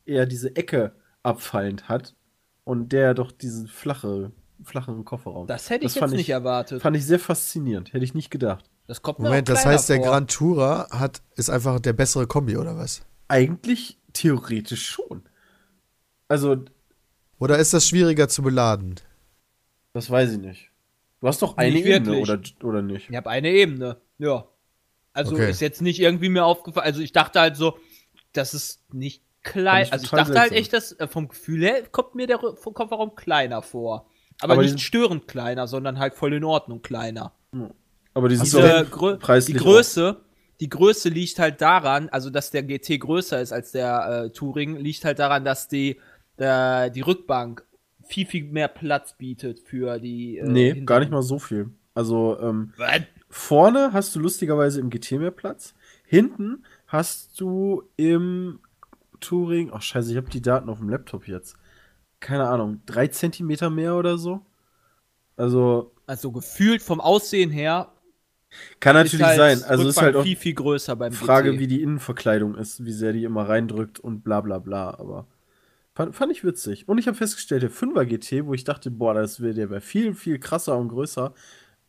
eher 0.08 0.26
diese 0.26 0.54
Ecke 0.56 0.92
abfallend 1.22 1.88
hat 1.88 2.14
und 2.64 2.92
der 2.92 3.14
doch 3.14 3.32
diesen 3.32 3.68
flache, 3.68 4.32
flacheren 4.62 5.04
Kofferraum. 5.04 5.46
Das 5.46 5.70
hätte 5.70 5.86
ich 5.86 5.92
fand 5.92 6.12
jetzt 6.12 6.18
nicht 6.18 6.30
erwartet. 6.30 6.82
Fand 6.82 6.96
ich 6.96 7.06
sehr 7.06 7.18
faszinierend, 7.18 7.92
hätte 7.92 8.04
ich 8.04 8.14
nicht 8.14 8.30
gedacht. 8.30 8.70
Das 8.86 9.02
kommt 9.02 9.18
Moment, 9.18 9.48
das 9.48 9.66
heißt, 9.66 9.88
der 9.90 9.98
vor. 9.98 10.06
Grand 10.06 10.30
Tourer 10.30 10.88
hat, 10.90 11.22
ist 11.36 11.50
einfach 11.50 11.78
der 11.78 11.92
bessere 11.92 12.26
Kombi, 12.26 12.56
oder 12.56 12.76
was? 12.76 13.02
Eigentlich 13.28 13.98
theoretisch 14.14 14.88
schon. 14.88 15.22
Also, 16.28 16.64
Oder 17.38 17.58
ist 17.58 17.74
das 17.74 17.86
schwieriger 17.86 18.28
zu 18.28 18.42
beladen? 18.42 18.96
Das 19.92 20.10
weiß 20.10 20.32
ich 20.32 20.38
nicht. 20.38 20.70
Du 21.20 21.26
hast 21.28 21.42
doch 21.42 21.56
eine 21.56 21.72
Nicht 21.72 21.86
Ebene, 21.86 22.18
oder, 22.18 22.40
oder 22.62 22.82
nicht? 22.82 23.10
Ich 23.10 23.16
habe 23.16 23.28
eine 23.28 23.50
Ebene. 23.50 24.00
Ja. 24.18 24.46
Also 25.12 25.34
Okay. 25.34 25.50
ist 25.50 25.60
jetzt 25.60 25.82
nicht 25.82 26.00
irgendwie 26.00 26.28
mir 26.28 26.44
aufgefallen. 26.44 26.86
Also 26.86 27.00
ich 27.00 27.12
dachte 27.12 27.40
halt 27.40 27.56
so, 27.56 27.78
das 28.32 28.54
ist 28.54 28.82
nicht 28.94 29.22
klein. 29.42 29.86
Also 29.90 30.04
ich 30.04 30.10
dachte 30.10 30.38
halt 30.38 30.52
echt, 30.52 30.72
dass 30.72 30.92
äh, 30.92 31.06
vom 31.08 31.28
Gefühl 31.28 31.62
her 31.62 31.82
kommt 31.90 32.14
mir 32.14 32.26
der 32.26 32.38
Ru- 32.38 32.72
Kofferraum 32.72 33.14
kleiner 33.14 33.62
vor. 33.62 34.06
Aber, 34.40 34.52
Aber 34.54 34.62
nicht 34.62 34.80
störend 34.80 35.26
kleiner, 35.26 35.66
sondern 35.66 35.98
halt 35.98 36.14
voll 36.14 36.32
in 36.32 36.44
Ordnung 36.44 36.80
kleiner. 36.82 37.32
Aber 38.14 38.28
die 38.28 38.36
Diese 38.38 38.86
Grö 38.90 39.16
die 39.46 39.52
Größe, 39.54 40.20
die 40.60 40.68
Größe 40.68 41.08
liegt 41.08 41.38
halt 41.38 41.60
daran, 41.60 42.08
also 42.10 42.30
dass 42.30 42.50
der 42.50 42.62
GT 42.62 43.00
größer 43.00 43.40
ist 43.40 43.52
als 43.52 43.72
der 43.72 44.24
äh, 44.26 44.30
Touring, 44.32 44.76
liegt 44.76 45.04
halt 45.04 45.18
daran, 45.18 45.44
dass 45.44 45.68
die, 45.68 46.00
der, 46.38 46.90
die 46.90 47.00
Rückbank 47.00 47.64
viel, 48.04 48.26
viel 48.26 48.44
mehr 48.44 48.68
Platz 48.68 49.16
bietet 49.16 49.60
für 49.60 49.98
die. 49.98 50.38
Äh, 50.38 50.44
Nee, 50.48 50.72
hinteren- 50.72 50.86
gar 50.86 51.00
nicht 51.00 51.10
mal 51.12 51.22
so 51.22 51.38
viel. 51.38 51.70
Also, 51.94 52.38
ähm, 52.40 52.72
vorne 53.28 53.92
hast 53.92 54.14
du 54.14 54.20
lustigerweise 54.20 54.80
im 54.80 54.88
GT 54.90 55.12
mehr 55.18 55.30
Platz. 55.32 55.74
Hinten 56.04 56.64
hast 56.86 57.38
du 57.40 57.82
im 57.96 58.60
Touring, 59.20 59.70
ach 59.72 59.82
scheiße, 59.82 60.10
ich 60.10 60.16
habe 60.16 60.30
die 60.30 60.42
Daten 60.42 60.68
auf 60.68 60.78
dem 60.78 60.88
Laptop 60.88 61.26
jetzt. 61.28 61.56
Keine 62.20 62.48
Ahnung, 62.48 62.80
drei 62.86 63.06
Zentimeter 63.08 63.70
mehr 63.70 63.96
oder 63.96 64.18
so. 64.18 64.44
Also, 65.36 65.92
Also 66.06 66.32
gefühlt 66.32 66.82
vom 66.82 67.00
Aussehen 67.00 67.50
her 67.50 67.92
kann 68.80 68.94
natürlich 68.94 69.24
halt 69.24 69.36
sein. 69.36 69.62
Also, 69.64 69.88
ist 69.88 70.00
halt 70.00 70.16
auch 70.16 70.22
viel, 70.22 70.36
viel 70.36 70.54
größer 70.54 70.96
beim 70.96 71.12
Frage, 71.12 71.52
GT. 71.52 71.60
wie 71.60 71.66
die 71.66 71.82
Innenverkleidung 71.82 72.54
ist, 72.56 72.84
wie 72.84 72.92
sehr 72.92 73.12
die 73.12 73.24
immer 73.24 73.48
reindrückt 73.48 74.00
und 74.00 74.24
bla 74.24 74.40
bla 74.40 74.58
bla. 74.58 74.98
Aber 74.98 75.26
fand, 75.94 76.14
fand 76.14 76.32
ich 76.32 76.44
witzig. 76.44 76.88
Und 76.88 76.98
ich 76.98 77.06
habe 77.06 77.16
festgestellt, 77.16 77.62
der 77.62 77.70
5er 77.70 78.04
GT, 78.06 78.46
wo 78.46 78.54
ich 78.54 78.64
dachte, 78.64 78.90
boah, 78.90 79.14
das 79.14 79.40
wäre 79.40 79.54
der 79.54 79.70
wäre 79.70 79.80
viel, 79.80 80.14
viel 80.14 80.38
krasser 80.38 80.76
und 80.78 80.88
größer, 80.88 81.34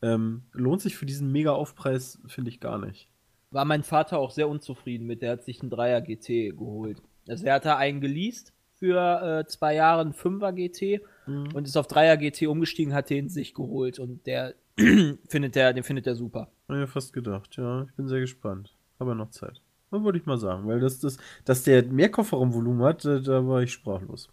ähm, 0.02 0.42
lohnt 0.52 0.82
sich 0.82 0.96
für 0.96 1.06
diesen 1.06 1.32
mega 1.32 1.52
Aufpreis, 1.52 2.20
finde 2.26 2.50
ich 2.50 2.60
gar 2.60 2.78
nicht. 2.78 3.08
War 3.50 3.64
mein 3.64 3.82
Vater 3.82 4.18
auch 4.18 4.30
sehr 4.30 4.48
unzufrieden 4.48 5.06
mit. 5.06 5.22
Der 5.22 5.32
hat 5.32 5.44
sich 5.44 5.60
einen 5.60 5.70
Dreier 5.70 6.00
GT 6.00 6.56
geholt. 6.56 7.02
Also 7.28 7.44
er 7.46 7.54
hatte 7.54 7.76
einen 7.76 8.00
geleast 8.00 8.52
für 8.74 9.40
äh, 9.40 9.46
zwei 9.46 9.74
Jahre 9.74 10.00
einen 10.00 10.12
5er 10.14 10.52
GT 10.52 11.02
und 11.26 11.66
ist 11.66 11.76
auf 11.76 11.86
3er 11.86 12.16
GT 12.16 12.48
umgestiegen, 12.48 12.92
hat 12.94 13.10
den 13.10 13.28
sich 13.28 13.54
geholt 13.54 13.98
und 13.98 14.26
der 14.26 14.54
findet 15.28 15.54
der, 15.54 15.72
den 15.72 15.84
findet 15.84 16.06
er 16.06 16.14
super. 16.16 16.40
Hab 16.68 16.70
ich 16.70 16.80
mir 16.80 16.86
fast 16.88 17.12
gedacht, 17.12 17.56
ja. 17.56 17.84
Ich 17.84 17.92
bin 17.94 18.08
sehr 18.08 18.20
gespannt. 18.20 18.74
Aber 18.98 19.14
noch 19.14 19.30
Zeit. 19.30 19.60
Das 19.90 20.02
würde 20.02 20.18
ich 20.18 20.26
mal 20.26 20.38
sagen, 20.38 20.66
weil 20.66 20.80
das, 20.80 20.98
das, 21.00 21.18
dass 21.44 21.62
der 21.64 21.84
mehr 21.84 22.10
Kofferraumvolumen 22.10 22.82
hat, 22.84 23.04
da, 23.04 23.18
da 23.18 23.46
war 23.46 23.62
ich 23.62 23.72
sprachlos. 23.72 24.28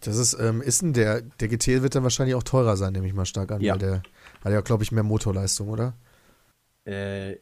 Das 0.00 0.16
ist, 0.16 0.38
ähm, 0.40 0.60
ist 0.62 0.82
denn 0.82 0.92
der, 0.92 1.22
der 1.22 1.48
GT 1.48 1.82
wird 1.82 1.94
dann 1.94 2.02
wahrscheinlich 2.04 2.34
auch 2.36 2.42
teurer 2.42 2.76
sein, 2.76 2.92
nehme 2.92 3.06
ich 3.06 3.14
mal 3.14 3.24
stark 3.26 3.50
an, 3.50 3.60
Ja. 3.60 3.72
weil 3.74 3.78
der 3.80 4.02
hat 4.44 4.52
ja, 4.52 4.60
glaube 4.60 4.82
ich, 4.84 4.92
mehr 4.92 5.02
Motorleistung, 5.02 5.68
oder? 5.70 5.94
Äh, 6.84 7.36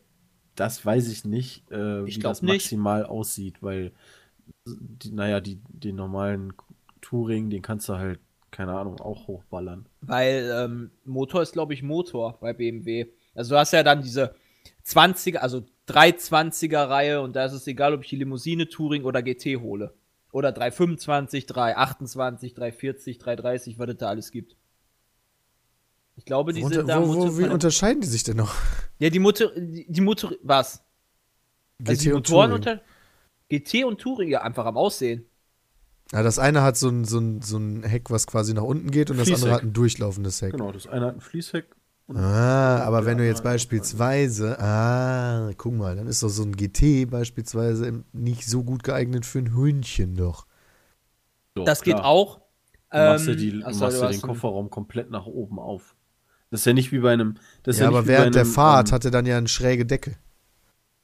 das 0.57 0.85
weiß 0.85 1.09
ich 1.11 1.25
nicht, 1.25 1.71
äh, 1.71 2.05
Ich 2.05 2.17
wie 2.17 2.21
das 2.21 2.43
nicht. 2.43 2.53
maximal 2.53 3.05
aussieht, 3.07 3.63
weil, 3.63 3.93
die, 4.67 5.13
naja, 5.13 5.41
die, 5.41 5.61
den 5.69 5.97
normalen 5.97 6.53
Touring, 7.01 7.51
den 7.51 7.63
kannst 7.63 7.89
du 7.89 7.95
halt, 7.95 8.19
keine 8.51 8.73
Ahnung, 8.73 9.01
auch 9.01 9.27
hochballern. 9.29 9.87
Weil 10.01 10.51
ähm, 10.55 10.91
Motor 11.05 11.43
ist, 11.43 11.53
glaube 11.53 11.75
ich, 11.75 11.83
Motor 11.83 12.39
bei 12.41 12.53
BMW. 12.53 13.07
Also 13.35 13.55
du 13.55 13.59
hast 13.59 13.73
ja 13.73 13.83
dann 13.83 14.03
diese 14.03 14.35
20er, 14.85 15.37
also 15.39 15.65
320er 15.89 16.89
Reihe 16.89 17.21
und 17.21 17.37
da 17.37 17.45
ist 17.45 17.53
es 17.53 17.67
egal, 17.67 17.95
ob 17.95 18.03
ich 18.03 18.09
die 18.09 18.17
Limousine 18.17 18.69
Touring 18.69 19.05
oder 19.05 19.23
GT 19.23 19.61
hole. 19.61 19.95
Oder 20.33 20.53
325, 20.53 21.47
328, 21.47 22.55
340, 22.55 23.19
330, 23.19 23.79
was 23.79 23.89
es 23.91 23.97
da 23.97 24.09
alles 24.09 24.31
gibt. 24.31 24.57
Ich 26.17 26.25
glaube, 26.25 26.53
die 26.53 26.63
Wo, 26.63 26.69
sind 26.69 26.89
da 26.89 27.07
wo, 27.07 27.39
wie 27.39 27.45
unterscheiden 27.49 28.01
die 28.01 28.09
sich 28.09 28.23
denn 28.25 28.37
noch? 28.37 28.55
Ja, 28.99 29.11
die 29.11 29.19
Motor, 29.19 29.53
die, 29.57 29.87
die 29.89 30.01
Motor, 30.01 30.33
was? 30.43 30.83
Also 31.85 32.03
die 32.03 32.13
und 32.13 32.29
Motoren 32.29 32.51
Touring. 32.51 32.53
unter 32.53 32.81
GT 33.49 33.85
und 33.85 34.01
Touring 34.01 34.29
ja 34.31 34.43
einfach 34.43 34.65
am 34.67 34.77
Aussehen. 34.77 35.27
Ja, 36.13 36.23
das 36.23 36.39
eine 36.39 36.63
hat 36.63 36.77
so 36.77 36.89
ein, 36.89 37.05
so, 37.05 37.19
ein, 37.19 37.43
so 37.43 37.59
ein 37.59 37.83
Heck, 37.83 38.11
was 38.11 38.27
quasi 38.27 38.55
nach 38.55 38.63
unten 38.63 38.91
geht 38.91 39.11
und 39.11 39.17
das 39.19 39.29
Fließheck. 39.29 39.43
andere 39.45 39.55
hat 39.55 39.63
ein 39.63 39.73
durchlaufendes 39.73 40.41
Heck. 40.43 40.53
Genau, 40.53 40.73
das 40.73 40.87
eine 40.87 41.07
hat 41.07 41.15
ein 41.17 41.21
Fließheck. 41.21 41.75
Ah, 42.15 42.79
aber 42.85 43.05
wenn 43.05 43.19
du 43.19 43.27
jetzt 43.27 43.43
beispielsweise, 43.43 44.61
ah, 44.61 45.53
guck 45.57 45.75
mal, 45.75 45.97
dann 45.97 46.07
ist 46.07 46.23
doch 46.23 46.29
so 46.29 46.45
ein 46.45 46.57
GT 46.57 47.07
beispielsweise 47.11 48.05
nicht 48.13 48.47
so 48.47 48.63
gut 48.63 48.85
geeignet 48.85 49.27
für 49.27 49.41
ein 49.41 49.53
Hühnchen 49.55 50.15
doch. 50.15 50.47
So, 51.57 51.65
Das 51.65 51.81
klar. 51.83 51.97
geht 51.97 52.05
auch. 52.05 52.41
Du 52.93 53.03
machst 53.03 53.27
ja, 53.27 53.33
Ähm, 53.33 53.39
die, 53.39 53.51
du 53.51 53.59
machst 53.59 53.81
du 53.81 54.05
ja 54.05 54.09
den 54.11 54.23
Kofferraum 54.23 54.71
komplett 54.71 55.11
nach 55.11 55.27
oben 55.27 55.59
auf. 55.59 55.96
Das 56.57 56.63
ist 56.63 56.67
ja 56.67 56.73
nicht 56.73 56.91
wie 56.91 57.01
bei 57.01 57.13
einem. 57.13 57.35
Das 57.65 57.77
ist 57.77 57.81
Ja, 57.81 57.87
ja, 57.87 57.91
nicht 57.91 57.99
aber 57.99 58.07
wie 58.09 58.13
bei 58.13 58.19
während 58.19 58.35
der 58.35 58.43
einem, 58.43 58.51
Fahrt 58.53 58.89
ähm, 58.89 58.95
hat 58.95 59.05
er 59.05 59.11
dann 59.11 59.27
ja 59.27 59.37
eine 59.37 59.49
schräge 59.49 59.85
Decke. 59.85 60.17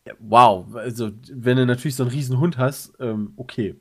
ja, 0.06 0.14
Wow, 0.18 0.74
also 0.74 1.10
wenn 1.30 1.58
du 1.58 1.66
natürlich 1.66 1.96
so 1.96 2.04
einen 2.04 2.12
riesen 2.12 2.38
Hund 2.38 2.56
hast, 2.58 2.92
ähm, 3.00 3.32
okay. 3.36 3.78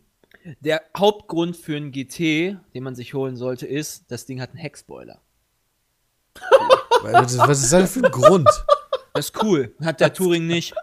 Der 0.59 0.81
Hauptgrund 0.97 1.55
für 1.55 1.77
einen 1.77 1.91
GT, 1.91 2.57
den 2.73 2.83
man 2.83 2.95
sich 2.95 3.13
holen 3.13 3.35
sollte, 3.37 3.67
ist, 3.67 4.11
das 4.11 4.25
Ding 4.25 4.41
hat 4.41 4.49
einen 4.49 4.57
Heckspoiler. 4.59 5.21
Was 7.03 7.33
ist 7.63 7.71
das 7.71 7.93
für 7.93 8.03
ein 8.05 8.11
Grund? 8.11 8.49
Das 9.13 9.29
ist 9.29 9.43
cool. 9.43 9.73
Hat 9.81 9.99
der 9.99 10.13
Touring 10.13 10.47
nicht. 10.47 10.73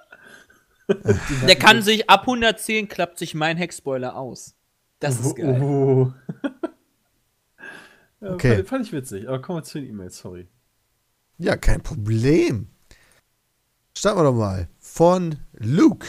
Der 1.47 1.57
kann 1.57 1.83
sich 1.83 2.09
ab 2.09 2.23
110 2.23 2.89
klappt 2.89 3.19
sich 3.19 3.35
mein 3.35 3.57
Heckspoiler 3.59 4.17
aus. 4.17 4.55
Das 5.01 5.21
ist 5.21 5.37
geil. 5.37 5.61
Oh. 5.61 6.13
ja, 8.21 8.33
Okay. 8.33 8.57
fand, 8.57 8.69
fand 8.69 8.87
ich 8.87 8.93
witzig, 8.93 9.29
aber 9.29 9.41
kommen 9.43 9.59
wir 9.59 9.63
zu 9.65 9.81
den 9.81 9.89
E-Mails, 9.91 10.19
sorry. 10.19 10.49
Ja, 11.39 11.57
kein 11.57 11.81
Problem. 11.83 12.69
Starten 13.97 14.19
wir 14.19 14.25
doch 14.25 14.35
mal. 14.35 14.69
Von 14.79 15.37
Luke. 15.57 16.07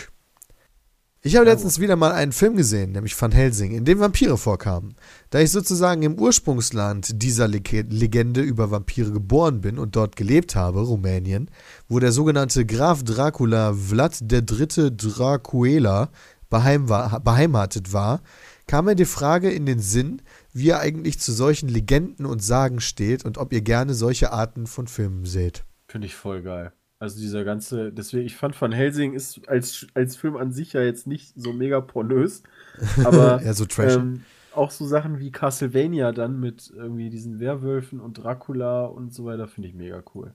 Ich 1.22 1.35
habe 1.35 1.45
letztens 1.45 1.80
wieder 1.81 1.97
mal 1.97 2.14
einen 2.14 2.31
Film 2.31 2.56
gesehen, 2.56 2.93
nämlich 2.93 3.19
Van 3.22 3.34
Helsing, 3.34 3.72
in 3.72 3.84
dem 3.84 3.99
Vampire 3.99 4.38
vorkamen. 4.38 4.95
Da 5.30 5.39
ich 5.41 5.51
sozusagen 5.51 6.01
im 6.01 6.18
Ursprungsland 6.18 7.22
dieser 7.22 7.47
Leg- 7.49 7.85
Legende 7.89 8.41
über 8.41 8.72
Vampire 8.72 9.11
geboren 9.11 9.60
bin 9.60 9.77
und 9.80 9.97
dort 9.97 10.15
gelebt 10.15 10.56
habe, 10.56 10.80
Rumänien, 10.80 11.51
wo 11.89 11.99
der 11.99 12.14
sogenannte 12.14 12.65
Graf 12.65 13.03
Dracula 13.03 13.73
Vlad 13.73 14.22
III. 14.31 14.95
Dracuela 14.95 16.10
beheimatet 16.49 17.91
war, 17.91 18.22
kam 18.65 18.85
mir 18.85 18.95
die 18.95 19.06
Frage 19.06 19.51
in 19.51 19.65
den 19.65 19.80
Sinn, 19.80 20.22
wie 20.54 20.68
ihr 20.68 20.80
eigentlich 20.80 21.20
zu 21.20 21.32
solchen 21.32 21.70
Legenden 21.70 22.26
und 22.26 22.44
Sagen 22.44 22.80
steht 22.80 23.26
und 23.26 23.38
ob 23.38 23.54
ihr 23.54 23.62
gerne 23.62 23.94
solche 23.94 24.32
Arten 24.32 24.68
von 24.68 24.88
Filmen 24.88 25.26
seht. 25.26 25.64
Finde 25.88 26.08
ich 26.08 26.16
voll 26.16 26.42
geil. 26.42 26.72
Also 27.00 27.20
dieser 27.20 27.46
ganze, 27.46 27.94
deswegen, 27.94 28.26
ich 28.26 28.36
fand 28.36 28.60
Van 28.60 28.74
Helsing 28.74 29.14
ist 29.14 29.48
als, 29.48 29.88
als 29.94 30.18
Film 30.18 30.36
an 30.36 30.52
sich 30.52 30.74
ja 30.74 30.82
jetzt 30.82 31.08
nicht 31.08 31.32
so 31.36 31.54
mega 31.54 31.80
pornös, 31.80 32.44
aber 33.06 33.42
Ja, 33.42 33.54
so 33.54 33.66
trash. 33.66 33.96
ähm, 33.96 34.24
auch 34.54 34.72
so 34.72 34.86
Sachen 34.86 35.20
wie 35.20 35.32
Castlevania 35.32 36.12
dann 36.12 36.40
mit 36.40 36.72
irgendwie 36.76 37.10
diesen 37.10 37.40
Werwölfen 37.40 38.02
und 38.02 38.16
Dracula 38.16 38.86
und 38.86 39.14
so 39.14 39.24
weiter 39.26 39.48
finde 39.48 39.70
ich 39.70 39.76
mega 39.76 40.04
cool. 40.14 40.34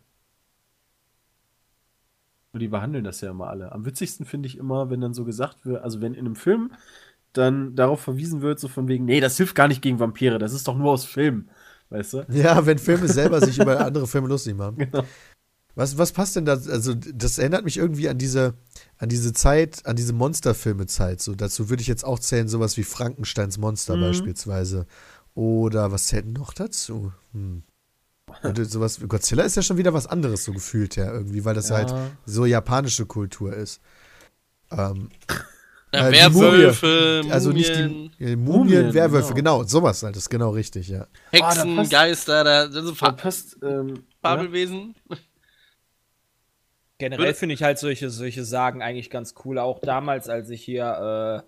Und 2.53 2.61
die 2.61 2.69
behandeln 2.69 3.03
das 3.05 3.20
ja 3.20 3.31
immer 3.31 3.49
alle. 3.49 3.73
Am 3.73 3.85
witzigsten 3.85 4.24
finde 4.24 4.47
ich 4.47 4.57
immer, 4.57 4.89
wenn 4.89 5.01
dann 5.01 5.12
so 5.12 5.24
gesagt 5.24 5.66
wird, 5.66 5.82
also 5.82 6.01
wenn 6.01 6.15
in 6.15 6.20
einem 6.20 6.36
Film 6.36 6.70
dann 7.35 7.74
darauf 7.77 8.01
verwiesen 8.01 8.40
wird, 8.43 8.59
so 8.59 8.69
von 8.69 8.89
wegen, 8.89 9.05
nee, 9.05 9.20
das 9.20 9.36
hilft 9.36 9.55
gar 9.55 9.69
nicht 9.69 9.82
gegen 9.82 10.01
Vampire, 10.01 10.39
das 10.39 10.52
ist 10.52 10.66
doch 10.66 10.77
nur 10.77 10.93
aus 10.93 11.05
Filmen. 11.05 11.51
Weißt 11.90 12.15
du? 12.15 12.27
Ja, 12.31 12.65
wenn 12.66 12.78
Filme 12.78 13.09
selber 13.09 13.40
sich 13.40 13.59
über 13.59 13.85
andere 13.85 14.06
Filme 14.06 14.28
lustig 14.28 14.56
machen. 14.56 14.77
Genau. 14.90 15.05
Was, 15.77 15.98
was 15.98 16.12
passt 16.12 16.36
denn 16.36 16.44
da? 16.44 16.52
Also, 16.52 16.94
das 16.94 17.36
erinnert 17.39 17.65
mich 17.65 17.78
irgendwie 17.78 18.09
an 18.09 18.16
diese, 18.16 18.55
an 18.98 19.09
diese 19.09 19.32
Zeit, 19.32 19.85
an 19.86 19.97
diese 19.97 20.12
Monsterfilme-Zeit. 20.12 21.20
So, 21.20 21.35
dazu 21.35 21.69
würde 21.69 21.81
ich 21.81 21.89
jetzt 21.89 22.05
auch 22.05 22.20
zählen, 22.20 22.47
sowas 22.47 22.77
wie 22.77 22.85
Frankensteins 22.85 23.59
Monster 23.59 23.97
Mhm. 23.97 24.01
beispielsweise. 24.02 24.86
Oder 25.35 25.90
was 25.90 26.06
zählt 26.06 26.27
noch 26.27 26.52
dazu? 26.52 27.12
Hm. 27.32 27.65
Und 28.44 28.70
sowas, 28.70 29.01
Godzilla 29.09 29.43
ist 29.43 29.56
ja 29.56 29.62
schon 29.62 29.77
wieder 29.77 29.93
was 29.93 30.06
anderes, 30.06 30.44
so 30.44 30.52
gefühlt 30.52 30.94
ja, 30.94 31.12
irgendwie, 31.12 31.44
weil 31.44 31.56
das 31.56 31.70
Ja. 31.70 31.77
halt 31.77 31.93
so 32.24 32.47
japanische 32.47 33.06
Kultur 33.06 33.52
ist. 33.52 33.81
Ähm, 34.70 35.09
Ja, 35.94 36.08
Äh, 36.08 36.12
die 36.12 36.16
Werwölfe, 36.18 37.20
Mumie. 37.22 37.32
also 37.32 37.50
nicht 37.52 37.74
die 37.76 37.80
äh, 37.82 38.36
Mumien, 38.36 38.44
Mumien, 38.44 38.94
Werwölfe, 38.94 39.34
genau. 39.34 39.58
genau. 39.58 39.68
sowas 39.68 40.02
halt, 40.02 40.16
das 40.16 40.24
ist 40.24 40.30
genau 40.30 40.50
richtig, 40.50 40.88
ja. 40.88 41.06
Hexen, 41.30 41.44
Ah, 41.60 41.64
da 41.64 41.76
passt- 41.76 41.90
Geister, 41.92 42.44
da, 42.44 42.50
also 42.62 42.92
Da 42.92 43.12
passt, 43.12 43.58
ähm, 43.62 43.88
ja. 43.88 43.94
Fabelwesen. 44.22 44.94
Generell 46.98 47.26
Würde- 47.26 47.34
finde 47.34 47.54
ich 47.54 47.62
halt 47.62 47.78
solche, 47.78 48.08
solche 48.10 48.44
Sagen 48.44 48.82
eigentlich 48.82 49.10
ganz 49.10 49.34
cool. 49.44 49.58
Auch 49.58 49.80
damals, 49.80 50.28
als 50.28 50.48
ich 50.50 50.62
hier 50.62 51.42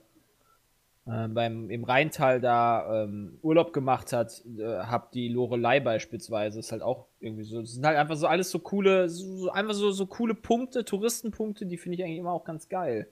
äh, 1.06 1.10
äh, 1.10 1.28
beim, 1.28 1.70
im 1.70 1.84
Rheintal 1.84 2.40
da 2.40 3.04
ähm, 3.04 3.38
Urlaub 3.42 3.72
gemacht 3.72 4.12
hat, 4.12 4.42
äh, 4.58 4.64
hab 4.64 5.12
die 5.12 5.28
Lorelei 5.28 5.78
beispielsweise. 5.78 6.58
Ist 6.58 6.72
halt 6.72 6.82
auch 6.82 7.06
irgendwie 7.20 7.44
so. 7.44 7.60
Das 7.60 7.72
sind 7.74 7.86
halt 7.86 7.96
einfach 7.96 8.16
so 8.16 8.26
alles 8.26 8.50
so 8.50 8.58
coole, 8.58 9.08
so 9.08 9.48
einfach 9.50 9.74
so, 9.74 9.92
so 9.92 10.06
coole 10.06 10.34
Punkte, 10.34 10.84
Touristenpunkte, 10.84 11.64
die 11.64 11.76
finde 11.78 11.96
ich 11.98 12.02
eigentlich 12.04 12.18
immer 12.18 12.32
auch 12.32 12.44
ganz 12.44 12.68
geil. 12.68 13.08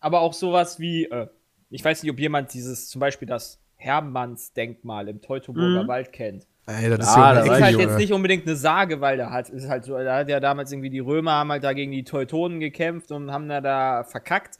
Aber 0.00 0.20
auch 0.20 0.32
sowas 0.32 0.78
wie, 0.78 1.04
äh, 1.06 1.26
ich 1.70 1.84
weiß 1.84 2.02
nicht, 2.02 2.12
ob 2.12 2.18
jemand 2.18 2.52
dieses, 2.54 2.88
zum 2.88 3.00
Beispiel 3.00 3.26
das 3.28 3.60
Hermannsdenkmal 3.76 5.08
im 5.08 5.20
Teutoburger 5.20 5.84
Mhm. 5.84 5.88
Wald 5.88 6.12
kennt. 6.12 6.46
Ey, 6.66 6.90
das 6.90 6.98
ist 7.08 7.16
Ah, 7.16 7.32
ja 7.32 7.34
da 7.34 7.40
um 7.42 7.44
die 7.48 7.54
ist 7.56 7.62
halt 7.62 7.72
Junge. 7.72 7.84
jetzt 7.86 7.98
nicht 7.98 8.12
unbedingt 8.12 8.46
eine 8.46 8.56
Sage, 8.56 9.00
weil 9.00 9.16
da 9.16 9.30
hat, 9.30 9.48
ist 9.48 9.68
halt 9.68 9.84
so, 9.84 9.96
da 9.96 10.16
hat 10.18 10.28
ja 10.28 10.38
damals 10.40 10.70
irgendwie 10.70 10.90
die 10.90 10.98
Römer 10.98 11.32
haben 11.32 11.50
halt 11.50 11.64
da 11.64 11.72
gegen 11.72 11.92
die 11.92 12.04
Teutonen 12.04 12.60
gekämpft 12.60 13.10
und 13.10 13.30
haben 13.30 13.48
da, 13.48 13.60
da 13.62 14.04
verkackt, 14.04 14.58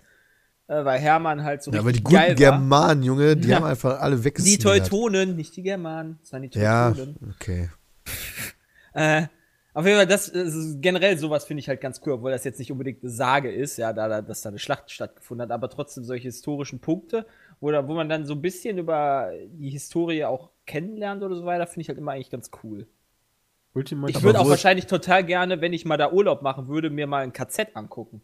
äh, 0.69 0.85
weil 0.85 0.98
Hermann 0.98 1.44
halt 1.44 1.62
so 1.62 1.70
Ja, 1.70 1.81
aber 1.81 1.90
die 1.93 1.98
richtig 1.98 2.05
guten 2.05 2.16
geil 2.16 2.28
war. 2.31 2.36
Germanen, 2.52 3.02
Junge, 3.02 3.36
die 3.36 3.48
Ja. 3.48 3.56
haben 3.56 3.65
einfach 3.65 4.01
alle 4.01 4.16
Die 4.16 4.24
weggesnidert. 4.24 4.62
Teutonen, 4.89 5.36
nicht 5.36 5.55
die 5.56 5.62
Germanen, 5.62 6.19
das 6.23 6.32
waren 6.32 6.43
die 6.43 6.59
Ja, 6.59 6.93
Teutonen. 6.93 7.16
okay. 7.35 7.69
Äh, 8.94 9.27
auf 9.74 9.85
jeden 9.85 9.97
Fall, 9.97 10.07
das, 10.07 10.28
ist 10.28 10.81
generell 10.81 11.19
sowas 11.19 11.45
finde 11.45 11.61
ich 11.61 11.69
halt 11.69 11.81
ganz 11.81 12.01
cool, 12.05 12.15
obwohl 12.15 12.31
das 12.31 12.45
jetzt 12.45 12.59
nicht 12.59 12.73
unbedingt 12.73 13.03
eine 13.03 13.11
Sage 13.11 13.53
ist, 13.53 13.77
ja, 13.77 13.93
da, 13.93 14.09
da 14.09 14.23
dass 14.23 14.43
da 14.43 14.49
eine 14.49 14.59
Schlacht 14.59 14.90
stattgefunden 14.90 15.43
hat, 15.43 15.53
aber 15.53 15.69
trotzdem 15.69 16.05
solche 16.05 16.24
historischen 16.24 16.81
Punkte, 16.81 17.27
wo, 17.61 17.70
da, 17.70 17.86
wo 17.86 17.95
man 17.95 18.09
dann 18.09 18.24
so 18.24 18.35
ein 18.35 18.43
bisschen 18.43 18.78
über 18.78 19.31
die 19.53 19.70
Historie 19.70 20.24
auch 20.24 20.51
kennenlernt 20.66 21.23
oder 21.23 21.36
so 21.36 21.45
weiter, 21.45 21.66
finde 21.66 21.82
ich 21.82 21.89
halt 21.89 21.99
immer 21.99 22.12
eigentlich 22.12 22.31
ganz 22.31 22.51
cool. 22.62 22.86
Ultimativ. 23.74 24.16
Ich 24.16 24.23
würde 24.23 24.40
auch 24.40 24.49
wahrscheinlich 24.49 24.86
total 24.86 25.24
gerne, 25.24 25.61
wenn 25.61 25.73
ich 25.73 25.85
mal 25.85 25.97
da 25.97 26.11
Urlaub 26.11 26.43
machen 26.43 26.69
würde, 26.69 26.90
mir 26.90 27.07
mal 27.07 27.23
ein 27.23 27.32
KZ 27.32 27.77
angucken. 27.77 28.23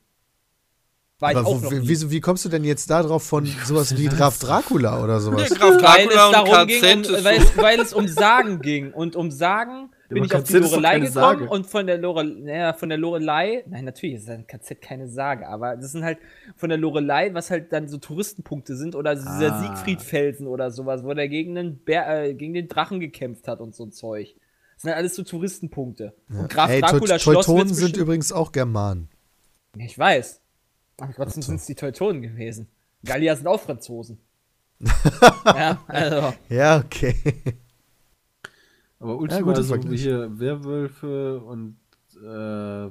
Wo, 1.21 1.29
noch 1.29 1.71
wie, 1.71 2.11
wie 2.11 2.21
kommst 2.21 2.45
du 2.45 2.49
denn 2.49 2.65
jetzt 2.65 2.91
da 2.91 3.03
drauf 3.03 3.23
von 3.23 3.47
sowas 3.65 3.97
wie 3.97 4.07
Graf 4.07 4.39
Dracula 4.41 5.03
oder 5.03 5.21
sowas? 5.21 5.49
Der 5.49 5.59
Graf 5.59 5.75
weil 5.75 6.07
Dracula 6.07 6.27
es 6.27 6.33
darum 6.33 6.61
und 6.61 6.67
ging, 6.67 6.81
KZ 6.81 7.09
um, 7.09 7.25
weil, 7.25 7.37
es, 7.37 7.57
weil 7.57 7.81
es 7.81 7.95
um 7.95 8.09
Sagen 8.09 8.61
ging. 8.61 8.93
Und 8.93 9.15
um 9.15 9.31
Sagen 9.31 9.91
bin 10.09 10.25
ich 10.25 10.35
auf 10.35 10.45
die 10.45 10.55
Lorelei 10.55 11.01
gekommen 11.01 11.13
Sage. 11.13 11.49
und 11.49 11.67
von 11.67 11.87
der 11.87 11.99
Lore, 11.99 12.25
naja, 12.25 12.73
von 12.75 12.89
der 12.89 12.99
Lorelei, 12.99 13.65
nein, 13.67 13.85
natürlich 13.85 14.17
ist 14.17 14.29
ein 14.29 14.47
KZ 14.47 14.81
keine 14.81 15.09
Sage, 15.09 15.49
aber 15.49 15.77
das 15.77 15.93
sind 15.93 16.05
halt 16.05 16.19
von 16.57 16.69
der 16.69 16.79
Lorelei, 16.79 17.33
was 17.33 17.51
halt 17.51 17.73
dann 17.73 17.89
so 17.89 17.99
Touristenpunkte 17.99 18.77
sind 18.77 18.95
oder 18.95 19.15
dieser 19.15 19.53
Ah. 19.53 19.63
Siegfriedfelsen 19.63 20.47
oder 20.47 20.71
sowas, 20.71 21.05
wo 21.05 21.15
der 21.15 21.29
gegen 21.29 21.55
den, 21.55 21.79
Bär, 21.79 22.25
äh, 22.25 22.35
gegen 22.35 22.55
den 22.55 22.69
Drachen 22.69 23.01
gekämpft 23.01 23.49
hat 23.49 23.61
und 23.61 23.75
so 23.75 23.85
ein 23.85 23.93
Zeug. 23.93 24.35
Das 24.75 24.83
sind 24.83 24.91
halt 24.91 24.99
alles 24.99 25.15
so 25.15 25.23
Touristenpunkte. 25.23 26.15
Und 26.29 26.51
Graf 26.51 26.71
Ey, 26.71 26.81
Dracula 26.81 27.19
Schloss 27.19 27.47
Teutonen 27.47 27.73
sind 27.73 27.97
übrigens 27.97 28.33
auch 28.33 28.53
Germanen. 28.53 29.09
Ich 29.77 29.99
weiß. 29.99 30.41
Aber 30.99 31.13
trotzdem 31.15 31.43
sind 31.43 31.57
es 31.57 31.67
die 31.67 31.75
Teutonen 31.75 32.23
gewesen. 32.23 32.69
Gallier 33.05 33.37
sind 33.37 33.47
auch 33.47 33.61
Franzosen. 33.61 34.19
ja, 35.45 35.83
also. 35.87 36.35
Ja, 36.49 36.79
okay. 36.79 37.15
Aber 39.01 39.19
Ultima, 39.19 39.41
guter 39.43 39.57
also 39.59 39.75
Vergleich. 39.75 40.03
hier 40.03 40.39
Werwölfe 40.39 41.41
und 41.41 41.77
äh, 42.17 42.23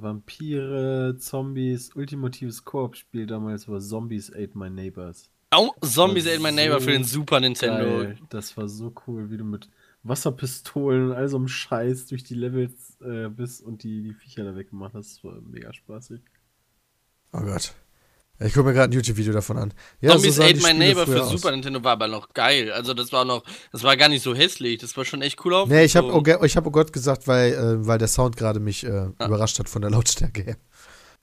Vampire, 0.02 1.16
Zombies, 1.18 1.96
ultimatives 1.96 2.64
Koop-Spiel 2.66 3.26
damals 3.26 3.68
war 3.68 3.80
Zombies 3.80 4.32
Ate 4.32 4.58
My 4.58 4.70
Neighbors. 4.70 5.30
Oh, 5.56 5.72
Zombies 5.82 6.28
Ate 6.28 6.40
My 6.40 6.50
ist 6.50 6.56
Neighbor 6.56 6.80
so 6.80 6.86
für 6.86 6.92
den 6.92 7.04
Super 7.04 7.40
Nintendo. 7.40 8.04
Geil. 8.04 8.18
Das 8.30 8.58
war 8.58 8.68
so 8.68 8.94
cool, 9.08 9.30
wie 9.30 9.38
du 9.38 9.44
mit 9.44 9.70
Wasserpistolen 10.04 11.10
und 11.10 11.16
all 11.16 11.30
so 11.30 11.38
einem 11.38 11.48
Scheiß 11.48 12.08
durch 12.08 12.24
die 12.24 12.36
Levels 12.36 12.98
äh, 13.02 13.30
bist 13.30 13.62
und 13.62 13.84
die, 13.84 14.04
die 14.04 14.14
Viecher 14.14 14.44
da 14.44 14.56
weggemacht 14.56 14.94
hast. 14.94 15.18
Das 15.18 15.24
war 15.24 15.40
mega 15.42 15.74
spaßig. 15.74 16.22
Oh 17.32 17.40
Gott. 17.40 17.74
Ich 18.40 18.54
gucke 18.54 18.68
mir 18.68 18.74
gerade 18.74 18.92
ein 18.92 18.94
YouTube-Video 18.94 19.32
davon 19.32 19.58
an. 19.58 19.74
Ja, 20.02 20.12
Zombies 20.12 20.36
sahen 20.36 20.48
Ate 20.48 20.62
My 20.62 20.74
Neighbor 20.74 21.06
für 21.06 21.24
aus. 21.24 21.30
Super 21.32 21.52
Nintendo 21.52 21.84
war 21.84 21.94
aber 21.94 22.08
noch 22.08 22.34
geil. 22.34 22.72
Also 22.72 22.94
das 22.94 23.12
war 23.12 23.26
noch, 23.26 23.44
das 23.72 23.84
war 23.84 23.96
gar 23.96 24.10
nicht 24.10 24.24
so 24.24 24.34
hässlich. 24.34 24.80
Das 24.80 24.98
war 24.98 25.06
schon 25.06 25.22
echt 25.22 25.44
cool 25.46 25.54
auf. 25.54 25.70
Nee, 25.70 25.84
ich 25.84 25.96
habe 25.96 26.12
oh, 26.12 26.44
ich 26.44 26.58
hab 26.58 26.66
oh 26.66 26.72
Gott 26.72 26.92
gesagt, 26.92 27.28
weil, 27.28 27.54
äh, 27.54 27.86
weil 27.88 28.00
der 28.00 28.08
Sound 28.08 28.36
gerade 28.36 28.60
mich 28.60 28.84
äh, 28.86 29.06
überrascht 29.24 29.60
hat 29.60 29.70
von 29.70 29.82
der 29.82 29.92
Lautstärke 29.92 30.42
her. 30.42 30.58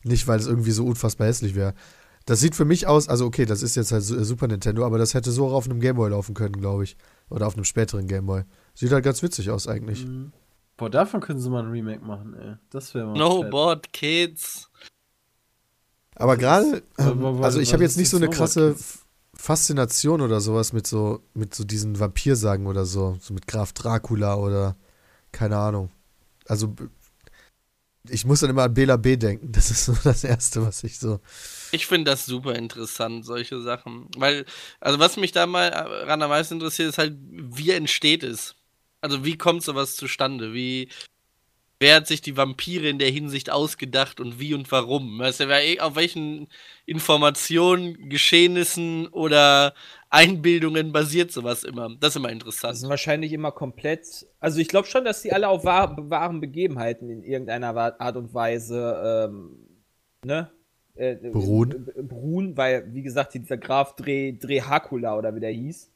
Nicht, 0.05 0.29
weil 0.29 0.39
es 0.39 0.47
irgendwie 0.47 0.71
so 0.71 0.87
unfassbar 0.87 1.27
hässlich 1.27 1.55
wäre. 1.55 1.75
Das 2.27 2.41
sieht 2.41 2.55
für 2.55 2.65
mich 2.65 2.87
aus, 2.87 3.09
also 3.09 3.27
okay, 3.27 3.45
das 3.45 3.63
ist 3.63 3.75
jetzt 3.75 3.93
halt 3.93 4.03
äh, 4.03 4.25
Super 4.25 4.47
Nintendo, 4.47 4.87
aber 4.87 4.99
das 4.99 5.15
hätte 5.15 5.33
so 5.33 5.49
auch 5.49 5.53
auf 5.53 5.65
einem 5.65 5.81
Gameboy 5.81 6.11
laufen 6.11 6.35
können, 6.35 6.61
glaube 6.61 6.85
ich. 6.85 6.97
Oder 7.29 7.47
auf 7.47 7.55
einem 7.55 7.65
späteren 7.65 8.07
Gameboy. 8.07 8.45
Sieht 8.75 8.93
halt 8.93 9.05
ganz 9.05 9.23
witzig 9.23 9.51
aus 9.51 9.67
eigentlich. 9.67 10.07
Mhm. 10.07 10.33
Boah, 10.77 10.89
davon 10.89 11.21
können 11.21 11.41
sie 11.41 11.51
mal 11.51 11.65
ein 11.65 11.71
Remake 11.71 12.05
machen, 12.05 12.35
ey. 12.35 12.55
Das 12.71 12.95
wäre 12.95 13.07
mal. 13.07 13.19
No 13.19 13.43
fett. 13.43 13.51
Board 13.51 13.93
Kids. 13.93 14.71
Aber 16.21 16.37
gerade, 16.37 16.83
wa- 16.97 17.11
ähm, 17.11 17.43
also 17.43 17.61
ich 17.61 17.73
habe 17.73 17.83
jetzt 17.83 17.97
nicht 17.97 18.11
so 18.11 18.17
eine 18.19 18.29
krasse 18.29 18.77
Faszination 19.35 20.21
oder 20.21 20.41
sowas 20.41 20.73
mit 20.73 20.87
so, 20.87 21.23
mit 21.35 21.55
so 21.55 21.65
diesen 21.65 21.99
Vampirsagen 21.99 22.67
oder 22.67 22.85
so. 22.85 23.17
So 23.21 23.33
mit 23.35 23.47
Graf 23.47 23.73
Dracula 23.73 24.37
oder 24.37 24.77
keine 25.33 25.57
Ahnung. 25.57 25.91
Also 26.47 26.75
ich 28.09 28.25
muss 28.25 28.41
dann 28.41 28.51
immer 28.51 28.65
an 28.65 28.75
Bela 28.75 28.97
B 28.97 29.17
denken. 29.17 29.53
Das 29.53 29.71
ist 29.71 29.85
so 29.85 29.95
das 30.05 30.25
Erste, 30.25 30.65
was 30.67 30.85
ich 30.85 30.99
so. 30.99 31.21
Ich 31.73 31.87
finde 31.87 32.11
das 32.11 32.27
super 32.27 32.55
interessant, 32.55 33.25
solche 33.25 33.61
Sachen. 33.61 34.09
Weil, 34.17 34.45
also 34.81 34.99
was 34.99 35.17
mich 35.17 35.33
da 35.33 35.47
mal 35.47 35.69
ran 35.69 36.23
am 36.23 36.31
meisten 36.31 36.55
interessiert, 36.55 36.89
ist 36.91 36.99
halt, 36.99 37.17
wie 37.31 37.71
entsteht 37.71 38.23
es? 38.25 38.57
Also 39.01 39.25
wie 39.25 39.39
kommt 39.39 39.63
sowas 39.63 39.97
zustande? 39.97 40.53
Wie, 40.53 40.89
wer 41.81 41.97
hat 41.97 42.07
sich 42.07 42.21
die 42.21 42.37
Vampire 42.37 42.89
in 42.89 42.99
der 42.99 43.11
Hinsicht 43.11 43.51
ausgedacht 43.51 44.21
und 44.21 44.39
wie 44.39 44.55
und 44.55 44.71
warum? 44.71 45.19
Weißt 45.19 45.41
du, 45.41 45.49
wer, 45.49 45.85
auf 45.87 45.97
welchen 45.97 46.49
Informationen, 46.87 48.09
Geschehnissen 48.11 49.09
oder 49.09 49.75
Einbildungen 50.11 50.93
basiert 50.93 51.33
sowas 51.33 51.65
immer? 51.65 51.89
Das 51.99 52.11
ist 52.11 52.17
immer 52.17 52.29
Das 52.29 52.35
interessant. 52.35 52.77
sind 52.79 52.89
wahrscheinlich 52.91 53.33
immer 53.33 53.53
komplett. 53.53 54.27
Also 54.41 54.61
ich 54.61 54.69
glaube 54.69 54.87
schon, 54.89 55.05
dass 55.05 55.23
die 55.23 55.33
alle 55.33 55.49
auf 55.49 55.65
wahr, 55.65 55.97
wahren 56.11 56.41
Begebenheiten 56.41 57.09
in 57.11 57.23
irgendeiner 57.23 57.75
Art 58.01 58.17
und 58.17 58.35
Weise 58.35 59.29
ähm, 59.31 59.69
ne? 60.25 60.51
Äh, 60.95 61.17
Beruhen. 61.17 61.89
äh, 61.97 62.03
beruhen, 62.03 62.57
weil, 62.57 62.93
wie 62.95 63.03
gesagt, 63.03 63.35
dieser 63.35 63.57
Graf 63.57 63.97
Dre, 63.97 64.35
Drehakula 64.35 65.17
oder 65.17 65.35
wie 65.35 65.41
der 65.41 65.51
hieß, 65.53 65.91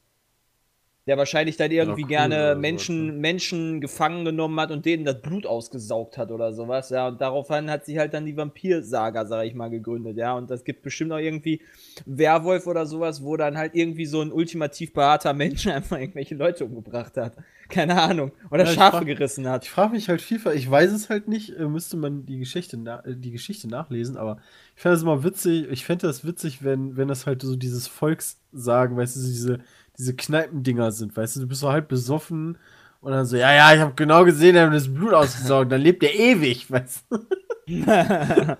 der 1.07 1.17
wahrscheinlich 1.17 1.55
dann 1.57 1.69
irgendwie 1.71 2.01
Dracula 2.01 2.17
gerne 2.19 2.35
oder 2.35 2.49
sowas, 2.53 2.61
Menschen, 2.61 3.05
ne? 3.07 3.11
Menschen 3.13 3.81
gefangen 3.81 4.25
genommen 4.25 4.59
hat 4.59 4.71
und 4.71 4.85
denen 4.85 5.05
das 5.05 5.21
Blut 5.21 5.45
ausgesaugt 5.45 6.17
hat 6.17 6.31
oder 6.31 6.51
sowas, 6.53 6.89
ja, 6.89 7.07
und 7.07 7.21
daraufhin 7.21 7.69
hat 7.69 7.85
sich 7.85 7.97
halt 7.97 8.13
dann 8.13 8.25
die 8.25 8.35
Vampirsaga, 8.35 9.25
sag 9.25 9.45
ich 9.45 9.53
mal, 9.53 9.69
gegründet, 9.69 10.17
ja, 10.17 10.33
und 10.35 10.49
das 10.49 10.63
gibt 10.63 10.81
bestimmt 10.81 11.11
auch 11.11 11.19
irgendwie 11.19 11.61
Werwolf 12.05 12.67
oder 12.67 12.85
sowas, 12.85 13.23
wo 13.23 13.37
dann 13.37 13.57
halt 13.57 13.75
irgendwie 13.75 14.05
so 14.05 14.21
ein 14.21 14.31
ultimativ 14.31 14.93
behaarter 14.93 15.33
Mensch 15.33 15.67
einfach 15.67 15.99
irgendwelche 15.99 16.35
Leute 16.35 16.65
umgebracht 16.65 17.17
hat. 17.17 17.33
Keine 17.67 17.99
Ahnung. 17.99 18.31
Oder 18.51 18.65
Ja, 18.65 18.71
Schafe 18.71 18.97
frag- 18.97 19.07
gerissen 19.07 19.47
hat. 19.49 19.63
Ich 19.63 19.71
frage 19.71 19.93
mich 19.93 20.07
halt 20.07 20.21
viel, 20.21 20.39
ich 20.53 20.69
weiß 20.69 20.91
es 20.91 21.09
halt 21.09 21.27
nicht, 21.27 21.49
äh, 21.57 21.65
müsste 21.67 21.97
man 21.97 22.23
die 22.25 22.37
Geschichte, 22.37 22.77
äh, 23.05 23.15
die 23.15 23.31
Geschichte 23.31 23.67
nachlesen, 23.67 24.17
aber 24.17 24.37
ich 24.75 24.81
fände 24.83 24.97
es 24.97 25.01
immer 25.03 25.23
witzig, 25.23 25.67
ich 25.71 25.83
fände 25.83 26.05
das 26.05 26.25
witzig, 26.25 26.63
wenn, 26.63 26.95
wenn 26.97 27.07
das 27.07 27.25
halt 27.25 27.41
so 27.41 27.55
dieses 27.55 27.87
Volkssagen, 27.87 28.97
weißt 28.97 29.15
du, 29.15 29.19
diese, 29.21 29.59
diese 29.97 30.15
Kneipendinger 30.15 30.91
sind, 30.91 31.15
weißt 31.15 31.35
du, 31.35 31.39
du 31.41 31.47
bist 31.47 31.61
so 31.61 31.71
halb 31.71 31.87
besoffen 31.87 32.57
und 33.01 33.11
dann 33.11 33.25
so, 33.25 33.37
ja, 33.37 33.53
ja, 33.53 33.73
ich 33.73 33.79
habe 33.79 33.93
genau 33.95 34.25
gesehen, 34.25 34.55
er 34.55 34.67
hat 34.67 34.73
das 34.73 34.93
Blut 34.93 35.13
ausgesaugt, 35.13 35.71
dann 35.71 35.81
lebt 35.81 36.03
er 36.03 36.13
ewig, 36.13 36.69
weißt 36.71 37.05
du. 37.09 37.19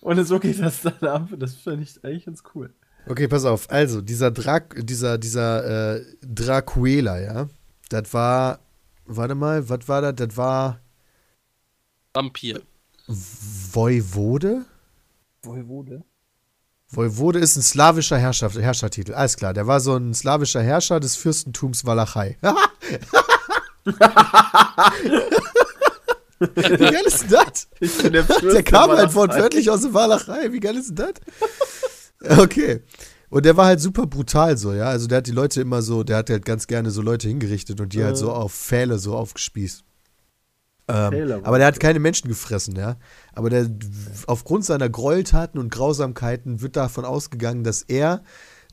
und 0.00 0.24
so 0.24 0.38
geht 0.40 0.60
das 0.60 0.82
dann 0.82 1.08
ab, 1.08 1.28
das 1.36 1.54
fände 1.54 1.82
ich 1.82 2.04
eigentlich 2.04 2.26
ganz 2.26 2.42
cool. 2.54 2.72
Okay, 3.06 3.28
pass 3.28 3.44
auf. 3.44 3.70
Also, 3.70 4.00
dieser 4.02 4.30
Drac, 4.30 4.84
dieser, 4.84 5.16
dieser 5.16 5.96
äh, 5.96 6.04
Dracuela, 6.22 7.20
ja, 7.20 7.48
das 7.88 8.12
war, 8.12 8.58
warte 9.06 9.34
mal, 9.34 9.68
was 9.68 9.88
war 9.88 10.02
das? 10.02 10.14
Das 10.16 10.36
war 10.36 10.80
Vampir. 12.12 12.62
Voivode? 13.06 14.64
Voivode? 15.42 16.02
Voivode 16.90 17.38
ist 17.38 17.56
ein 17.56 17.62
slawischer 17.62 18.16
Herrschaft, 18.18 18.58
Herrschertitel. 18.58 19.12
Alles 19.14 19.36
klar, 19.36 19.52
der 19.52 19.66
war 19.66 19.80
so 19.80 19.94
ein 19.96 20.14
slawischer 20.14 20.62
Herrscher 20.62 21.00
des 21.00 21.16
Fürstentums 21.16 21.84
Walachei. 21.84 22.38
Wie 26.40 26.78
geil 26.78 27.02
ist 27.04 27.22
denn 27.22 27.30
das? 27.30 27.68
Der, 28.02 28.22
Der 28.22 28.62
kam 28.62 28.90
halt 28.92 29.14
wortwörtlich 29.14 29.68
aus 29.70 29.82
der 29.82 29.92
Walachei. 29.92 30.52
Wie 30.52 30.60
geil 30.60 30.76
ist 30.76 30.88
denn 30.90 31.12
das? 32.20 32.38
Okay. 32.38 32.82
Und 33.30 33.44
der 33.44 33.56
war 33.56 33.66
halt 33.66 33.80
super 33.80 34.06
brutal 34.06 34.56
so, 34.56 34.72
ja. 34.72 34.84
Also 34.86 35.06
der 35.06 35.18
hat 35.18 35.26
die 35.26 35.32
Leute 35.32 35.60
immer 35.60 35.82
so, 35.82 36.02
der 36.02 36.16
hat 36.18 36.30
halt 36.30 36.44
ganz 36.46 36.66
gerne 36.66 36.90
so 36.90 37.02
Leute 37.02 37.28
hingerichtet 37.28 37.80
und 37.80 37.92
die 37.92 38.02
halt 38.02 38.16
so 38.16 38.32
auf 38.32 38.54
Pfähle 38.54 38.98
so 38.98 39.14
aufgespießt. 39.14 39.84
Ähm, 40.88 41.40
aber 41.44 41.58
der 41.58 41.66
hat 41.66 41.80
keine 41.80 41.98
Menschen 41.98 42.28
gefressen, 42.28 42.74
ja. 42.74 42.96
Aber 43.34 43.50
der, 43.50 43.70
aufgrund 44.26 44.64
seiner 44.64 44.88
Gräueltaten 44.88 45.60
und 45.60 45.70
Grausamkeiten 45.70 46.62
wird 46.62 46.76
davon 46.76 47.04
ausgegangen, 47.04 47.62
dass 47.62 47.82
er 47.82 48.22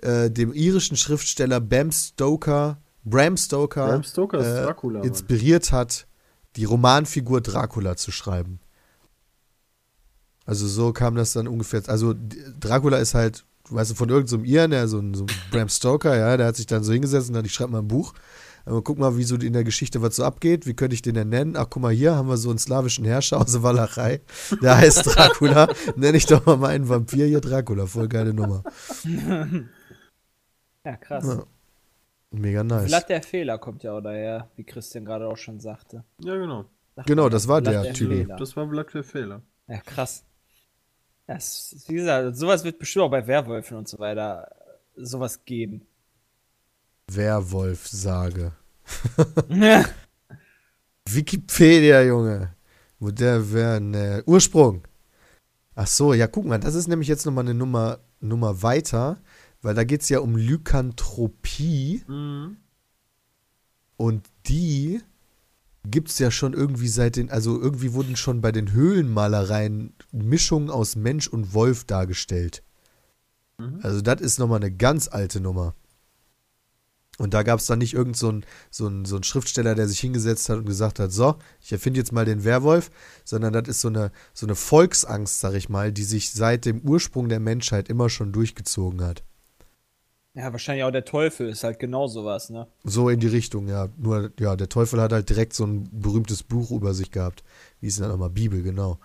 äh, 0.01 0.31
dem 0.31 0.53
irischen 0.53 0.95
Schriftsteller 0.95 1.59
Bram 1.59 1.91
Stoker, 1.91 2.81
Bram 3.03 3.35
Stoker, 3.35 3.87
Bram 3.87 4.03
Stoker 4.03 4.39
äh, 4.39 4.65
Dracula, 4.65 5.01
inspiriert 5.01 5.73
hat, 5.73 6.07
die 6.55 6.63
Romanfigur 6.63 7.41
Dracula 7.41 7.97
zu 7.97 8.11
schreiben. 8.11 8.61
Also 10.45 10.67
so 10.67 10.93
kam 10.93 11.15
das 11.15 11.33
dann 11.33 11.49
ungefähr. 11.49 11.81
Also 11.87 12.15
Dracula 12.59 12.97
ist 12.97 13.13
halt, 13.13 13.43
weißt 13.69 13.91
du, 13.91 13.95
von 13.95 14.07
irgendeinem 14.07 14.45
so 14.45 14.45
Iren, 14.45 14.71
der 14.71 14.87
so 14.87 14.99
ein, 14.99 15.13
so 15.15 15.25
ein 15.25 15.29
Bram 15.51 15.67
Stoker, 15.67 16.15
ja, 16.15 16.37
der 16.37 16.47
hat 16.47 16.55
sich 16.55 16.67
dann 16.67 16.83
so 16.83 16.93
hingesetzt 16.93 17.27
und 17.27 17.33
dann, 17.33 17.43
ich 17.43 17.53
schreibe 17.53 17.73
mal 17.73 17.79
ein 17.79 17.87
Buch. 17.89 18.13
Aber 18.65 18.81
guck 18.83 18.97
mal, 18.97 19.15
wie 19.17 19.23
so 19.23 19.35
in 19.35 19.53
der 19.53 19.63
Geschichte 19.63 20.01
was 20.01 20.15
so 20.15 20.23
abgeht. 20.23 20.65
Wie 20.65 20.73
könnte 20.73 20.95
ich 20.95 21.01
den 21.03 21.13
denn 21.13 21.29
nennen? 21.29 21.55
Ach, 21.55 21.67
guck 21.69 21.81
mal, 21.83 21.93
hier 21.93 22.15
haben 22.15 22.27
wir 22.27 22.37
so 22.37 22.49
einen 22.49 22.57
slawischen 22.57 23.05
Herrscher 23.05 23.39
aus 23.39 23.51
der 23.51 23.61
Walachei. 23.63 24.21
Der 24.61 24.77
heißt 24.77 25.05
Dracula. 25.15 25.67
Nenne 25.95 26.17
ich 26.17 26.25
doch 26.25 26.45
mal 26.45 26.57
meinen 26.57 26.89
Vampir 26.89 27.25
hier 27.27 27.41
Dracula. 27.41 27.85
Voll 27.85 28.07
geile 28.07 28.33
Nummer. 28.33 28.63
Ja, 30.83 30.97
krass. 30.97 31.25
Ja. 31.27 31.43
Mega 32.31 32.63
nice. 32.63 32.87
Blatt 32.87 33.09
der 33.09 33.23
Fehler 33.23 33.57
kommt 33.57 33.83
ja 33.83 33.93
auch 33.93 34.01
daher, 34.01 34.49
wie 34.55 34.63
Christian 34.63 35.05
gerade 35.05 35.27
auch 35.27 35.37
schon 35.37 35.59
sagte. 35.59 36.03
Ja, 36.19 36.35
genau. 36.35 36.65
Sagt 36.95 37.07
Genau, 37.07 37.29
das 37.29 37.47
war 37.47 37.61
Blatt 37.61 37.85
der 37.85 37.93
Typ. 37.93 38.09
Fehler. 38.11 38.35
Das 38.35 38.55
war 38.55 38.65
Blatt 38.67 38.91
für 38.91 39.03
Fehler. 39.03 39.41
Ja, 39.67 39.77
krass. 39.79 40.23
Ja, 41.27 41.35
es 41.35 41.71
ist- 41.73 41.89
wie 41.89 41.95
gesagt, 41.95 42.35
sowas 42.37 42.63
wird 42.63 42.77
bestimmt 42.79 43.05
auch 43.05 43.11
bei 43.11 43.25
Werwölfen 43.25 43.77
und 43.77 43.87
so 43.87 43.99
weiter 43.99 44.49
äh, 44.95 45.03
sowas 45.05 45.43
geben. 45.45 45.85
Werwolf-Sage. 47.11 48.51
Wikipedia, 51.09 52.01
Junge. 52.03 52.53
Wo 52.99 53.11
der 53.11 53.51
wäre, 53.51 53.81
ne. 53.81 54.23
Ursprung. 54.25 54.83
Ach 55.75 55.87
so, 55.87 56.13
ja, 56.13 56.27
guck 56.27 56.45
mal, 56.45 56.59
das 56.59 56.75
ist 56.75 56.87
nämlich 56.87 57.07
jetzt 57.07 57.25
nochmal 57.25 57.43
eine 57.43 57.53
Nummer, 57.53 57.99
Nummer 58.21 58.61
weiter, 58.63 59.17
weil 59.61 59.75
da 59.75 59.83
geht 59.83 60.01
es 60.01 60.09
ja 60.09 60.19
um 60.19 60.35
Lykanthropie 60.37 62.03
Mhm. 62.07 62.57
und 63.97 64.25
die 64.47 65.01
gibt 65.87 66.09
es 66.09 66.17
ja 66.17 66.31
schon 66.31 66.53
irgendwie 66.53 66.87
seit 66.87 67.17
den, 67.17 67.29
also 67.29 67.59
irgendwie 67.61 67.93
wurden 67.93 68.15
schon 68.15 68.41
bei 68.41 68.51
den 68.51 68.71
Höhlenmalereien 68.71 69.93
Mischungen 70.11 70.69
aus 70.71 70.95
Mensch 70.95 71.27
und 71.27 71.53
Wolf 71.53 71.83
dargestellt. 71.83 72.63
Also 73.81 74.01
das 74.01 74.19
ist 74.19 74.39
nochmal 74.39 74.57
eine 74.59 74.71
ganz 74.71 75.07
alte 75.07 75.39
Nummer. 75.39 75.75
Und 77.17 77.33
da 77.33 77.43
gab 77.43 77.59
es 77.59 77.65
dann 77.65 77.79
nicht 77.79 77.93
irgend 77.93 78.17
so 78.17 78.29
ein, 78.31 78.45
so, 78.69 78.87
ein, 78.87 79.05
so 79.05 79.15
ein 79.15 79.23
Schriftsteller, 79.23 79.73
der 79.73 79.87
sich 79.87 79.99
hingesetzt 79.99 80.49
hat 80.49 80.57
und 80.57 80.65
gesagt 80.65 80.99
hat, 80.99 81.11
so, 81.11 81.35
ich 81.61 81.71
erfinde 81.71 81.99
jetzt 81.99 82.11
mal 82.11 82.25
den 82.25 82.43
Werwolf, 82.43 82.91
sondern 83.23 83.53
das 83.53 83.67
ist 83.69 83.81
so 83.81 83.87
eine, 83.87 84.11
so 84.33 84.45
eine 84.45 84.55
Volksangst, 84.55 85.39
sag 85.39 85.53
ich 85.53 85.69
mal, 85.69 85.93
die 85.93 86.03
sich 86.03 86.31
seit 86.31 86.65
dem 86.65 86.81
Ursprung 86.81 87.29
der 87.29 87.39
Menschheit 87.39 87.87
immer 87.87 88.09
schon 88.09 88.33
durchgezogen 88.33 89.01
hat. 89.01 89.23
Ja, 90.33 90.51
wahrscheinlich 90.51 90.83
auch 90.83 90.91
der 90.91 91.05
Teufel 91.05 91.47
ist 91.47 91.63
halt 91.63 91.79
genau 91.79 92.07
sowas, 92.07 92.49
ne? 92.49 92.67
So 92.83 93.07
in 93.07 93.21
die 93.21 93.27
Richtung, 93.27 93.69
ja. 93.69 93.87
Nur, 93.95 94.33
ja, 94.37 94.57
der 94.57 94.67
Teufel 94.67 94.99
hat 94.99 95.13
halt 95.13 95.29
direkt 95.29 95.53
so 95.53 95.65
ein 95.65 95.89
berühmtes 95.93 96.43
Buch 96.43 96.71
über 96.71 96.93
sich 96.93 97.11
gehabt. 97.11 97.45
Wie 97.79 97.87
ist 97.87 97.97
denn 97.97 98.03
das 98.03 98.11
nochmal? 98.11 98.31
Bibel, 98.31 98.61
genau. 98.61 98.99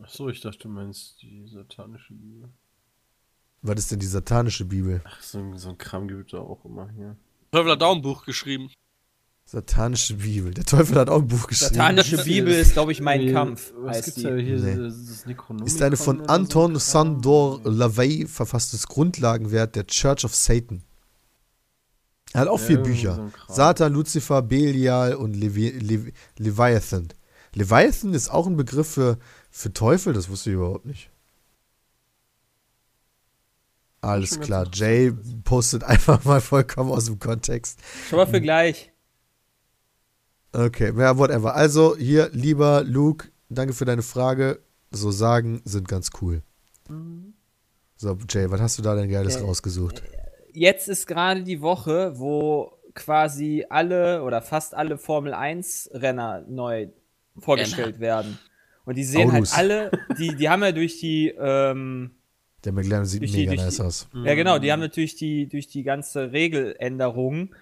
Ach 0.00 0.08
so, 0.08 0.28
ich 0.28 0.40
dachte, 0.40 0.60
du 0.60 0.68
meinst 0.68 1.20
die 1.20 1.48
satanische 1.48 2.14
Bibel. 2.14 2.48
Was 3.62 3.78
ist 3.80 3.90
denn 3.92 3.98
die 3.98 4.06
satanische 4.06 4.64
Bibel? 4.64 5.00
Ach, 5.04 5.20
so, 5.22 5.38
ein- 5.38 5.56
so 5.58 5.70
ein 5.70 5.78
Kram 5.78 6.06
gibt 6.08 6.32
es 6.32 6.38
auch 6.38 6.64
immer 6.64 6.88
hier. 6.90 7.16
Teufel 7.50 7.72
hat 7.72 7.82
auch 7.82 7.94
ein 7.96 8.02
Buch 8.02 8.24
geschrieben. 8.24 8.70
Satanische 9.44 10.14
Bibel. 10.14 10.52
Der 10.52 10.64
Teufel 10.64 10.96
hat 10.98 11.08
auch 11.08 11.22
ein 11.22 11.26
Buch 11.26 11.46
geschrieben. 11.46 11.74
Satanische 11.74 12.22
Bibel 12.22 12.52
ist, 12.52 12.74
glaube 12.74 12.92
ich, 12.92 13.00
mein 13.00 13.24
Nee, 13.24 13.32
Kampf. 13.32 13.72
Was 13.78 14.04
gibt's 14.04 14.22
da 14.22 14.36
hier? 14.36 14.58
Nee. 14.58 14.76
Das, 14.76 14.94
Ist 15.66 15.82
eine 15.82 15.96
von 15.96 16.18
so 16.18 16.24
Anton 16.26 16.72
Kram? 16.72 16.80
Sandor 16.80 17.60
Lavey 17.64 18.26
verfasstes 18.26 18.86
Grundlagenwerk 18.86 19.72
der 19.72 19.86
Church 19.86 20.24
of 20.26 20.34
Satan. 20.34 20.82
Er 22.34 22.42
hat 22.42 22.48
auch 22.48 22.60
Ja, 22.60 22.66
vier 22.66 22.78
Bücher. 22.82 23.30
so. 23.48 23.54
Satan, 23.54 23.94
Lucifer, 23.94 24.42
Belial 24.42 25.14
und 25.14 25.32
Levi 25.34 25.70
Levi 25.70 26.12
Leviathan. 26.36 27.08
Leviathan 27.54 28.12
ist 28.12 28.28
auch 28.28 28.46
ein 28.46 28.56
Begriff 28.58 28.88
für, 28.88 29.18
für 29.50 29.72
Teufel, 29.72 30.12
das 30.12 30.28
wusste 30.28 30.50
ich 30.50 30.56
überhaupt 30.56 30.84
nicht. 30.84 31.10
Alles 34.00 34.38
klar. 34.40 34.66
Jay 34.72 35.12
postet 35.44 35.82
einfach 35.84 36.24
mal 36.24 36.40
vollkommen 36.40 36.90
aus 36.92 37.06
dem 37.06 37.18
Kontext. 37.18 37.78
Schon 38.08 38.18
mal 38.18 38.26
für 38.26 38.40
gleich. 38.40 38.92
Okay, 40.52 40.92
ja, 40.96 41.18
whatever. 41.18 41.54
Also 41.54 41.96
hier, 41.96 42.30
lieber 42.32 42.82
Luke, 42.84 43.28
danke 43.48 43.74
für 43.74 43.84
deine 43.84 44.02
Frage. 44.02 44.60
So 44.90 45.10
Sagen 45.10 45.60
sind 45.64 45.88
ganz 45.88 46.10
cool. 46.22 46.42
So, 47.96 48.16
Jay, 48.28 48.50
was 48.50 48.60
hast 48.60 48.78
du 48.78 48.82
da 48.82 48.94
denn 48.94 49.10
Geiles 49.10 49.36
Okay. 49.36 49.44
rausgesucht? 49.44 50.02
Jetzt 50.52 50.88
ist 50.88 51.06
gerade 51.06 51.42
die 51.42 51.60
Woche, 51.60 52.18
wo 52.18 52.72
quasi 52.94 53.66
alle 53.68 54.22
oder 54.22 54.40
fast 54.40 54.74
alle 54.74 54.96
Formel 54.98 55.34
1 55.34 55.90
Renner 55.92 56.44
neu 56.48 56.88
vorgestellt 57.38 58.00
werden. 58.00 58.38
Und 58.84 58.96
die 58.96 59.04
sehen 59.04 59.30
Autos. 59.30 59.54
halt 59.54 59.70
alle, 59.70 59.90
die, 60.18 60.34
die 60.34 60.48
haben 60.48 60.62
ja 60.62 60.72
durch 60.72 60.98
die, 60.98 61.28
ähm, 61.38 62.12
Der 62.68 62.74
McLaren 62.74 63.06
sieht 63.06 63.22
Durch 63.22 63.32
die- 63.32 63.46
mega 63.46 63.62
nice 63.64 63.76
die- 63.76 63.82
aus. 63.82 64.08
ja 64.12 64.34
genau, 64.34 64.58
die 64.58 64.70
haben 64.70 64.80
natürlich 64.80 65.16
die, 65.16 65.46
durch 65.48 65.68
die 65.68 65.82
ganze 65.84 66.32
Regeländerung, 66.32 67.54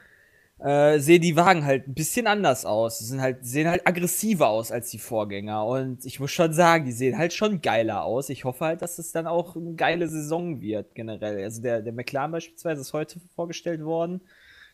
äh, 0.59 0.99
sehen 0.99 1.23
die 1.23 1.37
Wagen 1.37 1.65
halt 1.65 1.87
ein 1.87 1.95
bisschen 1.95 2.27
anders 2.27 2.65
aus. 2.65 2.99
Die 2.99 3.05
sind 3.05 3.21
halt, 3.21 3.45
sehen 3.47 3.69
halt 3.69 3.87
aggressiver 3.87 4.49
aus 4.49 4.73
als 4.73 4.91
die 4.91 4.99
Vorgänger. 4.99 5.65
Und 5.65 6.05
ich 6.05 6.19
muss 6.19 6.33
schon 6.33 6.53
sagen, 6.53 6.87
die 6.87 6.93
sehen 6.93 7.17
halt 7.19 7.33
schon 7.35 7.61
geiler 7.61 8.03
aus. 8.05 8.31
Ich 8.31 8.45
hoffe 8.45 8.65
halt, 8.65 8.83
dass 8.83 8.99
es 8.99 9.13
dann 9.13 9.27
auch 9.29 9.55
eine 9.55 9.75
geile 9.75 10.09
Saison 10.09 10.61
wird, 10.61 10.95
generell. 10.97 11.45
Also 11.45 11.63
der, 11.63 11.83
der 11.83 11.93
McLaren 11.93 12.33
beispielsweise 12.33 12.81
ist 12.81 12.93
heute 12.93 13.21
vorgestellt 13.37 13.85
worden. 13.85 14.23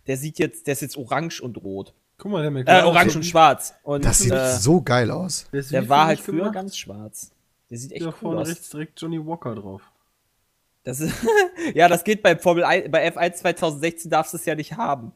Der 0.06 0.16
sieht 0.16 0.38
jetzt, 0.38 0.66
der 0.66 0.72
ist 0.72 0.80
jetzt 0.82 0.96
orange 0.96 1.42
und 1.42 1.62
rot. 1.62 1.92
Guck 2.16 2.30
mal, 2.32 2.40
der 2.42 2.48
Äh, 2.50 2.54
McLaren. 2.54 2.86
orange 2.86 3.16
und 3.16 3.24
schwarz. 3.26 3.74
Und 3.82 4.04
Das 4.04 4.20
sieht 4.20 4.32
äh, 4.32 4.52
so 4.56 4.80
geil 4.80 5.10
aus. 5.10 5.46
Der, 5.52 5.62
der 5.62 5.88
war 5.90 6.06
halt 6.06 6.20
früher 6.20 6.38
gemacht. 6.38 6.54
ganz 6.54 6.76
schwarz. 6.76 7.32
Der 7.70 7.78
sieht 7.78 7.92
echt 7.92 8.02
Da 8.02 8.06
cool 8.08 8.12
vorne 8.12 8.40
aus. 8.42 8.48
rechts 8.48 8.70
direkt 8.70 9.00
Johnny 9.00 9.24
Walker 9.24 9.54
drauf. 9.54 9.82
Das 10.84 11.00
ist, 11.00 11.14
ja, 11.74 11.88
das 11.88 12.04
geht 12.04 12.22
bei 12.22 12.36
Formel 12.36 12.64
1, 12.64 12.90
bei 12.90 13.08
F1 13.08 13.34
2016 13.34 14.10
darfst 14.10 14.32
du 14.32 14.36
es 14.36 14.44
ja 14.44 14.54
nicht 14.54 14.76
haben. 14.76 15.12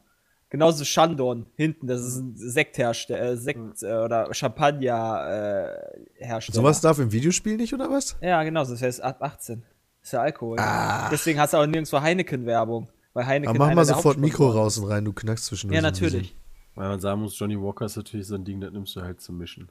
Genauso 0.49 0.85
Shandon 0.85 1.45
hinten, 1.55 1.87
das 1.87 2.01
ist 2.01 2.15
ein 2.17 2.33
Sekthersteller, 2.37 3.31
äh, 3.31 3.37
Sekt 3.37 3.83
äh, 3.83 3.97
oder 3.97 4.33
Champagner 4.33 5.75
äh. 6.19 6.41
Sowas 6.51 6.79
darf 6.79 6.99
im 6.99 7.11
Videospiel 7.11 7.57
nicht, 7.57 7.73
oder 7.73 7.89
was? 7.89 8.15
Ja, 8.21 8.41
genau, 8.43 8.63
das 8.63 8.81
heißt 8.81 9.03
ab 9.03 9.21
18. 9.21 9.63
ist 10.01 10.13
ja 10.13 10.21
Alkohol. 10.21 10.57
Ah. 10.59 11.09
Deswegen 11.11 11.37
hast 11.39 11.53
du 11.53 11.57
auch 11.57 11.65
nirgendwo 11.65 11.99
Heineken-Werbung. 11.99 12.87
Weil 13.13 13.25
Heineken 13.25 13.55
Aber 13.55 13.67
mach 13.67 13.75
mal 13.75 13.83
sofort 13.83 14.19
Mikro 14.19 14.49
raus 14.49 14.77
und 14.77 14.89
rein, 14.89 15.03
du 15.03 15.11
knackst 15.11 15.45
zwischendurch. 15.45 15.75
Ja, 15.75 15.81
natürlich. 15.81 16.33
Weil 16.75 16.89
man 16.89 16.99
sagen 16.99 17.21
muss, 17.21 17.37
Johnny 17.37 17.59
Walker 17.59 17.85
ist 17.85 17.97
natürlich 17.97 18.27
so 18.27 18.35
ein 18.35 18.45
Ding, 18.45 18.61
das 18.61 18.71
nimmst 18.71 18.95
du 18.95 19.01
halt 19.01 19.19
zum 19.19 19.39
Mischen. 19.39 19.67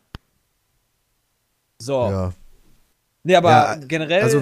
So. 1.79 2.11
Ja. 2.11 2.33
Nee, 3.27 3.35
aber 3.35 3.51
Ja, 3.51 3.75
generell. 3.75 4.23
Also 4.23 4.41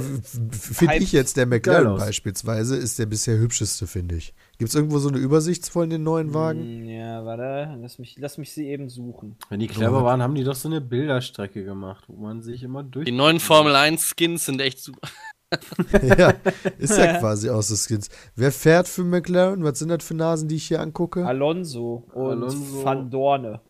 finde 0.51 0.97
ich 0.97 1.11
jetzt, 1.12 1.39
der 1.39 1.47
McLaren 1.47 1.97
beispielsweise 1.97 2.77
ist 2.77 2.98
der 2.98 3.06
bisher 3.06 3.39
hübscheste, 3.39 3.86
finde 3.86 4.16
ich. 4.16 4.35
Gibt 4.59 4.69
es 4.69 4.74
irgendwo 4.74 4.98
so 4.98 5.09
eine 5.09 5.16
Übersicht 5.16 5.66
von 5.70 5.89
den 5.89 6.02
neuen 6.02 6.35
Wagen? 6.35 6.61
Hm, 6.61 6.85
Ja, 6.90 7.24
warte, 7.24 7.78
lass 7.81 7.98
mich, 7.98 8.19
lass 8.19 8.36
mich 8.36 8.52
sie 8.52 8.69
eben 8.69 8.90
suchen. 8.90 9.36
Wenn 9.48 9.61
die 9.61 9.69
clever 9.69 10.05
waren, 10.05 10.20
haben 10.23 10.35
die 10.35 10.44
doch 10.44 10.55
so 10.55 10.69
eine 10.69 10.82
Bilderstrecke 10.82 11.65
gemacht, 11.65 12.05
wo 12.09 12.16
man 12.20 12.43
sich 12.43 12.62
immer 12.62 12.82
durch. 12.82 13.06
Die 13.06 13.12
neuen 13.12 13.40
Formel 13.40 13.74
1 13.74 14.12
Skins 14.15 14.44
sind 14.44 14.61
echt 14.61 14.81
super. 14.81 15.09
ja, 16.19 16.35
ist 16.78 16.98
ja 16.98 17.19
quasi 17.19 17.48
aus 17.48 17.69
so 17.69 17.77
Skins. 17.77 18.11
Wer 18.36 18.52
fährt 18.52 18.86
für 18.86 19.02
McLaren? 19.05 19.65
Was 19.65 19.78
sind 19.78 19.89
das 19.89 20.05
für 20.05 20.15
Nasen, 20.15 20.48
die 20.48 20.56
ich 20.56 20.69
hier 20.69 20.81
angucke? 20.81 21.24
Alonso 21.24 22.06
und 22.12 22.32
Alonso. 22.32 22.85
Van 22.85 23.11
Dorne. 23.11 23.61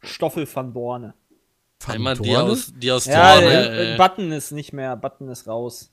Stoffel 0.00 0.46
van 0.46 0.72
Dorne. 0.72 1.14
Immer 1.94 2.14
die 2.14 2.36
aus, 2.36 2.72
die 2.76 2.90
aus 2.92 3.06
Ja, 3.06 3.34
Dorne. 3.40 3.46
äh, 3.70 3.94
äh, 3.94 3.96
Button 3.96 4.32
ist 4.32 4.50
nicht 4.52 4.72
mehr, 4.72 4.96
Button 4.96 5.28
ist 5.28 5.46
raus. 5.46 5.92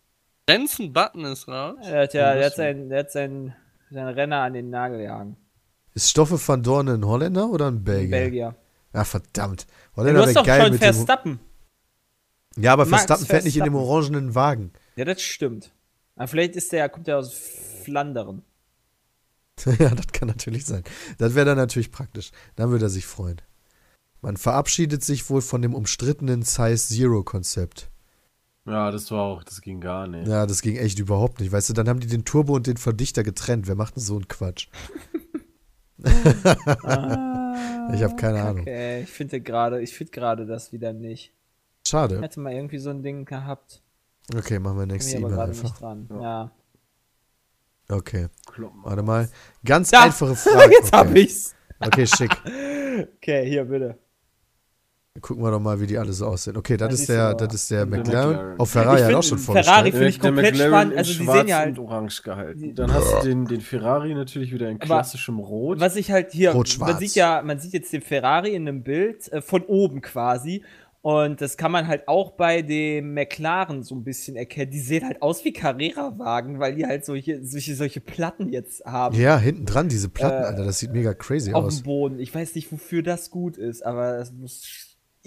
Jensen 0.49 0.91
Button 0.93 1.25
ist 1.25 1.47
raus. 1.47 1.77
Er 1.83 2.03
hat 2.03 2.13
ja, 2.13 2.29
Ja, 2.29 2.35
der 2.35 2.45
hat 2.47 2.55
sein, 2.55 2.89
der 2.89 2.99
hat 2.99 3.11
sein, 3.11 3.55
sein 3.89 4.07
Renner 4.07 4.41
an 4.41 4.53
den 4.53 4.69
Nagel 4.69 5.01
jagen. 5.01 5.37
Ist 5.93 6.09
Stoffe 6.09 6.39
van 6.45 6.61
Dorne 6.63 6.93
ein 6.93 7.05
Holländer 7.05 7.49
oder 7.49 7.67
ein 7.71 7.83
Belgier? 7.83 8.09
Belgier. 8.11 8.55
Ah, 8.93 9.03
verdammt. 9.03 9.65
Ja, 9.65 9.97
Holländer 9.97 10.21
du 10.21 10.27
hast 10.27 10.35
doch 10.35 10.45
geil 10.45 10.61
schon 10.61 10.71
mit 10.71 10.81
dem. 10.81 10.93
Verstappen. 10.93 11.39
Ja, 12.57 12.73
aber 12.73 12.85
Max 12.85 13.03
Verstappen 13.05 13.25
fährt 13.25 13.43
nicht 13.45 13.57
in 13.57 13.63
dem 13.63 13.73
Verstappen. 13.73 13.89
orangenen 13.89 14.35
Wagen. 14.35 14.73
Ja, 14.95 15.05
das 15.05 15.21
stimmt. 15.21 15.71
Aber 16.15 16.27
vielleicht 16.27 16.55
ist 16.55 16.71
der, 16.71 16.89
kommt 16.89 17.07
der 17.07 17.17
aus 17.19 17.33
Flandern. 17.83 18.43
ja, 19.79 19.89
das 19.89 20.07
kann 20.11 20.27
natürlich 20.27 20.65
sein. 20.65 20.83
Das 21.17 21.33
wäre 21.35 21.45
dann 21.45 21.57
natürlich 21.57 21.91
praktisch. 21.91 22.31
Dann 22.55 22.69
würde 22.71 22.85
er 22.85 22.89
sich 22.89 23.05
freuen. 23.05 23.41
Man 24.21 24.37
verabschiedet 24.37 25.03
sich 25.03 25.29
wohl 25.29 25.41
von 25.41 25.61
dem 25.61 25.75
umstrittenen 25.75 26.41
Size 26.41 26.77
Zero 26.77 27.23
Konzept. 27.23 27.89
Ja, 28.65 28.91
das 28.91 29.09
war 29.11 29.21
auch, 29.21 29.43
das 29.43 29.61
ging 29.61 29.79
gar 29.79 30.07
nicht. 30.07 30.27
Ja, 30.27 30.45
das 30.45 30.61
ging 30.61 30.75
echt 30.75 30.99
überhaupt 30.99 31.39
nicht. 31.39 31.51
Weißt 31.51 31.69
du, 31.69 31.73
dann 31.73 31.87
haben 31.87 31.99
die 32.01 32.07
den 32.07 32.25
Turbo 32.25 32.55
und 32.55 32.67
den 32.67 32.77
Verdichter 32.77 33.23
getrennt. 33.23 33.67
Wer 33.67 33.75
macht 33.75 33.95
denn 33.95 34.03
so 34.03 34.15
einen 34.15 34.27
Quatsch? 34.27 34.67
ich 35.99 38.03
habe 38.03 38.15
keine 38.17 38.41
Ahnung. 38.41 38.61
Okay, 38.61 39.03
ich 39.03 39.09
finde 39.09 39.39
gerade, 39.39 39.81
ich 39.81 39.95
finde 39.95 40.11
gerade 40.11 40.45
das 40.45 40.73
wieder 40.73 40.91
nicht. 40.93 41.31
Ich 41.83 41.89
Schade. 41.89 42.19
hätte 42.21 42.39
mal 42.41 42.51
irgendwie 42.51 42.79
so 42.79 42.89
ein 42.89 43.03
Ding 43.03 43.23
gehabt. 43.23 43.81
Okay, 44.35 44.59
machen 44.59 44.79
wir 44.79 44.85
nächste 44.85 45.11
ich 45.11 45.17
aber 45.17 45.27
E-Mail 45.27 45.37
gerade 45.37 45.51
einfach. 45.51 45.63
nicht 45.63 45.81
dran. 45.81 46.09
Ja. 46.21 46.51
Okay, 47.89 48.27
warte 48.83 49.01
mal. 49.03 49.29
Ganz 49.63 49.91
Da! 49.91 50.03
einfache 50.03 50.35
Frage. 50.35 50.73
Jetzt 50.73 50.91
hab 50.91 51.07
okay. 51.07 51.21
ich's. 51.21 51.55
okay, 51.79 52.05
schick. 52.05 52.35
Okay, 53.17 53.47
hier 53.47 53.63
bitte. 53.65 53.95
Gucken 55.21 55.43
wir 55.43 55.51
doch 55.51 55.59
mal, 55.59 55.79
wie 55.81 55.87
die 55.87 55.97
alle 55.97 56.13
so 56.13 56.25
aussehen. 56.27 56.57
Okay, 56.57 56.77
das 56.77 56.89
Ja, 56.89 56.93
ist 56.99 57.09
der, 57.09 57.21
aber. 57.29 57.47
das 57.47 57.53
ist 57.55 57.71
der 57.71 57.85
Der 57.85 57.99
McLaren. 57.99 58.29
McLaren. 58.31 58.59
Auch 58.59 58.65
Ferrari 58.67 59.01
hat 59.01 59.13
auch 59.15 59.23
schon 59.23 59.37
Ferrari 59.37 59.63
vorgestellt. 59.63 59.93
finde 59.93 60.07
ich 60.09 60.19
Der 60.19 60.31
komplett 60.31 60.51
McLaren 60.53 60.71
spannend. 60.71 60.91
in 60.93 60.97
Also 60.99 61.11
die 61.13 61.25
sehen 61.25 61.47
ja 61.47 61.57
halt. 61.57 61.77
und 61.79 61.85
orange 61.85 62.21
gehalten. 62.23 62.75
Dann 62.75 62.93
hast 62.93 63.13
du 63.23 63.27
den, 63.27 63.45
den 63.45 63.61
Ferrari 63.61 64.13
natürlich 64.13 64.51
wieder 64.53 64.69
in 64.69 64.75
Aber 64.77 64.85
klassischem 64.85 65.39
Rot. 65.39 65.79
Was 65.79 65.95
ich 65.95 66.11
halt 66.11 66.31
hier, 66.31 66.51
Rot-schwarz. 66.51 66.91
man 66.91 66.99
sieht 66.99 67.15
ja, 67.15 67.41
man 67.43 67.59
sieht 67.59 67.73
jetzt 67.73 67.91
den 67.93 68.01
Ferrari 68.01 68.53
in 68.55 68.67
einem 68.67 68.83
Bild 68.83 69.31
äh, 69.31 69.41
von 69.41 69.63
oben 69.63 70.01
quasi. 70.01 70.63
Und 71.01 71.39
das 71.39 71.55
kann 71.55 71.71
man 71.71 71.87
halt 71.87 72.07
auch 72.09 72.31
bei 72.31 72.61
dem 72.63 73.13
McLaren 73.13 73.81
so 73.83 73.95
ein 73.95 74.03
bisschen 74.03 74.35
erkennen. 74.35 74.71
Die 74.71 74.79
sehen 74.79 75.05
halt 75.05 75.21
aus 75.21 75.45
wie 75.45 75.53
Carrera-Wagen, 75.53 76.59
weil 76.59 76.75
die 76.75 76.85
halt 76.85 77.05
solche, 77.05 77.45
solche, 77.45 77.75
solche 77.75 78.01
Platten 78.01 78.49
jetzt 78.49 78.83
haben 78.83 79.15
Ja, 79.15 79.37
hinten 79.37 79.65
dran 79.65 79.87
diese 79.87 80.09
Platten, 80.09 80.43
Äh, 80.43 80.47
Alter. 80.47 80.65
Das 80.65 80.79
sieht 80.79 80.91
mega 80.91 81.13
crazy 81.13 81.53
auf 81.53 81.65
aus. 81.65 81.77
dem 81.77 81.83
Boden. 81.85 82.19
Ich 82.19 82.33
weiß 82.35 82.55
nicht, 82.55 82.69
wofür 82.73 83.03
das 83.03 83.29
gut 83.31 83.57
ist, 83.57 83.85
aber 83.85 84.17
es 84.19 84.33
muss 84.33 84.65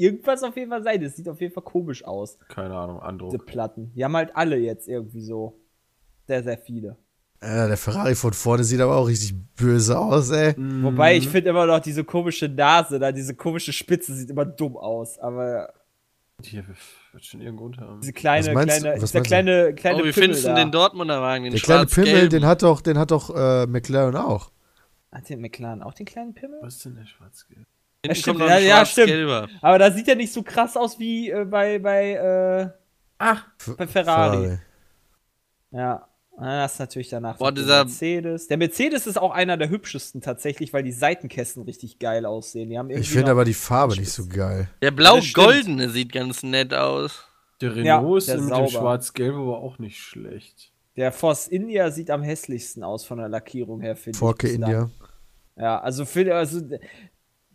irgendwas 0.00 0.42
auf 0.42 0.56
jeden 0.56 0.70
Fall 0.70 0.82
sein. 0.82 1.00
Das 1.02 1.16
sieht 1.16 1.28
auf 1.28 1.40
jeden 1.40 1.52
Fall 1.54 1.62
komisch 1.62 2.04
aus, 2.04 2.38
Keine 2.48 2.74
Ahnung, 2.74 2.96
diese 2.96 3.06
Andruck. 3.08 3.46
Platten. 3.46 3.92
Die 3.94 4.04
haben 4.04 4.16
halt 4.16 4.34
alle 4.34 4.56
jetzt 4.56 4.88
irgendwie 4.88 5.20
so 5.22 5.58
sehr, 6.26 6.42
sehr 6.42 6.58
viele. 6.58 6.96
Äh, 7.42 7.68
der 7.68 7.76
Ferrari 7.76 8.14
von 8.14 8.32
vorne 8.34 8.64
sieht 8.64 8.80
aber 8.80 8.96
auch 8.96 9.08
richtig 9.08 9.34
böse 9.56 9.98
aus, 9.98 10.30
ey. 10.30 10.54
Wobei, 10.82 11.14
Mhm. 11.14 11.18
ich 11.20 11.28
finde 11.28 11.50
immer 11.50 11.64
noch 11.66 11.80
diese 11.80 12.04
komische 12.04 12.48
Nase 12.48 12.98
da, 12.98 13.12
diese 13.12 13.34
komische 13.34 13.72
Spitze 13.72 14.14
sieht 14.14 14.28
immer 14.30 14.44
dumm 14.44 14.76
aus. 14.76 15.18
Aber 15.18 15.72
Hier 16.42 16.64
wird 17.12 17.24
schon 17.24 17.40
irgendwo 17.40 17.64
unter 17.64 17.82
haben. 17.82 18.00
diese 18.02 18.12
kleine, 18.12 18.46
Was 18.48 18.54
meinst 18.54 18.76
du? 18.76 18.80
kleine, 18.82 19.02
Was 19.02 19.10
dieser 19.12 19.22
kleine, 19.22 19.74
kleine 19.74 19.96
Oh, 19.96 19.98
wie 19.98 20.02
Pimmel 20.02 20.12
findest 20.12 20.46
du 20.46 20.54
den 20.54 20.70
Dortmunder 20.70 21.20
Wagen? 21.22 21.44
Den 21.44 21.52
Der 21.52 21.60
kleine 21.62 21.86
Pimmel, 21.86 22.28
den 22.28 22.44
hat 22.44 22.62
doch, 22.62 22.82
den 22.82 22.98
hat 22.98 23.10
doch 23.10 23.34
äh, 23.34 23.66
McLaren 23.66 24.16
auch. 24.16 24.50
Hat 25.10 25.28
den 25.30 25.40
McLaren 25.40 25.82
auch 25.82 25.94
den 25.94 26.06
kleinen 26.06 26.34
Pimmel? 26.34 26.58
Was 26.62 26.76
ist 26.76 26.84
denn 26.84 26.94
der 26.96 27.06
schwarz-gelb? 27.06 27.66
Ja, 28.06 28.14
stimmt, 28.14 28.40
ja, 28.40 28.58
ja, 28.58 28.86
stimmt. 28.86 29.50
Aber 29.60 29.78
da 29.78 29.90
sieht 29.90 30.08
er 30.08 30.16
nicht 30.16 30.32
so 30.32 30.42
krass 30.42 30.76
aus 30.76 30.98
wie 30.98 31.30
äh, 31.30 31.44
bei, 31.44 31.78
bei, 31.78 32.12
äh, 32.12 32.68
Ach, 33.18 33.44
bei 33.76 33.86
Ferrari. 33.86 34.58
Ja. 35.70 36.06
Und 36.30 36.46
Dann 36.46 36.62
hast 36.62 36.78
du 36.78 36.82
natürlich 36.84 37.10
danach 37.10 37.36
Boah, 37.36 37.52
dieser- 37.52 37.84
Mercedes. 37.84 38.48
Der 38.48 38.56
Mercedes 38.56 39.06
ist 39.06 39.18
auch 39.18 39.32
einer 39.32 39.58
der 39.58 39.68
hübschesten 39.68 40.22
tatsächlich, 40.22 40.72
weil 40.72 40.82
die 40.82 40.92
Seitenkästen 40.92 41.64
richtig 41.64 41.98
geil 41.98 42.24
aussehen. 42.24 42.70
Die 42.70 42.78
haben 42.78 42.88
irgendwie 42.88 43.02
Ich 43.02 43.10
finde 43.10 43.30
aber 43.32 43.44
die 43.44 43.52
Farbe 43.52 43.94
nicht 43.96 44.10
so 44.10 44.26
geil. 44.26 44.70
Der 44.80 44.90
das 44.92 44.96
blau-goldene 44.96 45.90
sieht 45.90 46.12
ganz 46.12 46.42
nett 46.42 46.72
aus. 46.72 47.26
der 47.60 47.72
Ja, 47.76 47.98
Renault 47.98 48.18
ist 48.18 48.28
der 48.28 48.38
mit 48.38 48.48
sauber. 48.48 48.62
dem 48.66 48.70
schwarz-gelb 48.70 49.34
aber 49.34 49.58
auch 49.58 49.78
nicht 49.78 49.98
schlecht. 50.00 50.72
Der 50.96 51.12
Force 51.12 51.46
India 51.48 51.90
sieht 51.90 52.10
am 52.10 52.22
hässlichsten 52.22 52.82
aus 52.82 53.04
von 53.04 53.18
der 53.18 53.28
Lackierung 53.28 53.82
her, 53.82 53.94
finde 53.94 54.16
ich. 54.16 54.18
Forke. 54.18 54.48
India. 54.48 54.88
Ja, 55.56 55.78
also 55.80 56.06
für 56.06 56.34
also 56.34 56.62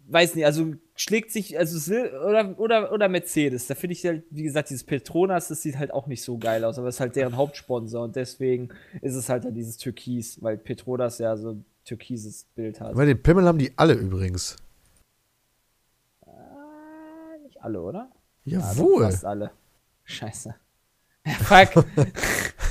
weiß 0.08 0.36
nicht, 0.36 0.46
also 0.46 0.74
schlägt 0.96 1.32
sich, 1.32 1.58
also 1.58 1.78
Sil 1.80 2.14
oder, 2.26 2.58
oder, 2.60 2.92
oder 2.92 3.10
Mercedes, 3.10 3.68
da 3.68 3.76
finde 3.76 3.94
ich 3.94 4.06
halt, 4.06 4.24
wie 4.30 4.44
gesagt, 4.44 4.70
dieses 4.70 4.84
Petronas, 4.84 5.48
das 5.48 5.62
sieht 5.62 5.78
halt 5.78 5.92
auch 5.92 6.08
nicht 6.08 6.24
so 6.24 6.38
geil 6.38 6.64
aus, 6.64 6.78
aber 6.78 6.88
es 6.88 6.96
ist 6.96 7.00
halt 7.00 7.16
deren 7.16 7.36
Hauptsponsor 7.36 8.04
und 8.04 8.16
deswegen 8.16 8.70
ist 9.02 9.16
es 9.16 9.30
halt 9.30 9.46
dann 9.46 9.54
dieses 9.54 9.78
Türkis, 9.78 10.42
weil 10.42 10.58
Petronas 10.58 11.18
ja 11.18 11.36
so 11.38 11.52
ein 11.52 11.66
türkises 11.84 12.46
Bild 12.56 12.80
hat. 12.80 12.92
Aber 12.92 13.06
den 13.06 13.22
Pimmel 13.22 13.46
haben 13.46 13.60
die 13.60 13.72
alle 13.78 13.94
übrigens. 13.94 14.58
Äh, 16.26 16.30
nicht 17.44 17.62
alle, 17.62 17.82
oder? 17.82 18.12
Ja, 18.44 18.60
Jawohl. 18.60 19.04
fast 19.04 19.26
alle. 19.26 19.52
Scheiße. 20.04 20.56
Fuck. 21.42 21.86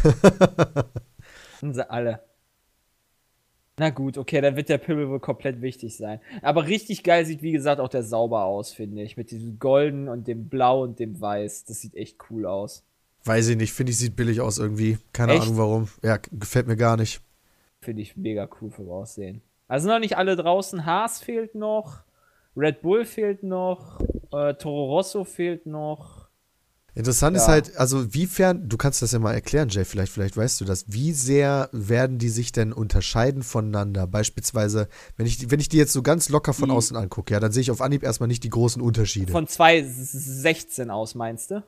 Sind 1.60 1.74
sie 1.74 1.90
alle. 1.90 2.20
Na 3.76 3.90
gut, 3.90 4.18
okay, 4.18 4.40
dann 4.40 4.54
wird 4.54 4.68
der 4.68 4.78
Pimmel 4.78 5.08
wohl 5.08 5.18
komplett 5.18 5.60
wichtig 5.60 5.96
sein. 5.96 6.20
Aber 6.42 6.66
richtig 6.66 7.02
geil 7.02 7.26
sieht, 7.26 7.42
wie 7.42 7.50
gesagt, 7.50 7.80
auch 7.80 7.88
der 7.88 8.04
Sauber 8.04 8.44
aus, 8.44 8.72
finde 8.72 9.02
ich. 9.02 9.16
Mit 9.16 9.32
diesem 9.32 9.58
Golden 9.58 10.08
und 10.08 10.28
dem 10.28 10.48
Blau 10.48 10.82
und 10.82 11.00
dem 11.00 11.20
Weiß. 11.20 11.64
Das 11.64 11.80
sieht 11.80 11.96
echt 11.96 12.18
cool 12.30 12.46
aus. 12.46 12.84
Weiß 13.24 13.48
ich 13.48 13.56
nicht, 13.56 13.72
finde 13.72 13.90
ich, 13.90 13.98
sieht 13.98 14.16
billig 14.16 14.40
aus 14.40 14.58
irgendwie. 14.58 14.98
Keine 15.12 15.32
Echt? 15.32 15.42
Ahnung 15.42 15.56
warum. 15.56 15.88
Ja, 16.02 16.18
gefällt 16.30 16.68
mir 16.68 16.76
gar 16.76 16.96
nicht. 16.96 17.20
Finde 17.80 18.02
ich 18.02 18.16
mega 18.16 18.48
cool 18.60 18.70
vom 18.70 18.88
Aussehen. 18.90 19.42
Also 19.66 19.88
noch 19.88 19.98
nicht 19.98 20.16
alle 20.16 20.36
draußen. 20.36 20.86
Haas 20.86 21.20
fehlt 21.20 21.54
noch. 21.54 22.04
Red 22.56 22.82
Bull 22.82 23.04
fehlt 23.04 23.42
noch. 23.42 24.00
Äh, 24.32 24.54
Toro 24.54 24.86
Rosso 24.86 25.24
fehlt 25.24 25.66
noch. 25.66 26.23
Interessant 26.96 27.36
ist 27.36 27.42
Ja. 27.46 27.48
halt, 27.48 27.76
also 27.76 28.14
wiefern, 28.14 28.68
du 28.68 28.76
kannst 28.76 29.02
das 29.02 29.10
ja 29.10 29.18
mal 29.18 29.34
erklären, 29.34 29.68
Jay, 29.68 29.84
vielleicht, 29.84 30.12
vielleicht 30.12 30.36
weißt 30.36 30.60
du 30.60 30.64
das, 30.64 30.84
wie 30.86 31.12
sehr 31.12 31.68
werden 31.72 32.18
die 32.18 32.28
sich 32.28 32.52
denn 32.52 32.72
unterscheiden 32.72 33.42
voneinander? 33.42 34.06
Beispielsweise, 34.06 34.88
wenn 35.16 35.26
ich, 35.26 35.38
die- 35.38 35.50
wenn 35.50 35.58
ich 35.58 35.68
die 35.68 35.76
jetzt 35.78 35.92
so 35.92 36.02
ganz 36.02 36.28
locker 36.28 36.52
von 36.52 36.68
Die- 36.68 36.74
außen 36.74 36.96
angucke, 36.96 37.34
ja, 37.34 37.40
dann 37.40 37.50
sehe 37.50 37.62
ich 37.62 37.70
auf 37.72 37.80
Anhieb 37.80 38.04
erstmal 38.04 38.28
nicht 38.28 38.44
die 38.44 38.50
großen 38.50 38.80
Unterschiede. 38.80 39.32
Von 39.32 39.48
2016 39.48 40.90
aus, 40.90 41.14
meinst 41.14 41.50
du? 41.50 41.62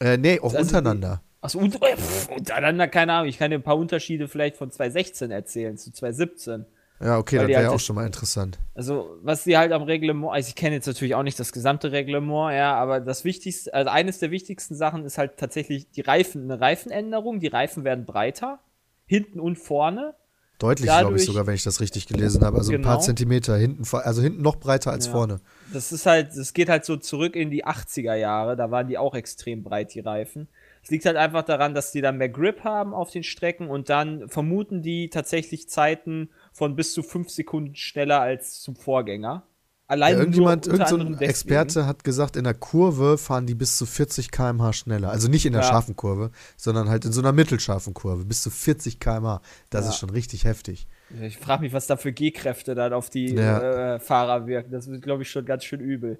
äh, 0.00 0.16
nee, 0.18 0.40
auch 0.40 0.46
Also 0.52 0.58
untereinander. 0.58 1.22
Achso, 1.40 1.60
pff, 1.60 2.28
untereinander, 2.36 2.88
keine 2.88 3.12
Ahnung. 3.12 3.28
Ich 3.28 3.38
kann 3.38 3.50
dir 3.50 3.58
ein 3.58 3.62
paar 3.62 3.76
Unterschiede 3.78 4.26
vielleicht 4.26 4.56
von 4.56 4.70
2016 4.70 5.30
erzählen 5.30 5.76
zu 5.78 5.92
2017. 5.92 6.66
Ja, 7.00 7.18
okay, 7.18 7.36
das 7.36 7.48
wäre 7.48 7.58
halt 7.58 7.66
ja 7.68 7.74
auch 7.74 7.80
schon 7.80 7.96
mal 7.96 8.06
interessant. 8.06 8.58
Also, 8.74 9.18
was 9.22 9.44
sie 9.44 9.56
halt 9.58 9.72
am 9.72 9.82
Reglement, 9.82 10.32
also 10.32 10.48
ich 10.48 10.54
kenne 10.54 10.76
jetzt 10.76 10.86
natürlich 10.86 11.14
auch 11.14 11.22
nicht 11.22 11.38
das 11.38 11.52
gesamte 11.52 11.92
Reglement, 11.92 12.54
ja, 12.54 12.74
aber 12.74 13.00
das 13.00 13.24
Wichtigste, 13.24 13.72
also 13.74 13.90
eines 13.90 14.18
der 14.18 14.30
wichtigsten 14.30 14.74
Sachen 14.74 15.04
ist 15.04 15.18
halt 15.18 15.36
tatsächlich 15.36 15.90
die 15.90 16.00
Reifen, 16.00 16.44
eine 16.44 16.60
Reifenänderung. 16.60 17.40
Die 17.40 17.48
Reifen 17.48 17.84
werden 17.84 18.06
breiter, 18.06 18.60
hinten 19.06 19.40
und 19.40 19.56
vorne. 19.56 20.14
Deutlich, 20.58 20.88
glaube 20.90 21.16
ich 21.16 21.26
sogar, 21.26 21.46
wenn 21.46 21.54
ich 21.54 21.64
das 21.64 21.80
richtig 21.80 22.06
gelesen 22.06 22.42
habe. 22.42 22.56
Also 22.56 22.72
ein 22.72 22.80
paar 22.80 22.94
Genau. 22.94 23.04
Zentimeter 23.04 23.56
hinten, 23.58 23.84
also 23.94 24.22
hinten 24.22 24.40
noch 24.40 24.56
breiter 24.56 24.90
als 24.90 25.04
Ja. 25.04 25.12
vorne. 25.12 25.40
Das 25.70 25.92
ist 25.92 26.06
halt, 26.06 26.28
das 26.34 26.54
geht 26.54 26.70
halt 26.70 26.86
so 26.86 26.96
zurück 26.96 27.36
in 27.36 27.50
die 27.50 27.66
80er 27.66 28.14
Jahre, 28.14 28.56
da 28.56 28.70
waren 28.70 28.88
die 28.88 28.96
auch 28.96 29.14
extrem 29.14 29.62
breit, 29.62 29.92
die 29.92 30.00
Reifen. 30.00 30.48
Es 30.82 30.90
liegt 30.90 31.04
halt 31.04 31.16
einfach 31.16 31.42
daran, 31.42 31.74
dass 31.74 31.92
die 31.92 32.00
dann 32.00 32.16
mehr 32.16 32.28
Grip 32.28 32.64
haben 32.64 32.94
auf 32.94 33.10
den 33.10 33.24
Strecken 33.24 33.68
und 33.68 33.90
dann 33.90 34.28
vermuten 34.28 34.82
die 34.82 35.10
tatsächlich 35.10 35.68
Zeiten 35.68 36.30
von 36.56 36.74
bis 36.74 36.94
zu 36.94 37.02
fünf 37.02 37.28
Sekunden 37.28 37.74
schneller 37.74 38.20
als 38.20 38.60
zum 38.62 38.76
Vorgänger. 38.76 39.42
Allein 39.88 40.14
Ja, 40.14 40.18
irgendjemand, 40.20 40.66
irgendein 40.66 40.88
so 40.88 40.96
ein. 40.96 41.18
Experte 41.20 41.86
hat 41.86 42.02
gesagt, 42.02 42.34
in 42.36 42.44
der 42.44 42.54
Kurve 42.54 43.18
fahren 43.18 43.46
die 43.46 43.54
bis 43.54 43.76
zu 43.76 43.84
40 43.86 44.30
km/h 44.32 44.72
schneller. 44.72 45.10
Also 45.10 45.28
nicht 45.28 45.44
in 45.46 45.52
der 45.52 45.62
Ja. 45.62 45.68
scharfen 45.68 45.94
Kurve, 45.94 46.30
sondern 46.56 46.88
halt 46.88 47.04
in 47.04 47.12
so 47.12 47.20
einer 47.20 47.32
mittelscharfen 47.32 47.92
Kurve. 47.94 48.24
Bis 48.24 48.42
zu 48.42 48.50
40 48.50 48.98
km/h. 48.98 49.42
Das 49.70 49.84
Ja. 49.84 49.90
ist 49.90 49.98
schon 49.98 50.10
richtig 50.10 50.44
heftig. 50.44 50.88
Ich 51.22 51.36
frage 51.38 51.62
mich, 51.62 51.72
was 51.74 51.86
da 51.86 51.96
für 51.96 52.12
G-Kräfte 52.12 52.74
dann 52.74 52.94
auf 52.94 53.10
die 53.10 53.36
äh, 53.36 54.00
Fahrer 54.00 54.46
wirken. 54.48 54.72
Das 54.72 54.88
wird, 54.90 55.02
glaube 55.02 55.22
ich, 55.22 55.30
schon 55.30 55.44
ganz 55.44 55.62
schön 55.64 55.80
übel. 55.80 56.18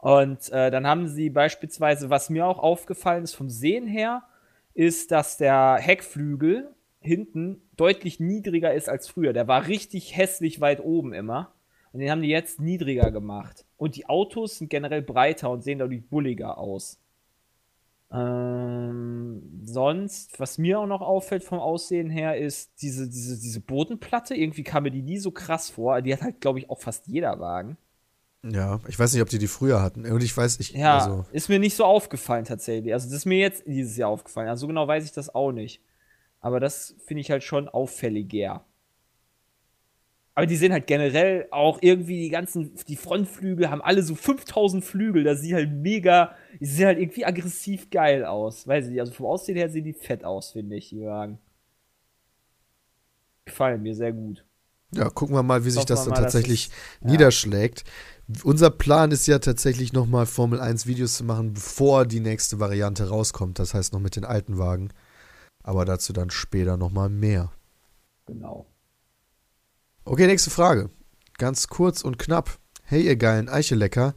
Und 0.00 0.50
äh, 0.52 0.70
dann 0.70 0.86
haben 0.86 1.08
sie 1.08 1.30
beispielsweise, 1.30 2.10
was 2.10 2.28
mir 2.30 2.46
auch 2.46 2.58
aufgefallen 2.58 3.24
ist 3.24 3.34
vom 3.34 3.48
Sehen 3.48 3.86
her, 3.86 4.22
ist, 4.74 5.12
dass 5.12 5.38
der 5.38 5.76
Heckflügel 5.80 6.68
hinten 7.00 7.62
deutlich 7.78 8.20
niedriger 8.20 8.74
ist 8.74 8.88
als 8.88 9.08
früher. 9.08 9.32
Der 9.32 9.48
war 9.48 9.66
richtig 9.66 10.16
hässlich 10.16 10.60
weit 10.60 10.80
oben 10.80 11.12
immer. 11.12 11.52
Und 11.92 12.00
den 12.00 12.10
haben 12.10 12.22
die 12.22 12.28
jetzt 12.28 12.60
niedriger 12.60 13.10
gemacht. 13.10 13.64
Und 13.76 13.96
die 13.96 14.08
Autos 14.08 14.58
sind 14.58 14.68
generell 14.68 15.02
breiter 15.02 15.50
und 15.50 15.62
sehen 15.62 15.78
dadurch 15.78 16.06
bulliger 16.06 16.58
aus. 16.58 17.00
Ähm, 18.10 19.42
sonst, 19.64 20.38
was 20.40 20.58
mir 20.58 20.80
auch 20.80 20.86
noch 20.86 21.00
auffällt 21.00 21.44
vom 21.44 21.58
Aussehen 21.58 22.10
her, 22.10 22.36
ist 22.38 22.70
diese, 22.82 23.08
diese, 23.08 23.38
diese 23.38 23.60
Bodenplatte. 23.60 24.34
Irgendwie 24.34 24.64
kam 24.64 24.82
mir 24.84 24.90
die 24.90 25.02
nie 25.02 25.18
so 25.18 25.30
krass 25.30 25.70
vor. 25.70 26.00
Die 26.02 26.12
hat 26.12 26.22
halt, 26.22 26.40
glaube 26.40 26.58
ich, 26.58 26.70
auch 26.70 26.80
fast 26.80 27.06
jeder 27.06 27.38
Wagen. 27.40 27.76
Ja, 28.44 28.80
ich 28.86 28.98
weiß 28.98 29.12
nicht, 29.12 29.22
ob 29.22 29.28
die 29.28 29.38
die 29.38 29.48
früher 29.48 29.82
hatten. 29.82 30.06
Und 30.06 30.22
ich 30.22 30.36
weiß, 30.36 30.60
ich, 30.60 30.72
Ja, 30.72 30.98
also, 30.98 31.24
ist 31.32 31.48
mir 31.48 31.58
nicht 31.58 31.74
so 31.74 31.84
aufgefallen 31.84 32.44
tatsächlich. 32.44 32.92
Also, 32.92 33.08
das 33.08 33.18
ist 33.18 33.26
mir 33.26 33.38
jetzt 33.38 33.66
dieses 33.66 33.96
Jahr 33.96 34.10
aufgefallen. 34.10 34.48
Also, 34.48 34.62
so 34.62 34.66
genau 34.68 34.86
weiß 34.86 35.04
ich 35.04 35.12
das 35.12 35.34
auch 35.34 35.52
nicht. 35.52 35.82
Aber 36.40 36.60
das 36.60 36.94
finde 37.06 37.20
ich 37.20 37.30
halt 37.30 37.42
schon 37.42 37.68
auffälliger. 37.68 38.64
Aber 40.38 40.46
die 40.46 40.54
sehen 40.54 40.72
halt 40.72 40.86
generell 40.86 41.48
auch 41.50 41.80
irgendwie 41.82 42.20
die 42.20 42.28
ganzen, 42.28 42.72
die 42.86 42.94
Frontflügel 42.94 43.70
haben 43.70 43.82
alle 43.82 44.04
so 44.04 44.14
5000 44.14 44.84
Flügel. 44.84 45.24
Das 45.24 45.40
sieht 45.40 45.52
halt 45.52 45.72
mega, 45.72 46.36
die 46.60 46.66
sehen 46.66 46.86
halt 46.86 47.00
irgendwie 47.00 47.24
aggressiv 47.24 47.90
geil 47.90 48.24
aus. 48.24 48.64
Weiß 48.64 48.84
ich 48.84 48.92
nicht, 48.92 49.00
also 49.00 49.12
vom 49.12 49.26
Aussehen 49.26 49.56
her 49.56 49.68
sehen 49.68 49.82
die 49.82 49.94
fett 49.94 50.24
aus, 50.24 50.52
finde 50.52 50.76
ich, 50.76 50.90
die 50.90 51.00
Wagen. 51.00 51.38
Gefallen 53.46 53.82
mir 53.82 53.96
sehr 53.96 54.12
gut. 54.12 54.44
ja, 54.92 55.10
gucken 55.10 55.34
wir 55.34 55.42
mal, 55.42 55.64
wie 55.64 55.70
sich 55.70 55.84
das 55.86 56.04
dann 56.04 56.14
mal, 56.14 56.20
tatsächlich 56.20 56.70
ja. 57.00 57.10
niederschlägt. 57.10 57.82
Unser 58.44 58.70
Plan 58.70 59.10
ist 59.10 59.26
ja 59.26 59.40
tatsächlich 59.40 59.92
nochmal 59.92 60.26
Formel 60.26 60.60
1 60.60 60.86
Videos 60.86 61.16
zu 61.16 61.24
machen, 61.24 61.54
bevor 61.54 62.06
die 62.06 62.20
nächste 62.20 62.60
Variante 62.60 63.08
rauskommt. 63.08 63.58
Das 63.58 63.74
heißt 63.74 63.92
noch 63.92 64.00
mit 64.00 64.14
den 64.14 64.24
alten 64.24 64.56
Wagen. 64.56 64.92
Aber 65.62 65.84
dazu 65.84 66.12
dann 66.12 66.30
später 66.30 66.76
nochmal 66.76 67.08
mehr. 67.08 67.52
Genau. 68.26 68.66
Okay, 70.04 70.26
nächste 70.26 70.50
Frage. 70.50 70.90
Ganz 71.36 71.68
kurz 71.68 72.02
und 72.02 72.18
knapp. 72.18 72.58
Hey, 72.82 73.02
ihr 73.02 73.16
geilen 73.16 73.48
Eichelecker. 73.48 74.14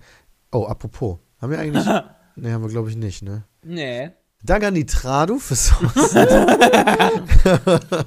Oh, 0.51 0.65
apropos. 0.65 1.19
Haben 1.39 1.51
wir 1.51 1.59
eigentlich. 1.59 1.85
ne, 2.35 2.53
haben 2.53 2.61
wir, 2.63 2.69
glaube 2.69 2.89
ich, 2.89 2.95
nicht, 2.95 3.22
ne? 3.22 3.43
Nee. 3.63 4.11
Danke 4.43 4.68
an 4.68 4.73
die 4.73 4.85
Tradu 4.85 5.38
fürs 5.38 5.80
Hosten. 5.81 6.27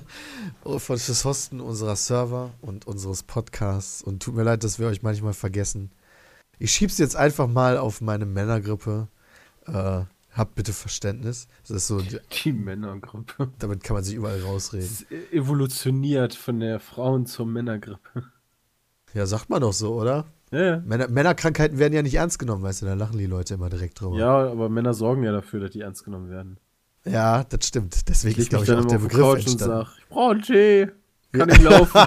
Für- 0.62 0.98
fürs 0.98 1.24
Hosten 1.24 1.60
unserer 1.60 1.94
Server 1.96 2.50
und 2.60 2.86
unseres 2.86 3.22
Podcasts. 3.22 4.02
Und 4.02 4.22
tut 4.22 4.34
mir 4.34 4.42
leid, 4.42 4.64
dass 4.64 4.78
wir 4.78 4.86
euch 4.88 5.02
manchmal 5.02 5.34
vergessen. 5.34 5.92
Ich 6.58 6.72
schieb's 6.72 6.98
jetzt 6.98 7.16
einfach 7.16 7.46
mal 7.46 7.76
auf 7.78 8.00
meine 8.00 8.26
Männergrippe. 8.26 9.08
Äh, 9.66 10.02
habt 10.34 10.54
bitte 10.54 10.72
Verständnis. 10.72 11.48
Das 11.66 11.76
ist 11.78 11.86
so, 11.86 12.00
Die 12.44 12.52
Männergrippe. 12.52 13.50
damit 13.58 13.82
kann 13.84 13.94
man 13.94 14.04
sich 14.04 14.14
überall 14.14 14.40
rausreden. 14.42 14.86
Es 14.86 15.06
evolutioniert 15.32 16.34
von 16.34 16.60
der 16.60 16.80
Frauen 16.80 17.26
zur 17.26 17.46
Männergrippe. 17.46 18.24
Ja, 19.14 19.26
sagt 19.26 19.48
man 19.48 19.60
doch 19.60 19.72
so, 19.72 19.94
oder? 19.94 20.26
Ja, 20.50 20.60
ja. 20.62 20.76
Männer, 20.84 21.08
Männerkrankheiten 21.08 21.78
werden 21.78 21.94
ja 21.94 22.02
nicht 22.02 22.14
ernst 22.14 22.38
genommen, 22.38 22.62
weißt 22.62 22.82
du, 22.82 22.86
da 22.86 22.94
lachen 22.94 23.18
die 23.18 23.26
Leute 23.26 23.54
immer 23.54 23.70
direkt 23.70 24.00
drüber. 24.00 24.16
Ja, 24.16 24.50
aber 24.50 24.68
Männer 24.68 24.92
sorgen 24.94 25.22
ja 25.22 25.32
dafür, 25.32 25.60
dass 25.60 25.70
die 25.70 25.80
ernst 25.80 26.04
genommen 26.04 26.30
werden. 26.30 26.58
Ja, 27.04 27.44
das 27.44 27.66
stimmt. 27.66 28.08
Deswegen 28.08 28.40
ist, 28.40 28.50
glaube 28.50 28.64
ich, 28.64 28.72
auch 28.72 28.84
der 28.84 28.98
die 28.98 29.04
Begriff 29.04 29.20
Couch 29.20 29.46
und 29.46 29.52
entstanden. 29.52 29.86
sag, 29.86 29.98
ich 29.98 30.08
brauche 30.08 30.30
einen 30.32 30.42
Tee, 30.42 30.88
kann 31.32 31.48
ich 31.50 31.60
laufen. 31.62 32.00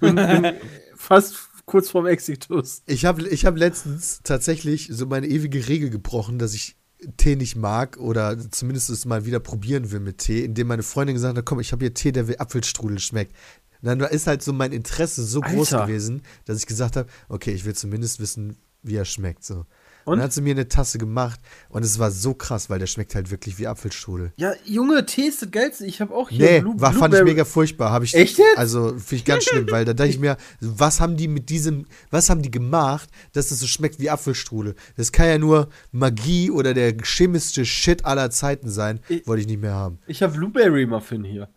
bin, 0.00 0.14
bin 0.16 0.52
fast 0.96 1.36
kurz 1.66 1.90
vorm 1.90 2.06
Exitus. 2.06 2.82
Ich 2.86 3.04
habe 3.04 3.26
ich 3.28 3.46
hab 3.46 3.56
letztens 3.56 4.20
tatsächlich 4.24 4.88
so 4.90 5.06
meine 5.06 5.26
ewige 5.28 5.68
Regel 5.68 5.90
gebrochen, 5.90 6.38
dass 6.38 6.54
ich 6.54 6.76
Tee 7.16 7.36
nicht 7.36 7.56
mag 7.56 7.96
oder 7.96 8.38
zumindest 8.50 8.90
es 8.90 9.04
mal 9.04 9.24
wieder 9.24 9.40
probieren 9.40 9.90
will 9.90 10.00
mit 10.00 10.18
Tee, 10.18 10.44
indem 10.44 10.68
meine 10.68 10.82
Freundin 10.82 11.14
gesagt 11.14 11.36
hat, 11.36 11.44
komm, 11.44 11.60
ich 11.60 11.72
habe 11.72 11.84
hier 11.84 11.94
Tee, 11.94 12.12
der 12.12 12.28
wie 12.28 12.38
Apfelstrudel 12.38 12.98
schmeckt. 12.98 13.34
Dann 13.82 13.98
ist 14.00 14.28
halt 14.28 14.42
so 14.42 14.52
mein 14.52 14.72
Interesse 14.72 15.24
so 15.24 15.40
groß 15.40 15.72
Alter. 15.72 15.86
gewesen, 15.86 16.22
dass 16.44 16.58
ich 16.58 16.66
gesagt 16.66 16.96
habe, 16.96 17.08
okay, 17.28 17.50
ich 17.50 17.64
will 17.64 17.74
zumindest 17.74 18.20
wissen, 18.20 18.56
wie 18.82 18.94
er 18.94 19.04
schmeckt. 19.04 19.44
So. 19.44 19.66
Und 20.04 20.18
dann 20.18 20.24
hat 20.24 20.32
sie 20.32 20.40
mir 20.42 20.50
eine 20.52 20.68
Tasse 20.68 20.98
gemacht 20.98 21.40
und 21.68 21.84
es 21.84 21.98
war 21.98 22.10
so 22.10 22.34
krass, 22.34 22.68
weil 22.70 22.78
der 22.78 22.86
schmeckt 22.86 23.14
halt 23.14 23.30
wirklich 23.30 23.58
wie 23.58 23.66
Apfelstrudel. 23.66 24.32
Ja, 24.36 24.52
Junge, 24.64 25.06
Tee 25.06 25.22
ist 25.28 25.42
das 25.42 25.50
Geilste. 25.50 25.86
Ich 25.86 26.00
habe 26.00 26.14
auch 26.14 26.28
hier 26.30 26.38
Nee, 26.44 26.60
Blue- 26.60 26.80
war, 26.80 26.92
fand 26.92 27.14
ich 27.14 27.22
mega 27.22 27.44
furchtbar. 27.44 27.92
Hab 27.92 28.02
ich, 28.02 28.14
Echt 28.14 28.38
jetzt? 28.38 28.56
Also 28.58 28.88
finde 28.90 29.14
ich 29.16 29.24
ganz 29.24 29.44
schlimm, 29.44 29.66
weil 29.70 29.84
da 29.84 29.92
dachte 29.94 30.10
ich 30.10 30.18
mir, 30.18 30.36
was 30.60 31.00
haben 31.00 31.16
die 31.16 31.28
mit 31.28 31.48
diesem, 31.50 31.86
was 32.10 32.30
haben 32.30 32.42
die 32.42 32.50
gemacht, 32.50 33.08
dass 33.32 33.50
es 33.50 33.60
so 33.60 33.66
schmeckt 33.66 34.00
wie 34.00 34.10
Apfelstrudel? 34.10 34.74
Das 34.96 35.12
kann 35.12 35.26
ja 35.28 35.38
nur 35.38 35.68
Magie 35.92 36.50
oder 36.50 36.74
der 36.74 36.94
chemischste 37.02 37.64
Shit 37.64 38.04
aller 38.04 38.30
Zeiten 38.30 38.68
sein. 38.70 39.00
Ich- 39.08 39.26
Wollte 39.26 39.42
ich 39.42 39.46
nicht 39.46 39.60
mehr 39.60 39.74
haben. 39.74 39.98
Ich 40.06 40.22
habe 40.22 40.32
Blueberry 40.34 40.86
Muffin 40.86 41.24
hier. 41.24 41.48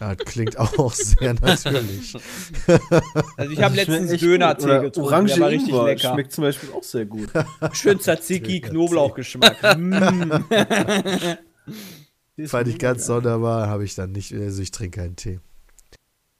Ja, 0.00 0.14
das 0.14 0.26
klingt 0.26 0.58
auch 0.58 0.92
sehr 0.92 1.34
natürlich. 1.42 2.14
Also 3.36 3.52
ich 3.52 3.62
habe 3.62 3.74
Schmeckt 3.74 3.88
letztens 3.88 4.20
Döner-Tee 4.20 4.80
getrunken, 4.80 5.00
Orange 5.00 5.34
der 5.34 5.40
war 5.40 5.48
richtig 5.50 5.68
Ingwer 5.68 5.84
lecker. 5.86 6.12
Schmeckt 6.12 6.32
zum 6.32 6.42
Beispiel 6.42 6.70
auch 6.72 6.82
sehr 6.82 7.06
gut. 7.06 7.28
Schön 7.72 8.00
Tzatziki, 8.00 8.60
Knoblauchgeschmack. 8.60 9.56
mm. 9.78 10.32
Fand 12.46 12.68
ich 12.68 12.78
ganz 12.78 13.06
sonderbar, 13.06 13.68
habe 13.68 13.84
ich 13.84 13.94
dann 13.94 14.12
nicht, 14.12 14.32
also 14.32 14.62
ich 14.62 14.70
trinke 14.70 15.00
keinen 15.00 15.16
Tee. 15.16 15.40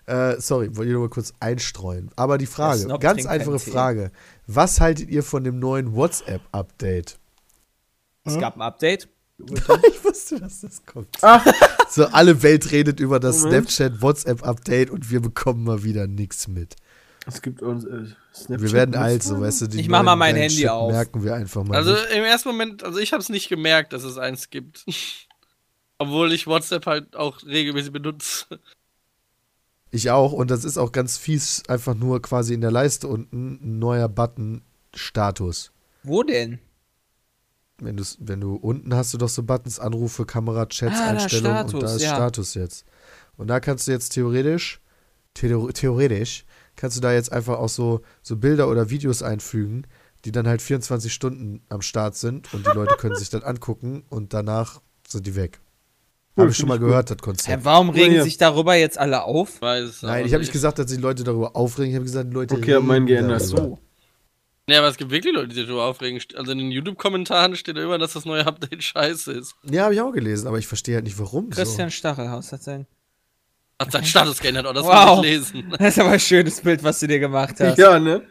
Äh, 0.06 0.40
sorry, 0.40 0.76
wollte 0.76 0.88
ich 0.88 0.92
nur 0.92 1.02
mal 1.02 1.10
kurz 1.10 1.32
einstreuen. 1.38 2.10
Aber 2.16 2.38
die 2.38 2.46
Frage, 2.46 2.80
Snob 2.80 3.00
ganz 3.00 3.24
einfache 3.26 3.58
Tee. 3.58 3.70
Frage. 3.70 4.10
Was 4.46 4.80
haltet 4.80 5.08
ihr 5.10 5.22
von 5.22 5.44
dem 5.44 5.58
neuen 5.58 5.94
WhatsApp-Update? 5.94 7.18
Es 8.24 8.38
gab 8.38 8.56
ein 8.56 8.62
Update. 8.62 9.08
Ich 9.88 10.04
wusste, 10.04 10.40
dass 10.40 10.60
das 10.60 10.84
kommt. 10.86 11.08
So, 11.90 12.06
alle 12.06 12.42
Welt 12.42 12.70
redet 12.72 13.00
über 13.00 13.20
das 13.20 13.42
Moment. 13.42 13.70
Snapchat-WhatsApp-Update 13.70 14.90
und 14.90 15.10
wir 15.10 15.20
bekommen 15.20 15.64
mal 15.64 15.82
wieder 15.84 16.06
nichts 16.06 16.48
mit. 16.48 16.76
Es 17.26 17.42
gibt 17.42 17.62
uns 17.62 17.84
äh, 17.84 18.04
Snapchat. 18.34 18.62
Wir 18.62 18.72
werden 18.72 18.94
alt, 18.94 19.22
so, 19.22 19.40
weißt 19.40 19.62
du. 19.62 19.66
Die 19.68 19.80
Ich 19.80 19.88
mach 19.88 20.02
mal 20.02 20.16
mein 20.16 20.36
Handy 20.36 20.56
Shit 20.56 20.68
auf. 20.68 20.90
merken 20.90 21.22
wir 21.22 21.34
einfach 21.34 21.64
mal. 21.64 21.76
Also 21.76 21.92
nicht. 21.92 22.10
im 22.12 22.24
ersten 22.24 22.48
Moment, 22.48 22.82
also 22.82 22.98
ich 22.98 23.12
habe 23.12 23.22
es 23.22 23.28
nicht 23.28 23.48
gemerkt, 23.48 23.92
dass 23.92 24.04
es 24.04 24.18
eins 24.18 24.50
gibt. 24.50 24.84
Obwohl 25.98 26.32
ich 26.32 26.46
WhatsApp 26.46 26.86
halt 26.86 27.14
auch 27.14 27.44
regelmäßig 27.44 27.92
benutze. 27.92 28.46
Ich 29.92 30.10
auch. 30.10 30.32
Und 30.32 30.50
das 30.50 30.64
ist 30.64 30.78
auch 30.78 30.90
ganz 30.90 31.18
fies, 31.18 31.62
einfach 31.68 31.94
nur 31.94 32.20
quasi 32.22 32.54
in 32.54 32.60
der 32.60 32.72
Leiste 32.72 33.06
unten 33.06 33.60
ein 33.62 33.78
neuer 33.78 34.08
Button 34.08 34.62
Status. 34.94 35.70
Wo 36.02 36.22
denn? 36.22 36.58
Wenn, 37.80 38.00
wenn 38.20 38.40
du 38.40 38.54
unten 38.54 38.94
hast 38.94 39.12
du 39.14 39.18
doch 39.18 39.28
so 39.28 39.42
Buttons, 39.42 39.78
Anrufe, 39.80 40.24
Kamera, 40.24 40.66
Chats, 40.66 40.94
Ah, 40.96 41.04
da 41.14 41.22
Einstellungen 41.22 41.64
und 41.64 41.72
da 41.74 41.78
Status, 41.88 41.96
ist 41.96 42.02
ja. 42.02 42.14
Status 42.14 42.54
jetzt. 42.54 42.84
Und 43.36 43.48
da 43.48 43.60
kannst 43.60 43.88
du 43.88 43.92
jetzt 43.92 44.10
theoretisch, 44.10 44.80
theor- 45.36 45.72
theoretisch, 45.72 46.44
kannst 46.76 46.96
du 46.96 47.00
da 47.00 47.12
jetzt 47.12 47.32
einfach 47.32 47.58
auch 47.58 47.68
so, 47.68 48.02
so 48.22 48.36
Bilder 48.36 48.68
oder 48.68 48.90
Videos 48.90 49.22
einfügen, 49.22 49.86
die 50.24 50.30
dann 50.32 50.46
halt 50.46 50.62
24 50.62 51.12
Stunden 51.12 51.62
am 51.68 51.82
Start 51.82 52.14
sind 52.14 52.52
und 52.54 52.64
die 52.66 52.70
Leute 52.70 52.94
können 52.98 53.16
sich 53.16 53.30
dann 53.30 53.42
angucken 53.42 54.04
und 54.10 54.32
danach 54.32 54.80
sind 55.08 55.26
die 55.26 55.34
weg. 55.34 55.60
Habe 56.36 56.50
ich 56.50 56.56
schon 56.56 56.68
mal 56.68 56.78
gehört, 56.78 57.10
das 57.10 57.16
Hä, 57.18 57.22
Konzept. 57.24 57.64
warum 57.64 57.90
regen 57.90 58.14
ja. 58.14 58.22
sich 58.22 58.38
darüber 58.38 58.74
jetzt 58.74 58.96
alle 58.98 59.24
auf? 59.24 59.60
Weiß 59.60 60.02
Nein, 60.02 60.24
ich 60.24 60.32
habe 60.32 60.40
nicht 60.42 60.52
gesagt, 60.52 60.78
dass 60.78 60.86
die 60.86 60.96
Leute 60.96 61.24
darüber 61.24 61.56
aufregen, 61.56 61.90
ich 61.90 61.96
habe 61.96 62.04
gesagt, 62.04 62.30
die 62.30 62.34
Leute 62.34 62.54
Okay, 62.54 62.78
meinen 62.80 63.06
reden 63.06 63.26
geändert. 63.28 63.42
So. 63.42 63.78
Ja, 64.68 64.78
aber 64.78 64.88
es 64.88 64.96
gibt 64.96 65.10
wirklich 65.10 65.34
Leute, 65.34 65.48
die 65.48 65.54
sich 65.56 65.66
darüber 65.66 65.84
aufregen. 65.86 66.20
Also 66.36 66.52
in 66.52 66.58
den 66.58 66.70
YouTube-Kommentaren 66.70 67.56
steht 67.56 67.76
immer, 67.76 67.98
dass 67.98 68.12
das 68.12 68.24
neue 68.24 68.46
Update 68.46 68.82
scheiße 68.82 69.32
ist. 69.32 69.54
Ja, 69.64 69.84
habe 69.84 69.94
ich 69.94 70.00
auch 70.00 70.12
gelesen, 70.12 70.46
aber 70.46 70.58
ich 70.58 70.68
verstehe 70.68 70.94
halt 70.94 71.04
nicht, 71.04 71.18
warum 71.18 71.50
Christian 71.50 71.90
Stachelhaus 71.90 72.52
hat 72.52 72.62
sein. 72.62 72.86
Hat 73.80 73.90
seinen 73.90 74.04
Status 74.04 74.38
geändert, 74.38 74.66
oh, 74.68 74.72
das 74.72 74.84
Wow. 74.84 75.18
will 75.22 75.24
ich 75.30 75.52
lesen. 75.52 75.70
Das 75.78 75.88
ist 75.88 75.98
aber 75.98 76.10
ein 76.10 76.20
schönes 76.20 76.60
Bild, 76.60 76.84
was 76.84 77.00
du 77.00 77.08
dir 77.08 77.18
gemacht 77.18 77.56
hast. 77.58 77.76
Ja, 77.78 77.98
ne? 77.98 78.22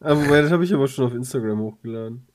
Aber 0.00 0.24
wobei, 0.24 0.40
das 0.40 0.50
habe 0.50 0.64
ich 0.64 0.72
aber 0.72 0.88
schon 0.88 1.06
auf 1.06 1.12
Instagram 1.14 1.58
hochgeladen. 1.60 2.26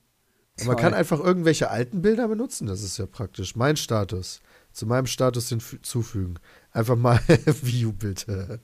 so. 0.56 0.66
Man 0.66 0.76
kann 0.76 0.94
einfach 0.94 1.18
irgendwelche 1.18 1.70
alten 1.70 2.02
Bilder 2.02 2.28
benutzen, 2.28 2.68
das 2.68 2.82
ist 2.84 2.98
ja 2.98 3.06
praktisch. 3.06 3.56
Mein 3.56 3.76
Status. 3.76 4.40
Zu 4.72 4.86
meinem 4.86 5.06
Status 5.06 5.48
hinzufügen. 5.48 6.36
Einfach 6.70 6.94
mal 6.94 7.18
View 7.62 7.92
bitte. 7.92 8.60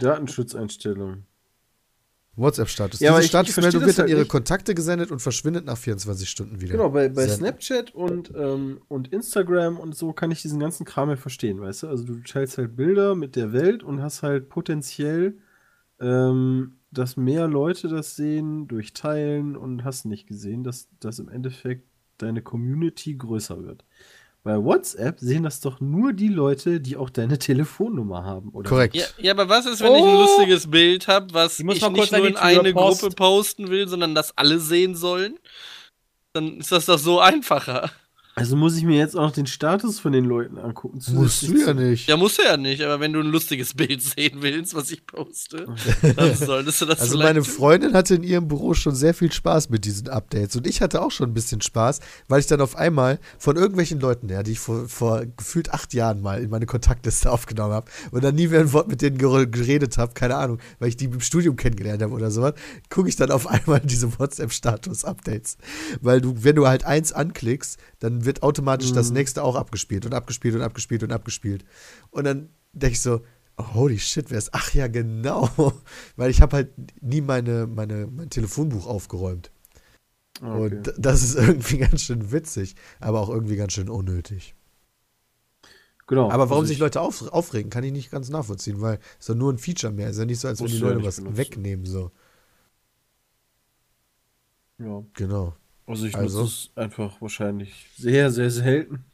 Datenschutzeinstellungen. 0.00 1.26
WhatsApp-Status. 2.36 3.00
Ja, 3.00 3.16
Diese 3.16 3.28
Statusmeldung 3.28 3.80
das 3.82 3.88
wird 3.88 3.98
an 3.98 4.02
halt 4.02 4.10
ihre 4.10 4.20
nicht. 4.20 4.30
Kontakte 4.30 4.74
gesendet 4.74 5.10
und 5.10 5.20
verschwindet 5.20 5.66
nach 5.66 5.76
24 5.76 6.28
Stunden 6.28 6.60
wieder. 6.60 6.72
Genau, 6.72 6.88
bei, 6.88 7.08
bei. 7.08 7.28
Snapchat 7.28 7.94
und, 7.94 8.32
ähm, 8.34 8.80
und 8.88 9.12
Instagram 9.12 9.78
und 9.78 9.94
so 9.94 10.12
kann 10.12 10.30
ich 10.30 10.40
diesen 10.40 10.58
ganzen 10.58 10.86
Kram 10.86 11.10
ja 11.10 11.16
verstehen, 11.16 11.60
weißt 11.60 11.82
du? 11.82 11.88
Also 11.88 12.04
du 12.04 12.22
teilst 12.22 12.56
halt 12.56 12.74
Bilder 12.74 13.14
mit 13.14 13.36
der 13.36 13.52
Welt 13.52 13.82
und 13.82 14.00
hast 14.00 14.22
halt 14.22 14.48
potenziell, 14.48 15.38
ähm, 16.00 16.78
dass 16.90 17.16
mehr 17.16 17.48
Leute 17.48 17.88
das 17.88 18.16
sehen 18.16 18.66
durch 18.66 18.94
Teilen 18.94 19.56
und 19.56 19.84
hast 19.84 20.06
nicht 20.06 20.26
gesehen, 20.26 20.64
dass, 20.64 20.88
dass 21.00 21.18
im 21.18 21.28
Endeffekt 21.28 21.86
deine 22.16 22.40
Community 22.40 23.14
größer 23.14 23.62
wird. 23.62 23.84
Bei 24.44 24.56
WhatsApp 24.62 25.20
sehen 25.20 25.44
das 25.44 25.60
doch 25.60 25.80
nur 25.80 26.12
die 26.12 26.26
Leute, 26.28 26.80
die 26.80 26.96
auch 26.96 27.10
deine 27.10 27.38
Telefonnummer 27.38 28.24
haben, 28.24 28.48
oder? 28.50 28.68
Korrekt. 28.68 28.96
Ja, 28.96 29.04
ja, 29.18 29.32
aber 29.32 29.48
was 29.48 29.66
ist, 29.66 29.80
wenn 29.80 29.94
ich 29.94 30.02
ein 30.02 30.16
Oh. 30.16 30.20
lustiges 30.22 30.68
Bild 30.70 31.06
habe, 31.06 31.32
was 31.32 31.58
Ich 31.60 31.64
muss 31.64 31.76
ich 31.76 31.88
nicht 31.90 32.12
nur 32.12 32.26
in 32.26 32.36
eine 32.36 32.72
Post. 32.72 33.02
Gruppe 33.02 33.14
posten 33.14 33.68
will, 33.70 33.86
sondern 33.86 34.14
das 34.14 34.36
alle 34.36 34.58
sehen 34.58 34.96
sollen? 34.96 35.38
Dann 36.32 36.58
ist 36.58 36.72
das 36.72 36.86
doch 36.86 36.98
so 36.98 37.20
einfacher. 37.20 37.90
Also 38.34 38.56
muss 38.56 38.76
ich 38.78 38.84
mir 38.84 38.96
jetzt 38.96 39.14
auch 39.14 39.22
noch 39.26 39.32
den 39.32 39.46
Status 39.46 40.00
von 40.00 40.12
den 40.12 40.24
Leuten 40.24 40.56
angucken. 40.56 41.00
Musst 41.12 41.42
du 41.42 41.54
ja 41.54 41.74
nicht. 41.74 42.08
Ja, 42.08 42.16
musst 42.16 42.38
du 42.38 42.42
ja 42.42 42.56
nicht, 42.56 42.80
aber 42.82 42.98
wenn 42.98 43.12
du 43.12 43.20
ein 43.20 43.26
lustiges 43.26 43.74
Bild 43.76 44.00
sehen 44.02 44.38
willst, 44.40 44.74
was 44.74 44.90
ich 44.90 45.04
poste, 45.06 45.66
dann 46.16 46.34
solltest 46.34 46.80
du 46.80 46.86
das 46.86 47.00
Also 47.00 47.18
meine. 47.18 47.44
Freundin 47.44 47.92
hatte 47.92 48.14
in 48.14 48.22
ihrem 48.22 48.48
Büro 48.48 48.72
schon 48.72 48.94
sehr 48.94 49.12
viel 49.12 49.30
Spaß 49.30 49.68
mit 49.68 49.84
diesen 49.84 50.08
Updates 50.08 50.56
und 50.56 50.66
ich 50.66 50.80
hatte 50.80 51.02
auch 51.02 51.10
schon 51.10 51.28
ein 51.30 51.34
bisschen 51.34 51.60
Spaß, 51.60 52.00
weil 52.28 52.40
ich 52.40 52.46
dann 52.46 52.62
auf 52.62 52.74
einmal 52.76 53.18
von 53.38 53.56
irgendwelchen 53.56 54.00
Leuten, 54.00 54.30
ja, 54.30 54.42
die 54.42 54.52
ich 54.52 54.60
vor, 54.60 54.88
vor 54.88 55.26
gefühlt 55.36 55.70
acht 55.74 55.92
Jahren 55.92 56.22
mal 56.22 56.42
in 56.42 56.48
meine 56.48 56.64
Kontaktliste 56.64 57.30
aufgenommen 57.32 57.74
habe 57.74 57.90
und 58.12 58.24
dann 58.24 58.34
nie 58.34 58.48
mehr 58.48 58.60
ein 58.60 58.72
Wort 58.72 58.88
mit 58.88 59.02
denen 59.02 59.18
ger- 59.18 59.44
geredet 59.46 59.98
habe, 59.98 60.14
keine 60.14 60.36
Ahnung, 60.36 60.58
weil 60.78 60.88
ich 60.88 60.96
die 60.96 61.04
im 61.04 61.20
Studium 61.20 61.56
kennengelernt 61.56 62.00
habe 62.02 62.14
oder 62.14 62.30
sowas, 62.30 62.54
gucke 62.88 63.10
ich 63.10 63.16
dann 63.16 63.30
auf 63.30 63.46
einmal 63.46 63.80
diese 63.80 64.18
WhatsApp-Status-Updates. 64.18 65.58
Weil 66.00 66.20
du, 66.22 66.34
wenn 66.44 66.56
du 66.56 66.66
halt 66.66 66.84
eins 66.84 67.12
anklickst, 67.12 67.78
dann 68.00 68.21
wird 68.24 68.42
automatisch 68.42 68.92
das 68.92 69.10
nächste 69.10 69.42
auch 69.42 69.56
abgespielt 69.56 70.06
und 70.06 70.14
abgespielt 70.14 70.54
und 70.54 70.62
abgespielt 70.62 71.02
und 71.02 71.12
abgespielt. 71.12 71.64
Und 72.10 72.24
dann 72.24 72.48
denke 72.72 72.94
ich 72.94 73.00
so, 73.02 73.20
oh, 73.56 73.74
holy 73.74 73.98
shit, 73.98 74.30
wer 74.30 74.38
ist? 74.38 74.50
Ach 74.52 74.72
ja, 74.74 74.86
genau. 74.88 75.48
Weil 76.16 76.30
ich 76.30 76.40
habe 76.42 76.56
halt 76.56 76.70
nie 77.02 77.20
meine, 77.20 77.66
meine, 77.66 78.06
mein 78.06 78.30
Telefonbuch 78.30 78.86
aufgeräumt. 78.86 79.50
Ah, 80.40 80.56
Okay. 80.56 80.76
Und 80.76 80.94
das 80.98 81.22
ist 81.22 81.34
irgendwie 81.36 81.78
ganz 81.86 82.02
schön 82.02 82.32
witzig, 82.32 82.74
aber 83.00 83.20
auch 83.20 83.28
irgendwie 83.28 83.56
ganz 83.56 83.72
schön 83.74 83.88
unnötig. 83.88 84.54
Genau. 86.08 86.30
Aber 86.30 86.50
warum 86.50 86.62
Also 86.62 86.68
sich 86.68 86.76
ich- 86.76 86.80
Leute 86.80 87.00
auf, 87.00 87.22
aufregen, 87.32 87.70
kann 87.70 87.84
ich 87.84 87.92
nicht 87.92 88.10
ganz 88.10 88.28
nachvollziehen, 88.28 88.80
weil 88.80 88.96
es 89.14 89.20
ist 89.20 89.28
doch 89.28 89.34
nur 89.34 89.52
ein 89.52 89.58
Feature 89.58 89.92
mehr. 89.92 90.06
Es 90.08 90.16
ist 90.16 90.18
ja 90.20 90.24
nicht 90.26 90.40
so, 90.40 90.48
als 90.48 90.58
wenn 90.58 90.64
Musst 90.64 90.74
die 90.76 90.80
ja 90.80 90.88
Leute 90.88 91.04
was 91.04 91.16
benutzen. 91.16 91.36
wegnehmen. 91.36 91.86
So. 91.86 92.10
Ja. 94.78 95.04
Genau. 95.14 95.54
Also 95.92 96.06
ich 96.06 96.16
Also? 96.16 96.40
nutze 96.40 96.52
es 96.52 96.70
einfach 96.74 97.20
wahrscheinlich 97.20 97.86
sehr, 97.98 98.30
sehr 98.30 98.50
selten. 98.50 99.04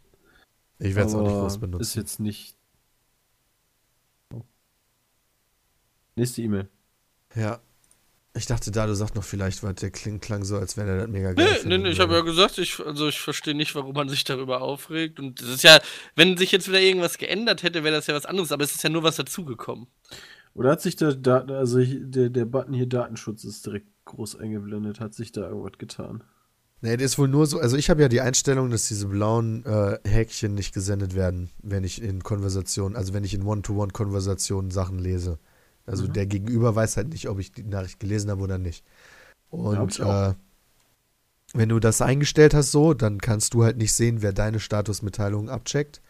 Ich 0.78 0.94
werde 0.94 1.08
es 1.08 1.14
auch 1.16 1.22
nicht 1.22 1.32
groß 1.32 1.58
benutzen. 1.58 1.82
Ist 1.82 1.96
jetzt 1.96 2.20
nicht. 2.20 2.54
Oh. 4.32 4.42
Nächste 6.14 6.42
E-Mail. 6.42 6.68
Ja. 7.34 7.58
Ich 8.34 8.46
dachte 8.46 8.70
da, 8.70 8.86
du 8.86 8.94
sagst 8.94 9.16
noch 9.16 9.24
vielleicht, 9.24 9.64
weil 9.64 9.74
der 9.74 9.90
kling, 9.90 10.20
klang 10.20 10.44
so, 10.44 10.56
als 10.56 10.76
wenn 10.76 10.86
er 10.86 10.98
das 10.98 11.08
mega 11.08 11.32
geil 11.32 11.60
Nee, 11.64 11.68
nee, 11.68 11.78
nee, 11.78 11.88
ich 11.88 11.98
habe 11.98 12.14
ja 12.14 12.20
gesagt, 12.20 12.58
ich, 12.58 12.78
also 12.78 13.08
ich 13.08 13.18
verstehe 13.18 13.56
nicht, 13.56 13.74
warum 13.74 13.94
man 13.94 14.08
sich 14.08 14.22
darüber 14.22 14.60
aufregt. 14.60 15.18
Und 15.18 15.42
das 15.42 15.48
ist 15.48 15.64
ja, 15.64 15.80
wenn 16.14 16.36
sich 16.36 16.52
jetzt 16.52 16.68
wieder 16.68 16.80
irgendwas 16.80 17.18
geändert 17.18 17.64
hätte, 17.64 17.82
wäre 17.82 17.96
das 17.96 18.06
ja 18.06 18.14
was 18.14 18.26
anderes, 18.26 18.52
aber 18.52 18.62
es 18.62 18.72
ist 18.76 18.84
ja 18.84 18.90
nur 18.90 19.02
was 19.02 19.16
dazugekommen. 19.16 19.88
Oder 20.54 20.70
hat 20.70 20.80
sich 20.80 20.94
der 20.94 21.14
Daten, 21.14 21.50
also 21.50 21.78
ich, 21.78 21.96
der, 22.00 22.30
der 22.30 22.44
Button 22.44 22.74
hier 22.74 22.86
Datenschutz 22.86 23.42
ist 23.42 23.66
direkt 23.66 23.88
groß 24.04 24.36
eingeblendet, 24.36 25.00
hat 25.00 25.14
sich 25.14 25.32
da 25.32 25.48
irgendwas 25.48 25.76
getan? 25.78 26.22
Nee, 26.80 26.96
der 26.96 27.06
ist 27.06 27.18
wohl 27.18 27.26
nur 27.28 27.46
so, 27.46 27.58
also 27.58 27.76
ich 27.76 27.90
habe 27.90 28.02
ja 28.02 28.08
die 28.08 28.20
Einstellung, 28.20 28.70
dass 28.70 28.86
diese 28.86 29.06
blauen 29.08 29.64
äh, 29.64 29.98
Häkchen 30.06 30.54
nicht 30.54 30.72
gesendet 30.72 31.14
werden, 31.16 31.50
wenn 31.60 31.82
ich 31.82 32.00
in 32.00 32.22
Konversationen, 32.22 32.96
also 32.96 33.12
wenn 33.14 33.24
ich 33.24 33.34
in 33.34 33.42
One-to-One-Konversationen 33.42 34.70
Sachen 34.70 34.98
lese. 35.00 35.38
Also 35.86 36.06
Mhm. 36.06 36.12
der 36.12 36.26
Gegenüber 36.26 36.76
weiß 36.76 36.96
halt 36.96 37.08
nicht, 37.08 37.28
ob 37.28 37.40
ich 37.40 37.50
die 37.52 37.64
Nachricht 37.64 37.98
gelesen 37.98 38.30
habe 38.30 38.42
oder 38.42 38.58
nicht. 38.58 38.84
Und 39.50 40.00
auch. 40.00 40.30
äh, 40.30 40.34
wenn 41.54 41.68
du 41.68 41.78
das 41.78 42.00
eingestellt 42.02 42.54
hast 42.54 42.70
so, 42.70 42.94
dann 42.94 43.20
kannst 43.20 43.52
du 43.54 43.62
halt 43.64 43.76
nicht 43.76 43.92
sehen, 43.92 44.22
wer 44.22 44.32
deine 44.32 44.60
Statusmitteilungen 44.60 45.48
abcheckt. 45.50 46.00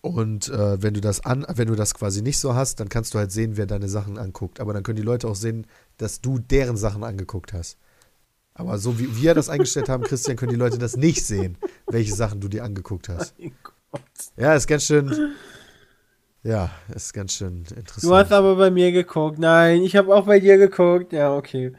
Und 0.00 0.48
äh, 0.50 0.82
wenn 0.82 0.92
du 0.94 1.00
das 1.00 1.24
an, 1.24 1.46
wenn 1.48 1.68
du 1.68 1.74
das 1.76 1.94
quasi 1.94 2.20
nicht 2.20 2.38
so 2.38 2.54
hast, 2.54 2.78
dann 2.80 2.90
kannst 2.90 3.14
du 3.14 3.18
halt 3.18 3.32
sehen, 3.32 3.56
wer 3.56 3.66
deine 3.66 3.88
Sachen 3.88 4.18
anguckt. 4.18 4.60
Aber 4.60 4.74
dann 4.74 4.82
können 4.82 4.96
die 4.96 5.02
Leute 5.02 5.26
auch 5.28 5.34
sehen, 5.36 5.66
dass 5.96 6.20
du 6.20 6.38
deren 6.38 6.76
Sachen 6.76 7.04
angeguckt 7.04 7.52
hast. 7.54 7.78
Aber 8.54 8.78
so 8.78 8.98
wie 8.98 9.16
wir 9.20 9.34
das 9.34 9.48
eingestellt 9.48 9.88
haben, 9.88 10.04
Christian, 10.04 10.36
können 10.36 10.52
die 10.52 10.58
Leute 10.58 10.78
das 10.78 10.96
nicht 10.96 11.26
sehen, 11.26 11.58
welche 11.86 12.14
Sachen 12.14 12.40
du 12.40 12.48
dir 12.48 12.64
angeguckt 12.64 13.08
hast. 13.08 13.38
Mein 13.38 13.52
Gott. 13.62 14.02
Ja, 14.36 14.54
ist 14.54 14.68
ganz 14.68 14.84
schön. 14.84 15.34
Ja, 16.44 16.70
ist 16.94 17.12
ganz 17.12 17.32
schön 17.32 17.64
interessant. 17.74 18.04
Du 18.04 18.14
hast 18.14 18.32
aber 18.32 18.54
bei 18.56 18.70
mir 18.70 18.92
geguckt. 18.92 19.38
Nein, 19.38 19.82
ich 19.82 19.96
habe 19.96 20.14
auch 20.14 20.26
bei 20.26 20.38
dir 20.40 20.56
geguckt. 20.58 21.12
Ja, 21.12 21.34
okay. 21.34 21.72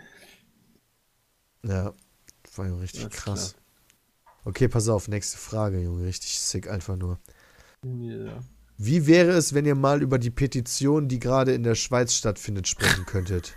Ja, 1.64 1.94
war 2.56 2.68
ja 2.68 2.76
richtig 2.76 3.06
Alles 3.06 3.16
krass. 3.16 3.56
Okay, 4.44 4.68
pass 4.68 4.90
auf, 4.90 5.08
nächste 5.08 5.38
Frage, 5.38 5.80
Junge. 5.80 6.06
Richtig 6.06 6.40
sick 6.40 6.70
einfach 6.70 6.98
nur. 6.98 7.20
Ja. 7.84 8.40
Wie 8.78 9.08
wäre 9.08 9.32
es, 9.32 9.54
wenn 9.54 9.66
ihr 9.66 9.76
mal 9.76 10.02
über 10.02 10.20
die 10.20 10.30
Petition, 10.30 11.08
die 11.08 11.20
gerade 11.20 11.54
in 11.54 11.64
der 11.64 11.76
Schweiz 11.76 12.14
stattfindet, 12.14 12.68
sprechen 12.68 13.06
könntet? 13.06 13.54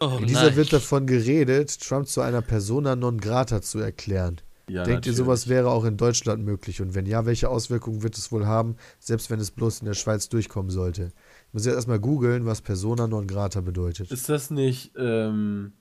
Oh, 0.00 0.18
In 0.18 0.26
dieser 0.26 0.46
nein. 0.46 0.56
wird 0.56 0.72
davon 0.72 1.06
geredet, 1.06 1.78
Trump 1.80 2.08
zu 2.08 2.22
einer 2.22 2.40
Persona 2.42 2.96
non 2.96 3.18
grata 3.20 3.60
zu 3.60 3.78
erklären. 3.80 4.40
Ja, 4.66 4.84
Denkt 4.84 5.06
ihr, 5.06 5.12
natürlich. 5.12 5.16
sowas 5.18 5.48
wäre 5.48 5.70
auch 5.70 5.84
in 5.84 5.96
Deutschland 5.96 6.44
möglich? 6.44 6.80
Und 6.80 6.94
wenn 6.94 7.04
ja, 7.06 7.26
welche 7.26 7.48
Auswirkungen 7.50 8.02
wird 8.02 8.16
es 8.16 8.32
wohl 8.32 8.46
haben, 8.46 8.76
selbst 8.98 9.28
wenn 9.30 9.40
es 9.40 9.50
bloß 9.50 9.80
in 9.80 9.86
der 9.86 9.94
Schweiz 9.94 10.28
durchkommen 10.28 10.70
sollte? 10.70 11.12
Ich 11.48 11.54
muss 11.54 11.66
jetzt 11.66 11.74
erstmal 11.74 12.00
googeln, 12.00 12.46
was 12.46 12.62
Persona 12.62 13.06
non 13.08 13.26
grata 13.26 13.60
bedeutet. 13.60 14.10
Ist 14.10 14.28
das 14.28 14.50
nicht, 14.50 14.92
ähm, 14.96 15.72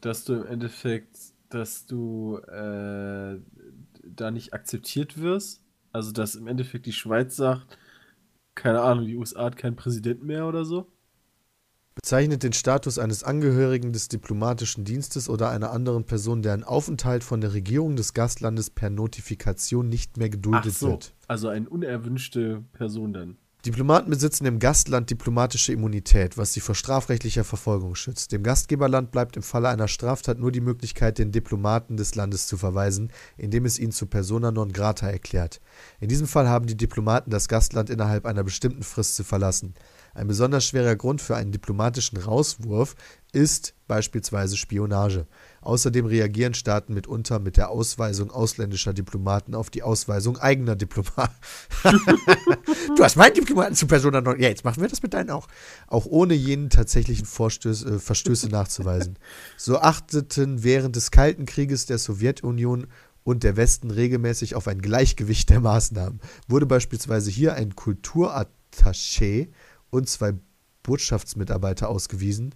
dass 0.00 0.24
du 0.24 0.34
im 0.34 0.46
Endeffekt, 0.46 1.16
dass 1.48 1.86
du 1.86 2.38
äh, 2.38 3.38
da 4.04 4.30
nicht 4.30 4.52
akzeptiert 4.54 5.20
wirst? 5.20 5.62
Also, 5.92 6.12
dass 6.12 6.34
im 6.34 6.46
Endeffekt 6.46 6.86
die 6.86 6.92
Schweiz 6.92 7.36
sagt, 7.36 7.78
keine 8.54 8.82
Ahnung, 8.82 9.06
die 9.06 9.16
USA 9.16 9.44
hat 9.44 9.56
keinen 9.56 9.76
Präsidenten 9.76 10.26
mehr 10.26 10.46
oder 10.46 10.64
so. 10.64 10.92
Bezeichnet 11.96 12.42
den 12.42 12.52
Status 12.52 12.98
eines 12.98 13.24
Angehörigen 13.24 13.92
des 13.92 14.08
diplomatischen 14.08 14.84
Dienstes 14.84 15.30
oder 15.30 15.48
einer 15.48 15.72
anderen 15.72 16.04
Person, 16.04 16.42
deren 16.42 16.62
Aufenthalt 16.62 17.24
von 17.24 17.40
der 17.40 17.54
Regierung 17.54 17.96
des 17.96 18.12
Gastlandes 18.12 18.68
per 18.68 18.90
Notifikation 18.90 19.88
nicht 19.88 20.18
mehr 20.18 20.28
Ach 20.28 20.32
geduldet 20.32 20.74
so, 20.74 20.90
wird. 20.90 21.14
also 21.26 21.48
eine 21.48 21.68
unerwünschte 21.68 22.62
Person 22.74 23.14
dann. 23.14 23.38
Diplomaten 23.64 24.10
besitzen 24.10 24.46
im 24.46 24.60
Gastland 24.60 25.10
diplomatische 25.10 25.72
Immunität, 25.72 26.38
was 26.38 26.52
sie 26.52 26.60
vor 26.60 26.76
strafrechtlicher 26.76 27.42
Verfolgung 27.42 27.96
schützt. 27.96 28.30
Dem 28.30 28.44
Gastgeberland 28.44 29.10
bleibt 29.10 29.36
im 29.36 29.42
Falle 29.42 29.68
einer 29.68 29.88
Straftat 29.88 30.38
nur 30.38 30.52
die 30.52 30.60
Möglichkeit, 30.60 31.18
den 31.18 31.32
Diplomaten 31.32 31.96
des 31.96 32.14
Landes 32.14 32.46
zu 32.46 32.58
verweisen, 32.58 33.10
indem 33.36 33.64
es 33.64 33.80
ihn 33.80 33.90
zu 33.90 34.06
persona 34.06 34.52
non 34.52 34.70
grata 34.70 35.08
erklärt. 35.08 35.60
In 35.98 36.08
diesem 36.08 36.28
Fall 36.28 36.48
haben 36.48 36.66
die 36.66 36.76
Diplomaten 36.76 37.30
das 37.30 37.48
Gastland 37.48 37.90
innerhalb 37.90 38.24
einer 38.26 38.44
bestimmten 38.44 38.84
Frist 38.84 39.16
zu 39.16 39.24
verlassen. 39.24 39.74
Ein 40.16 40.28
besonders 40.28 40.64
schwerer 40.64 40.96
Grund 40.96 41.20
für 41.20 41.36
einen 41.36 41.52
diplomatischen 41.52 42.16
Rauswurf 42.16 42.96
ist 43.32 43.74
beispielsweise 43.86 44.56
Spionage. 44.56 45.26
Außerdem 45.60 46.06
reagieren 46.06 46.54
Staaten 46.54 46.94
mitunter 46.94 47.38
mit 47.38 47.58
der 47.58 47.68
Ausweisung 47.68 48.30
ausländischer 48.30 48.94
Diplomaten 48.94 49.54
auf 49.54 49.68
die 49.68 49.82
Ausweisung 49.82 50.38
eigener 50.38 50.74
Diplomaten. 50.74 51.34
du 52.96 53.04
hast 53.04 53.16
meinen 53.16 53.34
Diplomaten 53.34 53.74
zu 53.74 53.86
Persona 53.86 54.22
non. 54.22 54.40
Ja, 54.40 54.48
jetzt 54.48 54.64
machen 54.64 54.80
wir 54.80 54.88
das 54.88 55.02
mit 55.02 55.12
deinen 55.12 55.28
auch. 55.28 55.48
Auch 55.86 56.06
ohne 56.06 56.32
jenen 56.32 56.70
tatsächlichen 56.70 57.26
Vorstöß, 57.26 57.84
äh, 57.84 57.98
Verstöße 57.98 58.48
nachzuweisen. 58.48 59.18
So 59.58 59.80
achteten 59.80 60.64
während 60.64 60.96
des 60.96 61.10
Kalten 61.10 61.44
Krieges 61.44 61.84
der 61.84 61.98
Sowjetunion 61.98 62.86
und 63.22 63.42
der 63.42 63.58
Westen 63.58 63.90
regelmäßig 63.90 64.54
auf 64.54 64.66
ein 64.66 64.80
Gleichgewicht 64.80 65.50
der 65.50 65.60
Maßnahmen. 65.60 66.20
Wurde 66.48 66.64
beispielsweise 66.64 67.30
hier 67.30 67.52
ein 67.52 67.74
Kulturattaché 67.74 69.48
und 69.90 70.08
zwei 70.08 70.34
Botschaftsmitarbeiter 70.82 71.88
ausgewiesen, 71.88 72.54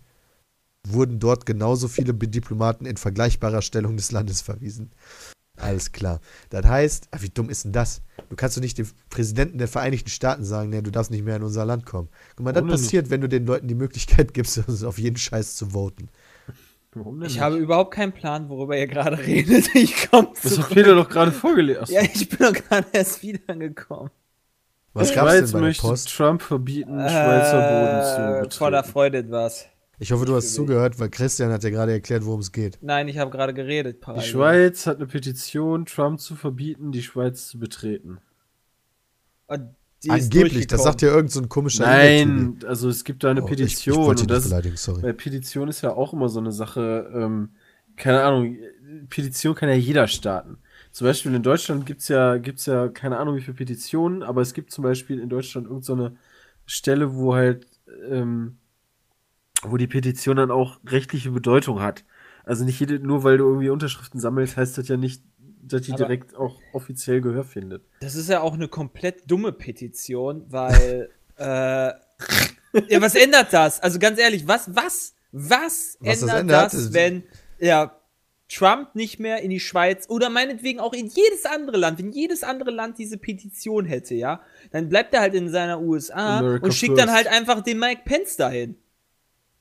wurden 0.87 1.19
dort 1.19 1.47
genauso 1.47 1.89
viele 1.89 2.15
Diplomaten 2.15 2.87
in 2.87 2.97
vergleichbarer 2.97 3.63
Stellung 3.63 3.97
des 3.97 4.13
Landes 4.13 4.41
verwiesen. 4.41 4.93
Alles 5.57 5.93
klar. 5.93 6.21
Das 6.49 6.65
heißt, 6.65 7.09
ah, 7.11 7.19
wie 7.21 7.29
dumm 7.29 7.51
ist 7.51 7.65
denn 7.65 7.73
das? 7.73 8.01
Du 8.31 8.37
kannst 8.37 8.57
doch 8.57 8.63
nicht 8.63 8.79
dem 8.79 8.87
Präsidenten 9.11 9.59
der 9.59 9.69
Vereinigten 9.69 10.09
Staaten 10.09 10.43
sagen, 10.45 10.71
nee, 10.71 10.81
du 10.81 10.91
darfst 10.91 11.11
nicht 11.11 11.23
mehr 11.25 11.37
in 11.37 11.43
unser 11.43 11.67
Land 11.67 11.85
kommen. 11.85 12.09
Guck 12.35 12.45
mal, 12.45 12.53
das 12.53 12.67
passiert, 12.67 13.11
wenn 13.11 13.21
du 13.21 13.29
den 13.29 13.45
Leuten 13.45 13.69
die 13.69 13.75
Möglichkeit 13.75 14.33
gibst, 14.33 14.59
auf 14.85 14.99
jeden 14.99 15.17
Scheiß 15.19 15.57
zu 15.57 15.71
voten. 15.71 16.09
Warum 16.95 17.21
denn 17.21 17.27
Ich 17.29 17.35
nicht? 17.35 17.43
habe 17.43 17.57
überhaupt 17.59 17.93
keinen 17.93 18.13
Plan, 18.13 18.49
worüber 18.49 18.77
ihr 18.79 18.87
gerade 18.87 19.19
redet. 19.27 19.75
Ich 19.75 20.09
komme 20.11 20.29
Das 20.43 20.55
zu. 20.55 20.63
hat 20.63 20.71
Peter 20.71 20.95
doch 20.95 21.09
gerade 21.11 21.31
vorgelesen. 21.33 21.87
Ja, 21.95 22.03
ich 22.03 22.27
bin 22.29 22.39
doch 22.39 22.53
gerade 22.55 22.87
erst 22.93 23.23
wiedergekommen. 23.23 24.11
Was 24.93 25.09
Die 25.11 25.15
gab's 25.15 25.31
Schweiz 25.31 25.41
denn 25.45 25.53
bei 25.53 25.59
der 25.61 25.69
möchte 25.69 25.83
Post? 25.83 26.17
Trump 26.17 26.43
verbieten, 26.43 26.99
Schweizer 26.99 27.61
Boden 27.61 28.03
zu 28.05 28.21
Äh, 28.21 28.41
betreten. 28.43 28.59
Voller 28.59 28.85
Freude 28.85 29.19
etwas. 29.19 29.67
Ich 30.03 30.13
hoffe, 30.13 30.25
du 30.25 30.35
hast 30.35 30.55
zugehört, 30.55 30.99
weil 30.99 31.11
Christian 31.11 31.53
hat 31.53 31.63
ja 31.63 31.71
gerade 31.71 31.93
erklärt, 31.93 32.25
worum 32.25 32.41
es 32.41 32.53
geht. 32.53 32.79
Nein, 32.81 33.07
ich 33.09 33.19
habe 33.19 33.31
gerade 33.31 33.53
geredet. 33.53 33.97
Die 33.97 34.01
parallel. 34.01 34.25
Schweiz 34.27 34.87
hat 34.87 34.97
eine 34.97 35.07
Petition, 35.07 35.85
Trump 35.85 36.19
zu 36.21 36.35
verbieten, 36.37 36.91
die 36.91 37.03
Schweiz 37.03 37.49
zu 37.49 37.59
betreten. 37.59 38.19
Und 39.47 39.75
die 40.03 40.11
Angeblich, 40.11 40.67
das 40.67 40.83
sagt 40.83 41.03
ja 41.03 41.09
irgend 41.11 41.31
so 41.31 41.41
ein 41.41 41.51
komischer. 41.51 41.85
Nein, 41.85 42.59
also 42.67 42.89
es 42.89 43.05
gibt 43.05 43.23
da 43.23 43.31
eine 43.31 43.43
Oh, 43.43 43.47
ich- 43.47 43.53
ich 43.53 43.59
Petition 43.59 43.97
wollte 43.99 44.23
und 44.23 44.31
das 44.31 44.45
beleidigen, 44.49 44.77
sorry. 44.79 45.03
bei 45.03 45.13
Petition 45.13 45.69
ist 45.69 45.83
ja 45.83 45.93
auch 45.93 46.15
immer 46.15 46.31
so 46.31 46.41
eine 46.41 46.53
Sache, 46.53 47.11
ähm, 47.15 47.51
keine 47.97 48.23
Ahnung, 48.23 48.57
Petition 49.11 49.55
kann 49.55 49.69
ja 49.69 49.75
jeder 49.75 50.09
starten. 50.09 50.57
Zum 50.93 51.07
Beispiel 51.07 51.35
in 51.35 51.43
Deutschland 51.43 51.87
gibt's 51.87 52.09
ja, 52.09 52.37
gibt's 52.39 52.67
ja 52.67 52.89
keine 52.89 53.19
Ahnung 53.19 53.37
wie 53.37 53.41
viele 53.41 53.57
Petitionen, 53.57 54.23
aber 54.23 54.41
es 54.43 54.55
gibt 54.55 54.73
zum 54.73 54.83
Beispiel 54.83 55.21
in 55.21 55.29
Deutschland 55.29 55.67
irgendeine 55.67 55.85
so 55.85 56.07
eine 56.07 56.17
Stelle, 56.67 57.15
wo 57.15 57.35
halt, 57.35 57.67
ähm, 58.09 58.59
wo 59.63 59.77
die 59.77 59.87
Petition 59.87 60.37
dann 60.37 60.51
auch 60.51 60.81
rechtliche 60.87 61.31
Bedeutung 61.31 61.81
hat. 61.81 62.05
Also 62.45 62.65
nicht 62.65 62.81
jede, 62.81 62.99
nur 62.99 63.23
weil 63.23 63.39
du 63.39 63.45
irgendwie 63.47 63.71
Unterschriften 63.71 64.19
sammelst, 64.21 64.57
heißt 64.57 64.79
das 64.79 64.89
ja 64.89 64.97
nicht, 64.97 65.23
dass 65.63 65.83
die 65.83 65.93
Aber- 65.93 65.99
direkt 66.05 66.35
auch 66.35 66.59
offiziell 66.73 67.21
Gehör 67.21 67.45
findet. 67.45 67.85
Das 68.01 68.15
ist 68.17 68.29
ja 68.29 68.41
auch 68.41 68.55
eine 68.55 68.67
komplett 68.69 69.31
dumme 69.31 69.53
Petition, 69.53 70.45
weil 70.49 71.11
äh, 71.37 71.45
ja, 72.89 73.01
was 73.01 73.15
ändert 73.15 73.53
das? 73.53 73.81
Also 73.81 73.99
ganz 73.99 74.19
ehrlich, 74.19 74.47
was 74.49 74.75
was 74.75 75.15
was, 75.33 75.97
Was 76.01 76.21
das 76.21 76.23
ändert 76.23 76.41
ändert, 76.41 76.75
das, 76.75 76.93
wenn 76.93 77.23
ja 77.61 77.97
Trump 78.53 78.95
nicht 78.97 79.21
mehr 79.21 79.43
in 79.43 79.51
die 79.51 79.61
Schweiz 79.61 80.07
oder 80.09 80.29
meinetwegen 80.29 80.81
auch 80.81 80.93
in 80.93 81.07
jedes 81.07 81.47
andere 81.47 81.77
Land, 81.77 81.99
wenn 81.99 82.11
jedes 82.13 82.43
andere 82.43 82.71
Land 82.73 82.99
diese 82.99 83.17
Petition 83.17 83.85
hätte, 83.87 84.15
ja, 84.15 84.41
dann 84.73 84.89
bleibt 84.89 85.15
er 85.15 85.21
halt 85.21 85.35
in 85.35 85.49
seiner 85.49 85.81
USA 85.81 86.39
America 86.39 86.65
und 86.67 86.73
schickt 86.73 86.99
dann 86.99 87.09
first. 87.09 87.17
halt 87.17 87.27
einfach 87.29 87.61
den 87.63 87.79
Mike 87.79 88.03
Pence 88.05 88.37
dahin. 88.37 88.77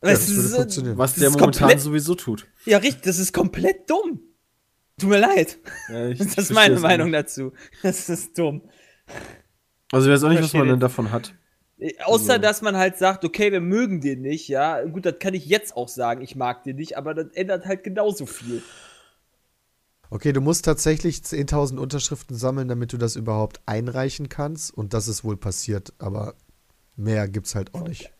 Ja, 0.01 0.09
Weißt 0.09 0.29
das 0.29 0.35
so- 0.35 0.55
funktionieren. 0.57 0.97
Was 0.97 1.11
Das 1.11 1.19
der 1.19 1.29
ist 1.29 1.33
momentan 1.39 1.59
komplett- 1.61 1.81
sowieso 1.81 2.15
tut. 2.15 2.47
Ja, 2.65 2.77
richtig, 2.79 3.03
das 3.03 3.19
ist 3.19 3.31
komplett 3.33 3.89
dumm. 3.89 4.21
Tut 4.97 5.09
mir 5.09 5.19
leid. 5.19 5.59
Ja, 5.89 6.07
ich- 6.07 6.17
Das 6.35 6.37
ist 6.37 6.51
meine 6.53 6.79
Meinung 6.79 7.11
nicht. 7.11 7.19
dazu. 7.19 7.51
Das 7.83 8.09
ist 8.09 8.37
dumm. 8.37 8.61
Also 9.91 10.07
ich 10.07 10.13
weiß 10.13 10.23
auch 10.23 10.29
nicht, 10.29 10.41
was 10.41 10.53
man 10.53 10.63
den. 10.63 10.69
denn 10.71 10.79
davon 10.79 11.11
hat. 11.11 11.33
Außer, 12.03 12.33
Also- 12.33 12.41
dass 12.41 12.61
man 12.61 12.75
halt 12.77 12.97
sagt, 12.97 13.23
okay, 13.23 13.51
wir 13.51 13.61
mögen 13.61 14.01
den 14.01 14.21
nicht, 14.21 14.47
ja. 14.47 14.83
Gut, 14.83 15.05
das 15.05 15.19
kann 15.19 15.33
ich 15.33 15.45
jetzt 15.45 15.77
auch 15.77 15.87
sagen, 15.87 16.21
ich 16.21 16.35
mag 16.35 16.63
den 16.63 16.75
nicht, 16.75 16.97
aber 16.97 17.13
das 17.13 17.27
ändert 17.33 17.65
halt 17.65 17.83
genauso 17.83 18.25
viel. 18.25 18.61
Okay, 20.11 20.33
du 20.33 20.41
musst 20.41 20.65
tatsächlich 20.65 21.21
10.000 21.23 21.79
Unterschriften 21.79 22.35
sammeln, 22.35 22.67
damit 22.67 22.91
du 22.93 22.97
das 22.97 23.15
überhaupt 23.15 23.61
einreichen 23.67 24.27
kannst. 24.27 24.73
Und 24.75 24.93
das 24.93 25.07
ist 25.07 25.23
wohl 25.23 25.37
passiert, 25.37 25.93
aber 25.99 26.33
mehr 26.95 27.27
gibt's 27.27 27.53
halt 27.55 27.75
auch 27.75 27.87
nicht. 27.87 28.11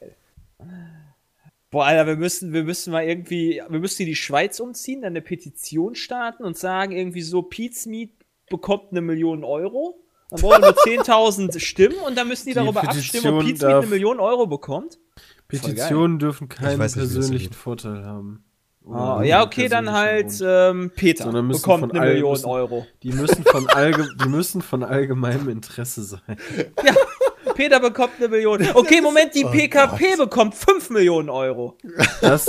Boah, 1.72 1.86
Alter, 1.86 2.08
wir 2.08 2.16
müssen, 2.16 2.54
wir 2.54 2.64
müssen 2.64 2.92
mal 2.92 3.04
irgendwie, 3.04 3.62
wir 3.68 3.80
müssen 3.80 4.04
in 4.04 4.08
die 4.08 4.16
Schweiz 4.16 4.60
umziehen, 4.60 5.02
dann 5.02 5.12
eine 5.14 5.22
Petition 5.22 5.96
starten 5.96 6.44
und 6.44 6.58
sagen, 6.58 6.92
irgendwie 6.94 7.22
so, 7.22 7.48
Meat 7.86 8.12
bekommt 8.50 8.92
eine 8.92 9.02
Million 9.02 9.44
Euro. 9.44 10.00
Dann 10.30 10.42
brauchen 10.42 10.62
wir 10.62 10.94
nur 10.94 11.04
10.000 11.04 11.60
Stimmen 11.60 11.98
und 12.06 12.18
dann 12.18 12.28
müssen 12.28 12.46
die, 12.46 12.52
Die 12.52 12.56
darüber 12.56 12.84
abstimmen, 12.84 13.28
ob 13.34 13.40
Petition 13.40 13.46
Pete's 13.46 13.62
Meat 13.62 13.72
darf- 13.72 13.82
eine 13.84 13.88
Million 13.88 14.20
Euro 14.20 14.48
bekommt. 14.48 15.00
Petitionen 15.48 16.20
dürfen 16.20 16.48
keinen 16.50 16.80
nicht, 16.80 16.94
persönlichen. 16.96 17.54
Vorteil 17.54 18.06
haben. 18.06 18.44
Ah, 18.92 19.22
ja, 19.24 19.44
okay, 19.44 19.68
dann 19.68 19.92
halt 19.92 20.32
ähm, 20.42 20.92
Peter 20.96 21.32
bekommt 21.44 21.94
eine 21.94 22.06
Million 22.14 22.32
müssen- 22.32 22.46
Euro. 22.46 22.88
Die 23.04 23.12
müssen 23.12 23.44
von, 23.44 23.68
allge 23.70 24.08
die 24.24 24.30
müssen 24.30 24.62
von 24.62 24.84
allgemeinem 24.84 25.50
Interesse 25.50 26.04
sein. 26.04 26.38
Peter 27.56 27.80
bekommt 27.80 28.14
eine 28.18 28.30
Million. 28.30 28.66
Okay, 28.74 29.02
Moment, 29.02 29.36
die 29.36 29.46
Oh 29.46 29.52
PKP 29.52 30.16
bekommt 30.18 30.56
5 30.56 30.90
Millionen 30.92 31.30
Euro. 31.30 31.78
Das 32.22 32.48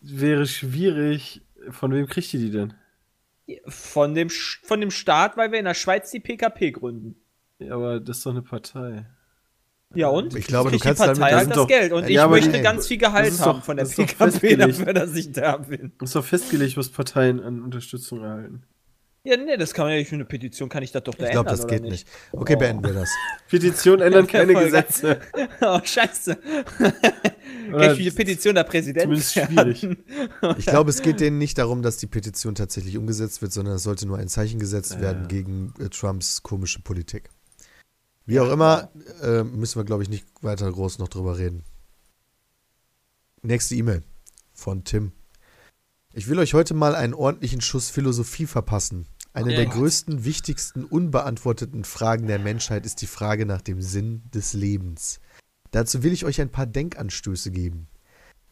wäre 0.00 0.46
schwierig. 0.46 1.42
Von 1.70 1.92
wem 1.92 2.06
kriegt 2.06 2.32
ihr 2.34 2.40
die 2.40 2.50
denn? 2.50 2.74
Von 3.66 4.14
dem, 4.14 4.28
Sch- 4.28 4.64
von 4.64 4.80
dem 4.80 4.90
Staat, 4.90 5.36
weil 5.36 5.52
wir 5.52 5.58
in 5.58 5.64
der 5.66 5.74
Schweiz 5.74 6.10
die 6.10 6.20
PKP 6.20 6.72
gründen. 6.72 7.16
Ja, 7.58 7.74
aber 7.74 8.00
das 8.00 8.18
ist 8.18 8.26
doch 8.26 8.30
eine 8.30 8.42
Partei. 8.42 9.06
Ja 9.94 10.08
und? 10.08 10.34
Ich 10.34 10.46
glaube, 10.46 10.70
du 10.70 10.78
kannst 10.78 11.00
die 11.00 11.04
damit- 11.04 11.18
Partei 11.20 11.30
das 11.30 11.38
halt 11.40 11.50
das 11.50 11.56
doch- 11.56 11.68
Geld. 11.68 11.92
Und 11.92 12.08
Ja, 12.08 12.24
ich 12.24 12.30
möchte 12.30 12.52
die- 12.52 12.60
ganz 12.62 12.86
viel 12.88 12.98
das 12.98 13.08
Gehalt 13.08 13.40
haben 13.40 13.58
doch- 13.58 13.64
von 13.64 13.76
der 13.76 13.84
das 13.84 13.94
PKP 13.94 14.16
festgelegt. 14.30 14.60
dafür, 14.80 14.92
dass 14.94 15.14
ich 15.14 15.32
da 15.32 15.56
bin. 15.58 15.92
Es 16.00 16.08
ist 16.08 16.16
doch 16.16 16.24
festgelegt, 16.24 16.76
was 16.76 16.88
Parteien 16.88 17.40
an 17.40 17.62
Unterstützung 17.62 18.22
erhalten. 18.24 18.64
Ja, 19.26 19.38
nee, 19.38 19.56
das 19.56 19.72
kann 19.72 19.86
man 19.86 19.98
ja 19.98 20.04
für 20.04 20.16
eine 20.16 20.26
Petition 20.26 20.68
kann 20.68 20.82
ich 20.82 20.92
das 20.92 21.02
doch 21.02 21.14
da 21.14 21.24
Ich 21.24 21.30
glaube, 21.30 21.48
ändern, 21.48 21.56
das 21.56 21.64
oder 21.64 21.78
geht 21.80 21.90
nicht. 21.90 22.06
Okay, 22.30 22.56
Oh. 22.56 22.58
beenden 22.58 22.84
wir 22.84 22.92
das. 22.92 23.08
Petitionen 23.48 24.02
ändern 24.02 24.26
keine. 24.26 24.52
Gesetze. 24.52 25.18
oh, 25.62 25.80
scheiße. 25.82 26.38
Oder 26.78 26.92
Kann 27.70 27.90
ich 27.92 27.96
für 27.96 28.02
die 28.02 28.10
Petition 28.10 28.54
der 28.54 28.64
Präsident 28.64 29.04
zumindest 29.04 29.32
schwierig. 29.32 29.88
Ich 30.58 30.66
glaube, 30.66 30.90
es 30.90 31.00
geht 31.00 31.20
denen 31.20 31.38
nicht 31.38 31.56
darum, 31.56 31.80
dass 31.80 31.96
die 31.96 32.06
Petition 32.06 32.54
tatsächlich 32.54 32.98
umgesetzt 32.98 33.40
wird, 33.40 33.50
sondern 33.54 33.76
es 33.76 33.82
sollte 33.84 34.06
nur 34.06 34.18
ein 34.18 34.28
Zeichen 34.28 34.60
gesetzt 34.60 35.00
werden 35.00 35.26
gegen 35.26 35.72
äh, 35.78 35.88
Trumps 35.88 36.42
komische 36.42 36.80
Politik. 36.80 37.30
Wie 38.26 38.40
auch 38.40 38.50
immer, 38.50 38.90
äh, 39.22 39.42
müssen 39.42 39.80
wir, 39.80 39.84
glaube 39.84 40.02
ich, 40.02 40.10
nicht 40.10 40.26
weiter 40.42 40.70
groß 40.70 40.98
noch 40.98 41.08
drüber 41.08 41.38
reden. 41.38 41.62
Nächste 43.40 43.74
E-Mail 43.74 44.02
von 44.52 44.84
Tim. 44.84 45.12
Ich 46.12 46.28
will 46.28 46.38
euch 46.38 46.54
heute 46.54 46.74
mal 46.74 46.94
einen 46.94 47.12
ordentlichen 47.14 47.60
Schuss 47.60 47.90
Philosophie 47.90 48.46
verpassen. 48.46 49.06
Eine 49.36 49.52
Oh 49.52 49.56
der 49.56 49.66
Gott. 49.66 49.74
größten, 49.74 50.24
wichtigsten, 50.24 50.84
unbeantworteten 50.84 51.82
Fragen 51.82 52.28
der 52.28 52.38
Menschheit 52.38 52.86
ist 52.86 53.02
die 53.02 53.08
Frage 53.08 53.46
nach 53.46 53.60
dem 53.60 53.82
Sinn 53.82 54.22
des 54.32 54.52
Lebens. 54.52 55.18
Dazu 55.72 56.04
will 56.04 56.12
ich 56.12 56.24
euch 56.24 56.40
ein 56.40 56.50
paar 56.50 56.66
Denkanstöße 56.66 57.50
geben. 57.50 57.88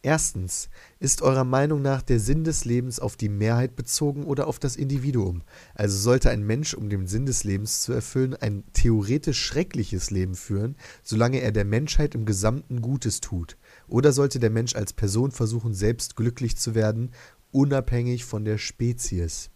Erstens, 0.01 0.67
ist 0.99 1.21
eurer 1.21 1.45
Meinung 1.45 1.81
nach 1.81 2.01
der 2.01 2.19
Sinn 2.19 2.43
des 2.43 2.65
Lebens 2.65 2.99
auf 2.99 3.15
die 3.15 3.29
Mehrheit 3.29 3.77
bezogen 3.77 4.25
oder 4.25 4.45
auf 4.47 4.59
das 4.59 4.75
Individuum? 4.75 5.43
Also 5.73 5.97
sollte 5.97 6.29
ein 6.29 6.43
Mensch, 6.45 6.73
um 6.73 6.89
den 6.89 7.07
Sinn 7.07 7.25
des 7.25 7.45
Lebens 7.45 7.81
zu 7.81 7.93
erfüllen, 7.93 8.35
ein 8.35 8.65
theoretisch 8.73 9.41
schreckliches 9.41 10.11
Leben 10.11 10.35
führen, 10.35 10.75
solange 11.01 11.39
er 11.39 11.53
der 11.53 11.63
Menschheit 11.63 12.13
im 12.13 12.25
Gesamten 12.25 12.81
Gutes 12.81 13.21
tut? 13.21 13.55
Oder 13.87 14.11
sollte 14.11 14.39
der 14.39 14.49
Mensch 14.49 14.75
als 14.75 14.91
Person 14.91 15.31
versuchen, 15.31 15.73
selbst 15.73 16.17
glücklich 16.17 16.57
zu 16.57 16.75
werden, 16.75 17.11
unabhängig 17.53 18.25
von 18.25 18.43
der 18.43 18.57
Spezies? 18.57 19.49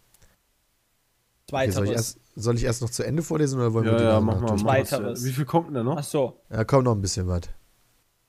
Okay, 1.50 1.72
soll, 1.72 1.86
ich 1.86 1.92
Weiteres. 1.92 2.16
erst, 2.16 2.20
soll 2.36 2.56
ich 2.56 2.64
erst 2.64 2.82
noch 2.82 2.90
zu 2.90 3.04
Ende 3.04 3.24
vorlesen 3.24 3.60
oder 3.60 3.74
wollen 3.74 3.86
wir 3.86 3.92
Ja, 3.94 3.98
die 3.98 4.04
ja, 4.04 4.14
noch 4.16 4.22
mach 4.22 4.42
mal. 4.42 4.56
Mach. 4.58 4.66
Weiteres. 4.66 5.24
Wie 5.24 5.32
viel 5.32 5.46
kommt 5.46 5.68
denn 5.68 5.76
da 5.76 5.84
noch? 5.84 5.98
Ach 5.98 6.04
so. 6.04 6.42
Ja, 6.50 6.64
kommt 6.66 6.84
noch 6.84 6.94
ein 6.94 7.02
bisschen 7.02 7.28
was. 7.28 7.42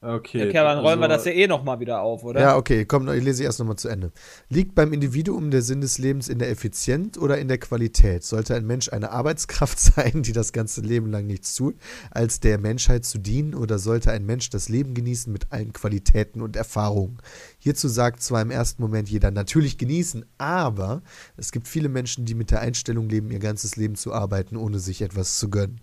Okay. 0.01 0.44
Okay, 0.44 0.52
dann 0.52 0.78
rollen 0.78 1.01
wir 1.01 1.10
also- 1.10 1.25
das 1.25 1.25
ja 1.25 1.33
eh 1.33 1.49
noch 1.49 1.65
mal 1.65 1.81
wieder 1.81 2.02
auf, 2.02 2.23
oder? 2.23 2.41
Ja, 2.41 2.57
okay, 2.57 2.85
komm, 2.85 3.09
ich 3.09 3.25
lese 3.25 3.43
erst 3.43 3.59
nochmal 3.59 3.75
zu 3.75 3.89
Ende. 3.89 4.12
Liegt 4.49 4.77
beim 4.77 4.93
Individuum 4.93 5.51
der 5.51 5.62
Sinn 5.62 5.81
des 5.81 5.99
Lebens 5.99 6.28
in 6.28 6.39
der 6.39 6.51
Effizienz 6.51 7.18
oder 7.18 7.39
in 7.39 7.49
der 7.49 7.59
Qualität? 7.59 8.23
Sollte 8.23 8.55
ein 8.55 8.65
Mensch 8.65 8.93
eine 8.93 9.10
Arbeitskraft 9.10 9.81
sein, 9.97 10.23
die 10.23 10.31
das 10.31 10.52
ganze 10.52 10.83
Leben 10.83 11.10
lang 11.10 11.27
nichts 11.27 11.52
tut, 11.57 11.75
als 12.12 12.39
der 12.39 12.59
Menschheit 12.59 13.05
zu 13.07 13.18
dienen, 13.18 13.57
oder 13.57 13.81
sollte 13.81 14.12
ein 14.12 14.25
Mensch 14.25 14.51
das 14.51 14.68
Leben 14.68 14.94
genießen 14.94 15.33
mit 15.33 15.51
allen 15.51 15.73
Qualitäten 15.73 16.43
und 16.43 16.55
Erfahrungen? 16.55 17.18
Hierzu 17.59 17.89
sagt 17.89 18.23
zwar 18.23 18.43
im 18.43 18.52
ersten 18.52 18.81
Moment 18.81 19.09
jeder 19.09 19.33
natürlich 19.33 19.78
genießen, 19.78 20.25
aber 20.39 21.02
es 21.36 21.51
gibt 21.51 21.67
viele 21.67 21.89
Menschen, 21.89 22.25
die 22.25 22.35
mit 22.35 22.52
der 22.52 22.60
Einstellung 22.60 23.09
leben, 23.09 23.33
ihr 23.33 23.41
ganzes 23.41 23.75
Leben 23.75 23.97
zu 23.97 24.12
arbeiten, 24.12 24.57
ohne 24.57 24.78
sich 24.78 25.02
etwas 25.02 25.41
zu 25.41 25.51
gönnen. 25.51 25.81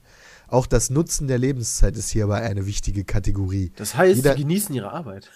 Auch 0.48 0.67
das 0.67 0.90
Nutzen 0.90 1.27
der 1.27 1.38
Lebenszeit 1.38 1.95
ist 1.98 2.09
hierbei 2.09 2.41
eine 2.41 2.65
wichtige 2.65 3.03
Kategorie. 3.03 3.72
Das 3.75 3.95
heißt, 3.95 4.17
Jeder- 4.17 4.35
die 4.35 4.43
genießen 4.43 4.74
ihre 4.75 4.91
Arbeit. 4.91 5.32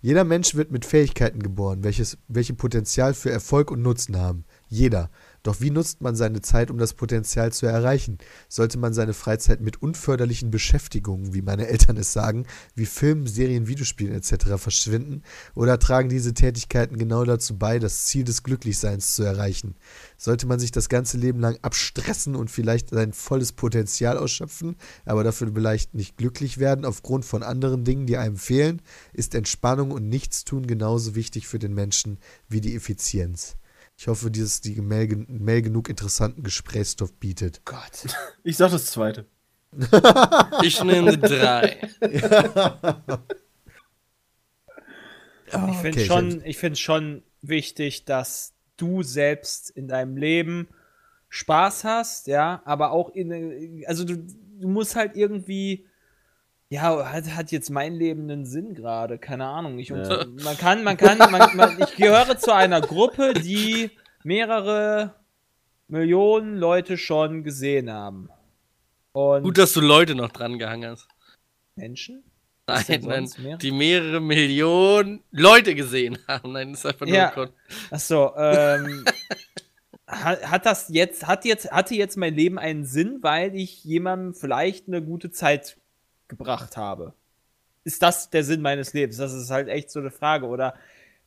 Jeder 0.00 0.24
Mensch 0.24 0.54
wird 0.54 0.70
mit 0.70 0.84
Fähigkeiten 0.84 1.42
geboren, 1.42 1.84
welches, 1.84 2.18
welche 2.28 2.54
Potenzial 2.54 3.14
für 3.14 3.30
Erfolg 3.30 3.70
und 3.70 3.82
Nutzen 3.82 4.16
haben. 4.18 4.44
Jeder. 4.68 5.10
Doch 5.42 5.60
wie 5.60 5.70
nutzt 5.70 6.00
man 6.00 6.14
seine 6.14 6.40
Zeit, 6.40 6.70
um 6.70 6.78
das 6.78 6.94
Potenzial 6.94 7.52
zu 7.52 7.66
erreichen? 7.66 8.18
Sollte 8.48 8.78
man 8.78 8.94
seine 8.94 9.12
Freizeit 9.12 9.60
mit 9.60 9.82
unförderlichen 9.82 10.52
Beschäftigungen, 10.52 11.34
wie 11.34 11.42
meine 11.42 11.66
Eltern 11.66 11.96
es 11.96 12.12
sagen, 12.12 12.46
wie 12.76 12.86
Filmen, 12.86 13.26
Serien, 13.26 13.66
Videospielen 13.66 14.14
etc. 14.14 14.56
verschwinden? 14.56 15.22
Oder 15.54 15.80
tragen 15.80 16.08
diese 16.08 16.32
Tätigkeiten 16.32 16.96
genau 16.96 17.24
dazu 17.24 17.58
bei, 17.58 17.80
das 17.80 18.04
Ziel 18.04 18.22
des 18.22 18.44
Glücklichseins 18.44 19.16
zu 19.16 19.24
erreichen? 19.24 19.74
Sollte 20.16 20.46
man 20.46 20.60
sich 20.60 20.70
das 20.70 20.88
ganze 20.88 21.18
Leben 21.18 21.40
lang 21.40 21.58
abstressen 21.62 22.36
und 22.36 22.50
vielleicht 22.50 22.90
sein 22.90 23.12
volles 23.12 23.52
Potenzial 23.52 24.18
ausschöpfen, 24.18 24.76
aber 25.04 25.24
dafür 25.24 25.50
vielleicht 25.52 25.94
nicht 25.94 26.16
glücklich 26.16 26.58
werden 26.58 26.84
aufgrund 26.84 27.24
von 27.24 27.42
anderen 27.42 27.82
Dingen, 27.82 28.06
die 28.06 28.16
einem 28.16 28.36
fehlen? 28.36 28.80
Ist 29.12 29.34
Entspannung 29.34 29.90
und 29.90 30.08
Nichtstun 30.08 30.68
genauso 30.68 31.16
wichtig 31.16 31.48
für 31.48 31.58
den 31.58 31.74
Menschen 31.74 32.18
wie 32.48 32.60
die 32.60 32.76
Effizienz? 32.76 33.56
Ich 34.02 34.08
hoffe, 34.08 34.32
dieses 34.32 34.60
die 34.60 34.80
Mail, 34.80 35.26
Mail 35.28 35.62
genug 35.62 35.88
interessanten 35.88 36.42
Gesprächsstoff 36.42 37.12
bietet. 37.20 37.64
Gott. 37.64 38.04
Ich 38.42 38.56
sag 38.56 38.72
das 38.72 38.86
zweite. 38.86 39.26
Ich 40.64 40.82
nehme 40.82 41.16
drei. 41.16 41.78
Ich 45.46 45.76
finde 45.76 46.00
Okay, 46.00 46.06
schon, 46.06 46.44
ich 46.44 46.58
finde 46.58 46.78
schon 46.80 47.22
wichtig, 47.42 48.04
dass 48.04 48.54
du 48.76 49.04
selbst 49.04 49.70
in 49.70 49.86
deinem 49.86 50.16
Leben 50.16 50.66
Spaß 51.28 51.84
hast, 51.84 52.26
ja, 52.26 52.60
aber 52.64 52.90
auch 52.90 53.10
in, 53.10 53.84
also 53.86 54.04
du, 54.04 54.16
du 54.16 54.68
musst 54.68 54.96
halt 54.96 55.14
irgendwie, 55.14 55.86
ja, 56.72 57.12
hat, 57.12 57.26
hat 57.34 57.52
jetzt 57.52 57.68
mein 57.70 57.94
Leben 57.94 58.30
einen 58.30 58.46
Sinn 58.46 58.74
gerade, 58.74 59.18
keine 59.18 59.44
Ahnung. 59.46 59.78
Ich, 59.78 59.88
Ja. 59.90 60.24
Man 60.42 60.56
kann, 60.56 60.82
man 60.84 60.96
kann, 60.96 61.18
man, 61.18 61.54
man, 61.56 61.78
ich 61.82 61.96
gehöre 61.96 62.38
zu 62.38 62.54
einer 62.54 62.80
Gruppe, 62.80 63.34
die 63.34 63.90
mehrere 64.24 65.14
Millionen 65.88 66.56
Leute 66.56 66.96
schon 66.96 67.44
gesehen 67.44 67.90
haben. 67.92 68.30
Und 69.12 69.42
Gut, 69.42 69.58
dass 69.58 69.74
du 69.74 69.80
Leute 69.82 70.14
noch 70.14 70.30
dran 70.32 70.58
gehangen 70.58 70.90
hast. 70.92 71.06
Menschen? 71.76 72.24
Nein, 72.66 72.84
nein, 73.02 73.28
mehr? 73.38 73.56
die 73.58 73.72
mehrere 73.72 74.20
Millionen 74.20 75.22
Leute 75.30 75.74
gesehen 75.74 76.16
haben. 76.26 76.52
Nein, 76.52 76.70
das 76.70 76.80
ist 76.80 76.86
einfach 76.86 77.06
nur 77.06 77.14
Ja. 77.14 77.28
ein 77.28 77.34
Kon- 77.34 77.50
Achso, 77.90 78.32
ähm, 78.38 79.04
hat, 80.06 80.50
hat 80.50 80.64
das 80.66 80.88
jetzt, 80.88 81.26
hat 81.26 81.44
jetzt, 81.44 81.70
hatte 81.70 81.94
jetzt 81.96 82.16
mein 82.16 82.34
Leben 82.34 82.58
einen 82.58 82.86
Sinn, 82.86 83.18
weil 83.20 83.54
ich 83.56 83.84
jemandem 83.84 84.32
vielleicht 84.32 84.88
eine 84.88 85.02
gute 85.02 85.30
Zeit 85.30 85.76
gebracht 86.36 86.76
habe? 86.78 87.12
Ist 87.84 88.02
das 88.02 88.30
der 88.30 88.42
Sinn 88.42 88.62
meines 88.62 88.94
Lebens? 88.94 89.18
Das 89.18 89.34
ist 89.34 89.50
halt 89.50 89.68
echt 89.68 89.90
so 89.90 90.00
eine 90.00 90.10
Frage. 90.10 90.46
Oder 90.46 90.74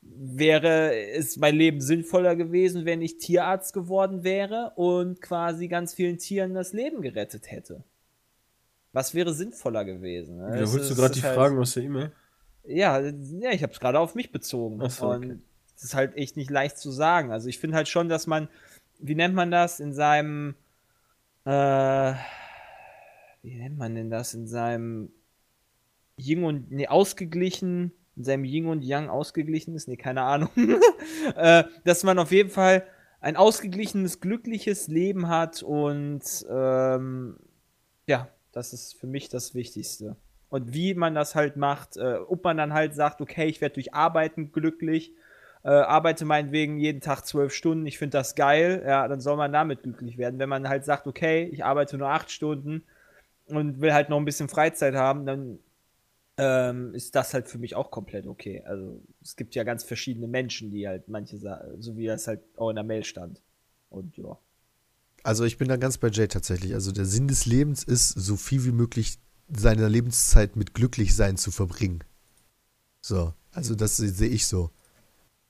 wäre 0.02 0.96
es 1.12 1.38
mein 1.38 1.56
Leben 1.56 1.80
sinnvoller 1.80 2.36
gewesen, 2.36 2.86
wenn 2.86 3.02
ich 3.02 3.18
Tierarzt 3.18 3.74
geworden 3.74 4.24
wäre 4.24 4.72
und 4.76 5.22
quasi 5.22 5.68
ganz 5.68 5.94
vielen 5.94 6.18
Tieren 6.18 6.54
das 6.56 6.74
Leben 6.74 7.02
gerettet 7.02 7.52
hätte? 7.52 7.84
Was 8.94 9.14
wäre 9.14 9.34
sinnvoller 9.34 9.86
gewesen? 9.86 10.38
ne? 10.38 10.54
Wiederholst 10.54 10.90
du 10.90 10.96
gerade 10.96 11.14
die 11.14 11.24
halt- 11.24 11.36
Fragen 11.36 11.60
aus 11.60 11.74
der 11.74 11.84
E-Mail? 11.84 12.12
ja, 12.64 13.00
ja, 13.00 13.52
ich 13.52 13.62
habe 13.62 13.74
es 13.74 13.80
gerade 13.80 14.00
auf 14.00 14.16
mich 14.16 14.32
bezogen. 14.32 14.80
Ach 14.82 14.90
so, 14.90 15.08
okay. 15.08 15.16
Und 15.16 15.42
das 15.76 15.84
ist 15.84 15.94
halt 15.96 16.16
echt 16.16 16.36
nicht 16.38 16.50
leicht 16.50 16.78
zu 16.80 16.90
sagen. 16.90 17.32
Also 17.32 17.48
ich 17.50 17.60
finde 17.60 17.76
halt 17.76 17.88
schon, 17.90 18.10
dass 18.10 18.26
man, 18.26 18.48
wie 19.00 19.14
nennt 19.16 19.36
man 19.36 19.52
das, 19.52 19.80
in 19.80 19.94
seinem, 19.94 20.56
äh, 21.46 22.14
wie 23.46 23.56
nennt 23.56 23.78
man 23.78 23.94
denn 23.94 24.10
das, 24.10 24.34
in 24.34 24.48
seinem 24.48 25.12
Yin 26.18 26.44
und, 26.44 26.72
nee, 26.72 26.88
ausgeglichen, 26.88 27.92
in 28.16 28.24
seinem 28.24 28.44
Yin 28.44 28.66
und 28.66 28.84
Yang 28.84 29.10
ausgeglichen 29.10 29.76
ist, 29.76 29.88
nee, 29.88 29.98
keine 29.98 30.24
Ahnung, 30.24 30.50
äh, 31.36 31.64
dass 31.84 32.04
man 32.04 32.18
auf 32.18 32.32
jeden 32.32 32.50
Fall 32.50 32.86
ein 33.22 33.38
ausgeglichenes, 33.38 34.20
glückliches 34.20 34.88
Leben 34.88 35.28
hat 35.28 35.62
und 35.62 36.24
ähm, 36.50 37.38
ja, 38.08 38.30
das 38.52 38.74
ist 38.74 39.00
für 39.00 39.08
mich 39.08 39.30
das 39.30 39.54
Wichtigste. 39.54 40.16
Und 40.50 40.74
wie 40.74 40.96
man 40.96 41.14
das 41.14 41.36
halt 41.36 41.56
macht, 41.56 41.98
äh, 41.98 42.16
ob 42.16 42.44
man 42.44 42.58
dann 42.58 42.74
halt 42.74 42.96
sagt, 42.96 43.22
okay, 43.22 43.46
ich 43.46 43.62
werde 43.62 43.76
durch 43.76 43.94
Arbeiten 43.94 44.54
glücklich, 44.54 45.14
äh, 45.64 45.70
arbeite 45.70 46.26
meinetwegen 46.26 46.78
jeden 46.80 47.02
Tag 47.02 47.26
zwölf 47.26 47.54
Stunden, 47.54 47.86
ich 47.86 48.00
finde 48.00 48.18
das 48.18 48.34
geil, 48.34 48.84
ja, 48.88 49.08
dann 49.08 49.22
soll 49.22 49.38
man 49.38 49.54
damit 49.54 49.84
glücklich 49.84 50.18
werden. 50.18 50.40
Wenn 50.40 50.50
man 50.50 50.68
halt 50.68 50.84
sagt, 50.84 51.06
okay, 51.06 51.48
ich 51.52 51.64
arbeite 51.64 51.98
nur 52.00 52.10
acht 52.10 52.32
Stunden 52.32 52.84
und 53.48 53.82
will 53.82 53.94
halt 53.94 54.10
noch 54.10 54.18
ein 54.18 54.26
bisschen 54.26 54.50
Freizeit 54.50 54.96
haben, 54.96 55.26
dann 55.26 55.60
ähm, 56.38 56.94
ist 56.94 57.16
das 57.16 57.34
halt 57.34 57.48
für 57.48 57.58
mich 57.58 57.76
auch 57.76 57.92
komplett 57.92 58.28
okay. 58.28 58.64
Also 58.66 59.02
es 59.22 59.36
gibt 59.36 59.56
ja 59.56 59.64
ganz 59.64 59.84
verschiedene 59.84 60.28
Menschen, 60.28 60.72
die 60.72 60.88
halt 60.88 61.08
manche, 61.08 61.38
so 61.80 61.98
wie 61.98 62.08
das 62.08 62.28
halt 62.28 62.42
auch 62.58 62.70
in 62.70 62.76
der 62.76 62.84
Mail 62.84 63.04
stand. 63.04 63.42
Und 63.90 64.18
ja. 64.18 64.38
Also 65.24 65.44
ich 65.44 65.58
bin 65.58 65.68
da 65.68 65.78
ganz 65.78 65.98
bei 65.98 66.10
Jay 66.10 66.28
tatsächlich. 66.28 66.74
Also 66.74 66.92
der 66.92 67.06
Sinn 67.06 67.28
des 67.28 67.46
Lebens 67.46 67.84
ist, 67.84 68.10
so 68.10 68.36
viel 68.36 68.66
wie 68.66 68.72
möglich 68.72 69.18
seine 69.48 69.88
Lebenszeit 69.88 70.56
mit 70.56 70.74
Glücklichsein 70.74 71.38
zu 71.38 71.52
verbringen. 71.52 72.04
So, 73.02 73.34
also 73.52 73.76
das 73.76 73.98
sehe 73.98 74.30
ich 74.30 74.48
so. 74.48 74.72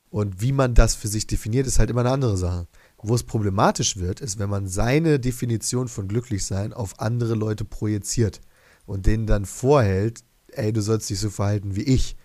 Und 0.09 0.41
wie 0.41 0.51
man 0.51 0.75
das 0.75 0.95
für 0.95 1.07
sich 1.07 1.27
definiert, 1.27 1.67
ist 1.67 1.79
halt 1.79 1.89
immer 1.89 2.01
eine 2.01 2.11
andere 2.11 2.37
Sache. 2.37 2.67
Wo 3.07 3.15
es 3.15 3.23
problematisch 3.23 3.97
wird, 3.97 4.19
ist, 4.21 4.39
wenn 4.39 4.49
man 4.49 4.67
seine 4.67 5.19
Definition 5.19 5.87
von 5.87 6.07
Glücklichsein 6.07 6.73
auf 6.73 6.99
andere 6.99 7.35
Leute 7.35 7.63
projiziert 7.65 8.41
und 8.85 9.05
denen 9.05 9.27
dann 9.27 9.45
vorhält, 9.45 10.21
ey, 10.47 10.73
du 10.73 10.81
sollst 10.81 11.09
dich 11.09 11.19
so 11.19 11.29
verhalten 11.29 11.75
wie 11.75 11.83
ich, 11.83 12.15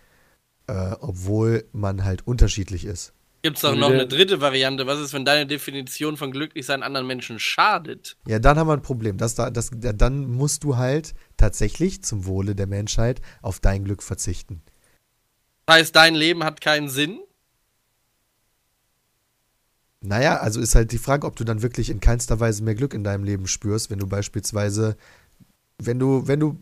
äh, 0.68 0.92
obwohl 1.00 1.68
man 1.72 2.04
halt 2.04 2.26
unterschiedlich 2.26 2.84
ist. 2.84 3.12
Gibt 3.42 3.56
es 3.56 3.64
auch 3.64 3.74
noch 3.74 3.88
der- 3.88 4.00
eine 4.00 4.06
dritte 4.08 4.40
Variante? 4.42 4.86
Was 4.86 5.00
ist, 5.00 5.12
wenn 5.14 5.24
deine 5.24 5.46
Definition 5.46 6.16
von 6.18 6.30
Glücklichsein 6.30 6.82
anderen 6.82 7.06
Menschen 7.06 7.38
schadet? 7.38 8.16
Ja, 8.28 8.38
dann 8.38 8.58
haben 8.58 8.68
wir 8.68 8.74
ein 8.74 8.82
Problem. 8.82 9.16
Das, 9.16 9.34
da- 9.34 9.50
das, 9.50 9.70
dann 9.72 10.30
musst 10.30 10.62
du 10.64 10.76
halt 10.76 11.14
tatsächlich 11.38 12.02
zum 12.04 12.26
Wohle 12.26 12.54
der 12.54 12.66
Menschheit 12.66 13.20
auf 13.42 13.58
dein 13.60 13.84
Glück 13.84 14.02
verzichten. 14.02 14.62
Das 15.66 15.76
heißt, 15.76 15.96
dein 15.96 16.14
Leben 16.14 16.44
hat 16.44 16.60
keinen 16.60 16.88
Sinn? 16.88 17.20
Naja, 20.02 20.38
also 20.38 20.60
ist 20.60 20.74
halt 20.74 20.92
die 20.92 20.98
Frage, 20.98 21.26
ob 21.26 21.36
du 21.36 21.44
dann 21.44 21.62
wirklich 21.62 21.90
in 21.90 22.00
keinster 22.00 22.40
Weise 22.40 22.62
mehr 22.64 22.74
Glück 22.74 22.94
in 22.94 23.04
deinem 23.04 23.24
Leben 23.24 23.46
spürst, 23.46 23.90
wenn 23.90 23.98
du 23.98 24.06
beispielsweise, 24.06 24.96
wenn 25.78 25.98
du, 25.98 26.26
wenn 26.26 26.40
du, 26.40 26.56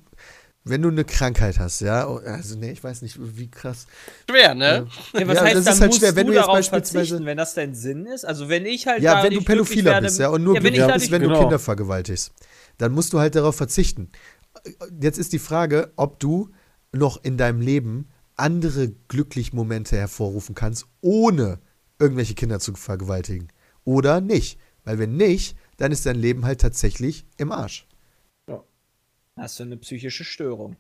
wenn 0.64 0.82
du 0.82 0.88
eine 0.88 1.04
Krankheit 1.04 1.58
hast, 1.60 1.80
ja, 1.80 2.08
oh, 2.08 2.16
also 2.18 2.58
nee, 2.58 2.72
ich 2.72 2.82
weiß 2.82 3.02
nicht, 3.02 3.16
wie 3.18 3.48
krass. 3.48 3.86
Schwer, 4.28 4.54
ne? 4.56 4.86
Ja, 5.12 5.28
was 5.28 5.36
Ja, 5.36 5.44
heißt, 5.44 5.56
das 5.56 5.64
dann 5.64 5.74
ist 5.74 5.80
halt 5.80 5.88
musst 5.90 6.00
schwer, 6.00 6.16
wenn 6.16 6.26
du 6.26 6.32
du 6.32 6.38
jetzt 6.40 6.48
beispielsweise- 6.48 7.24
wenn 7.24 7.36
das 7.38 7.54
dein 7.54 7.74
Sinn 7.74 8.06
ist? 8.06 8.24
Also 8.24 8.48
wenn 8.48 8.66
ich 8.66 8.86
halt 8.88 9.02
Ja, 9.02 9.22
wenn 9.22 9.32
du 9.32 9.40
Pädophiler 9.42 9.92
werde- 9.92 10.06
bist, 10.06 10.18
ja, 10.18 10.28
und 10.30 10.42
nur 10.42 10.54
ja, 10.54 10.60
glücklich 10.60 10.86
bist, 10.94 11.10
wenn 11.12 11.22
du 11.22 11.28
genau. 11.28 11.40
Kinder 11.40 11.58
vergewaltigst, 11.60 12.32
dann 12.78 12.92
musst 12.92 13.12
du 13.12 13.20
halt 13.20 13.36
darauf 13.36 13.54
verzichten. 13.54 14.10
Jetzt 15.00 15.18
ist 15.18 15.32
die 15.32 15.38
Frage, 15.38 15.92
ob 15.94 16.18
du 16.18 16.50
noch 16.92 17.22
in 17.22 17.36
deinem 17.38 17.60
Leben 17.60 18.08
andere 18.36 18.88
glückliche 19.06 19.54
Momente 19.54 19.96
hervorrufen 19.96 20.54
kannst, 20.56 20.86
ohne 21.00 21.60
irgendwelche 21.98 22.34
Kinder 22.34 22.60
zu 22.60 22.74
vergewaltigen. 22.74 23.48
Oder 23.84 24.20
nicht. 24.20 24.58
Weil 24.84 24.98
wenn 24.98 25.16
nicht, 25.16 25.56
dann 25.76 25.92
ist 25.92 26.06
dein 26.06 26.16
Leben 26.16 26.44
halt 26.44 26.60
tatsächlich 26.60 27.26
im 27.36 27.52
Arsch. 27.52 27.86
hast 29.36 29.58
du 29.60 29.64
eine 29.64 29.76
psychische 29.76 30.24
Störung. 30.24 30.76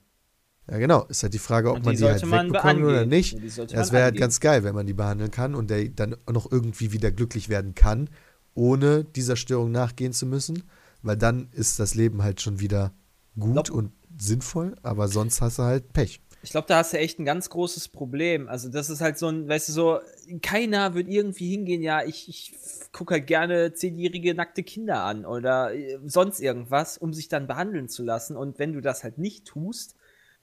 Ja, 0.70 0.78
genau. 0.78 1.04
Ist 1.04 1.22
halt 1.22 1.34
die 1.34 1.38
Frage, 1.38 1.70
ob 1.70 1.76
Und 1.76 1.84
man 1.86 1.94
die 1.94 2.02
die 2.02 2.08
halt 2.08 2.26
man 2.26 2.46
wegbekommt 2.46 2.82
oder 2.84 3.06
nicht. 3.06 3.34
Ja, 3.34 3.66
die 3.66 3.72
Das 3.74 3.92
wäre 3.92 4.04
halt 4.04 4.16
ganz 4.16 4.40
geil, 4.40 4.64
wenn 4.64 4.74
man 4.74 4.86
die 4.86 4.92
behandeln 4.92 5.30
kann 5.30 5.54
und 5.54 5.70
der 5.70 5.88
dann 5.88 6.16
noch 6.30 6.50
irgendwie 6.50 6.92
wieder 6.92 7.10
glücklich 7.10 7.48
werden 7.48 7.74
kann, 7.74 8.10
ohne 8.54 9.04
dieser 9.04 9.36
Störung 9.36 9.70
nachgehen 9.70 10.12
zu 10.12 10.26
müssen. 10.26 10.64
Weil 11.02 11.16
dann 11.16 11.48
ist 11.52 11.78
das 11.78 11.94
Leben 11.94 12.22
halt 12.22 12.40
schon 12.42 12.60
wieder 12.60 12.92
gut 13.38 13.54
Nope. 13.54 13.72
und 13.72 13.92
sinnvoll, 14.18 14.74
aber 14.82 15.08
sonst 15.08 15.40
hast 15.40 15.58
du 15.58 15.62
halt 15.62 15.92
Pech. 15.92 16.20
Ich 16.42 16.50
glaube, 16.50 16.68
da 16.68 16.78
hast 16.78 16.92
du 16.92 16.98
echt 16.98 17.18
ein 17.18 17.24
ganz 17.24 17.50
großes 17.50 17.88
Problem. 17.88 18.48
Also, 18.48 18.68
das 18.68 18.90
ist 18.90 19.00
halt 19.00 19.18
so 19.18 19.28
ein, 19.28 19.48
weißt 19.48 19.68
du, 19.68 19.72
so, 19.72 20.00
keiner 20.40 20.94
wird 20.94 21.08
irgendwie 21.08 21.50
hingehen, 21.50 21.82
ja, 21.82 22.04
ich, 22.04 22.28
ich 22.28 22.54
gucke 22.92 23.14
halt 23.14 23.26
gerne 23.26 23.72
zehnjährige 23.72 24.34
nackte 24.34 24.62
Kinder 24.62 25.02
an 25.02 25.26
oder 25.26 25.74
äh, 25.74 25.98
sonst 26.04 26.40
irgendwas, 26.40 26.96
um 26.96 27.12
sich 27.12 27.28
dann 27.28 27.48
behandeln 27.48 27.88
zu 27.88 28.04
lassen. 28.04 28.36
Und 28.36 28.58
wenn 28.58 28.72
du 28.72 28.80
das 28.80 29.02
halt 29.02 29.18
nicht 29.18 29.46
tust, 29.46 29.96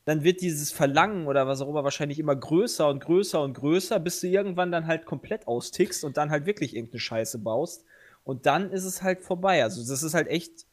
dann 0.03 0.23
wird 0.23 0.41
dieses 0.41 0.71
Verlangen 0.71 1.27
oder 1.27 1.47
was 1.47 1.61
auch 1.61 1.69
immer 1.69 1.83
wahrscheinlich 1.83 2.19
immer 2.19 2.35
größer 2.35 2.87
und 2.89 2.99
größer 2.99 3.41
und 3.41 3.53
größer, 3.53 3.99
bis 3.99 4.19
du 4.19 4.27
irgendwann 4.27 4.71
dann 4.71 4.87
halt 4.87 5.05
komplett 5.05 5.47
austickst 5.47 6.03
und 6.03 6.17
dann 6.17 6.29
halt 6.29 6.45
wirklich 6.45 6.75
irgendeine 6.75 6.99
Scheiße 6.99 7.39
baust. 7.39 7.85
Und 8.23 8.45
dann 8.45 8.71
ist 8.71 8.85
es 8.85 9.01
halt 9.01 9.21
vorbei. 9.21 9.63
Also, 9.63 9.85
das 9.87 10.03
ist 10.03 10.13
halt 10.13 10.27
echt, 10.27 10.65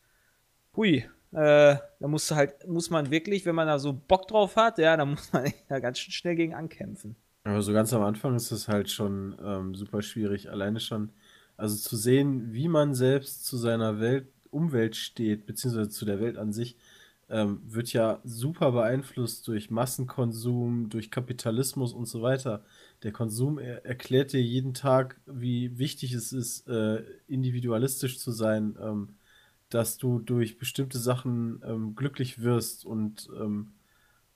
hui, 0.77 1.09
äh, 1.33 1.77
da 2.01 2.09
musst 2.09 2.31
du 2.31 2.35
halt, 2.35 2.67
muss 2.69 2.91
man 2.91 3.11
wirklich, 3.11 3.47
wenn 3.47 3.55
man 3.55 3.67
da 3.67 3.79
so 3.79 3.93
Bock 3.93 4.29
drauf 4.29 4.57
hat, 4.57 4.79
ja, 4.79 4.97
da 4.97 5.05
muss 5.05 5.33
man 5.33 5.51
ja 5.71 5.79
ganz 5.79 5.99
schön 5.99 6.13
schnell 6.13 6.37
gegen 6.37 6.55
ankämpfen. 6.55 7.17
Aber 7.45 7.63
so 7.63 7.73
ganz 7.73 7.93
am 7.93 8.03
Anfang 8.03 8.37
ist 8.37 8.53
es 8.53 8.69
halt 8.69 8.91
schon 8.91 9.37
ähm, 9.45 9.75
super 9.75 10.03
schwierig. 10.03 10.51
Alleine 10.51 10.79
schon, 10.79 11.11
also 11.57 11.77
zu 11.77 11.97
sehen, 11.97 12.53
wie 12.53 12.69
man 12.69 12.95
selbst 12.95 13.45
zu 13.47 13.57
seiner 13.57 14.01
Welt, 14.01 14.29
Umwelt 14.51 14.97
steht, 14.97 15.47
beziehungsweise 15.47 15.89
zu 15.89 16.05
der 16.05 16.21
Welt 16.21 16.37
an 16.37 16.53
sich, 16.53 16.77
ähm, 17.31 17.63
wird 17.65 17.91
ja 17.95 18.21
super 18.25 18.73
beeinflusst 18.73 19.49
durch 19.49 19.71
Massenkonsum, 19.71 20.91
durch 20.91 21.11
Kapitalismus 21.11 21.95
und 21.95 22.07
so 22.07 22.21
weiter. 22.21 22.63
Der 23.03 23.13
Konsum 23.13 23.59
er 23.59 23.87
erklärt 23.87 24.35
dir 24.35 24.43
jeden 24.43 24.75
Tag, 24.75 25.19
wie 25.25 25.79
wichtig 25.79 26.13
es 26.13 26.35
ist, 26.35 26.69
äh, 26.69 27.03
individualistisch 27.27 28.19
zu 28.19 28.31
sein, 28.31 28.77
ähm, 28.81 29.15
dass 29.75 29.97
du 29.97 30.19
durch 30.19 30.59
bestimmte 30.59 30.99
Sachen 30.99 31.63
ähm, 31.65 31.95
glücklich 31.97 32.43
wirst 32.43 32.85
und 32.85 33.29
ähm, 33.41 33.73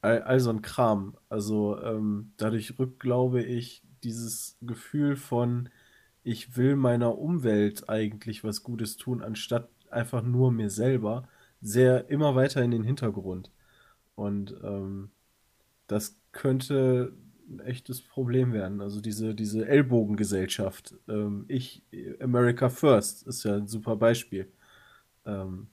all, 0.00 0.22
all 0.22 0.40
so 0.40 0.50
ein 0.50 0.62
Kram. 0.62 1.16
Also 1.28 1.80
ähm, 1.82 2.32
dadurch 2.38 2.78
rückt, 2.78 3.00
glaube 3.00 3.42
ich, 3.42 3.82
dieses 4.02 4.56
Gefühl 4.62 5.16
von, 5.16 5.68
ich 6.22 6.56
will 6.56 6.76
meiner 6.76 7.18
Umwelt 7.18 7.88
eigentlich 7.88 8.44
was 8.44 8.62
Gutes 8.62 8.96
tun, 8.96 9.22
anstatt 9.22 9.68
einfach 9.90 10.22
nur 10.22 10.52
mir 10.52 10.70
selber, 10.70 11.28
sehr 11.60 12.08
immer 12.08 12.34
weiter 12.34 12.62
in 12.62 12.70
den 12.70 12.84
Hintergrund. 12.84 13.50
Und 14.14 14.54
ähm, 14.62 15.10
das 15.86 16.16
könnte 16.32 17.12
ein 17.48 17.60
echtes 17.60 18.02
Problem 18.02 18.52
werden. 18.52 18.80
Also 18.80 19.00
diese, 19.00 19.34
diese 19.34 19.66
Ellbogengesellschaft. 19.68 20.94
Ähm, 21.08 21.44
ich, 21.48 21.82
America 22.20 22.68
First, 22.68 23.26
ist 23.26 23.44
ja 23.44 23.56
ein 23.56 23.66
super 23.66 23.96
Beispiel. 23.96 24.48
Ähm, 25.26 25.66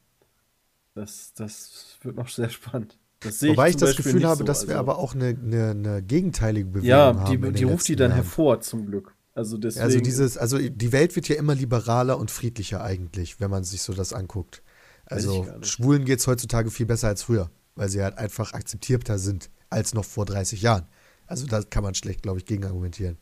das, 0.95 1.33
das 1.35 1.97
wird 2.01 2.15
noch 2.15 2.29
sehr 2.29 2.49
spannend. 2.49 2.97
Das 3.21 3.39
sehe 3.39 3.51
Wobei 3.51 3.69
ich, 3.69 3.77
zum 3.77 3.87
das 3.87 3.95
Beispiel 3.95 4.11
Gefühl 4.13 4.27
habe, 4.27 4.39
so. 4.39 4.43
dass 4.43 4.67
wir 4.67 4.75
Also- 4.77 4.79
aber 4.79 4.97
auch 4.97 5.15
eine, 5.15 5.27
eine, 5.29 5.69
eine 5.71 6.03
gegenteilige 6.03 6.65
Bewegung 6.67 6.89
Ja, 6.89 7.15
haben. 7.15 7.25
die, 7.31 7.37
den 7.37 7.53
die 7.53 7.63
ruft 7.63 7.87
die 7.87 7.95
dann 7.95 8.11
Jahren. 8.11 8.23
hervor, 8.23 8.59
zum 8.61 8.85
Glück. 8.85 9.15
Also 9.33 9.57
deswegen. 9.57 9.83
Also 9.85 9.99
dieses, 10.01 10.37
also 10.37 10.57
die 10.59 10.91
Welt 10.91 11.15
wird 11.15 11.27
ja 11.29 11.35
immer 11.37 11.55
liberaler 11.55 12.17
und 12.19 12.29
friedlicher 12.29 12.83
eigentlich, 12.83 13.39
wenn 13.39 13.49
man 13.49 13.63
sich 13.63 13.81
so 13.81 13.93
das 13.93 14.13
anguckt. 14.13 14.61
Ich 15.05 15.11
Also. 15.13 15.47
Schwulen 15.61 16.05
geht 16.05 16.19
es 16.19 16.27
heutzutage 16.27 16.69
viel 16.69 16.85
besser 16.85 17.07
als 17.07 17.23
früher, 17.23 17.49
weil 17.75 17.89
sie 17.89 18.03
halt 18.03 18.17
einfach 18.17 18.53
akzeptierter 18.53 19.17
sind 19.17 19.49
als 19.69 19.93
noch 19.93 20.05
vor 20.05 20.25
30 20.25 20.61
Jahren. 20.61 20.85
Also 21.25 21.47
da 21.47 21.63
kann 21.63 21.81
man 21.83 21.95
schlecht, 21.95 22.21
glaube 22.21 22.39
ich, 22.39 22.45
gegen 22.45 22.65
argumentieren. 22.65 23.17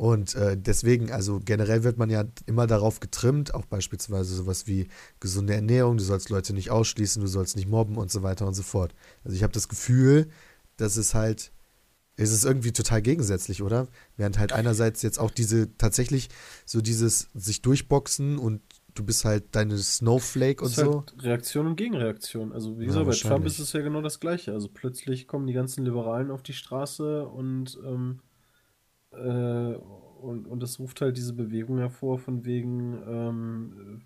Und 0.00 0.34
äh, 0.34 0.56
deswegen, 0.56 1.12
also 1.12 1.40
generell 1.44 1.84
wird 1.84 1.98
man 1.98 2.08
ja 2.08 2.24
immer 2.46 2.66
darauf 2.66 3.00
getrimmt, 3.00 3.52
auch 3.52 3.66
beispielsweise 3.66 4.34
sowas 4.34 4.66
wie 4.66 4.88
gesunde 5.20 5.52
Ernährung, 5.54 5.98
du 5.98 6.02
sollst 6.02 6.30
Leute 6.30 6.54
nicht 6.54 6.70
ausschließen, 6.70 7.20
du 7.20 7.28
sollst 7.28 7.54
nicht 7.54 7.68
mobben 7.68 7.98
und 7.98 8.10
so 8.10 8.22
weiter 8.22 8.46
und 8.46 8.54
so 8.54 8.62
fort. 8.62 8.94
Also 9.24 9.36
ich 9.36 9.42
habe 9.42 9.52
das 9.52 9.68
Gefühl, 9.68 10.30
dass 10.78 10.96
es 10.96 11.12
halt, 11.12 11.52
es 12.16 12.32
ist 12.32 12.46
irgendwie 12.46 12.72
total 12.72 13.02
gegensätzlich, 13.02 13.62
oder? 13.62 13.88
Während 14.16 14.38
halt 14.38 14.52
einerseits 14.54 15.02
jetzt 15.02 15.18
auch 15.18 15.30
diese, 15.30 15.76
tatsächlich 15.76 16.30
so 16.64 16.80
dieses 16.80 17.28
sich 17.34 17.60
durchboxen 17.60 18.38
und 18.38 18.62
du 18.94 19.04
bist 19.04 19.26
halt 19.26 19.54
deine 19.54 19.76
Snowflake 19.76 20.64
und 20.64 20.74
halt 20.78 20.86
so. 20.86 21.04
Reaktion 21.18 21.66
und 21.66 21.76
Gegenreaktion. 21.76 22.52
Also 22.54 22.78
wie 22.78 22.86
Ja, 22.86 22.86
gesagt, 22.86 23.06
bei 23.06 23.16
Trump 23.16 23.44
ist 23.44 23.58
es 23.58 23.74
ja 23.74 23.82
genau 23.82 24.00
das 24.00 24.18
Gleiche. 24.18 24.54
Also 24.54 24.68
plötzlich 24.72 25.26
kommen 25.28 25.46
die 25.46 25.52
ganzen 25.52 25.84
Liberalen 25.84 26.30
auf 26.30 26.42
die 26.42 26.54
Straße 26.54 27.26
und 27.28 27.78
ähm, 27.84 28.20
äh, 29.12 29.74
und, 29.76 30.46
und 30.46 30.60
das 30.62 30.78
ruft 30.78 31.00
halt 31.00 31.16
diese 31.16 31.32
Bewegung 31.32 31.78
hervor 31.78 32.18
von 32.18 32.44
wegen, 32.44 33.02
ähm, 33.06 34.02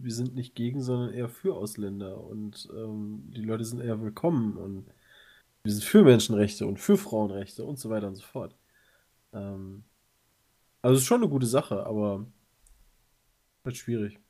wir 0.00 0.12
sind 0.14 0.34
nicht 0.34 0.54
gegen, 0.54 0.80
sondern 0.80 1.12
eher 1.12 1.28
für 1.28 1.56
Ausländer 1.56 2.22
und 2.22 2.68
ähm, 2.76 3.24
die 3.34 3.42
Leute 3.42 3.64
sind 3.64 3.80
eher 3.80 4.00
willkommen 4.00 4.56
und 4.56 4.86
wir 5.64 5.72
sind 5.72 5.82
für 5.84 6.04
Menschenrechte 6.04 6.66
und 6.66 6.78
für 6.78 6.96
Frauenrechte 6.96 7.64
und 7.64 7.78
so 7.80 7.90
weiter 7.90 8.06
und 8.06 8.14
so 8.14 8.22
fort. 8.22 8.54
Ähm, 9.32 9.82
also 10.82 10.94
es 10.96 11.00
ist 11.02 11.06
schon 11.08 11.20
eine 11.22 11.28
gute 11.30 11.46
Sache, 11.46 11.84
aber 11.84 12.26
halt 13.64 13.76
schwierig. 13.76 14.20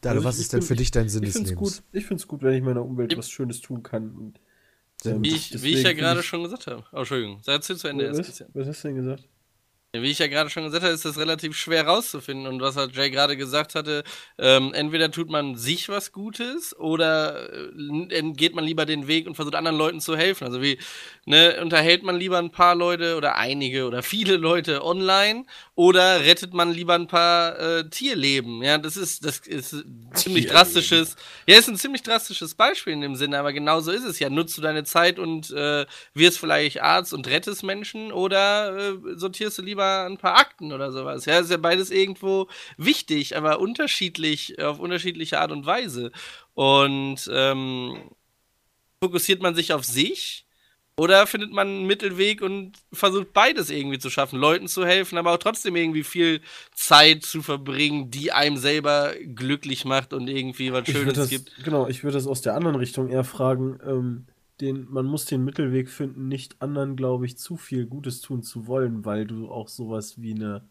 Dado, 0.00 0.16
Also 0.16 0.24
was 0.28 0.34
ich- 0.36 0.40
ist 0.40 0.46
ich 0.46 0.50
denn 0.50 0.62
für 0.62 0.74
dich 0.74 0.90
dein 0.90 1.08
Sinn 1.08 1.22
Ich 1.22 1.28
des 1.28 1.34
finde 1.34 1.50
es 1.50 1.54
Lebens? 1.54 1.76
gut, 1.76 1.84
ich 1.92 2.06
find's 2.06 2.26
gut, 2.26 2.42
wenn 2.42 2.54
ich 2.54 2.62
meiner 2.62 2.84
Umwelt 2.84 3.16
was 3.16 3.30
Schönes 3.30 3.60
tun 3.60 3.84
kann. 3.84 4.10
Und. 4.16 4.40
Wie 5.04 5.34
ich, 5.34 5.62
wie 5.62 5.74
ich 5.74 5.82
ja 5.82 5.92
gerade 5.92 6.22
schon 6.22 6.42
gesagt 6.42 6.66
habe. 6.66 6.84
Oh, 6.92 6.98
Entschuldigung. 6.98 7.40
Jetzt 7.46 7.66
zu 7.66 7.88
Ende 7.88 8.10
was, 8.10 8.44
was 8.54 8.66
hast 8.66 8.84
du 8.84 8.88
denn 8.88 8.96
gesagt? 8.96 9.28
Wie 9.94 10.10
ich 10.10 10.20
ja 10.20 10.26
gerade 10.26 10.48
schon 10.48 10.64
gesagt 10.64 10.84
habe, 10.84 10.94
ist 10.94 11.04
das 11.04 11.18
relativ 11.18 11.54
schwer 11.54 11.86
rauszufinden. 11.86 12.46
Und 12.46 12.62
was 12.62 12.76
halt 12.76 12.96
Jay 12.96 13.10
gerade 13.10 13.36
gesagt 13.36 13.74
hatte, 13.74 14.04
ähm, 14.38 14.72
entweder 14.72 15.10
tut 15.10 15.28
man 15.28 15.54
sich 15.56 15.90
was 15.90 16.12
Gutes 16.12 16.74
oder 16.78 17.52
äh, 17.76 18.32
geht 18.32 18.54
man 18.54 18.64
lieber 18.64 18.86
den 18.86 19.06
Weg 19.06 19.26
und 19.26 19.34
versucht 19.34 19.54
anderen 19.54 19.76
Leuten 19.76 20.00
zu 20.00 20.16
helfen. 20.16 20.46
Also 20.46 20.62
wie, 20.62 20.78
ne, 21.26 21.58
unterhält 21.60 22.04
man 22.04 22.16
lieber 22.16 22.38
ein 22.38 22.50
paar 22.50 22.74
Leute 22.74 23.18
oder 23.18 23.36
einige 23.36 23.86
oder 23.86 24.02
viele 24.02 24.38
Leute 24.38 24.82
online 24.82 25.44
oder 25.74 26.20
rettet 26.22 26.54
man 26.54 26.72
lieber 26.72 26.94
ein 26.94 27.06
paar 27.06 27.58
äh, 27.58 27.90
Tierleben? 27.90 28.62
Ja, 28.62 28.78
das 28.78 28.96
ist, 28.96 29.26
das 29.26 29.40
ist 29.40 29.74
ein 29.74 30.08
ziemlich 30.14 30.46
drastisches, 30.46 31.16
ja, 31.46 31.58
ist 31.58 31.68
ein 31.68 31.76
ziemlich 31.76 32.02
drastisches 32.02 32.54
Beispiel 32.54 32.94
in 32.94 33.02
dem 33.02 33.14
Sinne, 33.14 33.38
aber 33.38 33.52
genauso 33.52 33.90
ist 33.90 34.04
es 34.04 34.18
ja. 34.18 34.30
Nutzt 34.30 34.56
du 34.56 34.62
deine 34.62 34.84
Zeit 34.84 35.18
und 35.18 35.50
äh, 35.50 35.84
wirst 36.14 36.38
vielleicht 36.38 36.80
Arzt 36.80 37.12
und 37.12 37.28
rettest 37.28 37.62
Menschen 37.62 38.10
oder 38.10 38.74
äh, 38.74 38.94
sortierst 39.16 39.58
du 39.58 39.62
lieber 39.62 39.81
ein 39.82 40.18
paar 40.18 40.36
Akten 40.36 40.72
oder 40.72 40.92
sowas. 40.92 41.24
Ja, 41.24 41.38
ist 41.38 41.50
ja 41.50 41.56
beides 41.56 41.90
irgendwo 41.90 42.48
wichtig, 42.76 43.36
aber 43.36 43.60
unterschiedlich, 43.60 44.60
auf 44.62 44.78
unterschiedliche 44.78 45.40
Art 45.40 45.52
und 45.52 45.66
Weise. 45.66 46.12
Und 46.54 47.30
ähm, 47.32 48.10
fokussiert 49.02 49.42
man 49.42 49.54
sich 49.54 49.72
auf 49.72 49.84
sich 49.84 50.46
oder 50.96 51.26
findet 51.26 51.52
man 51.52 51.66
einen 51.66 51.86
Mittelweg 51.86 52.42
und 52.42 52.72
versucht 52.92 53.32
beides 53.32 53.70
irgendwie 53.70 53.98
zu 53.98 54.10
schaffen, 54.10 54.38
Leuten 54.38 54.68
zu 54.68 54.84
helfen, 54.84 55.16
aber 55.16 55.32
auch 55.32 55.38
trotzdem 55.38 55.74
irgendwie 55.74 56.04
viel 56.04 56.40
Zeit 56.74 57.24
zu 57.24 57.42
verbringen, 57.42 58.10
die 58.10 58.32
einem 58.32 58.58
selber 58.58 59.14
glücklich 59.34 59.84
macht 59.84 60.12
und 60.12 60.28
irgendwie 60.28 60.72
was 60.72 60.86
Schönes 60.86 61.14
das, 61.14 61.28
gibt. 61.30 61.52
genau, 61.64 61.88
ich 61.88 62.04
würde 62.04 62.18
das 62.18 62.26
aus 62.26 62.42
der 62.42 62.54
anderen 62.54 62.76
Richtung 62.76 63.08
eher 63.08 63.24
fragen. 63.24 63.78
Ähm, 63.86 64.26
den, 64.62 64.90
man 64.90 65.06
muss 65.06 65.26
den 65.26 65.44
Mittelweg 65.44 65.90
finden, 65.90 66.28
nicht 66.28 66.62
anderen, 66.62 66.96
glaube 66.96 67.26
ich, 67.26 67.36
zu 67.36 67.56
viel 67.56 67.86
Gutes 67.86 68.20
tun 68.20 68.42
zu 68.42 68.66
wollen, 68.66 69.04
weil 69.04 69.26
du 69.26 69.50
auch 69.50 69.68
sowas 69.68 70.20
wie 70.22 70.34
eine, 70.34 70.62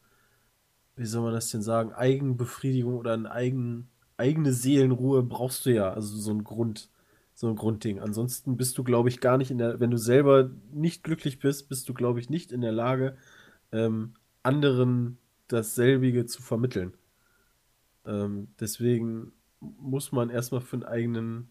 wie 0.95 1.05
soll 1.05 1.23
man 1.23 1.33
das 1.33 1.51
denn 1.51 1.61
sagen, 1.61 1.93
Eigenbefriedigung 1.93 2.95
oder 2.95 3.13
eine 3.13 3.29
eigen, 3.31 3.89
eigene 4.17 4.53
Seelenruhe 4.53 5.23
brauchst 5.23 5.65
du 5.65 5.73
ja. 5.73 5.93
Also 5.93 6.17
so 6.17 6.31
ein 6.31 6.43
Grund, 6.43 6.89
so 7.33 7.49
ein 7.49 7.55
Grundding. 7.55 7.99
Ansonsten 7.99 8.57
bist 8.57 8.77
du, 8.77 8.83
glaube 8.83 9.09
ich, 9.09 9.19
gar 9.19 9.37
nicht 9.37 9.51
in 9.51 9.57
der, 9.57 9.79
wenn 9.79 9.91
du 9.91 9.97
selber 9.97 10.51
nicht 10.71 11.03
glücklich 11.03 11.39
bist, 11.39 11.69
bist 11.69 11.89
du, 11.89 11.93
glaube 11.93 12.19
ich, 12.19 12.29
nicht 12.29 12.51
in 12.51 12.61
der 12.61 12.71
Lage, 12.71 13.17
ähm, 13.71 14.13
anderen 14.43 15.17
dasselbige 15.49 16.25
zu 16.25 16.41
vermitteln. 16.41 16.93
Ähm, 18.05 18.49
deswegen 18.59 19.33
muss 19.59 20.11
man 20.11 20.29
erstmal 20.29 20.61
für 20.61 20.77
einen 20.77 20.85
eigenen 20.85 21.49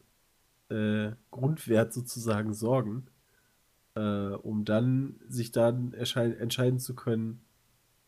äh, 0.70 1.12
Grundwert 1.31 1.92
sozusagen 1.92 2.55
sorgen, 2.55 3.07
äh, 3.97 4.00
um 4.00 4.65
dann 4.65 5.20
sich 5.28 5.52
dann 5.52 5.92
entscheiden 5.94 6.78
zu 6.78 6.94
können, 6.94 7.40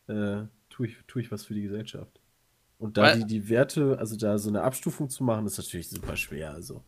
äh, 0.08 0.42
tue 0.70 0.86
ich, 0.86 0.96
tue 1.06 1.22
ich 1.22 1.30
was 1.32 1.44
für 1.44 1.54
die 1.54 1.62
Gesellschaft. 1.62 2.20
Und 2.78 2.96
da 2.96 3.02
Weil- 3.02 3.18
die, 3.20 3.26
die 3.26 3.48
Werte, 3.48 3.98
also 3.98 4.16
da 4.16 4.38
so 4.38 4.48
eine 4.48 4.62
Abstufung 4.62 5.08
zu 5.08 5.22
machen, 5.24 5.46
ist 5.46 5.58
natürlich 5.58 5.88
super 5.88 6.16
schwer. 6.16 6.52
Also. 6.52 6.82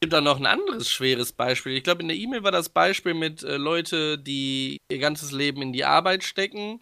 gibt 0.00 0.14
auch 0.14 0.20
noch 0.20 0.38
ein 0.38 0.46
anderes 0.46 0.88
schweres 0.90 1.32
Beispiel. 1.32 1.72
Ich 1.76 1.82
glaube, 1.84 2.02
in 2.02 2.08
der 2.08 2.16
E-Mail 2.16 2.42
war 2.42 2.52
das 2.52 2.68
Beispiel 2.68 3.14
mit 3.14 3.42
äh, 3.42 3.56
Leute, 3.56 4.18
die 4.18 4.78
ihr 4.90 4.98
ganzes 4.98 5.32
Leben 5.32 5.62
in 5.62 5.72
die 5.72 5.84
Arbeit 5.84 6.22
stecken. 6.24 6.80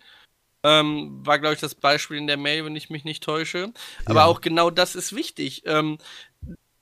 Ähm, 0.64 1.24
war, 1.26 1.38
glaube 1.38 1.54
ich, 1.54 1.60
das 1.60 1.74
Beispiel 1.74 2.16
in 2.18 2.26
der 2.26 2.36
Mail, 2.36 2.64
wenn 2.64 2.76
ich 2.76 2.90
mich 2.90 3.04
nicht 3.04 3.22
täusche. 3.22 3.72
Aber 4.04 4.20
Ja. 4.20 4.24
auch 4.26 4.40
genau 4.40 4.70
das 4.70 4.94
ist 4.96 5.14
wichtig. 5.14 5.62
Ähm, 5.66 5.98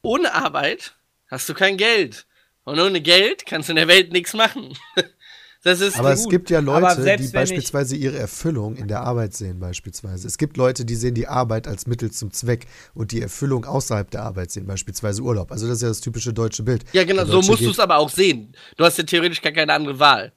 ohne 0.02 0.32
Arbeit 0.34 0.96
hast 1.30 1.48
du 1.48 1.54
kein 1.54 1.76
Geld. 1.76 2.26
Und 2.64 2.78
ohne 2.78 3.00
Geld 3.00 3.46
kannst 3.46 3.68
du 3.68 3.72
in 3.72 3.76
der 3.76 3.88
Welt 3.88 4.12
nichts 4.12 4.34
machen. 4.34 4.76
Das 5.62 5.82
ist 5.82 5.98
Aber 5.98 6.10
es 6.10 6.22
gut. 6.22 6.30
gibt 6.30 6.48
ja 6.48 6.60
Leute, 6.60 7.16
die 7.18 7.28
beispielsweise 7.28 7.94
ihre 7.94 8.16
Erfüllung 8.16 8.76
in 8.76 8.88
der 8.88 9.02
Arbeit 9.02 9.34
sehen, 9.34 9.60
beispielsweise. 9.60 10.26
Es 10.26 10.38
gibt 10.38 10.56
Leute, 10.56 10.86
die 10.86 10.94
sehen 10.94 11.12
die 11.14 11.26
Arbeit 11.28 11.68
als 11.68 11.86
Mittel 11.86 12.10
zum 12.10 12.32
Zweck 12.32 12.66
und 12.94 13.12
die 13.12 13.20
Erfüllung 13.20 13.66
außerhalb 13.66 14.10
der 14.10 14.22
Arbeit 14.22 14.50
sehen, 14.50 14.66
beispielsweise 14.66 15.20
Urlaub. 15.20 15.52
Also 15.52 15.66
das 15.66 15.76
ist 15.76 15.82
ja 15.82 15.88
das 15.88 16.00
typische 16.00 16.32
deutsche 16.32 16.62
Bild. 16.62 16.84
Ja, 16.94 17.04
genau, 17.04 17.26
so 17.26 17.42
musst 17.42 17.60
du 17.60 17.68
es 17.68 17.78
aber 17.78 17.98
auch 17.98 18.08
sehen. 18.08 18.54
Du 18.78 18.84
hast 18.86 18.96
ja 18.96 19.04
theoretisch 19.04 19.42
gar 19.42 19.52
keine 19.52 19.74
andere 19.74 19.98
Wahl. 19.98 20.32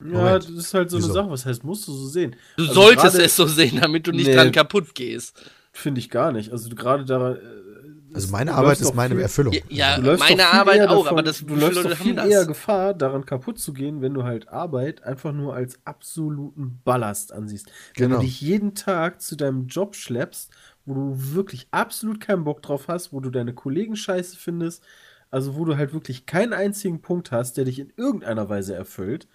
Ja, 0.00 0.06
Moment. 0.18 0.44
das 0.44 0.50
ist 0.50 0.74
halt 0.74 0.90
so 0.90 0.98
Wieso? 0.98 1.06
eine 1.06 1.14
Sache. 1.14 1.30
Was 1.30 1.46
heißt, 1.46 1.64
musst 1.64 1.88
du 1.88 1.92
so 1.94 2.06
sehen? 2.06 2.36
Du 2.58 2.64
Also 2.64 2.74
solltest 2.74 3.18
es 3.18 3.36
so 3.36 3.46
sehen, 3.46 3.78
damit 3.80 4.06
du 4.06 4.12
nicht 4.12 4.26
Nee. 4.26 4.34
dran 4.34 4.52
kaputt 4.52 4.94
gehst. 4.94 5.32
Finde 5.72 5.98
ich 5.98 6.10
gar 6.10 6.32
nicht. 6.32 6.52
Also 6.52 6.68
du 6.68 6.76
gerade 6.76 7.06
daran. 7.06 7.38
Also 8.16 8.32
meine 8.32 8.50
du 8.50 8.56
Arbeit 8.56 8.80
ist 8.80 8.94
meine 8.94 9.14
viel- 9.14 9.22
Erfüllung. 9.22 9.54
Ja, 9.68 9.98
ja 9.98 10.16
meine 10.16 10.46
Arbeit 10.46 10.76
eher 10.78 10.90
auch, 10.90 11.04
davon- 11.04 11.08
aber 11.08 11.22
das 11.22 11.44
du 11.44 11.54
läufst 11.54 11.84
doch 11.84 11.96
viel 11.96 12.18
eher 12.18 12.40
das. 12.40 12.46
Gefahr, 12.48 12.94
daran 12.94 13.24
kaputt 13.24 13.58
zu 13.58 13.72
gehen, 13.72 14.00
wenn 14.02 14.14
du 14.14 14.24
halt 14.24 14.48
Arbeit 14.48 15.02
einfach 15.04 15.32
nur 15.32 15.54
als 15.54 15.78
absoluten 15.84 16.80
Ballast 16.84 17.32
ansiehst. 17.32 17.66
Wenn 17.96 18.08
Genau. 18.08 18.20
du 18.20 18.26
dich 18.26 18.40
jeden 18.40 18.74
Tag 18.74 19.20
zu 19.22 19.36
deinem 19.36 19.66
Job 19.68 19.94
schleppst, 19.94 20.50
wo 20.84 20.94
du 20.94 21.12
wirklich 21.34 21.68
absolut 21.70 22.20
keinen 22.20 22.44
Bock 22.44 22.62
drauf 22.62 22.88
hast, 22.88 23.12
wo 23.12 23.20
du 23.20 23.30
deine 23.30 23.54
Kollegen 23.54 23.96
scheiße 23.96 24.36
findest, 24.36 24.82
also 25.30 25.56
wo 25.56 25.64
du 25.64 25.76
halt 25.76 25.92
wirklich 25.92 26.26
keinen 26.26 26.52
einzigen 26.52 27.02
Punkt 27.02 27.32
hast, 27.32 27.56
der 27.56 27.64
dich 27.64 27.78
in 27.78 27.92
irgendeiner 27.96 28.48
Weise 28.48 28.74
erfüllt, 28.74 29.26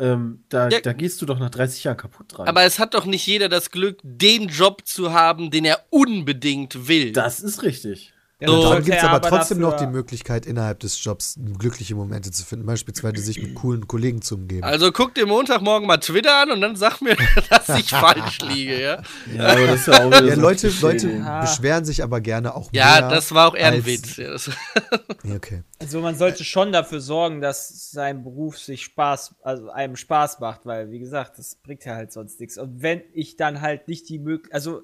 ähm, 0.00 0.42
da, 0.48 0.68
Ja. 0.70 0.80
da 0.80 0.92
gehst 0.92 1.20
du 1.22 1.26
doch 1.26 1.38
nach 1.38 1.50
30 1.50 1.84
Jahren 1.84 1.98
kaputt 1.98 2.26
dran. 2.36 2.48
Aber 2.48 2.62
es 2.64 2.78
hat 2.80 2.94
doch 2.94 3.04
nicht 3.04 3.24
jeder 3.26 3.48
das 3.48 3.70
Glück, 3.70 3.98
den 4.02 4.48
Job 4.48 4.86
zu 4.86 5.12
haben, 5.12 5.50
den 5.52 5.64
er 5.66 5.84
unbedingt 5.90 6.88
will. 6.88 7.12
das 7.12 7.40
ist 7.40 7.62
richtig. 7.62 8.13
Ja, 8.40 8.48
So. 8.48 8.68
dann 8.70 8.82
gibt 8.82 8.96
es 8.96 9.02
er 9.02 9.10
aber 9.10 9.26
trotzdem 9.28 9.58
noch 9.58 9.76
die 9.76 9.86
Möglichkeit, 9.86 10.44
innerhalb 10.44 10.80
des 10.80 11.02
Jobs 11.02 11.38
glückliche 11.58 11.94
Momente 11.94 12.30
zu 12.32 12.44
finden, 12.44 12.66
beispielsweise 12.66 13.22
sich 13.22 13.40
mit 13.40 13.54
coolen 13.54 13.86
Kollegen 13.86 14.22
zu 14.22 14.34
umgeben. 14.34 14.64
Also 14.64 14.90
guck 14.90 15.14
dir 15.14 15.24
Montagmorgen 15.26 15.86
mal 15.86 15.98
Twitter 15.98 16.42
an 16.42 16.50
und 16.50 16.60
dann 16.60 16.74
sag 16.74 17.00
mir, 17.00 17.16
dass 17.50 17.68
ich 17.78 17.90
falsch 17.90 18.40
liege, 18.40 18.80
ja? 18.82 19.02
Ja, 19.32 19.46
aber 19.46 19.66
das 19.68 19.80
ist 19.80 19.86
ja 19.86 20.02
auch 20.04 20.06
wieder 20.08 20.24
Ja, 20.24 20.34
so 20.34 20.40
Leute, 20.40 20.68
Leute. 20.80 21.22
Ah. 21.24 21.40
beschweren 21.42 21.84
sich 21.84 22.02
aber 22.02 22.20
gerne 22.20 22.54
auch 22.56 22.70
Ja, 22.72 23.00
mehr. 23.00 23.08
das 23.08 23.32
war 23.32 23.48
auch 23.48 23.54
eher 23.54 23.68
ein 23.68 23.86
Witz. 23.86 24.16
Ja, 24.16 24.34
Ja, 25.24 25.36
okay. 25.36 25.62
Also 25.78 26.00
man 26.00 26.16
sollte 26.16 26.42
schon 26.44 26.72
dafür 26.72 27.00
sorgen, 27.00 27.40
dass 27.40 27.90
sein 27.92 28.24
Beruf 28.24 28.58
sich 28.58 28.82
Spaß, 28.84 29.36
also 29.42 29.70
einem 29.70 29.96
Spaß 29.96 30.40
macht, 30.40 30.66
weil 30.66 30.90
wie 30.90 30.98
gesagt, 30.98 31.38
das 31.38 31.54
bringt 31.56 31.84
ja 31.84 31.94
halt 31.94 32.12
sonst 32.12 32.40
nichts. 32.40 32.58
Und 32.58 32.82
wenn 32.82 33.02
ich 33.12 33.36
dann 33.36 33.60
halt 33.60 33.86
nicht 33.88 34.08
die 34.08 34.18
Möglichkeit, 34.18 34.54
also 34.54 34.82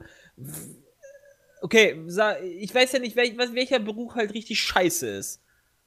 okay, 1.62 2.02
ich 2.58 2.74
weiß 2.74 2.92
ja 2.92 2.98
nicht, 2.98 3.16
welcher 3.16 3.78
Beruf 3.78 4.14
halt 4.14 4.34
richtig 4.34 4.60
scheiße 4.60 5.08
ist. 5.08 5.40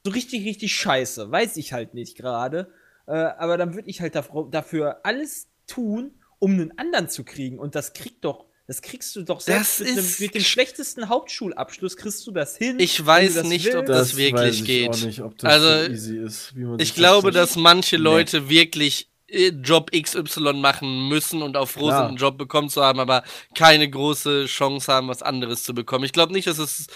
So 0.04 0.12
richtig, 0.12 0.44
richtig 0.44 0.74
scheiße, 0.74 1.30
weiß 1.30 1.56
ich 1.56 1.72
halt 1.72 1.94
nicht 1.94 2.16
gerade. 2.16 2.70
Äh, 3.06 3.12
aber 3.12 3.56
dann 3.56 3.74
würde 3.74 3.88
ich 3.88 4.00
halt 4.00 4.14
dafür, 4.14 5.00
alles 5.02 5.48
tun, 5.66 6.12
um 6.38 6.52
einen 6.52 6.78
anderen 6.78 7.08
zu 7.08 7.24
kriegen. 7.24 7.58
Und 7.58 7.74
das 7.74 7.92
kriegt 7.94 8.24
doch, 8.24 8.44
das 8.66 8.82
kriegst 8.82 9.14
du 9.16 9.22
doch 9.22 9.40
selbst 9.40 9.80
mit, 9.80 9.90
einem, 9.90 10.06
mit 10.18 10.34
dem 10.34 10.42
schlechtesten 10.42 11.08
Hauptschulabschluss 11.08 11.96
kriegst 11.96 12.26
du 12.26 12.32
das 12.32 12.56
hin. 12.56 12.78
Ich 12.78 13.04
weiß 13.04 13.44
nicht, 13.44 13.66
willst. 13.66 13.78
ob 13.78 13.86
das 13.86 14.16
wirklich 14.16 14.64
geht. 14.64 14.90
Auch 14.90 15.00
nicht, 15.02 15.20
ob 15.22 15.38
das 15.38 15.52
Also, 15.52 15.84
so 15.86 15.90
easy 15.90 16.18
ist, 16.18 16.56
wie 16.56 16.64
man 16.64 16.78
ich 16.78 16.94
glaube, 16.94 17.30
das 17.30 17.50
dass 17.50 17.56
manche 17.56 17.96
Nee. 17.96 18.02
Leute 18.02 18.48
wirklich 18.48 19.02
äh, 19.04 19.13
Job 19.62 19.90
XY 19.92 20.54
machen 20.54 21.08
müssen 21.08 21.42
und 21.42 21.56
auch 21.56 21.68
froh 21.68 21.86
Klar. 21.86 21.98
sind, 22.00 22.08
einen 22.08 22.16
Job 22.16 22.38
bekommen 22.38 22.68
zu 22.68 22.82
haben, 22.82 23.00
aber 23.00 23.22
keine 23.54 23.88
große 23.88 24.46
Chance 24.46 24.92
haben, 24.92 25.08
was 25.08 25.22
anderes 25.22 25.62
zu 25.62 25.74
bekommen. 25.74 26.04
Ich 26.04 26.12
glaube 26.12 26.32
nicht, 26.32 26.46
dass 26.46 26.58
es 26.58 26.86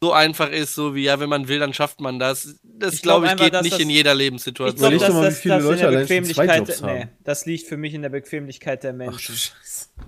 so 0.00 0.12
einfach 0.12 0.50
ist, 0.50 0.74
so 0.74 0.94
wie, 0.96 1.04
ja, 1.04 1.20
wenn 1.20 1.28
man 1.28 1.46
will, 1.46 1.60
dann 1.60 1.72
schafft 1.72 2.00
man 2.00 2.18
das. 2.18 2.56
Das, 2.64 2.94
Ich 2.94 3.02
glaub 3.02 3.22
glaube 3.22 3.26
ich, 3.26 3.32
einfach, 3.32 3.44
geht 3.44 3.62
nicht 3.62 3.74
das- 3.74 3.80
in 3.80 3.90
jeder 3.90 4.12
Ich 4.12 4.18
Lebenssituation. 4.18 4.76
glaube, 4.78 4.96
Überleg 4.96 5.00
dass 5.00 5.08
doch 5.08 5.14
mal, 5.14 5.22
wie 5.22 5.30
das, 5.30 5.38
viele 5.40 5.54
das 5.54 5.64
in 5.64 5.78
der 5.92 6.00
Bequemlichkeit, 6.00 6.68
nee, 6.82 7.00
haben. 7.02 7.08
das 7.22 7.46
liegt 7.46 7.66
für 7.68 7.76
mich 7.76 7.94
in 7.94 8.02
der 8.02 8.08
Bequemlichkeit 8.08 8.82
der 8.82 8.90
Ach, 8.90 8.94
du 8.94 8.98
Menschen. 9.10 9.34
Scheiße. 9.36 9.86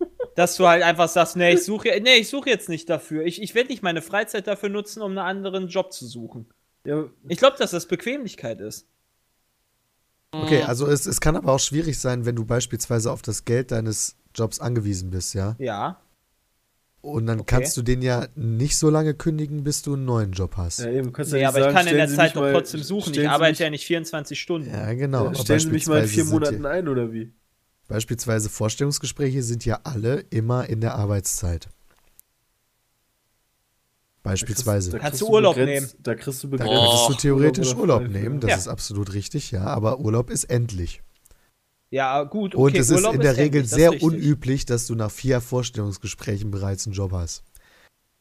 dass 0.36 0.56
du 0.56 0.68
halt 0.68 0.82
einfach 0.84 1.08
sagst, 1.08 1.34
nee, 1.36 1.54
ich 1.54 1.64
suche, 1.64 1.88
nee, 2.02 2.16
ich 2.16 2.28
suche 2.28 2.50
jetzt 2.50 2.68
nicht 2.68 2.88
dafür. 2.88 3.24
Ich, 3.24 3.42
ich 3.42 3.54
werde 3.54 3.70
nicht 3.70 3.82
meine 3.82 4.02
Freizeit 4.02 4.46
dafür 4.46 4.68
nutzen, 4.68 5.02
um 5.02 5.10
einen 5.12 5.18
anderen 5.18 5.66
Job 5.68 5.92
zu 5.92 6.06
suchen. 6.06 6.46
Ja, 6.86 7.06
Ich 7.28 7.38
glaube, 7.38 7.56
dass 7.58 7.72
das 7.72 7.86
Bequemlichkeit 7.86 8.60
ist. 8.60 8.86
Okay, 10.32 10.62
also 10.62 10.86
es, 10.86 11.06
es 11.06 11.20
kann 11.20 11.36
aber 11.36 11.52
auch 11.52 11.60
schwierig 11.60 11.98
sein, 11.98 12.26
wenn 12.26 12.36
du 12.36 12.44
beispielsweise 12.44 13.10
auf 13.10 13.22
das 13.22 13.44
Geld 13.44 13.70
deines 13.70 14.16
Jobs 14.34 14.60
angewiesen 14.60 15.10
bist, 15.10 15.34
ja? 15.34 15.56
Ja. 15.58 16.00
Und 17.00 17.26
dann 17.26 17.40
Okay. 17.40 17.56
kannst 17.60 17.76
du 17.76 17.82
den 17.82 18.02
ja 18.02 18.26
nicht 18.34 18.76
so 18.76 18.90
lange 18.90 19.14
kündigen, 19.14 19.62
bis 19.64 19.82
du 19.82 19.94
einen 19.94 20.04
neuen 20.04 20.32
Job 20.32 20.56
hast. 20.56 20.80
ja, 20.80 20.90
eben, 20.90 21.12
kannst 21.12 21.32
Nee, 21.32 21.40
ja 21.40 21.46
nicht 21.46 21.56
aber 21.56 21.58
ich 21.58 21.64
sagen, 21.72 21.76
kann 21.76 21.86
in 21.86 21.96
der 21.96 22.08
Sie 22.08 22.16
Zeit 22.16 22.36
doch 22.36 22.50
trotzdem 22.52 22.82
suchen. 22.82 23.14
Ich 23.14 23.28
arbeite 23.28 23.52
mich- 23.52 23.58
ja 23.60 23.70
nicht 23.70 23.86
24 23.86 24.38
Stunden. 24.40 24.68
Ja, 24.70 24.92
genau. 24.94 25.26
Ja, 25.26 25.34
stellen 25.34 25.60
Sie 25.60 25.70
mich 25.70 25.86
mal 25.86 26.02
in 26.02 26.08
vier 26.08 26.24
Monaten 26.24 26.66
ein, 26.66 26.88
oder 26.88 27.12
wie? 27.12 27.32
Beispielsweise 27.86 28.50
Vorstellungsgespräche 28.50 29.42
sind 29.42 29.64
ja 29.64 29.80
alle 29.84 30.20
immer 30.30 30.68
in 30.68 30.80
der 30.82 30.96
Arbeitszeit. 30.96 31.68
Beispielsweise. 34.22 34.90
Da 34.90 34.98
Kannst 34.98 35.20
du 35.20 35.28
Urlaub 35.28 35.54
begrenzt- 35.56 35.96
Da 36.02 36.14
kriegst 36.14 36.42
du 36.42 36.48
Da 36.48 36.64
könntest 36.64 37.08
du 37.08 37.14
theoretisch 37.14 37.74
Urlaub 37.74 38.08
nehmen, 38.08 38.40
das 38.40 38.50
Ja. 38.50 38.56
ist 38.56 38.68
absolut 38.68 39.12
richtig, 39.14 39.50
ja, 39.52 39.64
aber 39.64 40.00
Urlaub 40.00 40.28
ist 40.30 40.44
endlich. 40.44 41.02
Ja, 41.90 42.22
gut. 42.24 42.54
Okay, 42.54 42.62
Und 42.62 42.76
es 42.76 42.90
Urlaub 42.90 43.12
ist 43.12 43.16
in 43.16 43.22
der 43.22 43.36
Regel 43.36 43.60
endlich, 43.60 43.62
das 43.70 43.70
sehr 43.70 43.88
ist 43.88 44.02
richtig. 44.02 44.08
unüblich, 44.08 44.66
dass 44.66 44.86
du 44.86 44.94
nach 44.94 45.10
vier 45.10 45.40
Vorstellungsgesprächen 45.40 46.50
bereits 46.50 46.86
einen 46.86 46.94
Job 46.94 47.12
hast. 47.12 47.42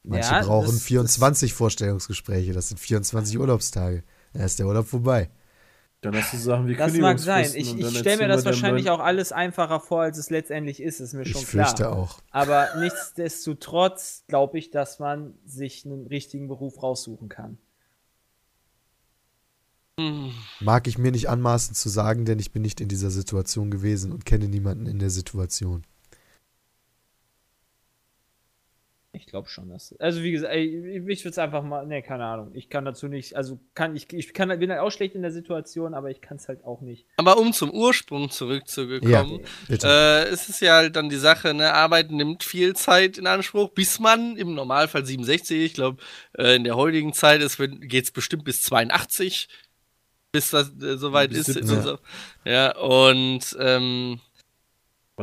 Manche 0.03 0.32
Ja, 0.32 0.42
brauchen 0.43 0.72
das- 0.76 0.84
24 0.84 1.53
Vorstellungsgespräche, 1.53 2.53
das 2.53 2.69
sind 2.69 2.80
24 2.80 3.38
Urlaubstage. 3.38 4.03
Da 4.34 4.45
ist 4.45 4.59
der 4.59 4.67
Urlaub 4.67 4.88
vorbei. 4.88 5.30
Dann 6.01 6.16
hast 6.16 6.32
du 6.34 6.38
Sachen 6.38 6.67
wie 6.67 6.76
Das 6.76 6.93
mag 6.93 7.17
sein. 7.19 7.50
Ich, 7.56 7.76
ich 7.76 7.98
stelle 7.98 8.17
mir 8.17 8.27
das 8.27 8.45
wahrscheinlich 8.45 8.90
auch 8.90 9.00
alles 9.00 9.32
einfacher 9.32 9.80
vor, 9.80 10.01
als 10.01 10.17
es 10.17 10.30
letztendlich 10.30 10.82
ist, 10.82 11.00
ist 11.00 11.14
mir 11.14 11.26
schon 11.26 11.42
Ich 11.42 11.48
klar. 11.48 11.66
fürchte 11.66 11.92
auch. 11.92 12.19
Aber 12.30 12.67
nichtsdestotrotz 12.80 14.24
glaube 14.27 14.59
ich, 14.59 14.69
dass 14.69 15.00
man 15.00 15.34
sich 15.45 15.85
einen 15.85 16.06
richtigen 16.06 16.48
Beruf 16.48 16.84
raussuchen 16.84 17.30
kann. 17.30 17.58
Mag 20.59 20.88
ich 20.88 21.00
mir 21.00 21.11
nicht 21.11 21.27
anmaßen 21.27 21.74
zu 21.74 21.90
sagen, 21.90 22.26
denn 22.26 22.38
ich 22.38 22.51
bin 22.51 22.61
nicht 22.61 22.80
in 22.80 22.88
dieser 22.88 23.09
Situation 23.09 23.72
gewesen 23.72 24.11
und 24.11 24.26
kenne 24.26 24.48
niemanden 24.48 24.85
in 24.85 25.00
der 25.00 25.09
Situation. 25.09 25.84
Ich 29.17 29.25
glaube 29.25 29.49
schon, 29.49 29.69
dass. 29.69 29.95
Also 29.99 30.23
wie 30.23 30.31
gesagt, 30.31 30.55
ich 30.55 31.03
würde 31.03 31.29
es 31.29 31.37
einfach 31.37 31.63
mal. 31.63 31.85
Ne, 31.85 32.01
keine 32.01 32.25
Ahnung. 32.25 32.51
Ich 32.53 32.69
kann 32.69 32.85
dazu 32.85 33.07
nicht. 33.07 33.35
Also 33.35 33.59
kann 33.73 33.95
ich. 33.95 34.11
Ich 34.13 34.33
kann, 34.33 34.47
bin 34.59 34.71
halt 34.71 34.81
auch 34.81 34.91
schlecht 34.91 35.15
in 35.15 35.21
der 35.21 35.31
Situation, 35.31 35.93
aber 35.93 36.09
ich 36.09 36.21
kann 36.21 36.37
es 36.37 36.47
halt 36.47 36.63
auch 36.63 36.81
nicht. 36.81 37.05
Aber 37.17 37.37
um 37.37 37.51
zum 37.53 37.71
Ursprung 37.71 38.29
zurückzukommen, 38.29 39.41
Ja, 39.69 40.21
äh, 40.21 40.23
es 40.29 40.49
ist 40.49 40.61
ja 40.61 40.75
halt 40.75 40.95
dann 40.95 41.09
die 41.09 41.17
Sache, 41.17 41.53
ne, 41.53 41.73
Arbeit 41.73 42.11
nimmt 42.11 42.43
viel 42.43 42.75
Zeit 42.75 43.17
in 43.17 43.27
Anspruch, 43.27 43.69
bis 43.69 43.99
man 43.99 44.37
im 44.37 44.53
Normalfall 44.53 45.05
67, 45.05 45.57
ich 45.63 45.73
glaube, 45.73 46.01
äh, 46.37 46.55
in 46.55 46.63
der 46.63 46.75
heutigen 46.75 47.13
Zeit 47.13 47.41
geht 47.81 48.03
es 48.03 48.11
bestimmt 48.11 48.43
bis 48.43 48.61
82, 48.61 49.49
bis 50.31 50.51
das 50.51 50.71
äh, 50.81 50.97
soweit 50.97 51.29
Bis 51.29 51.49
ist. 51.49 51.53
17. 51.55 51.77
Und 51.77 51.83
so. 51.83 51.97
Ja, 52.45 52.77
und 52.77 53.57
ähm, 53.59 54.19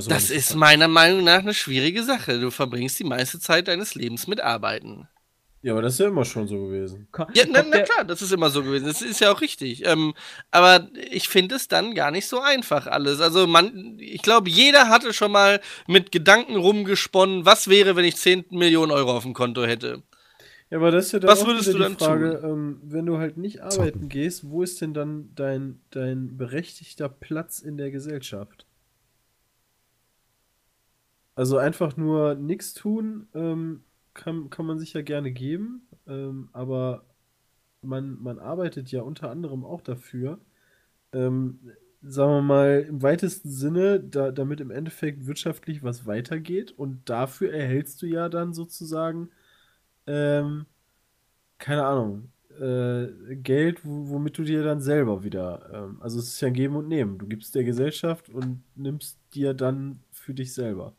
Soll 0.01 0.13
das 0.13 0.31
ist 0.31 0.49
sagen? 0.49 0.61
meiner 0.61 0.89
Meinung 0.89 1.25
nach 1.25 1.39
eine 1.41 1.55
schwierige 1.55 2.03
Sache. 2.03 2.41
Du 2.41 2.51
verbringst 2.51 2.99
die 2.99 3.05
meiste 3.05 3.39
Zeit 3.39 3.69
deines 3.69 3.95
Lebens 3.95 4.27
mit 4.27 4.41
Arbeiten. 4.41 5.09
Ja, 5.65 5.73
aber 5.73 5.81
das 5.81 5.95
ist 5.95 6.01
ja 6.01 6.09
immer 6.09 6.27
schon 6.27 6.47
so 6.47 6.67
gewesen. 6.67 7.09
Ja, 7.33 7.45
na, 7.49 7.65
na 7.67 7.81
klar, 7.81 8.05
das 8.05 8.21
ist 8.21 8.33
immer 8.33 8.51
so 8.51 8.63
gewesen. 8.63 8.87
Das 8.87 9.01
ist 9.01 9.21
ja 9.21 9.33
auch 9.33 9.41
richtig. 9.41 9.87
Ähm, 9.87 10.13
aber 10.51 10.89
ich 11.11 11.31
finde 11.31 11.55
es 11.55 11.69
dann 11.69 11.95
gar 11.95 12.11
nicht 12.11 12.27
so 12.27 12.39
einfach 12.41 12.87
alles. 12.87 13.23
Also 13.23 13.47
man, 13.47 13.97
ich 13.99 14.21
glaube, 14.21 14.51
jeder 14.51 14.91
hatte 14.91 15.15
schon 15.15 15.33
mal 15.33 15.63
mit 15.87 16.13
Gedanken 16.13 16.57
rumgesponnen, 16.57 17.47
was 17.47 17.69
wäre, 17.69 17.97
wenn 17.97 18.05
ich 18.05 18.17
10 18.17 18.45
Millionen 18.51 18.93
Euro 18.93 19.17
auf 19.17 19.23
dem 19.23 19.33
Konto 19.33 19.65
hätte. 19.65 20.03
Ja, 20.69 20.77
aber 20.77 20.91
das 20.91 21.07
ist 21.07 21.13
ja 21.13 21.21
dann 21.21 21.31
Was 21.31 21.41
auch 21.41 21.47
würdest 21.47 21.69
du 21.69 21.73
die 21.73 21.79
dann 21.79 21.97
Frage, 21.97 22.43
ähm, 22.45 22.81
wenn 22.83 23.07
du 23.07 23.17
halt 23.17 23.39
nicht 23.39 23.63
arbeiten 23.63 24.11
gehst, 24.11 24.51
wo 24.51 24.63
ist 24.63 24.83
denn 24.83 24.93
dann 24.93 25.31
dein, 25.35 25.81
dein 25.93 26.37
berechtigter 26.37 27.09
Platz 27.09 27.61
in 27.61 27.79
der 27.79 27.91
Gesellschaft? 27.91 28.67
Also 31.35 31.59
einfach 31.59 31.97
nur 31.97 32.35
nichts 32.37 32.75
tun, 32.75 33.29
ähm, 33.35 33.85
kann, 34.15 34.51
kann 34.51 34.67
man 34.67 34.79
sich 34.79 34.93
ja 34.93 35.03
gerne 35.03 35.33
geben, 35.33 35.89
ähm, 36.07 36.49
aber 36.53 37.05
man, 37.83 38.23
man 38.23 38.39
arbeitet 38.39 38.91
ja 38.93 39.03
unter 39.03 39.31
anderem 39.31 39.65
auch 39.65 39.83
dafür, 39.83 40.41
ähm, 41.13 41.61
sagen 42.03 42.33
wir 42.33 42.43
mal, 42.43 42.87
im 42.89 43.03
weitesten 43.03 43.51
Sinne, 43.51 44.01
da, 44.01 44.33
damit 44.33 44.61
im 44.61 44.71
Endeffekt 44.71 45.27
wirtschaftlich 45.27 45.83
was 45.85 46.07
weitergeht 46.07 46.73
und 46.73 47.09
dafür 47.11 47.53
erhältst 47.55 48.03
du 48.03 48.07
ja 48.07 48.29
dann 48.29 48.55
sozusagen, 48.55 49.31
ähm, 50.07 50.67
keine 51.59 51.87
Ahnung, 51.87 52.33
äh, 52.61 53.37
Geld, 53.37 53.85
wo, 53.85 54.09
womit 54.11 54.39
du 54.39 54.45
dir 54.45 54.63
dann 54.65 54.81
selber 54.81 55.25
wieder, 55.25 55.71
ähm, 55.73 56.03
also 56.03 56.19
es 56.21 56.29
ist 56.29 56.41
ja 56.41 56.49
ein 56.49 56.55
Geben 56.55 56.77
und 56.77 56.89
Nehmen. 56.89 57.19
Du 57.19 57.27
gibst 57.27 57.55
der 57.55 57.65
Gesellschaft 57.65 58.29
und 58.31 58.63
nimmst 58.77 59.19
dir 59.35 59.55
dann 59.55 60.01
für 60.13 60.35
dich 60.35 60.55
selber. 60.55 60.95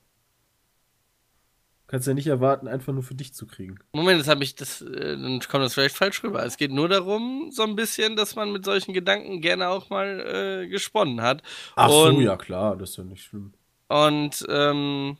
Kannst 1.87 2.07
ja 2.07 2.13
nicht 2.13 2.27
erwarten, 2.27 2.67
einfach 2.67 2.93
nur 2.93 3.03
für 3.03 3.15
dich 3.15 3.33
zu 3.33 3.45
kriegen. 3.47 3.79
Moment, 3.93 4.17
jetzt 4.17 4.27
habe 4.27 4.43
ich 4.43 4.55
das, 4.55 4.81
äh, 4.81 5.17
dann 5.17 5.39
kommt 5.39 5.63
das 5.63 5.73
vielleicht 5.73 5.95
falsch 5.95 6.23
rüber. 6.23 6.43
Es 6.45 6.57
geht 6.57 6.71
nur 6.71 6.89
darum, 6.89 7.49
so 7.51 7.63
ein 7.63 7.75
bisschen, 7.75 8.15
dass 8.15 8.35
man 8.35 8.51
mit 8.51 8.65
solchen 8.65 8.93
Gedanken 8.93 9.41
gerne 9.41 9.69
auch 9.69 9.89
mal 9.89 10.63
äh, 10.63 10.67
gesponnen 10.67 11.21
hat. 11.21 11.41
Ach 11.75 11.89
so, 11.89 12.05
Und- 12.05 12.21
ja 12.21 12.37
klar, 12.37 12.75
das 12.75 12.91
ist 12.91 12.97
ja 12.97 13.03
nicht 13.03 13.23
schlimm. 13.23 13.53
Und 13.87 14.45
ähm, 14.49 15.17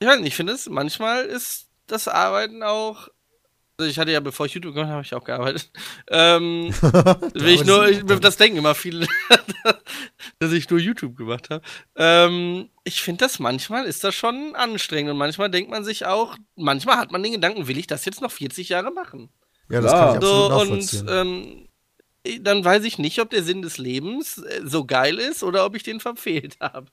ich 0.00 0.08
weiß 0.08 0.18
nicht, 0.18 0.28
ich 0.28 0.36
finde 0.36 0.52
es, 0.52 0.68
manchmal 0.68 1.24
ist 1.24 1.68
das 1.86 2.08
Arbeiten 2.08 2.62
auch. 2.62 3.08
Also 3.76 3.90
ich 3.90 3.98
hatte 3.98 4.12
ja, 4.12 4.20
bevor 4.20 4.46
ich 4.46 4.54
YouTube 4.54 4.74
gemacht 4.74 4.86
habe, 4.88 4.96
habe 4.98 5.04
ich 5.06 5.14
auch 5.14 5.24
gearbeitet. 5.24 5.70
Ähm, 6.10 6.72
will 7.34 7.48
ich 7.48 7.64
nur, 7.64 7.88
ich, 7.88 8.04
das 8.04 8.36
denken 8.36 8.58
immer 8.58 8.74
viele, 8.74 9.06
dass 10.38 10.52
ich 10.52 10.68
nur 10.70 10.78
YouTube 10.78 11.16
gemacht 11.16 11.50
habe. 11.50 11.64
Ähm, 11.96 12.68
ich 12.84 13.02
finde 13.02 13.24
das 13.24 13.38
manchmal 13.38 13.86
ist 13.86 14.04
das 14.04 14.14
schon 14.14 14.54
anstrengend 14.54 15.10
und 15.12 15.18
manchmal 15.18 15.50
denkt 15.50 15.70
man 15.70 15.84
sich 15.84 16.06
auch, 16.06 16.36
manchmal 16.56 16.98
hat 16.98 17.10
man 17.10 17.22
den 17.22 17.32
Gedanken, 17.32 17.66
will 17.66 17.78
ich 17.78 17.86
das 17.86 18.04
jetzt 18.04 18.20
noch 18.20 18.30
40 18.30 18.68
Jahre 18.68 18.92
machen? 18.92 19.30
Ja, 19.70 19.80
das 19.80 19.92
Klar. 19.92 20.00
kann 20.00 20.10
ich 20.10 20.16
absolut 20.16 20.50
So, 20.52 20.60
und 20.60 20.68
nachvollziehen. 20.68 21.08
ähm, 21.08 21.68
dann 22.42 22.64
weiß 22.64 22.84
ich 22.84 22.98
nicht, 22.98 23.20
ob 23.20 23.30
der 23.30 23.42
Sinn 23.42 23.62
des 23.62 23.78
Lebens 23.78 24.38
äh, 24.38 24.60
so 24.64 24.84
geil 24.84 25.18
ist 25.18 25.42
oder 25.42 25.64
ob 25.66 25.74
ich 25.74 25.82
den 25.82 26.00
verfehlt 26.00 26.56
habe. 26.60 26.86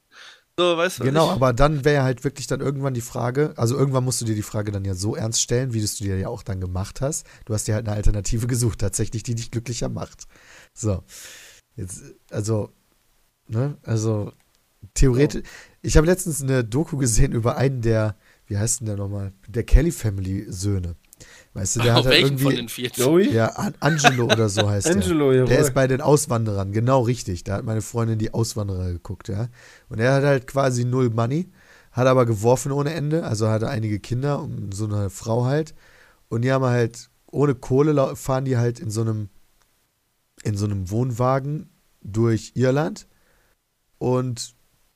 So, 0.59 0.77
weißt 0.77 0.99
du? 0.99 1.03
Genau, 1.03 1.27
ich, 1.27 1.31
aber 1.31 1.53
dann 1.53 1.85
wäre 1.85 2.03
halt 2.03 2.23
wirklich 2.23 2.47
dann 2.47 2.59
irgendwann 2.59 2.93
die 2.93 3.01
Frage, 3.01 3.53
also 3.55 3.77
irgendwann 3.77 4.03
musst 4.03 4.21
du 4.21 4.25
dir 4.25 4.35
die 4.35 4.41
Frage 4.41 4.71
dann 4.71 4.85
ja 4.85 4.93
so 4.93 5.15
ernst 5.15 5.41
stellen, 5.41 5.73
wie 5.73 5.79
du 5.79 5.85
es 5.85 5.95
dir 5.95 6.17
ja 6.17 6.27
auch 6.27 6.43
dann 6.43 6.59
gemacht 6.59 7.01
hast. 7.01 7.25
Du 7.45 7.53
hast 7.53 7.67
dir 7.67 7.75
halt 7.75 7.87
eine 7.87 7.95
Alternative 7.95 8.47
gesucht, 8.47 8.79
tatsächlich, 8.79 9.23
die 9.23 9.35
dich 9.35 9.51
glücklicher 9.51 9.89
macht. 9.89 10.25
So. 10.73 11.03
Jetzt, 11.75 12.03
also, 12.29 12.69
ne, 13.47 13.77
also 13.83 14.33
theoretisch, 14.93 15.43
ich 15.81 15.97
habe 15.97 16.07
letztens 16.07 16.41
eine 16.41 16.63
Doku 16.63 16.97
gesehen 16.97 17.31
über 17.31 17.57
einen 17.57 17.81
der, 17.81 18.15
wie 18.47 18.57
heißt 18.57 18.81
denn 18.81 18.87
der 18.87 18.97
nochmal? 18.97 19.31
Der 19.47 19.63
Kelly 19.63 19.91
Family 19.91 20.45
Söhne. 20.49 20.95
Weißt 21.53 21.75
du, 21.75 21.79
der 21.81 21.93
auf 21.97 22.05
hat 22.05 22.05
halt 22.05 22.23
welchen 22.23 22.37
von 22.37 22.51
irgendwie. 22.53 22.83
den 22.83 22.91
40? 22.91 23.03
Joey? 23.05 23.33
Ja, 23.33 23.47
An 23.47 23.73
Angelo 23.79 24.25
oder 24.25 24.49
so 24.49 24.69
heißt 24.69 24.87
der. 24.87 24.95
Angelo, 24.95 25.31
jawohl. 25.33 25.47
Der 25.47 25.59
ist 25.59 25.73
bei 25.73 25.87
den 25.87 26.01
Auswanderern, 26.01 26.71
genau 26.71 27.01
richtig. 27.01 27.43
Da 27.43 27.55
hat 27.55 27.65
meine 27.65 27.81
Freundin 27.81 28.19
die 28.19 28.33
Auswanderer 28.33 28.91
geguckt, 28.91 29.27
ja. 29.27 29.47
Und 29.89 29.99
er 29.99 30.13
hat 30.13 30.23
halt 30.23 30.47
quasi 30.47 30.85
null 30.85 31.09
Money, 31.09 31.49
hat 31.91 32.07
aber 32.07 32.25
geworfen 32.25 32.71
ohne 32.71 32.93
Ende, 32.93 33.23
also 33.23 33.49
hatte 33.49 33.69
einige 33.69 33.99
Kinder 33.99 34.41
und 34.41 34.73
so 34.73 34.85
eine 34.85 35.09
Frau 35.09 35.45
halt. 35.45 35.75
Und 36.29 36.43
die 36.43 36.51
haben 36.51 36.63
halt, 36.63 37.09
ohne 37.27 37.55
Kohle 37.55 38.15
fahren 38.15 38.45
die 38.45 38.57
halt 38.57 38.79
in 38.79 38.89
so 38.89 39.01
einem, 39.01 39.29
in 40.43 40.55
so 40.55 40.65
einem 40.65 40.89
Wohnwagen 40.89 41.69
durch 42.01 42.53
Irland 42.55 43.07
und 43.97 44.55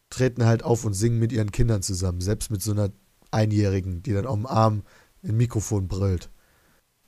treten 0.10 0.46
halt 0.46 0.64
auf 0.64 0.86
und 0.86 0.94
singen 0.94 1.20
mit 1.20 1.32
ihren 1.32 1.52
Kindern 1.52 1.82
zusammen, 1.82 2.22
selbst 2.22 2.50
mit 2.50 2.62
so 2.62 2.72
einer 2.72 2.92
Einjährigen, 3.32 4.02
die 4.02 4.14
dann 4.14 4.26
auf 4.26 4.36
dem 4.36 4.46
Arm 4.46 4.84
ein 5.24 5.36
Mikrofon 5.36 5.88
brüllt. 5.88 6.30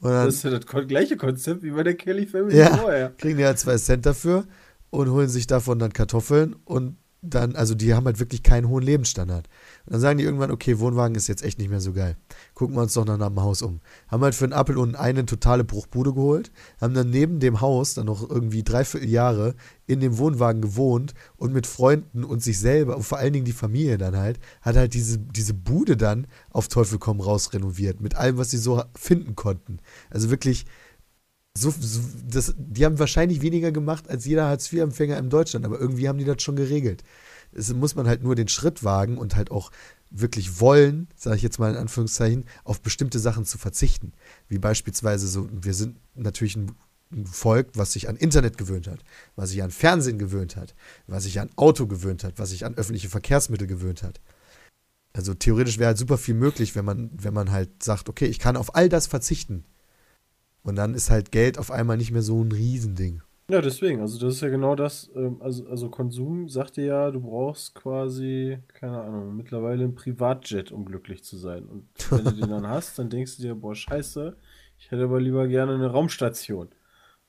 Dann, 0.01 0.26
Das 0.26 0.35
ist 0.35 0.43
ja 0.43 0.51
das 0.51 0.66
gleiche 0.88 1.17
Konzept 1.17 1.64
wie 1.64 1.72
bei 1.72 1.84
der 1.84 1.95
Kelly 1.95 2.26
Family 2.27 2.58
Ja. 2.58 2.77
vorher. 2.77 3.14
kriegen 3.17 3.38
die 3.38 3.45
halt 3.45 3.58
zwei 3.59 3.77
Cent 3.77 4.06
dafür 4.06 4.45
und 4.90 5.09
holen 5.09 5.27
sich 5.30 5.48
davon 5.48 5.80
dann 5.80 5.92
Kartoffeln 5.93 6.56
und 6.66 6.98
dann, 7.22 7.56
also 7.56 7.74
die 7.74 7.94
haben 7.94 8.06
halt 8.06 8.20
wirklich 8.20 8.44
keinen 8.44 8.68
hohen 8.70 8.84
Lebensstandard. 8.84 9.48
Und 9.86 9.94
dann 9.94 10.02
sagen 10.02 10.18
die 10.20 10.24
irgendwann, 10.24 10.52
okay, 10.52 10.80
Wohnwagen 10.80 11.16
ist 11.16 11.28
jetzt 11.28 11.44
echt 11.44 11.58
nicht 11.58 11.70
mehr 11.70 11.82
so 11.82 11.94
geil. 11.94 12.16
Gucken 12.54 12.76
wir 12.76 12.82
uns 12.84 12.94
doch 12.94 13.06
nach 13.06 13.18
dem 13.18 13.42
Haus 13.42 13.62
um. 13.62 13.82
Haben 14.08 14.24
halt 14.24 14.36
für 14.36 14.46
einen 14.46 14.54
Appel 14.54 14.78
und 14.78 14.96
eine 14.96 15.26
totale 15.26 15.64
Bruchbude 15.64 16.14
geholt, 16.14 16.52
haben 16.80 16.94
dann 16.94 17.10
neben 17.10 17.40
dem 17.40 17.60
Haus 17.60 17.96
dann 17.96 18.06
noch 18.06 18.30
irgendwie 18.30 18.64
dreiviertel 18.64 19.10
Jahre 19.10 19.56
in 19.88 20.00
dem 20.00 20.18
Wohnwagen 20.18 20.62
gewohnt 20.62 21.14
und 21.38 21.54
mit 21.54 21.66
Freunden 21.66 22.24
und 22.24 22.44
sich 22.44 22.60
selber 22.60 22.96
und 22.96 23.04
vor 23.04 23.18
allen 23.18 23.34
Dingen 23.34 23.46
die 23.46 23.52
Familie 23.52 23.98
dann 23.98 24.16
halt, 24.16 24.40
hat 24.62 24.76
halt 24.76 24.94
diese, 24.94 25.18
diese 25.18 25.54
Bude 25.54 25.98
dann 25.98 26.28
auf 26.52 26.68
Teufel 26.68 27.00
komm 27.00 27.20
raus 27.20 27.54
renoviert, 27.54 28.00
mit 28.00 28.16
allem, 28.16 28.38
was 28.38 28.52
sie 28.52 28.58
so 28.58 28.84
finden 28.96 29.36
konnten. 29.36 29.80
Also 30.10 30.30
wirklich, 30.30 30.66
so, 31.58 31.74
so, 31.80 32.02
das, 32.30 32.53
die 32.58 32.86
haben 32.86 33.00
wahrscheinlich 33.00 33.42
weniger 33.42 33.72
gemacht 33.72 34.10
als 34.10 34.26
jeder 34.26 34.45
Hartz-IV-Empfänger 34.45 35.18
in 35.18 35.30
Deutschland, 35.30 35.66
aber 35.66 35.80
irgendwie 35.80 36.08
haben 36.08 36.18
die 36.18 36.26
das 36.26 36.42
schon 36.42 36.56
geregelt. 36.56 37.03
Es 37.52 37.74
muss 37.74 37.95
man 37.95 38.08
halt 38.08 38.24
nur 38.24 38.36
den 38.36 38.48
Schritt 38.48 38.84
wagen 38.84 39.18
und 39.18 39.36
halt 39.36 39.52
auch 39.52 39.72
wirklich 40.10 40.60
wollen, 40.60 41.08
sage 41.16 41.38
ich 41.38 41.42
jetzt 41.42 41.60
mal 41.60 41.72
in 41.72 41.77
Anführungszeichen, 41.77 42.45
auf 42.64 42.82
bestimmte 42.82 43.19
Sachen 43.19 43.45
zu 43.45 43.58
verzichten. 43.58 44.14
Wie 44.48 44.60
beispielsweise 44.60 45.27
so, 45.27 45.48
wir 45.52 45.74
sind 45.74 45.98
natürlich 46.16 46.56
ein, 46.56 46.72
Volk, 47.24 47.69
was 47.74 47.94
sich 47.94 48.10
an 48.10 48.18
Internet 48.18 48.58
gewöhnt 48.58 48.86
hat, 48.86 49.00
was 49.38 49.52
sich 49.52 49.64
an 49.64 49.72
Fernsehen 49.72 50.19
gewöhnt 50.19 50.58
hat, 50.58 50.76
was 51.08 51.24
sich 51.24 51.40
an 51.40 51.50
Auto 51.56 51.88
gewöhnt 51.88 52.26
hat, 52.26 52.38
was 52.38 52.50
sich 52.50 52.66
an 52.66 52.76
öffentliche 52.76 53.08
Verkehrsmittel 53.08 53.66
gewöhnt 53.66 54.03
hat. 54.03 54.19
Also 55.14 55.34
theoretisch 55.34 55.77
wäre 55.77 55.88
halt 55.88 55.98
super 55.98 56.18
viel 56.18 56.36
möglich, 56.36 56.76
wenn 56.76 56.84
man, 56.84 57.10
wenn 57.14 57.34
man 57.34 57.50
halt 57.50 57.82
sagt, 57.82 58.10
okay, 58.10 58.26
ich 58.26 58.40
kann 58.40 58.58
auf 58.58 58.76
all 58.76 58.90
das 58.90 59.08
verzichten. 59.08 59.64
Und 60.68 60.76
dann 60.76 60.96
ist 60.96 61.10
halt 61.10 61.32
Geld 61.32 61.58
auf 61.58 61.72
einmal 61.72 61.96
nicht 61.96 62.12
mehr 62.12 62.22
so 62.22 62.44
ein 62.44 62.52
Riesending. 62.52 63.22
Ja, 63.50 63.62
deswegen, 63.62 64.02
also 64.02 64.20
das 64.20 64.36
ist 64.36 64.42
ja 64.42 64.50
genau 64.50 64.76
das, 64.76 65.10
ähm, 65.16 65.38
also, 65.40 65.66
also 65.70 65.90
Konsum 65.90 66.50
sagte 66.50 66.82
ja, 66.82 67.10
du 67.10 67.22
brauchst 67.22 67.74
quasi, 67.74 68.58
keine 68.74 69.02
Ahnung, 69.02 69.38
mittlerweile 69.38 69.86
ein 69.86 69.96
Privatjet, 69.96 70.74
um 70.74 70.84
glücklich 70.84 71.24
zu 71.24 71.38
sein. 71.38 71.64
Und 71.64 71.88
wenn 72.12 72.26
du 72.26 72.32
den 72.32 72.50
dann 72.50 72.68
hast, 72.68 73.00
dann 73.00 73.10
denkst 73.10 73.38
du 73.38 73.44
dir, 73.44 73.56
boah, 73.56 73.74
scheiße, 73.74 74.36
ich 74.78 74.92
hätte 74.92 75.06
aber 75.06 75.22
lieber 75.22 75.48
gerne 75.48 75.74
eine 75.76 75.88
Raumstation. 75.88 76.68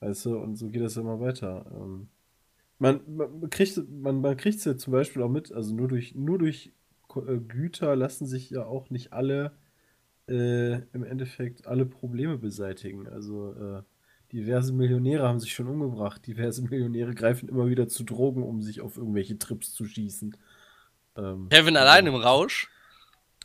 Weißt 0.01 0.27
du, 0.27 0.37
und 0.37 0.57
so 0.57 0.69
geht 0.71 0.83
das 0.83 0.97
immer 0.97 1.21
weiter. 1.21 1.65
Ähm, 1.73 2.09
man, 2.81 3.01
man 3.07 3.51
kriegt 3.51 3.81
man, 3.89 4.21
man 4.21 4.37
kriegt's 4.37 4.65
ja 4.65 4.77
zum 4.77 4.93
Beispiel 4.93 5.23
auch 5.23 5.31
mit, 5.31 5.53
also 5.53 5.73
nur 5.77 5.87
durch, 5.87 6.17
nur 6.17 6.39
durch 6.39 6.73
äh, 7.15 7.39
Güter 7.39 7.95
lassen 7.95 8.27
sich 8.27 8.51
ja 8.51 8.67
auch 8.67 8.91
nicht 8.91 9.13
alle 9.13 9.53
äh, 10.29 10.75
im 10.93 11.05
Endeffekt 11.05 11.67
alle 11.67 11.87
Probleme 11.87 12.39
beseitigen. 12.39 13.09
Also 13.09 13.53
äh, 13.53 13.83
diverse 14.33 14.73
Millionäre 14.73 15.27
haben 15.27 15.41
sich 15.41 15.55
schon 15.55 15.69
umgebracht. 15.69 16.27
Diverse 16.27 16.63
Millionäre 16.69 17.15
greifen 17.15 17.49
immer 17.49 17.69
wieder 17.69 17.89
zu 17.89 18.05
Drogen, 18.05 18.43
um 18.43 18.63
sich 18.63 18.81
auf 18.81 18.97
irgendwelche 18.97 19.39
Trips 19.39 19.73
zu 19.73 19.85
schießen. 19.85 20.37
Ähm, 21.17 21.49
Kevin 21.51 21.77
allein 21.77 22.07
im 22.07 22.15
Rausch. 22.15 22.71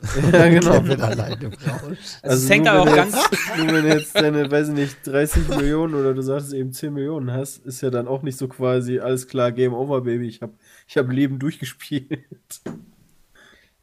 ja, 0.31 0.49
genau. 0.49 0.81
Kevin 0.81 1.01
allein 1.01 1.41
im 1.41 1.53
Rausch. 1.53 2.17
Also, 2.21 2.43
es 2.45 2.49
hängt 2.49 2.65
nur 2.65 2.73
aber 2.73 2.81
auch 2.81 2.87
wenn 2.87 2.95
ganz. 2.95 3.15
jetzt, 3.31 3.57
Nur 3.57 3.67
wenn 3.67 3.83
du 3.83 3.95
jetzt 3.95 4.15
deine, 4.15 4.51
weiß 4.51 4.69
ich 4.69 4.73
nicht, 4.73 4.97
30 5.05 5.47
Millionen 5.49 5.95
oder 5.95 6.13
du 6.13 6.21
sagst 6.21 6.53
eben 6.53 6.73
10 6.73 6.93
Millionen 6.93 7.31
hast, 7.31 7.65
ist 7.65 7.81
ja 7.81 7.89
dann 7.89 8.07
auch 8.07 8.23
nicht 8.23 8.37
so 8.37 8.47
quasi, 8.47 8.99
alles 8.99 9.27
klar, 9.27 9.51
Game 9.51 9.73
Over, 9.73 10.01
Baby, 10.01 10.27
ich 10.27 10.41
habe 10.41 10.53
ich 10.87 10.97
hab 10.97 11.09
Leben 11.09 11.39
durchgespielt. 11.39 12.19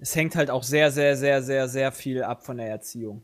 Es 0.00 0.16
hängt 0.16 0.34
halt 0.34 0.50
auch 0.50 0.62
sehr, 0.62 0.90
sehr, 0.90 1.16
sehr, 1.16 1.42
sehr, 1.42 1.68
sehr 1.68 1.92
viel 1.92 2.22
ab 2.22 2.44
von 2.44 2.56
der 2.56 2.68
Erziehung. 2.68 3.22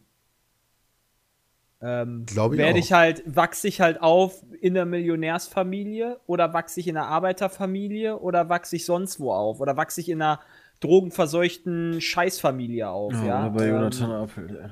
Ähm, 1.82 2.24
Glaub 2.26 2.52
ich 2.52 2.58
Werde 2.58 2.78
ich 2.78 2.92
halt, 2.92 3.22
wachse 3.26 3.68
ich 3.68 3.80
halt 3.80 4.00
auf 4.00 4.42
in 4.60 4.74
der 4.74 4.86
Millionärsfamilie 4.86 6.18
oder 6.26 6.52
wachse 6.54 6.80
ich 6.80 6.88
in 6.88 6.96
einer 6.96 7.06
Arbeiterfamilie 7.08 8.18
oder 8.18 8.48
wachse 8.48 8.76
ich 8.76 8.86
sonst 8.86 9.20
wo 9.20 9.32
auf 9.32 9.60
oder 9.60 9.76
wachse 9.76 10.00
ich 10.00 10.08
in 10.08 10.22
einer 10.22 10.40
drogenverseuchten 10.80 12.00
Scheißfamilie 12.00 12.88
auf, 12.88 13.12
ja. 13.24 13.46
Oder 13.46 13.50
bei 13.50 13.66
Ähm, 13.66 13.74
Jonathan 13.74 14.10
Apel. 14.10 14.70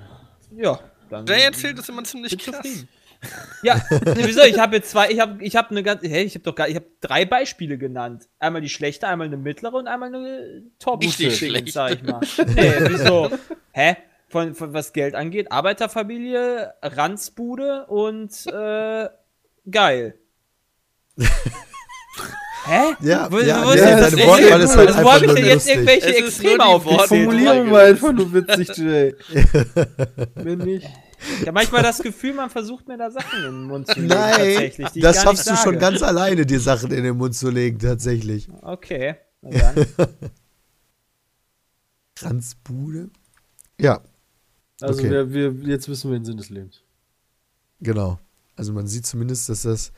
ja, 0.57 0.81
dann 1.11 1.27
Jay 1.27 1.43
erzählt 1.43 1.79
das 1.79 1.89
immer 1.89 2.05
ziemlich 2.05 2.39
krass. 2.39 2.57
zufrieden. 2.57 2.89
Ja, 3.63 3.83
wieso? 4.17 4.43
Ich 4.43 4.59
habe 4.59 4.77
jetzt 4.77 4.91
zwei, 4.91 5.11
ich 5.11 5.21
habe 5.21 5.43
ich 5.43 5.57
habe 5.57 5.71
eine 5.71 5.83
ganze, 5.83 6.09
hey, 6.09 6.25
ich 6.25 6.35
habe 6.35 6.43
doch 6.45 6.55
gar, 6.55 6.69
ich 6.69 6.77
habe 6.77 6.87
drei 7.01 7.25
Beispiele 7.25 7.79
genannt. 7.79 8.29
Einmal 8.39 8.61
die 8.63 8.69
schlechte, 8.69 9.07
einmal 9.09 9.27
eine 9.29 9.37
mittlere 9.37 9.75
und 9.75 9.87
einmal 9.89 10.09
eine 10.15 10.63
top 10.79 11.03
Richtig 11.03 11.39
Dingens, 11.39 11.39
schlecht. 11.39 11.73
sag 11.73 11.93
ich 11.95 12.03
mal. 12.03 12.21
Nee, 12.55 12.73
wieso? 12.89 13.31
Hä? 13.73 13.97
Von, 14.29 14.55
von 14.55 14.73
was 14.75 14.93
Geld 14.93 15.15
angeht, 15.15 15.53
Arbeiterfamilie, 15.53 16.75
Ranzbude 16.83 17.87
und 17.87 18.31
äh, 18.47 19.09
geil. 19.71 20.17
Hä? 22.67 22.95
Ja, 23.03 23.31
Wo- 23.31 23.41
ja, 23.41 23.63
wo 23.65 23.71
ist 23.73 23.81
ja, 23.85 23.91
deine 23.91 24.01
das 24.01 24.17
Wortwahl 24.27 24.61
ist 24.63 24.77
halt 24.77 24.89
Also, 24.89 25.05
wo 25.05 25.09
einfach 25.09 25.13
habe 25.13 25.21
ich 25.21 25.27
nur 25.27 25.35
denn 25.37 25.45
jetzt 25.45 25.55
lustig. 25.55 25.75
irgendwelche 25.75 26.17
Extreme? 26.17 26.59
Wortwahl. 26.65 27.09
Formulierung 27.09 27.71
war 27.71 27.83
einfach 27.83 28.13
nur 28.13 28.33
witzig, 28.33 28.77
Jay. 28.79 29.15
Wenn 30.35 30.59
nicht. 30.61 30.89
Ich 31.41 31.41
habe 31.43 31.53
manchmal 31.53 31.83
das 31.83 31.99
Gefühl, 31.99 32.35
man 32.35 32.51
versucht 32.51 32.87
mir 32.89 32.97
da 32.99 33.11
Sachen 33.11 33.39
in 33.39 33.45
den 33.45 33.65
Mund 33.65 33.87
zu 33.87 33.95
legen, 34.01 34.09
Nein, 34.09 34.31
tatsächlich, 34.33 34.89
die 34.93 34.99
ich 34.99 35.05
das 35.05 35.23
schaffst 35.23 35.51
du 35.51 35.57
schon 35.57 35.79
ganz 35.79 36.03
alleine, 36.03 36.45
dir 36.47 36.61
Sachen 36.61 36.91
in 36.91 37.05
den 37.05 37.17
Mund 37.17 37.35
zu 37.35 37.51
legen, 37.51 37.79
tatsächlich. 37.79 38.49
Okay. 38.63 39.17
Kranzbude? 42.15 43.11
Ja, 43.81 44.03
Also 44.81 45.01
Okay. 45.01 45.11
wir, 45.11 45.33
wir, 45.33 45.53
jetzt 45.69 45.89
wissen 45.89 46.11
wir 46.11 46.19
den 46.19 46.25
Sinn 46.25 46.37
des 46.37 46.51
Lebens. 46.51 46.83
genau. 47.81 48.19
Also 48.57 48.73
man 48.73 48.87
sieht 48.87 49.05
zumindest, 49.05 49.49
dass 49.49 49.63
das, 49.63 49.91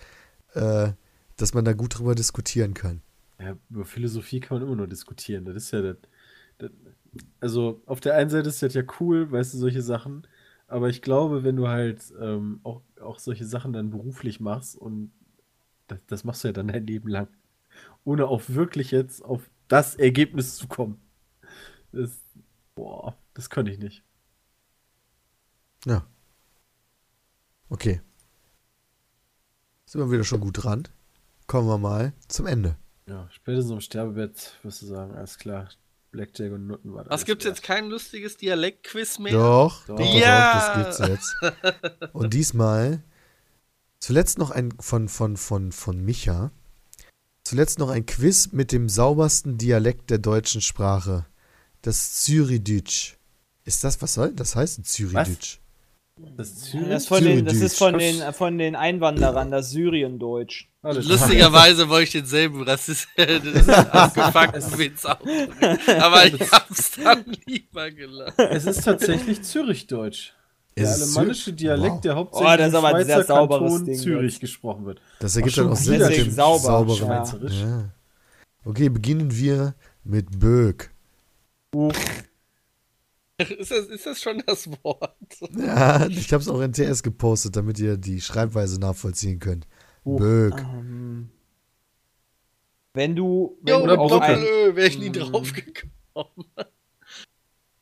äh, 0.55 0.91
dass 1.37 1.53
man 1.53 1.67
da 1.67 1.75
gut 1.75 1.99
drüber 1.99 2.15
diskutieren 2.15 2.73
kann. 2.73 3.03
Ja, 3.39 3.55
über 3.69 3.85
Philosophie 3.85 4.41
kann 4.41 4.57
man 4.59 4.67
immer 4.67 4.77
nur 4.77 4.87
diskutieren. 4.87 5.45
Das 5.45 5.57
ist 5.57 5.73
ja 5.73 5.83
das, 5.83 5.97
das, 6.57 6.71
also 7.39 7.83
auf 7.85 8.01
der 8.01 8.15
einen 8.15 8.31
Seite 8.31 8.49
ist 8.49 8.63
das 8.63 8.73
ja 8.73 8.83
cool, 8.99 9.31
weißt 9.31 9.53
du, 9.53 9.59
solche 9.59 9.83
Sachen. 9.83 10.27
Aber 10.69 10.89
ich 10.89 11.03
glaube, 11.03 11.45
wenn 11.45 11.57
du 11.57 11.69
halt 11.69 12.13
ähm, 12.21 12.61
auch, 12.65 12.83
auch 13.01 13.19
solche 13.19 13.45
Sachen 13.45 13.73
dann 13.73 13.91
beruflich 13.91 14.41
machst 14.41 14.77
und 14.77 15.13
das, 15.87 15.99
das 16.07 16.25
machst 16.25 16.43
du 16.43 16.49
ja 16.49 16.53
dann 16.53 16.69
dein 16.69 16.87
Leben 16.87 17.09
lang, 17.09 17.29
ohne 18.05 18.27
auch 18.27 18.43
wirklich 18.49 18.91
jetzt 18.91 19.25
auf 19.25 19.49
das 19.69 19.95
Ergebnis 19.95 20.57
zu 20.57 20.67
kommen. 20.67 21.01
Das, 21.93 22.21
boah, 22.75 23.17
das 23.35 23.49
könnte 23.49 23.71
ich 23.71 23.79
nicht. 23.79 24.03
Ja. 25.85 26.05
Okay. 27.69 28.01
Sind 29.87 30.01
wir 30.01 30.11
wieder 30.11 30.25
schon 30.25 30.41
gut 30.41 30.65
dran. 30.65 30.89
Kommen 31.47 31.69
wir 31.69 31.79
mal 31.79 32.13
zum 32.27 32.47
Ende. 32.47 32.77
Ja, 33.09 33.29
spätestens 33.31 33.73
am 33.73 33.81
Sterbebett 33.81 34.59
wirst 34.65 34.83
du 34.83 34.87
sagen, 34.87 35.15
alles 35.15 35.39
klar, 35.39 35.69
Blackjack 36.17 36.51
und 36.53 36.67
Nutten 36.67 36.95
war 36.95 37.05
das. 37.05 37.11
Was 37.11 37.25
gibt's 37.27 37.45
jetzt 37.45 37.63
kein 37.63 37.89
lustiges 37.91 38.39
Dialektquiz 38.39 39.19
mehr? 39.19 39.33
Doch, 39.33 39.85
Doch. 39.87 39.97
doch, 39.97 40.15
Ja. 40.15 40.75
doch, 40.75 40.97
das 40.97 40.99
gibt's 40.99 41.35
jetzt. 41.43 42.13
Und 42.15 42.33
diesmal 42.33 43.03
zuletzt 43.99 44.39
noch 44.39 44.51
ein 44.51 44.73
von, 44.81 45.09
von, 45.11 45.37
von, 45.37 45.73
von 45.73 46.03
Micha. 46.03 46.51
Zuletzt 47.45 47.79
noch 47.79 47.91
ein 47.91 48.07
Quiz 48.07 48.53
mit 48.53 48.73
dem 48.73 48.89
saubersten 48.89 49.59
Dialekt 49.59 50.09
der 50.11 50.19
deutschen 50.19 50.63
Sprache. 50.63 51.27
Das 51.83 52.15
Zürichdeutsch. 52.23 53.17
Ist 53.65 53.85
das, 53.85 54.01
was 54.01 54.15
soll 54.15 54.33
das 54.33 54.57
heißen? 54.57 54.85
Zürichdeutsch. 54.85 55.59
Das 56.19 56.55
Zürich? 56.57 56.89
Das, 56.89 57.03
ist 57.03 57.09
von 57.09 57.23
den, 57.25 57.45
das 57.45 57.57
ist 57.57 57.77
von 57.79 57.99
den, 57.99 58.33
von 58.33 58.57
den 58.57 58.75
Einwanderern, 58.75 59.51
das 59.51 59.71
Syriendeutsch. 59.71 60.67
Lustigerweise 60.83 61.89
wollte 61.91 62.05
ich 62.05 62.13
denselben 62.13 62.63
Rassist, 62.63 63.09
das 63.17 63.69
abgefuckten 63.69 64.79
Witz 64.79 65.05
auch. 65.05 65.19
Aber 66.01 66.25
ich 66.27 66.41
hab's 66.51 66.93
dann 66.93 67.25
lieber 67.45 67.91
gelassen. 67.91 68.41
Es 68.51 68.65
ist 68.65 68.85
tatsächlich 68.85 69.43
Zürichdeutsch. 69.43 70.33
Der 70.77 70.85
Ist 70.85 71.17
alemannische 71.17 71.53
Dialekt, 71.53 71.95
Wow. 71.97 72.01
der 72.03 72.17
hauptsächlich 72.17 72.53
Oh, 72.53 72.57
das 72.57 72.69
ist 72.69 72.75
aber 72.75 72.89
ein 72.89 73.05
sehr 73.07 73.15
Schweizer 73.17 73.27
sauberes 73.27 73.61
Kanton 73.73 73.87
Ding 73.87 73.99
Zürich 73.99 74.41
gesprochen 74.41 74.87
wird. 74.87 75.01
Das 75.21 75.37
ergibt 75.37 75.57
dann 75.59 75.69
auch 75.69 75.79
deswegen 75.79 76.31
sauber. 76.31 76.59
sauberen. 76.61 76.99
Schweizerisch. 76.99 77.61
Ja. 77.61 77.85
Okay, 78.65 78.89
beginnen 78.89 79.35
wir 79.37 79.75
mit 80.05 80.39
Böck. 80.39 80.91
Ist 83.59 83.71
das, 83.71 83.87
ist 83.87 84.07
das 84.07 84.21
schon 84.21 84.43
das 84.47 84.67
Wort? 84.83 85.15
Ja, 85.57 86.07
ich 86.07 86.33
habe 86.33 86.43
es 86.43 86.49
auch 86.49 86.61
in 86.61 86.73
TS 86.73 87.03
gepostet, 87.03 87.57
damit 87.57 87.79
ihr 87.79 87.99
die 87.99 88.21
Schreibweise 88.21 88.81
nachvollziehen 88.81 89.39
könnt. 89.39 89.67
Böck. 90.05 90.59
Ähm, 90.59 91.29
wenn 92.95 93.15
du, 93.15 93.59
wenn 93.61 93.81
Jo, 93.81 93.87
du 93.87 93.99
auf 93.99 94.11
Doppel-Ö, 94.11 94.75
wäre 94.75 94.89
ich 94.89 94.99
nie 94.99 95.11
drauf 95.11 95.53
gekommen. 95.53 96.47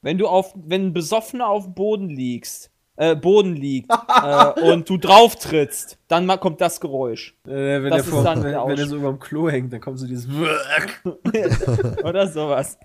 wenn 0.02 0.18
du 0.18 0.26
auf, 0.26 0.52
wenn 0.56 0.86
ein 0.86 0.92
Besoffener 0.92 1.46
auf 1.46 1.66
dem 1.66 1.74
Boden 1.74 2.08
liegst, 2.08 2.72
äh, 2.96 3.14
Boden 3.14 3.54
liegt 3.54 3.90
äh, 3.90 4.60
und 4.72 4.88
du 4.88 4.96
drauf 4.96 5.36
trittst, 5.36 5.98
dann 6.08 6.26
kommt 6.40 6.60
das 6.60 6.80
Geräusch. 6.80 7.36
Äh, 7.46 7.50
wenn, 7.82 7.90
Das 7.90 8.00
er 8.00 8.04
ist 8.04 8.08
vor, 8.10 8.24
dann 8.24 8.42
wenn, 8.42 8.52
der 8.52 8.66
wenn 8.66 8.78
er 8.78 8.86
so 8.86 8.96
überm 8.96 9.20
Klo 9.20 9.48
hängt, 9.48 9.72
dann 9.72 9.80
kommt 9.80 10.00
so 10.00 10.06
dieses 10.06 10.28
Oder 12.02 12.26
sowas. 12.26 12.76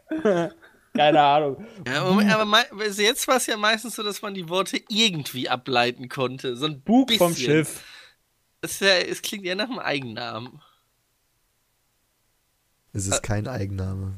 Keine 0.93 1.21
Ahnung. 1.21 1.65
Ja, 1.87 2.03
Moment, 2.03 2.31
aber 2.31 2.65
also 2.79 3.01
jetzt 3.01 3.27
war 3.27 3.37
es 3.37 3.45
ja 3.45 3.57
meistens 3.57 3.95
so, 3.95 4.03
dass 4.03 4.21
man 4.21 4.33
die 4.33 4.49
Worte 4.49 4.81
irgendwie 4.89 5.47
ableiten 5.47 6.09
konnte. 6.09 6.55
So 6.55 6.65
ein 6.65 6.81
Bug 6.81 7.07
bisschen. 7.07 7.19
vom 7.19 7.35
Schiff. 7.35 7.83
Ist 8.61 8.81
ja, 8.81 8.95
es 8.95 9.21
klingt 9.21 9.45
ja 9.45 9.55
nach 9.55 9.69
einem 9.69 9.79
Eigennamen. 9.79 10.61
Es 12.91 13.07
ist 13.07 13.23
kein 13.23 13.47
Eigenname. 13.47 14.15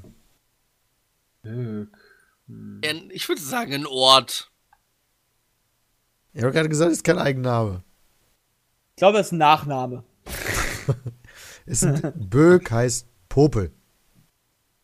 Ich 3.10 3.28
würde 3.30 3.42
sagen, 3.42 3.74
ein 3.74 3.86
Ort. 3.86 4.50
Ich 6.34 6.42
habe 6.42 6.54
gerade 6.54 6.70
gesagt, 6.70 6.92
es 6.92 6.98
ist 7.00 7.04
kein 7.04 7.20
Eigenname. 7.20 7.84
Ich 8.92 8.96
glaube, 8.98 9.18
das 9.18 9.28
ist 9.28 9.34
ein 9.34 9.40
Nachname. 9.40 10.04
Es 11.68 11.82
sind, 11.82 12.02
Böck 12.30 12.72
heißt 12.72 13.08
Popel. 13.30 13.72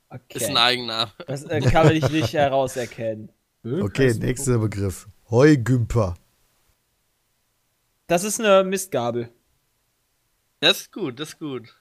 Okay. 0.10 0.38
Ist 0.38 0.50
ein 0.50 0.58
Eigenname. 0.58 1.12
Das 1.28 1.44
äh, 1.44 1.60
kann 1.62 1.92
ich 1.94 2.10
nicht 2.10 2.34
herauserkennen. 2.34 3.30
Okay, 3.64 4.14
nächster 4.14 4.58
Begriff. 4.58 5.08
Heugümper. 5.30 6.16
Das 8.08 8.24
ist 8.24 8.40
eine 8.40 8.64
Mistgabel. 8.64 9.30
Das 10.62 10.82
ist 10.82 10.92
gut, 10.94 11.20
das 11.20 11.30
ist 11.30 11.40
gut. 11.40 11.76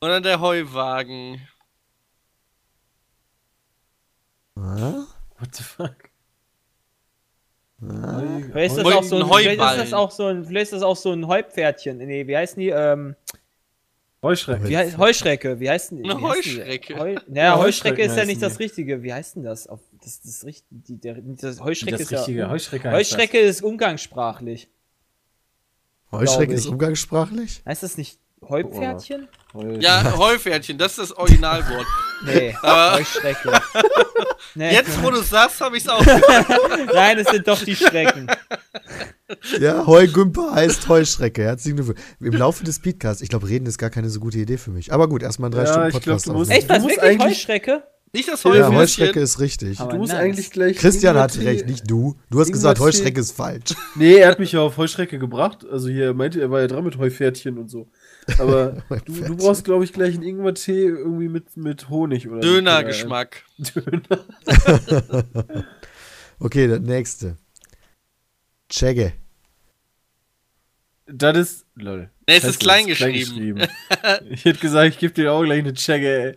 Oder 0.00 0.20
der 0.20 0.40
Heuwagen. 0.40 1.46
Ah? 4.56 5.04
What 5.38 5.54
the 5.54 5.62
fuck? 5.62 5.96
Vielleicht 7.80 8.76
ist 8.76 8.84
das 8.84 8.92
auch 8.92 9.02
so 9.04 9.16
ein, 9.22 9.26
vielleicht 9.26 9.60
ist 9.60 9.78
das 9.78 9.92
auch 9.92 10.10
so 10.10 10.26
ein, 10.26 10.44
vielleicht 10.44 10.64
ist 10.64 10.72
das 10.72 10.82
auch 10.82 10.96
so 10.96 11.12
ein 11.12 11.28
Heupferdchen. 11.28 11.98
Nee, 11.98 12.26
wie 12.26 12.36
heißen 12.36 12.58
die? 12.58 12.70
Ähm, 12.70 13.14
Heuschrecken. 14.22 14.68
wie 14.68 14.76
heißt, 14.76 14.98
Heuschrecke, 14.98 15.60
wie 15.60 15.70
heißen 15.70 15.96
die? 16.02 16.10
Eine? 16.10 16.20
Heuschrecke. 16.20 16.98
Heu, 16.98 17.14
naja, 17.28 17.54
Ja, 17.54 17.58
Heuschrecke 17.58 18.02
ist 18.02 18.16
ja 18.16 18.24
nicht 18.24 18.42
das. 18.42 18.58
Richtige. 18.58 19.02
Wie 19.02 19.12
heißt 19.12 19.36
denn 19.36 19.44
das? 19.44 19.66
Auf, 19.68 19.78
das, 20.02 20.20
das, 20.22 20.44
die, 20.70 20.96
der, 20.98 21.16
das 21.22 21.60
Heuschrecke 21.60 21.92
das 21.92 22.00
ist 22.02 22.10
ja. 22.10 22.18
richtige 22.18 22.50
Heuschrecke 22.50 22.90
heißt 22.90 23.12
Heuschrecke 23.12 23.38
ist 23.38 23.62
umgangssprachlich. 23.62 24.68
Heuschreck 26.10 26.48
ich. 26.50 26.56
ist 26.56 26.66
umgangssprachlich? 26.66 27.62
Heißt 27.66 27.82
das 27.82 27.96
nicht 27.96 28.18
Heupferdchen? 28.48 29.28
Heu- 29.54 29.76
Ja, 29.78 30.16
Heupferdchen, 30.16 30.78
das 30.78 30.92
ist 30.92 31.10
das 31.10 31.12
Originalwort. 31.12 31.86
Nee, 32.24 32.54
Heuschrecke. 32.62 33.52
Nee. 34.54 34.72
Jetzt, 34.72 35.00
wo 35.02 35.10
du 35.10 35.20
sagst, 35.20 35.60
habe 35.60 35.76
ich 35.76 35.84
es 35.84 35.88
auch. 35.88 36.04
Nein, 36.94 37.18
es 37.18 37.28
sind 37.28 37.46
doch 37.46 37.62
die 37.62 37.76
Schrecken. 37.76 38.26
Ja, 39.60 39.86
Heugümper 39.86 40.52
heißt 40.54 40.88
Heuschrecke. 40.88 41.42
Herzlichen 41.42 41.76
Glückwunsch. 41.76 42.00
Im 42.20 42.32
Laufe 42.34 42.64
des 42.64 42.76
Speedcasts, 42.76 43.22
ich 43.22 43.28
glaube, 43.28 43.48
reden 43.48 43.66
ist 43.66 43.78
gar 43.78 43.90
keine 43.90 44.08
so 44.10 44.20
gute 44.20 44.38
Idee 44.38 44.56
für 44.56 44.70
mich. 44.70 44.92
Aber 44.92 45.08
gut, 45.08 45.22
erstmal 45.22 45.50
ein 45.50 45.52
drei 45.52 45.64
Ja, 45.64 45.66
Stunden 45.68 45.88
ich 45.88 45.92
glaub, 45.92 46.02
Podcast 46.04 46.26
du 46.28 46.32
musst-. 46.32 46.50
Echt, 46.50 46.68
was? 46.68 46.82
Wirklich 46.82 47.02
eigentlich- 47.02 47.38
Heuschrecke? 47.38 47.82
Nicht 48.14 48.26
das 48.26 48.42
Ja, 48.42 48.50
Heupferdchen. 48.52 48.76
Heuschrecke 48.78 49.20
ist 49.20 49.38
richtig. 49.38 49.80
Aber 49.80 49.92
Du 49.92 49.98
musst 49.98 50.12
nice. 50.14 50.22
eigentlich 50.22 50.50
gleich. 50.50 50.78
Christian 50.78 51.28
Tee- 51.28 51.44
recht, 51.44 51.66
nicht 51.66 51.90
du. 51.90 52.16
Du 52.30 52.40
hast 52.40 52.50
gesagt, 52.50 52.80
Heuschrecke 52.80 53.20
ist 53.20 53.32
falsch. 53.32 53.74
Nee, 53.96 54.14
er 54.14 54.30
hat 54.30 54.38
mich 54.38 54.52
ja 54.52 54.60
auf 54.60 54.78
Heuschrecke 54.78 55.18
gebracht. 55.18 55.66
Also 55.70 55.88
hier 55.90 56.06
er 56.06 56.14
meinte, 56.14 56.40
er 56.40 56.50
war 56.50 56.60
ja 56.60 56.68
dran 56.68 56.84
mit 56.84 56.96
Heupferdchen 56.96 57.58
und 57.58 57.68
so. 57.68 57.90
Aber 58.38 58.76
du, 59.04 59.12
du 59.12 59.36
brauchst, 59.36 59.64
glaube 59.66 59.84
ich, 59.84 59.92
gleich 59.92 60.14
einen 60.14 60.22
Ingwer-Tee 60.22 60.86
irgendwie 60.86 61.28
mit, 61.28 61.54
mit 61.58 61.90
Honig 61.90 62.26
oder 62.30 62.40
Dönergeschmack. 62.40 63.42
Döner. 63.58 64.24
Okay, 66.40 66.68
der 66.68 66.78
nächste. 66.78 67.36
Chegge. 68.68 69.12
Das 71.06 71.36
ist. 71.36 71.66
Lol. 71.74 72.10
Nee, 72.28 72.36
es 72.36 72.44
ist 72.44 72.60
klein 72.60 72.86
geschrieben. 72.86 73.56
geschrieben. 73.58 73.62
ich 74.30 74.44
hätte 74.44 74.58
gesagt, 74.58 74.88
ich 74.90 74.98
gebe 74.98 75.14
dir 75.14 75.32
auch 75.32 75.42
gleich 75.42 75.60
eine 75.60 75.72
Chegge, 75.74 76.36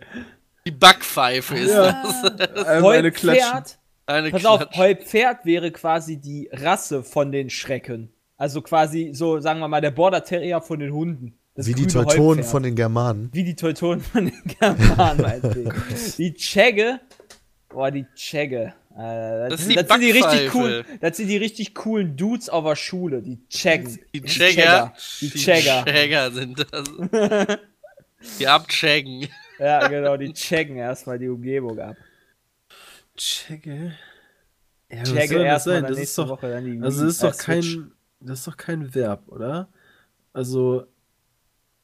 Die 0.66 0.70
Backpfeife 0.70 1.56
ist 1.56 1.72
Ja. 1.72 2.02
das. 2.02 2.66
Einmal 2.66 2.96
eine. 2.98 3.08
Heupferd? 3.10 3.78
Eine 4.06 4.30
Pass 4.30 4.44
auf, 4.46 4.60
Klatsch. 4.60 4.76
Heupferd 4.76 5.44
wäre 5.44 5.70
quasi 5.70 6.16
die 6.18 6.48
Rasse 6.52 7.02
von 7.02 7.30
den 7.32 7.50
Schrecken. 7.50 8.12
Also 8.36 8.62
quasi 8.62 9.10
so, 9.12 9.38
sagen 9.40 9.60
wir 9.60 9.68
mal, 9.68 9.80
der 9.80 9.90
Border 9.92 10.24
Terrier 10.24 10.60
von 10.60 10.80
den 10.80 10.92
Hunden. 10.92 11.38
Das 11.54 11.66
Wie 11.66 11.74
die 11.74 11.86
Teutonen 11.86 12.38
Heupferd. 12.38 12.46
von 12.46 12.62
den 12.62 12.74
Germanen. 12.74 13.28
Wie 13.32 13.44
die 13.44 13.54
Teutonen 13.54 14.00
von 14.00 14.24
den 14.26 14.42
Germanen, 14.58 15.20
meinetwegen. 15.20 15.72
Die 16.18 16.32
Chegge. 16.34 16.98
Boah, 17.68 17.90
die 17.90 18.06
Chegge. 18.14 18.72
Äh, 18.96 19.48
Das 19.48 19.60
das, 19.60 19.68
die 19.68 19.74
das 19.74 19.88
sind 19.88 20.00
die 20.00 20.10
richtig 20.10 20.50
coolen, 20.50 20.84
das 21.00 21.16
sind 21.16 21.28
die 21.28 21.36
richtig 21.36 21.74
coolen 21.74 22.16
Dudes 22.16 22.48
auf 22.48 22.64
der 22.64 22.76
Schule, 22.76 23.22
die 23.22 23.38
Cheggen. 23.48 23.98
Die 24.14 24.20
Die 24.20 24.28
Chagger. 24.28 24.92
Die. 25.20 25.30
Chagger 25.30 26.30
sind 26.32 26.66
das. 26.70 27.58
Die 28.38 28.46
abchaggen. 28.46 29.28
Ja, 29.58 29.88
genau, 29.88 30.16
die 30.16 30.32
checken 30.32 30.76
erstmal 30.76 31.18
die 31.18 31.28
Umgebung 31.28 31.78
ab. 31.80 31.96
Chegge? 33.16 33.94
Ja, 34.90 35.02
Checke 35.04 35.42
erstmal 35.42 35.82
Das 35.82 35.90
ist 35.92 35.98
nächste 35.98 36.22
doch, 36.22 36.28
Woche 36.30 36.50
dann 36.50 36.64
die 36.64 36.80
also 36.82 37.04
das 37.04 37.14
ist 37.14 37.22
doch 37.22 37.30
äh, 37.30 37.32
Switch. 37.32 37.76
kein, 37.76 37.92
das 38.20 38.38
ist 38.40 38.46
doch 38.46 38.56
kein 38.56 38.94
Verb, 38.94 39.28
oder? 39.28 39.68
Also 40.32 40.86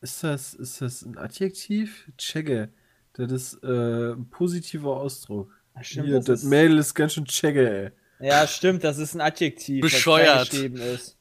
ist 0.01 0.23
das, 0.25 0.55
ist 0.55 0.81
das 0.81 1.03
ein 1.03 1.17
Adjektiv? 1.19 2.11
Chegge. 2.19 2.71
Das 3.15 3.33
ist 3.33 3.55
äh, 3.65 4.13
ein 4.13 4.29
positiver 4.31 4.97
Ausdruck. 4.97 5.58
Ach, 5.79 5.85
stimmt, 5.85 6.07
Hier, 6.07 6.17
das 6.17 6.25
das, 6.27 6.43
ist- 6.43 6.49
Mädel 6.49 6.79
ist 6.79 6.95
ganz 6.95 7.15
schön 7.15 7.25
Chegge, 7.27 7.93
ey. 8.21 8.27
Ja, 8.27 8.47
stimmt, 8.47 8.83
das 8.85 8.99
ist 8.99 9.15
ein 9.15 9.21
Adjektiv, 9.21 9.81
Bescheuert. 9.81 10.53
ist. 10.53 11.17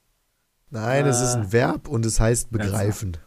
Nein, 0.70 1.06
es 1.06 1.22
ist 1.22 1.36
ein 1.36 1.52
Verb 1.54 1.88
und 1.88 2.06
es 2.06 2.20
heißt 2.20 2.52
begreifen. 2.52 3.18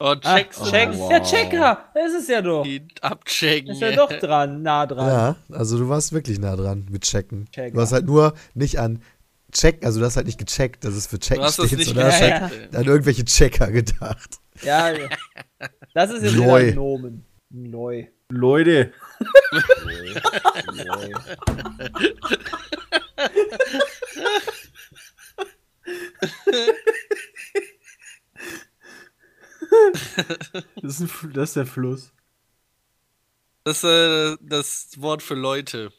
Oh, 0.00 0.16
Ah, 0.24 0.36
checkst 0.36 0.60
du 0.60 0.64
check, 0.68 0.88
wow. 0.94 1.12
ja, 1.12 1.20
Checker, 1.20 1.84
das 1.94 2.12
ist 2.12 2.28
ja 2.28 2.42
doch. 2.42 2.64
Die 2.64 2.84
abchaggen. 3.02 3.70
Ist 3.70 3.80
ja 3.80 3.92
doch 3.92 4.08
dran, 4.12 4.60
nah 4.62 4.84
dran. 4.84 5.06
Ja, 5.06 5.36
also 5.56 5.78
du 5.78 5.88
warst 5.88 6.12
wirklich 6.12 6.40
nah 6.40 6.56
dran 6.56 6.86
mit 6.90 7.02
Checken. 7.04 7.48
Checker. 7.52 7.70
Du 7.76 7.80
hast 7.80 7.92
halt 7.92 8.06
nur 8.06 8.34
nicht 8.54 8.80
an 8.80 9.00
Check, 9.52 9.84
also 9.86 10.00
du 10.00 10.06
hast 10.06 10.16
halt 10.16 10.26
nicht 10.26 10.38
gecheckt, 10.38 10.82
dass 10.84 10.94
es 10.94 11.06
für 11.06 11.20
Checken 11.20 11.46
steht, 11.52 11.70
nicht 11.78 11.86
sondern 11.86 12.06
hast 12.06 12.20
Ja, 12.20 12.40
halt 12.40 12.74
an 12.74 12.84
irgendwelche 12.84 13.24
Checker 13.24 13.70
gedacht. 13.70 14.40
Ja, 14.64 14.92
das 15.94 16.10
ist 16.10 16.24
jetzt 16.24 16.34
wieder 16.34 16.54
ein 16.56 16.74
Nomen. 16.74 17.24
Neu. 17.50 18.06
Leute, 18.28 18.92
das 30.82 31.00
ist, 31.00 31.00
ein, 31.00 31.32
das 31.32 31.48
ist 31.50 31.56
der 31.56 31.66
Fluss. 31.66 32.12
Das 33.64 33.78
ist 33.78 33.84
äh, 33.84 34.36
das 34.40 34.90
Wort 34.98 35.22
für 35.22 35.34
Leute. 35.34 35.92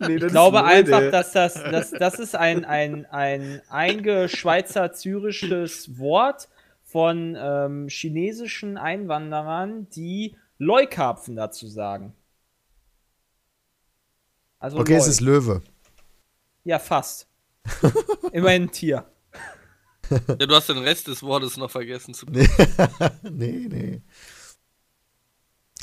Nee, 0.00 0.16
Ich 0.16 0.26
glaube 0.26 0.64
einfach, 0.64 1.10
dass 1.10 1.32
das, 1.32 1.54
das, 1.54 1.90
das 1.90 2.18
ist 2.18 2.36
ein, 2.36 2.66
ein, 2.66 3.06
ein 3.06 3.62
eingeschweizer-zyrisches 3.68 5.98
Wort 5.98 6.50
von 6.84 7.34
ähm, 7.38 7.88
chinesischen 7.88 8.76
Einwanderern, 8.76 9.88
die 9.90 10.36
Leukarpfen 10.58 11.36
dazu 11.36 11.68
sagen. 11.68 12.14
Also 14.58 14.78
Okay, 14.78 14.94
es 14.94 15.04
Leu. 15.04 15.10
ist 15.10 15.20
Löwe. 15.20 15.62
Ja, 16.64 16.78
fast. 16.78 17.28
Immerhin 18.32 18.64
ein 18.64 18.70
Tier. 18.70 19.04
Ja, 20.10 20.34
du 20.46 20.54
hast 20.54 20.68
den 20.68 20.78
Rest 20.78 21.08
des 21.08 21.22
Wortes 21.22 21.56
noch 21.56 21.70
vergessen 21.70 22.14
zu 22.14 22.26
Nee, 22.26 22.48
nee, 23.22 23.66
nee. 23.68 24.02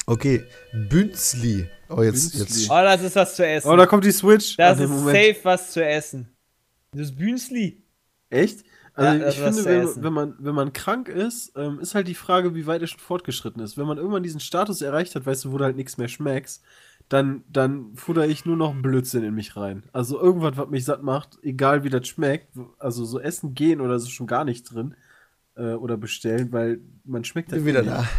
Okay, 0.06 0.44
Bünzli. 0.90 1.68
Oh, 1.90 2.02
jetzt, 2.02 2.34
Bünzli. 2.34 2.62
jetzt. 2.62 2.70
Oh, 2.72 2.74
das 2.82 3.02
ist 3.02 3.16
was 3.16 3.36
zu 3.36 3.46
essen. 3.46 3.70
Oh, 3.70 3.76
da 3.76 3.86
kommt 3.86 4.04
die 4.06 4.12
Switch. 4.12 4.58
das 4.58 4.78
an 4.78 4.84
ist 4.86 4.90
Moment. 4.90 5.18
safe 5.18 5.40
was 5.46 5.72
zu 5.72 5.86
essen. 5.86 6.36
Das 6.92 7.14
Bünzli. 7.16 7.84
Echt? 8.30 8.64
Also 8.96 9.20
Ja, 9.24 9.28
ich 9.30 9.40
finde, 9.40 9.66
wenn, 9.66 10.04
wenn, 10.04 10.14
man, 10.14 10.36
wenn 10.40 10.54
man 10.56 10.72
krank 10.74 11.10
ist, 11.10 11.54
ähm, 11.56 11.80
ist 11.80 11.96
halt 11.96 12.08
die 12.08 12.14
Frage, 12.16 12.54
wie 12.56 12.68
weit 12.68 12.82
er 12.82 12.88
schon 12.88 13.00
fortgeschritten 13.00 13.62
ist. 13.64 13.78
Wenn 13.78 13.88
man 13.88 13.98
irgendwann 13.98 14.22
diesen 14.24 14.40
Status 14.40 14.82
erreicht 14.82 15.16
hat, 15.16 15.26
weißt 15.26 15.46
du, 15.46 15.52
wo 15.52 15.58
du 15.58 15.64
halt 15.64 15.76
nichts 15.76 15.98
mehr 15.98 16.08
schmeckst, 16.08 16.64
dann, 17.10 17.44
dann 17.52 17.96
futter 17.96 18.28
ich 18.28 18.46
nur 18.46 18.56
noch 18.56 18.74
Blödsinn 18.76 19.24
in 19.24 19.34
mich 19.34 19.56
rein. 19.58 19.84
Also 19.94 20.20
irgendwas, 20.22 20.58
was 20.58 20.70
mich 20.70 20.86
satt 20.86 21.02
macht, 21.04 21.38
egal 21.42 21.84
wie 21.84 21.90
das 21.90 22.08
schmeckt, 22.08 22.50
also 22.80 23.04
so 23.06 23.20
essen 23.20 23.54
gehen 23.56 23.82
oder 23.82 24.00
so 24.00 24.10
schon 24.10 24.28
gar 24.28 24.46
nicht 24.46 24.72
drin 24.74 24.96
äh, 25.56 25.74
oder 25.74 25.98
bestellen, 25.98 26.52
weil 26.52 26.80
man 27.04 27.24
schmeckt 27.24 27.50
Bin 27.50 27.60
das 27.60 27.66
wieder 27.68 27.82
eh 27.82 27.86
da. 27.86 28.00
nicht. 28.02 28.10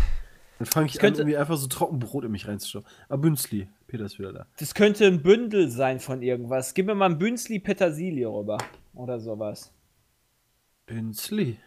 Dann 0.59 0.67
fange 0.67 0.87
ich, 0.87 0.95
Ich 0.95 1.01
könnte- 1.01 1.23
an, 1.23 1.29
irgendwie 1.29 1.39
einfach 1.39 1.57
so 1.57 1.67
Trockenbrot 1.67 2.25
in 2.25 2.31
mich 2.31 2.47
reinzuschauen. 2.47 2.85
Ah, 3.09 3.17
Bünzli. 3.17 3.69
Peter 3.89 4.05
ist 4.05 4.19
wieder 4.19 4.33
da. 4.33 4.47
Das 4.59 4.75
könnte 4.75 5.05
ein 5.07 5.23
Bündel 5.23 5.69
sein 5.71 5.99
von 6.01 6.23
irgendwas. 6.23 6.75
Gib 6.75 6.87
mir 6.87 6.95
mal 6.95 7.07
ein 7.11 7.19
Bünzli 7.19 7.59
Petersilie 7.61 8.29
rüber. 8.29 8.59
Oder 8.95 9.19
sowas. 9.19 9.73
Bünzli. 10.87 11.59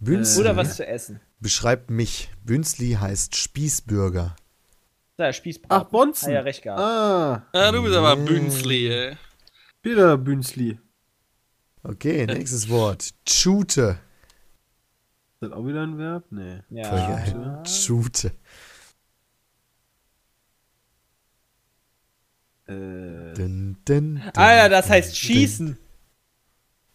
Bünzli 0.00 0.40
Oder 0.40 0.56
was 0.56 0.76
zu 0.76 0.86
essen. 0.86 1.20
beschreibt 1.40 1.90
mich. 1.90 2.30
Bünzli 2.44 2.92
heißt 2.92 3.36
Spießbürger. 3.36 4.36
Da, 5.16 5.32
Spießbraten. 5.32 5.86
Ach, 5.86 5.90
Bonzen. 5.90 6.28
Ah, 6.30 6.32
ja, 6.34 6.40
recht 6.40 6.62
gehabt. 6.62 6.80
Ah, 6.80 7.46
Ja, 7.52 7.72
du 7.72 7.82
bist 7.82 7.96
aber 7.96 8.16
Bünzli, 8.16 8.88
ey. 8.88 9.16
Peter 9.82 10.16
Bünzli. 10.16 10.78
Okay, 11.82 12.26
nächstes 12.26 12.68
Wort. 12.68 13.14
Tschute. 13.24 13.98
Ist 15.34 15.42
das 15.42 15.52
auch 15.52 15.66
wieder 15.66 15.82
ein 15.82 15.98
Verb? 15.98 16.24
Nee. 16.30 16.62
Voll 16.68 16.76
Ja. 16.78 17.08
geil. 17.08 17.60
Tschute. 17.64 18.32
Äh, 22.66 23.34
Din, 23.34 23.76
din, 23.88 24.16
din, 24.16 24.22
Ah 24.36 24.54
ja, 24.54 24.68
das 24.68 24.88
heißt 24.90 25.16
schießen. 25.16 25.78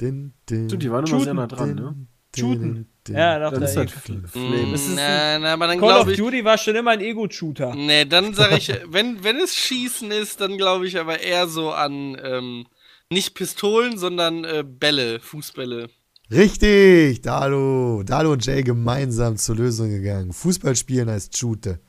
Din, 0.02 0.34
din, 0.50 0.68
Stimmt, 0.70 0.84
die 0.84 0.92
waren 0.92 1.06
immer 1.06 1.20
sehr 1.20 1.34
nah 1.34 1.48
dran, 1.48 1.76
ne? 1.76 1.96
Shooten. 2.36 2.88
Ja, 3.10 3.38
doch, 3.38 3.52
Dann 3.52 3.62
da 3.62 3.68
ist 3.68 3.78
halt 3.78 3.94
Mm, 4.34 4.74
ist 4.74 4.88
ein- 4.90 4.96
na, 4.96 5.40
na, 5.40 5.54
aber 5.54 5.68
dann 5.68 5.80
Call 5.80 5.90
of 5.90 5.96
glaube 5.98 6.12
ich. 6.14 6.18
Duty 6.18 6.44
war 6.46 6.58
schon 6.58 6.76
immer 6.76 6.92
ein 6.92 7.02
Ego-Shooter. 7.02 7.76
Nee, 7.76 8.06
dann 8.06 8.34
sage 8.34 8.58
ich, 8.58 8.70
wenn, 8.88 9.24
wenn 9.24 9.38
es 9.38 9.56
Schießen 9.56 10.10
ist, 10.12 10.42
dann 10.42 10.58
glaube 10.58 10.88
ich 10.88 10.98
aber 10.98 11.20
eher 11.20 11.48
so 11.48 11.72
an 11.72 12.18
ähm, 12.24 12.66
nicht 13.12 13.36
Pistolen, 13.36 13.98
sondern 14.00 14.46
äh, 14.46 14.64
Bälle, 14.66 15.20
Fußbälle. 15.20 15.90
Richtig, 16.32 17.22
Dalo. 17.22 18.02
Dalo 18.04 18.32
und 18.32 18.46
Jay 18.46 18.64
gemeinsam 18.64 19.38
zur 19.38 19.58
Lösung 19.58 19.90
gegangen. 19.90 20.34
Fußballspielen 20.34 21.10
heißt 21.10 21.38
Shoote. 21.38 21.80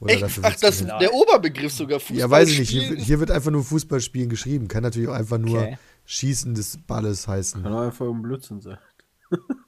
Oder 0.00 0.20
dafür 0.20 0.44
Ach, 0.46 0.54
das 0.54 0.80
ist 0.80 0.88
der 1.00 1.12
Oberbegriff 1.12 1.72
sogar. 1.72 1.98
Fußball 1.98 2.18
Ja, 2.18 2.30
weiß 2.30 2.50
ich 2.50 2.60
nicht. 2.60 2.70
Hier, 2.70 2.94
hier 2.96 3.18
wird 3.18 3.32
einfach 3.32 3.50
nur 3.50 3.64
Fußballspielen 3.64 4.28
geschrieben. 4.28 4.68
Kann 4.68 4.84
natürlich 4.84 5.08
auch 5.08 5.14
einfach 5.14 5.38
nur 5.38 5.62
Okay. 5.62 5.78
Schießen 6.10 6.54
des 6.54 6.78
Balles 6.78 7.28
heißen. 7.28 7.62
Kann 7.62 7.74
auch 7.74 7.82
einfach 7.82 8.06
ein 8.06 8.22
Blödsinn 8.22 8.62
sein. 8.62 8.78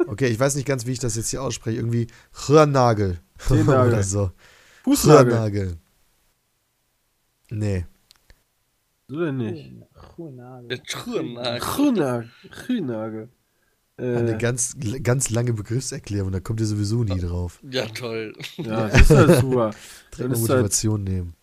Okay, 0.06 0.28
ich 0.28 0.40
weiß 0.40 0.54
nicht 0.54 0.66
ganz, 0.66 0.86
wie 0.86 0.92
ich 0.92 0.98
das 0.98 1.14
jetzt 1.14 1.28
hier 1.28 1.42
ausspreche. 1.42 1.76
Irgendwie. 1.76 2.06
Zehnagel. 2.32 3.18
Oder 3.50 4.02
so. 4.02 4.32
Fußnagel. 4.84 5.34
Röhrnagel. 5.34 5.76
Nee. 7.50 7.84
So 9.06 9.20
denn 9.20 9.36
nicht. 9.36 9.74
Der 10.70 10.82
Trünnagel. 10.82 11.58
Grünagel. 11.60 12.30
Grünagel. 12.50 13.28
Eine 13.98 14.32
Äh, 14.36 14.38
ganz, 14.38 14.76
ganz 15.02 15.28
lange 15.28 15.52
Begriffserklärung, 15.52 16.32
da 16.32 16.40
kommt 16.40 16.60
ihr 16.60 16.66
sowieso 16.66 17.04
nie 17.04 17.20
drauf. 17.20 17.60
Ja, 17.70 17.84
toll. 17.84 18.32
ja, 18.56 18.88
das 18.88 19.02
ist 19.02 19.10
halt 19.10 19.40
super. 19.42 19.70
Direkt 20.16 20.30
halt 20.32 20.40
Motivation 20.40 21.04
nehmen. 21.04 21.34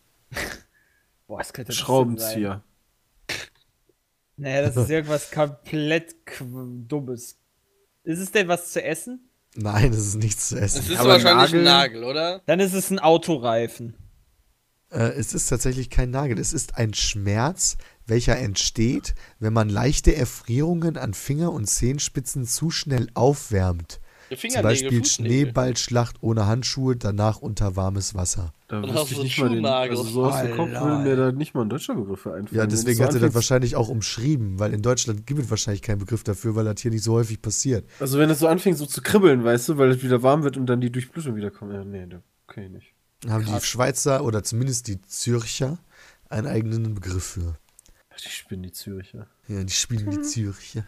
Boah, 1.27 1.37
das 1.37 1.53
könnte? 1.53 1.71
Schraubenzieher. 1.71 2.63
Naja, 4.37 4.61
das 4.61 4.77
ist 4.77 4.89
irgendwas 4.89 5.31
komplett 5.31 6.15
qu- 6.25 6.87
Dummes. 6.87 7.37
Ist 8.03 8.19
es 8.19 8.31
denn 8.31 8.47
was 8.47 8.71
zu 8.71 8.83
essen? 8.83 9.29
Nein, 9.55 9.91
das 9.91 9.99
ist 10.01 10.15
nichts 10.15 10.49
zu 10.49 10.55
Es 10.57 10.75
essen. 10.75 10.91
ist 10.93 10.99
Aber 10.99 11.09
wahrscheinlich 11.09 11.51
Nagel- 11.53 11.59
ein 11.59 11.63
Nagel, 11.63 12.03
oder? 12.03 12.41
Dann 12.45 12.59
ist 12.59 12.73
es 12.73 12.89
ein 12.91 12.99
Autoreifen. 12.99 13.95
Äh, 14.91 15.09
es 15.17 15.33
ist 15.33 15.47
tatsächlich 15.47 15.89
kein 15.89 16.11
Nagel. 16.11 16.39
Es 16.39 16.53
ist 16.53 16.77
ein 16.77 16.93
Schmerz, 16.93 17.77
welcher 18.05 18.37
entsteht, 18.37 19.15
wenn 19.39 19.51
man 19.51 19.67
leichte 19.69 20.15
Erfrierungen 20.15 20.95
an 20.97 21.13
Finger- 21.13 21.51
und 21.51 21.65
Zehenspitzen 21.65 22.45
zu 22.45 22.69
schnell 22.69 23.09
aufwärmt. 23.13 23.99
Zum 24.29 24.61
Beispiel. 24.61 25.05
Schneeballschlacht 25.05 26.17
ohne 26.21 26.47
Handschuhe, 26.47 26.95
danach 26.95 27.37
unter 27.37 27.75
warmes 27.75 28.15
Wasser. 28.15 28.53
Da 28.67 28.79
Und 28.81 28.93
wüsste 28.93 29.13
ich 29.13 29.23
nicht 29.23 29.39
mal 29.39 29.49
den. 29.49 29.65
Also 29.65 30.03
so 30.03 30.25
aus 30.25 30.41
dem 30.41 30.55
Kopf 30.55 30.69
würde 30.71 30.97
mir 31.03 31.15
da 31.15 31.31
nicht 31.31 31.53
mal 31.53 31.61
ein 31.61 31.69
deutscher 31.69 31.95
Begriff 31.95 32.19
für 32.21 32.33
einfallen. 32.33 32.57
Ja, 32.57 32.65
deswegen 32.67 33.01
hat 33.03 33.13
er 33.13 33.19
das 33.21 33.33
wahrscheinlich 33.33 33.75
auch 33.75 33.87
umschrieben, 33.89 34.59
weil 34.59 34.73
in 34.73 34.81
Deutschland 34.81 35.25
gibt 35.25 35.39
es 35.41 35.49
wahrscheinlich 35.49 35.81
keinen 35.81 35.99
Begriff 35.99 36.23
dafür, 36.23 36.55
weil 36.55 36.65
das 36.65 36.81
hier 36.81 36.91
nicht 36.91 37.03
so 37.03 37.13
häufig 37.13 37.41
passiert. 37.41 37.85
Also 37.99 38.17
wenn 38.19 38.29
es 38.29 38.39
so 38.39 38.47
anfängt 38.47 38.77
so 38.77 38.85
zu 38.85 39.01
kribbeln, 39.01 39.43
weißt 39.43 39.69
du, 39.69 39.77
weil 39.77 39.91
es 39.91 40.03
wieder 40.03 40.23
warm 40.23 40.43
wird 40.43 40.57
und 40.57 40.65
dann 40.65 40.81
die 40.81 40.91
Durchblutung 40.91 41.35
wieder 41.35 41.51
kommt. 41.51 41.73
Ja, 41.73 41.83
nee, 41.85 42.05
da- 42.07 42.21
okay, 42.49 42.67
nicht. 42.69 42.93
Haben 43.27 43.45
die 43.45 43.65
Schweizer 43.65 44.23
oder 44.23 44.43
zumindest 44.43 44.87
die 44.87 45.01
Zürcher 45.01 45.79
einen 46.29 46.45
eigenen 46.47 46.93
Begriff 46.93 47.23
für. 47.23 47.57
Ach, 48.13 48.17
die 48.19 48.29
spinnen 48.29 48.63
die 48.63 48.71
Züricher. 48.71 49.27
Ja, 49.47 49.63
die 49.63 49.73
spielen 49.73 50.09
die 50.11 50.21
Zürcher. 50.21 50.85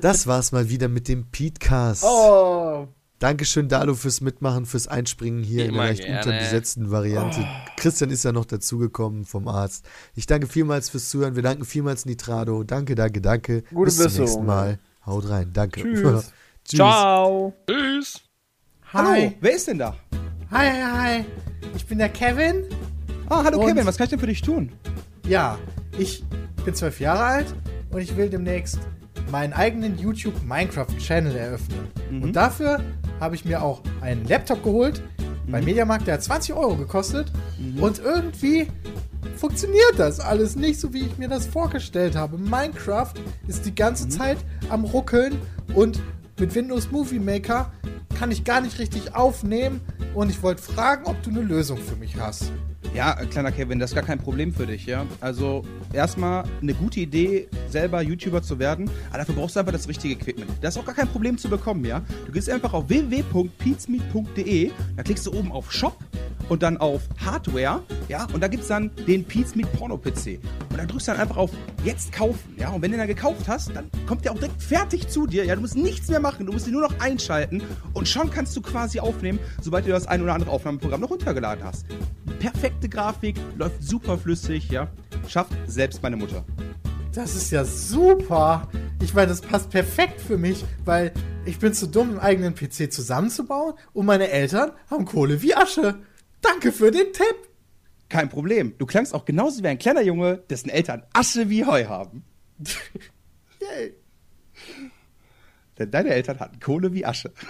Das 0.00 0.26
war's 0.26 0.52
mal 0.52 0.68
wieder 0.68 0.88
mit 0.88 1.08
dem 1.08 1.24
Petecast. 1.30 2.04
Oh! 2.04 2.88
Dankeschön, 3.20 3.68
Dalu, 3.68 3.94
fürs 3.94 4.20
Mitmachen, 4.20 4.66
fürs 4.66 4.86
Einspringen 4.88 5.42
hier 5.42 5.64
in 5.64 5.70
Immer 5.70 5.82
der 5.84 5.90
recht 5.92 6.02
gerne. 6.02 6.18
unterbesetzten 6.18 6.90
Variante. 6.90 7.46
Christian 7.76 8.10
ist 8.10 8.24
ja 8.24 8.32
noch 8.32 8.44
dazugekommen 8.44 9.24
vom 9.24 9.48
Arzt. 9.48 9.86
Ich 10.14 10.26
danke 10.26 10.46
vielmals 10.46 10.90
fürs 10.90 11.08
Zuhören. 11.08 11.34
Wir 11.36 11.42
danken 11.42 11.64
vielmals 11.64 12.04
Nitrado. 12.06 12.64
Danke, 12.64 12.94
danke, 12.94 13.20
danke. 13.20 13.62
Gute 13.72 13.84
Bis 13.86 13.96
zum 13.96 14.04
Besserung. 14.04 14.24
nächsten 14.26 14.46
Mal. 14.46 14.78
Haut 15.06 15.28
rein. 15.28 15.50
Danke. 15.52 15.80
Tschüss. 15.82 16.02
Tschüss. 16.02 16.32
Ciao. 16.64 17.54
Tschüss. 17.68 18.20
Hallo, 18.92 19.32
wer 19.40 19.54
ist 19.56 19.68
denn 19.68 19.78
da? 19.78 19.96
Hi, 20.50 20.70
hi, 20.70 20.82
hi. 21.18 21.24
Ich 21.74 21.86
bin 21.86 21.98
der 21.98 22.10
Kevin. 22.10 22.64
Ah, 23.28 23.42
hallo 23.44 23.58
Und- 23.60 23.68
Kevin, 23.68 23.86
was 23.86 23.96
kann 23.96 24.04
ich 24.04 24.10
denn 24.10 24.20
für 24.20 24.26
dich 24.26 24.42
tun? 24.42 24.70
Ja, 25.26 25.58
ich 25.98 26.22
bin 26.64 26.74
zwölf 26.74 27.00
Jahre 27.00 27.24
alt 27.24 27.54
und 27.90 28.00
ich 28.00 28.14
will 28.16 28.28
demnächst 28.28 28.78
meinen 29.30 29.52
eigenen 29.52 29.98
YouTube 29.98 30.34
Minecraft 30.44 30.96
Channel 30.98 31.36
eröffnen. 31.36 31.88
Und 32.22 32.34
dafür 32.36 32.80
habe 33.20 33.34
ich 33.34 33.44
mir 33.44 33.62
auch 33.62 33.82
einen 34.00 34.26
Laptop 34.26 34.62
geholt 34.62 35.02
beim 35.46 35.64
Mediamarkt, 35.64 36.06
der 36.06 36.14
hat 36.14 36.22
20 36.22 36.54
Euro 36.54 36.76
gekostet. 36.76 37.30
Und 37.80 37.98
irgendwie 37.98 38.66
funktioniert 39.36 39.94
das 39.98 40.20
alles 40.20 40.56
nicht 40.56 40.80
so, 40.80 40.92
wie 40.92 41.00
ich 41.00 41.18
mir 41.18 41.28
das 41.28 41.46
vorgestellt 41.46 42.16
habe. 42.16 42.38
Minecraft 42.38 43.12
ist 43.46 43.66
die 43.66 43.74
ganze 43.74 44.08
Zeit 44.08 44.38
am 44.68 44.84
Ruckeln 44.84 45.38
und 45.74 46.00
mit 46.38 46.54
Windows 46.54 46.90
Movie 46.90 47.18
Maker 47.18 47.72
kann 48.18 48.30
ich 48.30 48.44
gar 48.44 48.60
nicht 48.60 48.78
richtig 48.78 49.14
aufnehmen. 49.14 49.80
Und 50.14 50.30
ich 50.30 50.42
wollte 50.42 50.62
fragen, 50.62 51.04
ob 51.06 51.22
du 51.22 51.30
eine 51.30 51.40
Lösung 51.40 51.78
für 51.78 51.96
mich 51.96 52.16
hast. 52.16 52.52
Ja, 52.92 53.14
kleiner 53.14 53.50
Kevin, 53.50 53.78
das 53.78 53.90
ist 53.90 53.94
gar 53.94 54.04
kein 54.04 54.18
Problem 54.18 54.52
für 54.52 54.66
dich, 54.66 54.86
ja. 54.86 55.04
Also 55.20 55.62
erstmal 55.92 56.44
eine 56.60 56.74
gute 56.74 57.00
Idee, 57.00 57.48
selber 57.68 58.02
YouTuber 58.02 58.42
zu 58.42 58.58
werden, 58.58 58.90
aber 59.08 59.18
dafür 59.18 59.34
brauchst 59.34 59.56
du 59.56 59.60
einfach 59.60 59.72
das 59.72 59.88
richtige 59.88 60.14
Equipment. 60.14 60.50
Das 60.60 60.74
ist 60.74 60.80
auch 60.80 60.84
gar 60.84 60.94
kein 60.94 61.08
Problem 61.08 61.38
zu 61.38 61.48
bekommen, 61.48 61.84
ja. 61.84 62.02
Du 62.26 62.32
gehst 62.32 62.48
einfach 62.50 62.72
auf 62.72 62.88
www.peatsmeet.de, 62.88 64.70
da 64.96 65.02
klickst 65.02 65.26
du 65.26 65.32
oben 65.32 65.50
auf 65.50 65.72
Shop 65.72 65.96
und 66.48 66.62
dann 66.62 66.76
auf 66.76 67.02
Hardware, 67.24 67.82
ja, 68.08 68.26
und 68.32 68.40
da 68.40 68.48
gibt's 68.48 68.68
dann 68.68 68.90
den 69.06 69.24
Peatsmeet 69.24 69.72
Porno 69.72 69.96
PC. 69.96 70.38
Und 70.70 70.78
dann 70.78 70.88
drückst 70.88 71.08
du 71.08 71.12
dann 71.12 71.20
einfach 71.20 71.36
auf 71.36 71.50
Jetzt 71.84 72.12
kaufen, 72.12 72.54
ja. 72.56 72.70
Und 72.70 72.82
wenn 72.82 72.92
du 72.92 72.96
dann 72.96 73.06
gekauft 73.06 73.48
hast, 73.48 73.74
dann 73.74 73.90
kommt 74.06 74.24
der 74.24 74.32
auch 74.32 74.38
direkt 74.38 74.62
fertig 74.62 75.08
zu 75.08 75.26
dir, 75.26 75.44
ja. 75.44 75.54
Du 75.54 75.60
musst 75.60 75.76
nichts 75.76 76.08
mehr 76.08 76.20
machen, 76.20 76.46
du 76.46 76.52
musst 76.52 76.66
ihn 76.66 76.72
nur 76.72 76.82
noch 76.82 77.00
einschalten 77.00 77.62
und 77.92 78.08
schon 78.08 78.30
kannst 78.30 78.56
du 78.56 78.60
quasi 78.60 79.00
aufnehmen, 79.00 79.38
sobald 79.60 79.86
du 79.86 79.90
das 79.90 80.06
ein 80.06 80.22
oder 80.22 80.34
andere 80.34 80.50
Aufnahmeprogramm 80.50 81.00
noch 81.00 81.10
runtergeladen 81.10 81.64
hast. 81.64 81.86
Perfekte 82.74 82.88
Grafik, 82.88 83.36
läuft 83.56 83.84
super 83.84 84.18
flüssig, 84.18 84.68
ja. 84.68 84.90
Schafft 85.28 85.52
selbst 85.66 86.02
meine 86.02 86.16
Mutter. 86.16 86.44
Das 87.14 87.36
ist 87.36 87.52
ja 87.52 87.64
super. 87.64 88.68
Ich 89.00 89.14
meine, 89.14 89.28
das 89.28 89.40
passt 89.40 89.70
perfekt 89.70 90.20
für 90.20 90.36
mich, 90.36 90.64
weil 90.84 91.12
ich 91.44 91.60
bin 91.60 91.72
zu 91.72 91.86
dumm, 91.86 92.10
einen 92.10 92.18
eigenen 92.18 92.54
PC 92.54 92.92
zusammenzubauen 92.92 93.74
und 93.92 94.06
meine 94.06 94.28
Eltern 94.28 94.72
haben 94.90 95.04
Kohle 95.04 95.40
wie 95.40 95.54
Asche. 95.54 96.00
Danke 96.40 96.72
für 96.72 96.90
den 96.90 97.12
Tipp. 97.12 97.36
Kein 98.08 98.28
Problem. 98.28 98.74
Du 98.78 98.86
klangst 98.86 99.14
auch 99.14 99.24
genauso 99.24 99.62
wie 99.62 99.68
ein 99.68 99.78
kleiner 99.78 100.02
Junge, 100.02 100.38
dessen 100.50 100.68
Eltern 100.68 101.04
Asche 101.12 101.48
wie 101.48 101.64
Heu 101.64 101.86
haben. 101.86 102.24
Yay. 103.60 103.94
Denn 105.78 105.92
deine 105.92 106.10
Eltern 106.10 106.40
hatten 106.40 106.58
Kohle 106.58 106.92
wie 106.92 107.06
Asche. 107.06 107.32